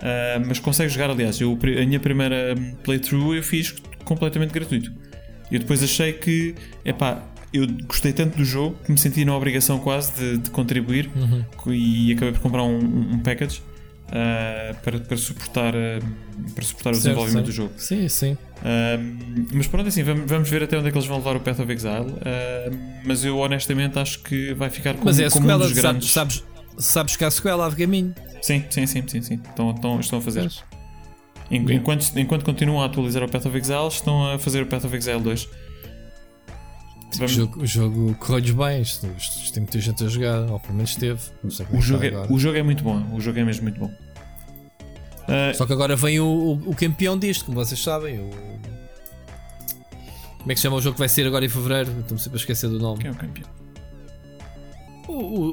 Ah, 0.00 0.40
mas 0.46 0.58
consegues 0.58 0.92
jogar, 0.92 1.10
aliás, 1.10 1.40
eu, 1.40 1.52
a 1.52 1.86
minha 1.86 2.00
primeira 2.00 2.54
playthrough 2.82 3.34
eu 3.34 3.42
fiz 3.42 3.74
completamente 4.04 4.52
gratuito. 4.52 4.92
Eu 5.50 5.58
depois 5.58 5.82
achei 5.82 6.12
que, 6.12 6.54
epá, 6.84 7.22
eu 7.52 7.66
gostei 7.86 8.12
tanto 8.12 8.36
do 8.36 8.44
jogo 8.44 8.76
que 8.84 8.92
me 8.92 8.98
senti 8.98 9.24
na 9.24 9.36
obrigação 9.36 9.78
quase 9.78 10.12
de, 10.12 10.38
de 10.38 10.50
contribuir 10.50 11.10
e 11.66 12.12
acabei 12.12 12.32
por 12.32 12.40
comprar 12.40 12.62
um, 12.62 12.78
um 12.78 13.18
package 13.20 13.62
ah, 14.12 14.74
para, 14.82 14.98
para 15.00 15.16
suportar, 15.16 15.74
ah, 15.74 15.98
para 16.54 16.64
suportar 16.64 16.90
o 16.90 16.94
Certo, 16.94 17.04
desenvolvimento 17.04 17.46
certo. 17.46 17.46
do 17.46 17.52
jogo. 17.52 17.72
Sim, 17.76 18.08
sim. 18.08 18.36
Um, 18.62 19.46
mas 19.54 19.66
pronto, 19.68 19.88
assim, 19.88 20.02
vamos, 20.02 20.28
vamos 20.28 20.48
ver 20.50 20.62
até 20.62 20.76
onde 20.76 20.88
é 20.88 20.90
que 20.90 20.98
eles 20.98 21.06
vão 21.08 21.18
levar 21.18 21.36
o 21.36 21.40
Path 21.40 21.60
of 21.60 21.72
Exile. 21.72 22.12
Mas 23.04 23.24
eu 23.24 23.38
honestamente 23.38 23.98
acho 23.98 24.20
que 24.22 24.52
vai 24.54 24.68
ficar 24.68 24.94
como, 24.94 25.06
Mas 25.06 25.18
é 25.20 25.26
a 25.26 25.30
como 25.30 25.50
um 25.50 25.58
dos 25.58 25.72
grandes. 25.72 26.10
sabes, 26.10 26.44
sabes 26.76 27.16
que 27.16 27.24
há 27.24 27.30
sequela 27.30 27.66
há 27.66 27.70
de 27.70 27.76
caminho. 27.76 28.14
Sim, 28.42 28.64
sim, 28.70 28.86
sim, 28.86 29.02
sim, 29.06 29.22
sim. 29.22 29.34
Estão, 29.48 29.70
estão, 29.70 30.00
estão 30.00 30.18
a 30.18 30.22
fazer. 30.22 30.50
Enquanto, 31.50 32.06
enquanto 32.16 32.44
continuam 32.44 32.80
a 32.82 32.86
atualizar 32.86 33.22
o 33.24 33.28
Path 33.28 33.46
of 33.46 33.56
Exile, 33.58 33.88
estão 33.88 34.32
a 34.34 34.38
fazer 34.38 34.62
o 34.62 34.66
Path 34.66 34.84
of 34.84 34.96
Exile 34.96 35.20
2. 35.20 35.48
O 37.12 37.16
Vamos- 37.18 37.32
jogo, 37.32 37.62
o 37.62 37.66
jogo 37.66 38.14
correu-lhes 38.20 38.50
bem, 38.52 38.82
isto, 38.82 39.06
isto, 39.18 39.36
isto 39.42 39.52
tem 39.52 39.62
muita 39.62 39.80
gente 39.80 40.04
a 40.04 40.08
jogar, 40.08 40.48
ou 40.50 40.60
pelo 40.60 40.74
menos 40.74 40.94
teve. 40.94 41.20
O, 41.42 41.48
é 41.48 41.80
jogo 41.80 42.04
é, 42.04 42.26
o 42.30 42.38
jogo 42.38 42.56
é 42.56 42.62
muito 42.62 42.84
bom. 42.84 43.04
O 43.12 43.20
jogo 43.20 43.38
é 43.38 43.44
mesmo 43.44 43.64
muito 43.64 43.80
bom. 43.80 43.90
Ah, 45.26 45.52
Só 45.54 45.66
que 45.66 45.72
agora 45.72 45.96
vem 45.96 46.20
o, 46.20 46.24
o, 46.26 46.52
o 46.70 46.74
campeão 46.74 47.18
disto, 47.18 47.44
como 47.46 47.56
vocês 47.56 47.80
sabem. 47.82 48.18
O... 48.20 48.30
Como 50.38 50.50
é 50.52 50.54
que 50.54 50.60
se 50.60 50.62
chama 50.62 50.76
o 50.76 50.80
jogo 50.80 50.94
que 50.94 51.00
vai 51.00 51.08
ser 51.08 51.26
agora 51.26 51.44
em 51.44 51.48
Fevereiro? 51.48 51.90
Estou-me 52.00 52.20
sempre 52.22 52.38
a 52.38 52.40
esquecer 52.40 52.68
do 52.70 52.78
nome. 52.78 53.00
quem 53.00 53.08
é 53.08 53.12
o 53.12 53.16
campeão? 53.16 53.48
O, 55.08 55.12
o, 55.12 55.50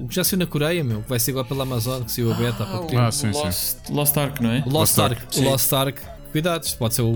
o, 0.00 0.04
o 0.04 0.08
que 0.08 0.14
já 0.14 0.24
saiu 0.24 0.38
na 0.38 0.46
Coreia, 0.46 0.82
meu, 0.82 1.02
que 1.02 1.08
vai 1.08 1.20
ser 1.20 1.32
agora 1.32 1.46
pela 1.46 1.62
Amazon, 1.64 2.02
que 2.02 2.10
saiu 2.12 2.32
a 2.32 2.34
beta 2.34 2.64
há 2.64 2.66
pouco 2.66 2.86
tempo. 2.86 3.02
Ah, 3.02 3.12
sim, 3.12 3.32
sim. 3.32 3.38
Lost, 3.38 3.88
Lost 3.90 4.16
Ark, 4.16 4.42
não 4.42 4.50
é? 4.50 4.60
O 4.60 4.70
Lost 4.70 4.74
Lost 4.74 4.98
Ark, 4.98 5.20
Ark. 5.20 5.38
O. 5.38 5.42
Lost 5.42 5.72
Ark. 5.72 6.00
Cuidado, 6.32 6.64
isto 6.64 6.78
pode 6.78 6.94
ser 6.94 7.02
o. 7.02 7.14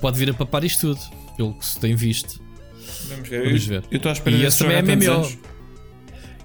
Pode 0.00 0.18
vir 0.18 0.30
a 0.30 0.34
papar 0.34 0.62
isto 0.64 0.94
tudo, 0.94 1.00
pelo 1.36 1.54
que 1.54 1.66
se 1.66 1.78
tem 1.80 1.94
visto. 1.96 2.40
Vamos 3.08 3.28
ver. 3.28 3.44
Vamos 3.44 3.62
eu 3.62 3.68
ver. 3.68 3.82
eu 3.90 3.96
estou 3.96 4.10
à 4.10 4.12
espera 4.12 4.36
E 4.36 4.44
esse 4.44 4.58
também 4.58 4.76
é 4.76 4.82
MMO. 4.82 5.58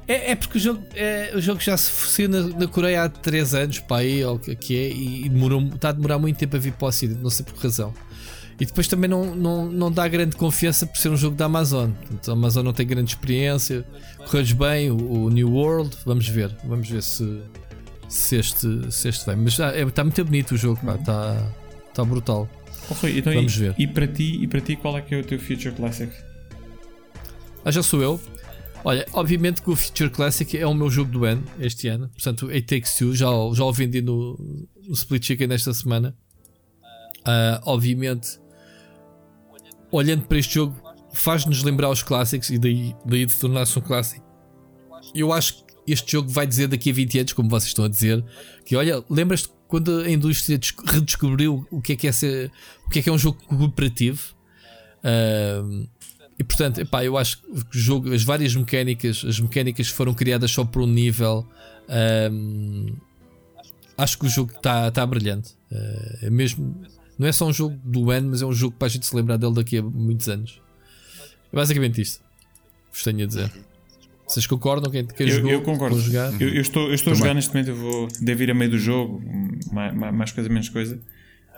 É, 0.07 0.31
é 0.31 0.35
porque 0.35 0.57
o 0.57 0.61
jogo, 0.61 0.83
é, 0.95 1.31
o 1.33 1.41
jogo 1.41 1.61
já 1.61 1.77
se 1.77 1.89
saiu 2.09 2.27
na, 2.27 2.41
na 2.41 2.67
Coreia 2.67 3.03
há 3.03 3.09
3 3.09 3.55
anos, 3.55 3.79
para 3.79 3.97
aí, 3.97 4.23
ou 4.23 4.37
que 4.37 4.53
que 4.55 4.77
é, 4.77 4.89
e 4.89 5.29
demorou, 5.29 5.61
está 5.61 5.89
a 5.89 5.91
demorar 5.93 6.19
muito 6.19 6.37
tempo 6.37 6.55
a 6.55 6.59
vir 6.59 6.73
para 6.73 6.85
o 6.85 6.89
Ocidente, 6.89 7.21
não 7.21 7.29
sei 7.29 7.45
por 7.45 7.53
que 7.53 7.63
razão. 7.63 7.93
E 8.59 8.65
depois 8.65 8.87
também 8.87 9.09
não, 9.09 9.35
não, 9.35 9.65
não 9.65 9.91
dá 9.91 10.07
grande 10.07 10.35
confiança 10.35 10.85
por 10.85 10.97
ser 10.97 11.09
um 11.09 11.17
jogo 11.17 11.35
da 11.35 11.45
Amazon. 11.45 11.91
Portanto, 11.91 12.29
a 12.29 12.33
Amazon 12.33 12.63
não 12.63 12.73
tem 12.73 12.85
grande 12.85 13.11
experiência. 13.11 13.83
Correu-lhes 14.17 14.51
bem 14.51 14.91
o, 14.91 15.25
o 15.25 15.29
New 15.29 15.51
World. 15.51 15.95
Vamos 16.05 16.27
ver. 16.27 16.55
Vamos 16.63 16.87
ver 16.87 17.01
se, 17.01 17.41
se, 18.07 18.35
este, 18.35 18.91
se 18.91 19.09
este 19.09 19.25
vem. 19.25 19.37
Mas 19.37 19.53
já, 19.53 19.73
é, 19.73 19.81
está 19.81 20.03
muito 20.03 20.23
bonito 20.23 20.53
o 20.53 20.57
jogo. 20.57 20.79
pá, 20.85 20.95
Está, 20.95 21.51
está 21.89 22.05
brutal. 22.05 22.47
Oh, 22.89 22.93
Rui, 22.93 23.17
então, 23.17 23.33
Vamos 23.33 23.55
e, 23.55 23.59
ver. 23.59 23.75
E 23.77 23.87
para, 23.87 24.07
ti, 24.07 24.43
e 24.43 24.47
para 24.47 24.61
ti, 24.61 24.75
qual 24.75 24.97
é 24.97 25.01
que 25.01 25.15
é 25.15 25.19
o 25.19 25.23
teu 25.23 25.39
Future 25.39 25.73
Classic? 25.73 26.11
Ah, 27.65 27.71
já 27.71 27.81
sou 27.81 28.01
eu. 28.01 28.21
Olha, 28.85 29.05
obviamente 29.13 29.61
que 29.61 29.69
o 29.69 29.75
Future 29.75 30.09
Classic 30.09 30.57
é 30.57 30.67
o 30.67 30.73
meu 30.73 30.89
jogo 30.89 31.09
do 31.09 31.23
ano, 31.23 31.43
este 31.59 31.87
ano. 31.87 32.09
Portanto, 32.09 32.49
It 32.49 32.63
Takes 32.63 32.97
Two, 32.97 33.15
já, 33.15 33.27
já 33.53 33.63
o 33.63 33.71
vendi 33.71 34.01
no, 34.01 34.37
no 34.85 34.93
Split 34.93 35.25
Chicken 35.25 35.47
nesta 35.47 35.73
semana. 35.73 36.15
Ah, 37.23 37.61
obviamente, 37.65 38.39
olhando 39.89 40.25
para 40.25 40.37
este 40.37 40.55
jogo, 40.55 40.75
faz-nos 41.13 41.63
lembrar 41.63 41.89
os 41.89 42.03
clássicos 42.03 42.49
e 42.49 42.57
daí, 42.57 42.93
daí 43.05 43.25
de 43.25 43.33
tornar-se 43.35 43.79
um 43.79 43.81
clássico. 43.81 44.25
Eu 45.15 45.31
acho 45.31 45.63
que 45.65 45.93
este 45.93 46.11
jogo 46.11 46.29
vai 46.29 46.45
dizer 46.45 46.67
daqui 46.67 46.89
a 46.89 46.93
20 46.93 47.19
anos, 47.19 47.33
como 47.33 47.49
vocês 47.49 47.69
estão 47.69 47.85
a 47.85 47.89
dizer, 47.89 48.23
que 48.65 48.75
olha, 48.75 49.03
lembras-te 49.09 49.49
quando 49.67 50.01
a 50.01 50.09
indústria 50.09 50.59
redescobriu 50.85 51.65
o 51.71 51.81
que 51.81 51.93
é 51.93 51.95
que 51.95 52.07
é, 52.07 52.11
ser, 52.11 52.51
o 52.85 52.89
que 52.89 52.99
é, 52.99 53.01
que 53.01 53.09
é 53.09 53.11
um 53.11 53.17
jogo 53.17 53.41
cooperativo. 53.47 54.35
Uh, 54.99 55.87
e 56.37 56.43
portanto, 56.43 56.81
epá, 56.81 57.03
eu 57.05 57.17
acho 57.17 57.41
que 57.41 57.77
o 57.77 57.79
jogo, 57.79 58.13
as 58.13 58.23
várias 58.23 58.55
mecânicas, 58.55 59.23
as 59.27 59.39
mecânicas 59.39 59.87
foram 59.87 60.13
criadas 60.13 60.51
só 60.51 60.65
por 60.65 60.81
um 60.81 60.87
nível. 60.87 61.47
Um, 62.31 62.87
acho 63.97 64.17
que 64.17 64.25
o 64.25 64.29
jogo 64.29 64.51
está 64.51 64.89
tá 64.89 65.05
brilhante. 65.05 65.51
Uh, 65.71 66.25
é 66.25 66.29
mesmo, 66.29 66.75
não 67.17 67.27
é 67.27 67.31
só 67.31 67.45
um 67.45 67.53
jogo 67.53 67.79
do 67.83 68.09
ano, 68.09 68.29
mas 68.31 68.41
é 68.41 68.45
um 68.45 68.53
jogo 68.53 68.75
para 68.77 68.87
a 68.87 68.89
gente 68.89 69.05
se 69.05 69.15
lembrar 69.15 69.37
dele 69.37 69.53
daqui 69.53 69.77
a 69.77 69.83
muitos 69.83 70.27
anos. 70.27 70.59
É 71.51 71.55
basicamente 71.55 72.01
isto. 72.01 72.23
Vos 72.91 73.03
tenho 73.03 73.23
a 73.23 73.27
dizer. 73.27 73.51
Vocês 74.27 74.47
concordam? 74.47 74.91
Quem, 74.91 75.05
quem 75.05 75.27
eu, 75.27 75.35
jogou, 75.35 75.51
eu 75.51 75.61
concordo. 75.61 75.99
Jogar? 75.99 76.41
Eu, 76.41 76.49
eu, 76.49 76.61
estou, 76.61 76.87
eu 76.87 76.95
estou 76.95 77.13
a 77.13 77.15
jogar 77.15 77.35
neste 77.35 77.53
momento. 77.53 77.69
Eu 77.69 77.75
vou 77.75 78.07
devo 78.19 78.41
ir 78.41 78.49
a 78.49 78.53
meio 78.53 78.71
do 78.71 78.79
jogo, 78.79 79.21
mais, 79.71 79.93
mais 79.93 80.31
coisa, 80.31 80.49
menos 80.49 80.69
coisa. 80.69 80.99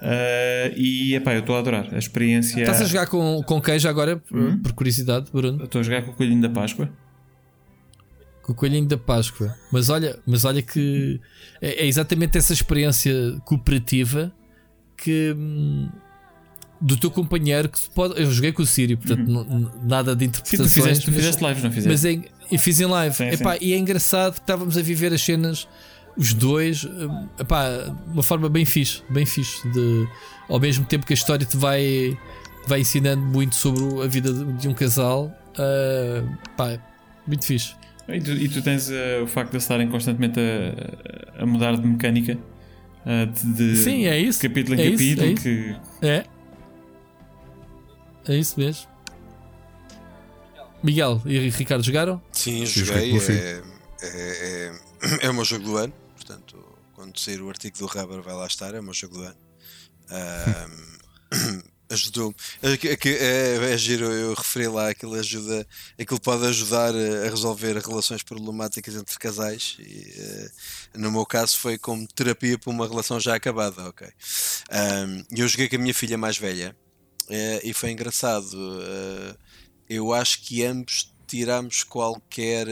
Uh, 0.01 0.74
e 0.75 1.15
epá, 1.15 1.33
eu 1.33 1.40
estou 1.40 1.56
a 1.56 1.59
adorar 1.59 1.88
a 1.93 1.98
experiência. 1.98 2.59
Estás 2.59 2.82
a 2.82 2.85
jogar 2.85 3.07
com, 3.07 3.41
com 3.43 3.61
quem 3.61 3.80
já 3.80 3.90
agora, 3.90 4.22
hum? 4.32 4.59
por 4.59 4.74
curiosidade, 4.74 5.32
Bruno? 5.32 5.64
Estou 5.64 5.80
a 5.80 5.83
jogar 5.83 6.01
com 6.03 6.11
o 6.11 6.14
Coelhinho 6.14 6.41
da 6.41 6.49
Páscoa. 6.49 6.90
Com 8.41 8.51
o 8.51 8.56
Coelhinho 8.56 8.88
da 8.88 8.98
Páscoa. 8.98 9.56
Mas 9.72 9.90
olha, 9.90 10.19
mas 10.25 10.45
olha 10.45 10.61
que 10.61 11.19
é, 11.61 11.83
é 11.83 11.88
exatamente 11.88 12.38
essa 12.38 12.53
experiência 12.53 13.14
cooperativa 13.45 14.32
que 14.98 15.33
hum, 15.35 15.90
do 16.80 16.98
teu 16.98 17.09
companheiro 17.09 17.69
que 17.69 17.80
pode. 17.93 18.22
Eu 18.22 18.32
joguei 18.32 18.51
com 18.51 18.61
o 18.61 18.65
Sírio, 18.65 18.98
portanto, 18.98 19.27
uhum. 19.27 19.69
nada 19.83 20.15
de 20.15 20.25
interpretações. 20.25 20.72
Sim, 20.72 20.80
tu 20.80 20.83
fizeste, 20.83 21.06
tu 21.06 21.11
fizeste 21.11 21.43
lives, 21.43 21.64
não 21.64 21.72
fizeste? 21.72 21.90
Mas 21.90 22.06
é, 22.06 22.22
e 22.51 22.57
fiz 22.57 22.80
em 22.80 22.85
live. 22.85 23.15
Sim, 23.15 23.30
epá, 23.30 23.53
sim. 23.53 23.59
E 23.61 23.74
é 23.74 23.77
engraçado 23.77 24.33
que 24.33 24.41
estávamos 24.41 24.77
a 24.77 24.82
viver 24.82 25.14
as 25.14 25.22
cenas 25.22 25.67
os 26.18 26.34
dois, 26.34 26.85
eh, 26.85 27.42
epá, 27.42 27.69
de 27.69 28.14
uma 28.14 28.24
forma 28.24 28.50
bem 28.50 28.66
fixe, 28.66 29.03
bem 29.10 29.26
fixe, 29.26 29.68
de, 29.69 30.08
ao 30.50 30.60
mesmo 30.60 30.85
tempo 30.85 31.06
que 31.06 31.14
a 31.14 31.16
história 31.16 31.45
te 31.45 31.58
vai, 31.58 32.18
vai 32.68 32.82
ensinando 32.82 33.22
muito 33.22 33.56
sobre 33.56 34.03
a 34.03 34.08
vida 34.08 34.34
de, 34.34 34.68
um 34.68 34.74
casal, 34.74 35.32
uh, 35.52 36.38
pá, 36.56 36.80
muito 37.27 37.45
fixe. 37.45 37.76
E 38.08 38.19
tu, 38.22 38.32
e 38.32 38.48
tu 38.48 38.61
tens 38.61 38.90
uh, 38.90 39.24
o 39.24 39.27
facto 39.27 39.52
de 39.52 39.58
estarem 39.58 39.88
constantemente 39.90 40.40
a, 40.40 41.44
a 41.44 41.45
mudar 41.45 41.76
de 41.76 41.85
mecânica 41.85 42.38
uh, 43.06 43.26
de, 43.26 43.53
de, 43.53 43.77
Sim, 43.77 44.06
é 44.06 44.19
isso. 44.19 44.42
capítulo 44.42 44.80
em 44.80 44.88
é 44.88 44.92
capítulo. 44.92 45.27
Isso, 45.27 45.40
é, 45.40 45.44
que... 45.44 45.76
é. 46.06 46.26
É 48.27 48.38
isso 48.38 48.60
mesmo. 48.60 48.88
Miguel 50.82 51.22
e 51.26 51.50
Ricardo 51.50 51.84
jogaram? 51.84 52.22
Sim, 52.32 52.66
joguei. 52.66 53.11
É, 53.18 53.61
é, 54.03 54.72
é, 55.02 55.26
é 55.26 55.30
o 55.30 55.34
meu 55.34 55.44
jogo 55.44 55.64
do 55.64 55.77
ano. 55.77 55.94
Quando 57.16 57.19
sair 57.19 57.42
o 57.42 57.48
artigo 57.48 57.77
do 57.77 57.85
Rubber 57.85 58.22
vai 58.22 58.34
lá 58.34 58.45
estar, 58.45 58.76
é 58.76 58.80
o 58.82 58.84
meu 58.84 58.94
jogo 58.94 59.16
do 59.16 59.24
ano. 59.24 59.38
Um, 60.11 61.64
ajudou-me. 61.90 62.35
É, 62.61 62.74
é, 62.74 63.74
é, 63.74 63.77
giro, 63.77 64.11
eu 64.11 64.34
referi 64.34 64.68
lá, 64.68 64.90
aquilo 64.90 65.14
ajuda, 65.14 65.66
aquilo 65.98 66.19
pode 66.19 66.45
ajudar 66.45 66.94
a 66.94 67.30
resolver 67.30 67.77
relações 67.77 68.22
problemáticas 68.22 68.95
entre 68.95 69.18
casais. 69.18 69.77
E, 69.80 70.50
uh, 70.94 71.00
no 71.00 71.10
meu 71.10 71.26
caso 71.26 71.58
foi 71.58 71.77
como 71.77 72.06
terapia 72.06 72.60
para 72.60 72.69
uma 72.69 72.85
relação 72.85 73.18
já 73.18 73.34
acabada, 73.34 73.88
ok. 73.88 74.10
Um, 74.69 75.38
eu 75.38 75.48
joguei 75.48 75.69
com 75.69 75.77
a 75.77 75.80
minha 75.80 75.94
filha 75.94 76.18
mais 76.18 76.38
velha 76.38 76.76
uh, 77.30 77.60
e 77.64 77.74
foi 77.74 77.92
engraçado. 77.92 78.56
Uh, 78.56 79.38
eu 79.88 80.11
acho 80.11 80.42
que 80.42 80.66
ambos 80.66 81.16
tiramos 81.26 81.84
qualquer 81.84 82.68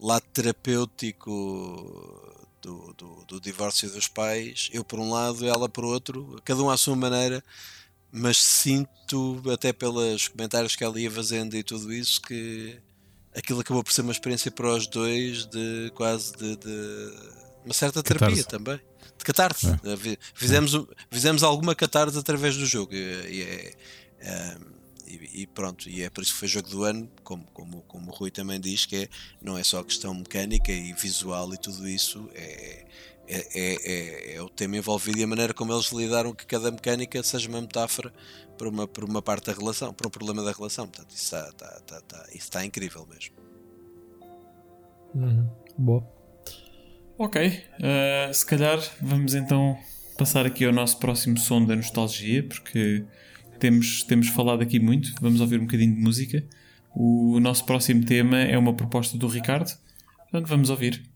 lado 0.00 0.24
terapêutico 0.32 2.41
do, 2.62 2.94
do, 2.96 3.24
do, 3.26 3.40
divórcio 3.40 3.90
dos 3.90 4.08
pais, 4.08 4.70
eu 4.72 4.84
por 4.84 4.98
um 4.98 5.10
lado, 5.10 5.46
ela 5.46 5.68
por 5.68 5.84
outro, 5.84 6.40
cada 6.44 6.62
um 6.62 6.70
à 6.70 6.76
sua 6.76 6.94
maneira, 6.94 7.42
mas 8.10 8.36
sinto, 8.38 9.42
até 9.52 9.72
pelos 9.72 10.28
comentários 10.28 10.76
que 10.76 10.84
ela 10.84 10.98
ia 11.00 11.10
fazendo 11.10 11.56
e 11.56 11.62
tudo 11.62 11.92
isso, 11.92 12.22
que 12.22 12.78
aquilo 13.34 13.60
acabou 13.60 13.82
por 13.82 13.92
ser 13.92 14.02
uma 14.02 14.12
experiência 14.12 14.50
para 14.50 14.68
os 14.68 14.86
dois 14.86 15.46
de 15.46 15.90
quase 15.94 16.32
de, 16.36 16.56
de 16.56 17.12
uma 17.64 17.74
certa 17.74 18.02
terapia 18.02 18.44
também. 18.44 18.80
De 19.18 19.24
catarse. 19.24 19.66
É. 19.68 20.18
Fizemos, 20.34 20.72
fizemos 21.10 21.42
alguma 21.42 21.74
catarse 21.74 22.18
através 22.18 22.56
do 22.56 22.66
jogo. 22.66 22.92
E, 22.94 22.98
e 22.98 23.42
é, 23.42 23.74
é 24.20 24.56
e, 25.20 25.42
e, 25.42 25.46
pronto, 25.46 25.88
e 25.88 26.02
é 26.02 26.10
por 26.10 26.22
isso 26.22 26.32
que 26.32 26.38
foi 26.38 26.48
jogo 26.48 26.68
do 26.68 26.84
ano, 26.84 27.08
como, 27.22 27.44
como, 27.52 27.82
como 27.82 28.10
o 28.10 28.14
Rui 28.14 28.30
também 28.30 28.60
diz, 28.60 28.86
que 28.86 28.96
é, 28.96 29.08
não 29.40 29.58
é 29.58 29.64
só 29.64 29.82
questão 29.82 30.14
mecânica 30.14 30.72
e 30.72 30.92
visual 30.92 31.52
e 31.52 31.58
tudo 31.58 31.88
isso, 31.88 32.28
é, 32.34 32.84
é, 33.28 33.38
é, 33.54 33.74
é, 33.74 34.34
é 34.36 34.42
o 34.42 34.48
tema 34.48 34.76
envolvido 34.76 35.18
e 35.18 35.24
a 35.24 35.26
maneira 35.26 35.54
como 35.54 35.72
eles 35.72 35.90
lidaram 35.92 36.34
que 36.34 36.46
cada 36.46 36.70
mecânica 36.70 37.22
seja 37.22 37.48
uma 37.48 37.60
metáfora 37.60 38.12
para 38.58 38.68
uma, 38.68 38.86
para 38.86 39.04
uma 39.04 39.22
parte 39.22 39.46
da 39.46 39.52
relação, 39.52 39.92
para 39.92 40.06
um 40.06 40.10
problema 40.10 40.42
da 40.42 40.52
relação. 40.52 40.86
Portanto, 40.86 41.10
isso 41.10 41.24
está, 41.24 41.48
está, 41.48 41.76
está, 41.78 41.98
está, 41.98 42.26
isso 42.28 42.36
está 42.38 42.64
incrível 42.64 43.06
mesmo. 43.06 43.34
Uhum. 45.14 45.48
Boa. 45.78 46.06
Ok, 47.18 47.46
uh, 47.46 48.34
se 48.34 48.44
calhar 48.44 48.80
vamos 49.00 49.34
então 49.34 49.78
passar 50.16 50.46
aqui 50.46 50.64
ao 50.64 50.72
nosso 50.72 50.98
próximo 50.98 51.38
som 51.38 51.64
da 51.64 51.76
nostalgia, 51.76 52.42
porque 52.42 53.04
temos, 53.62 54.02
temos 54.02 54.26
falado 54.26 54.60
aqui 54.60 54.80
muito, 54.80 55.14
vamos 55.20 55.40
ouvir 55.40 55.60
um 55.60 55.66
bocadinho 55.66 55.94
de 55.94 56.00
música. 56.00 56.44
O 56.92 57.38
nosso 57.38 57.64
próximo 57.64 58.04
tema 58.04 58.38
é 58.40 58.58
uma 58.58 58.74
proposta 58.74 59.16
do 59.16 59.28
Ricardo, 59.28 59.70
portanto 60.24 60.48
vamos 60.48 60.68
ouvir. 60.68 61.11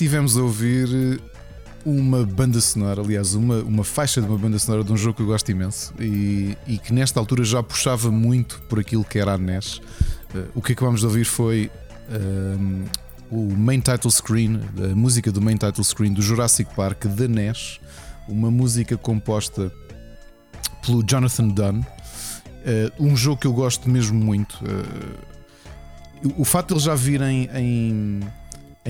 Estivemos 0.00 0.34
a 0.38 0.42
ouvir 0.42 1.20
uma 1.84 2.24
banda 2.24 2.58
sonora, 2.58 3.02
aliás, 3.02 3.34
uma, 3.34 3.56
uma 3.56 3.84
faixa 3.84 4.22
de 4.22 4.26
uma 4.26 4.38
banda 4.38 4.58
sonora 4.58 4.82
de 4.82 4.90
um 4.90 4.96
jogo 4.96 5.16
que 5.16 5.22
eu 5.22 5.26
gosto 5.26 5.50
imenso 5.50 5.92
e, 6.00 6.56
e 6.66 6.78
que 6.78 6.90
nesta 6.90 7.20
altura 7.20 7.44
já 7.44 7.62
puxava 7.62 8.10
muito 8.10 8.62
por 8.62 8.80
aquilo 8.80 9.04
que 9.04 9.18
era 9.18 9.34
a 9.34 9.38
NES. 9.38 9.76
Uh, 10.34 10.48
o 10.54 10.62
que 10.62 10.72
acabamos 10.72 11.00
de 11.00 11.06
ouvir 11.06 11.26
foi 11.26 11.70
um, 12.58 12.84
o 13.30 13.54
main 13.54 13.80
title 13.80 14.10
screen, 14.10 14.62
a 14.90 14.96
música 14.96 15.30
do 15.30 15.38
main 15.38 15.58
title 15.58 15.84
screen 15.84 16.14
do 16.14 16.22
Jurassic 16.22 16.74
Park 16.74 17.04
da 17.04 17.28
NES, 17.28 17.78
uma 18.26 18.50
música 18.50 18.96
composta 18.96 19.70
pelo 20.82 21.04
Jonathan 21.06 21.48
Dunn, 21.48 21.80
uh, 21.80 21.84
um 22.98 23.14
jogo 23.14 23.42
que 23.42 23.46
eu 23.46 23.52
gosto 23.52 23.90
mesmo 23.90 24.18
muito. 24.18 24.64
Uh, 24.64 26.32
o 26.38 26.44
facto 26.46 26.68
de 26.68 26.74
ele 26.74 26.80
já 26.80 26.94
vir 26.94 27.20
em, 27.20 27.50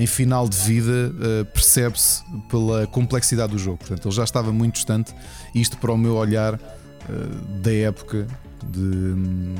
em 0.01 0.07
final 0.07 0.49
de 0.49 0.57
vida 0.57 1.13
uh, 1.13 1.45
percebe-se 1.45 2.23
pela 2.49 2.87
complexidade 2.87 3.51
do 3.51 3.59
jogo. 3.59 3.77
Portanto, 3.77 4.07
ele 4.07 4.15
já 4.15 4.23
estava 4.23 4.51
muito 4.51 4.75
distante. 4.75 5.13
Isto 5.53 5.77
para 5.77 5.91
o 5.91 5.97
meu 5.97 6.15
olhar 6.15 6.55
uh, 6.55 7.59
da 7.61 7.71
época 7.71 8.25
de, 8.67 8.79
um, 8.79 9.55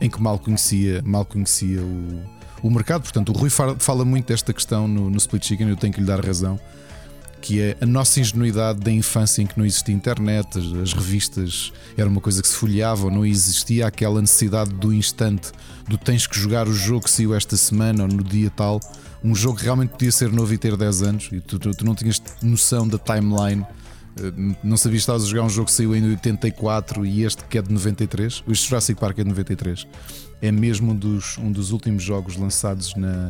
em 0.00 0.08
que 0.08 0.22
mal 0.22 0.38
conhecia, 0.38 1.02
mal 1.04 1.24
conhecia 1.24 1.82
o, 1.82 2.22
o 2.62 2.70
mercado. 2.70 3.02
Portanto, 3.02 3.30
o 3.30 3.32
Rui 3.32 3.50
fala, 3.50 4.04
muito 4.04 4.28
desta 4.28 4.52
questão 4.52 4.86
no, 4.86 5.10
no, 5.10 5.16
Split 5.16 5.44
Chicken, 5.44 5.68
eu 5.68 5.76
tenho 5.76 5.92
que 5.92 6.00
lhe 6.00 6.06
dar 6.06 6.24
razão. 6.24 6.60
Que 7.42 7.60
é 7.60 7.76
a 7.80 7.86
nossa 7.86 8.20
ingenuidade 8.20 8.78
da 8.78 8.92
infância 8.92 9.42
em 9.42 9.46
que 9.46 9.58
não 9.58 9.66
existia 9.66 9.94
internet, 9.94 10.58
as, 10.58 10.72
as 10.80 10.92
revistas 10.92 11.72
era 11.96 12.08
uma 12.08 12.20
coisa 12.20 12.40
que 12.40 12.46
se 12.46 12.54
folheava, 12.54 13.10
não 13.10 13.26
existia 13.26 13.84
aquela 13.84 14.20
necessidade 14.20 14.72
do 14.74 14.92
instante 14.92 15.50
do 15.88 15.98
tens 15.98 16.24
que 16.24 16.38
jogar 16.38 16.68
o 16.68 16.72
jogo 16.72 17.04
que 17.04 17.10
saiu 17.10 17.34
esta 17.34 17.56
semana 17.56 18.04
ou 18.04 18.08
no 18.08 18.22
dia 18.22 18.50
tal 18.50 18.80
um 19.26 19.34
jogo 19.34 19.58
que 19.58 19.64
realmente 19.64 19.90
podia 19.90 20.12
ser 20.12 20.30
novo 20.30 20.54
e 20.54 20.58
ter 20.58 20.76
10 20.76 21.02
anos 21.02 21.28
e 21.32 21.40
tu, 21.40 21.58
tu, 21.58 21.72
tu 21.72 21.84
não 21.84 21.94
tinhas 21.96 22.22
noção 22.40 22.86
da 22.86 22.96
timeline. 22.96 23.66
Eh, 24.20 24.54
não 24.62 24.76
sabias 24.76 25.00
que 25.00 25.02
estavas 25.02 25.24
a 25.24 25.26
jogar 25.26 25.42
um 25.42 25.50
jogo 25.50 25.66
que 25.66 25.72
saiu 25.72 25.96
em 25.96 26.10
84 26.10 27.04
e 27.04 27.24
este 27.24 27.44
que 27.44 27.58
é 27.58 27.62
de 27.62 27.72
93. 27.72 28.44
O 28.46 28.54
Jurassic 28.54 29.00
Park 29.00 29.18
é 29.18 29.24
de 29.24 29.28
93. 29.28 29.86
É 30.40 30.52
mesmo 30.52 30.92
um 30.92 30.96
dos, 30.96 31.38
um 31.38 31.50
dos 31.50 31.72
últimos 31.72 32.04
jogos 32.04 32.36
lançados 32.36 32.94
na. 32.94 33.28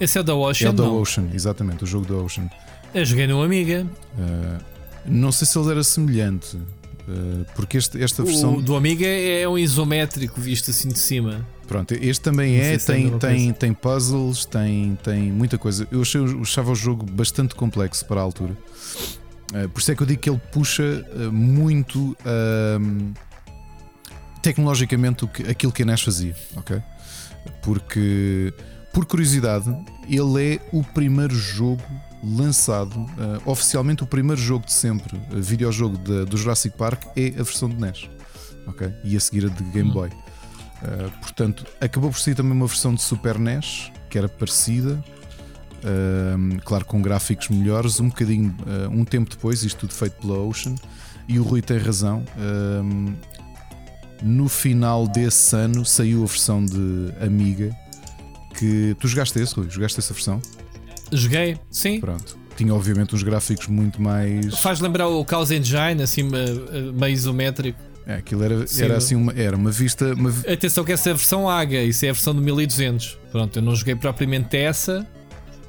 Esse 0.00 0.16
é 0.16 0.22
o 0.22 0.24
da 0.24 0.34
Ocean? 0.34 0.68
É 0.68 0.70
o 0.70 0.72
da 0.72 0.88
Ocean, 0.88 1.28
exatamente, 1.34 1.84
o 1.84 1.86
jogo 1.86 2.06
da 2.06 2.14
Ocean. 2.14 2.48
Eu 2.94 3.04
joguei 3.04 3.26
no 3.26 3.42
Amiga. 3.42 3.86
Uh, 4.16 4.64
não 5.04 5.30
sei 5.30 5.46
se 5.46 5.58
ele 5.58 5.70
era 5.70 5.84
semelhante. 5.84 6.56
Uh, 6.56 7.44
porque 7.54 7.76
este, 7.76 8.02
esta 8.02 8.22
versão. 8.22 8.56
O 8.56 8.62
do 8.62 8.76
Amiga 8.76 9.06
é 9.06 9.46
um 9.46 9.58
isométrico 9.58 10.40
visto 10.40 10.70
assim 10.70 10.88
de 10.88 10.98
cima. 10.98 11.44
Pronto, 11.68 11.92
este 11.92 12.22
também 12.22 12.56
é, 12.56 12.78
tem, 12.78 13.18
tem, 13.18 13.52
tem 13.52 13.74
puzzles, 13.74 14.46
tem, 14.46 14.98
tem 15.04 15.30
muita 15.30 15.58
coisa. 15.58 15.86
Eu 15.92 16.00
achei, 16.00 16.18
eu 16.18 16.40
achava 16.40 16.72
o 16.72 16.74
jogo 16.74 17.04
bastante 17.04 17.54
complexo 17.54 18.06
para 18.06 18.18
a 18.18 18.24
altura. 18.24 18.56
Uh, 19.52 19.68
por 19.68 19.78
isso 19.78 19.92
é 19.92 19.94
que 19.94 20.02
eu 20.02 20.06
digo 20.06 20.20
que 20.20 20.30
ele 20.30 20.40
puxa 20.50 20.82
uh, 20.82 21.30
muito 21.30 22.12
uh, 22.12 23.14
tecnologicamente 24.42 25.26
que, 25.26 25.42
aquilo 25.42 25.70
que 25.70 25.82
a 25.82 25.86
NES 25.86 26.00
fazia, 26.00 26.34
ok? 26.56 26.82
Porque, 27.62 28.52
por 28.94 29.04
curiosidade, 29.04 29.68
ele 30.08 30.54
é 30.54 30.60
o 30.72 30.82
primeiro 30.82 31.34
jogo 31.34 31.82
lançado, 32.24 33.06
oficialmente 33.46 34.02
o 34.02 34.06
primeiro 34.06 34.40
jogo 34.40 34.66
de 34.66 34.72
sempre, 34.72 35.18
videojogo 35.30 35.96
de, 35.98 36.24
do 36.24 36.36
Jurassic 36.36 36.76
Park, 36.76 37.04
é 37.14 37.28
a 37.28 37.42
versão 37.42 37.68
de 37.68 37.76
NES, 37.76 38.10
ok? 38.66 38.92
E 39.04 39.16
a 39.16 39.20
seguir 39.20 39.46
a 39.46 39.48
de 39.48 39.62
Game 39.64 39.90
hum. 39.90 40.08
Uh, 40.82 41.10
portanto, 41.20 41.66
acabou 41.80 42.10
por 42.10 42.18
ser 42.18 42.34
também 42.34 42.52
uma 42.52 42.66
versão 42.66 42.94
de 42.94 43.02
Super 43.02 43.38
NES 43.38 43.90
que 44.08 44.16
era 44.16 44.28
parecida, 44.28 45.02
uh, 45.82 46.62
claro, 46.64 46.84
com 46.84 47.02
gráficos 47.02 47.48
melhores. 47.48 48.00
Um 48.00 48.08
bocadinho, 48.08 48.54
uh, 48.60 48.90
um 48.90 49.04
tempo 49.04 49.28
depois, 49.28 49.62
isto 49.62 49.80
tudo 49.80 49.92
feito 49.92 50.14
pela 50.14 50.38
Ocean, 50.38 50.74
e 51.28 51.38
o 51.38 51.42
Rui 51.42 51.60
tem 51.60 51.78
razão. 51.78 52.24
no 54.22 54.48
final 54.48 55.06
desse 55.06 55.54
ano 55.54 55.84
saiu 55.84 56.22
a 56.22 56.26
versão 56.26 56.64
de 56.64 57.12
Amiga. 57.20 57.76
Que 58.56 58.96
tu 58.98 59.06
jogaste 59.06 59.38
esse, 59.38 59.54
Rui? 59.54 59.68
Jogaste 59.68 60.00
essa 60.00 60.14
versão? 60.14 60.40
Joguei, 61.12 61.58
sim. 61.70 62.00
Pronto. 62.00 62.38
Tinha 62.56 62.74
obviamente 62.74 63.14
uns 63.14 63.22
gráficos 63.22 63.68
muito 63.68 64.00
mais. 64.00 64.58
Faz 64.58 64.80
lembrar 64.80 65.06
o 65.06 65.24
Chaos 65.28 65.50
Engine, 65.50 66.02
assim 66.02 66.22
meio 66.24 67.12
isométrico. 67.12 67.87
É, 68.08 68.14
aquilo 68.14 68.42
era, 68.42 68.64
era 68.80 68.96
assim 68.96 69.14
uma, 69.14 69.34
era 69.34 69.54
uma 69.54 69.70
vista. 69.70 70.14
Uma... 70.14 70.30
Atenção 70.50 70.82
que 70.82 70.92
essa 70.92 71.10
é 71.10 71.12
a 71.12 71.14
versão 71.14 71.46
AGA, 71.46 71.82
isso 71.82 72.06
é 72.06 72.08
a 72.08 72.12
versão 72.12 72.34
do 72.34 72.40
1200. 72.40 73.18
Pronto, 73.30 73.58
eu 73.58 73.62
não 73.62 73.76
joguei 73.76 73.94
propriamente 73.94 74.56
essa, 74.56 75.06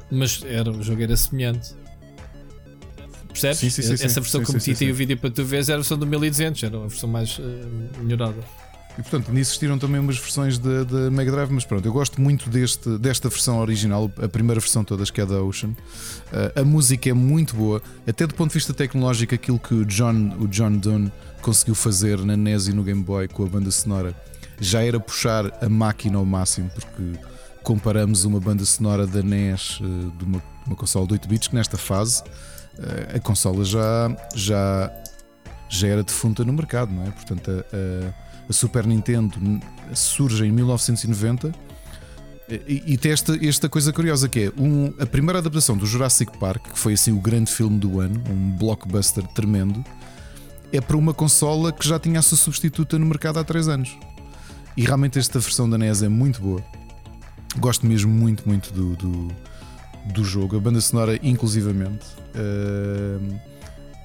mas 0.10 0.42
era, 0.48 0.72
o 0.72 0.82
jogo 0.82 1.04
era 1.04 1.18
semelhante. 1.18 1.76
Percebes? 3.28 3.58
Sim, 3.58 3.70
sim, 3.70 3.82
sim, 3.82 4.06
essa 4.06 4.22
versão 4.22 4.42
que 4.42 4.50
eu 4.50 4.54
meti 4.54 4.86
e 4.86 4.90
o 4.90 4.96
vídeo 4.96 5.18
para 5.18 5.30
tu 5.30 5.44
veres 5.44 5.68
era 5.68 5.76
a 5.76 5.82
versão 5.82 5.98
do 5.98 6.08
1200, 6.08 6.64
era 6.64 6.78
uma 6.78 6.88
versão 6.88 7.10
mais 7.10 7.38
uh, 7.40 7.44
melhorada. 8.02 8.38
E 8.98 9.02
portanto, 9.02 9.28
nisso 9.30 9.52
existiram 9.52 9.78
também 9.78 10.00
umas 10.00 10.18
versões 10.18 10.58
da 10.58 11.12
Mega 11.12 11.32
Drive, 11.32 11.52
mas 11.52 11.66
pronto, 11.66 11.86
eu 11.86 11.94
gosto 11.94 12.22
muito 12.22 12.50
deste, 12.50 12.98
desta 12.98 13.28
versão 13.28 13.60
original, 13.60 14.10
a 14.18 14.28
primeira 14.30 14.60
versão 14.62 14.84
todas, 14.84 15.12
que 15.12 15.20
é 15.20 15.26
da 15.26 15.42
Ocean. 15.42 15.70
Uh, 15.70 16.62
a 16.62 16.64
música 16.64 17.10
é 17.10 17.14
muito 17.14 17.54
boa, 17.54 17.82
até 18.08 18.26
do 18.26 18.34
ponto 18.34 18.50
de 18.50 18.56
vista 18.56 18.74
tecnológico, 18.74 19.36
aquilo 19.36 19.60
que 19.60 19.74
o 19.74 19.86
John, 19.86 20.38
o 20.40 20.48
John 20.48 20.78
Dunn 20.78 21.10
conseguiu 21.42 21.76
fazer 21.76 22.20
na 22.20 22.36
NES 22.36 22.68
e 22.68 22.74
no 22.74 22.84
Game 22.84 23.04
Boy 23.04 23.28
com 23.28 23.44
a 23.44 23.48
banda 23.48 23.72
sonora 23.72 24.16
já 24.60 24.84
era 24.84 25.00
puxar 25.00 25.52
a 25.62 25.70
máquina 25.70 26.18
ao 26.18 26.26
máximo, 26.26 26.70
porque 26.70 27.20
comparamos 27.64 28.26
uma 28.26 28.40
banda 28.40 28.66
sonora 28.66 29.08
da 29.08 29.22
NES 29.22 29.80
uh, 29.80 30.12
de 30.18 30.26
uma, 30.26 30.44
uma 30.68 30.76
consola 30.76 31.08
de 31.08 31.14
8 31.14 31.28
bits 31.28 31.48
que 31.48 31.56
nesta 31.56 31.78
fase 31.78 32.22
uh, 32.22 33.16
a 33.16 33.20
consola 33.20 33.64
já, 33.64 34.16
já, 34.36 34.92
já 35.70 35.88
era 35.88 36.04
defunta 36.04 36.44
no 36.44 36.52
mercado, 36.52 36.92
não 36.92 37.04
é? 37.06 37.12
Portanto, 37.12 37.50
a, 37.50 38.50
a 38.50 38.54
Super 38.54 38.86
Nintendo 38.86 39.40
surge 39.94 40.46
em 40.46 40.52
1990 40.52 41.54
e, 42.68 42.84
e 42.94 42.98
tem 42.98 43.12
esta, 43.12 43.38
esta 43.46 43.70
coisa 43.70 43.94
curiosa 43.94 44.28
que 44.28 44.46
é 44.46 44.62
um, 44.62 44.92
a 45.00 45.06
primeira 45.06 45.40
adaptação 45.40 45.78
do 45.78 45.86
Jurassic 45.86 46.38
Park, 46.40 46.72
que 46.74 46.80
foi 46.80 46.94
assim 46.94 47.12
o 47.12 47.20
grande 47.20 47.52
filme 47.52 47.78
do 47.78 48.00
ano, 48.00 48.22
um 48.30 48.52
blockbuster 48.52 49.26
tremendo 49.28 49.84
é 50.72 50.80
para 50.80 50.98
uma 50.98 51.14
consola 51.14 51.72
que 51.72 51.88
já 51.88 52.00
tinha 52.00 52.20
a 52.20 52.22
sua 52.22 52.38
substituta 52.38 52.98
no 53.00 53.06
mercado 53.06 53.40
há 53.40 53.44
3 53.44 53.68
anos. 53.68 53.98
E 54.78 54.84
realmente 54.84 55.20
esta 55.20 55.40
versão 55.40 55.70
da 55.70 55.78
NES 55.78 56.04
é 56.04 56.10
muito 56.10 56.42
boa. 56.42 56.64
Gosto 57.58 57.86
mesmo 57.86 58.12
muito, 58.12 58.48
muito 58.48 58.72
do, 58.72 58.96
do, 58.96 59.28
do 60.14 60.24
jogo, 60.24 60.56
a 60.56 60.60
banda 60.60 60.80
sonora 60.80 61.20
inclusivamente. 61.24 62.06
Uh, 62.36 63.40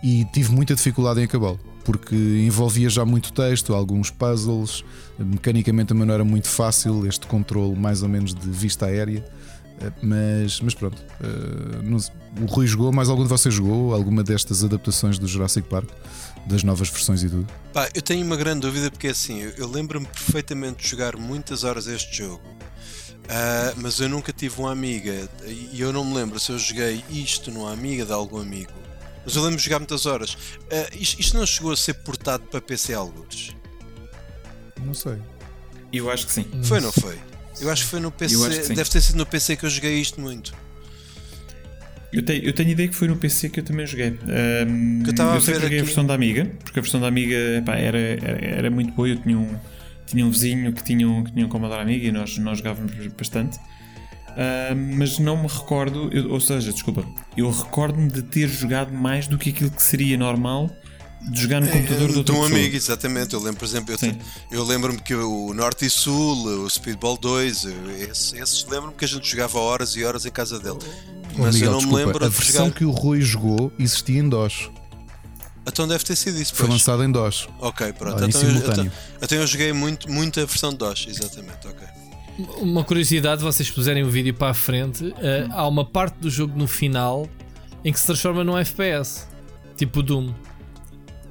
e 0.03 0.25
tive 0.27 0.53
muita 0.53 0.75
dificuldade 0.75 1.21
em 1.21 1.25
acabá-lo, 1.25 1.59
porque 1.85 2.15
envolvia 2.15 2.91
já 2.91 3.05
muito 3.05 3.33
texto, 3.33 3.73
alguns 3.73 4.11
puzzles, 4.11 4.85
mecanicamente 5.19 5.89
também 5.89 6.07
não 6.07 6.15
era 6.15 6.25
muito 6.25 6.49
fácil 6.49 7.07
este 7.07 7.27
controle 7.27 7.75
mais 7.75 8.03
ou 8.03 8.09
menos 8.09 8.35
de 8.35 8.51
vista 8.51 8.87
aérea. 8.87 9.25
Uh, 9.81 9.93
mas, 10.03 10.61
mas 10.61 10.75
pronto, 10.75 11.03
uh, 11.21 11.83
não, 11.83 11.99
o 12.43 12.47
Rui 12.47 12.67
jogou, 12.67 12.93
mais 12.93 13.09
algum 13.09 13.23
de 13.23 13.29
vocês 13.29 13.55
jogou 13.55 13.95
alguma 13.95 14.23
destas 14.23 14.65
adaptações 14.65 15.19
do 15.19 15.27
Jurassic 15.27 15.69
Park? 15.69 15.89
Das 16.47 16.63
novas 16.63 16.89
versões 16.89 17.23
e 17.23 17.29
tudo? 17.29 17.47
Pá, 17.73 17.89
eu 17.95 18.03
tenho 18.03 18.25
uma 18.25 18.37
grande 18.37 18.61
dúvida 18.61 18.91
porque 18.91 19.09
assim, 19.09 19.41
eu, 19.41 19.51
eu 19.51 19.69
lembro-me 19.69 20.07
perfeitamente 20.07 20.83
de 20.83 20.89
jogar 20.89 21.17
muitas 21.17 21.65
horas 21.65 21.87
este 21.87 22.19
jogo, 22.19 22.43
uh, 22.47 23.75
mas 23.77 23.99
eu 24.01 24.09
nunca 24.09 24.33
tive 24.33 24.59
uma 24.61 24.73
amiga 24.73 25.29
e 25.47 25.81
eu 25.81 25.93
não 25.93 26.05
me 26.05 26.15
lembro 26.15 26.39
se 26.39 26.53
eu 26.53 26.59
joguei 26.59 27.05
isto 27.11 27.51
numa 27.51 27.73
amiga 27.73 28.05
de 28.05 28.13
algum 28.13 28.39
amigo. 28.39 28.73
Mas 29.25 29.37
eu 29.37 29.43
lembro 29.43 29.57
de 29.57 29.65
jogar 29.65 29.79
muitas 29.79 30.05
horas. 30.05 30.35
Uh, 30.35 30.97
isto, 31.01 31.19
isto, 31.19 31.37
não 31.37 31.47
chegou 31.47 31.73
a 31.73 31.77
ser 31.77 31.95
portado 31.95 32.45
para 32.45 32.61
PC 32.61 32.93
alguns? 32.93 33.57
Não 34.85 34.93
sei. 34.93 35.19
Eu 35.91 36.11
acho 36.11 36.27
que 36.27 36.33
sim. 36.33 36.45
Foi, 36.65 36.81
não 36.81 36.93
foi? 36.93 37.19
Eu 37.61 37.71
acho 37.71 37.85
que 37.85 37.91
foi 37.91 38.01
no 38.01 38.11
PC. 38.11 38.75
Deve 38.75 38.91
ter 38.91 39.01
sido 39.01 39.17
no 39.17 39.25
PC 39.25 39.57
que 39.57 39.65
eu 39.65 39.71
joguei 39.71 39.99
isto 39.99 40.21
muito. 40.21 40.53
Eu 42.15 42.23
tenho, 42.23 42.45
eu 42.45 42.53
tenho 42.53 42.71
ideia 42.71 42.89
que 42.89 42.95
foi 42.95 43.09
no 43.09 43.17
PC 43.17 43.49
que 43.49 43.59
eu 43.59 43.65
também 43.65 43.87
joguei. 43.87 44.11
Um, 44.11 45.03
eu, 45.05 45.35
eu 45.35 45.41
sei 45.41 45.55
que 45.55 45.61
joguei 45.61 45.79
aqui... 45.79 45.81
a 45.81 45.85
versão 45.85 46.07
da 46.07 46.15
Amiga, 46.15 46.49
porque 46.63 46.79
a 46.79 46.83
versão 46.83 47.01
da 47.01 47.09
Amiga 47.09 47.35
era, 47.35 47.99
era, 47.99 48.47
era, 48.47 48.71
muito 48.71 48.93
boa. 48.93 49.09
Eu 49.09 49.17
tinha 49.17 49.37
um, 49.37 49.49
tinha 50.07 50.25
um 50.25 50.31
vizinho 50.31 50.73
que 50.73 50.85
tinha 50.85 51.09
um, 51.09 51.25
que 51.25 51.33
tinha 51.33 51.45
um 51.45 51.49
Commodore 51.49 51.81
Amiga 51.81 52.07
e 52.07 52.13
nós, 52.13 52.39
nós 52.39 52.59
jogávamos 52.59 52.93
bastante. 53.19 53.59
Uh, 53.59 54.97
mas 54.97 55.19
não 55.19 55.43
me 55.43 55.49
recordo, 55.49 56.09
eu, 56.13 56.31
ou 56.31 56.41
seja, 56.41 56.73
desculpa, 56.73 57.05
eu 57.37 57.51
recordo-me 57.51 58.11
de 58.11 58.23
ter 58.23 58.49
jogado 58.49 58.93
mais 58.93 59.27
do 59.27 59.37
que 59.37 59.51
aquilo 59.51 59.71
que 59.71 59.83
seria 59.83 60.17
normal 60.17 60.71
de 61.31 61.41
jogar 61.41 61.61
no 61.61 61.69
é, 61.69 61.71
computador 61.71 62.13
do 62.13 62.19
outro 62.19 62.37
um 62.37 62.45
amigo, 62.45 62.77
exatamente. 62.77 63.33
Eu 63.35 63.41
lembro, 63.41 63.59
por 63.59 63.65
exemplo, 63.65 63.95
eu, 63.95 64.59
eu 64.59 64.65
lembro-me 64.65 65.01
que 65.01 65.15
o 65.15 65.55
Norte 65.55 65.87
e 65.87 65.91
Sul, 65.91 66.65
o 66.65 66.69
Speedball 66.69 67.17
2, 67.17 67.65
esses, 68.11 68.35
esses 68.35 68.67
lembro-me 68.67 68.95
que 68.95 69.05
a 69.05 69.09
gente 69.09 69.29
jogava 69.29 69.59
horas 69.59 69.97
e 69.97 70.05
horas 70.05 70.27
em 70.27 70.31
casa 70.31 70.59
dele. 70.59 70.79
Mas 71.37 71.55
Miguel, 71.55 71.69
eu 71.69 71.73
não 71.73 71.79
desculpa, 71.79 71.99
me 71.99 72.05
lembro 72.07 72.25
A 72.25 72.29
versão 72.29 72.67
jogar... 72.67 72.79
que 72.79 72.85
o 72.85 72.91
Rui 72.91 73.21
jogou 73.21 73.73
existia 73.79 74.21
em 74.21 74.29
DOS. 74.29 74.71
Então 75.67 75.89
deve 75.89 76.05
ter 76.05 76.15
sido 76.17 76.41
isso. 76.41 76.55
Foi 76.55 76.69
lançado 76.69 77.03
em 77.03 77.11
DOS. 77.11 77.49
Ok, 77.59 77.93
pronto. 77.95 78.23
Ah, 78.23 78.27
então, 78.27 78.43
eu, 78.43 78.57
então, 78.57 78.93
então, 79.23 79.39
eu 79.39 79.47
joguei 79.47 79.73
muito, 79.73 80.11
muito 80.11 80.39
a 80.41 80.45
versão 80.45 80.71
de 80.71 80.77
DOS, 80.77 81.07
exatamente. 81.09 81.67
Ok. 81.67 81.87
Uma 82.61 82.85
curiosidade, 82.85 83.43
vocês 83.43 83.71
puserem 83.71 84.03
o 84.03 84.11
vídeo 84.11 84.35
para 84.35 84.51
a 84.51 84.55
frente, 84.55 85.05
uh, 85.05 85.15
há 85.53 85.67
uma 85.69 85.85
parte 85.85 86.17
do 86.17 86.29
jogo 86.29 86.59
no 86.59 86.67
final 86.67 87.29
em 87.85 87.93
que 87.93 88.01
se 88.01 88.07
transforma 88.07 88.43
num 88.43 88.59
FPS, 88.59 89.27
tipo 89.77 90.03
Doom. 90.03 90.35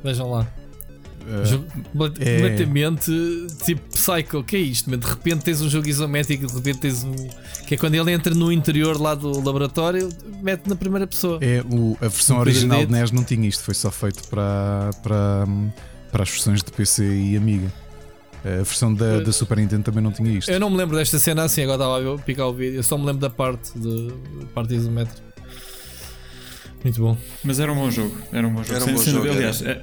Vejam 0.04 0.32
lá. 0.32 0.48
Uh, 1.24 1.64
completamente 1.92 3.12
é... 3.12 3.66
tipo 3.66 3.82
Psycho, 3.90 4.40
o 4.40 4.44
que 4.44 4.58
é 4.58 4.60
isto? 4.60 4.96
De 4.96 5.08
repente 5.08 5.44
tens 5.44 5.62
um 5.62 5.70
jogo 5.70 5.88
isométrico, 5.88 6.46
de 6.46 6.54
repente 6.54 6.80
tens 6.80 7.04
um. 7.04 7.14
Que 7.66 7.76
é 7.76 7.78
quando 7.78 7.96
ele 7.96 8.12
entra 8.12 8.34
no 8.36 8.52
interior 8.52 9.00
lá 9.00 9.16
do 9.16 9.44
laboratório, 9.44 10.10
mete 10.42 10.68
na 10.68 10.76
primeira 10.76 11.08
pessoa. 11.08 11.40
É, 11.42 11.62
o, 11.62 11.98
a 12.02 12.08
versão 12.08 12.40
original 12.40 12.86
de 12.86 12.92
NES 12.92 13.12
não 13.12 13.24
tinha 13.24 13.48
isto, 13.48 13.64
foi 13.64 13.74
só 13.74 13.90
feito 13.90 14.28
para, 14.28 14.90
para, 15.02 15.48
para 16.12 16.24
as 16.24 16.30
versões 16.30 16.62
de 16.62 16.72
PC 16.72 17.06
e 17.06 17.38
Amiga. 17.38 17.72
A 18.46 18.64
versão 18.64 18.94
da, 18.94 19.22
da, 19.22 19.32
Super 19.32 19.58
Nintendo 19.58 19.84
também 19.84 20.04
não 20.04 20.12
tinha 20.12 20.38
isto. 20.38 20.52
Eu 20.52 20.60
não 20.60 20.70
me 20.70 20.76
lembro 20.76 20.98
desta 20.98 21.18
cena 21.18 21.44
assim, 21.44 21.64
agora 21.64 21.82
estava 21.82 22.16
a 22.16 22.18
picar 22.18 22.48
o 22.48 22.54
vídeo. 22.54 22.80
Eu 22.80 22.84
só 22.84 22.98
me 22.98 23.06
lembro 23.06 23.22
da 23.22 23.30
parte 23.30 23.72
de 23.80 24.14
parte 24.54 24.76
isométrica. 24.76 25.22
Muito 26.84 27.02
bom. 27.02 27.18
Mas 27.42 27.60
era 27.62 27.72
um 27.72 27.76
bom 27.76 27.90
jogo. 27.90 28.18
Era 28.34 28.46
um 28.46 28.54
bom 28.54 28.62
jogo. 28.62 28.76
Era 28.76 28.92
um 28.92 28.96
bom 28.96 29.02
jogo 29.02 29.30
aliás. 29.30 29.62
É, 29.62 29.82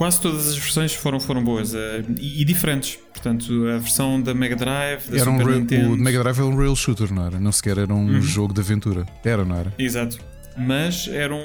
quase 0.00 0.18
todas 0.18 0.48
as 0.48 0.56
versões 0.56 0.94
foram, 0.94 1.20
foram 1.20 1.44
boas 1.44 1.74
uh, 1.74 1.76
e, 2.18 2.40
e, 2.40 2.44
diferentes. 2.46 2.98
Portanto, 3.12 3.68
a 3.68 3.76
versão 3.76 4.18
da 4.18 4.32
Mega 4.32 4.56
Drive, 4.56 5.10
da 5.10 5.16
era 5.18 5.30
Super 5.30 5.46
um 5.46 5.58
Nintendo. 5.58 5.92
O 5.92 5.96
Mega 5.98 6.18
Drive 6.20 6.38
era 6.38 6.46
um 6.46 6.56
real 6.56 6.74
shooter, 6.74 7.12
não 7.12 7.26
era? 7.26 7.38
Não 7.38 7.52
sequer 7.52 7.76
era 7.76 7.92
um 7.92 8.06
uhum. 8.06 8.22
jogo 8.22 8.54
de 8.54 8.62
aventura. 8.62 9.04
Era, 9.22 9.44
não 9.44 9.54
era? 9.54 9.74
Exato. 9.78 10.18
Mas 10.56 11.06
era 11.06 11.34
um 11.34 11.44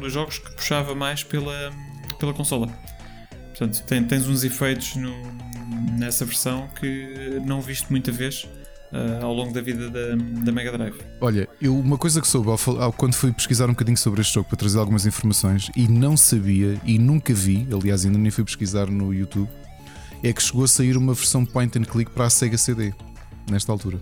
dos 0.00 0.10
jogos 0.10 0.38
que 0.38 0.50
puxava 0.50 0.94
mais 0.94 1.22
pela, 1.22 1.70
pela 2.18 2.32
consola. 2.32 2.68
Portanto, 3.48 3.82
tem, 3.82 4.02
tens 4.02 4.26
uns 4.26 4.44
efeitos 4.44 4.96
no, 4.96 5.14
nessa 5.98 6.24
versão 6.24 6.70
que 6.80 7.38
não 7.44 7.60
viste 7.60 7.90
muita 7.90 8.10
vez 8.10 8.48
uh, 8.92 9.24
ao 9.24 9.32
longo 9.32 9.52
da 9.52 9.60
vida 9.60 9.90
da, 9.90 10.16
da 10.44 10.52
Mega 10.52 10.72
Drive. 10.72 10.96
Olha, 11.20 11.48
eu, 11.60 11.78
uma 11.78 11.98
coisa 11.98 12.20
que 12.20 12.28
soube 12.28 12.50
ao, 12.50 12.92
quando 12.92 13.14
fui 13.14 13.32
pesquisar 13.32 13.66
um 13.66 13.72
bocadinho 13.72 13.96
sobre 13.96 14.20
este 14.20 14.34
jogo 14.34 14.48
para 14.48 14.56
trazer 14.56 14.78
algumas 14.78 15.06
informações 15.06 15.70
e 15.76 15.88
não 15.88 16.16
sabia 16.16 16.80
e 16.84 16.98
nunca 16.98 17.32
vi, 17.32 17.66
aliás, 17.72 18.04
ainda 18.04 18.18
nem 18.18 18.30
fui 18.30 18.44
pesquisar 18.44 18.86
no 18.86 19.12
YouTube, 19.14 19.48
é 20.22 20.32
que 20.32 20.42
chegou 20.42 20.64
a 20.64 20.68
sair 20.68 20.96
uma 20.96 21.14
versão 21.14 21.44
point 21.44 21.78
and 21.78 21.82
click 21.82 22.10
para 22.10 22.26
a 22.26 22.30
Sega 22.30 22.58
CD 22.58 22.92
nesta 23.50 23.72
altura. 23.72 23.98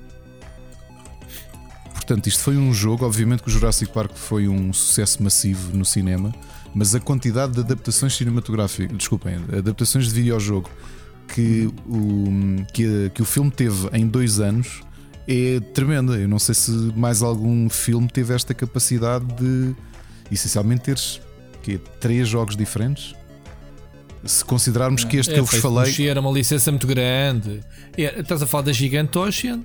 Portanto, 1.92 2.26
isto 2.26 2.42
foi 2.42 2.56
um 2.56 2.72
jogo, 2.72 3.04
obviamente 3.04 3.42
que 3.42 3.48
o 3.48 3.52
Jurassic 3.52 3.92
Park 3.92 4.12
foi 4.14 4.48
um 4.48 4.72
sucesso 4.72 5.22
massivo 5.22 5.76
no 5.76 5.84
cinema, 5.84 6.34
mas 6.74 6.94
a 6.94 7.00
quantidade 7.00 7.52
de 7.52 7.60
adaptações 7.60 8.16
cinematográficas, 8.16 8.96
desculpem, 8.96 9.34
adaptações 9.52 10.06
de 10.06 10.14
videojogo 10.14 10.70
que 11.28 11.70
o, 11.86 12.64
que, 12.72 13.10
que 13.14 13.22
o 13.22 13.24
filme 13.24 13.50
teve 13.50 13.88
em 13.92 14.06
dois 14.06 14.40
anos 14.40 14.82
é 15.26 15.60
tremenda. 15.74 16.14
Eu 16.14 16.28
não 16.28 16.38
sei 16.38 16.54
se 16.54 16.70
mais 16.96 17.22
algum 17.22 17.68
filme 17.68 18.08
teve 18.08 18.34
esta 18.34 18.54
capacidade 18.54 19.26
de 19.34 19.74
essencialmente 20.30 20.82
teres 20.82 21.20
que, 21.62 21.78
três 22.00 22.28
jogos 22.28 22.56
diferentes. 22.56 23.14
Se 24.24 24.44
considerarmos 24.44 25.04
que 25.04 25.16
este 25.16 25.30
é, 25.30 25.34
que 25.34 25.40
eu 25.40 25.44
vos 25.44 25.60
falei. 25.60 26.08
Era 26.08 26.20
uma 26.20 26.32
licença 26.32 26.72
muito 26.72 26.86
grande. 26.86 27.60
É, 27.96 28.20
estás 28.20 28.42
a 28.42 28.46
falar 28.46 28.64
da 28.64 28.72
Gigant 28.72 29.14
Ocean 29.14 29.62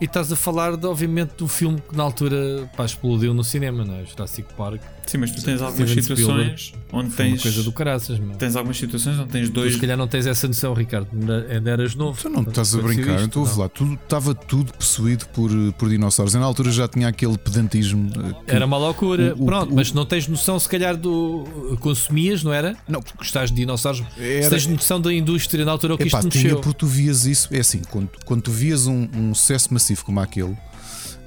e 0.00 0.04
estás 0.06 0.32
a 0.32 0.36
falar, 0.36 0.76
de, 0.76 0.86
obviamente, 0.86 1.34
do 1.36 1.46
filme 1.46 1.80
que 1.80 1.96
na 1.96 2.02
altura 2.02 2.68
pá, 2.76 2.84
explodiu 2.84 3.32
no 3.32 3.44
cinema, 3.44 3.84
não 3.84 3.94
é? 3.94 4.04
Jurassic 4.04 4.52
Park. 4.54 4.82
Sim, 5.06 5.18
mas 5.18 5.30
tu 5.30 5.42
tens 5.42 5.60
algumas 5.60 5.90
situações 5.90 6.72
onde 6.92 7.10
tens. 7.10 7.32
Uma 7.32 7.42
coisa 7.42 7.62
do 7.62 7.72
caraças, 7.72 8.18
meu. 8.18 8.36
Tens 8.36 8.56
algumas 8.56 8.76
situações 8.76 9.18
onde 9.18 9.30
tens 9.30 9.50
dois. 9.50 9.72
Tu, 9.72 9.74
se 9.74 9.80
calhar 9.80 9.96
não 9.96 10.06
tens 10.06 10.26
essa 10.26 10.46
noção, 10.46 10.74
Ricardo. 10.74 11.08
Ainda 11.50 11.70
eras 11.70 11.94
novo. 11.94 12.20
Tu 12.20 12.28
não 12.28 12.42
estás 12.42 12.74
a 12.74 12.78
brincar, 12.78 13.16
isto, 13.16 13.24
então 13.40 13.56
lá. 13.56 13.68
Tudo, 13.68 13.94
estava 13.94 14.34
tudo 14.34 14.72
possuído 14.72 15.26
por, 15.26 15.50
por 15.78 15.88
dinossauros. 15.88 16.34
Eu, 16.34 16.40
na 16.40 16.46
altura 16.46 16.70
já 16.70 16.86
tinha 16.86 17.08
aquele 17.08 17.36
pedantismo. 17.38 18.10
Eh, 18.46 18.54
era 18.56 18.66
uma 18.66 18.76
loucura. 18.76 19.34
O, 19.36 19.42
o, 19.42 19.46
Pronto, 19.46 19.72
o, 19.72 19.76
mas 19.76 19.92
não 19.92 20.04
tens 20.04 20.28
noção, 20.28 20.58
se 20.58 20.68
calhar, 20.68 20.96
do. 20.96 21.44
Consumias, 21.80 22.42
não 22.42 22.52
era? 22.52 22.76
Não. 22.88 23.02
Porque 23.02 23.24
estás 23.24 23.50
de 23.50 23.56
dinossauros. 23.56 24.02
Era... 24.18 24.42
Se 24.44 24.50
tens 24.50 24.66
noção 24.66 25.00
da 25.00 25.12
indústria 25.12 25.64
na 25.64 25.72
altura 25.72 25.94
o 25.94 25.98
que 25.98 26.04
Epá, 26.04 26.18
isto 26.18 26.30
tinha 26.30 26.44
mexeu. 26.44 26.60
porque 26.60 26.78
tu 26.78 26.86
vias 26.86 27.24
isso. 27.24 27.48
É 27.50 27.60
assim, 27.60 27.82
quando, 27.90 28.10
quando 28.24 28.42
tu 28.42 28.50
vias 28.50 28.86
um, 28.86 29.08
um 29.14 29.34
sucesso 29.34 29.72
massivo 29.72 30.04
como 30.04 30.20
aquele. 30.20 30.56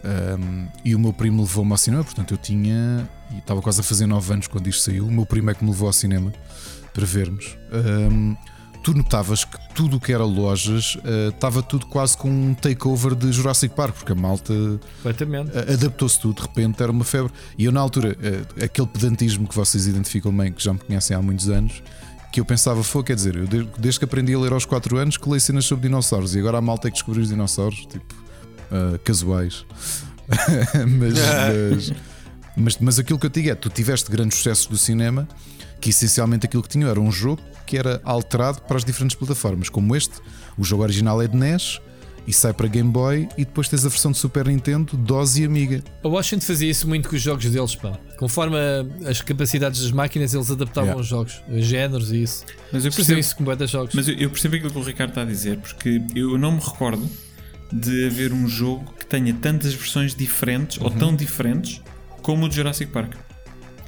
Um, 0.06 0.67
e 0.84 0.93
o 0.93 1.00
meu 1.00 1.11
primo 1.11 1.42
levou-me 1.42 1.72
ao 1.72 1.77
cinema, 1.77 2.03
portanto 2.03 2.34
eu 2.34 2.38
tinha. 2.38 3.09
E 3.32 3.40
estava 3.40 3.61
quase 3.61 3.82
a 3.82 3.84
fazer 3.84 4.06
9 4.06 4.34
anos 4.34 4.48
quando 4.48 4.67
isto 4.67 4.84
saiu. 4.84 5.08
O 5.08 5.11
meu 5.11 5.25
primo 5.25 5.50
é 5.50 5.53
que 5.53 5.64
me 5.64 5.72
levou 5.72 5.88
ao 5.88 5.93
cinema 5.93 6.32
para 6.93 7.06
vermos. 7.06 7.58
Um, 7.74 8.35
tu 8.84 8.93
notavas 8.93 9.43
que 9.43 9.58
tudo 9.74 9.98
o 9.98 10.00
que 10.00 10.14
era 10.14 10.24
lojas 10.24 10.95
uh, 10.98 11.30
estava 11.30 11.64
tudo 11.64 11.88
quase 11.88 12.16
com 12.16 12.30
um 12.30 12.53
takeover 12.53 13.16
de 13.16 13.32
Jurassic 13.32 13.74
Park, 13.74 13.95
porque 13.95 14.11
a 14.11 14.16
malta 14.16 14.53
uh, 14.53 15.74
adaptou-se 15.74 16.19
tudo, 16.19 16.35
de 16.35 16.42
repente 16.43 16.84
era 16.84 16.92
uma 16.92 17.03
febre. 17.03 17.34
E 17.58 17.66
eu, 17.66 17.72
na 17.72 17.80
altura, 17.82 18.16
uh, 18.16 18.64
aquele 18.64 18.88
pedantismo 18.88 19.48
que 19.48 19.56
vocês 19.56 19.88
identificam 19.88 20.32
bem, 20.32 20.53
que 20.53 20.64
já 20.64 20.72
me 20.72 20.80
conhecem 20.80 21.17
há 21.17 21.22
muitos 21.22 21.50
anos, 21.50 21.82
que 22.32 22.40
eu 22.40 22.45
pensava, 22.45 22.84
foi, 22.84 23.03
quer 23.03 23.16
dizer, 23.16 23.35
eu 23.35 23.48
desde 23.80 24.00
que 24.00 24.06
aprendi 24.06 24.35
a 24.35 24.40
ler 24.40 24.53
aos 24.53 24.66
4 24.66 24.98
anos, 24.98 25.17
que 25.17 25.27
leio 25.27 25.42
cenas 25.42 25.66
sobre 25.66 25.88
dinossauros 25.88 26.35
e 26.35 26.40
agora 26.40 26.59
a 26.59 26.61
malta 26.61 26.88
é 26.88 26.92
que 26.92 26.95
descobriu 26.95 27.24
os 27.24 27.30
dinossauros, 27.30 27.88
tipo 27.88 28.24
uh, 28.72 29.00
casuais. 29.00 29.66
mas, 30.98 31.14
mas, 31.72 31.94
mas, 32.56 32.77
mas, 32.80 33.00
aquilo 33.00 33.19
que 33.19 33.26
eu 33.26 33.30
te 33.30 33.42
digo 33.42 33.52
é: 33.52 33.56
tu 33.56 33.69
tiveste 33.69 34.10
grandes 34.10 34.38
sucessos 34.38 34.66
do 34.68 34.77
cinema, 34.77 35.27
que 35.80 35.90
essencialmente 35.90 36.45
aquilo 36.45 36.64
que 36.64 36.69
tinha 36.69 36.88
era 36.88 37.00
um 37.00 37.11
jogo 37.11 37.42
que 37.66 37.77
era 37.77 38.02
alterado 38.03 38.61
para 38.61 38.77
as 38.77 38.85
diferentes 38.85 39.16
plataformas, 39.16 39.69
como 39.69 39.95
este. 39.95 40.16
O 40.58 40.64
jogo 40.64 40.84
original 40.84 41.22
é 41.22 41.27
de 41.27 41.35
NES 41.35 41.82
e 42.27 42.34
sai 42.34 42.53
para 42.53 42.68
Game 42.68 42.90
Boy 42.90 43.27
e 43.38 43.45
depois 43.45 43.68
tens 43.68 43.85
a 43.85 43.90
versão 43.90 44.11
de 44.11 44.18
Super 44.18 44.48
Nintendo, 44.48 44.98
DOS 44.98 45.38
e 45.38 45.45
Amiga. 45.45 45.84
A 46.03 46.08
Washington 46.08 46.45
fazia 46.45 46.69
isso 46.69 46.88
muito 46.88 47.10
com 47.10 47.16
os 47.16 47.22
jogos 47.22 47.45
deles, 47.45 47.76
pá. 47.76 47.98
Conforme 48.18 48.58
as 49.06 49.22
capacidades 49.22 49.82
das 49.82 49.92
máquinas, 49.92 50.34
eles 50.34 50.50
adaptavam 50.50 50.90
yeah. 50.90 51.02
os 51.02 51.08
jogos, 51.08 51.44
os 51.48 51.66
géneros 51.66 52.11
e 52.11 52.24
isso. 52.24 52.45
Mas 52.72 52.85
eu 52.85 52.92
percebo 52.92 53.19
isso 53.19 53.35
com 53.35 53.44
muitos 53.44 53.69
jogos. 53.69 53.94
Mas 53.94 54.08
eu, 54.08 54.16
eu 54.16 54.30
percebo 54.30 54.56
aquilo 54.56 54.72
que 54.72 54.77
o 54.77 54.84
Ricardo 54.84 55.10
está 55.10 55.22
a 55.22 55.26
dizer, 55.26 55.58
porque 55.60 56.02
eu 56.16 56.38
não 56.38 56.53
me 56.53 56.60
recordo 56.60 57.08
de 57.72 58.06
haver 58.08 58.32
um 58.32 58.48
jogo 58.48 58.94
que 58.98 59.06
tenha 59.06 59.34
tantas 59.34 59.74
versões 59.74 60.16
diferentes 60.16 60.77
uhum. 60.77 60.85
ou 60.85 60.92
tão 60.92 61.16
diferentes 61.16 61.82
como 62.22 62.45
o 62.45 62.50
de 62.50 62.56
Jurassic 62.56 62.92
Park. 62.92 63.14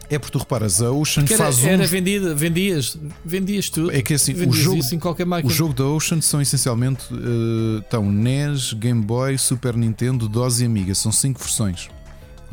É 0.10 0.18
porque 0.18 0.32
tu 0.32 0.40
reparas, 0.40 0.82
a 0.82 0.90
Ocean 0.90 1.24
porque 1.24 1.36
faz 1.36 1.60
era, 1.60 1.68
um. 1.68 1.74
Era 1.74 1.88
vendida, 1.88 2.34
vendias, 2.34 2.98
vendias 3.26 3.70
tudo. 3.70 3.92
É 3.92 4.02
que 4.02 4.14
assim, 4.14 4.34
o 4.34 4.54
jogo, 4.54 4.82
em 4.94 5.00
qualquer 5.00 5.26
máquina. 5.26 5.52
o 5.52 5.54
jogo 5.54 5.74
da 5.74 5.84
Ocean 5.84 6.22
são 6.22 6.42
essencialmente 6.42 7.14
uh, 7.14 7.80
estão 7.80 8.10
NES, 8.10 8.74
Game 8.74 9.04
Boy, 9.04 9.38
Super 9.38 9.76
Nintendo, 9.76 10.30
DOS 10.30 10.62
e 10.62 10.66
Amiga. 10.66 10.96
São 10.96 11.12
cinco 11.12 11.40
versões. 11.40 11.90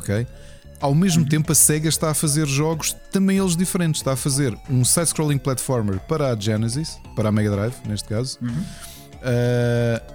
Ok? 0.01 0.27
Ao 0.81 0.95
mesmo 0.95 1.23
uhum. 1.23 1.29
tempo, 1.29 1.53
a 1.53 1.55
Sega 1.55 1.89
está 1.89 2.11
a 2.11 2.15
fazer 2.15 2.47
jogos 2.47 2.95
também 3.13 3.39
eles 3.39 3.57
diferentes. 3.57 4.01
Está 4.01 4.13
a 4.13 4.17
fazer 4.17 4.57
um 4.69 4.85
side-scrolling 4.85 5.39
platformer 5.39 6.01
para 6.01 6.33
a 6.33 6.37
Genesis, 6.39 6.99
para 7.15 7.29
a 7.29 7.33
Mega 7.33 7.51
Drive, 7.51 7.75
neste 7.87 8.09
caso. 8.09 8.37
Uhum. 8.43 8.49
Uh, 8.51 10.15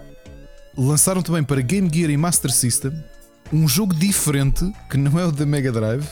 lançaram 0.80 1.22
também 1.22 1.44
para 1.44 1.62
Game 1.62 1.90
Gear 1.94 2.10
e 2.10 2.18
Master 2.18 2.52
System 2.52 2.94
um 3.52 3.68
jogo 3.68 3.94
diferente 3.94 4.72
que 4.90 4.98
não 4.98 5.20
é 5.20 5.26
o 5.26 5.32
da 5.32 5.46
Mega 5.46 5.72
Drive. 5.72 6.08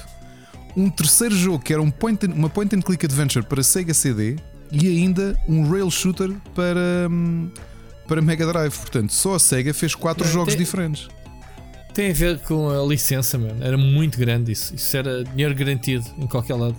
Um 0.76 0.90
terceiro 0.90 1.36
jogo 1.36 1.64
que 1.64 1.74
era 1.74 1.82
um 1.82 1.90
point 1.90 2.26
and, 2.26 2.34
uma 2.34 2.50
point 2.50 2.76
and 2.76 2.82
click 2.82 3.06
adventure 3.06 3.46
para 3.46 3.64
Sega 3.64 3.94
CD 3.94 4.36
e 4.72 4.88
ainda 4.88 5.36
um 5.48 5.70
rail 5.70 5.90
shooter 5.90 6.32
para, 6.54 7.08
hum, 7.10 7.50
para 8.08 8.22
Mega 8.22 8.46
Drive. 8.46 8.76
Portanto, 8.76 9.14
só 9.14 9.36
a 9.36 9.40
Sega 9.40 9.74
fez 9.74 9.96
quatro 9.96 10.28
é, 10.28 10.32
jogos 10.32 10.54
tem, 10.56 10.64
diferentes. 10.64 11.08
Tem 11.94 12.12
a 12.12 12.14
ver 12.14 12.40
com 12.40 12.70
a 12.70 12.86
licença, 12.86 13.38
mano. 13.38 13.64
Era 13.64 13.78
muito 13.78 14.20
grande 14.20 14.52
isso. 14.52 14.76
Isso 14.76 14.98
era 14.98 15.24
dinheiro 15.24 15.56
garantido 15.56 16.06
em 16.18 16.28
qualquer 16.28 16.56
lado. 16.56 16.76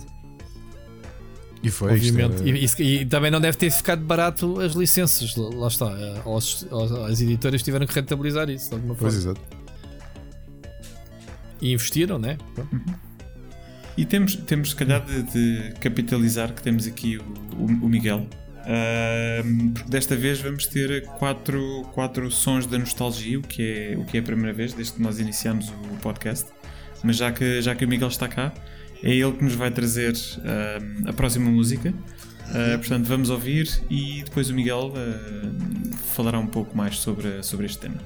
E 1.61 1.69
foi 1.69 1.93
Obviamente. 1.93 2.41
Era... 2.41 2.81
E, 2.81 3.01
e, 3.01 3.05
também 3.05 3.29
não 3.29 3.41
deve 3.41 3.57
ter 3.57 3.69
ficado 3.69 4.01
barato 4.01 4.59
as 4.61 4.73
licenças. 4.73 5.35
Lá 5.35 5.67
está. 5.67 5.91
As, 6.37 6.65
as 7.09 7.21
editoras 7.21 7.61
tiveram 7.61 7.85
que 7.85 7.93
rentabilizar 7.93 8.49
isso 8.49 8.69
de 8.69 8.75
alguma 8.75 8.95
forma. 8.95 9.11
Pois 9.11 9.15
exato. 9.15 9.41
E 11.61 11.73
investiram, 11.73 12.17
né? 12.17 12.37
Uhum. 12.57 12.85
E 13.97 14.05
temos, 14.05 14.35
temos 14.35 14.69
se 14.69 14.75
calhar 14.77 15.03
de, 15.05 15.23
de, 15.23 15.73
capitalizar 15.81 16.53
que 16.53 16.61
temos 16.61 16.87
aqui 16.87 17.17
o, 17.17 17.23
o, 17.57 17.65
o 17.65 17.89
Miguel. 17.89 18.25
Uh, 18.59 19.73
porque 19.73 19.89
desta 19.89 20.15
vez 20.15 20.39
vamos 20.39 20.67
ter 20.67 21.05
quatro, 21.17 21.83
quatro 21.93 22.31
sons 22.31 22.65
da 22.65 22.77
nostalgia, 22.77 23.39
o 23.39 23.41
que, 23.41 23.61
é, 23.61 23.97
o 23.97 24.05
que 24.05 24.17
é 24.17 24.19
a 24.19 24.23
primeira 24.23 24.53
vez 24.53 24.73
desde 24.73 24.93
que 24.93 25.01
nós 25.01 25.19
iniciamos 25.19 25.69
o 25.69 25.97
podcast. 26.01 26.47
Mas 27.03 27.17
já 27.17 27.31
que, 27.31 27.61
já 27.61 27.75
que 27.75 27.83
o 27.83 27.87
Miguel 27.87 28.07
está 28.07 28.27
cá, 28.27 28.53
é 29.03 29.11
ele 29.11 29.31
que 29.33 29.43
nos 29.43 29.55
vai 29.55 29.71
trazer 29.71 30.13
uh, 30.13 31.09
a 31.09 31.13
próxima 31.13 31.49
música. 31.49 31.93
Uh, 32.49 32.77
portanto, 32.79 33.05
vamos 33.05 33.29
ouvir 33.29 33.81
e 33.89 34.23
depois 34.23 34.49
o 34.49 34.53
Miguel 34.53 34.91
uh, 34.91 35.95
falará 36.15 36.39
um 36.39 36.47
pouco 36.47 36.75
mais 36.75 36.97
sobre, 36.97 37.43
sobre 37.43 37.65
este 37.65 37.77
tema. 37.77 37.97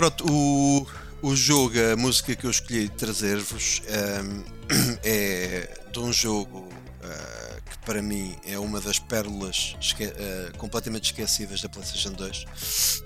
Pronto, 0.00 0.24
o, 0.32 0.86
o 1.20 1.36
jogo, 1.36 1.74
a 1.92 1.94
música 1.94 2.34
que 2.34 2.46
eu 2.46 2.50
escolhi 2.50 2.88
trazer-vos 2.88 3.82
um, 4.24 4.42
é 5.04 5.78
de 5.92 5.98
um 5.98 6.10
jogo 6.10 6.60
uh, 6.60 7.62
que 7.70 7.78
para 7.84 8.00
mim 8.00 8.34
é 8.46 8.58
uma 8.58 8.80
das 8.80 8.98
pérolas 8.98 9.76
esque 9.78 10.06
uh, 10.06 10.56
completamente 10.56 11.12
esquecidas 11.12 11.60
da 11.60 11.68
PlayStation 11.68 12.12
2. 12.12 13.04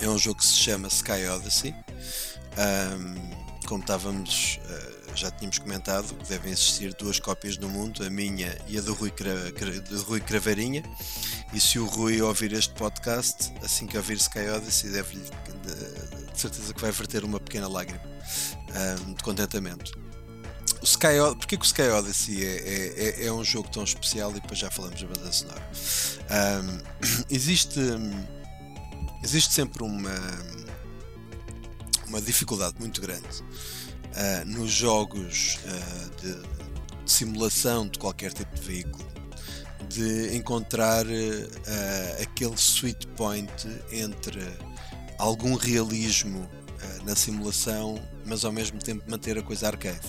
É 0.00 0.08
um 0.08 0.16
jogo 0.16 0.38
que 0.38 0.46
se 0.46 0.58
chama 0.58 0.86
Sky 0.86 1.26
Odyssey. 1.28 1.74
Um, 2.56 3.66
como 3.66 3.80
estávamos, 3.80 4.60
uh, 4.64 4.91
já 5.14 5.30
tínhamos 5.30 5.58
comentado, 5.58 6.16
devem 6.28 6.52
existir 6.52 6.94
duas 6.94 7.18
cópias 7.18 7.58
no 7.58 7.68
mundo, 7.68 8.04
a 8.04 8.10
minha 8.10 8.56
e 8.66 8.78
a 8.78 8.80
do 8.80 8.94
Rui, 8.94 9.10
Cra 9.10 9.34
do 9.80 10.02
Rui 10.02 10.20
Craveirinha. 10.20 10.82
E 11.52 11.60
se 11.60 11.78
o 11.78 11.86
Rui 11.86 12.20
ouvir 12.22 12.52
este 12.52 12.72
podcast, 12.74 13.52
assim 13.62 13.86
que 13.86 13.96
ouvir 13.96 14.16
Sky 14.16 14.48
Odyssey, 14.48 14.90
deve-lhe 14.90 15.22
de 15.22 16.40
certeza 16.40 16.72
que 16.72 16.80
vai 16.80 16.90
verter 16.90 17.24
uma 17.24 17.38
pequena 17.38 17.68
lágrima 17.68 18.02
um, 19.06 19.14
de 19.14 19.22
contentamento. 19.22 19.92
O 20.80 20.84
Sky, 20.84 21.08
que 21.46 21.56
o 21.56 21.62
Sky 21.62 21.82
Odyssey 21.82 22.44
é, 22.44 22.56
é, 22.56 23.22
é, 23.22 23.26
é, 23.26 23.32
um 23.32 23.44
jogo 23.44 23.68
tão 23.68 23.84
especial 23.84 24.30
e 24.30 24.34
depois 24.34 24.58
já 24.58 24.70
falamos 24.70 25.00
da 25.00 25.06
banda 25.06 25.30
sonora? 25.30 25.62
Um, 26.30 26.78
existe, 27.30 27.80
existe 29.22 29.52
sempre 29.52 29.82
uma, 29.82 30.14
uma 32.08 32.20
dificuldade 32.20 32.76
muito 32.80 33.00
grande 33.00 33.42
uh, 34.12 34.44
nos 34.46 34.70
jogos 34.70 35.58
uh, 35.64 36.20
de, 36.20 36.34
de, 36.34 36.62
simulação 37.10 37.88
de 37.88 37.98
qualquer 37.98 38.32
tipo 38.32 38.54
de 38.54 38.62
veículo 38.62 39.12
de 39.88 40.34
encontrar 40.36 41.04
uh, 41.04 42.22
aquele 42.22 42.56
sweet 42.56 43.06
point 43.08 43.52
entre 43.90 44.40
algum 45.18 45.54
realismo 45.54 46.48
na 47.04 47.14
simulação, 47.14 48.00
mas 48.24 48.44
ao 48.44 48.52
mesmo 48.52 48.78
tempo 48.78 49.08
manter 49.08 49.38
a 49.38 49.42
coisa 49.42 49.68
arcade. 49.68 50.00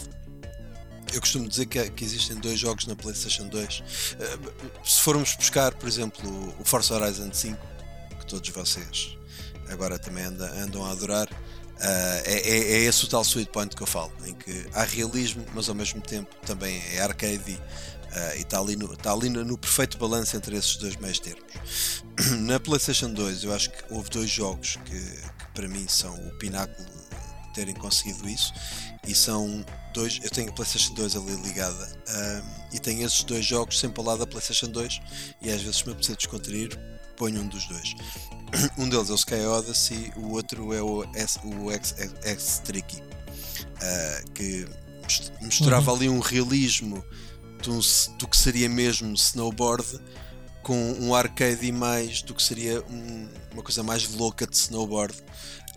Eu 1.13 1.19
costumo 1.19 1.47
dizer 1.47 1.67
que, 1.67 1.89
que 1.91 2.03
existem 2.03 2.37
dois 2.37 2.59
jogos 2.59 2.87
na 2.87 2.95
PlayStation 2.95 3.47
2. 3.47 3.79
Uh, 3.79 3.83
eh, 4.19 4.39
se 4.83 5.01
formos 5.01 5.35
buscar, 5.35 5.73
por 5.75 5.87
exemplo, 5.87 6.55
o 6.59 6.65
Forza 6.65 6.95
Horizon 6.95 7.31
5, 7.31 7.59
que 8.19 8.25
todos 8.25 8.49
vocês 8.49 9.15
agora 9.69 9.99
também 9.99 10.25
anda, 10.25 10.51
andam 10.59 10.83
a 10.83 10.91
adorar, 10.91 11.27
é, 11.83 12.33
é, 12.33 12.57
é, 12.73 12.77
esse 12.85 13.03
o 13.03 13.07
tal 13.07 13.23
sweet 13.23 13.51
point 13.51 13.75
que 13.75 13.83
eu 13.83 13.87
falo, 13.87 14.11
em 14.25 14.33
que 14.33 14.65
há 14.73 14.83
realismo, 14.83 15.45
mas 15.53 15.67
ao 15.67 15.75
mesmo 15.75 16.01
tempo 16.01 16.33
também 16.45 16.81
é 16.93 17.01
arcade 17.01 17.59
Uh, 18.13 18.37
e 18.37 18.41
está 18.41 18.59
ali, 18.59 18.75
no, 18.75 18.93
está 18.93 19.11
ali 19.11 19.27
no, 19.27 19.43
no, 19.43 19.57
perfeito 19.57 19.97
balanço 19.97 20.37
entre 20.37 20.55
esses 20.55 20.75
dois 20.75 20.95
meios 20.97 21.17
termos. 21.17 22.03
Na 22.41 22.59
PlayStation 22.59 23.11
2, 23.11 23.43
eu 23.43 23.51
acho 23.51 23.71
que 23.71 23.91
houve 23.91 24.07
dois 24.11 24.29
jogos 24.29 24.77
que, 24.85 24.99
que 24.99 25.47
para 25.55 25.67
mim 25.67 25.87
são 25.87 26.13
o 26.27 26.37
pináculo 26.37 26.87
de 26.87 27.53
terem 27.55 27.73
conseguido 27.73 28.29
isso. 28.29 28.53
E 29.07 29.15
são 29.15 29.65
dois. 29.95 30.19
Eu 30.23 30.29
tenho 30.29 30.49
a 30.49 30.53
PlayStation 30.53 30.93
2 30.93 31.15
ali 31.15 31.35
ligada 31.41 31.83
uh, 31.83 32.65
e 32.71 32.79
tenho 32.79 33.03
esses 33.03 33.23
dois 33.23 33.43
jogos 33.43 33.79
sempre 33.79 33.99
ao 33.99 34.05
lado 34.05 34.19
da 34.19 34.27
PlayStation 34.27 34.67
2. 34.67 35.01
E 35.41 35.49
às 35.49 35.63
vezes, 35.63 35.81
me 35.81 35.93
apetece 35.93 36.15
descontrair, 36.15 36.79
ponho 37.23 37.39
um 37.39 37.47
dos 37.47 37.65
dois. 37.67 37.95
Um 38.77 38.87
deles 38.87 39.09
é 39.09 39.13
o 39.13 39.15
Sky 39.15 39.45
Odyssey, 39.45 40.11
o 40.15 40.33
outro 40.33 40.73
é 40.73 40.81
o, 40.81 41.03
S, 41.15 41.39
o 41.43 41.71
X, 41.71 41.95
X, 41.97 42.13
X 42.21 42.61
Tricky, 42.63 42.97
uh, 43.01 44.31
que 44.31 44.67
misturava 45.41 45.89
uhum. 45.91 45.97
ali 45.97 46.09
um 46.09 46.19
realismo 46.19 47.03
do, 47.63 47.79
do 48.19 48.27
que 48.27 48.37
seria 48.37 48.69
mesmo 48.69 49.11
snowboard 49.13 49.99
com 50.61 50.77
um 50.99 51.15
arcade 51.15 51.71
mais 51.71 52.21
do 52.21 52.35
que 52.35 52.43
seria 52.43 52.83
um, 52.83 53.27
uma 53.53 53.63
coisa 53.63 53.81
mais 53.81 54.07
louca 54.09 54.45
de 54.45 54.55
snowboard. 54.55 55.15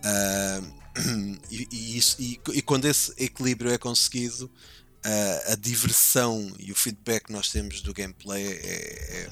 Uh, 0.03 1.39
e, 1.49 1.67
e, 1.71 1.97
isso, 1.97 2.17
e, 2.19 2.39
e, 2.53 2.61
quando 2.61 2.85
esse 2.85 3.11
equilíbrio 3.17 3.71
é 3.71 3.77
conseguido, 3.79 4.45
uh, 4.45 5.51
a 5.51 5.55
diversão 5.55 6.53
e 6.59 6.71
o 6.71 6.75
feedback 6.75 7.25
que 7.25 7.33
nós 7.33 7.49
temos 7.49 7.81
do 7.81 7.91
gameplay 7.91 8.45
é, 8.45 8.51
é, 8.51 9.29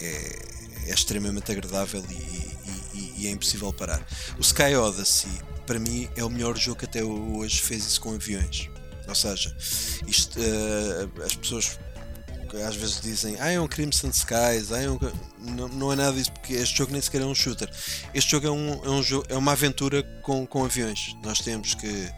é, 0.00 0.69
é 0.90 0.94
extremamente 0.94 1.50
agradável 1.50 2.04
e, 2.10 3.26
é 3.26 3.30
impossível 3.30 3.70
parar. 3.70 4.00
O 4.38 4.40
Sky 4.40 4.74
Odyssey, 4.74 5.30
para 5.66 5.78
mim, 5.78 6.08
é 6.16 6.24
o 6.24 6.30
melhor 6.30 6.56
jogo 6.56 6.78
que 6.78 6.86
até 6.86 7.04
hoje 7.04 7.60
fez 7.60 7.86
isso 7.86 8.00
com 8.00 8.14
aviões. 8.14 8.70
Ou 9.06 9.14
seja, 9.14 9.54
isto, 10.06 10.40
uh, 10.40 11.22
as 11.22 11.34
pessoas 11.34 11.78
às 12.66 12.74
vezes 12.74 13.00
dizem 13.00 13.36
ah, 13.38 13.50
é 13.50 13.60
um 13.60 13.68
Crimson 13.68 14.08
Skies, 14.08 14.72
ah, 14.72 14.80
é 14.82 14.90
um... 14.90 14.98
Não, 15.38 15.68
não, 15.68 15.92
é 15.92 15.96
nada 15.96 16.12
disso, 16.12 16.32
porque 16.32 16.54
este 16.54 16.78
jogo 16.78 16.92
nem 16.92 17.00
sequer 17.00 17.20
é 17.20 17.24
um 17.24 17.34
shooter. 17.34 17.70
Este 18.14 18.30
jogo 18.30 18.46
é, 18.46 18.50
um, 18.50 18.84
é, 18.84 18.90
um 18.90 19.02
jogo, 19.02 19.26
é 19.28 19.36
uma 19.36 19.52
aventura 19.52 20.02
com, 20.22 20.46
com 20.46 20.64
aviões. 20.64 21.16
Nós 21.22 21.40
temos 21.40 21.74
que. 21.74 22.10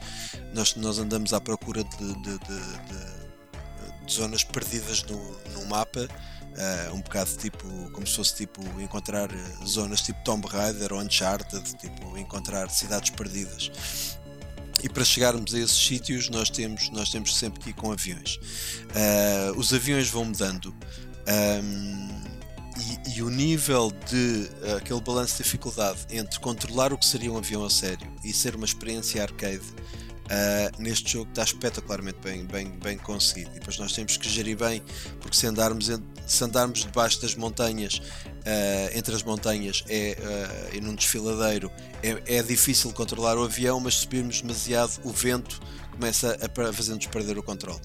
Nós, 0.55 0.75
nós 0.75 0.99
andamos 0.99 1.33
à 1.33 1.41
procura 1.41 1.85
de, 1.85 2.15
de, 2.15 2.39
de, 2.39 4.05
de 4.07 4.13
zonas 4.13 4.43
perdidas 4.43 5.05
no, 5.05 5.19
no 5.55 5.67
mapa. 5.67 6.09
Uh, 6.53 6.95
um 6.95 7.01
bocado 7.01 7.31
tipo, 7.39 7.67
como 7.93 8.07
se 8.07 8.15
fosse 8.15 8.37
tipo 8.37 8.63
encontrar 8.79 9.31
zonas 9.67 10.03
tipo 10.03 10.23
Tomb 10.23 10.47
Raider 10.47 10.93
ou 10.93 11.01
Uncharted, 11.01 11.63
tipo 11.79 12.19
encontrar 12.19 12.69
cidades 12.69 13.09
perdidas 13.09 13.71
e 14.83 14.89
para 14.89 15.05
chegarmos 15.05 15.55
a 15.55 15.59
esses 15.59 15.77
sítios 15.77 16.29
nós 16.29 16.51
temos, 16.51 16.91
nós 16.91 17.11
temos 17.11 17.37
sempre 17.37 17.61
que 17.61 17.71
ir 17.71 17.73
com 17.73 17.93
aviões. 17.93 18.37
Uh, 18.37 19.59
os 19.59 19.73
aviões 19.73 20.09
vão 20.09 20.25
mudando 20.25 20.75
um, 21.63 22.23
e, 23.07 23.17
e, 23.17 23.23
o 23.23 23.31
nível 23.31 23.93
de 24.11 24.51
uh, 24.63 24.77
aquele 24.79 25.01
balanço 25.01 25.37
de 25.37 25.45
dificuldade 25.45 26.01
entre 26.11 26.41
controlar 26.41 26.93
o 26.93 26.99
que 26.99 27.07
seria 27.07 27.31
um 27.31 27.37
avião 27.37 27.65
a 27.65 27.71
sério 27.71 28.11
e 28.25 28.33
ser 28.33 28.57
uma 28.57 28.67
experiência 28.67 29.23
arcade 29.23 29.63
Uh, 30.23 30.83
neste 30.83 31.13
jogo 31.13 31.29
está 31.29 31.43
espetacularmente 31.43 32.19
bem, 32.23 32.47
bem, 32.47 32.71
bem 32.79 32.97
conseguido. 32.97 33.51
E 33.51 33.55
depois 33.59 33.77
nós 33.77 33.93
temos 33.93 34.17
que 34.17 34.27
gerir 34.31 34.57
bem, 34.57 34.83
porque 35.21 35.37
se 35.37 35.47
andarmos, 35.47 35.91
se 36.33 36.45
andarmos 36.45 36.81
debaixo 36.81 37.21
das 37.21 37.35
montanhas, 37.35 37.99
uh, 37.99 38.97
entre 38.97 39.15
as 39.15 39.23
montanhas 39.23 39.85
é, 39.89 40.17
uh, 40.19 40.77
e 40.77 40.81
num 40.81 40.95
desfiladeiro, 40.95 41.71
é, 42.03 42.39
é, 42.39 42.43
difícil 42.43 42.93
controlar 42.93 43.37
o 43.37 43.45
avião, 43.45 43.79
mas 43.81 43.95
se 43.95 44.01
subirmos 44.03 44.41
demasiado, 44.41 45.01
o 45.05 45.11
vento 45.11 45.61
começa 45.93 46.37
a, 46.41 46.69
a 46.69 46.73
fazer-nos 46.73 47.07
perder 47.07 47.39
o 47.39 47.43
controle. 47.43 47.81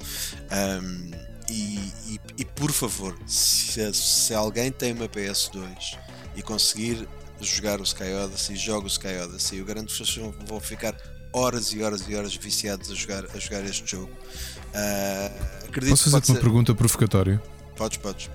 Um, 0.82 1.12
e, 1.50 1.80
e, 2.08 2.20
e, 2.40 2.46
por 2.46 2.72
favor, 2.72 3.18
se, 3.26 3.94
se 3.94 4.34
alguém 4.34 4.70
tem 4.72 4.94
uma 4.94 5.08
PS2 5.08 5.98
e 6.36 6.42
conseguir 6.42 7.08
jogar 7.40 7.80
o 7.80 7.84
Sky 7.84 8.12
Odyssey, 8.24 8.56
joga 8.56 8.86
o 8.86 8.88
Sky 8.88 9.18
Odyssey, 9.24 9.60
eu 9.60 9.66
garanto 9.66 9.94
que 9.94 9.98
vocês 9.98 10.18
vão 10.46 10.60
ficar 10.60 10.96
horas 11.32 11.72
e 11.72 11.82
horas 11.82 12.08
e 12.08 12.16
horas 12.16 12.36
viciados 12.36 12.92
a 12.92 12.96
jogar, 12.96 13.26
a 13.34 13.40
jogar 13.40 13.64
este 13.64 13.90
jogo. 13.90 14.12
Uh, 14.12 15.66
acredito 15.68 15.92
Posso 15.92 16.06
fazer-te 16.06 16.32
uma 16.32 16.40
pergunta 16.40 16.76
provocatória? 16.76 17.42
Podes, 17.76 17.98
podes. 17.98 18.30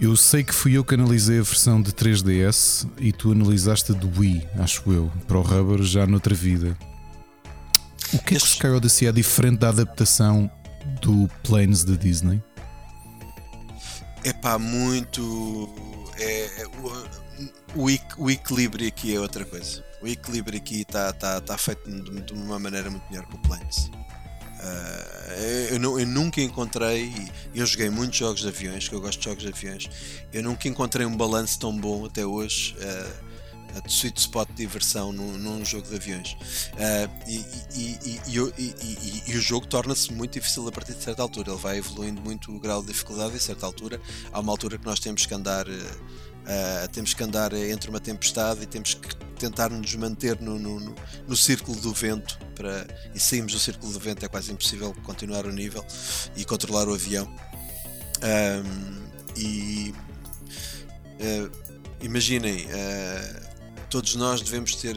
Eu 0.00 0.16
sei 0.16 0.44
que 0.44 0.54
fui 0.54 0.76
eu 0.76 0.84
que 0.84 0.94
analisei 0.94 1.38
a 1.38 1.42
versão 1.42 1.80
de 1.80 1.90
3DS 1.90 2.86
e 2.98 3.12
tu 3.12 3.32
analisaste 3.32 3.92
a 3.92 3.94
do 3.94 4.20
Wii, 4.20 4.46
acho 4.58 4.92
eu, 4.92 5.10
para 5.26 5.38
o 5.38 5.42
Rubber 5.42 5.82
já 5.82 6.06
noutra 6.06 6.34
vida. 6.34 6.76
O 8.12 8.18
que 8.18 8.34
é 8.34 8.38
que 8.38 8.44
o 8.44 8.46
Sky 8.46 8.66
Odyssey 8.68 9.08
é 9.08 9.12
diferente 9.12 9.60
da 9.60 9.70
adaptação 9.70 10.50
do 11.00 11.28
Planes 11.42 11.82
da 11.82 11.94
Disney? 11.94 12.42
É 14.22 14.32
pá, 14.32 14.58
muito. 14.58 15.68
É, 16.18 16.62
é 16.62 16.66
o, 16.66 17.84
o, 17.84 18.24
o 18.24 18.30
equilíbrio 18.30 18.86
aqui 18.86 19.14
é 19.14 19.20
outra 19.20 19.44
coisa 19.44 19.86
o 20.06 20.08
equilíbrio 20.08 20.58
aqui 20.58 20.82
está 20.82 21.12
tá, 21.12 21.40
tá 21.40 21.58
feito 21.58 21.90
de, 21.90 22.20
de, 22.22 22.32
uma 22.32 22.58
maneira 22.58 22.88
muito 22.90 23.04
melhor 23.10 23.26
que 23.26 23.34
o 23.34 23.38
Planes. 23.38 23.90
Uh, 24.66 25.74
eu, 25.74 26.00
eu, 26.00 26.06
nunca 26.06 26.40
encontrei, 26.40 27.12
eu 27.54 27.66
joguei 27.66 27.90
muitos 27.90 28.18
jogos 28.18 28.40
de 28.40 28.48
aviões, 28.48 28.88
que 28.88 28.94
eu 28.94 29.00
gosto 29.00 29.18
de 29.18 29.24
jogos 29.24 29.42
de 29.42 29.48
aviões, 29.48 29.90
eu 30.32 30.42
nunca 30.42 30.68
encontrei 30.68 31.06
um 31.06 31.16
balanço 31.16 31.58
tão 31.58 31.76
bom 31.76 32.06
até 32.06 32.24
hoje. 32.24 32.74
Uh, 32.78 33.26
de 33.84 33.92
sweet 33.92 34.18
spot 34.18 34.48
de 34.48 34.54
diversão 34.54 35.12
num, 35.12 35.36
num 35.36 35.62
jogo 35.62 35.86
de 35.86 35.96
aviões 35.96 36.32
uh, 36.32 37.10
e, 37.26 37.44
e, 37.74 38.20
e, 38.26 39.22
e, 39.26 39.36
o 39.36 39.40
jogo 39.40 39.66
torna-se 39.66 40.10
muito 40.14 40.32
difícil 40.32 40.66
a 40.66 40.72
partir 40.72 40.94
de 40.94 41.02
certa 41.02 41.20
altura 41.20 41.50
ele 41.50 41.60
vai 41.60 41.76
evoluindo 41.76 42.22
muito 42.22 42.50
o 42.50 42.58
grau 42.58 42.80
de 42.80 42.88
dificuldade 42.88 43.36
a 43.36 43.38
certa 43.38 43.66
altura 43.66 44.00
há 44.32 44.40
uma 44.40 44.50
altura 44.50 44.78
que 44.78 44.86
nós 44.86 44.98
temos 44.98 45.26
que 45.26 45.34
andar 45.34 45.66
Uh, 46.46 46.88
temos 46.92 47.12
que 47.12 47.24
andar 47.24 47.52
entre 47.54 47.90
uma 47.90 47.98
tempestade 47.98 48.62
e 48.62 48.66
temos 48.66 48.94
que 48.94 49.16
tentar 49.36 49.70
nos 49.70 49.94
manter 49.94 50.40
no, 50.40 50.58
no, 50.58 50.80
no, 50.80 50.94
no, 51.28 51.36
círculo 51.36 51.78
do 51.80 51.92
vento 51.92 52.38
para, 52.54 52.86
e 53.14 53.20
saímos 53.20 53.52
do 53.52 53.58
círculo 53.58 53.92
do 53.92 54.00
vento 54.00 54.24
é 54.24 54.28
quase 54.28 54.52
impossível 54.52 54.94
continuar 55.04 55.46
o 55.46 55.52
nível 55.52 55.84
e 56.36 56.44
controlar 56.44 56.88
o 56.88 56.94
avião. 56.94 57.26
Um, 58.22 59.06
e 59.36 59.94
uh, 61.20 61.50
imaginem 62.00 62.66
uh, 62.66 63.46
todos 63.90 64.14
nós 64.16 64.40
devemos 64.40 64.74
ter 64.76 64.96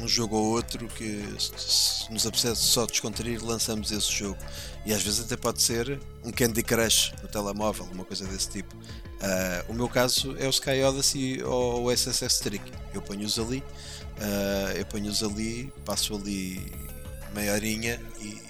um 0.00 0.08
jogo 0.08 0.36
ou 0.36 0.46
outro 0.46 0.88
que 0.88 1.22
se 1.38 2.10
nos 2.10 2.26
apetece 2.26 2.62
só 2.62 2.86
descontrair 2.86 3.44
lançamos 3.44 3.92
esse 3.92 4.10
jogo. 4.10 4.38
E 4.84 4.94
às 4.94 5.02
vezes 5.02 5.20
até 5.20 5.36
pode 5.36 5.60
ser 5.60 6.00
um 6.24 6.32
Candy 6.32 6.62
Crush 6.62 7.12
no 7.22 7.28
telemóvel, 7.28 7.86
uma 7.92 8.04
coisa 8.04 8.24
desse 8.26 8.48
tipo 8.48 8.74
Uh, 9.20 9.72
o 9.72 9.74
meu 9.74 9.88
caso 9.88 10.34
é 10.38 10.46
o 10.46 10.50
Sky 10.50 10.82
Odyssey 10.82 11.42
ou 11.42 11.84
o 11.84 11.92
SSS 11.92 12.40
Trick. 12.40 12.72
Eu 12.94 13.02
ponho-os 13.02 13.38
ali 13.38 13.62
Uh, 14.20 14.76
eu 14.76 14.84
ponho-os 14.84 15.22
ali, 15.22 15.72
passo 15.82 16.14
ali 16.14 16.70
meia 17.34 17.54
horinha 17.54 17.98
e, 18.20 18.42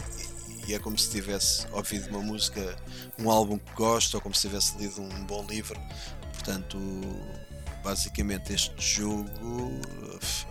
e, 0.66 0.74
é 0.74 0.80
como 0.80 0.98
se 0.98 1.08
tivesse 1.08 1.64
ouvido 1.70 2.08
uma 2.08 2.20
música, 2.20 2.76
um 3.16 3.30
álbum 3.30 3.56
que 3.56 3.72
gosto, 3.74 4.14
ou 4.14 4.20
como 4.20 4.34
se 4.34 4.48
tivesse 4.48 4.76
lido 4.78 5.00
um 5.00 5.24
bom 5.26 5.46
livro. 5.46 5.80
Portanto, 6.34 6.76
basicamente 7.84 8.52
este 8.52 8.74
jogo, 8.80 9.80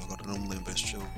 agora 0.02 0.24
não 0.26 0.40
me 0.40 0.56
lembro, 0.56 0.72
este 0.72 0.94
jogo, 0.94 1.10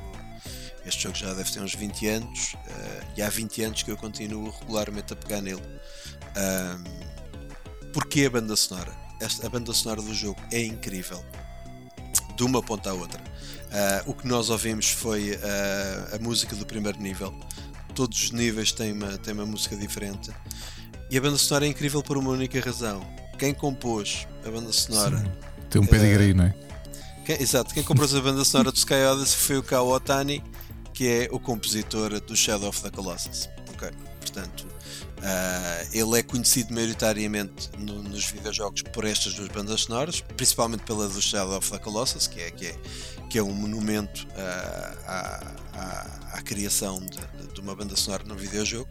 este 0.84 1.04
jogo 1.04 1.16
já 1.16 1.32
deve 1.36 1.52
ter 1.52 1.62
uns 1.62 1.76
20 1.76 2.08
anos 2.08 2.54
uh, 2.54 3.06
e 3.16 3.22
há 3.22 3.30
20 3.30 3.64
anos 3.64 3.84
que 3.84 3.92
eu 3.92 3.98
continuo 3.98 4.50
regularmente 4.62 5.14
a 5.14 5.16
pegar 5.16 5.42
nele. 5.42 5.62
Um, 5.62 7.11
porque 7.94 8.26
a 8.26 8.30
banda 8.30 8.56
sonora? 8.56 8.92
Esta, 9.20 9.46
a 9.46 9.50
banda 9.50 9.74
sonora 9.74 10.02
do 10.02 10.14
jogo 10.14 10.40
é 10.52 10.64
incrível, 10.64 11.24
de 12.36 12.44
uma 12.44 12.62
ponta 12.62 12.90
à 12.90 12.94
outra. 12.94 13.20
Uh, 13.20 14.12
o 14.12 14.14
que 14.14 14.28
nós 14.28 14.50
ouvimos 14.50 14.90
foi 14.90 15.32
uh, 15.32 16.16
a 16.16 16.20
música 16.20 16.56
do 16.56 16.66
primeiro 16.66 17.00
nível. 17.00 17.34
Todos 17.96 18.24
os 18.24 18.32
níveis 18.32 18.72
têm 18.72 18.94
uma, 18.94 19.18
têm 19.18 19.34
uma 19.34 19.46
música 19.46 19.76
diferente. 19.76 20.32
E 21.10 21.18
a 21.18 21.22
banda 21.22 21.38
sonora 21.38 21.66
é 21.66 21.70
incrível 21.70 22.02
por 22.02 22.18
uma 22.18 22.32
única 22.32 22.60
razão. 22.60 23.06
Quem 23.38 23.54
compôs 23.54 24.28
a 24.46 24.50
banda 24.50 24.72
sonora 24.72 25.18
Sim 25.18 25.52
tem 25.72 25.82
um 25.82 25.86
pedigree, 25.86 26.34
uh, 26.34 26.36
não 26.36 26.44
é? 26.44 26.54
Quem, 27.26 27.42
exato, 27.42 27.74
quem 27.74 27.82
comprou 27.82 28.06
a 28.06 28.22
banda 28.22 28.44
sonora 28.44 28.72
do 28.72 28.78
Sky 28.78 29.06
Odyssey 29.10 29.40
foi 29.40 29.58
o 29.58 29.64
Kao 29.64 29.88
Otani, 29.88 30.44
que 30.94 31.08
é 31.08 31.30
o 31.32 31.40
compositor 31.40 32.20
do 32.20 32.36
Shadow 32.36 32.68
of 32.68 32.82
the 32.82 32.92
Colossus. 32.92 33.50
Ok, 33.74 33.90
portanto, 34.20 34.68
uh, 35.22 35.90
ele 35.94 36.20
é 36.20 36.24
conhecido 36.24 36.74
maioritariamente 36.74 37.70
no, 37.78 38.02
nos 38.04 38.26
videojogos 38.26 38.82
por 38.82 39.06
estas 39.06 39.34
duas 39.34 39.48
bandas 39.50 39.82
sonoras, 39.82 40.22
principalmente 40.36 40.84
pela 40.84 41.08
do 41.08 41.22
Shadow 41.22 41.58
of 41.58 41.72
the 41.72 41.80
Colossus, 41.80 42.28
que 42.28 42.42
é, 42.42 42.52
que 42.52 42.68
é, 42.68 42.76
que 43.30 43.38
é 43.38 43.44
um 43.44 43.54
monumento 43.54 44.28
uh, 44.32 45.00
à, 45.08 45.54
à, 45.74 46.38
à, 46.38 46.42
criação 46.42 47.00
de, 47.00 47.54
de, 47.54 47.62
uma 47.62 47.76
banda 47.76 47.96
sonora 47.96 48.24
no 48.26 48.36
videojogo. 48.36 48.90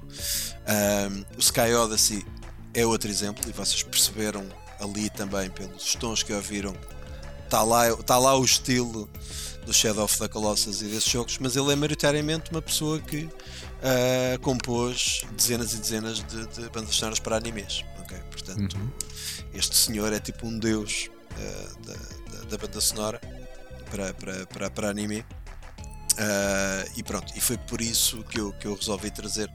o 1.36 1.40
Sky 1.40 1.74
Odyssey 1.74 2.24
é 2.72 2.86
outro 2.86 3.10
exemplo, 3.10 3.44
e 3.48 3.52
vocês 3.52 3.82
perceberam 3.82 4.46
ali 4.80 5.10
também 5.10 5.50
pelos 5.50 5.94
tons 5.94 6.22
que 6.22 6.32
ouviram. 6.32 6.74
Está 7.44 7.62
lá, 7.64 7.88
está 7.88 8.16
lá 8.16 8.38
o 8.38 8.44
estilo 8.44 9.10
do 9.66 9.74
Shadow 9.74 10.04
of 10.04 10.18
the 10.18 10.28
Colossus 10.28 10.80
e 10.82 10.84
desses 10.84 11.10
jogos, 11.10 11.36
mas 11.38 11.56
ele 11.56 11.72
é 11.72 11.76
maioritariamente 11.76 12.50
uma 12.50 12.62
pessoa 12.62 13.00
que 13.00 13.28
uh, 13.80 14.38
compôs 14.40 15.24
dezenas 15.36 15.72
e 15.72 15.78
dezenas 15.78 16.24
de, 16.24 16.46
de, 16.46 16.68
bandas 16.70 16.94
sonoras 16.94 17.18
para 17.18 17.36
animes. 17.36 17.84
Okay? 18.02 18.18
Portanto, 18.30 18.76
uhum. 18.76 18.90
este 19.52 19.76
senhor 19.76 20.12
é 20.12 20.20
tipo 20.20 20.46
um 20.46 20.58
deus 20.58 21.10
uh, 21.32 21.86
da, 21.86 21.94
da, 21.94 22.44
da, 22.44 22.58
banda 22.58 22.80
sonora 22.80 23.20
para, 23.90 24.14
para, 24.14 24.46
para, 24.46 24.70
para 24.70 24.90
anime. 24.90 25.24
Uh, 26.12 26.90
e 26.96 27.02
pronto, 27.02 27.32
e 27.34 27.40
foi 27.40 27.56
por 27.56 27.80
isso 27.80 28.22
que 28.24 28.38
eu, 28.38 28.52
que 28.54 28.66
eu 28.66 28.74
resolvi 28.74 29.10
trazer, 29.10 29.50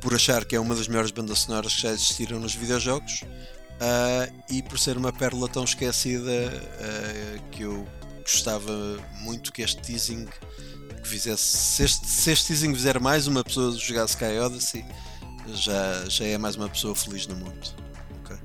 por 0.00 0.14
achar 0.14 0.44
que 0.44 0.54
é 0.54 0.60
uma 0.60 0.74
das 0.74 0.88
melhores 0.88 1.10
bandas 1.10 1.40
sonoras 1.40 1.74
que 1.74 1.82
já 1.82 1.90
existiram 1.90 2.38
nos 2.38 2.54
videojogos, 2.54 3.22
e 4.50 4.62
por 4.62 4.78
ser 4.78 4.96
uma 4.96 5.12
pérola 5.12 5.48
tão 5.48 5.64
esquecida 5.64 6.30
que 7.50 7.62
eu 7.62 7.86
gostava 8.22 8.72
muito 9.20 9.52
que 9.52 9.62
este 9.62 9.80
teasing 9.80 10.26
que 11.06 11.12
fizesse 11.12 11.42
se 11.42 11.84
este, 11.84 12.06
se 12.06 12.30
este 12.32 12.48
teasing 12.48 12.74
fizer 12.74 12.98
mais 12.98 13.26
uma 13.28 13.44
pessoa 13.44 13.72
jogar 13.78 14.04
Sky 14.06 14.38
Odyssey 14.42 14.84
já, 15.54 16.04
já 16.08 16.24
é 16.24 16.36
mais 16.36 16.56
uma 16.56 16.68
pessoa 16.68 16.94
feliz 16.94 17.26
no 17.28 17.36
mundo 17.36 17.54
okay? 18.24 18.36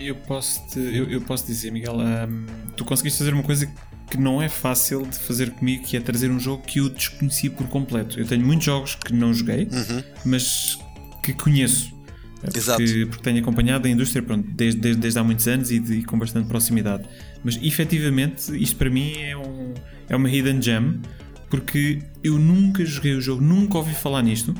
eu, 0.00 0.16
posso 0.16 0.66
te, 0.68 0.78
eu, 0.78 1.10
eu, 1.10 1.20
posso 1.20 1.46
dizer 1.46 1.70
Miguel 1.70 1.96
um, 1.98 2.46
tu 2.76 2.84
conseguiste 2.84 3.18
fazer 3.18 3.34
uma 3.34 3.42
coisa 3.42 3.70
que 4.10 4.16
não 4.16 4.40
é 4.40 4.48
fácil 4.48 5.02
de 5.06 5.18
fazer 5.18 5.50
comigo 5.50 5.84
que 5.84 5.96
é 5.96 6.00
trazer 6.00 6.30
um 6.30 6.40
jogo 6.40 6.62
que 6.62 6.78
eu 6.80 6.88
desconheci 6.88 7.50
por 7.50 7.68
completo 7.68 8.18
eu 8.18 8.26
tenho 8.26 8.44
muitos 8.44 8.64
jogos 8.64 8.94
que 8.94 9.12
não 9.12 9.34
joguei 9.34 9.64
uhum. 9.64 10.02
mas 10.24 10.78
que 11.22 11.34
conheço 11.34 11.94
porque, 12.40 12.58
Exato. 12.58 12.82
porque 13.08 13.22
tenho 13.22 13.40
acompanhado 13.40 13.88
a 13.88 13.90
indústria 13.90 14.22
pronto, 14.22 14.46
desde, 14.50 14.80
desde, 14.80 15.00
desde 15.00 15.18
há 15.18 15.24
muitos 15.24 15.48
anos 15.48 15.70
e, 15.70 15.80
de, 15.80 15.94
e, 15.94 16.04
com 16.04 16.18
bastante 16.18 16.46
proximidade. 16.46 17.04
Mas 17.42 17.58
efetivamente, 17.60 18.54
isto 18.62 18.76
para 18.76 18.90
mim 18.90 19.14
é, 19.18 19.36
um, 19.36 19.74
é 20.08 20.14
uma 20.14 20.30
hidden 20.30 20.60
gem, 20.60 21.00
porque 21.48 22.00
eu 22.22 22.38
nunca 22.38 22.84
joguei 22.84 23.14
o 23.14 23.20
jogo, 23.20 23.42
nunca 23.42 23.78
ouvi 23.78 23.94
falar 23.94 24.22
nisto. 24.22 24.54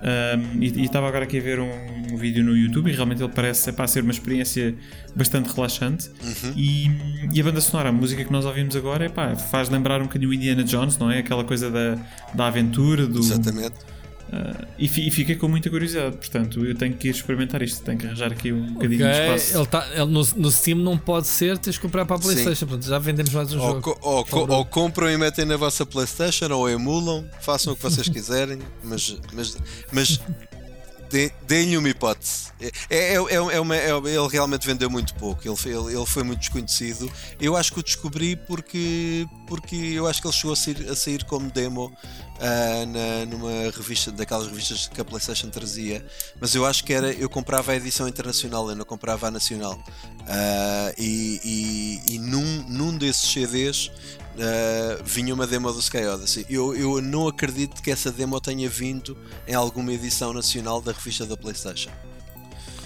Um, 0.00 0.62
e, 0.62 0.84
estava 0.84 1.08
agora 1.08 1.24
aqui 1.24 1.38
a 1.38 1.42
ver 1.42 1.58
um, 1.58 1.68
um, 2.12 2.16
vídeo 2.16 2.44
no 2.44 2.56
YouTube 2.56 2.88
e 2.88 2.94
realmente 2.94 3.20
ele 3.20 3.32
parece 3.32 3.72
para 3.72 3.84
ser 3.88 4.04
uma 4.04 4.12
experiência 4.12 4.74
bastante 5.14 5.52
relaxante. 5.52 6.08
Uhum. 6.22 6.52
E, 6.56 6.90
e, 7.32 7.40
a 7.40 7.44
banda 7.44 7.60
sonora, 7.60 7.88
a 7.88 7.92
música 7.92 8.24
que 8.24 8.30
nós 8.30 8.44
ouvimos 8.44 8.76
agora, 8.76 9.06
é 9.06 9.08
pá, 9.08 9.34
faz 9.34 9.68
lembrar 9.68 10.00
um 10.00 10.04
bocadinho 10.04 10.30
o 10.30 10.34
Indiana 10.34 10.62
Jones, 10.62 10.96
não 10.98 11.10
é? 11.10 11.18
Aquela 11.18 11.42
coisa 11.42 11.68
da, 11.70 11.98
da 12.32 12.46
aventura, 12.46 13.06
do. 13.06 13.18
Exatamente 13.18 13.87
Uh, 14.28 14.66
e, 14.78 14.84
e, 14.84 15.10
fiquei 15.10 15.36
com 15.36 15.48
muita 15.48 15.70
curiosidade, 15.70 16.18
portanto 16.18 16.62
eu 16.64 16.74
tenho 16.74 16.94
que 16.94 17.08
ir 17.08 17.12
experimentar 17.12 17.62
isto, 17.62 17.82
tenho 17.82 17.96
que 17.96 18.06
arranjar 18.06 18.30
aqui 18.30 18.52
um 18.52 18.74
bocadinho 18.74 19.06
okay. 19.06 19.20
de 19.20 19.36
espaço. 19.36 19.58
Ele 19.58 19.66
tá, 19.66 19.88
ele 19.94 20.04
no, 20.04 20.22
no 20.36 20.50
Steam 20.50 20.78
não 20.78 20.98
pode 20.98 21.26
ser, 21.26 21.56
tens 21.56 21.74
de 21.74 21.80
comprar 21.80 22.04
para 22.04 22.16
a 22.16 22.18
Playstation, 22.18 22.66
portanto, 22.66 22.86
já 22.86 22.98
vendemos 22.98 23.32
mais 23.32 23.54
um 23.54 23.58
ou 23.58 23.66
jogo. 23.66 23.80
Co 23.80 23.98
ou, 24.02 24.24
co 24.26 24.52
ou, 24.52 24.64
compram 24.66 25.10
e 25.10 25.16
metem 25.16 25.46
na 25.46 25.56
vossa 25.56 25.86
Playstation 25.86 26.52
ou 26.52 26.68
emulam, 26.68 27.24
façam 27.40 27.72
o 27.72 27.76
que 27.76 27.82
vocês 27.82 28.06
quiserem, 28.06 28.58
mas, 28.84 29.16
mas, 29.32 29.56
mas 29.90 30.20
Deem-lhe 31.46 31.76
uma 31.76 31.88
hipótese. 31.88 32.48
É, 32.60 32.70
é, 32.90 33.14
é, 33.14 33.34
é 33.34 33.60
uma, 33.60 33.76
é, 33.76 33.90
ele 33.90 34.28
realmente 34.30 34.66
vendeu 34.66 34.90
muito 34.90 35.14
pouco, 35.14 35.42
ele, 35.46 35.56
ele, 35.64 35.96
ele, 35.96 36.06
foi 36.06 36.22
muito 36.22 36.40
desconhecido. 36.40 37.10
Eu 37.40 37.56
acho 37.56 37.72
que 37.72 37.80
o 37.80 37.82
descobri 37.82 38.34
porque, 38.36 39.26
porque 39.46 39.76
eu 39.76 40.06
acho 40.06 40.20
que 40.20 40.26
ele 40.26 40.34
chegou 40.34 40.52
a 40.52 40.56
sair, 40.56 40.90
a 40.90 40.96
sair 40.96 41.24
como 41.24 41.50
demo 41.50 41.86
uh, 41.86 42.86
na, 42.86 43.26
numa 43.26 43.70
revista, 43.70 44.10
daquelas 44.10 44.48
revistas 44.48 44.88
que 44.88 45.00
a 45.00 45.04
PlayStation 45.04 45.48
trazia. 45.50 46.04
Mas 46.40 46.54
eu 46.54 46.66
acho 46.66 46.84
que 46.84 46.92
era. 46.92 47.12
Eu 47.12 47.30
comprava 47.30 47.72
a 47.72 47.76
edição 47.76 48.08
internacional, 48.08 48.68
eu 48.68 48.76
não 48.76 48.84
comprava 48.84 49.28
a 49.28 49.30
nacional. 49.30 49.74
Uh, 49.74 50.94
e, 50.98 51.40
e, 52.08 52.14
e 52.14 52.18
num, 52.18 52.64
num 52.68 52.98
desses 52.98 53.30
CDs 53.30 53.90
uh, 54.38 55.04
vinha 55.04 55.34
uma 55.34 55.46
demo 55.46 55.70
do 55.72 55.80
Sky 55.80 56.06
Odyssey. 56.06 56.46
Eu, 56.48 56.74
eu 56.74 57.02
não 57.02 57.28
acredito 57.28 57.82
que 57.82 57.90
essa 57.90 58.10
demo 58.10 58.40
tenha 58.40 58.68
vindo 58.68 59.16
em 59.46 59.54
alguma 59.54 59.92
edição 59.92 60.32
nacional 60.32 60.80
da 60.80 60.92
revista 60.92 61.26
da 61.26 61.36
PlayStation. 61.36 61.90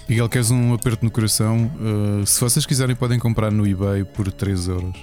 Miguel, 0.09 0.27
queres 0.27 0.51
um 0.51 0.73
aperto 0.73 1.05
no 1.05 1.11
coração? 1.11 1.71
Uh, 1.79 2.25
se 2.25 2.39
vocês 2.41 2.65
quiserem, 2.65 2.95
podem 2.95 3.17
comprar 3.17 3.51
no 3.51 3.65
eBay 3.65 4.03
por 4.03 4.31
3 4.31 4.67
euros. 4.67 4.95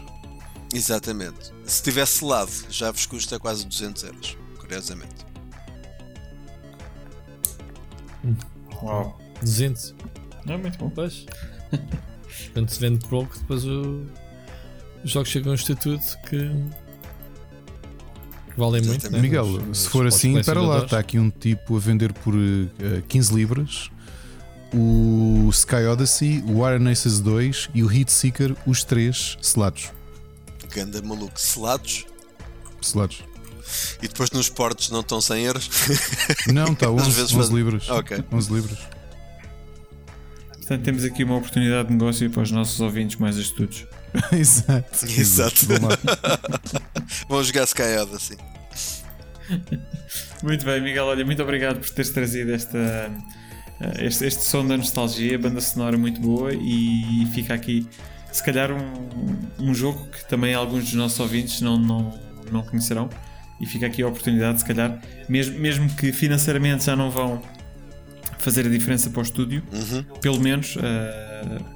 Exatamente. 0.74 1.52
Se 1.64 1.82
tivesse 1.82 2.24
lado, 2.24 2.52
já 2.68 2.90
vos 2.90 3.06
custa 3.06 3.38
quase 3.38 3.66
200 3.66 4.04
euros, 4.04 4.36
curiosamente. 4.58 5.26
Uau, 8.82 9.18
200. 9.40 9.94
Não 10.44 10.54
é 10.54 10.58
muito 10.58 10.78
bom. 10.78 10.90
Pois. 10.90 11.26
Quando 12.52 12.68
se 12.70 12.80
vende 12.80 13.06
pouco, 13.06 13.36
depois 13.38 13.64
o, 13.64 14.06
os 15.04 15.10
jogos 15.10 15.28
chegam 15.30 15.50
a 15.50 15.52
um 15.52 15.54
estatuto 15.54 16.18
que, 16.28 16.50
valem 18.56 18.82
muito. 18.82 19.10
Né? 19.10 19.20
Miguel, 19.20 19.44
os, 19.44 19.78
se 19.78 19.88
for 19.88 20.06
assim, 20.06 20.38
espera 20.38 20.60
lá, 20.60 20.84
está 20.84 20.98
aqui 20.98 21.18
um 21.18 21.30
tipo 21.30 21.76
a 21.76 21.80
vender 21.80 22.12
por 22.12 22.34
uh, 22.34 22.70
eh, 22.78 23.02
15 23.08 23.34
libras 23.34 23.90
o 24.72 25.48
Sky 25.50 25.86
Odyssey, 25.90 26.44
o 26.46 26.68
Iron 26.68 26.88
Aces 26.88 27.20
2 27.20 27.70
e 27.74 27.82
o 27.82 27.92
Heat 27.92 28.10
Seeker, 28.10 28.56
os 28.66 28.84
três 28.84 29.36
selados. 29.40 29.90
Ganda 30.72 31.02
maluco, 31.02 31.38
selados? 31.40 32.06
Selados. 32.80 33.24
E 34.02 34.08
depois 34.08 34.30
nos 34.30 34.48
portos 34.48 34.90
não 34.90 35.00
estão 35.00 35.20
100 35.20 35.44
euros? 35.44 35.70
Não, 36.52 36.72
está 36.72 36.90
11, 36.90 37.36
11 37.36 37.54
libras. 37.54 37.88
Ok. 37.88 38.24
11 38.32 38.52
libras. 38.52 38.78
Portanto, 40.56 40.82
temos 40.82 41.04
aqui 41.04 41.24
uma 41.24 41.36
oportunidade 41.36 41.88
de 41.88 41.94
negócio 41.94 42.28
para 42.30 42.42
os 42.42 42.50
nossos 42.50 42.80
ouvintes 42.80 43.16
mais 43.16 43.38
astutos. 43.38 43.86
Exato. 44.32 45.06
Exato. 45.06 45.66
Vamos 47.28 47.46
jogar 47.46 47.64
Sky 47.64 47.82
assim. 48.14 48.36
Muito 50.42 50.64
bem, 50.64 50.80
Miguel. 50.80 51.06
Olha, 51.06 51.24
muito 51.24 51.42
obrigado 51.42 51.80
por 51.80 51.90
teres 51.90 52.10
trazido 52.10 52.52
esta, 52.52 52.78
eh, 53.80 54.06
este, 54.06 54.26
este 54.26 54.42
som 54.42 54.66
da 54.66 54.76
nostalgia, 54.76 55.38
banda 55.38 55.60
sonora 55.60 55.96
muito 55.96 56.20
boa 56.20 56.52
e 56.52 57.26
fica 57.34 57.54
aqui, 57.54 57.86
se 58.32 58.42
calhar, 58.42 58.70
um, 58.72 59.08
um 59.58 59.74
jogo 59.74 60.06
que 60.08 60.24
também 60.28 60.54
alguns 60.54 60.84
dos 60.84 60.94
nossos 60.94 61.18
ouvintes 61.20 61.60
não, 61.60 61.78
não, 61.78 62.18
não 62.50 62.62
conhecerão. 62.62 63.08
E 63.60 63.66
fica 63.66 63.86
aqui 63.86 64.02
a 64.02 64.08
oportunidade, 64.08 64.60
se 64.60 64.64
calhar, 64.64 64.98
mesmo, 65.28 65.58
mesmo 65.58 65.90
que 65.90 66.12
financeiramente 66.12 66.84
já 66.84 66.96
não 66.96 67.10
vão 67.10 67.42
fazer 68.40 68.66
a 68.66 68.68
diferença 68.68 69.10
para 69.10 69.20
o 69.20 69.22
estúdio, 69.22 69.62
uhum. 69.72 70.02
pelo 70.20 70.40
menos 70.40 70.76
uh, 70.76 70.80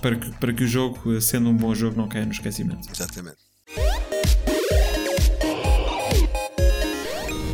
para, 0.01 0.17
que, 0.17 0.31
para 0.33 0.53
que 0.53 0.65
o 0.65 0.67
jogo, 0.67 1.21
sendo 1.21 1.49
um 1.49 1.57
bom 1.57 1.75
jogo, 1.75 1.97
não 1.97 2.09
caia 2.09 2.25
no 2.25 2.33
esquecimento. 2.33 2.89
Exatamente. 2.93 3.37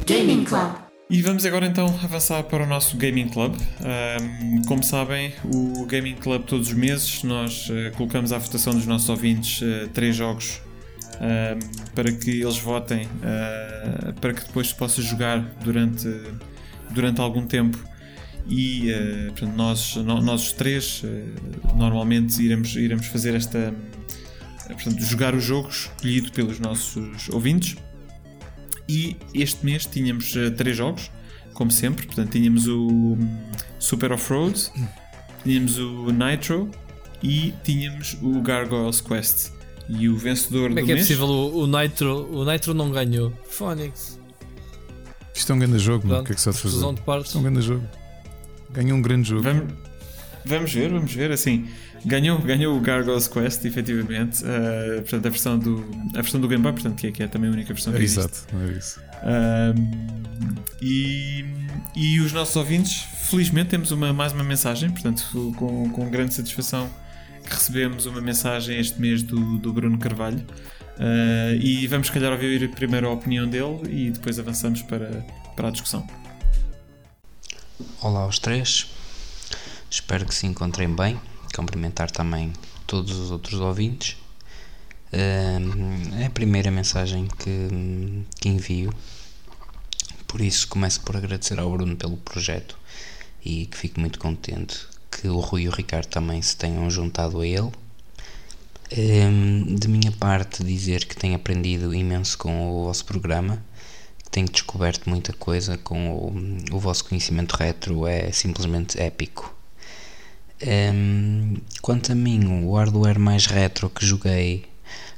Gaming 0.06 0.44
Club. 0.44 0.90
E 1.08 1.22
vamos 1.22 1.44
agora 1.44 1.66
então 1.66 1.86
avançar 2.05 2.44
para 2.44 2.62
o 2.62 2.66
nosso 2.66 2.97
Gaming 2.97 3.28
Club. 3.28 3.56
Um, 3.56 4.62
como 4.62 4.82
sabem, 4.82 5.32
o 5.44 5.84
Gaming 5.84 6.14
Club 6.14 6.44
todos 6.44 6.68
os 6.68 6.74
meses 6.74 7.24
nós 7.24 7.68
uh, 7.68 7.90
colocamos 7.97 8.32
à 8.32 8.39
votação 8.39 8.72
dos 8.72 8.86
nossos 8.86 9.08
ouvintes 9.08 9.60
uh, 9.60 9.89
três 9.92 10.14
jogos 10.14 10.60
uh, 11.16 11.90
para 11.94 12.12
que 12.12 12.42
eles 12.42 12.58
votem, 12.58 13.06
uh, 13.06 14.12
para 14.20 14.34
que 14.34 14.44
depois 14.47 14.68
se 14.68 14.74
possa 14.74 15.02
jogar 15.02 15.40
durante, 15.64 16.08
durante 16.90 17.20
algum 17.20 17.44
tempo. 17.44 17.78
E 18.47 18.93
portanto, 19.28 19.57
nós, 19.57 19.97
nós 19.97 20.43
os 20.43 20.52
três 20.52 21.02
normalmente 21.77 22.43
iremos, 22.43 22.75
iremos 22.75 23.07
fazer 23.07 23.35
esta. 23.35 23.75
Portanto, 24.67 25.02
jogar 25.02 25.35
os 25.35 25.44
jogos 25.44 25.91
escolhido 25.97 26.33
pelos 26.33 26.59
nossos 26.59 27.28
ouvintes. 27.31 27.77
E 28.89 29.17
este 29.33 29.65
mês 29.65 29.86
tínhamos 29.86 30.35
três 30.57 30.77
jogos, 30.77 31.10
como 31.55 31.70
sempre. 31.70 32.07
Portanto, 32.07 32.31
tínhamos 32.31 32.67
o 32.67 33.17
Super 33.78 34.12
Off-Road, 34.12 34.70
tínhamos 35.44 35.78
o 35.78 36.10
Nitro 36.10 36.70
e 37.23 37.55
tínhamos 37.62 38.17
o 38.23 38.41
Gargoyles 38.41 39.01
Quest. 39.01 39.52
E 39.89 40.09
o 40.09 40.17
vencedor 40.17 40.69
Como 40.69 40.78
é 40.78 40.85
que 40.85 40.93
é 40.93 40.94
mês... 40.94 41.07
possível 41.07 41.27
o, 41.27 41.65
o, 41.65 41.67
Nitro? 41.67 42.33
O 42.33 42.44
Nitro 42.44 42.75
não 42.75 42.91
ganhou. 42.91 43.33
Phoenix. 43.49 44.20
Isto 45.35 45.52
é 45.52 45.55
um 45.55 45.59
grande 45.59 45.78
jogo, 45.78 46.07
Pronto, 46.07 46.23
o 46.23 46.25
que 46.25 46.33
é 46.33 46.35
que 46.35 46.41
se 46.41 46.49
há 46.49 46.52
de 46.52 46.59
fazer? 46.59 46.94
De 46.94 47.01
partes. 47.01 47.27
Isto 47.27 47.39
é 47.39 47.41
um 47.41 47.43
grande 47.43 47.62
jogo. 47.62 47.89
Ganhou 48.73 48.99
um 48.99 49.02
grande 49.02 49.28
jogo. 49.28 49.42
Vamos, 49.42 49.73
vamos 50.44 50.73
ver, 50.73 50.90
vamos 50.90 51.12
ver. 51.12 51.32
Assim, 51.32 51.68
ganhou, 52.05 52.39
ganhou 52.39 52.76
o 52.76 52.81
Gargoyles 52.81 53.28
Quest, 53.28 53.65
efetivamente. 53.65 54.42
Uh, 54.44 55.00
portanto, 55.02 55.26
a 55.26 55.31
versão 55.31 55.58
do, 55.58 55.90
a 56.15 56.23
versão 56.23 56.40
do 56.40 56.49
Game 56.49 56.62
Boy, 56.62 56.73
portanto, 56.73 56.97
que 56.97 57.07
é, 57.08 57.12
que 57.12 57.23
é 57.23 57.26
também 57.26 57.50
a 57.50 57.52
única 57.52 57.73
versão 57.73 57.92
que 57.92 57.99
é 57.99 58.02
existe. 58.02 58.20
Exato, 58.20 58.47
é 58.57 58.73
isso. 58.73 59.00
Uh, 59.20 60.70
e, 60.81 61.44
e 61.97 62.20
os 62.20 62.32
nossos 62.32 62.55
ouvintes, 62.57 63.05
felizmente, 63.28 63.70
temos 63.70 63.90
uma, 63.90 64.12
mais 64.12 64.32
uma 64.32 64.44
mensagem, 64.44 64.90
portanto, 64.90 65.24
com, 65.57 65.90
com 65.90 66.10
grande 66.10 66.34
satisfação 66.34 66.89
que 67.44 67.55
recebemos 67.55 68.07
uma 68.07 68.20
mensagem 68.20 68.78
este 68.78 69.00
mês 69.00 69.23
do, 69.23 69.58
do 69.58 69.73
Bruno 69.73 69.99
Carvalho. 69.99 70.44
Uh, 70.97 71.57
e 71.58 71.86
vamos, 71.86 72.08
se 72.08 72.12
calhar, 72.12 72.31
ouvir 72.31 72.70
primeiro 72.70 73.08
a 73.08 73.12
opinião 73.12 73.49
dele 73.49 73.81
e 73.89 74.10
depois 74.10 74.39
avançamos 74.39 74.82
para, 74.82 75.24
para 75.57 75.68
a 75.68 75.70
discussão. 75.70 76.07
Olá 78.02 78.20
aos 78.20 78.39
três, 78.39 78.86
espero 79.91 80.26
que 80.26 80.34
se 80.34 80.47
encontrem 80.47 80.94
bem. 80.94 81.20
Cumprimentar 81.55 82.10
também 82.10 82.52
todos 82.86 83.17
os 83.18 83.31
outros 83.31 83.59
ouvintes. 83.60 84.17
É 85.10 86.26
a 86.26 86.31
primeira 86.31 86.70
mensagem 86.70 87.26
que, 87.26 88.25
que 88.39 88.49
envio, 88.49 88.92
por 90.26 90.41
isso 90.41 90.68
começo 90.68 91.00
por 91.00 91.17
agradecer 91.17 91.59
ao 91.59 91.70
Bruno 91.70 91.97
pelo 91.97 92.17
projeto 92.18 92.78
e 93.44 93.67
que 93.67 93.76
fico 93.76 93.99
muito 93.99 94.18
contente 94.18 94.86
que 95.10 95.28
o 95.28 95.41
Rui 95.41 95.62
e 95.62 95.68
o 95.68 95.73
Ricardo 95.73 96.07
também 96.07 96.41
se 96.42 96.57
tenham 96.57 96.89
juntado 96.91 97.41
a 97.41 97.47
ele. 97.47 97.70
De 99.78 99.89
minha 99.89 100.12
parte, 100.12 100.65
dizer 100.65 101.07
que 101.07 101.17
tenho 101.17 101.36
aprendido 101.36 101.94
imenso 101.94 102.36
com 102.36 102.70
o 102.70 102.84
vosso 102.84 103.05
programa, 103.05 103.62
tenho 104.31 104.49
descoberto 104.49 105.09
muita 105.09 105.33
coisa 105.33 105.76
com 105.78 106.10
o, 106.10 106.76
o 106.76 106.78
vosso 106.78 107.05
conhecimento 107.05 107.52
retro, 107.55 108.07
é 108.07 108.31
simplesmente 108.33 109.00
épico. 109.00 109.55
Ehm, 110.60 111.57
quanto 111.81 112.12
a 112.12 112.15
mim, 112.15 112.65
o 112.65 112.75
hardware 112.75 113.18
mais 113.18 113.47
retro 113.47 113.89
que 113.91 114.05
joguei 114.05 114.67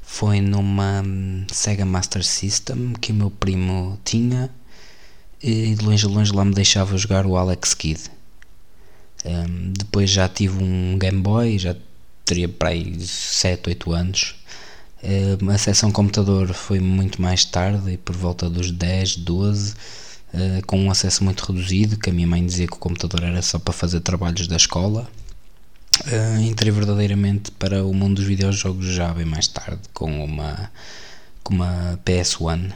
foi 0.01 0.41
numa 0.41 1.01
hum, 1.05 1.45
Sega 1.51 1.85
Master 1.85 2.23
System 2.23 2.93
que 2.93 3.11
o 3.11 3.15
meu 3.15 3.31
primo 3.31 3.99
tinha 4.05 4.49
e 5.41 5.75
de 5.75 5.83
longe 5.85 6.05
a 6.05 6.09
longe 6.09 6.31
lá 6.31 6.45
me 6.45 6.53
deixava 6.53 6.97
jogar 6.97 7.25
o 7.25 7.35
Alex 7.35 7.73
Kidd. 7.73 7.99
Um, 9.25 9.73
depois 9.73 10.09
já 10.09 10.29
tive 10.29 10.63
um 10.63 10.97
Game 10.97 11.21
Boy, 11.21 11.57
já 11.59 11.75
teria 12.25 12.47
para 12.47 12.69
aí 12.69 12.99
7, 12.99 13.69
8 13.69 13.91
anos. 13.91 14.35
Um, 15.03 15.49
a 15.49 15.57
sessão 15.57 15.91
computador 15.91 16.53
foi 16.53 16.79
muito 16.79 17.21
mais 17.21 17.43
tarde, 17.43 17.97
por 17.97 18.15
volta 18.15 18.49
dos 18.49 18.71
10, 18.71 19.17
12, 19.17 19.73
uh, 19.73 20.65
com 20.65 20.79
um 20.79 20.89
acesso 20.89 21.23
muito 21.23 21.41
reduzido, 21.41 21.97
que 21.97 22.09
a 22.09 22.13
minha 22.13 22.27
mãe 22.27 22.45
dizia 22.45 22.67
que 22.67 22.73
o 22.73 22.79
computador 22.79 23.23
era 23.23 23.41
só 23.41 23.59
para 23.59 23.73
fazer 23.73 23.99
trabalhos 23.99 24.47
da 24.47 24.55
escola. 24.55 25.09
Uh, 26.05 26.41
entrei 26.41 26.71
verdadeiramente 26.71 27.51
para 27.51 27.83
o 27.85 27.93
mundo 27.93 28.15
dos 28.15 28.25
videojogos 28.25 28.85
já 28.87 29.13
bem 29.13 29.25
mais 29.25 29.47
tarde, 29.47 29.81
com 29.93 30.23
uma, 30.23 30.71
com 31.43 31.53
uma 31.53 31.99
PS1, 32.05 32.71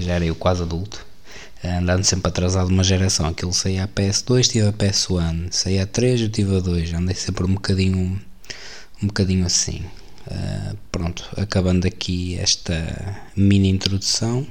já 0.00 0.14
era 0.14 0.24
eu 0.24 0.34
quase 0.34 0.62
adulto 0.62 1.04
andando 1.64 2.04
sempre 2.04 2.28
atrasado 2.28 2.68
uma 2.68 2.84
geração. 2.84 3.26
Aquilo 3.26 3.52
saía 3.52 3.84
a 3.84 3.88
PS2, 3.88 4.48
tive 4.48 4.68
a 4.68 4.72
PS1, 4.72 5.52
saía 5.52 5.82
a 5.82 5.86
3, 5.86 6.22
eu 6.22 6.28
tive 6.28 6.56
a 6.56 6.60
2, 6.60 6.94
andei 6.94 7.14
sempre 7.14 7.44
um 7.44 7.54
bocadinho, 7.54 8.20
um 9.02 9.06
bocadinho 9.06 9.44
assim. 9.44 9.84
Uh, 10.26 10.76
pronto, 10.90 11.24
acabando 11.36 11.86
aqui 11.86 12.36
esta 12.36 12.74
mini 13.36 13.68
introdução, 13.68 14.44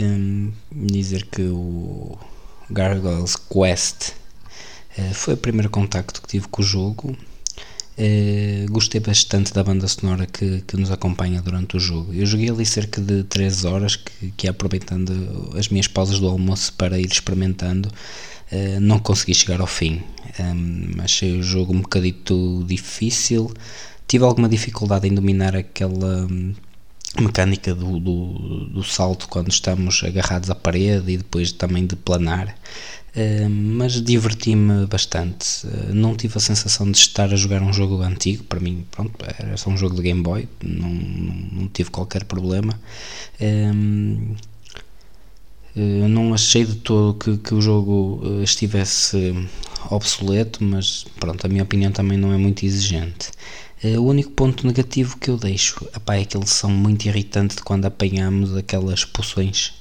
um, 0.00 0.52
dizer 0.72 1.26
que 1.26 1.42
o 1.42 2.18
Gargoyles 2.68 3.36
Quest 3.36 4.10
uh, 4.98 5.14
foi 5.14 5.34
o 5.34 5.36
primeiro 5.36 5.70
contacto 5.70 6.20
que 6.20 6.28
tive 6.28 6.48
com 6.48 6.60
o 6.60 6.64
jogo. 6.64 7.16
Uh, 7.96 8.68
gostei 8.72 9.00
bastante 9.00 9.54
da 9.54 9.62
banda 9.62 9.86
sonora 9.86 10.26
que, 10.26 10.62
que 10.66 10.76
nos 10.76 10.90
acompanha 10.90 11.40
durante 11.40 11.76
o 11.76 11.80
jogo. 11.80 12.12
Eu 12.12 12.26
joguei 12.26 12.50
ali 12.50 12.66
cerca 12.66 13.00
de 13.00 13.22
3 13.22 13.64
horas, 13.64 13.94
que, 13.94 14.32
que 14.36 14.48
aproveitando 14.48 15.52
as 15.56 15.68
minhas 15.68 15.86
pausas 15.86 16.18
do 16.18 16.26
almoço 16.26 16.72
para 16.72 16.98
ir 16.98 17.06
experimentando, 17.06 17.88
uh, 18.50 18.80
não 18.80 18.98
consegui 18.98 19.34
chegar 19.34 19.60
ao 19.60 19.68
fim. 19.68 20.02
Um, 20.40 21.00
achei 21.00 21.38
o 21.38 21.42
jogo 21.44 21.72
um 21.72 21.82
bocadito 21.82 22.64
difícil, 22.66 23.52
tive 24.06 24.24
alguma 24.24 24.48
dificuldade 24.48 25.08
em 25.08 25.14
dominar 25.14 25.56
aquela. 25.56 26.26
Um, 26.26 26.54
mecânica 27.16 27.72
do, 27.72 28.00
do, 28.00 28.64
do, 28.70 28.82
salto 28.82 29.28
quando 29.28 29.48
estamos 29.48 30.02
agarrados 30.02 30.50
à 30.50 30.54
parede 30.56 31.12
e 31.12 31.16
depois 31.16 31.52
também 31.52 31.86
de 31.86 31.94
planar 31.94 32.56
Uh, 33.14 33.48
mas 33.48 34.02
diverti-me 34.02 34.86
bastante. 34.86 35.64
Uh, 35.64 35.94
não 35.94 36.16
tive 36.16 36.36
a 36.36 36.40
sensação 36.40 36.90
de 36.90 36.98
estar 36.98 37.32
a 37.32 37.36
jogar 37.36 37.62
um 37.62 37.72
jogo 37.72 38.02
antigo, 38.02 38.42
para 38.42 38.58
mim, 38.58 38.84
pronto, 38.90 39.12
era 39.38 39.56
só 39.56 39.70
um 39.70 39.76
jogo 39.76 39.94
de 39.94 40.02
Game 40.02 40.20
Boy, 40.20 40.48
não, 40.60 40.88
não, 40.88 41.34
não 41.52 41.68
tive 41.68 41.90
qualquer 41.90 42.24
problema. 42.24 42.78
Uh, 43.40 44.34
não 45.76 46.34
achei 46.34 46.64
de 46.64 46.74
todo 46.76 47.18
que, 47.18 47.36
que 47.36 47.54
o 47.54 47.60
jogo 47.60 48.20
estivesse 48.42 49.34
obsoleto, 49.90 50.62
mas 50.62 51.04
pronto, 51.18 51.44
a 51.44 51.48
minha 51.48 51.64
opinião 51.64 51.90
também 51.90 52.16
não 52.16 52.32
é 52.32 52.36
muito 52.36 52.64
exigente. 52.64 53.30
O 53.98 54.02
único 54.02 54.30
ponto 54.30 54.66
negativo 54.66 55.16
que 55.18 55.30
eu 55.30 55.36
deixo 55.36 55.86
epá, 55.94 56.16
é 56.16 56.24
que 56.24 56.36
eles 56.36 56.50
são 56.50 56.70
muito 56.70 57.06
irritantes 57.06 57.56
de 57.56 57.62
quando 57.62 57.84
apanhamos 57.84 58.56
aquelas 58.56 59.04
poções 59.04 59.74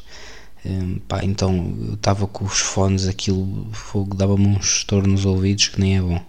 um, 0.65 0.97
pá, 1.07 1.23
então 1.23 1.75
eu 1.87 1.93
estava 1.95 2.25
com 2.25 2.45
os 2.45 2.59
fones, 2.59 3.07
aquilo 3.07 3.67
dava-me 4.15 4.47
um 4.47 4.57
estouro 4.57 5.07
nos 5.07 5.25
ouvidos 5.25 5.67
que 5.67 5.79
nem 5.79 5.97
é 5.97 6.01
bom. 6.01 6.21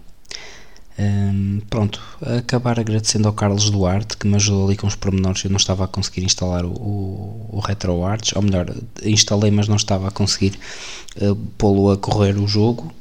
Um, 0.97 1.61
pronto, 1.69 2.01
acabar 2.21 2.79
agradecendo 2.79 3.27
ao 3.27 3.33
Carlos 3.33 3.69
Duarte 3.69 4.17
que 4.17 4.27
me 4.27 4.35
ajudou 4.35 4.65
ali 4.65 4.77
com 4.77 4.87
os 4.87 4.95
pormenores. 4.95 5.43
Eu 5.43 5.51
não 5.51 5.57
estava 5.57 5.85
a 5.85 5.87
conseguir 5.87 6.23
instalar 6.23 6.65
o, 6.65 6.71
o, 6.71 7.49
o 7.53 7.59
RetroArch, 7.59 8.35
ou 8.35 8.41
melhor, 8.41 8.73
instalei, 9.03 9.51
mas 9.51 9.67
não 9.67 9.75
estava 9.77 10.07
a 10.07 10.11
conseguir 10.11 10.59
uh, 11.21 11.35
pô-lo 11.57 11.91
a 11.91 11.97
correr 11.97 12.37
o 12.37 12.47
jogo. 12.47 12.93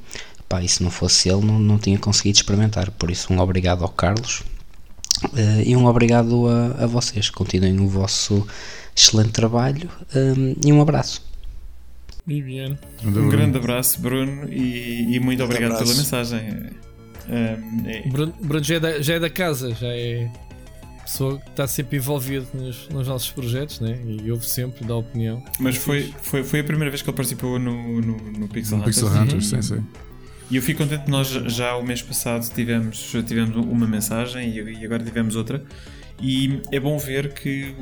Pá, 0.48 0.62
e 0.62 0.68
se 0.68 0.82
não 0.82 0.90
fosse 0.90 1.28
ele, 1.28 1.44
não, 1.44 1.58
não 1.58 1.78
tinha 1.78 1.98
conseguido 1.98 2.36
experimentar. 2.36 2.90
Por 2.92 3.10
isso, 3.10 3.32
um 3.32 3.40
obrigado 3.40 3.82
ao 3.82 3.88
Carlos 3.88 4.42
uh, 5.32 5.62
e 5.64 5.76
um 5.76 5.86
obrigado 5.86 6.48
a, 6.48 6.84
a 6.84 6.86
vocês. 6.86 7.30
Continuem 7.30 7.78
o 7.80 7.88
vosso 7.88 8.46
excelente 8.96 9.32
trabalho 9.32 9.88
um, 10.14 10.54
e 10.64 10.72
um 10.72 10.80
abraço. 10.80 11.22
Viviane. 12.26 12.78
Um 13.04 13.28
grande 13.28 13.58
abraço, 13.58 14.00
Bruno, 14.00 14.48
e, 14.50 15.14
e 15.14 15.20
muito 15.20 15.42
obrigado 15.42 15.72
abraço. 15.72 15.84
pela 15.84 15.96
mensagem. 15.96 16.40
Um, 17.28 17.88
é... 17.88 18.08
Bruno, 18.08 18.34
Bruno 18.40 18.64
já, 18.64 18.74
é 18.76 18.80
da, 18.80 19.02
já 19.02 19.14
é 19.14 19.20
da 19.20 19.30
casa, 19.30 19.74
já 19.74 19.88
é 19.88 20.30
pessoa 21.04 21.38
que 21.38 21.50
está 21.50 21.66
sempre 21.66 21.98
envolvido 21.98 22.46
nos, 22.54 22.88
nos, 22.88 23.06
nossos 23.06 23.30
projetos 23.30 23.78
né? 23.80 23.98
e 24.06 24.30
ouve 24.30 24.46
sempre, 24.46 24.84
dá 24.86 24.96
opinião. 24.96 25.42
Mas 25.60 25.76
foi, 25.76 26.12
foi, 26.22 26.42
foi 26.42 26.60
a 26.60 26.64
primeira 26.64 26.90
vez 26.90 27.02
que 27.02 27.10
ele 27.10 27.16
participou 27.16 27.58
no, 27.58 28.00
no, 28.00 28.16
no 28.16 28.48
Pixel 28.48 28.78
no 28.78 28.82
Hunters. 28.82 29.02
Pixel 29.02 29.22
Hunters, 29.22 29.46
sim, 29.46 29.62
sim. 29.62 29.84
E 30.50 30.56
eu 30.56 30.62
fico 30.62 30.82
contente 30.82 31.10
nós 31.10 31.28
já 31.28 31.76
o 31.76 31.82
mês 31.82 32.02
passado 32.02 32.48
tivemos, 32.54 33.12
tivemos 33.26 33.56
uma 33.56 33.86
mensagem 33.86 34.54
e 34.54 34.84
agora 34.84 35.02
tivemos 35.02 35.36
outra. 35.36 35.64
E 36.20 36.60
é 36.70 36.78
bom 36.78 36.98
ver 36.98 37.32
que 37.32 37.74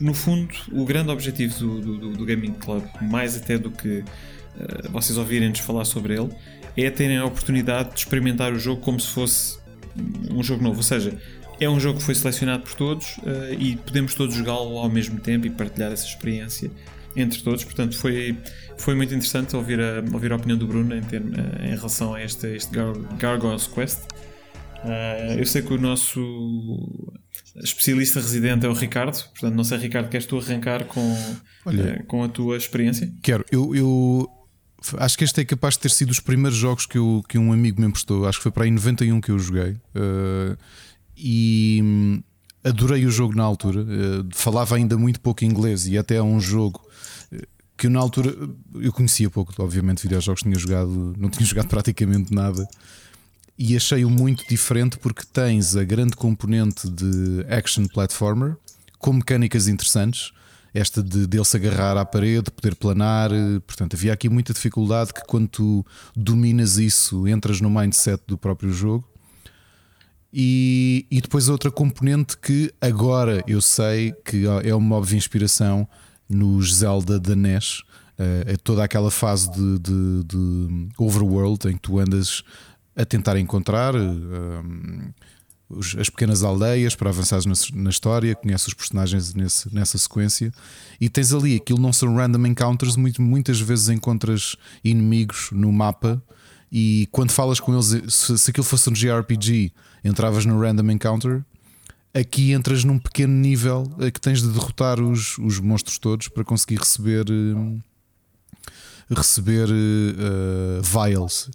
no 0.00 0.14
fundo, 0.14 0.54
o 0.72 0.84
grande 0.84 1.10
objetivo 1.10 1.58
do, 1.58 1.98
do, 1.98 2.10
do 2.10 2.24
Gaming 2.24 2.54
Club, 2.54 2.84
mais 3.00 3.36
até 3.36 3.56
do 3.56 3.70
que 3.70 3.98
uh, 3.98 4.90
vocês 4.90 5.16
ouvirem-nos 5.16 5.60
falar 5.60 5.84
sobre 5.84 6.14
ele, 6.14 6.30
é 6.76 6.90
terem 6.90 7.18
a 7.18 7.24
oportunidade 7.24 7.90
de 7.90 8.00
experimentar 8.00 8.52
o 8.52 8.58
jogo 8.58 8.80
como 8.82 9.00
se 9.00 9.08
fosse 9.08 9.58
um 10.30 10.42
jogo 10.42 10.62
novo. 10.62 10.76
Ou 10.76 10.82
seja, 10.82 11.16
é 11.58 11.68
um 11.68 11.80
jogo 11.80 11.98
que 11.98 12.04
foi 12.04 12.14
selecionado 12.14 12.62
por 12.62 12.74
todos 12.74 13.16
uh, 13.18 13.54
e 13.58 13.76
podemos 13.76 14.14
todos 14.14 14.34
jogá-lo 14.34 14.78
ao 14.78 14.88
mesmo 14.90 15.18
tempo 15.18 15.46
e 15.46 15.50
partilhar 15.50 15.92
essa 15.92 16.06
experiência 16.06 16.70
entre 17.16 17.42
todos. 17.42 17.64
Portanto, 17.64 17.96
foi, 17.98 18.36
foi 18.76 18.94
muito 18.94 19.14
interessante 19.14 19.56
ouvir 19.56 19.80
a, 19.80 20.04
ouvir 20.12 20.32
a 20.32 20.36
opinião 20.36 20.58
do 20.58 20.66
Bruno 20.66 20.94
em, 20.94 21.02
termo, 21.02 21.30
uh, 21.30 21.64
em 21.64 21.74
relação 21.74 22.14
a 22.14 22.22
este, 22.22 22.46
este 22.48 22.74
Gar 22.74 22.92
Gargoyles 23.18 23.66
Quest. 23.66 24.00
Uh, 24.84 25.38
eu 25.38 25.46
sei 25.46 25.62
que 25.62 25.72
o 25.72 25.78
nosso 25.78 26.20
especialista 27.56 28.20
residente 28.20 28.66
é 28.66 28.68
o 28.68 28.74
Ricardo, 28.74 29.16
portanto, 29.30 29.54
não 29.54 29.64
sei, 29.64 29.78
Ricardo, 29.78 30.08
queres 30.08 30.26
tu 30.26 30.38
arrancar 30.38 30.84
com, 30.84 31.16
Olha, 31.64 32.00
uh, 32.00 32.06
com 32.06 32.22
a 32.22 32.28
tua 32.28 32.56
experiência? 32.56 33.10
Quero, 33.22 33.44
eu, 33.50 33.74
eu 33.74 34.28
acho 34.98 35.16
que 35.16 35.24
este 35.24 35.40
é 35.40 35.44
capaz 35.44 35.74
de 35.74 35.80
ter 35.80 35.90
sido 35.90 36.10
os 36.10 36.20
primeiros 36.20 36.56
jogos 36.56 36.86
que, 36.86 36.98
eu, 36.98 37.24
que 37.28 37.38
um 37.38 37.52
amigo 37.52 37.80
me 37.80 37.86
emprestou. 37.86 38.28
Acho 38.28 38.38
que 38.38 38.42
foi 38.42 38.52
para 38.52 38.64
aí 38.64 38.70
91 38.70 39.20
que 39.20 39.30
eu 39.30 39.38
joguei. 39.38 39.72
Uh, 39.94 40.56
e 41.16 41.80
hum, 41.82 42.22
adorei 42.62 43.06
o 43.06 43.10
jogo 43.10 43.34
na 43.34 43.42
altura. 43.42 43.84
Falava 44.32 44.76
ainda 44.76 44.98
muito 44.98 45.20
pouco 45.20 45.44
inglês 45.44 45.86
e 45.86 45.96
até 45.96 46.16
é 46.16 46.22
um 46.22 46.38
jogo 46.38 46.85
eh, 46.85 46.85
que 47.76 47.86
eu, 47.86 47.90
na 47.90 48.00
altura 48.00 48.34
eu 48.74 48.92
conhecia 48.92 49.28
pouco, 49.28 49.52
obviamente, 49.62 50.02
videojogos 50.02 50.42
tinha 50.42 50.58
jogado, 50.58 51.14
não 51.18 51.28
tinha 51.28 51.44
jogado 51.46 51.68
praticamente 51.68 52.34
nada. 52.34 52.66
E 53.58 53.76
achei-o 53.76 54.10
muito 54.10 54.46
diferente 54.48 54.98
porque 54.98 55.22
tens 55.32 55.76
a 55.76 55.84
grande 55.84 56.14
componente 56.14 56.88
de 56.90 57.44
action 57.48 57.86
platformer 57.86 58.56
com 58.98 59.14
mecânicas 59.14 59.66
interessantes 59.66 60.32
esta 60.76 61.02
de 61.02 61.26
dele 61.26 61.44
se 61.44 61.56
agarrar 61.56 61.96
à 61.96 62.04
parede, 62.04 62.50
poder 62.50 62.74
planar. 62.74 63.32
Eh, 63.32 63.60
portanto, 63.66 63.94
havia 63.94 64.12
aqui 64.12 64.28
muita 64.28 64.52
dificuldade 64.52 65.12
que 65.12 65.22
quando 65.26 65.48
tu 65.48 65.86
dominas 66.14 66.76
isso, 66.76 67.26
entras 67.26 67.60
no 67.60 67.70
mindset 67.70 68.22
do 68.26 68.36
próprio 68.36 68.70
jogo. 68.70 69.08
E, 70.32 71.06
e 71.10 71.20
depois 71.20 71.48
outra 71.48 71.70
componente 71.70 72.36
que 72.36 72.70
agora 72.78 73.42
eu 73.46 73.62
sei 73.62 74.12
que 74.24 74.44
é 74.64 74.74
uma 74.74 74.96
óbvia 74.96 75.16
inspiração 75.16 75.88
nos 76.28 76.74
Zelda 76.76 77.18
da 77.18 77.36
NES. 77.36 77.82
Eh, 78.18 78.44
é 78.54 78.56
toda 78.56 78.82
aquela 78.82 79.10
fase 79.10 79.50
de, 79.52 79.78
de, 79.78 80.24
de, 80.24 80.88
overworld 80.98 81.68
em 81.68 81.74
que 81.74 81.80
tu 81.80 81.98
andas 81.98 82.42
a 82.94 83.04
tentar 83.04 83.38
encontrar. 83.38 83.94
Um, 83.94 85.00
eh, 85.00 85.26
as 86.00 86.08
pequenas 86.08 86.44
aldeias 86.44 86.94
para 86.94 87.10
avançares 87.10 87.44
na, 87.44 87.82
na 87.82 87.90
história, 87.90 88.36
conheces 88.36 88.68
os 88.68 88.74
personagens 88.74 89.34
nesse, 89.34 89.74
nessa 89.74 89.98
sequência 89.98 90.52
e 91.00 91.08
tens 91.08 91.32
ali 91.32 91.56
aquilo 91.56 91.80
não 91.80 91.92
são 91.92 92.14
random 92.14 92.46
encounters, 92.46 92.94
muito, 92.94 93.20
muitas 93.20 93.60
vezes 93.60 93.88
encontras 93.88 94.54
inimigos 94.84 95.48
no 95.50 95.72
mapa 95.72 96.22
e 96.70 97.08
quando 97.10 97.32
falas 97.32 97.58
com 97.58 97.72
eles, 97.74 98.14
se, 98.14 98.38
se 98.38 98.50
aquilo 98.50 98.64
fosse 98.64 98.88
um 98.88 98.92
JRPG, 98.92 99.72
entravas 100.04 100.44
no 100.44 100.60
random 100.60 100.90
encounter. 100.90 101.44
Aqui 102.18 102.52
entras 102.52 102.82
num 102.82 102.98
pequeno 102.98 103.34
nível 103.34 103.92
eh, 104.00 104.10
que 104.10 104.18
tens 104.18 104.40
de 104.40 104.48
derrotar 104.48 104.98
os, 105.02 105.36
os 105.36 105.60
monstros 105.60 105.98
todos 105.98 106.28
para 106.28 106.42
conseguir 106.44 106.78
receber. 106.78 107.26
Uh, 107.28 107.78
receber 109.08 109.68
uh, 109.68 110.82
vials. 110.82 111.48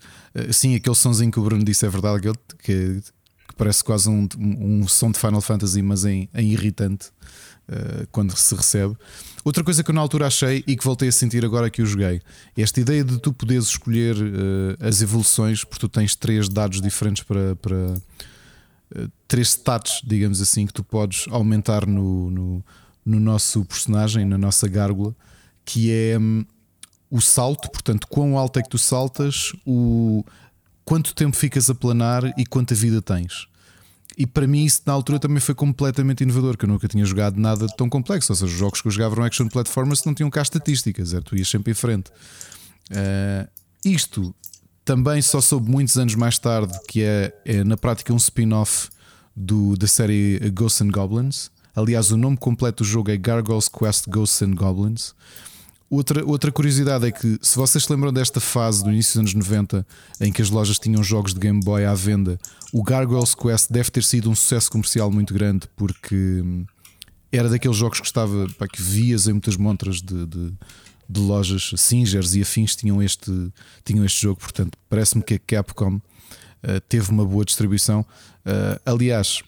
Sim, 0.53 0.73
aquele 0.75 0.95
sonzinho 0.95 1.29
que 1.29 1.37
o 1.37 1.43
Bruno 1.43 1.65
disse 1.65 1.85
é 1.85 1.89
verdade, 1.89 2.31
que, 2.59 3.01
que 3.01 3.55
parece 3.57 3.83
quase 3.83 4.07
um, 4.07 4.25
um 4.39 4.87
som 4.87 5.11
de 5.11 5.19
Final 5.19 5.41
Fantasy, 5.41 5.81
mas 5.81 6.05
em, 6.05 6.29
em 6.33 6.51
irritante 6.51 7.07
uh, 7.67 8.07
quando 8.09 8.37
se 8.37 8.55
recebe. 8.55 8.95
Outra 9.43 9.65
coisa 9.65 9.83
que 9.83 9.91
eu 9.91 9.95
na 9.95 9.99
altura 9.99 10.27
achei 10.27 10.63
e 10.65 10.77
que 10.77 10.83
voltei 10.85 11.09
a 11.09 11.11
sentir 11.11 11.43
agora 11.43 11.69
que 11.69 11.81
o 11.81 11.85
joguei, 11.85 12.21
esta 12.55 12.79
ideia 12.79 13.03
de 13.03 13.19
tu 13.19 13.33
poderes 13.33 13.65
escolher 13.65 14.15
as 14.79 15.01
evoluções, 15.01 15.65
porque 15.65 15.79
tu 15.79 15.89
tens 15.89 16.15
três 16.15 16.47
dados 16.47 16.79
diferentes 16.79 17.23
para. 17.23 17.55
para 17.55 17.95
três 19.27 19.49
stats, 19.49 20.01
digamos 20.03 20.41
assim, 20.41 20.65
que 20.65 20.73
tu 20.73 20.83
podes 20.83 21.25
aumentar 21.29 21.85
no, 21.85 22.29
no, 22.29 22.65
no 23.05 23.19
nosso 23.19 23.63
personagem, 23.65 24.25
na 24.25 24.37
nossa 24.37 24.67
gárgula, 24.67 25.15
que 25.63 25.91
é 25.91 26.17
um, 26.17 26.45
o 27.09 27.21
salto, 27.21 27.69
portanto, 27.69 28.07
quão 28.07 28.37
alto 28.37 28.59
é 28.59 28.63
que 28.63 28.69
tu 28.69 28.77
saltas, 28.77 29.53
o, 29.65 30.23
quanto 30.83 31.15
tempo 31.15 31.35
ficas 31.35 31.69
a 31.69 31.75
planar 31.75 32.33
e 32.37 32.45
quanta 32.45 32.75
vida 32.75 33.01
tens. 33.01 33.47
E 34.17 34.27
para 34.27 34.45
mim 34.45 34.65
isso 34.65 34.81
na 34.85 34.93
altura 34.93 35.19
também 35.19 35.39
foi 35.39 35.55
completamente 35.55 36.21
inovador, 36.21 36.57
que 36.57 36.65
eu 36.65 36.69
nunca 36.69 36.87
tinha 36.87 37.05
jogado 37.05 37.39
nada 37.39 37.65
tão 37.77 37.89
complexo. 37.89 38.31
Ou 38.31 38.35
seja, 38.35 38.51
os 38.51 38.57
jogos 38.57 38.81
que 38.81 38.87
eu 38.87 38.91
jogava 38.91 39.15
eram 39.15 39.23
action 39.23 39.47
platformers 39.47 40.03
não 40.03 40.13
tinham 40.13 40.29
cá 40.29 40.41
estatísticas, 40.41 41.13
era, 41.13 41.23
tu 41.23 41.35
ias 41.35 41.47
sempre 41.47 41.71
em 41.71 41.75
frente. 41.75 42.11
Uh, 42.91 43.49
isto 43.85 44.35
também 44.83 45.21
só 45.21 45.39
soube 45.39 45.69
muitos 45.69 45.97
anos 45.97 46.15
mais 46.15 46.37
tarde 46.37 46.73
que 46.87 47.03
é, 47.03 47.33
é 47.45 47.63
na 47.63 47.77
prática 47.77 48.13
um 48.13 48.17
spin-off 48.17 48.89
da 49.35 49.87
série 49.87 50.39
Ghosts 50.51 50.81
and 50.81 50.89
Goblins. 50.89 51.51
Aliás, 51.75 52.11
o 52.11 52.17
nome 52.17 52.37
completo 52.37 52.83
do 52.83 52.87
jogo 52.87 53.11
é 53.11 53.17
Gargoyles 53.17 53.69
Quest 53.69 54.07
Ghosts 54.09 54.41
and 54.41 54.55
Goblins. 54.55 55.13
Outra, 55.89 56.25
outra 56.25 56.51
curiosidade 56.51 57.05
é 57.05 57.11
que, 57.11 57.37
se 57.41 57.57
vocês 57.57 57.83
se 57.83 57.91
lembram 57.91 58.13
desta 58.13 58.39
fase 58.39 58.81
do 58.81 58.89
início 58.91 59.21
dos 59.21 59.33
anos 59.33 59.49
90 59.49 59.85
em 60.21 60.31
que 60.31 60.41
as 60.41 60.49
lojas 60.49 60.79
tinham 60.79 61.03
jogos 61.03 61.33
de 61.33 61.39
Game 61.39 61.59
Boy 61.59 61.83
à 61.83 61.93
venda, 61.93 62.39
o 62.71 62.81
Gargoyles 62.81 63.35
Quest 63.35 63.69
deve 63.69 63.91
ter 63.91 64.03
sido 64.03 64.29
um 64.29 64.35
sucesso 64.35 64.71
comercial 64.71 65.11
muito 65.11 65.33
grande 65.33 65.67
porque 65.75 66.15
hum, 66.15 66.65
era 67.31 67.49
daqueles 67.49 67.75
jogos 67.75 67.99
que 67.99 68.05
estava 68.05 68.47
pá, 68.57 68.67
que 68.67 68.81
vias 68.81 69.27
em 69.27 69.33
muitas 69.33 69.57
montras 69.57 70.01
de, 70.01 70.25
de, 70.25 70.53
de, 71.11 71.19
lojas 71.19 71.73
Singers 71.77 72.35
e 72.35 72.41
afins 72.41 72.75
tinham 72.75 73.01
este, 73.01 73.31
tinham 73.83 74.05
este 74.05 74.21
jogo. 74.21 74.39
Portanto, 74.39 74.77
parece-me 74.89 75.23
que 75.23 75.35
a 75.35 75.39
Capcom 75.39 75.95
uh, 75.95 76.01
teve 76.87 77.09
uma 77.09 77.25
boa 77.25 77.45
distribuição. 77.45 78.01
Uh, 78.45 78.79
aliás, 78.85 79.43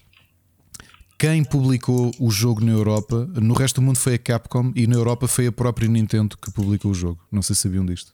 quem 1.24 1.44
publicou 1.44 2.12
o 2.20 2.30
jogo 2.30 2.64
na 2.66 2.72
Europa, 2.72 3.26
no 3.36 3.54
resto 3.54 3.80
do 3.80 3.86
mundo 3.86 3.98
foi 3.98 4.16
a 4.16 4.18
Capcom 4.18 4.74
e 4.76 4.86
na 4.88 4.96
Europa 4.96 5.28
foi 5.28 5.48
a 5.48 5.52
própria 5.54 5.88
Nintendo 5.88 6.38
que 6.38 6.52
publicou 6.52 6.92
o 6.92 6.94
jogo. 6.94 7.20
Não 7.32 7.42
sei 7.42 7.56
se 7.56 7.62
sabiam 7.62 7.86
disto. 7.86 8.14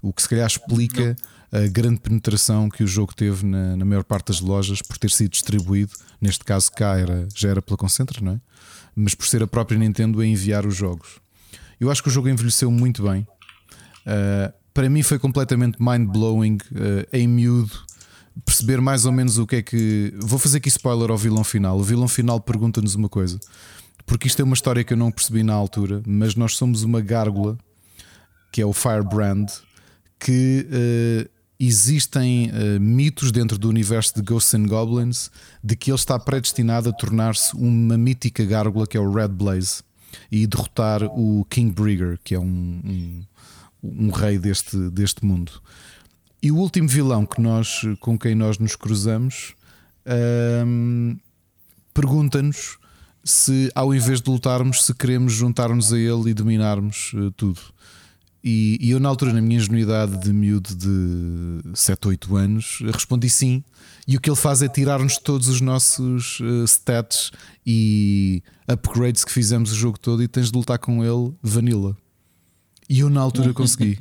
O 0.00 0.12
que 0.12 0.22
se 0.22 0.28
calhar 0.28 0.46
explica 0.46 1.16
Não. 1.52 1.60
a 1.60 1.66
grande 1.66 2.00
penetração 2.00 2.70
que 2.70 2.82
o 2.82 2.86
jogo 2.86 3.14
teve 3.14 3.44
na, 3.44 3.76
na, 3.76 3.84
maior 3.84 4.04
parte 4.04 4.28
das 4.28 4.40
lojas 4.40 4.80
por 4.80 4.96
ter 4.96 5.10
sido 5.10 5.32
distribuído. 5.32 5.92
Neste 6.18 6.44
caso, 6.44 6.72
cá 6.72 6.96
era, 6.96 7.28
já 7.34 7.50
era 7.50 7.60
pela 7.60 7.76
Concentra, 7.76 8.20
não 8.22 8.32
é? 8.32 8.40
Mas 8.94 9.14
por 9.14 9.26
ser 9.26 9.42
a 9.42 9.46
própria 9.46 9.78
Nintendo 9.78 10.20
a 10.20 10.26
enviar 10.26 10.64
os 10.64 10.74
jogos. 10.74 11.20
Eu 11.80 11.90
acho 11.90 12.02
que 12.02 12.08
o 12.08 12.12
jogo 12.12 12.28
envelheceu 12.28 12.70
muito 12.70 13.02
bem. 13.02 13.26
Uh, 14.06 14.52
para 14.72 14.88
mim 14.88 15.02
foi 15.02 15.18
completamente 15.18 15.78
mind-blowing, 15.80 16.58
uh, 16.72 17.06
em 17.12 17.26
miúdo 17.26 17.72
perceber 18.44 18.80
mais 18.80 19.06
ou 19.06 19.12
menos 19.12 19.38
o 19.38 19.46
que 19.46 19.56
é 19.56 19.62
que. 19.62 20.14
Vou 20.20 20.38
fazer 20.38 20.58
aqui 20.58 20.68
spoiler 20.68 21.10
ao 21.10 21.16
vilão 21.16 21.44
final. 21.44 21.78
O 21.78 21.82
vilão 21.82 22.08
final 22.08 22.40
pergunta-nos 22.40 22.94
uma 22.94 23.08
coisa, 23.08 23.38
porque 24.04 24.26
isto 24.26 24.40
é 24.40 24.44
uma 24.44 24.54
história 24.54 24.84
que 24.84 24.92
eu 24.92 24.96
não 24.96 25.10
percebi 25.10 25.42
na 25.42 25.54
altura, 25.54 26.02
mas 26.06 26.34
nós 26.34 26.56
somos 26.56 26.82
uma 26.82 27.00
gárgula 27.00 27.56
que 28.52 28.60
é 28.62 28.66
o 28.66 28.72
Firebrand, 28.72 29.46
que 30.18 30.66
uh, 30.66 31.30
existem 31.58 32.50
uh, 32.50 32.80
mitos 32.80 33.32
dentro 33.32 33.58
do 33.58 33.68
universo 33.68 34.14
de 34.14 34.22
Ghosts 34.22 34.54
and 34.54 34.66
Goblins 34.66 35.30
de 35.62 35.76
que 35.76 35.90
ele 35.90 35.96
está 35.96 36.18
predestinado 36.18 36.88
a 36.88 36.92
tornar-se 36.92 37.54
uma 37.56 37.96
mítica 37.98 38.44
gárgula 38.44 38.86
que 38.86 38.96
é 38.96 39.00
o 39.00 39.10
Red 39.10 39.28
Blaze 39.28 39.82
e 40.30 40.46
derrotar 40.46 41.02
o 41.04 41.44
King 41.50 41.72
Brigger, 41.72 42.18
que 42.22 42.34
é 42.34 42.38
um, 42.38 42.80
um, 42.84 43.24
um 43.82 44.10
rei 44.10 44.38
deste, 44.38 44.76
deste 44.90 45.24
mundo. 45.24 45.52
E 46.42 46.52
o 46.52 46.56
último 46.56 46.88
vilão 46.88 47.26
que 47.26 47.40
nós, 47.40 47.82
com 48.00 48.18
quem 48.18 48.34
nós 48.34 48.58
nos 48.58 48.76
cruzamos 48.76 49.54
hum, 50.66 51.16
pergunta-nos 51.92 52.78
se, 53.24 53.70
ao 53.74 53.92
invés 53.92 54.20
de 54.20 54.30
lutarmos, 54.30 54.84
se 54.84 54.94
queremos 54.94 55.32
juntar-nos 55.32 55.92
a 55.92 55.98
ele 55.98 56.30
e 56.30 56.34
dominarmos 56.34 57.12
uh, 57.14 57.30
tudo. 57.32 57.60
E, 58.44 58.78
e, 58.80 58.90
eu, 58.90 59.00
na 59.00 59.08
altura, 59.08 59.32
na 59.32 59.40
minha 59.40 59.58
ingenuidade 59.58 60.16
de 60.20 60.32
miúdo 60.32 60.72
de 60.76 61.60
7, 61.74 62.06
8 62.06 62.36
anos, 62.36 62.78
respondi 62.94 63.28
sim. 63.28 63.64
E 64.06 64.16
o 64.16 64.20
que 64.20 64.30
ele 64.30 64.36
faz 64.36 64.62
é 64.62 64.68
tirar-nos 64.68 65.18
todos 65.18 65.48
os 65.48 65.60
nossos 65.60 66.38
uh, 66.38 66.62
stats 66.64 67.32
e 67.66 68.42
upgrades 68.68 69.24
que 69.24 69.32
fizemos 69.32 69.72
o 69.72 69.74
jogo 69.74 69.98
todo 69.98 70.22
e 70.22 70.28
tens 70.28 70.52
de 70.52 70.56
lutar 70.56 70.78
com 70.78 71.04
ele 71.04 71.34
vanilla. 71.42 71.96
E 72.88 73.00
eu, 73.00 73.10
na 73.10 73.20
altura, 73.20 73.52
consegui. 73.54 73.98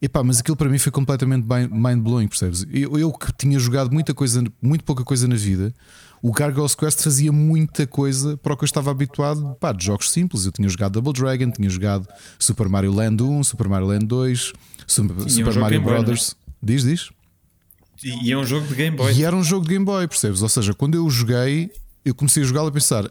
Epá, 0.00 0.22
mas 0.22 0.38
aquilo 0.38 0.56
para 0.56 0.68
mim 0.68 0.78
foi 0.78 0.92
completamente 0.92 1.44
mind-blowing, 1.72 2.28
percebes? 2.28 2.64
Eu, 2.70 2.96
eu, 2.98 3.10
que 3.10 3.32
tinha 3.32 3.58
jogado 3.58 3.90
muita 3.90 4.14
coisa, 4.14 4.44
muito 4.62 4.84
pouca 4.84 5.02
coisa 5.02 5.26
na 5.26 5.34
vida, 5.34 5.74
o 6.22 6.30
Gargoyles 6.30 6.74
Quest 6.74 7.02
fazia 7.02 7.32
muita 7.32 7.84
coisa 7.86 8.36
para 8.36 8.52
o 8.52 8.56
que 8.56 8.62
eu 8.62 8.66
estava 8.66 8.90
habituado 8.90 9.56
pá, 9.58 9.72
de 9.72 9.84
jogos 9.84 10.10
simples. 10.10 10.44
Eu 10.44 10.52
tinha 10.52 10.68
jogado 10.68 10.92
Double 10.92 11.12
Dragon, 11.12 11.50
tinha 11.50 11.68
jogado 11.68 12.06
Super 12.38 12.68
Mario 12.68 12.92
Land 12.92 13.22
1, 13.22 13.44
Super 13.44 13.68
Mario 13.68 13.88
Land 13.88 14.06
2, 14.06 14.52
Super, 14.86 15.30
Super 15.30 15.56
um 15.56 15.60
Mario 15.60 15.82
Brothers. 15.82 16.34
Boy, 16.34 16.74
diz, 16.74 16.82
diz. 16.84 17.10
E, 18.02 18.28
e 18.28 18.32
é 18.32 18.38
um 18.38 18.44
jogo 18.44 18.68
de 18.68 18.74
Game 18.76 18.96
Boy. 18.96 19.12
E 19.12 19.24
era 19.24 19.34
um 19.34 19.42
jogo 19.42 19.64
de 19.64 19.72
Game 19.72 19.84
Boy, 19.84 20.06
percebes? 20.06 20.42
Ou 20.42 20.48
seja, 20.48 20.74
quando 20.74 20.94
eu 20.94 21.08
joguei, 21.10 21.72
eu 22.04 22.14
comecei 22.14 22.42
a 22.42 22.46
jogá-lo 22.46 22.68
a 22.68 22.72
pensar. 22.72 23.08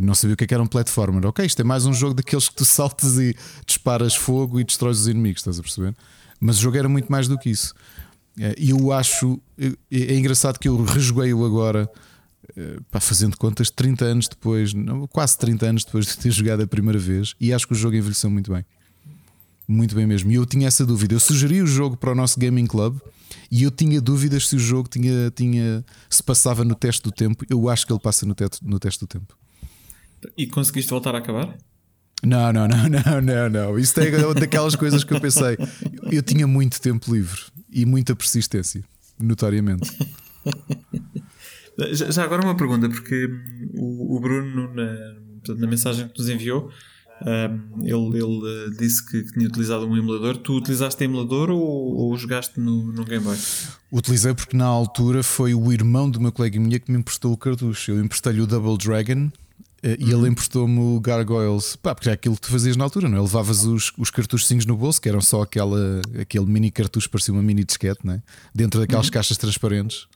não 0.00 0.14
sabia 0.14 0.34
o 0.34 0.36
que, 0.36 0.44
é 0.44 0.46
que 0.46 0.54
era 0.54 0.62
um 0.62 0.66
platformer. 0.66 1.26
Ok, 1.26 1.44
isto 1.44 1.60
é 1.60 1.64
mais 1.64 1.86
um 1.86 1.92
jogo 1.92 2.14
daqueles 2.14 2.48
que 2.48 2.54
tu 2.54 2.64
saltas 2.64 3.18
e 3.18 3.36
disparas 3.66 4.14
fogo 4.14 4.60
e 4.60 4.64
destróis 4.64 5.00
os 5.00 5.08
inimigos, 5.08 5.40
estás 5.40 5.58
a 5.58 5.62
perceber? 5.62 5.94
Mas 6.40 6.58
o 6.58 6.60
jogo 6.60 6.76
era 6.76 6.88
muito 6.88 7.10
mais 7.10 7.26
do 7.28 7.38
que 7.38 7.50
isso. 7.50 7.74
Eh, 8.38 8.54
e 8.58 8.70
eu 8.70 8.92
acho. 8.92 9.40
É, 9.58 9.72
é 9.90 10.16
engraçado 10.16 10.58
que 10.58 10.68
eu 10.68 10.82
rejoguei-o 10.84 11.44
agora, 11.44 11.90
eh, 12.56 12.78
pá, 12.90 13.00
fazendo 13.00 13.36
contas, 13.36 13.70
30 13.70 14.04
anos 14.04 14.28
depois, 14.28 14.72
quase 15.10 15.36
30 15.38 15.66
anos 15.66 15.84
depois 15.84 16.06
de 16.06 16.16
ter 16.16 16.30
jogado 16.30 16.62
a 16.62 16.66
primeira 16.66 16.98
vez, 16.98 17.34
e 17.40 17.52
acho 17.52 17.66
que 17.66 17.72
o 17.72 17.76
jogo 17.76 17.96
envelheceu 17.96 18.30
muito 18.30 18.52
bem. 18.52 18.64
Muito 19.66 19.94
bem 19.94 20.06
mesmo. 20.06 20.30
E 20.30 20.36
eu 20.36 20.46
tinha 20.46 20.66
essa 20.66 20.86
dúvida. 20.86 21.14
Eu 21.14 21.20
sugeri 21.20 21.60
o 21.60 21.66
jogo 21.66 21.96
para 21.96 22.12
o 22.12 22.14
nosso 22.14 22.40
Gaming 22.40 22.66
Club 22.66 22.98
e 23.50 23.62
eu 23.62 23.70
tinha 23.70 24.00
dúvidas 24.00 24.48
se 24.48 24.56
o 24.56 24.58
jogo 24.58 24.88
tinha, 24.88 25.30
tinha 25.30 25.84
se 26.08 26.22
passava 26.22 26.64
no 26.64 26.74
teste 26.74 27.02
do 27.02 27.12
tempo. 27.12 27.44
Eu 27.48 27.68
acho 27.68 27.86
que 27.86 27.92
ele 27.92 28.00
passa 28.00 28.26
no, 28.26 28.34
teto, 28.34 28.58
no 28.62 28.78
teste 28.78 29.00
do 29.00 29.06
tempo. 29.06 29.36
E 30.36 30.46
conseguiste 30.46 30.90
voltar 30.90 31.14
a 31.14 31.18
acabar? 31.18 31.56
Não, 32.22 32.52
não, 32.52 32.66
não, 32.66 32.88
não, 32.88 33.20
não, 33.20 33.48
não. 33.48 33.78
Isso 33.78 33.98
é 34.00 34.34
daquelas 34.34 34.74
coisas 34.74 35.04
que 35.04 35.12
eu 35.12 35.20
pensei. 35.20 35.56
Eu 36.10 36.22
tinha 36.22 36.46
muito 36.46 36.80
tempo 36.80 37.12
livre 37.14 37.40
e 37.70 37.84
muita 37.86 38.14
persistência, 38.16 38.82
notoriamente. 39.18 39.90
Já, 41.92 42.24
agora 42.24 42.42
uma 42.42 42.56
pergunta, 42.56 42.88
porque 42.88 43.28
o, 43.74 44.18
Bruno, 44.18 44.74
na, 44.74 45.54
na 45.54 45.66
mensagem 45.68 46.08
que 46.08 46.18
nos 46.18 46.28
enviou, 46.28 46.72
um, 47.22 47.84
ele, 47.84 48.18
ele 48.18 48.68
uh, 48.68 48.70
disse 48.78 49.04
que, 49.04 49.22
que, 49.22 49.32
tinha 49.32 49.46
utilizado 49.46 49.86
um 49.86 49.96
emulador. 49.96 50.36
Tu 50.36 50.52
utilizaste 50.54 51.02
emulador 51.02 51.50
ou, 51.50 51.60
ou 51.60 52.16
jogaste 52.16 52.60
no, 52.60 52.92
no 52.92 53.04
Game 53.04 53.24
Boy? 53.24 53.36
Utilizei 53.90 54.34
porque 54.34 54.56
na 54.56 54.66
altura 54.66 55.22
foi 55.22 55.54
o 55.54 55.72
irmão 55.72 56.10
do 56.10 56.20
meu 56.20 56.30
colega 56.32 56.58
minha 56.60 56.78
que 56.78 56.90
me 56.90 56.98
emprestou 56.98 57.32
o 57.32 57.36
cartucho. 57.36 57.92
Eu 57.92 58.04
emprestei-lhe 58.04 58.40
o 58.40 58.46
Double 58.46 58.76
Dragon 58.76 59.30
Uh, 59.78 59.94
e 59.96 60.04
ele 60.06 60.14
uhum. 60.14 60.26
emprestou-me 60.26 60.80
o 60.80 60.98
Gargoyles, 60.98 61.76
pá, 61.76 61.94
porque 61.94 62.10
é 62.10 62.12
aquilo 62.12 62.34
que 62.34 62.40
tu 62.40 62.50
fazias 62.50 62.76
na 62.76 62.82
altura, 62.82 63.08
não 63.08 63.16
é? 63.16 63.20
Levavas 63.20 63.64
os, 63.64 63.92
os 63.96 64.10
cartuchos 64.10 64.66
no 64.66 64.76
bolso, 64.76 65.00
que 65.00 65.08
eram 65.08 65.20
só 65.20 65.42
aquela, 65.42 66.00
aquele 66.20 66.46
mini 66.46 66.68
cartucho, 66.68 67.08
parecia 67.08 67.32
uma 67.32 67.44
mini 67.44 67.62
disquete, 67.62 68.00
né? 68.04 68.20
dentro 68.52 68.80
daquelas 68.80 69.06
uhum. 69.06 69.12
caixas 69.12 69.36
transparentes. 69.36 70.08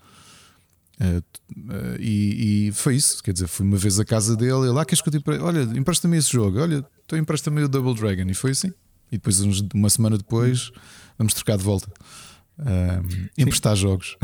Uh, 1.02 1.97
e, 1.98 2.68
e, 2.68 2.72
foi 2.72 2.94
isso, 2.97 3.22
quer 3.22 3.32
dizer, 3.32 3.48
fui 3.48 3.66
uma 3.66 3.76
vez 3.76 3.98
à 3.98 4.05
casa 4.05 4.36
dele, 4.36 4.68
ele, 4.68 4.78
ah, 4.78 4.84
queres 4.84 5.02
que 5.02 5.08
eu 5.08 5.12
te 5.12 5.18
empre... 5.18 5.39
Olha, 5.39 5.62
empresta-me 5.76 6.16
esse 6.16 6.31
jogo, 6.31 6.60
olha, 6.60 6.84
então 7.05 7.18
empresta-me 7.18 7.64
o 7.64 7.68
Double 7.68 7.94
Dragon, 7.94 8.31
e 8.31 8.34
foi 8.34 8.52
assim. 8.52 8.68
E 9.10 9.16
depois, 9.16 9.40
uns, 9.40 9.64
uma 9.74 9.90
semana 9.90 10.16
depois, 10.16 10.70
vamos 11.18 11.34
trocar 11.34 11.58
de 11.58 11.64
volta. 11.64 11.90
emprestar 13.36 13.74
jogos. 13.74 14.16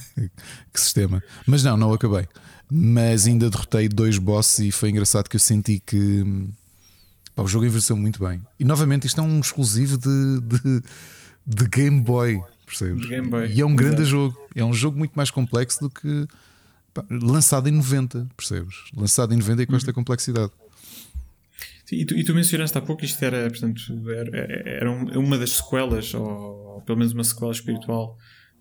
que 0.72 0.80
sistema. 0.80 1.22
Mas 1.46 1.64
não, 1.64 1.76
não 1.76 1.92
acabei 1.92 2.28
mas 2.70 3.26
ainda 3.26 3.50
derrotei 3.50 3.88
dois 3.88 4.16
bosses 4.16 4.60
e 4.60 4.70
foi 4.70 4.90
engraçado 4.90 5.28
que 5.28 5.34
eu 5.34 5.40
senti 5.40 5.80
que 5.84 6.24
pá, 7.34 7.42
o 7.42 7.48
jogo 7.48 7.66
envelheceu 7.66 7.96
muito 7.96 8.24
bem. 8.24 8.40
E 8.58 8.64
novamente, 8.64 9.06
isto 9.06 9.20
é 9.20 9.24
um 9.24 9.40
exclusivo 9.40 9.98
de, 9.98 10.40
de, 10.40 10.82
de 11.46 11.68
Game 11.68 12.00
Boy, 12.00 12.40
percebes? 12.70 13.08
E 13.08 13.14
é 13.14 13.20
um 13.20 13.68
Exato. 13.68 13.74
grande 13.74 14.04
jogo. 14.04 14.48
É 14.54 14.64
um 14.64 14.72
jogo 14.72 14.98
muito 14.98 15.12
mais 15.12 15.30
complexo 15.30 15.80
do 15.80 15.90
que 15.90 16.26
pá, 16.94 17.04
lançado 17.10 17.68
em 17.68 17.72
90, 17.72 18.28
percebes? 18.36 18.76
Lançado 18.96 19.34
em 19.34 19.36
90 19.36 19.62
e 19.62 19.66
com 19.66 19.76
esta 19.76 19.90
uhum. 19.90 19.94
complexidade. 19.94 20.52
Sim, 21.84 21.96
e, 21.96 22.04
tu, 22.04 22.14
e, 22.14 22.24
tu, 22.24 22.34
mencionaste 22.34 22.78
há 22.78 22.80
pouco 22.80 23.04
isto 23.04 23.22
era, 23.24 23.50
portanto, 23.50 23.80
era, 24.10 24.62
era 24.64 24.90
uma 24.90 25.36
das 25.36 25.52
sequelas, 25.54 26.14
ou, 26.14 26.82
pelo 26.86 26.98
menos 26.98 27.12
uma 27.12 27.24
sequela 27.24 27.50
espiritual 27.50 28.16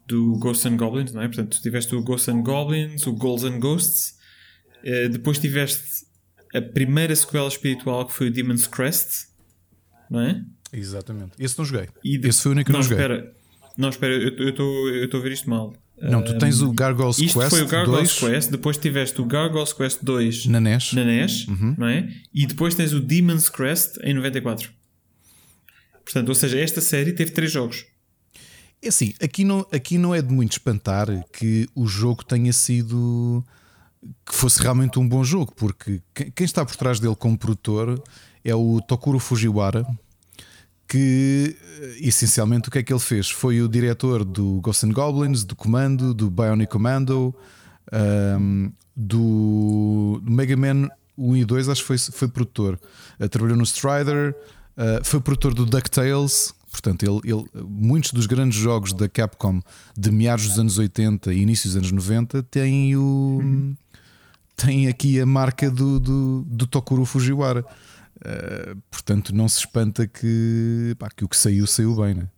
do 0.07 0.33
Ghosts 0.39 0.65
and 0.65 0.77
Goblins, 0.77 1.13
não 1.13 1.21
é? 1.21 1.27
Portanto, 1.27 1.61
tiveste 1.61 1.95
o 1.95 2.01
Ghosts 2.01 2.29
and 2.29 2.41
Goblins, 2.41 3.05
o 3.05 3.13
Ghouls 3.13 3.43
and 3.43 3.59
Ghosts, 3.59 4.15
uh, 4.83 5.09
depois 5.09 5.37
tiveste 5.37 6.07
a 6.55 6.61
primeira 6.61 7.15
sequela 7.15 7.47
espiritual 7.47 8.07
que 8.07 8.13
foi 8.13 8.29
o 8.29 8.31
Demon's 8.31 8.65
Crest, 8.65 9.27
não 10.09 10.21
é? 10.21 10.43
Exatamente. 10.73 11.31
Esse 11.37 11.57
não 11.57 11.65
joguei. 11.65 11.89
E 12.03 12.17
de... 12.17 12.27
Esse 12.27 12.41
foi 12.41 12.51
o 12.51 12.53
único 12.53 12.67
que 12.67 12.71
não, 12.71 12.79
não 12.79 12.87
joguei. 12.87 12.97
Espera. 12.97 13.38
Não, 13.79 13.87
espera, 13.87 14.13
eu 14.13 14.49
estou 15.05 15.19
a 15.21 15.23
ver 15.23 15.31
isto 15.31 15.49
mal. 15.49 15.73
Não, 16.01 16.21
tu 16.21 16.37
tens 16.37 16.61
o 16.61 16.71
Gargoyles 16.73 17.17
Isto 17.17 17.39
Quest. 17.39 17.49
foi 17.49 17.61
o 17.61 17.67
Gargoyles 17.67 18.19
2. 18.19 18.33
Quest, 18.33 18.51
depois 18.51 18.77
tiveste 18.77 19.21
o 19.21 19.25
Gargoyles 19.25 19.71
Quest 19.71 19.99
2 20.03 20.47
na 20.47 20.59
NES, 20.59 20.93
na 20.93 21.03
NES 21.05 21.47
uhum. 21.47 21.75
não 21.77 21.87
é? 21.87 22.09
E 22.33 22.45
depois 22.45 22.75
tens 22.75 22.91
o 22.91 22.99
Demon's 22.99 23.47
Crest 23.47 23.97
em 24.03 24.13
94. 24.13 24.69
Portanto, 26.03 26.27
ou 26.27 26.35
seja, 26.35 26.59
esta 26.59 26.81
série 26.81 27.13
teve 27.13 27.31
três 27.31 27.51
jogos. 27.53 27.85
É 28.81 28.89
assim, 28.89 29.13
aqui 29.21 29.45
não, 29.45 29.65
aqui 29.71 29.97
não 29.97 30.13
é 30.13 30.21
de 30.21 30.33
muito 30.33 30.53
espantar 30.53 31.07
que 31.31 31.65
o 31.73 31.87
jogo 31.87 32.25
tenha 32.25 32.51
sido. 32.51 33.41
que 34.25 34.35
fosse 34.35 34.61
realmente 34.61 34.99
um 34.99 35.07
bom 35.07 35.23
jogo, 35.23 35.53
porque 35.55 36.01
quem 36.13 36.45
está 36.45 36.65
por 36.65 36.75
trás 36.75 36.99
dele 36.99 37.15
como 37.15 37.37
produtor 37.37 38.01
é 38.43 38.53
o 38.53 38.81
Tokuro 38.81 39.19
Fujiwara, 39.19 39.85
que 40.89 41.55
essencialmente 42.01 42.67
o 42.67 42.71
que 42.71 42.79
é 42.79 42.83
que 42.83 42.91
ele 42.91 42.99
fez? 42.99 43.29
Foi 43.29 43.61
o 43.61 43.69
diretor 43.69 44.25
do 44.25 44.59
Ghosts 44.61 44.83
and 44.83 44.91
Goblins, 44.91 45.43
do 45.43 45.55
Comando, 45.55 46.13
do 46.13 46.29
Bionic 46.29 46.71
Commando, 46.71 47.33
um, 48.41 48.71
do 48.95 50.21
Mega 50.23 50.57
Man 50.57 50.89
1 51.17 51.37
e 51.37 51.45
2, 51.45 51.69
acho 51.69 51.81
que 51.81 51.87
foi, 51.87 51.97
foi 51.97 52.27
produtor. 52.27 52.79
Uh, 53.19 53.29
trabalhou 53.29 53.55
no 53.55 53.63
Strider, 53.63 54.35
uh, 54.75 55.03
foi 55.03 55.21
produtor 55.21 55.53
do 55.53 55.65
DuckTales 55.65 56.53
Portanto, 56.71 57.03
ele, 57.03 57.19
ele, 57.23 57.45
muitos 57.67 58.11
dos 58.11 58.27
grandes 58.27 58.57
jogos 58.57 58.93
da 58.93 59.09
Capcom 59.09 59.59
de 59.97 60.11
meados 60.11 60.47
dos 60.47 60.59
anos 60.59 60.77
80 60.77 61.33
e 61.33 61.41
início 61.41 61.67
dos 61.67 61.77
anos 61.77 61.91
90 61.91 62.43
têm, 62.43 62.95
o, 62.95 63.01
uhum. 63.01 63.75
têm 64.55 64.87
aqui 64.87 65.19
a 65.19 65.25
marca 65.25 65.69
do, 65.69 65.99
do, 65.99 66.45
do 66.47 66.67
Tokuro 66.67 67.05
Fujiwara. 67.05 67.65
Uh, 68.19 68.75
portanto, 68.91 69.33
não 69.33 69.47
se 69.47 69.59
espanta 69.59 70.05
que, 70.05 70.95
pá, 70.99 71.09
que 71.09 71.23
o 71.23 71.29
que 71.29 71.37
saiu, 71.37 71.65
saiu 71.65 71.95
bem. 71.95 72.15
Né? 72.15 72.29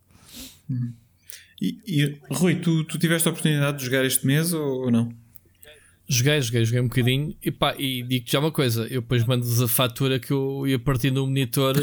E, 1.61 1.77
e, 1.87 2.21
Rui, 2.31 2.55
tu, 2.55 2.83
tu 2.85 2.97
tiveste 2.97 3.27
a 3.27 3.31
oportunidade 3.31 3.79
de 3.79 3.85
jogar 3.85 4.05
este 4.05 4.25
mês 4.25 4.53
ou, 4.53 4.85
ou 4.85 4.91
não? 4.91 5.09
Joguei, 6.07 6.41
joguei, 6.41 6.65
joguei 6.65 6.81
um 6.81 6.87
bocadinho 6.87 7.35
e 7.41 7.49
pá, 7.51 7.73
e 7.77 8.03
digo 8.03 8.25
já 8.27 8.39
uma 8.39 8.51
coisa: 8.51 8.81
eu 8.83 9.01
depois 9.01 9.23
mando-vos 9.25 9.61
a 9.61 9.67
fatura 9.67 10.19
que 10.19 10.31
eu 10.31 10.67
ia 10.67 10.77
partindo 10.77 11.21
no 11.21 11.27
monitor, 11.27 11.75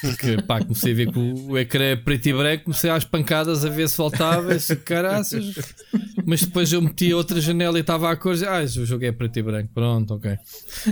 porque 0.00 0.40
pá, 0.42 0.60
comecei 0.60 0.92
a 0.92 0.94
ver 0.94 1.12
que 1.12 1.18
o 1.18 1.58
ecrã 1.58 1.84
é 1.84 1.96
preto 1.96 2.26
e 2.28 2.32
branco, 2.32 2.64
comecei 2.64 2.88
às 2.88 3.04
pancadas 3.04 3.64
a 3.64 3.68
ver 3.68 3.88
se 3.88 3.96
voltava, 3.96 4.54
esse 4.54 4.76
caraças, 4.76 5.54
mas 6.24 6.42
depois 6.42 6.72
eu 6.72 6.80
meti 6.80 7.12
outra 7.12 7.40
janela 7.40 7.78
e 7.78 7.80
estava 7.80 8.10
a 8.10 8.16
cor, 8.16 8.36
ah, 8.46 8.62
o 8.62 8.86
jogo 8.86 9.04
é 9.04 9.10
preto 9.10 9.38
e 9.38 9.42
branco, 9.42 9.70
pronto, 9.74 10.14
ok. 10.14 10.38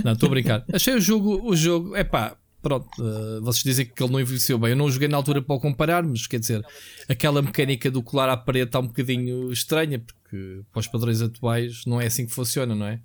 Não, 0.02 0.12
estou 0.12 0.26
a 0.26 0.30
brincar. 0.30 0.64
Achei 0.72 0.94
o 0.94 1.00
jogo, 1.00 1.48
o 1.48 1.54
jogo, 1.54 1.94
é 1.94 2.02
pá, 2.02 2.36
pronto, 2.62 2.88
uh, 3.00 3.40
vocês 3.42 3.62
dizem 3.62 3.86
que 3.86 4.02
ele 4.02 4.12
não 4.12 4.20
envelheceu 4.20 4.58
bem. 4.58 4.70
Eu 4.70 4.76
não 4.76 4.90
joguei 4.90 5.08
na 5.08 5.16
altura 5.16 5.40
para 5.42 5.54
o 5.54 5.60
comparar, 5.60 6.02
mas 6.02 6.26
quer 6.26 6.40
dizer, 6.40 6.64
aquela 7.08 7.42
mecânica 7.42 7.90
do 7.90 8.02
colar 8.02 8.28
à 8.28 8.36
parede 8.36 8.66
está 8.66 8.80
um 8.80 8.86
bocadinho 8.86 9.52
estranha, 9.52 9.98
porque 9.98 10.62
para 10.72 10.80
os 10.80 10.86
padrões 10.86 11.20
atuais 11.22 11.84
não 11.86 12.00
é 12.00 12.06
assim 12.06 12.26
que 12.26 12.32
funciona, 12.32 12.74
não 12.74 12.86
é? 12.86 13.00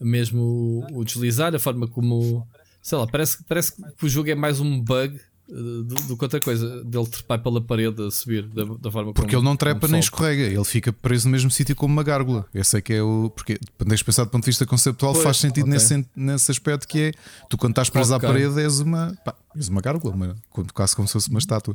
Mesmo 0.00 0.86
o, 0.90 1.00
o 1.00 1.04
deslizar, 1.04 1.54
a 1.54 1.58
forma 1.58 1.88
como. 1.88 2.46
Sei 2.80 2.96
lá, 2.96 3.06
parece, 3.06 3.42
parece 3.44 3.74
que 3.74 4.06
o 4.06 4.08
jogo 4.08 4.30
é 4.30 4.34
mais 4.34 4.60
um 4.60 4.80
bug 4.80 5.18
do, 5.48 5.94
do 5.94 6.16
que 6.16 6.24
outra 6.24 6.40
coisa, 6.40 6.84
dele 6.84 7.06
trepar 7.06 7.42
pela 7.42 7.60
parede 7.60 8.02
a 8.02 8.10
subir 8.10 8.42
da, 8.42 8.64
da 8.64 8.90
forma 8.90 9.14
Porque 9.14 9.34
como, 9.34 9.42
ele 9.42 9.44
não 9.44 9.56
trepa 9.56 9.88
nem 9.88 9.98
escorrega, 9.98 10.42
ele 10.42 10.64
fica 10.64 10.92
preso 10.92 11.26
no 11.26 11.32
mesmo 11.32 11.50
sítio 11.50 11.74
como 11.74 11.92
uma 11.92 12.02
gárgula. 12.02 12.46
Esse 12.54 12.76
é 12.76 12.80
que 12.80 12.92
é 12.92 13.02
o. 13.02 13.32
Porque, 13.34 13.58
tens 13.86 14.02
pensar 14.02 14.24
do 14.24 14.30
ponto 14.30 14.44
de 14.44 14.50
vista 14.50 14.66
conceptual, 14.66 15.12
pois, 15.12 15.24
faz 15.24 15.38
sentido 15.38 15.64
okay. 15.64 15.74
nesse, 15.74 16.06
nesse 16.14 16.50
aspecto 16.50 16.86
que 16.86 17.00
é 17.00 17.12
tu, 17.48 17.56
quando 17.56 17.72
estás 17.72 17.88
preso 17.88 18.14
okay. 18.14 18.28
à 18.28 18.32
parede, 18.32 18.60
és 18.60 18.80
uma, 18.80 19.16
pá, 19.24 19.34
és 19.56 19.68
uma 19.68 19.80
gárgula, 19.80 20.14
uma, 20.14 20.36
quase 20.74 20.94
como 20.94 21.08
se 21.08 21.14
fosse 21.14 21.30
uma 21.30 21.38
estátua. 21.38 21.74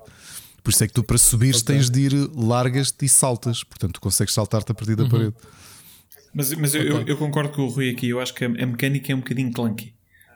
Por 0.64 0.70
isso 0.70 0.84
é 0.84 0.88
que 0.88 0.94
tu, 0.94 1.04
para 1.04 1.18
subir, 1.18 1.56
okay. 1.56 1.76
tens 1.76 1.90
de 1.90 2.02
ir 2.02 2.14
largas-te 2.36 3.06
e 3.06 3.10
saltas, 3.10 3.64
portanto, 3.64 3.94
tu 3.94 4.02
consegues 4.02 4.34
saltar-te 4.34 4.72
a 4.72 4.76
partir 4.76 4.96
da 4.96 5.04
uhum. 5.04 5.10
parede. 5.10 5.34
Mas, 6.34 6.54
mas 6.54 6.74
eu, 6.74 7.02
eu, 7.02 7.18
concordo 7.18 7.52
com 7.52 7.64
o 7.64 7.70
Rui 7.70 7.90
aqui, 7.90 8.10
eu 8.10 8.20
acho 8.20 8.34
que 8.34 8.46
a 8.46 8.50
mecânica 8.50 9.12
é 9.12 9.16
um 9.16 9.20
bocadinho 9.20 9.52
clunky. 9.52 9.94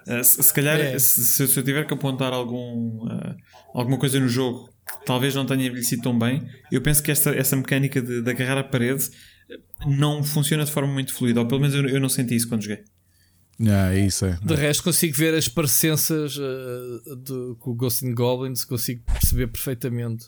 Uh, 0.08 0.24
se, 0.24 0.42
se, 0.42 0.53
calhar, 0.53 0.80
é. 0.80 0.98
se, 0.98 1.24
se, 1.24 1.42
eu 1.58 1.64
tiver 1.64 1.86
que 1.86 1.94
apontar 1.94 2.32
algum, 2.32 3.06
uh, 3.06 3.36
alguma 3.74 3.98
coisa 3.98 4.19
no 4.19 4.27
jogo 4.27 4.69
que 4.88 5.06
talvez 5.06 5.36
não 5.36 5.45
tenha 5.45 5.66
envelhecido 5.66 6.02
tão 6.02 6.18
bem, 6.18 6.48
eu 6.72 6.82
penso 6.82 7.03
que 7.03 7.11
esta, 7.11 7.32
essa 7.32 7.56
mecânica 7.56 8.02
de, 8.02 8.22
de 8.22 8.30
agarrar 8.30 8.58
a 8.58 8.64
parede 8.64 9.10
não 9.86 10.24
funciona 10.24 10.64
de 10.64 10.72
forma 10.72 10.92
muito 10.92 11.14
fluida, 11.14 11.42
ou 11.42 11.48
pelo 11.48 11.60
menos 11.60 11.76
eu, 11.76 11.88
eu 11.88 12.00
não 12.00 12.10
senti 12.10 12.36
isso 12.36 12.48
quando 12.48 12.61
joguei. 12.61 12.84
Ah, 13.60 13.94
isso 13.95 14.26
é. 14.26 14.38
De 14.44 14.53
resto, 14.53 14.84
consigo 14.84 15.16
ver 15.18 15.34
as 15.34 15.48
parecenças 15.48 16.38
uh, 16.38 17.16
de, 17.18 17.56
com 17.60 17.72
o 17.72 17.76
Ghost 17.76 18.06
in 18.06 18.14
Goblins, 18.14 18.64
consigo 18.64 19.03
perceber 19.03 19.48
perfeitamente 19.48 20.26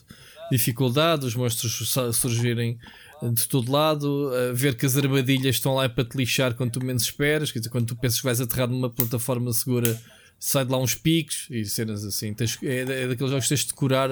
dificuldade, 0.50 1.24
os 1.24 1.36
monstros 1.36 1.94
surgirem 2.12 2.76
de 3.22 3.48
todo 3.48 3.70
lado, 3.70 4.30
ver 4.54 4.76
que 4.76 4.86
as 4.86 4.96
armadilhas 4.96 5.56
estão 5.56 5.74
lá 5.74 5.88
para 5.88 6.04
te 6.04 6.16
lixar 6.16 6.54
quando 6.54 6.72
tu 6.72 6.84
menos 6.84 7.02
esperas, 7.02 7.52
quer 7.52 7.58
dizer, 7.58 7.70
quando 7.70 7.86
tu 7.86 7.96
pensas 7.96 8.18
que 8.18 8.24
vais 8.24 8.40
aterrar 8.40 8.68
numa 8.68 8.88
plataforma 8.88 9.52
segura, 9.52 10.00
sai 10.40 10.64
de 10.64 10.72
lá 10.72 10.78
uns 10.78 10.94
picos 10.94 11.46
e 11.50 11.64
cenas 11.66 12.04
assim. 12.04 12.32
Tens, 12.32 12.58
é, 12.62 12.80
é 12.80 13.08
daqueles 13.08 13.30
jogos 13.30 13.44
que 13.44 13.48
tens 13.50 13.60
de 13.60 13.66
decorar 13.68 14.08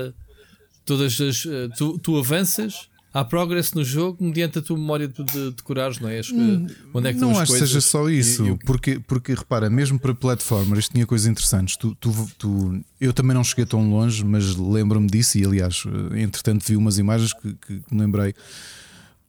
todas 0.84 1.20
as. 1.20 1.46
Eh, 1.46 1.68
tu, 1.76 1.98
tu 1.98 2.16
avanças. 2.18 2.88
Há 3.10 3.24
progress 3.24 3.72
no 3.72 3.82
jogo 3.82 4.22
mediante 4.22 4.58
a 4.58 4.62
tua 4.62 4.76
memória 4.76 5.08
de, 5.08 5.24
de 5.24 5.50
decorares, 5.52 5.98
não 5.98 6.10
é? 6.10 6.20
Que, 6.20 6.34
hum, 6.34 6.66
onde 6.92 7.08
é 7.08 7.14
que 7.14 7.18
não 7.18 7.30
acho 7.38 7.52
que 7.52 7.58
seja 7.58 7.80
só 7.80 8.08
isso, 8.08 8.46
e, 8.46 8.58
porque, 8.58 9.00
porque 9.00 9.32
repara, 9.32 9.70
mesmo 9.70 9.98
para 9.98 10.14
platformers 10.14 10.80
isto 10.80 10.92
tinha 10.92 11.06
coisas 11.06 11.26
interessantes. 11.26 11.74
Tu, 11.78 11.96
tu, 11.98 12.30
tu, 12.36 12.84
eu 13.00 13.14
também 13.14 13.32
não 13.34 13.42
cheguei 13.42 13.64
tão 13.64 13.90
longe, 13.90 14.22
mas 14.22 14.54
lembro-me 14.54 15.06
disso 15.06 15.38
e 15.38 15.44
aliás, 15.44 15.84
eh, 16.12 16.20
entretanto 16.20 16.62
vi 16.68 16.76
umas 16.76 16.98
imagens 16.98 17.32
que, 17.32 17.54
que 17.54 17.82
me 17.90 18.02
lembrei 18.02 18.34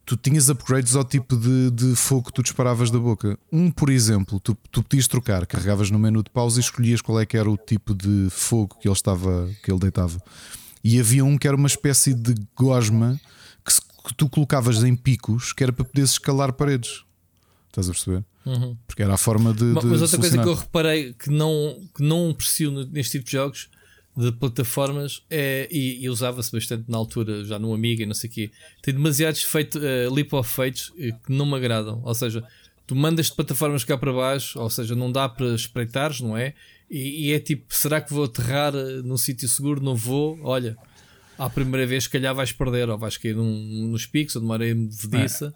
tu 0.09 0.17
tinhas 0.17 0.49
upgrades 0.49 0.95
ao 0.95 1.03
tipo 1.03 1.37
de, 1.37 1.69
de 1.69 1.95
fogo 1.95 2.23
que 2.27 2.33
tu 2.33 2.41
disparavas 2.41 2.89
da 2.89 2.97
boca. 2.97 3.37
Um, 3.51 3.69
por 3.69 3.91
exemplo, 3.91 4.39
tu, 4.39 4.57
tu 4.71 4.81
podias 4.81 5.07
trocar, 5.07 5.45
carregavas 5.45 5.91
no 5.91 5.99
menu 5.99 6.23
de 6.23 6.31
pausa 6.31 6.59
e 6.59 6.61
escolhias 6.63 6.99
qual 6.99 7.19
é 7.19 7.27
que 7.27 7.37
era 7.37 7.47
o 7.47 7.55
tipo 7.55 7.93
de 7.93 8.27
fogo 8.31 8.75
que 8.81 8.87
ele 8.87 8.93
estava, 8.95 9.47
que 9.63 9.71
ele 9.71 9.79
deitava. 9.79 10.19
E 10.83 10.99
havia 10.99 11.23
um 11.23 11.37
que 11.37 11.47
era 11.47 11.55
uma 11.55 11.67
espécie 11.67 12.15
de 12.15 12.33
gosma 12.55 13.19
que, 13.63 13.71
se- 13.71 13.81
que 13.81 14.15
tu 14.15 14.27
colocavas 14.27 14.83
em 14.83 14.95
picos 14.95 15.53
que 15.53 15.61
era 15.61 15.71
para 15.71 15.85
poderes 15.85 16.09
escalar 16.11 16.53
paredes. 16.53 17.03
Estás 17.67 17.87
a 17.87 17.91
perceber? 17.91 18.25
Uhum. 18.47 18.75
Porque 18.87 19.03
era 19.03 19.13
a 19.13 19.17
forma 19.17 19.53
de. 19.53 19.63
Ma- 19.65 19.79
de 19.81 19.85
Mas 19.87 20.01
outra 20.01 20.17
coisa 20.17 20.41
que 20.41 20.49
eu 20.49 20.55
reparei 20.55 21.13
que 21.13 21.29
não, 21.29 21.79
que 21.95 22.01
não 22.01 22.31
aprecio 22.31 22.71
neste 22.87 23.11
tipo 23.19 23.25
de 23.25 23.31
jogos 23.33 23.69
de 24.15 24.31
plataformas 24.31 25.23
é, 25.29 25.67
e, 25.71 26.03
e 26.03 26.09
usava-se 26.09 26.51
bastante 26.51 26.85
na 26.89 26.97
altura, 26.97 27.43
já 27.43 27.57
no 27.57 27.73
Amiga 27.73 28.03
e 28.03 28.05
não 28.05 28.13
sei 28.13 28.29
o 28.29 28.33
quê, 28.33 28.51
tem 28.81 28.93
demasiados 28.93 29.43
feito, 29.43 29.79
uh, 29.79 30.13
leap 30.13 30.33
of 30.33 30.49
fates 30.49 30.91
eh, 30.99 31.11
que 31.11 31.31
não 31.31 31.45
me 31.45 31.55
agradam. 31.55 32.01
Ou 32.03 32.13
seja, 32.13 32.43
tu 32.85 32.95
mandas 32.95 33.27
de 33.27 33.35
plataformas 33.35 33.83
cá 33.83 33.97
para 33.97 34.11
baixo, 34.11 34.59
ou 34.59 34.69
seja, 34.69 34.95
não 34.95 35.11
dá 35.11 35.29
para 35.29 35.53
espreitares, 35.55 36.19
não 36.19 36.35
é? 36.35 36.53
E, 36.89 37.27
e 37.27 37.33
é 37.33 37.39
tipo, 37.39 37.73
será 37.73 38.01
que 38.01 38.13
vou 38.13 38.25
aterrar 38.25 38.75
eh, 38.75 39.01
num 39.03 39.17
sítio 39.17 39.47
seguro? 39.47 39.81
Não 39.81 39.95
vou? 39.95 40.39
Olha, 40.43 40.75
à 41.37 41.49
primeira 41.49 41.85
vez, 41.85 42.03
se 42.05 42.09
calhar 42.09 42.33
vais 42.35 42.51
perder, 42.51 42.89
ou 42.89 42.97
vais 42.97 43.15
cair 43.15 43.35
num, 43.35 43.87
nos 43.91 44.05
picos, 44.05 44.35
ou 44.35 44.41
numa 44.41 44.55
areia 44.55 44.75
movediça. 44.75 45.53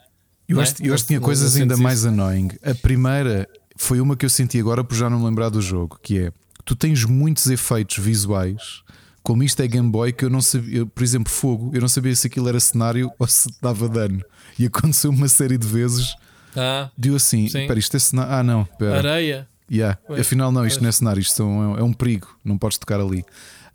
Eu 0.47 0.55
não 0.55 0.61
acho, 0.61 0.81
é? 0.81 0.87
eu 0.87 0.93
acho 0.93 1.03
que 1.03 1.07
tinha 1.07 1.19
coisas 1.19 1.55
ainda 1.55 1.75
mais 1.75 1.99
isso? 1.99 2.07
annoying. 2.07 2.49
A 2.63 2.75
primeira 2.75 3.49
foi 3.75 3.99
uma 3.99 4.15
que 4.15 4.25
eu 4.25 4.29
senti 4.29 4.59
agora 4.59 4.83
por 4.83 4.95
já 4.95 5.09
não 5.09 5.19
me 5.19 5.25
lembrar 5.25 5.49
do 5.49 5.61
jogo, 5.61 5.99
que 6.01 6.19
é 6.19 6.33
tu 6.65 6.75
tens 6.75 7.03
muitos 7.05 7.47
efeitos 7.47 7.97
visuais. 8.03 8.81
Como 9.21 9.41
isto 9.43 9.61
é 9.61 9.67
Game 9.67 9.89
Boy, 9.89 10.11
que 10.11 10.25
eu 10.25 10.29
não 10.29 10.41
sabia, 10.41 10.79
eu, 10.79 10.87
por 10.87 11.01
exemplo, 11.01 11.31
fogo, 11.31 11.71
eu 11.73 11.79
não 11.79 11.87
sabia 11.87 12.13
se 12.15 12.27
aquilo 12.27 12.49
era 12.49 12.59
cenário 12.59 13.09
ou 13.17 13.25
se 13.27 13.47
dava 13.61 13.87
dano. 13.87 14.21
E 14.59 14.65
aconteceu 14.65 15.11
uma 15.11 15.29
série 15.29 15.57
de 15.57 15.65
vezes, 15.67 16.13
Ah, 16.55 16.89
deu 16.97 17.15
assim: 17.15 17.47
Sim. 17.47 17.61
espera, 17.61 17.79
isto 17.79 17.95
é 17.95 17.99
cenário. 17.99 18.33
Ah, 18.33 18.43
não, 18.43 18.61
espera. 18.63 18.97
areia. 18.97 19.47
Yeah. 19.71 19.97
Pois, 20.05 20.19
Afinal, 20.19 20.51
não, 20.51 20.65
isto 20.65 20.75
pois. 20.75 20.83
não 20.83 20.89
é 20.89 20.91
cenário, 20.91 21.21
isto 21.21 21.41
é 21.41 21.45
um, 21.45 21.77
é 21.77 21.83
um 21.83 21.93
perigo, 21.93 22.27
não 22.43 22.57
podes 22.57 22.77
tocar 22.77 22.99
ali. 22.99 23.23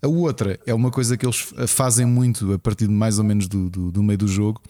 A 0.01 0.07
outra 0.07 0.57
é 0.65 0.73
uma 0.73 0.91
coisa 0.91 1.17
que 1.17 1.25
eles 1.25 1.51
fazem 1.67 2.05
muito 2.05 2.53
a 2.53 2.59
partir 2.59 2.87
de 2.87 2.93
mais 2.93 3.17
ou 3.17 3.25
menos 3.25 3.47
do, 3.47 3.69
do, 3.69 3.91
do 3.91 4.03
meio 4.03 4.17
do 4.19 4.27
jogo, 4.27 4.61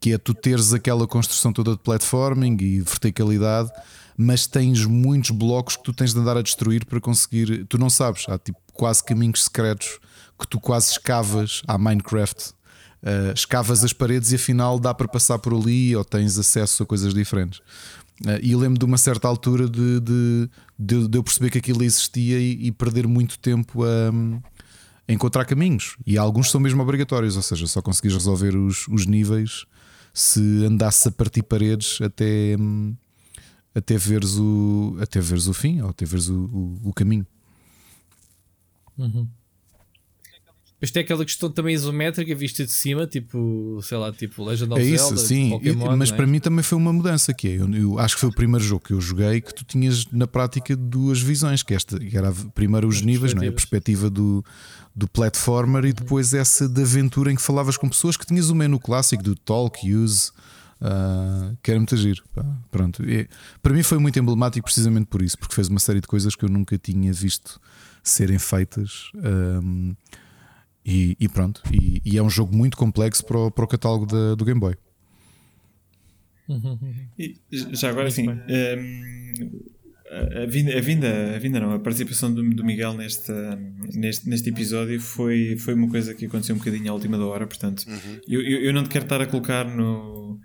que 0.00 0.12
é 0.12 0.18
tu 0.18 0.32
teres 0.32 0.72
aquela 0.72 1.06
construção 1.06 1.52
toda 1.52 1.72
de 1.72 1.78
platforming 1.78 2.56
e 2.60 2.80
verticalidade, 2.80 3.70
mas 4.16 4.46
tens 4.46 4.84
muitos 4.84 5.30
blocos 5.30 5.76
que 5.76 5.82
tu 5.82 5.92
tens 5.92 6.12
de 6.12 6.20
andar 6.20 6.36
a 6.36 6.42
destruir 6.42 6.84
para 6.84 7.00
conseguir. 7.00 7.64
Tu 7.66 7.78
não 7.78 7.90
sabes, 7.90 8.26
há 8.28 8.38
tipo 8.38 8.58
quase 8.72 9.02
caminhos 9.04 9.44
secretos 9.44 9.98
que 10.38 10.46
tu 10.46 10.60
quase 10.60 10.92
escavas 10.92 11.62
à 11.66 11.78
Minecraft. 11.78 12.52
Uh, 13.02 13.32
escavas 13.34 13.82
as 13.82 13.92
paredes 13.92 14.30
e 14.30 14.36
afinal 14.36 14.78
dá 14.78 14.94
para 14.94 15.08
passar 15.08 15.36
por 15.38 15.52
ali 15.52 15.94
ou 15.96 16.04
tens 16.04 16.38
acesso 16.38 16.82
a 16.82 16.86
coisas 16.86 17.12
diferentes. 17.12 17.58
Uh, 18.24 18.38
e 18.40 18.52
eu 18.52 18.58
lembro 18.58 18.78
de 18.78 18.84
uma 18.84 18.98
certa 18.98 19.26
altura 19.26 19.68
de, 19.68 20.00
de, 20.00 20.50
de, 20.78 21.08
de 21.08 21.18
eu 21.18 21.22
perceber 21.22 21.50
que 21.50 21.58
aquilo 21.58 21.82
existia 21.82 22.38
e, 22.38 22.66
e 22.66 22.72
perder 22.72 23.08
muito 23.08 23.38
tempo 23.38 23.82
a, 23.82 24.10
a 25.08 25.12
encontrar 25.12 25.44
caminhos. 25.44 25.96
E 26.06 26.16
alguns 26.16 26.50
são 26.50 26.60
mesmo 26.60 26.80
obrigatórios, 26.82 27.36
ou 27.36 27.42
seja, 27.42 27.66
só 27.66 27.82
conseguis 27.82 28.14
resolver 28.14 28.56
os, 28.56 28.86
os 28.88 29.06
níveis 29.06 29.66
se 30.14 30.64
andasse 30.64 31.08
a 31.08 31.10
partir 31.10 31.42
paredes 31.42 31.98
até, 32.02 32.56
hum, 32.58 32.94
até, 33.74 33.96
veres, 33.96 34.36
o, 34.38 34.96
até 35.00 35.20
veres 35.20 35.46
o 35.46 35.54
fim 35.54 35.80
ou 35.80 35.90
até 35.90 36.04
veres 36.04 36.28
o, 36.28 36.44
o, 36.44 36.80
o 36.84 36.92
caminho. 36.92 37.26
Mas 40.82 40.90
tem 40.90 41.00
aquela 41.00 41.24
questão 41.24 41.48
também 41.48 41.72
isométrica, 41.76 42.34
vista 42.34 42.64
de 42.64 42.72
cima, 42.72 43.06
tipo, 43.06 43.78
sei 43.84 43.96
lá, 43.96 44.12
tipo 44.12 44.42
Legend 44.44 44.72
of 44.72 44.82
É 44.82 44.84
isso, 44.84 45.04
Zelda, 45.04 45.20
sim. 45.20 45.50
Pokémon, 45.50 45.96
mas 45.96 46.10
é? 46.10 46.16
para 46.16 46.26
mim 46.26 46.40
também 46.40 46.64
foi 46.64 46.76
uma 46.76 46.92
mudança 46.92 47.32
que 47.32 47.46
é. 47.46 47.52
Eu, 47.52 47.72
eu 47.72 47.98
acho 48.00 48.16
que 48.16 48.20
foi 48.20 48.30
o 48.30 48.34
primeiro 48.34 48.64
jogo 48.64 48.84
que 48.84 48.92
eu 48.92 49.00
joguei 49.00 49.40
que 49.40 49.54
tu 49.54 49.64
tinhas 49.64 50.04
na 50.06 50.26
prática 50.26 50.74
duas 50.74 51.20
visões, 51.20 51.62
que 51.62 51.72
esta 51.72 52.00
que 52.00 52.16
era 52.16 52.32
primeiro 52.52 52.88
os 52.88 53.00
níveis, 53.00 53.32
não 53.32 53.44
é? 53.44 53.46
a 53.46 53.52
perspectiva 53.52 54.10
do, 54.10 54.44
do 54.94 55.06
platformer 55.06 55.84
e 55.84 55.92
depois 55.92 56.34
essa 56.34 56.68
de 56.68 56.82
aventura 56.82 57.30
em 57.30 57.36
que 57.36 57.42
falavas 57.42 57.76
com 57.76 57.88
pessoas 57.88 58.16
que 58.16 58.26
tinhas 58.26 58.50
o 58.50 58.54
menu 58.56 58.80
clássico 58.80 59.22
do 59.22 59.36
talk, 59.36 59.88
use. 59.94 60.32
Ah, 60.82 61.54
que 61.62 61.70
era 61.70 61.78
muito 61.80 61.96
giro. 61.96 62.22
pá. 62.34 62.44
Pronto. 62.70 63.02
E, 63.08 63.28
para 63.62 63.72
mim 63.72 63.82
foi 63.82 63.98
muito 63.98 64.18
emblemático 64.18 64.64
precisamente 64.64 65.06
por 65.06 65.22
isso, 65.22 65.38
porque 65.38 65.54
fez 65.54 65.68
uma 65.68 65.78
série 65.78 66.00
de 66.00 66.06
coisas 66.06 66.34
que 66.34 66.44
eu 66.44 66.48
nunca 66.48 66.76
tinha 66.76 67.12
visto 67.12 67.60
serem 68.02 68.38
feitas. 68.38 69.10
ahm, 69.16 69.92
e, 70.84 71.16
e 71.20 71.28
pronto, 71.28 71.62
e, 71.72 72.02
e 72.04 72.18
é 72.18 72.22
um 72.22 72.28
jogo 72.28 72.56
muito 72.56 72.76
complexo 72.76 73.24
para 73.24 73.38
o, 73.38 73.50
para 73.52 73.64
o 73.64 73.68
catálogo 73.68 74.04
da- 74.04 74.34
do 74.34 74.44
Game 74.44 74.58
Boy. 74.58 74.74
E, 77.18 77.36
já 77.72 77.88
agora 77.90 78.10
sim, 78.10 78.28
hum, 78.28 79.60
a, 80.42 80.44
vinda, 80.46 80.76
a, 80.76 80.80
vinda, 80.80 81.36
a 81.36 81.38
vinda 81.38 81.60
não, 81.60 81.72
a 81.72 81.78
participação 81.78 82.34
do, 82.34 82.42
do 82.50 82.64
Miguel 82.64 82.94
neste, 82.94 83.32
neste, 83.94 84.28
neste 84.28 84.50
episódio 84.50 85.00
foi, 85.00 85.56
foi 85.56 85.72
uma 85.74 85.88
coisa 85.88 86.14
que 86.14 86.26
aconteceu 86.26 86.54
um 86.54 86.58
bocadinho 86.58 86.90
à 86.90 86.94
última 86.94 87.16
da 87.16 87.24
hora, 87.24 87.46
portanto, 87.46 87.84
eu, 88.28 88.42
eu, 88.42 88.60
eu 88.64 88.72
não 88.72 88.82
te 88.82 88.88
quero 88.90 89.04
estar 89.04 89.20
a 89.22 89.26
colocar 89.26 89.64
no, 89.64 90.38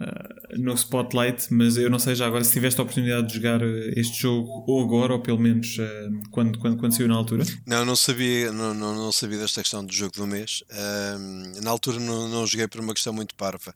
ah, 0.00 0.34
no 0.56 0.74
spotlight, 0.74 1.52
mas 1.52 1.76
eu 1.76 1.88
não 1.88 1.98
sei 1.98 2.14
já 2.14 2.26
agora 2.26 2.42
se 2.42 2.52
tiveste 2.52 2.80
a 2.80 2.82
oportunidade 2.82 3.28
de 3.28 3.34
jogar 3.34 3.62
eh, 3.62 3.92
este 3.96 4.22
jogo 4.22 4.64
ou 4.66 4.82
agora, 4.82 5.12
ou 5.12 5.20
pelo 5.20 5.38
menos 5.38 5.76
ah, 5.80 6.10
quando, 6.30 6.58
quando, 6.58 6.76
quando 6.76 6.96
saiu 6.96 7.08
na 7.08 7.14
altura. 7.14 7.44
Não, 7.66 7.84
não 7.84 7.94
sabia, 7.94 8.50
não, 8.52 8.74
não, 8.74 8.94
não 8.94 9.12
sabia 9.12 9.38
desta 9.38 9.62
questão 9.62 9.84
do 9.84 9.92
jogo 9.92 10.12
do 10.14 10.26
mês. 10.26 10.64
Ahm, 10.70 11.60
na 11.62 11.70
altura 11.70 12.00
não, 12.00 12.28
não 12.28 12.46
joguei 12.46 12.66
por 12.66 12.80
uma 12.80 12.92
questão 12.92 13.12
muito 13.12 13.34
parva. 13.34 13.74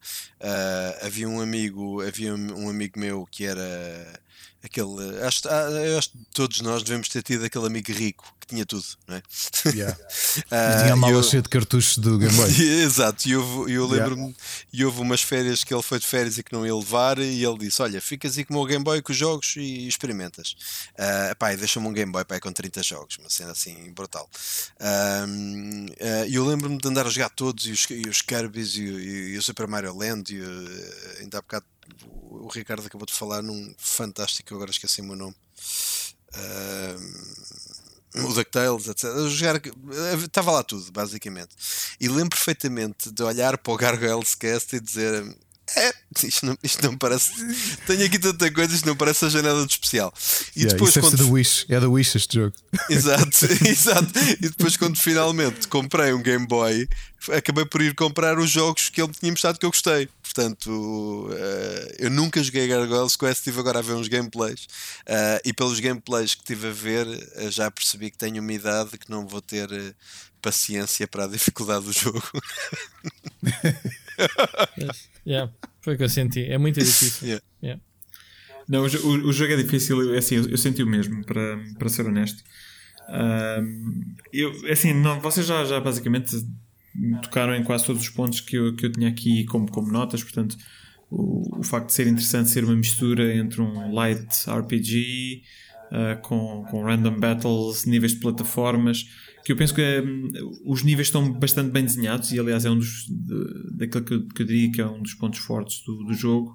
Havia 1.03 1.29
um 1.29 1.41
amigo, 1.41 2.01
havia 2.03 2.35
um 2.35 2.69
amigo 2.69 2.99
meu 2.99 3.27
que 3.31 3.45
era 3.45 4.21
aquele. 4.63 5.21
Acho, 5.23 5.49
ah, 5.49 5.71
eu 5.71 5.99
acho 5.99 6.11
que 6.11 6.19
todos 6.35 6.61
nós 6.61 6.83
devemos 6.83 7.09
ter 7.09 7.23
tido 7.23 7.45
aquele 7.45 7.67
amigo 7.67 7.93
rico 7.93 8.25
que 8.41 8.47
tinha 8.47 8.65
tudo, 8.65 8.85
não 9.07 9.17
é? 9.17 9.23
Ah, 10.51 10.83
Tinha 10.83 10.93
a 10.93 10.97
mala 10.97 11.13
eu- 11.15 11.23
cheia 11.23 11.43
de 11.43 11.49
cartuchos 11.49 11.99
do 11.99 12.19
Game 12.19 12.35
Boy. 12.35 12.49
Exato, 12.83 13.29
e 13.29 13.37
houve- 13.37 13.73
eu 13.73 13.85
Yeah. 13.89 14.07
lembro-me, 14.09 14.37
e 14.73 14.85
houve 14.85 15.01
umas 15.01 15.21
férias 15.23 15.65
que 15.65 15.75
ele 15.75 15.83
foi 15.83 15.99
de 15.99 16.07
férias 16.07 16.39
e 16.39 16.43
que 16.43 16.53
não 16.53 16.65
ia 16.67 16.75
levar, 16.75 17.19
e 17.19 17.45
ele 17.45 17.59
disse: 17.59 17.83
Olha, 17.83 18.01
ficas 18.01 18.37
aí 18.39 18.45
com 18.45 18.55
o 18.55 18.57
meu 18.59 18.67
Game 18.67 18.85
Boy 18.85 19.03
com 19.03 19.13
os 19.13 19.19
jogos 19.19 19.55
e 19.57 19.87
experimentas. 19.89 20.57
Uh, 20.95 21.37
pá, 21.39 21.53
e 21.53 21.57
deixa-me 21.57 21.87
um 21.87 21.93
Game 21.93 22.11
Boy 22.13 22.25
pá, 22.25 22.39
com 22.41 22.53
30 22.53 22.83
jogos, 22.83 23.17
uma 23.19 23.29
cena 23.31 23.53
assim 23.53 23.93
brutal. 23.93 24.29
Ahm, 24.81 25.87
ah, 26.01 26.27
E 26.27 26.35
eu 26.35 26.45
lembro-me 26.47 26.79
de 26.79 26.89
andar 26.89 27.07
a 27.07 27.11
jogar 27.11 27.31
todos, 27.31 27.67
e 27.67 27.73
os, 27.73 27.87
e 27.91 28.09
os 28.09 28.23
Kirby's, 28.23 28.77
e, 28.77 28.83
o- 28.85 29.01
e 29.01 29.39
o 29.39 29.43
Super 29.43 29.67
Mario 29.67 29.97
Land, 29.97 30.35
e 30.35 30.41
ainda 31.21 31.39
há 31.39 31.41
bocado 31.43 31.65
o 32.31 32.49
Ricardo 32.49 32.87
acabou 32.87 33.07
de 33.07 33.15
falar 33.15 33.43
num 33.43 33.75
fantástico, 33.79 34.55
agora 34.55 34.71
esqueci 34.71 35.01
o 35.01 35.05
meu 35.05 35.17
nome. 35.17 35.35
Ahm, 36.35 38.25
o 38.25 38.33
DuckTales, 38.33 38.89
etc. 38.89 39.05
Jogar, 39.29 39.61
estava 40.25 40.51
lá 40.51 40.63
tudo, 40.63 40.91
basicamente. 40.93 41.55
E 42.01 42.09
lembro 42.09 42.31
perfeitamente 42.31 43.11
de 43.11 43.23
olhar 43.23 43.59
para 43.59 43.73
o 43.73 43.77
Gargoyles 43.77 44.35
Cast 44.35 44.77
e 44.77 44.81
dizer: 44.81 45.37
É, 45.77 45.93
isto 46.25 46.47
não, 46.47 46.59
isto 46.63 46.83
não 46.83 46.97
parece. 46.97 47.31
Tenho 47.87 48.05
aqui 48.07 48.19
tanta 48.19 48.51
coisa, 48.51 48.75
isto 48.75 48.87
não 48.87 48.97
parece 48.97 49.21
seja 49.21 49.43
nada 49.43 49.65
de 49.67 49.73
especial. 49.73 50.13
E 50.57 50.61
Yeah, 50.61 50.73
depois, 50.75 50.97
quando 50.97 51.31
Wish, 51.31 51.67
é 51.69 51.79
da 51.79 51.89
Wish 51.89 52.17
este 52.17 52.37
jogo. 52.37 52.55
Exato, 52.89 53.45
exato. 53.67 54.19
E 54.41 54.49
depois, 54.49 54.77
quando 54.77 54.99
finalmente 54.99 55.69
comprei 55.69 56.13
um 56.13 56.23
Game 56.23 56.47
Boy, 56.47 56.89
acabei 57.37 57.65
por 57.67 57.83
ir 57.83 57.95
comprar 57.95 58.39
os 58.39 58.51
jogos 58.51 58.89
que 58.89 59.01
ele 59.01 59.09
me 59.09 59.15
tinha 59.15 59.33
mostrado 59.33 59.59
que 59.59 59.67
eu 59.67 59.71
gostei. 59.71 60.09
Portanto, 60.23 61.29
eh, 61.33 61.97
eu 62.01 62.11
nunca 62.11 62.43
joguei 62.43 62.67
Gargoyles 62.67 63.17
Quest, 63.17 63.39
estive 63.39 63.61
agora 63.61 63.79
a 63.81 63.83
ver 63.83 63.95
uns 63.95 64.09
gameplays. 64.09 64.67
eh, 65.07 65.41
e 65.45 65.53
pelos 65.53 65.81
gameplays 65.81 66.35
que 66.35 66.43
estive 66.43 66.69
a 66.69 66.73
ver, 66.73 67.07
eh, 67.37 67.51
já 67.51 67.71
percebi 67.71 68.11
que 68.11 68.19
tenho 68.19 68.41
uma 68.41 68.53
idade 68.53 68.97
que 68.99 69.11
não 69.11 69.27
vou 69.27 69.41
ter 69.43 69.69
paciência 70.41 71.07
para 71.09 71.25
a 71.25 71.29
dificuldade 71.29 71.85
do 71.85 71.93
jogo. 71.93 72.23
Yeah, 75.27 75.53
foi 75.81 75.95
o 75.95 75.97
que 75.99 76.05
eu 76.05 76.09
senti. 76.09 76.45
É 76.45 76.59
muito 76.59 76.79
difícil. 76.81 77.29
Yeah. 77.29 77.45
Yeah. 77.63 77.83
Não, 78.69 78.83
o, 78.83 78.87
o- 78.87 79.29
o 79.29 79.33
jogo 79.33 79.53
é 79.53 79.57
difícil, 79.57 80.15
é 80.15 80.19
assim, 80.19 80.37
eu, 80.37 80.49
eu 80.49 80.59
senti 80.59 80.83
o 80.83 80.87
mesmo, 80.87 81.25
para, 81.25 81.59
para 81.79 81.89
ser 81.89 82.07
honesto. 82.07 82.43
Ahm, 83.09 84.03
eu, 84.33 84.53
é 84.67 84.73
assim, 84.73 84.93
não, 84.93 85.21
vocês 85.21 85.47
já, 85.47 85.65
já 85.65 85.81
basicamente 85.81 86.37
tocaram 87.23 87.55
em 87.55 87.65
quase 87.65 87.87
todos 87.87 88.03
os 88.03 88.09
pontos 88.11 88.41
que 88.41 88.57
eu, 88.57 88.75
que 88.75 88.87
eu 88.87 88.93
tinha 88.93 89.09
aqui 89.09 89.45
como, 89.47 89.71
como 89.71 89.91
notas, 89.91 90.23
portanto, 90.23 90.57
o, 91.11 91.61
o 91.61 91.63
facto 91.63 91.87
de 91.87 91.95
ser 91.95 92.07
interessante 92.07 92.51
ser 92.51 92.65
uma 92.65 92.77
mistura 92.77 93.35
entre 93.35 93.61
um 93.63 93.93
light 93.95 94.27
RPG 94.49 95.43
ah, 95.91 96.17
com, 96.17 96.67
com 96.69 96.83
random 96.83 97.19
battles, 97.19 97.85
níveis 97.87 98.13
de 98.13 98.21
plataformas, 98.21 99.05
que 99.49 99.53
eu 99.53 99.57
penso 99.57 99.75
que 99.75 100.01
hum, 100.01 100.31
os 100.67 100.83
níveis 100.83 101.07
estão 101.09 101.33
bastante 101.33 101.71
bem 101.71 101.83
desenhados 101.83 102.31
e 102.33 102.39
aliás 102.39 102.67
é 102.67 102.71
um 102.71 102.77
dos 102.77 103.07
de, 103.09 103.79
daquilo 103.79 104.05
que 104.05 104.13
eu, 104.13 104.29
que 104.29 104.43
eu 104.43 104.47
diria 104.47 104.71
que 104.71 104.79
é 104.79 104.87
um 104.87 105.01
dos 105.01 105.15
pontos 105.15 105.39
fortes 105.39 105.83
do, 105.87 106.05
do 106.05 106.13
jogo. 106.13 106.55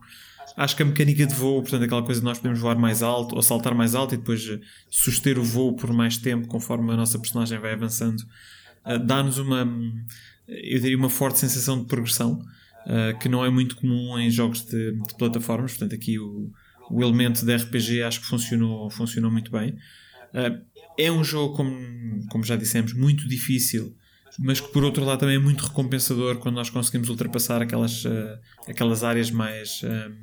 Acho 0.56 0.76
que 0.76 0.84
a 0.84 0.86
mecânica 0.86 1.26
de 1.26 1.34
voo, 1.34 1.64
portanto, 1.64 1.82
aquela 1.82 2.04
coisa 2.04 2.22
de 2.22 2.26
nós 2.26 2.38
podemos 2.38 2.60
voar 2.60 2.78
mais 2.78 3.02
alto 3.02 3.36
ou 3.36 3.42
saltar 3.42 3.74
mais 3.74 3.96
alto 3.96 4.14
e 4.14 4.18
depois 4.18 4.48
eh, 4.48 4.60
suster 4.92 5.40
o 5.40 5.44
voo 5.44 5.76
por 5.76 5.92
mais 5.92 6.18
tempo 6.18 6.48
conforme 6.48 6.94
a 6.94 6.96
nossa 6.96 7.18
personagem 7.18 7.58
vai 7.58 7.74
avançando, 7.74 8.22
eh, 8.86 9.00
dá-nos 9.00 9.40
uma, 9.40 9.64
hum, 9.64 10.06
eu 10.48 10.80
diria, 10.80 10.96
uma 10.96 11.10
forte 11.10 11.40
sensação 11.40 11.80
de 11.80 11.88
progressão 11.88 12.46
eh, 12.86 13.14
que 13.14 13.28
não 13.28 13.44
é 13.44 13.50
muito 13.50 13.76
comum 13.76 14.20
em 14.20 14.30
jogos 14.30 14.62
de, 14.66 14.92
de 14.92 15.16
plataformas. 15.18 15.72
Portanto, 15.72 15.96
aqui 15.96 16.20
o, 16.20 16.52
o 16.92 17.02
elemento 17.02 17.44
de 17.44 17.56
RPG 17.56 18.04
acho 18.04 18.22
que 18.22 18.28
funcionou, 18.28 18.88
funcionou 18.92 19.32
muito 19.32 19.50
bem. 19.50 19.76
Eh, 20.32 20.60
é 20.98 21.12
um 21.12 21.24
jogo, 21.24 21.56
como, 21.56 22.28
como 22.30 22.44
já 22.44 22.56
dissemos, 22.56 22.94
muito 22.94 23.28
difícil 23.28 23.96
mas 24.40 24.60
que 24.60 24.72
por 24.72 24.84
outro 24.84 25.04
lado 25.04 25.20
também 25.20 25.36
é 25.36 25.40
muito 25.40 25.66
recompensador 25.66 26.38
quando 26.38 26.56
nós 26.56 26.70
conseguimos 26.70 27.10
ultrapassar 27.10 27.62
aquelas, 27.62 28.06
uh, 28.06 28.38
aquelas 28.68 29.04
áreas 29.04 29.30
mais, 29.30 29.82
um, 29.84 30.14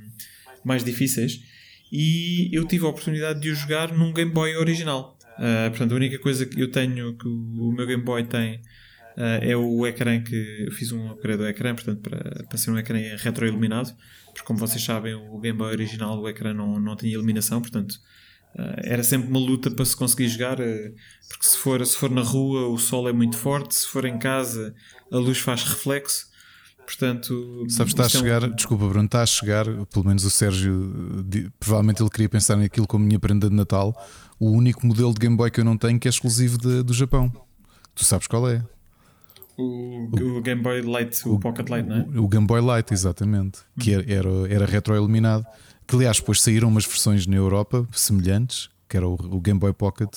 mais 0.65 0.83
difíceis. 0.83 1.41
E 1.93 2.49
eu 2.53 2.65
tive 2.65 2.85
a 2.85 2.89
oportunidade 2.89 3.41
de 3.41 3.51
o 3.51 3.55
jogar 3.55 3.93
num 3.93 4.13
Game 4.13 4.31
Boy 4.31 4.57
original. 4.57 5.19
Uh, 5.39 5.71
portanto, 5.71 5.93
a 5.93 5.97
única 5.97 6.19
coisa 6.19 6.47
que 6.47 6.61
eu 6.61 6.71
tenho, 6.71 7.17
que 7.17 7.27
o 7.27 7.73
meu 7.73 7.87
Game 7.87 8.03
Boy 8.03 8.25
tem, 8.25 8.57
uh, 9.17 9.43
é 9.43 9.57
o 9.57 9.87
ecrã 9.87 10.21
que 10.23 10.67
eu 10.67 10.73
fiz 10.73 10.93
um 10.93 11.11
upgrade 11.11 11.39
do 11.39 11.49
ecrã, 11.49 11.75
portanto, 11.75 12.01
para, 12.01 12.45
para 12.45 12.59
ser 12.59 12.71
um 12.71 12.79
ecrã 12.79 12.99
retroiluminado. 13.17 13.93
Porque, 14.27 14.43
como 14.45 14.59
vocês 14.59 14.83
sabem, 14.83 15.15
o 15.15 15.39
Game 15.39 15.59
Boy 15.59 15.73
original, 15.73 16.21
o 16.21 16.29
ecrã 16.29 16.55
não, 16.55 16.79
não 16.79 16.95
tinha 16.97 17.13
iluminação, 17.13 17.61
portanto, 17.61 17.97
era 18.55 19.03
sempre 19.03 19.29
uma 19.29 19.39
luta 19.39 19.71
para 19.71 19.85
se 19.85 19.97
conseguir 19.97 20.29
jogar, 20.29 20.61
uh, 20.61 20.95
porque 21.29 21.45
se 21.45 21.57
for, 21.57 21.85
se 21.87 21.97
for 21.97 22.11
na 22.11 22.23
rua 22.23 22.69
o 22.69 22.79
sol 22.79 23.09
é 23.09 23.13
muito 23.13 23.37
forte, 23.37 23.75
se 23.75 23.87
for 23.87 24.05
em 24.05 24.19
casa 24.19 24.75
a 25.11 25.17
luz 25.17 25.39
faz 25.39 25.63
reflexo. 25.63 26.29
Portanto, 26.85 27.67
sabes, 27.69 27.93
está 27.93 28.07
a 28.07 28.09
chegar, 28.09 28.43
é 28.43 28.47
um... 28.47 28.51
desculpa, 28.51 28.89
Bruno, 28.89 29.05
está 29.05 29.23
a 29.23 29.27
chegar, 29.27 29.65
pelo 29.93 30.07
menos 30.07 30.25
o 30.25 30.31
Sérgio, 30.31 30.93
provavelmente 31.61 32.03
ele 32.03 32.11
queria 32.11 32.29
pensar 32.29 32.57
naquilo 32.57 32.87
como 32.87 33.05
minha 33.05 33.19
prenda 33.19 33.49
de 33.49 33.55
Natal. 33.55 33.95
O 34.41 34.51
único 34.51 34.85
modelo 34.85 35.13
de 35.13 35.21
Game 35.21 35.37
Boy 35.37 35.53
que 35.53 35.61
eu 35.61 35.65
não 35.65 35.77
tenho 35.77 36.01
que 36.01 36.09
é 36.09 36.11
exclusivo 36.11 36.59
de, 36.59 36.83
do 36.83 36.93
Japão. 36.93 37.33
Tu 37.95 38.05
sabes 38.05 38.27
qual 38.27 38.49
é? 38.49 38.65
O, 39.57 40.39
o, 40.39 40.43
Game 40.43 40.63
Boy 40.63 40.81
Light, 40.83 41.29
o, 41.29 41.35
o, 41.35 41.39
Pocket 41.39 41.69
Light, 41.69 41.87
não 41.87 41.97
é? 41.97 42.19
O 42.19 42.27
Game 42.27 42.47
Boy 42.47 42.61
Light, 42.61 42.93
exatamente. 42.93 43.61
Que 43.79 43.93
era, 43.93 44.13
era, 44.13 44.29
era 44.49 44.67
retroiluminado. 44.67 45.47
Que 45.91 45.97
aliás, 45.97 46.19
depois 46.21 46.41
saíram 46.41 46.69
umas 46.69 46.87
versões 46.87 47.27
na 47.27 47.35
Europa 47.35 47.85
semelhantes, 47.91 48.71
que 48.89 48.97
era 48.97 49.09
o, 49.09 49.15
o 49.15 49.41
Game 49.41 49.59
Boy 49.59 49.73
Pocket 49.73 50.09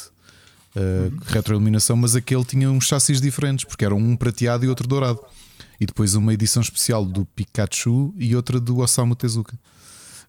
uh, 0.76 0.80
uhum. 0.80 1.18
retroiluminação, 1.26 1.98
mas 1.98 2.16
aquele 2.16 2.45
tinha 2.45 2.69
uns 2.69 2.85
chassis 2.85 3.19
diferentes, 3.19 3.66
porque 3.66 3.84
era 3.84 3.95
um 3.95 4.16
prateado 4.16 4.64
e 4.66 4.68
outro 4.68 4.88
dourado. 4.88 5.19
E 5.82 5.88
depois 5.88 6.14
uma 6.14 6.32
edição 6.32 6.61
especial 6.61 7.03
do 7.03 7.26
Pikachu 7.26 8.14
e 8.19 8.35
outra 8.35 8.60
do 8.60 8.77
Osamu 8.77 9.16
Tezuka. 9.16 9.60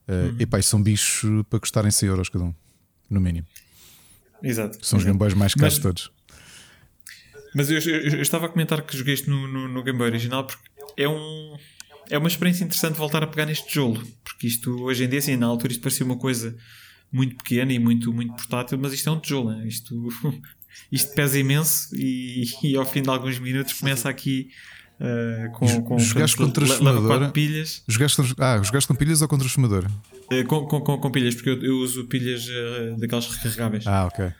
Uh, 0.09 0.13
uhum. 0.13 0.37
Epá, 0.39 0.63
são 0.63 0.83
bichos 0.83 1.45
para 1.51 1.61
custarem 1.61 1.91
100 1.91 2.09
euros 2.09 2.29
cada 2.31 2.47
um, 2.47 2.55
no 3.11 3.21
mínimo. 3.21 3.47
Exato. 4.43 4.79
São 4.81 4.99
os 4.99 5.05
Game 5.05 5.19
Boys 5.19 5.35
mais 5.35 5.53
caros 5.53 5.75
de 5.75 5.81
todos. 5.83 6.11
Mas 7.55 7.71
eu, 7.71 7.79
eu, 7.81 8.01
eu, 8.15 8.23
estava 8.23 8.47
a 8.47 8.49
comentar 8.49 8.81
que 8.81 8.97
joguei 8.97 9.13
isto 9.13 9.29
no, 9.29 9.47
no, 9.47 9.69
no 9.69 9.83
Game 9.83 9.99
Boy 9.99 10.09
original 10.09 10.47
porque 10.47 10.65
é 10.97 11.07
um 11.07 11.59
é 12.11 12.19
uma 12.19 12.29
experiência 12.29 12.65
interessante 12.65 12.97
voltar 12.97 13.23
a 13.23 13.27
pegar 13.27 13.47
neste 13.47 13.67
tijolo, 13.69 14.03
porque 14.23 14.47
isto 14.47 14.83
hoje 14.83 15.05
em 15.05 15.09
dia, 15.09 15.19
assim, 15.19 15.37
na 15.37 15.47
altura 15.47 15.73
isto 15.73 15.83
parecia 15.83 16.05
uma 16.05 16.17
coisa 16.17 16.57
muito 17.13 17.37
pequena 17.37 17.73
e 17.73 17.79
muito, 17.79 18.13
muito 18.13 18.35
portátil, 18.35 18.79
mas 18.79 18.93
isto 18.93 19.09
é 19.09 19.13
um 19.13 19.21
tijolo, 19.21 19.51
né? 19.51 19.67
isto, 19.67 20.09
isto 20.91 21.15
pesa 21.15 21.39
imenso 21.39 21.95
e, 21.95 22.45
e, 22.63 22.77
ao 22.77 22.85
fim 22.85 23.03
de 23.03 23.09
alguns 23.09 23.39
minutos 23.39 23.73
começa 23.75 24.09
aqui 24.09 24.49
uh, 25.01 25.53
com, 25.53 25.83
com 25.83 25.99
jogaste 25.99 26.37
com 26.37 26.51
transformador 26.51 27.31
pilhas. 27.33 27.83
Jogaste, 27.87 28.21
ah, 28.39 28.61
jogaste 28.63 28.89
com 28.89 28.95
pilhas 28.95 29.23
ou 29.23 29.29
com 29.29 29.39
transformador? 29.39 29.87
Uh, 30.33 30.45
com, 30.47 30.67
com, 30.67 30.81
com, 30.81 30.99
com, 30.99 31.11
pilhas, 31.11 31.35
porque 31.35 31.51
eu, 31.51 31.63
eu 31.63 31.79
uso 31.79 32.05
pilhas 32.07 32.47
uh, 32.49 32.99
daquelas 32.99 33.27
recarregáveis. 33.29 33.87
Ah, 33.87 34.07
ok. 34.07 34.33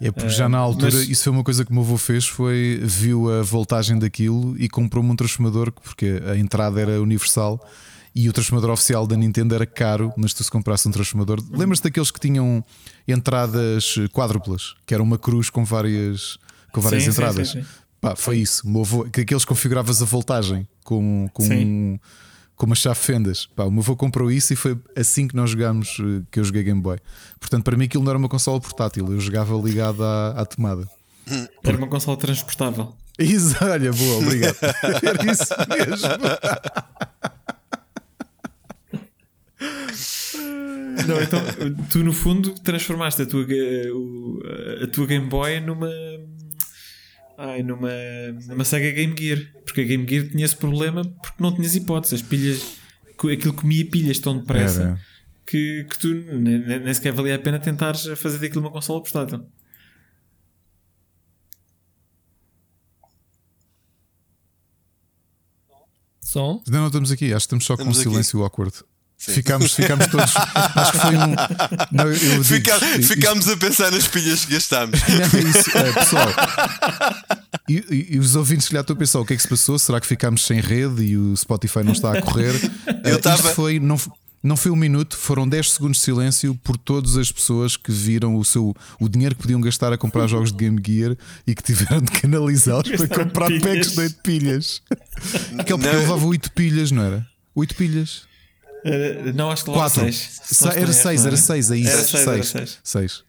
É 0.00 0.12
porque 0.12 0.28
já 0.28 0.48
na 0.48 0.58
altura, 0.58 0.92
mas... 0.92 1.08
isso 1.08 1.24
foi 1.24 1.32
uma 1.32 1.42
coisa 1.42 1.64
que 1.64 1.70
o 1.70 1.74
meu 1.74 1.82
avô 1.82 1.96
fez: 1.96 2.26
foi 2.26 2.80
viu 2.84 3.30
a 3.32 3.42
voltagem 3.42 3.98
daquilo 3.98 4.56
e 4.58 4.68
comprou-me 4.68 5.10
um 5.10 5.16
transformador, 5.16 5.72
porque 5.72 6.22
a 6.26 6.36
entrada 6.36 6.80
era 6.80 7.00
universal 7.00 7.60
e 8.14 8.28
o 8.28 8.32
transformador 8.32 8.70
oficial 8.70 9.06
da 9.06 9.16
Nintendo 9.16 9.54
era 9.54 9.66
caro, 9.66 10.12
mas 10.16 10.32
tu 10.32 10.42
se 10.42 10.50
comprasse 10.50 10.88
um 10.88 10.90
transformador. 10.90 11.42
Lembras-te 11.50 11.84
daqueles 11.84 12.10
que 12.10 12.20
tinham 12.20 12.64
entradas 13.06 13.96
quádruplas, 14.12 14.74
que 14.86 14.94
era 14.94 15.02
uma 15.02 15.18
cruz 15.18 15.50
com 15.50 15.64
várias, 15.64 16.38
com 16.72 16.80
várias 16.80 17.04
sim, 17.04 17.10
entradas? 17.10 17.50
Sim, 17.50 17.62
sim, 17.62 17.68
Pá, 18.00 18.14
foi 18.14 18.38
isso. 18.38 18.66
O 18.66 18.70
meu 18.70 18.80
avô, 18.82 19.04
que 19.04 19.20
aqueles 19.20 19.44
configuravas 19.44 20.00
a 20.00 20.04
voltagem 20.04 20.66
com, 20.84 21.28
com 21.32 21.44
um 21.44 21.98
com 22.58 22.66
uma 22.66 22.74
chave 22.74 22.98
fendas. 22.98 23.46
Pá, 23.46 23.64
o 23.64 23.70
meu 23.70 23.80
avô 23.80 23.96
comprou 23.96 24.30
isso 24.30 24.52
e 24.52 24.56
foi 24.56 24.76
assim 24.96 25.28
que 25.28 25.36
nós 25.36 25.50
jogámos, 25.50 25.96
eh, 26.00 26.22
que 26.30 26.40
eu 26.40 26.44
joguei 26.44 26.64
Game 26.64 26.80
Boy. 26.80 26.98
Portanto, 27.38 27.62
para 27.62 27.76
mim 27.76 27.84
aquilo 27.84 28.02
não 28.02 28.10
era 28.10 28.18
uma 28.18 28.28
consola 28.28 28.60
portátil, 28.60 29.10
eu 29.10 29.20
jogava 29.20 29.56
ligado 29.56 30.04
à, 30.04 30.30
à 30.30 30.44
tomada. 30.44 30.86
Era 31.62 31.78
uma 31.78 31.86
consola 31.86 32.16
transportável. 32.16 32.92
Isso, 33.18 33.56
olha, 33.62 33.92
boa, 33.92 34.18
obrigado. 34.18 34.56
era 35.02 35.32
isso 35.32 35.54
mesmo. 35.68 36.08
Não, 41.06 41.22
então, 41.22 41.40
tu 41.90 42.04
no 42.04 42.12
fundo 42.12 42.54
transformaste 42.60 43.22
a 43.22 43.26
tua, 43.26 43.44
a, 43.44 44.84
a 44.84 44.86
tua 44.88 45.06
Game 45.06 45.26
Boy 45.26 45.60
numa 45.60 45.88
Ai, 47.40 47.62
numa, 47.62 47.88
numa 48.48 48.64
Sega 48.64 48.90
Game 48.90 49.14
Gear. 49.16 49.38
Porque 49.64 49.82
a 49.82 49.84
Game 49.84 50.04
Gear 50.08 50.28
tinha 50.28 50.44
esse 50.44 50.56
problema 50.56 51.04
porque 51.04 51.40
não 51.40 51.54
tinhas 51.54 51.76
hipótese. 51.76 52.16
As 52.16 52.22
pilhas, 52.22 52.78
aquilo 53.16 53.54
comia 53.54 53.88
pilhas 53.88 54.18
tão 54.18 54.38
depressa 54.38 54.98
que, 55.46 55.86
que 55.88 55.98
tu 55.98 56.08
nem, 56.08 56.58
nem 56.80 56.92
sequer 56.92 57.12
valia 57.12 57.36
a 57.36 57.38
pena 57.38 57.60
tentares 57.60 58.06
fazer 58.18 58.38
daquilo 58.38 58.62
uma 58.62 58.72
consola 58.72 59.00
portátil. 59.00 59.46
Som? 66.20 66.60
Ainda 66.66 66.78
não 66.78 66.86
estamos 66.88 67.12
aqui, 67.12 67.26
acho 67.26 67.34
que 67.34 67.36
estamos 67.46 67.64
só 67.64 67.74
estamos 67.74 67.96
com 67.96 68.00
um 68.00 68.02
silêncio 68.02 68.42
awkward. 68.42 68.82
Ficámos, 69.18 69.74
ficámos 69.74 70.06
todos. 70.06 70.32
acho 70.36 70.92
que 70.92 70.98
foi 70.98 71.16
um. 71.16 71.34
Não, 71.90 72.06
eu, 72.06 72.44
Fica, 72.44 72.78
digo, 72.78 73.02
ficámos 73.02 73.46
isto, 73.46 73.52
a 73.52 73.56
pensar 73.56 73.90
nas 73.90 74.06
pilhas 74.06 74.44
que 74.44 74.52
gastámos. 74.52 75.00
Não, 75.00 75.50
isso, 75.50 75.76
é, 75.76 75.92
pessoal. 75.92 76.28
E, 77.68 77.84
e, 77.90 78.06
e, 78.14 78.18
os 78.18 78.36
ouvintes 78.36 78.68
que 78.68 78.74
já 78.74 78.80
estão 78.80 78.94
a 78.94 78.98
pensar 78.98 79.18
o 79.18 79.26
que 79.26 79.32
é 79.32 79.36
que 79.36 79.42
se 79.42 79.48
passou? 79.48 79.76
Será 79.76 80.00
que 80.00 80.06
ficámos 80.06 80.46
sem 80.46 80.60
rede 80.60 81.02
e 81.02 81.16
o 81.16 81.36
Spotify 81.36 81.80
não 81.82 81.92
está 81.92 82.16
a 82.16 82.22
correr? 82.22 82.54
Eu 83.04 83.16
uh, 83.16 83.20
tava... 83.20 83.42
foi. 83.54 83.80
Não, 83.80 83.98
não 84.40 84.56
foi 84.56 84.70
um 84.70 84.76
minuto, 84.76 85.16
foram 85.16 85.48
10 85.48 85.72
segundos 85.72 85.98
de 85.98 86.04
silêncio 86.04 86.54
por 86.62 86.78
todas 86.78 87.16
as 87.16 87.32
pessoas 87.32 87.76
que 87.76 87.90
viram 87.90 88.36
o 88.36 88.44
seu 88.44 88.74
o 89.00 89.08
dinheiro 89.08 89.34
que 89.34 89.42
podiam 89.42 89.60
gastar 89.60 89.92
a 89.92 89.98
comprar 89.98 90.28
jogos 90.28 90.52
de 90.52 90.58
Game 90.58 90.80
Gear 90.84 91.16
e 91.44 91.56
que 91.56 91.62
tiveram 91.62 92.00
de 92.00 92.12
canalizá-los 92.12 92.88
para 92.88 93.24
comprar 93.24 93.48
pilhas. 93.48 93.62
packs 93.62 93.92
de 93.92 94.00
8 94.00 94.22
pilhas. 94.22 94.82
Aquele 95.58 95.78
porque 95.78 95.96
levava 95.96 96.24
8 96.24 96.52
pilhas, 96.52 96.92
não 96.92 97.02
era? 97.02 97.26
8 97.54 97.74
pilhas. 97.74 98.27
Uh, 98.84 99.32
não, 99.34 99.50
acho 99.50 99.64
que 99.64 99.70
lá 99.70 99.88
6. 99.88 100.40
Era 100.76 100.92
6, 100.92 101.26
era 101.26 101.36
6, 101.36 101.70
é 101.70 101.76
isso. 101.76 102.16
Era 102.16 102.42
6. 102.42 102.78
6. 102.82 103.28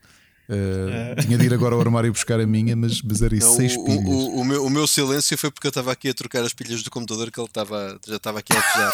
Uh, 0.50 1.22
tinha 1.22 1.38
de 1.38 1.46
ir 1.46 1.54
agora 1.54 1.76
ao 1.76 1.82
armário 1.82 2.12
buscar 2.12 2.40
a 2.40 2.48
minha, 2.48 2.76
mas, 2.76 3.04
mas 3.04 3.22
era 3.22 3.36
isso, 3.36 3.56
6 3.56 3.78
pilhas. 3.78 4.04
O, 4.04 4.10
o, 4.10 4.40
o, 4.40 4.44
meu, 4.46 4.66
o 4.66 4.70
meu 4.70 4.88
silêncio 4.88 5.38
foi 5.38 5.52
porque 5.52 5.68
eu 5.68 5.70
estava 5.70 5.92
aqui 5.92 6.10
a 6.10 6.14
trocar 6.14 6.44
as 6.44 6.54
pilhas 6.54 6.82
do 6.82 6.90
computador 6.90 7.30
que 7.30 7.40
ele 7.40 7.48
estava, 7.48 8.00
já 8.08 8.16
estava 8.16 8.40
aqui 8.40 8.54
a 8.54 8.92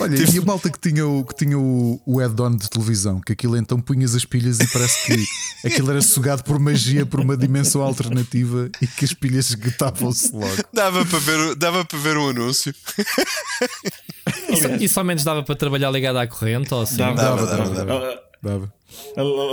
Olha, 0.00 0.16
tive... 0.16 0.38
e 0.38 0.40
a 0.40 0.44
malta 0.44 0.70
que 0.70 0.78
tinha 0.78 1.06
o, 1.06 1.24
que 1.24 1.34
tinha 1.34 1.58
o, 1.58 2.00
o 2.04 2.20
add-on 2.20 2.56
de 2.56 2.68
televisão, 2.68 3.20
que 3.20 3.32
aquilo 3.32 3.56
então 3.56 3.80
punhas 3.80 4.14
as 4.14 4.24
pilhas 4.24 4.58
e 4.60 4.66
parece 4.66 5.06
que 5.06 5.66
aquilo 5.66 5.90
era 5.90 6.02
sugado 6.02 6.42
por 6.44 6.58
magia, 6.58 7.06
por 7.06 7.20
uma 7.20 7.36
dimensão 7.36 7.82
alternativa 7.82 8.70
e 8.80 8.86
que 8.86 9.04
as 9.04 9.12
pilhas 9.12 9.50
esgotavam-se 9.50 10.32
logo. 10.32 10.64
Dava 10.72 11.04
para 11.04 11.18
ver, 11.18 11.54
dava 11.56 11.84
para 11.84 11.98
ver 11.98 12.16
um 12.16 12.28
anúncio. 12.28 12.74
E, 14.48 14.84
e 14.84 14.88
somente 14.88 15.24
dava 15.24 15.42
para 15.42 15.54
trabalhar 15.54 15.90
ligado 15.90 16.18
à 16.18 16.26
corrente? 16.26 16.72
Ou 16.72 16.82
assim? 16.82 16.96
dava, 16.96 17.16
dava, 17.16 17.46
dava, 17.46 17.74
dava, 17.74 18.22
dava. 18.42 18.72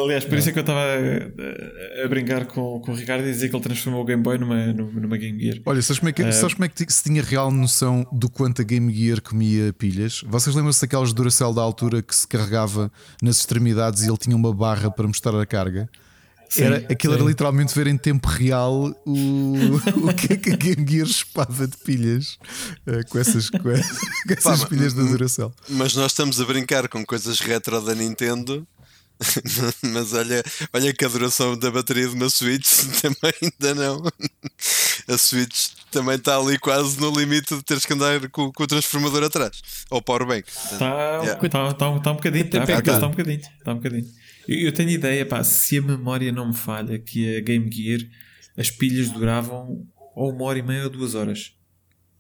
Aliás, 0.03 0.26
por 0.26 0.38
isso 0.38 0.50
é 0.50 0.52
que 0.52 0.60
eu 0.60 0.61
estava 0.61 0.80
a, 0.80 2.06
a, 2.06 2.08
brincar 2.08 2.45
com, 2.45 2.80
com 2.80 2.92
o 2.92 2.95
Ricardo 2.95 3.28
e 3.28 3.32
dizer 3.32 3.50
que 3.50 3.56
ele 3.56 3.64
transformou 3.64 4.02
o 4.02 4.06
Game 4.06 4.22
Boy 4.22 4.38
numa, 4.38 4.74
numa 4.74 5.18
Game 5.18 5.40
Gear. 5.40 5.58
Olha, 5.66 5.82
sabes 5.82 6.00
como 6.00 6.10
é 6.10 6.14
que, 6.14 6.24
uh, 6.24 6.34
sabes 6.34 6.53
como 6.53 6.66
é 6.66 6.70
que 6.70 6.92
se 6.92 7.03
tinha 7.03 7.22
real 7.22 7.52
noção 7.52 8.06
do 8.11 8.30
quanto 8.30 8.61
a 8.61 8.66
Game 8.66 8.94
Gear 8.94 9.22
comia 9.22 9.74
pilhas? 9.74 10.22
Vocês 10.28 10.56
lembram-se 10.56 10.82
daquelas 10.82 11.14
Duracell 11.14 11.53
da 11.53 11.61
altura 11.61 12.02
que 12.02 12.16
se 12.16 12.28
carregava 12.28 12.92
nas 13.22 13.38
extremidades 13.38 14.03
e 14.03 14.10
ele 14.10 14.18
tinha 14.18 14.36
uma 14.36 14.53
barra 14.53 14.90
para 14.90 15.08
mostrar 15.08 15.40
a 15.40 15.45
carga? 15.45 15.90
Sim, 16.52 16.64
era, 16.64 16.78
aquilo 16.90 17.14
sim. 17.14 17.20
era 17.20 17.30
literalmente 17.30 17.74
ver 17.74 17.88
em 17.88 17.98
tempo 17.98 18.28
real 18.28 18.94
o, 19.06 19.53
o 20.03 20.14
que 20.14 20.34
é 20.34 20.36
que 20.36 20.52
a 20.52 20.56
Game 20.58 20.86
Gear 20.86 21.08
espava 21.08 21.66
de 21.66 21.78
pilhas 21.78 22.38
uh, 22.86 23.08
com 23.10 23.20
essas, 23.20 23.50
com 23.50 23.70
essas, 23.70 23.98
com 24.28 24.34
essas 24.34 24.64
Pá, 24.64 24.68
pilhas 24.68 24.94
da 24.94 25.03
Duracell. 25.03 25.53
Mas 25.70 25.95
nós 25.95 26.11
estamos 26.11 26.42
a 26.42 26.45
brincar 26.45 26.90
com 26.90 27.06
coisas 27.06 27.40
retro 27.40 27.80
da 27.80 27.95
Nintendo 27.95 28.68
Mas 29.93 30.14
olha, 30.14 30.43
olha 30.74 30.93
que 30.93 31.06
a 31.06 31.08
duração 31.08 31.58
da 31.58 31.69
bateria 31.72 32.08
de 32.08 32.16
uma 32.16 32.30
Switch 32.30 32.67
também 33.01 33.33
ainda 33.41 33.75
não. 33.75 34.03
A 35.08 35.17
Switch 35.17 35.69
também 35.91 36.16
está 36.16 36.38
ali 36.38 36.58
quase 36.58 37.00
no 37.00 37.11
limite 37.11 37.56
de 37.56 37.64
teres 37.64 37.85
que 37.85 37.93
andar 37.93 38.27
com, 38.30 38.51
com 38.51 38.64
o 38.64 38.67
transformador 38.67 39.24
atrás. 39.24 39.61
Ou 39.90 40.01
powerbank. 40.01 40.48
Está 40.50 41.22
yeah. 41.24 41.50
tá, 41.50 41.74
tá, 41.74 42.00
tá 42.00 42.11
um 42.11 42.16
bocadinho. 42.16 42.45
Está 42.45 42.66
tá, 42.66 42.82
tá 42.82 43.08
um 43.08 43.11
bocadinho. 43.11 43.41
Tá 43.64 43.72
um 43.74 43.75
bocadinho. 43.75 44.06
Eu, 44.48 44.59
eu 44.59 44.72
tenho 44.72 44.90
ideia, 44.90 45.25
pá, 45.25 45.43
se 45.43 45.77
a 45.77 45.82
memória 45.82 46.32
não 46.32 46.48
me 46.48 46.56
falha, 46.56 46.98
que 46.98 47.38
a 47.38 47.41
Game 47.41 47.72
Gear 47.72 48.01
as 48.58 48.69
pilhas 48.69 49.09
duravam 49.09 49.85
ou 50.16 50.32
uma 50.32 50.45
hora 50.45 50.59
e 50.59 50.61
meia 50.61 50.83
ou 50.83 50.90
duas 50.90 51.16
horas. 51.16 51.53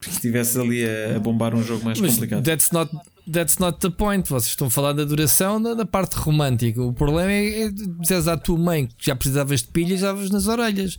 Se 0.01 0.09
estivesse 0.09 0.59
ali 0.59 0.83
a, 0.83 1.17
a, 1.17 1.19
bombar 1.19 1.53
um 1.53 1.63
jogo 1.63 1.85
mais 1.85 1.99
Mas 1.99 2.13
complicado. 2.13 2.43
That's 2.43 2.71
not, 2.71 2.91
that's 3.31 3.57
not 3.57 3.79
the 3.79 3.89
point. 3.89 4.27
Vocês 4.29 4.51
estão 4.51 4.67
a 4.67 4.69
falar 4.69 4.93
da 4.93 5.03
duração 5.03 5.61
da, 5.61 5.73
da 5.73 5.85
parte 5.85 6.15
romântica. 6.17 6.81
O 6.81 6.93
problema 6.93 7.31
é, 7.31 7.63
é 7.63 7.69
dizeres 7.71 8.27
à 8.27 8.35
tua 8.37 8.57
mãe 8.57 8.87
que 8.87 9.05
já 9.05 9.15
precisavas 9.15 9.61
de 9.61 9.67
pilhas, 9.69 9.99
já 10.01 10.13
vas 10.13 10.29
nas 10.29 10.47
orelhas. 10.47 10.97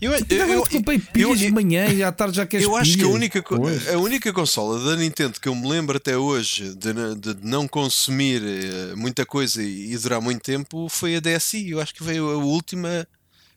Eu, 0.00 0.12
eu, 0.12 0.24
Eu, 0.28 0.48
eu, 0.48 0.62
comprei 0.66 0.98
pilhas 0.98 1.40
eu- 1.40 1.46
de 1.48 1.52
manhã 1.52 1.88
e 1.88 2.02
à 2.02 2.12
tarde 2.12 2.36
já 2.36 2.46
queres 2.46 2.64
eu 2.66 2.76
acho 2.76 2.90
que 2.92 3.00
a 3.00 3.04
pilhas. 3.04 3.14
única, 3.14 3.42
Pois. 3.42 3.88
a 3.88 3.98
única 3.98 4.32
consola 4.32 4.82
da 4.84 4.96
Nintendo 4.96 5.40
que 5.40 5.48
eu 5.48 5.54
me 5.54 5.68
lembro 5.68 5.96
até 5.96 6.16
hoje 6.16 6.74
de, 6.74 6.92
de 7.34 7.36
não 7.46 7.66
consumir 7.66 8.42
eh, 8.44 8.94
muita 8.94 9.24
coisa 9.26 9.62
e, 9.62 9.92
e 9.92 9.98
durar 9.98 10.20
muito 10.20 10.42
tempo 10.42 10.88
foi 10.88 11.16
a 11.16 11.20
DSi. 11.20 11.70
Eu 11.70 11.80
acho 11.80 11.94
que 11.94 12.02
veio 12.04 12.30
a 12.30 12.36
última 12.36 13.06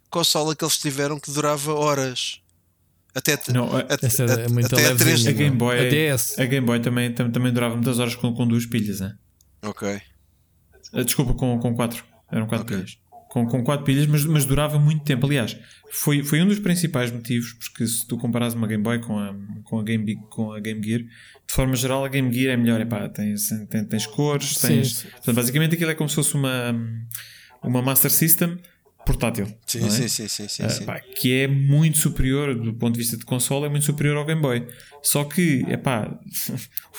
consola 0.09 0.55
que 0.55 0.63
eles 0.63 0.77
tiveram 0.77 1.19
que 1.19 1.31
durava 1.31 1.73
horas. 1.73 2.39
Até, 3.15 3.37
Não, 3.53 3.71
a- 3.75 3.79
até, 3.81 4.07
Essa 4.07 4.23
é 4.23 4.47
muito 4.49 4.65
até 4.73 4.85
a 4.87 4.89
levezinha. 4.89 4.97
três- 4.97 5.27
A 5.27 5.31
Game 5.31 5.55
Boy, 5.55 5.79
A 5.79 5.89
DS. 5.89 6.39
a 6.39 6.45
Game 6.45 6.65
Boy 6.65 6.79
também, 6.79 7.13
tam- 7.13 7.29
também 7.31 7.53
durava 7.53 7.75
muitas 7.75 7.99
horas 7.99 8.15
com, 8.15 8.33
com 8.33 8.47
duas 8.47 8.65
pilhas, 8.65 8.99
né? 8.99 9.13
Ok. 9.63 10.01
Ah, 10.93 11.03
Desculpa, 11.03 11.33
com, 11.33 11.59
com 11.59 11.75
quatro. 11.75 12.03
Eram 12.31 12.47
quatro 12.47 12.65
Ok. 12.65 12.75
pilhas. 12.77 12.97
Com, 13.29 13.47
com 13.47 13.63
quatro 13.63 13.83
pilhas, 13.85 14.05
mas, 14.07 14.25
mas 14.25 14.45
durava 14.45 14.77
muito 14.79 15.03
tempo. 15.03 15.25
Aliás, 15.25 15.57
foi, 15.91 16.23
foi 16.23 16.41
um 16.41 16.47
dos 16.47 16.59
principais 16.59 17.11
motivos, 17.11 17.53
porque 17.53 17.85
se 17.87 18.05
tu 18.07 18.15
comparas 18.17 18.53
uma 18.53 18.67
Game 18.67 18.83
Boy 18.83 18.99
com 18.99 19.17
a, 19.17 19.35
com 19.63 19.79
a, 19.79 19.83
Game, 19.83 20.15
com 20.29 20.51
a 20.51 20.59
Game 20.59 20.83
Gear, 20.83 20.99
de 21.01 21.53
forma 21.53 21.75
geral 21.75 22.05
a 22.05 22.07
Game 22.09 22.31
Gear 22.33 22.53
é 22.53 22.57
melhor. 22.57 22.79
Epá, 22.81 23.09
tens, 23.09 23.49
tens, 23.69 23.87
tens 23.87 24.05
cores, 24.07 24.55
Sim, 24.57 24.67
tens. 24.67 24.95
sim. 24.97 25.07
Portanto, 25.09 25.35
basicamente 25.35 25.73
aquilo 25.75 25.89
é 25.91 25.95
como 25.95 26.07
se 26.09 26.15
fosse 26.15 26.35
uma, 26.35 26.75
uma 27.63 27.81
Master 27.81 28.11
System 28.11 28.59
portátil. 29.05 29.47
Sim, 29.65 29.85
é? 29.85 29.89
sim, 29.89 30.07
sim, 30.07 30.27
sim, 30.27 30.47
sim, 30.47 30.69
sim. 30.69 30.85
pá, 30.85 30.99
que 30.99 31.33
é 31.33 31.47
muito 31.47 31.97
superior 31.97 32.55
do 32.55 32.73
ponto 32.73 32.93
de 32.93 32.99
vista 32.99 33.17
de 33.17 33.25
console, 33.25 33.65
é 33.65 33.69
muito 33.69 33.85
superior 33.85 34.17
ao 34.17 34.25
Game 34.25 34.41
Boy. 34.41 34.65
Só 35.01 35.23
que, 35.23 35.65
epá, 35.69 36.17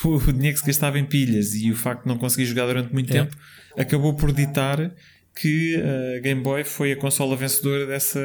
o, 0.04 0.08
o 0.28 0.32
dinheiro 0.32 0.54
que 0.54 0.60
se 0.60 0.66
gastava 0.66 0.98
em 0.98 1.04
pilhas 1.04 1.54
e 1.54 1.70
o 1.70 1.76
facto 1.76 2.02
de 2.02 2.08
não 2.08 2.18
conseguir 2.18 2.46
jogar 2.46 2.66
durante 2.66 2.92
muito 2.92 3.10
É. 3.10 3.20
tempo 3.24 3.36
acabou 3.76 4.14
por 4.14 4.32
ditar 4.32 4.94
que 5.36 5.76
a 6.16 6.20
Game 6.20 6.42
Boy 6.42 6.62
foi 6.64 6.92
a 6.92 6.96
consola 6.96 7.36
vencedora 7.36 7.86
dessa, 7.86 8.20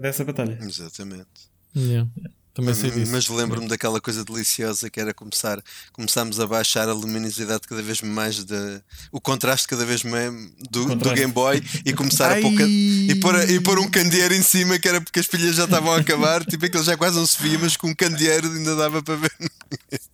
dessa 0.00 0.24
batalha. 0.24 0.58
Exatamente. 0.62 1.28
Yeah. 1.76 2.08
Também 2.54 2.72
sei 2.72 2.90
disso. 2.92 3.10
Mas 3.10 3.28
lembro-me 3.28 3.66
daquela 3.66 4.00
coisa 4.00 4.24
deliciosa 4.24 4.88
que 4.88 5.00
era 5.00 5.12
começar, 5.12 5.60
começarmos 5.92 6.38
a 6.38 6.46
baixar 6.46 6.88
a 6.88 6.92
luminosidade 6.92 7.62
cada 7.68 7.82
vez 7.82 8.00
mais 8.00 8.44
da 8.44 8.80
o 9.10 9.20
contraste 9.20 9.66
cada 9.66 9.84
vez 9.84 10.04
mais 10.04 10.32
do, 10.70 10.94
do. 10.94 11.12
Game 11.14 11.32
Boy 11.32 11.60
e 11.84 11.92
começar 11.92 12.30
a 12.30 12.40
pôr, 12.40 12.60
e, 12.60 13.14
pôr, 13.16 13.50
e 13.50 13.60
pôr 13.60 13.78
um 13.80 13.90
candeeiro 13.90 14.34
em 14.34 14.42
cima 14.42 14.78
que 14.78 14.88
era 14.88 15.00
porque 15.00 15.18
as 15.18 15.26
pilhas 15.26 15.56
já 15.56 15.64
estavam 15.64 15.92
a 15.92 15.98
acabar, 15.98 16.44
tipo 16.44 16.64
aquilo 16.64 16.84
já 16.84 16.96
quase 16.96 17.16
não 17.16 17.26
se 17.26 17.42
via, 17.42 17.58
mas 17.58 17.76
com 17.76 17.88
um 17.88 17.94
candeeiro 17.94 18.46
ainda 18.46 18.76
dava 18.76 19.02
para 19.02 19.16
ver. 19.16 19.32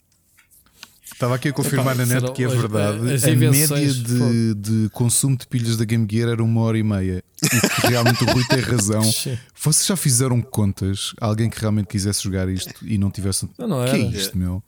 Estava 1.21 1.35
aqui 1.35 1.51
a 1.51 1.53
confirmar 1.53 1.95
Epá, 1.95 2.07
na 2.07 2.15
net 2.21 2.33
que 2.33 2.43
é 2.45 2.47
as- 2.47 2.55
verdade. 2.55 3.13
as 3.13 3.25
a 3.25 3.31
média 3.33 3.93
de, 3.93 4.55
de 4.55 4.89
consumo 4.89 5.37
de 5.37 5.47
pilhas 5.47 5.77
da 5.77 5.85
Game 5.85 6.09
Gear 6.11 6.31
era 6.31 6.43
uma 6.43 6.63
hora 6.63 6.79
e 6.79 6.83
meia. 6.83 7.23
E 7.43 7.49
que 7.83 7.87
realmente 7.89 8.25
o 8.25 8.27
Rui 8.33 8.43
tem 8.49 8.61
razão. 8.61 9.03
Vocês 9.55 9.87
já 9.87 9.97
fizeram 9.97 10.41
contas? 10.41 11.13
Alguém 11.21 11.51
que 11.51 11.61
realmente 11.61 11.89
quisesse 11.89 12.25
jogar 12.25 12.49
isto 12.49 12.73
e 12.83 12.97
não 12.97 13.11
tivesse. 13.11 13.47
Não, 13.59 13.69
não 13.69 13.85
que 13.85 13.91
é 13.91 14.01
era. 14.07 14.17
isto, 14.17 14.39
meu? 14.39 14.63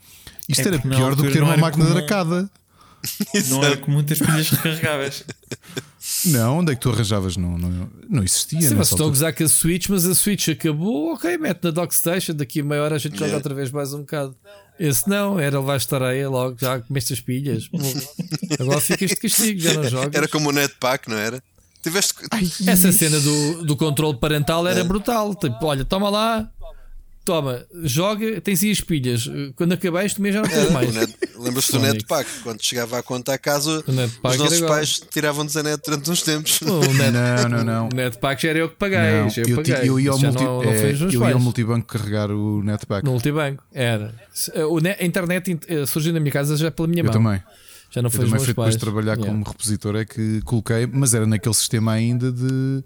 Isto 0.46 0.60
É 0.60 0.68
era 0.74 0.78
pior 0.78 1.14
do 1.14 1.22
que 1.22 1.30
ter 1.30 1.42
uma 1.42 1.52
era 1.52 1.60
máquina 1.62 1.86
de 1.86 1.96
arcada. 1.96 2.50
Não 3.48 3.64
era 3.64 3.76
com 3.78 3.90
muitas 3.90 4.18
pilhas 4.18 4.50
recarregáveis. 4.52 5.24
Não, 6.26 6.58
onde 6.58 6.72
é 6.72 6.74
que 6.74 6.80
tu 6.80 6.90
arranjavas? 6.90 7.36
Não, 7.36 7.58
não, 7.58 7.90
não 8.08 8.22
existia. 8.22 8.60
Sim, 8.60 8.74
vocês 8.74 8.92
estão 8.92 9.06
a 9.06 9.08
gozar 9.08 9.34
com 9.34 9.44
a 9.44 9.48
Switch, 9.48 9.88
mas 9.88 10.04
a 10.06 10.14
Switch 10.14 10.48
acabou. 10.48 11.14
Ok, 11.14 11.36
mete 11.38 11.64
na 11.64 11.70
Dockstation. 11.70 12.34
Daqui 12.34 12.60
a 12.60 12.64
meia 12.64 12.82
hora 12.82 12.96
a 12.96 12.98
gente 12.98 13.18
joga 13.18 13.34
outra 13.34 13.54
vez 13.54 13.70
mais 13.70 13.92
um 13.92 14.00
bocado. 14.00 14.36
Esse 14.78 15.08
não, 15.08 15.38
era 15.38 15.60
levar 15.60 15.76
estar 15.76 16.02
aí 16.02 16.26
logo, 16.26 16.56
já 16.60 16.80
comeste 16.80 17.12
as 17.12 17.20
pilhas. 17.20 17.68
Agora 18.58 18.80
ficas 18.80 19.10
de 19.10 19.16
castigo, 19.16 19.60
já 19.60 19.74
não 19.74 19.84
jogas. 19.84 20.14
Era 20.14 20.28
como 20.28 20.48
o 20.48 20.52
Netpack, 20.52 21.08
não 21.08 21.16
era? 21.16 21.42
Tiveste. 21.82 22.14
Essa 22.66 22.92
cena 22.92 23.18
do, 23.20 23.64
do 23.64 23.76
controle 23.76 24.16
parental 24.16 24.66
era 24.66 24.84
brutal. 24.84 25.34
Tipo, 25.34 25.66
olha, 25.66 25.84
toma 25.84 26.08
lá, 26.08 26.48
toma, 27.24 27.64
joga, 27.82 28.40
tens 28.40 28.62
aí 28.62 28.70
as 28.70 28.80
pilhas. 28.80 29.28
Quando 29.56 29.72
acabaste, 29.72 30.16
também 30.16 30.32
já 30.32 30.42
não 30.42 30.48
tens 30.48 30.58
Era, 30.58 30.70
mais. 30.70 30.94
Lembras-te 31.38 31.72
do. 31.72 31.78
Netpack? 31.80 32.30
Quando 32.42 32.62
chegava 32.62 32.98
a 32.98 33.02
conta 33.02 33.34
à 33.34 33.38
casa, 33.38 33.82
os 33.86 34.36
nossos 34.38 34.60
pais 34.60 35.00
tiravam-nos 35.10 35.56
a 35.56 35.62
net 35.62 35.82
durante 35.84 36.10
uns 36.10 36.22
tempos. 36.22 36.60
Não, 36.60 37.48
não, 37.48 37.64
não. 37.64 37.88
O 37.88 37.94
Netpack 37.94 38.42
já 38.42 38.48
era 38.50 38.58
eu 38.60 38.68
que 38.68 38.76
paguei. 38.76 38.98
Eu, 38.98 39.56
eu, 39.56 39.84
eu 39.84 40.00
ia 40.00 40.10
ao, 40.10 40.18
é, 40.64 41.32
eu 41.32 41.38
multibanco 41.38 41.86
carregar 41.86 42.30
o 42.30 42.62
netpack. 42.62 43.04
No 43.04 43.12
multibanco, 43.12 43.62
era. 43.72 44.14
Ne- 44.82 44.96
a 44.98 45.04
internet 45.04 45.58
eh, 45.68 45.86
surgiu 45.86 46.12
na 46.12 46.20
minha 46.20 46.32
casa 46.32 46.56
já 46.56 46.70
pela 46.70 46.88
minha 46.88 47.00
Eu 47.00 47.04
mão. 47.04 47.12
também. 47.12 47.42
Já 47.90 48.00
não 48.00 48.06
Eu 48.08 48.10
foi 48.10 48.24
os 48.24 48.30
também 48.30 48.40
fui 48.44 48.48
depois 48.54 48.76
trabalhar 48.76 49.16
como 49.18 49.44
repositor, 49.44 49.96
é 49.96 50.04
que 50.04 50.40
coloquei, 50.42 50.86
mas 50.86 51.12
era 51.12 51.26
naquele 51.26 51.54
sistema 51.54 51.92
ainda 51.92 52.32
de 52.32 52.82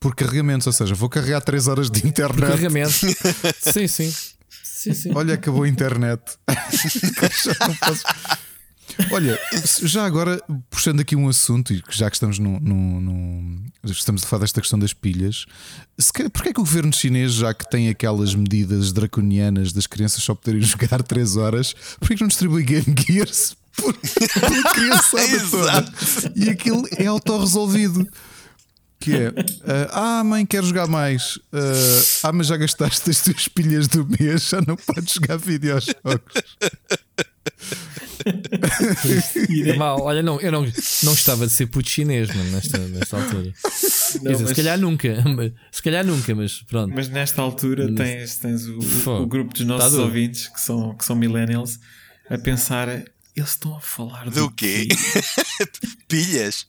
por 0.00 0.14
carregamentos, 0.16 0.66
ou 0.66 0.72
seja, 0.72 0.94
vou 0.94 1.08
carregar 1.08 1.40
3 1.42 1.68
horas 1.68 1.90
de 1.90 2.00
Por 2.00 2.08
internet. 2.08 2.40
carregamento. 2.40 2.90
sim, 3.60 3.86
sim. 3.86 4.12
Sim, 4.64 4.94
sim. 4.94 5.12
Olha, 5.14 5.34
acabou 5.34 5.64
a 5.64 5.68
internet. 5.68 6.22
Já 7.44 7.66
não 7.68 7.74
posso- 7.76 8.04
Olha, 9.12 9.38
já 9.82 10.04
agora, 10.04 10.42
puxando 10.68 11.00
aqui 11.00 11.14
um 11.14 11.28
assunto, 11.28 11.72
e 11.72 11.82
já 11.90 12.10
que 12.10 12.16
estamos 12.16 12.38
no, 12.38 12.58
no- 12.60 13.00
no- 13.00 13.62
estamos 13.84 14.22
a 14.24 14.26
falar 14.26 14.40
desta 14.40 14.60
questão 14.60 14.78
das 14.78 14.92
pilhas, 14.92 15.46
se 15.98 16.12
calhar- 16.12 16.30
porquê 16.30 16.48
é 16.48 16.52
que 16.52 16.60
o 16.60 16.64
governo 16.64 16.92
chinês, 16.92 17.32
já 17.34 17.54
que 17.54 17.68
tem 17.70 17.88
aquelas 17.88 18.34
medidas 18.34 18.92
draconianas 18.92 19.72
das 19.72 19.86
crianças 19.86 20.22
só 20.24 20.34
poderem 20.34 20.60
jogar 20.66 21.02
3 21.02 21.36
horas, 21.36 21.74
porquê 21.98 22.14
que 22.16 22.20
não 22.22 22.28
distribui 22.28 22.64
Game 22.64 22.94
Gears 23.06 23.54
por, 23.76 23.94
pela 23.94 24.72
criançada 24.74 25.40
toda? 25.50 25.92
E 26.34 26.48
aquilo 26.50 26.84
é 26.96 27.06
autorresolvido. 27.06 28.06
Que 29.00 29.14
é, 29.14 29.32
ah, 29.92 30.22
mãe, 30.22 30.44
quero 30.44 30.66
jogar 30.66 30.86
mais. 30.86 31.38
Ah, 31.52 32.28
ah, 32.28 32.32
mas 32.32 32.48
já 32.48 32.56
gastaste 32.58 33.08
as 33.10 33.22
tuas 33.22 33.48
pilhas 33.48 33.88
do 33.88 34.06
mês, 34.06 34.48
já 34.50 34.60
não 34.60 34.76
podes 34.76 35.14
jogar 35.14 35.38
videojogos. 35.38 35.94
É 39.66 39.72
mau. 39.76 40.02
Olha, 40.02 40.22
não, 40.22 40.38
eu 40.40 40.52
não, 40.52 40.62
não 40.62 41.12
gostava 41.12 41.46
de 41.46 41.52
ser 41.54 41.66
puto 41.66 41.88
chinês, 41.88 42.28
mano, 42.28 42.50
nesta, 42.50 42.76
nesta 42.78 43.16
altura. 43.16 43.50
Quer 43.62 44.18
dizer, 44.18 44.38
mas- 44.40 44.48
Se 44.50 44.54
calhar 44.54 44.78
nunca, 44.78 45.22
mas- 45.26 45.52
se 45.72 45.82
calhar 45.82 46.04
nunca, 46.04 46.34
mas 46.34 46.62
pronto. 46.62 46.92
Mas 46.94 47.08
nesta 47.08 47.40
altura 47.40 47.90
tens, 47.94 48.36
tens 48.36 48.66
o, 48.66 48.78
o 49.22 49.26
grupo 49.26 49.54
dos 49.54 49.62
Tá 49.62 49.66
nossos 49.68 49.92
duro. 49.92 50.04
ouvintes 50.04 50.48
que 50.48 50.60
são, 50.60 50.94
que 50.94 51.02
são 51.04 51.16
millennials 51.16 51.78
a 52.28 52.36
pensar. 52.36 52.88
Eles 53.34 53.50
estão 53.50 53.74
a 53.76 53.80
falar 53.80 54.24
do, 54.24 54.30
Do 54.32 54.50
quê? 54.50 54.86
Pilhas? 56.08 56.66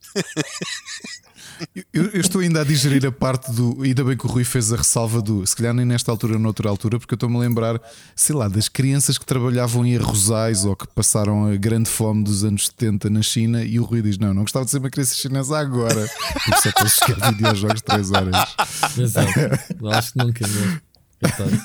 Eu, 1.93 2.05
eu 2.11 2.21
estou 2.21 2.41
ainda 2.41 2.61
a 2.61 2.63
digerir 2.63 3.05
a 3.05 3.11
parte 3.11 3.51
do. 3.51 3.81
Ainda 3.83 4.03
bem 4.03 4.17
que 4.17 4.25
o 4.25 4.29
Rui 4.29 4.43
fez 4.43 4.71
a 4.73 4.75
ressalva 4.77 5.21
do. 5.21 5.45
Se 5.45 5.55
calhar 5.55 5.73
nem 5.73 5.85
nesta 5.85 6.11
altura, 6.11 6.37
noutra 6.39 6.69
altura, 6.69 6.99
porque 6.99 7.13
eu 7.13 7.15
estou-me 7.15 7.35
a 7.37 7.39
lembrar, 7.39 7.79
sei 8.15 8.35
lá, 8.35 8.47
das 8.47 8.67
crianças 8.67 9.17
que 9.17 9.25
trabalhavam 9.25 9.85
em 9.85 9.95
arrozais 9.97 10.65
ou 10.65 10.75
que 10.75 10.87
passaram 10.87 11.45
a 11.51 11.55
grande 11.55 11.89
fome 11.89 12.23
dos 12.23 12.43
anos 12.43 12.67
70 12.67 13.09
na 13.09 13.21
China. 13.21 13.63
E 13.63 13.79
o 13.79 13.83
Rui 13.83 14.01
diz: 14.01 14.17
Não, 14.17 14.33
não 14.33 14.41
gostava 14.43 14.65
de 14.65 14.71
ser 14.71 14.77
uma 14.79 14.89
criança 14.89 15.15
chinesa 15.15 15.57
agora, 15.57 16.09
porque 16.45 16.61
só 16.61 16.71
podes 16.71 16.99
jogar 17.07 17.31
videojogos 17.31 17.81
3 17.81 18.11
horas. 18.11 18.35
Exato. 18.97 19.29
Acho 19.91 20.13
que 20.13 20.17
nunca 20.19 20.47
mesmo. 20.47 20.81
Coitado. 21.21 21.61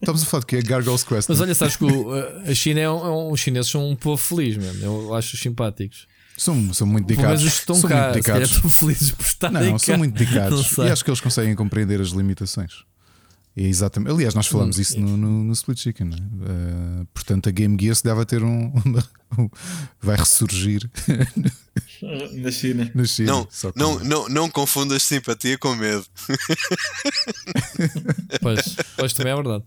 Estamos 0.00 0.22
a 0.22 0.26
falar 0.26 0.40
de 0.40 0.46
que 0.46 0.56
é 0.56 0.62
Gargoyle's 0.62 1.04
Quest. 1.04 1.28
Mas 1.28 1.38
não? 1.38 1.44
olha, 1.44 1.54
sabes 1.54 1.76
que 1.76 1.84
o- 1.84 2.10
a 2.48 2.54
China 2.54 2.80
é 2.80 2.90
um, 2.90 3.06
é 3.06 3.10
um- 3.10 3.30
os 3.30 3.38
chineses 3.40 3.70
são 3.70 3.86
um 3.88 3.94
povo 3.94 4.16
feliz 4.16 4.56
mesmo. 4.56 4.82
Eu 4.82 5.14
acho 5.14 5.36
simpáticos. 5.36 6.06
São, 6.36 6.72
são 6.74 6.86
muito 6.86 7.06
dedicados. 7.06 7.42
que 7.42 7.48
estão 7.48 7.74
são 7.76 7.88
cá, 7.90 7.96
muito 8.04 8.14
dedicados. 8.14 8.50
estão 8.50 8.70
felizes 8.70 9.10
por 9.10 9.24
estarem 9.26 9.62
Não, 9.62 9.72
cá. 9.72 9.78
são 9.78 9.98
muito 9.98 10.12
Não 10.12 10.18
dedicados. 10.18 10.72
E 10.78 10.82
acho 10.90 11.04
que 11.04 11.10
eles 11.10 11.20
conseguem 11.20 11.54
compreender 11.54 12.00
as 12.00 12.08
limitações. 12.08 12.84
É 13.54 13.62
exatamente. 13.62 14.10
Aliás, 14.12 14.34
nós 14.34 14.46
falamos 14.46 14.78
isso 14.78 14.98
no, 14.98 15.14
no, 15.16 15.44
no 15.44 15.52
Split 15.52 15.78
Chicken. 15.78 16.08
é? 16.10 16.16
Eh, 16.16 17.06
portanto, 17.12 17.48
a 17.48 17.52
Game 17.52 17.76
Gear 17.78 17.94
se 17.94 18.02
deve 18.04 18.24
ter 18.24 18.42
um. 18.42 18.72
um- 19.38 19.50
vai 20.00 20.16
ressurgir 20.16 20.90
na 22.34 22.50
China. 22.50 22.90
na 22.94 23.04
China. 23.04 23.32
Não, 23.32 23.48
Só 23.50 23.70
que- 23.72 23.78
não, 23.78 23.98
não, 24.00 24.28
não 24.28 24.48
confundas 24.50 25.02
simpatia 25.02 25.56
com 25.58 25.74
medo. 25.74 26.04
Pois, 28.40 28.76
pois 28.96 29.12
também 29.12 29.32
é 29.32 29.36
verdade. 29.36 29.64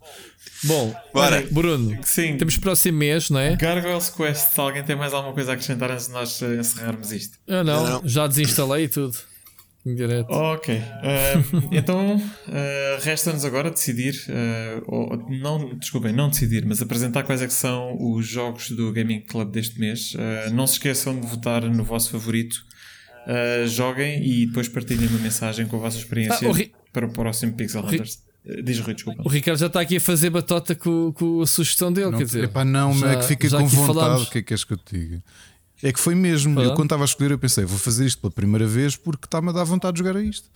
Bom, 0.64 0.94
Bora. 1.12 1.46
Bruno, 1.50 1.96
Sim, 2.02 2.36
temos 2.36 2.56
próximo 2.56 2.98
mês, 2.98 3.30
não 3.30 3.38
é? 3.40 3.56
Gargoyles 3.56 4.10
Quest. 4.10 4.52
Se 4.54 4.60
alguém 4.60 4.82
tem 4.82 4.96
mais 4.96 5.12
alguma 5.12 5.34
coisa 5.34 5.50
a 5.52 5.54
acrescentar 5.54 5.90
antes 5.90 6.06
de 6.06 6.12
nós 6.12 6.40
eh, 6.42 6.56
encerrarmos 6.60 7.12
isto? 7.12 7.38
Eu 7.46 7.62
não, 7.64 7.86
Não. 8.02 8.08
já 8.08 8.26
desinstalei 8.26 8.88
tudo. 8.88 9.16
Em 9.86 9.94
direto. 9.94 10.28
Ok. 10.30 10.74
Ahm, 10.76 11.68
então, 11.70 12.20
ah, 12.48 12.98
resta-nos 13.02 13.44
agora 13.44 13.70
decidir, 13.70 14.20
ah, 14.28 14.82
ou, 14.86 15.16
não, 15.30 15.74
desculpem, 15.78 16.12
não 16.12 16.28
decidir, 16.28 16.66
mas 16.66 16.82
apresentar 16.82 17.22
quais 17.22 17.40
é 17.40 17.46
que 17.46 17.52
são 17.52 17.96
os 18.00 18.26
jogos 18.26 18.70
do 18.70 18.92
Gaming 18.92 19.20
Club 19.20 19.52
deste 19.52 19.78
mês. 19.78 20.14
Ah, 20.18 20.50
não 20.50 20.66
se 20.66 20.74
esqueçam 20.74 21.18
de 21.20 21.26
votar 21.26 21.62
no 21.62 21.84
vosso 21.84 22.10
favorito. 22.10 22.56
Joguem 23.66 24.24
e 24.24 24.46
depois 24.46 24.68
partilhem 24.68 25.08
uma 25.08 25.18
mensagem 25.18 25.66
com 25.66 25.76
a 25.76 25.80
vossa 25.80 25.98
experiência 25.98 26.46
Ah, 26.46 26.50
o 26.50 26.52
Ri- 26.52 26.72
para 26.92 27.06
o 27.06 27.10
próximo 27.10 27.54
Pixel 27.54 27.82
Ri- 27.82 27.96
Hunters. 27.96 28.24
Diz 28.62 28.78
Rui, 28.78 28.94
desculpa. 28.94 29.20
O 29.24 29.28
Ricardo 29.28 29.58
já 29.58 29.66
está 29.66 29.80
aqui 29.80 29.96
a 29.96 30.00
fazer 30.00 30.30
batota 30.30 30.72
com, 30.76 31.10
com 31.12 31.40
a 31.42 31.46
sugestão 31.48 31.92
dele, 31.92 32.10
Não, 32.12 32.18
quer 32.18 32.24
dizer. 32.24 32.44
epá, 32.44 32.64
não, 32.64 32.96
já- 32.96 33.10
é 33.14 33.34
que 33.34 33.48
já 33.48 33.58
com 33.58 33.66
vontade. 33.66 34.22
O 34.22 34.26
que 34.30 34.38
é 34.38 34.42
que 34.42 34.46
queres 34.46 34.62
que 34.62 34.72
eu 34.72 34.76
te 34.76 34.96
diga? 34.96 35.22
É 35.82 35.92
que 35.92 36.00
foi 36.00 36.14
mesmo. 36.14 36.54
Foi 36.54 36.66
Eu, 36.66 36.74
quando 36.74 36.86
estava 36.86 37.04
a 37.04 37.06
escolher, 37.06 37.32
eu 37.32 37.38
pensei, 37.38 37.64
vou 37.64 37.78
fazer 37.78 38.06
isto 38.06 38.20
pela 38.20 38.30
primeira 38.30 38.66
vez 38.66 38.96
porque 38.96 39.26
está-me 39.26 39.50
a 39.50 39.52
dar 39.52 39.64
vontade 39.64 39.94
de 39.94 39.98
jogar 39.98 40.16
a 40.18 40.22
isto. 40.22 40.48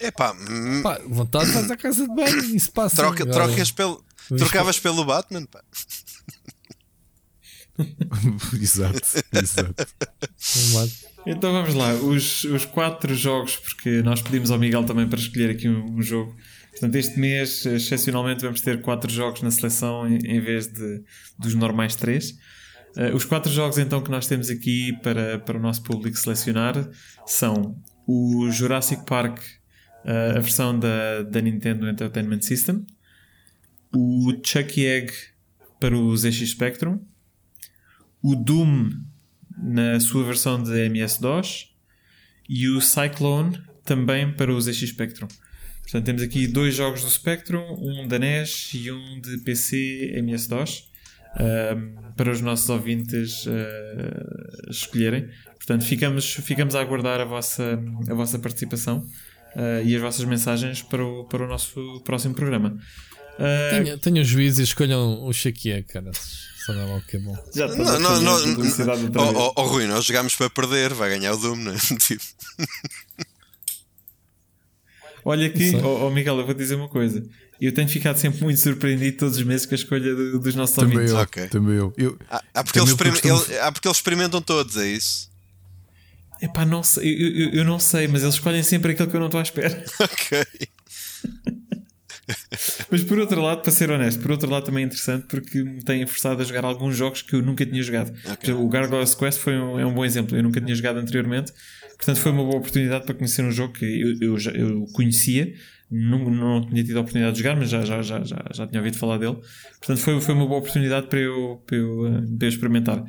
Epá, 0.00 0.32
hum, 0.32 0.82
Pá, 0.82 1.00
vontade 1.06 1.50
vais 1.50 1.70
à 1.70 1.76
casa 1.76 2.06
de 2.06 2.14
banho, 2.14 2.54
isso 2.54 2.70
passa. 2.70 2.96
troca, 2.96 3.26
trocas 3.26 3.72
pelo, 3.72 4.04
trocavas 4.28 4.78
pelo 4.78 5.04
Batman, 5.04 5.44
pá. 5.46 5.60
exato, 8.60 9.00
exato. 9.32 9.86
Então 11.26 11.52
vamos 11.52 11.74
lá, 11.74 11.94
os, 11.94 12.44
os 12.44 12.64
quatro 12.64 13.14
jogos, 13.14 13.56
porque 13.56 14.02
nós 14.02 14.22
pedimos 14.22 14.50
ao 14.50 14.58
Miguel 14.58 14.84
também 14.84 15.08
para 15.08 15.18
escolher 15.18 15.50
aqui 15.50 15.68
um, 15.68 15.96
um 15.96 16.02
jogo. 16.02 16.36
Portanto, 16.70 16.94
este 16.94 17.18
mês, 17.18 17.66
excepcionalmente, 17.66 18.42
vamos 18.42 18.60
ter 18.60 18.80
quatro 18.80 19.10
jogos 19.12 19.42
na 19.42 19.50
seleção 19.50 20.06
em, 20.08 20.18
em 20.24 20.40
vez 20.40 20.68
de, 20.68 21.02
dos 21.38 21.54
normais 21.54 21.96
três. 21.96 22.36
Eh, 22.98 23.14
os 23.14 23.24
quatro 23.24 23.50
jogos 23.52 23.78
então 23.78 24.02
que 24.02 24.10
nós 24.10 24.26
temos 24.26 24.50
aqui 24.50 24.92
para, 25.04 25.38
para 25.38 25.56
o 25.56 25.60
nosso 25.60 25.84
público 25.84 26.18
selecionar 26.18 26.74
são 27.24 27.80
o 28.04 28.50
Jurassic 28.50 29.06
Park, 29.06 29.38
eh, 30.04 30.32
a 30.36 30.40
versão 30.40 30.76
da, 30.76 31.22
da 31.22 31.40
Nintendo 31.40 31.88
Entertainment 31.88 32.40
System, 32.40 32.84
o 33.94 34.32
Chucky 34.44 34.84
Egg 34.84 35.12
para 35.78 35.96
o 35.96 36.16
ZX 36.16 36.50
Spectrum, 36.50 36.98
o 38.20 38.34
Doom 38.34 38.90
na 39.56 40.00
sua 40.00 40.24
versão 40.24 40.60
de 40.60 40.76
MS-DOS 40.86 41.72
e 42.48 42.68
o 42.68 42.80
Cyclone 42.80 43.62
também 43.84 44.32
para 44.32 44.52
o 44.52 44.60
ZX 44.60 44.88
Spectrum. 44.88 45.28
Portanto, 45.82 46.04
temos 46.04 46.22
aqui 46.22 46.48
dois 46.48 46.74
jogos 46.74 47.02
do 47.02 47.10
Spectrum, 47.10 47.64
um 47.78 48.08
da 48.08 48.18
NES 48.18 48.72
e 48.74 48.90
um 48.90 49.20
de 49.20 49.38
PC 49.38 50.14
MS-DOS, 50.16 50.90
ahm, 51.36 51.94
para 52.16 52.30
os 52.30 52.40
nossos 52.40 52.68
ouvintes 52.68 53.46
ah, 53.46 54.70
escolherem. 54.70 55.28
Portanto, 55.56 55.84
ficamos, 55.84 56.34
ficamos 56.34 56.74
a 56.74 56.80
aguardar 56.80 57.20
a 57.20 57.24
vossa, 57.24 57.78
a 58.08 58.14
vossa 58.14 58.38
participação 58.38 59.06
ah, 59.54 59.82
e 59.82 59.94
as 59.94 60.00
vossas 60.00 60.24
mensagens 60.24 60.82
para 60.82 61.04
o, 61.04 61.24
para 61.24 61.44
o 61.44 61.48
nosso 61.48 62.02
próximo 62.04 62.34
programa. 62.34 62.78
Ah, 63.38 63.98
Tenham, 64.00 64.24
juízo 64.24 64.60
e 64.60 64.64
escolham 64.64 65.24
o 65.24 65.32
Shakia, 65.32 65.82
cara. 65.84 66.10
Só 66.66 66.72
dá 66.72 66.84
lá 66.84 66.96
o 66.96 67.02
que 67.02 67.16
é 67.16 67.20
bom. 67.20 67.36
já 67.54 67.68
Não, 67.68 67.98
não, 68.00 68.20
não. 68.20 68.54
publicidade 68.54 69.04
outra 69.04 69.22
Oh, 69.22 69.32
oh, 69.34 69.52
oh, 69.56 69.66
Rui, 69.66 69.86
nós 69.86 70.04
jogámos 70.04 70.34
para 70.34 70.50
perder, 70.50 70.92
vai 70.92 71.10
ganhar 71.10 71.32
o 71.32 71.38
Doom, 71.38 71.56
não 71.56 71.72
é? 71.72 71.76
Olha 75.30 75.46
aqui, 75.46 75.76
oh, 75.76 76.06
oh 76.06 76.10
Miguel, 76.10 76.38
eu 76.38 76.46
vou 76.46 76.54
dizer 76.54 76.74
uma 76.74 76.88
coisa. 76.88 77.22
Eu 77.60 77.72
tenho 77.74 77.86
ficado 77.88 78.16
sempre 78.16 78.42
muito 78.42 78.58
surpreendido 78.60 79.16
todos 79.18 79.36
os 79.36 79.42
meses 79.42 79.66
com 79.66 79.74
a 79.74 79.76
escolha 79.76 80.14
do- 80.14 80.38
dos 80.38 80.54
nossos 80.54 80.74
Também 80.76 80.94
ouvintes. 80.94 81.12
eu, 81.14 81.18
Ok. 81.20 81.48
também 81.48 81.76
eu. 81.76 81.92
eu 81.98 82.18
ah, 82.30 82.42
ah, 82.54 82.64
porque 82.64 82.78
Também 82.78 82.94
eles 82.94 83.20
costumo- 83.20 83.44
ele- 83.52 83.58
ah, 83.60 83.70
porque 83.72 83.86
eles 83.88 83.98
experimentam 83.98 84.40
todos, 84.40 84.76
é 84.78 84.88
isso? 84.88 85.28
Epá, 86.40 86.64
não 86.64 86.82
sei, 86.82 87.12
eu, 87.14 87.28
eu- 87.28 87.50
eu 87.56 87.64
não 87.64 87.78
sei, 87.78 88.06
mas 88.08 88.22
eles 88.22 88.36
escolhem 88.36 88.62
sempre 88.62 88.92
aquilo 88.92 89.08
que 89.10 89.16
eu 89.16 89.20
não 89.20 89.26
estou 89.26 89.40
à 89.40 89.42
espera. 89.42 89.84
Ok. 90.00 90.46
Mas 92.90 93.02
por 93.04 93.18
outro 93.18 93.40
lado, 93.40 93.62
para 93.62 93.72
ser 93.72 93.90
honesto, 93.90 94.20
por 94.20 94.30
outro 94.30 94.50
lado 94.50 94.64
também 94.66 94.84
é 94.84 94.86
interessante 94.86 95.26
porque 95.28 95.62
me 95.62 95.82
têm 95.82 96.06
forçado 96.06 96.42
a 96.42 96.44
jogar 96.44 96.62
alguns 96.64 96.94
jogos 96.94 97.22
que 97.22 97.34
eu 97.34 97.40
nunca 97.42 97.64
tinha 97.64 97.82
jogado. 97.82 98.12
Exemplo, 98.42 98.64
O 98.64 98.68
Gargoyles 98.68 99.14
Quest 99.14 99.38
foi 99.40 99.56
um, 99.58 99.80
é 99.80 99.86
um 99.86 99.94
bom 99.94 100.04
exemplo, 100.04 100.36
eu 100.36 100.42
nunca 100.42 100.60
tinha 100.60 100.74
jogado 100.74 100.98
anteriormente, 100.98 101.52
portanto 101.98 102.16
foi 102.20 102.32
uma 102.32 102.44
boa 102.44 102.56
oportunidade 102.56 103.04
para 103.04 103.14
conhecer 103.14 103.42
um 103.44 103.50
jogo 103.52 103.74
que 103.74 103.84
eu, 103.84 104.16
eu, 104.30 104.38
já, 104.38 104.50
eu 104.52 104.86
conhecia, 104.94 105.52
não, 105.90 106.18
não 106.30 106.66
tinha 106.66 106.82
tido 106.82 106.96
a 106.96 107.00
oportunidade 107.00 107.36
de 107.36 107.42
jogar, 107.42 107.56
mas 107.56 107.68
já, 107.68 107.84
já, 107.84 108.00
já, 108.00 108.24
já, 108.24 108.36
já 108.54 108.66
tinha 108.66 108.80
ouvido 108.80 108.96
falar 108.96 109.18
dele. 109.18 109.36
Portanto 109.78 109.98
foi, 109.98 110.20
foi 110.20 110.34
uma 110.34 110.46
boa 110.46 110.60
oportunidade 110.60 111.06
para 111.08 111.18
eu, 111.18 111.62
para 111.66 111.76
eu, 111.76 112.06
eh, 112.06 112.20
para 112.38 112.46
eu 112.46 112.48
experimentar. 112.48 113.04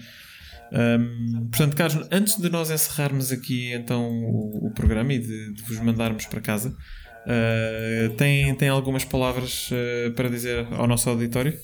Hum, 0.71 1.47
portanto, 1.49 1.75
Carlos, 1.75 2.07
antes 2.11 2.37
de 2.37 2.49
nós 2.49 2.69
encerrarmos 2.69 3.31
aqui 3.31 3.71
então 3.73 4.07
o, 4.07 4.67
o 4.67 4.71
programa 4.71 5.13
e 5.13 5.19
de, 5.19 5.53
de 5.53 5.61
vos 5.63 5.79
mandarmos 5.79 6.25
para 6.27 6.39
casa, 6.41 6.69
uh, 7.25 8.09
tem, 8.15 8.53
tem 8.55 8.69
algumas 8.69 9.03
palavras 9.03 9.69
uh, 9.71 10.11
para 10.13 10.29
dizer 10.29 10.67
ao 10.73 10.85
nosso 10.87 11.09
auditório? 11.09 11.57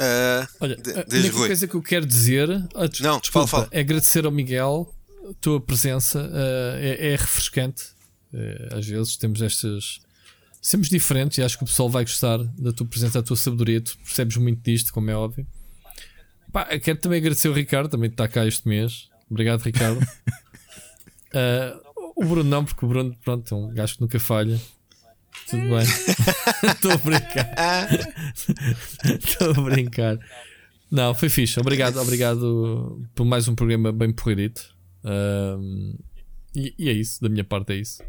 Ah, 0.00 0.46
Olha, 0.60 0.76
a 0.76 1.12
única 1.16 1.36
coisa 1.36 1.66
que 1.66 1.74
eu 1.74 1.82
quero 1.82 2.06
dizer 2.06 2.48
ah, 2.76 2.86
des- 2.86 3.00
Não, 3.00 3.18
desculpa, 3.18 3.48
fala, 3.48 3.64
fala. 3.64 3.68
é 3.76 3.80
agradecer 3.80 4.24
ao 4.24 4.30
Miguel 4.30 4.88
tua 5.40 5.60
presença. 5.60 6.30
ah, 6.32 6.78
é, 6.80 7.12
é 7.12 7.16
refrescante. 7.16 7.98
Eh, 8.32 8.68
às 8.72 8.86
vezes 8.86 9.16
temos 9.16 9.40
estas. 9.40 10.00
Somos 10.60 10.88
diferentes 10.88 11.38
e 11.38 11.42
acho 11.42 11.56
que 11.56 11.64
o 11.64 11.66
pessoal 11.66 11.88
vai 11.88 12.04
gostar 12.04 12.38
da 12.38 12.72
tua 12.72 12.86
presença, 12.86 13.20
da 13.20 13.26
tua 13.26 13.36
sabedoria. 13.36 13.80
Tu 13.80 13.96
percebes 13.98 14.36
muito 14.36 14.60
disto, 14.62 14.92
como 14.92 15.10
é 15.10 15.14
óbvio. 15.14 15.46
Pá, 16.52 16.64
quero 16.78 16.98
também 16.98 17.18
agradecer 17.18 17.48
ao 17.48 17.54
Ricardo, 17.54 17.90
também 17.90 18.10
está 18.10 18.26
cá 18.26 18.46
este 18.46 18.66
mês. 18.68 19.08
Obrigado, 19.30 19.62
Ricardo. 19.62 20.00
Ah, 21.32 21.78
o 22.16 22.24
Bruno 22.24 22.48
não, 22.48 22.64
porque 22.64 22.84
o 22.84 22.88
Bruno 22.88 23.16
pronto, 23.22 23.54
é 23.54 23.56
um 23.56 23.72
gajo 23.72 23.94
que 23.94 24.00
nunca 24.00 24.18
falha. 24.18 24.60
Tudo 25.48 25.62
bem. 25.62 25.86
Estou 26.72 26.92
a 26.92 26.96
brincar. 26.96 27.54
Estou 29.04 29.50
a 29.50 29.60
brincar. 29.70 30.18
Não, 30.90 31.14
foi 31.14 31.28
fixe. 31.28 31.60
Obrigado, 31.60 31.98
obrigado 31.98 33.06
por 33.14 33.24
mais 33.24 33.46
um 33.46 33.54
programa 33.54 33.92
bem 33.92 34.12
porreirito. 34.12 34.74
E, 36.54 36.74
e 36.78 36.88
é 36.88 36.92
isso, 36.92 37.20
da 37.22 37.28
minha 37.28 37.44
parte 37.44 37.72
é 37.72 37.76
isso. 37.76 38.02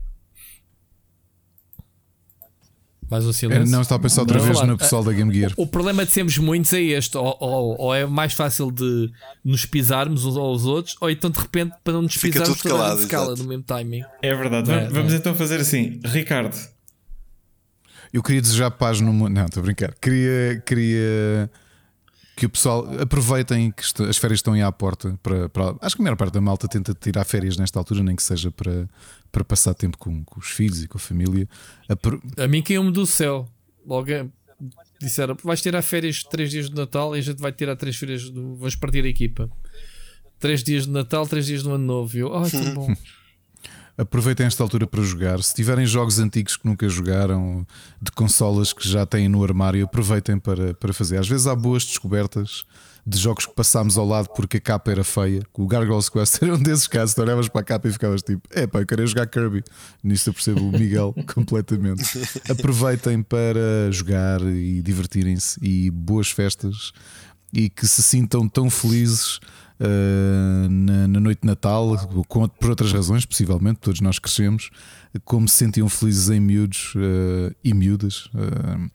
Mais 3.10 3.26
um 3.26 3.34
silêncio. 3.34 3.72
não 3.72 3.82
estava 3.82 4.00
a 4.00 4.04
pensar 4.04 4.22
outra 4.22 4.38
Não, 4.38 4.46
vez 4.46 4.62
no 4.68 4.78
pessoal 4.78 5.04
da 5.04 5.12
Game 5.12 5.34
Gear. 5.34 5.52
O 5.58 5.66
problema 5.66 6.06
de 6.06 6.12
sermos 6.12 6.38
muitos 6.38 6.72
é 6.74 6.80
este: 6.82 7.18
ou, 7.18 7.36
ou- 7.40 7.76
ou 7.82 7.96
é 7.96 8.06
mais 8.06 8.34
fácil 8.34 8.72
de 8.72 9.12
nos 9.44 9.66
pisarmos 9.66 10.26
uns 10.26 10.38
aos 10.38 10.64
outros, 10.66 10.96
ou 11.02 11.10
então 11.10 11.32
de 11.32 11.40
repente 11.40 11.74
para 11.84 11.94
não 11.94 12.04
nos 12.04 12.14
Fica 12.14 12.40
pisarmos 12.40 12.62
toda 12.62 12.76
a 12.76 12.78
calado, 12.78 12.96
gente 12.98 13.06
se 13.06 13.10
cala 13.10 13.26
exato. 13.30 13.42
no 13.44 13.50
mesmo 13.50 13.64
timing. 13.64 14.04
É 14.22 14.36
verdade. 14.36 14.70
Não 14.70 14.76
é, 14.78 14.88
vamos 14.90 15.12
é. 15.12 15.16
então 15.16 15.34
fazer 15.34 15.60
assim. 15.60 16.00
Ricardo, 16.06 16.56
Eu 18.14 18.22
queria 18.22 18.42
desejar 18.44 18.70
paz 18.70 19.02
no 19.02 19.12
mundo. 19.12 19.34
Não, 19.34 19.46
estou 19.46 19.62
a 19.62 19.64
brincar. 19.64 19.96
Queria, 19.96 20.62
queria 20.64 21.50
que 22.40 22.46
o 22.46 22.50
pessoal 22.50 22.88
aproveitem 23.02 23.72
que 23.72 23.84
as 24.04 24.18
férias 24.18 24.40
estão 24.40 24.54
aí 24.54 24.62
à 24.62 24.72
porta. 24.72 25.20
Para, 25.22 25.50
para- 25.50 25.76
acho 25.82 25.96
que 25.96 26.02
a 26.02 26.04
maior 26.04 26.16
parte 26.16 26.34
da 26.34 26.42
malta 26.42 26.68
tenta 26.68 26.94
tirar 26.94 27.24
férias 27.26 27.58
nesta 27.58 27.78
altura, 27.80 28.02
nem 28.02 28.16
que 28.16 28.24
seja 28.24 28.50
para, 28.50 28.88
para 29.32 29.44
passar 29.44 29.74
tempo 29.74 29.98
com, 29.98 30.24
com 30.24 30.40
os 30.40 30.48
filhos 30.48 30.82
e 30.84 30.88
com 30.88 30.98
a 30.98 31.02
família. 31.02 31.48
Apro- 31.88 32.22
A 32.38 32.48
mim 32.48 32.62
caiu-me 32.62 32.92
do 32.92 33.06
céu. 33.06 33.48
Logo 33.86 34.10
é- 34.12 34.26
disseram: 35.02 35.36
vais 35.44 35.62
tirar 35.62 35.82
férias 35.82 36.24
3 36.24 36.50
dias 36.50 36.70
de 36.70 36.76
Natal 36.76 37.16
e 37.16 37.20
a 37.20 37.22
gente 37.22 37.40
vai 37.42 37.52
tirar 37.52 37.76
3 37.76 37.96
férias. 37.96 38.30
Do... 38.30 38.56
Vamos 38.56 38.76
partir 38.76 39.04
a 39.04 39.08
equipa. 39.08 39.50
3 40.40 40.64
dias 40.64 40.86
de 40.86 40.92
Natal, 40.92 41.28
3 41.28 41.46
dias 41.46 41.64
do 41.64 41.72
Ano 41.74 41.86
Novo. 41.86 42.16
E 42.16 42.20
Eu, 42.22 42.34
ah, 42.36 42.50
tão 42.50 42.74
bom. 42.74 42.96
Aproveitem 44.00 44.46
esta 44.46 44.64
altura 44.64 44.88
para 44.88 45.04
jogar. 45.04 45.44
Se 45.44 45.54
tiverem 45.54 45.86
jogos 45.86 46.20
antigos 46.20 46.56
que 46.56 46.66
nunca 46.66 46.88
jogaram, 46.88 47.68
de 48.02 48.10
consolas 48.12 48.72
que 48.72 48.88
já 48.88 49.06
têm 49.06 49.28
no 49.28 49.44
armário, 49.44 49.84
aproveitem 49.84 50.40
para, 50.40 50.74
para 50.74 50.94
fazer. 50.94 51.18
Às 51.18 51.28
vezes 51.28 51.48
há 51.48 51.54
boas 51.54 51.84
descobertas 51.84 52.64
de 53.06 53.18
jogos 53.18 53.46
que 53.46 53.54
passámos 53.54 53.98
ao 53.98 54.08
lado 54.08 54.30
porque 54.34 54.56
a 54.56 54.62
capa 54.62 54.90
era 54.90 55.04
feia. 55.04 55.42
O 55.54 55.68
Gargoyles 55.68 56.08
Quest 56.08 56.40
era 56.42 56.56
um 56.56 56.64
desses 56.64 56.88
casos. 56.88 57.14
Tu 57.14 57.22
olhavas 57.22 57.50
para 57.50 57.60
a 57.60 57.64
capa 57.66 57.90
e 57.90 57.92
ficavas 57.92 58.22
tipo: 58.22 58.42
é 58.52 58.66
pá, 58.66 58.80
eu 58.80 58.86
queria 58.86 59.06
jogar 59.06 59.28
Kirby. 59.28 59.66
Nisto 60.02 60.30
eu 60.30 60.34
percebo 60.34 60.62
o 60.62 60.72
Miguel 60.72 61.14
completamente. 61.36 62.04
Aproveitem 62.50 63.22
para 63.22 63.92
jogar 63.92 64.40
e 64.42 64.82
divertirem-se 64.82 65.60
e 65.62 65.92
boas 65.92 66.32
festas 66.32 66.94
e 67.52 67.70
que 67.70 67.86
se 67.86 68.02
sintam 68.02 68.48
tão 68.48 68.70
felizes 68.70 69.42
uh, 69.80 70.70
na, 70.70 71.08
na 71.08 71.20
noite 71.20 71.42
de 71.42 71.48
Natal, 71.48 71.98
com, 72.28 72.48
por 72.48 72.70
outras 72.72 72.92
razões, 72.92 73.26
possivelmente, 73.26 73.80
todos 73.80 74.02
nós 74.02 74.20
crescemos, 74.20 74.70
como 75.26 75.48
se 75.48 75.56
sentiam 75.56 75.90
felizes 75.90 76.30
em 76.30 76.40
miúdos 76.40 76.94
uh, 76.96 77.56
e 77.64 77.74
miúdas. 77.74 78.26
uh, 78.28 78.90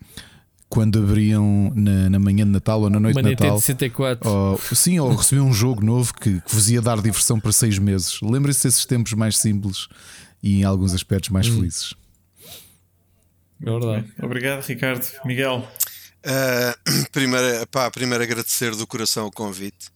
quando 0.66 0.98
abriam 0.98 1.72
na, 1.76 2.10
na 2.10 2.18
manhã 2.18 2.44
de 2.44 2.50
Natal 2.50 2.80
ou 2.80 2.90
na 2.90 2.98
noite 2.98 3.14
Uma 3.14 3.22
de 3.22 3.28
Nintendo 3.28 3.50
Natal, 3.50 3.60
64. 3.60 4.28
ou, 4.28 4.58
sim, 4.74 4.98
ou 4.98 5.14
recebiam 5.14 5.46
um 5.46 5.52
jogo 5.52 5.84
novo 5.84 6.12
que, 6.12 6.40
que 6.40 6.52
vos 6.52 6.68
ia 6.68 6.82
dar 6.82 7.00
diversão 7.00 7.38
para 7.38 7.52
seis 7.52 7.78
meses. 7.78 8.18
Lembrem-se 8.20 8.64
desses 8.64 8.84
tempos 8.84 9.12
mais 9.12 9.38
simples 9.38 9.86
e 10.42 10.60
em 10.60 10.64
alguns 10.64 10.92
aspectos 10.92 11.30
mais 11.30 11.46
felizes. 11.46 11.94
É 13.62 13.70
verdade. 13.70 14.12
obrigado, 14.20 14.64
Ricardo. 14.64 15.06
Miguel, 15.24 15.64
Uh, 16.24 17.04
primeiro, 17.12 17.66
pá, 17.66 17.90
primeiro 17.90 18.24
agradecer 18.24 18.74
do 18.74 18.86
coração 18.86 19.26
o 19.26 19.30
convite 19.30 19.90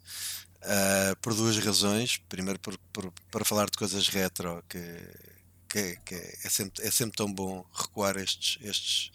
uh, 0.62 1.17
por 1.20 1.35
duas 1.35 1.59
razões. 1.59 2.17
Primeiro, 2.28 2.59
por, 2.61 2.77
por- 2.93 3.12
para 3.31 3.45
falar 3.45 3.67
de 3.70 3.78
coisas 3.78 4.09
retro, 4.09 4.62
que, 4.69 4.78
que- 5.69 5.97
que 6.05 6.15
é, 6.15 6.49
sempre, 6.49 6.87
é 6.87 6.91
sempre 6.91 7.17
tão 7.17 7.33
bom 7.33 7.65
recuar 7.75 8.17
estes, 8.17 8.59
estes 8.62 9.11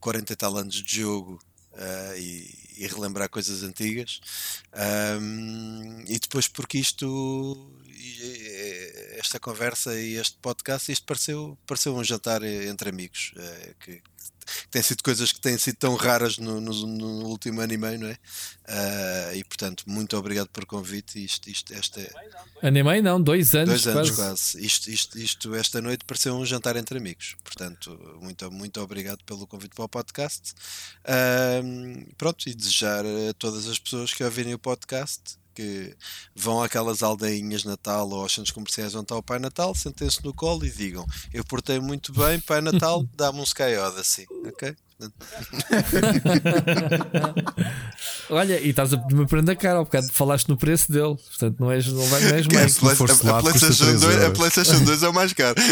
40 0.00 0.32
e 0.32 0.36
tal 0.36 0.56
anos 0.56 0.74
de 0.82 1.00
jogo 1.00 1.40
uh, 1.72 2.16
e, 2.18 2.74
e 2.78 2.86
relembrar 2.86 3.28
coisas 3.30 3.62
antigas. 3.62 4.20
Um, 5.20 6.04
e 6.06 6.18
depois, 6.18 6.48
porque 6.48 6.78
isto, 6.78 7.70
esta 9.18 9.38
conversa 9.40 9.98
e 9.98 10.14
este 10.16 10.36
podcast, 10.38 10.90
isto 10.92 11.06
pareceu, 11.06 11.58
pareceu 11.66 11.94
um 11.96 12.04
jantar 12.04 12.42
entre 12.42 12.90
amigos 12.90 13.32
uh, 13.36 13.74
que 13.80 14.02
que 14.44 14.68
têm 14.68 14.82
sido 14.82 15.02
coisas 15.02 15.32
que 15.32 15.40
têm 15.40 15.58
sido 15.58 15.76
tão 15.76 15.94
raras 15.94 16.38
no, 16.38 16.60
no, 16.60 16.72
no 16.86 17.26
último 17.26 17.60
ano 17.60 17.72
e 17.72 17.76
meio, 17.76 17.98
não 17.98 18.08
é? 18.08 18.18
Uh, 18.66 19.36
e 19.36 19.44
portanto, 19.44 19.84
muito 19.86 20.16
obrigado 20.16 20.48
por 20.48 20.64
convite. 20.64 21.22
Isto, 21.22 21.50
isto, 21.50 21.74
esta 21.74 22.00
é... 22.00 22.10
Ano 22.62 22.78
e 22.78 22.82
meio, 22.82 23.02
não, 23.02 23.20
dois 23.20 23.54
anos. 23.54 23.82
Dois 23.82 23.86
anos 23.86 24.10
quase. 24.10 24.52
quase. 24.52 24.66
Isto, 24.66 24.90
isto, 24.90 25.18
isto, 25.18 25.54
esta 25.54 25.80
noite 25.80 26.04
pareceu 26.04 26.34
um 26.34 26.46
jantar 26.46 26.76
entre 26.76 26.98
amigos. 26.98 27.36
Portanto, 27.44 28.18
muito, 28.20 28.50
muito 28.50 28.80
obrigado 28.80 29.22
pelo 29.24 29.46
convite 29.46 29.74
para 29.74 29.84
o 29.84 29.88
podcast. 29.88 30.54
Uh, 31.04 32.14
pronto, 32.16 32.48
e 32.48 32.54
desejar 32.54 33.04
a 33.04 33.34
todas 33.38 33.66
as 33.68 33.78
pessoas 33.78 34.12
que 34.12 34.24
ouvirem 34.24 34.54
o 34.54 34.58
podcast 34.58 35.36
que 35.54 35.94
vão 36.34 36.62
àquelas 36.62 37.02
aldeinhas 37.02 37.64
Natal 37.64 38.08
ou 38.08 38.20
aos 38.22 38.34
centros 38.34 38.52
comerciais 38.52 38.94
onde 38.94 39.04
está 39.04 39.16
o 39.16 39.22
Pai 39.22 39.38
Natal, 39.38 39.74
sentem-se 39.74 40.24
no 40.24 40.34
colo 40.34 40.64
e 40.66 40.70
digam: 40.70 41.06
Eu 41.32 41.44
portei 41.44 41.78
muito 41.80 42.12
bem, 42.12 42.40
Pai 42.40 42.60
Natal, 42.60 43.06
dá-me 43.16 43.40
um 43.40 43.44
Sky 43.44 43.76
Odyssey, 43.76 44.26
ok? 44.46 44.76
Olha, 48.30 48.60
e 48.60 48.70
estás 48.70 48.92
a 48.94 48.96
me 48.96 49.26
prender 49.26 49.54
a 49.54 49.58
cara, 49.58 49.78
ao 49.78 49.84
bocado 49.84 50.06
falaste 50.12 50.48
no 50.48 50.56
preço 50.56 50.90
dele, 50.90 51.16
portanto 51.16 51.58
não 51.58 51.70
és, 51.70 51.86
não 51.86 52.04
vai, 52.06 52.22
não 52.22 52.36
és 52.36 52.46
mais. 52.46 52.82
A, 52.82 52.86
a, 52.88 53.38
a, 53.38 53.42
PlayStation 53.42 53.96
2, 53.98 54.24
a 54.24 54.30
PlayStation 54.30 54.84
2 54.84 55.02
é 55.02 55.08
o 55.08 55.12
mais 55.12 55.32
caro. 55.32 55.56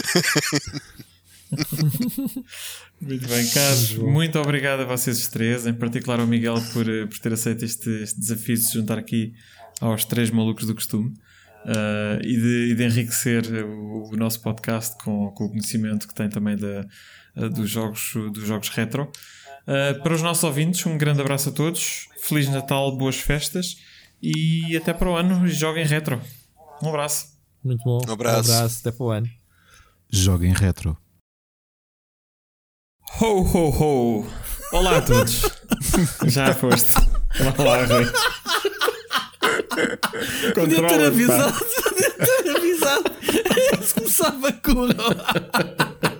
Muito 3.00 3.28
bem, 3.28 3.46
Carlos, 3.48 3.94
muito 3.96 4.38
obrigado 4.38 4.80
a 4.80 4.84
vocês 4.84 5.26
três, 5.28 5.66
em 5.66 5.74
particular 5.74 6.20
ao 6.20 6.26
Miguel 6.26 6.54
por, 6.72 6.88
eh, 6.88 7.04
por 7.04 7.18
ter 7.18 7.32
aceito 7.32 7.64
este, 7.64 7.90
este 8.02 8.18
desafio 8.18 8.54
de 8.54 8.62
se 8.62 8.72
juntar 8.74 8.96
aqui 8.96 9.34
aos 9.82 10.04
três 10.04 10.30
malucos 10.30 10.64
do 10.64 10.74
costume 10.74 11.08
uh, 11.64 12.20
e, 12.22 12.36
de, 12.36 12.70
e, 12.70 12.74
de, 12.74 12.84
enriquecer 12.84 13.44
o, 13.64 14.10
o, 14.12 14.16
nosso 14.16 14.40
podcast 14.40 14.96
com, 15.02 15.30
com 15.32 15.44
o 15.46 15.48
conhecimento 15.50 16.06
que 16.06 16.14
tem 16.14 16.28
também 16.28 16.56
da, 16.56 16.86
uh, 17.36 17.50
dos, 17.50 17.68
jogos, 17.68 18.12
dos 18.32 18.46
jogos 18.46 18.68
retro. 18.68 19.10
Uh, 19.62 20.00
para 20.02 20.14
os 20.14 20.22
nossos 20.22 20.44
ouvintes, 20.44 20.86
um 20.86 20.96
grande 20.96 21.20
abraço 21.20 21.48
a 21.48 21.52
todos, 21.52 22.08
Feliz 22.20 22.48
Natal, 22.48 22.96
boas 22.96 23.16
festas 23.16 23.76
e 24.22 24.76
até 24.76 24.92
para 24.92 25.10
o 25.10 25.16
ano. 25.16 25.48
Joguem 25.48 25.84
retro. 25.84 26.20
Um 26.80 26.88
abraço. 26.88 27.26
Muito 27.62 27.82
bom. 27.84 28.00
Um 28.08 28.12
abraço. 28.12 28.50
Um 28.50 28.54
abraço. 28.54 28.80
Até 28.80 28.92
para 28.96 29.04
o 29.04 29.10
ano. 29.10 29.28
Joguem 30.08 30.52
retro. 30.52 30.96
Ho, 33.20 33.42
ho, 33.42 33.68
ho! 33.68 34.26
Olá 34.72 34.98
a 34.98 35.02
todos! 35.02 35.42
Já 36.26 36.54
foste. 36.54 36.92
Olá, 37.58 37.84
Rui. 37.84 38.06
Podia 40.54 40.86
ter 40.86 41.06
avisado, 41.06 41.64
podia 41.82 42.10
ter 42.10 42.56
avisado. 42.56 43.04
Se 43.82 43.94
começava 43.94 44.52
com. 44.52 46.11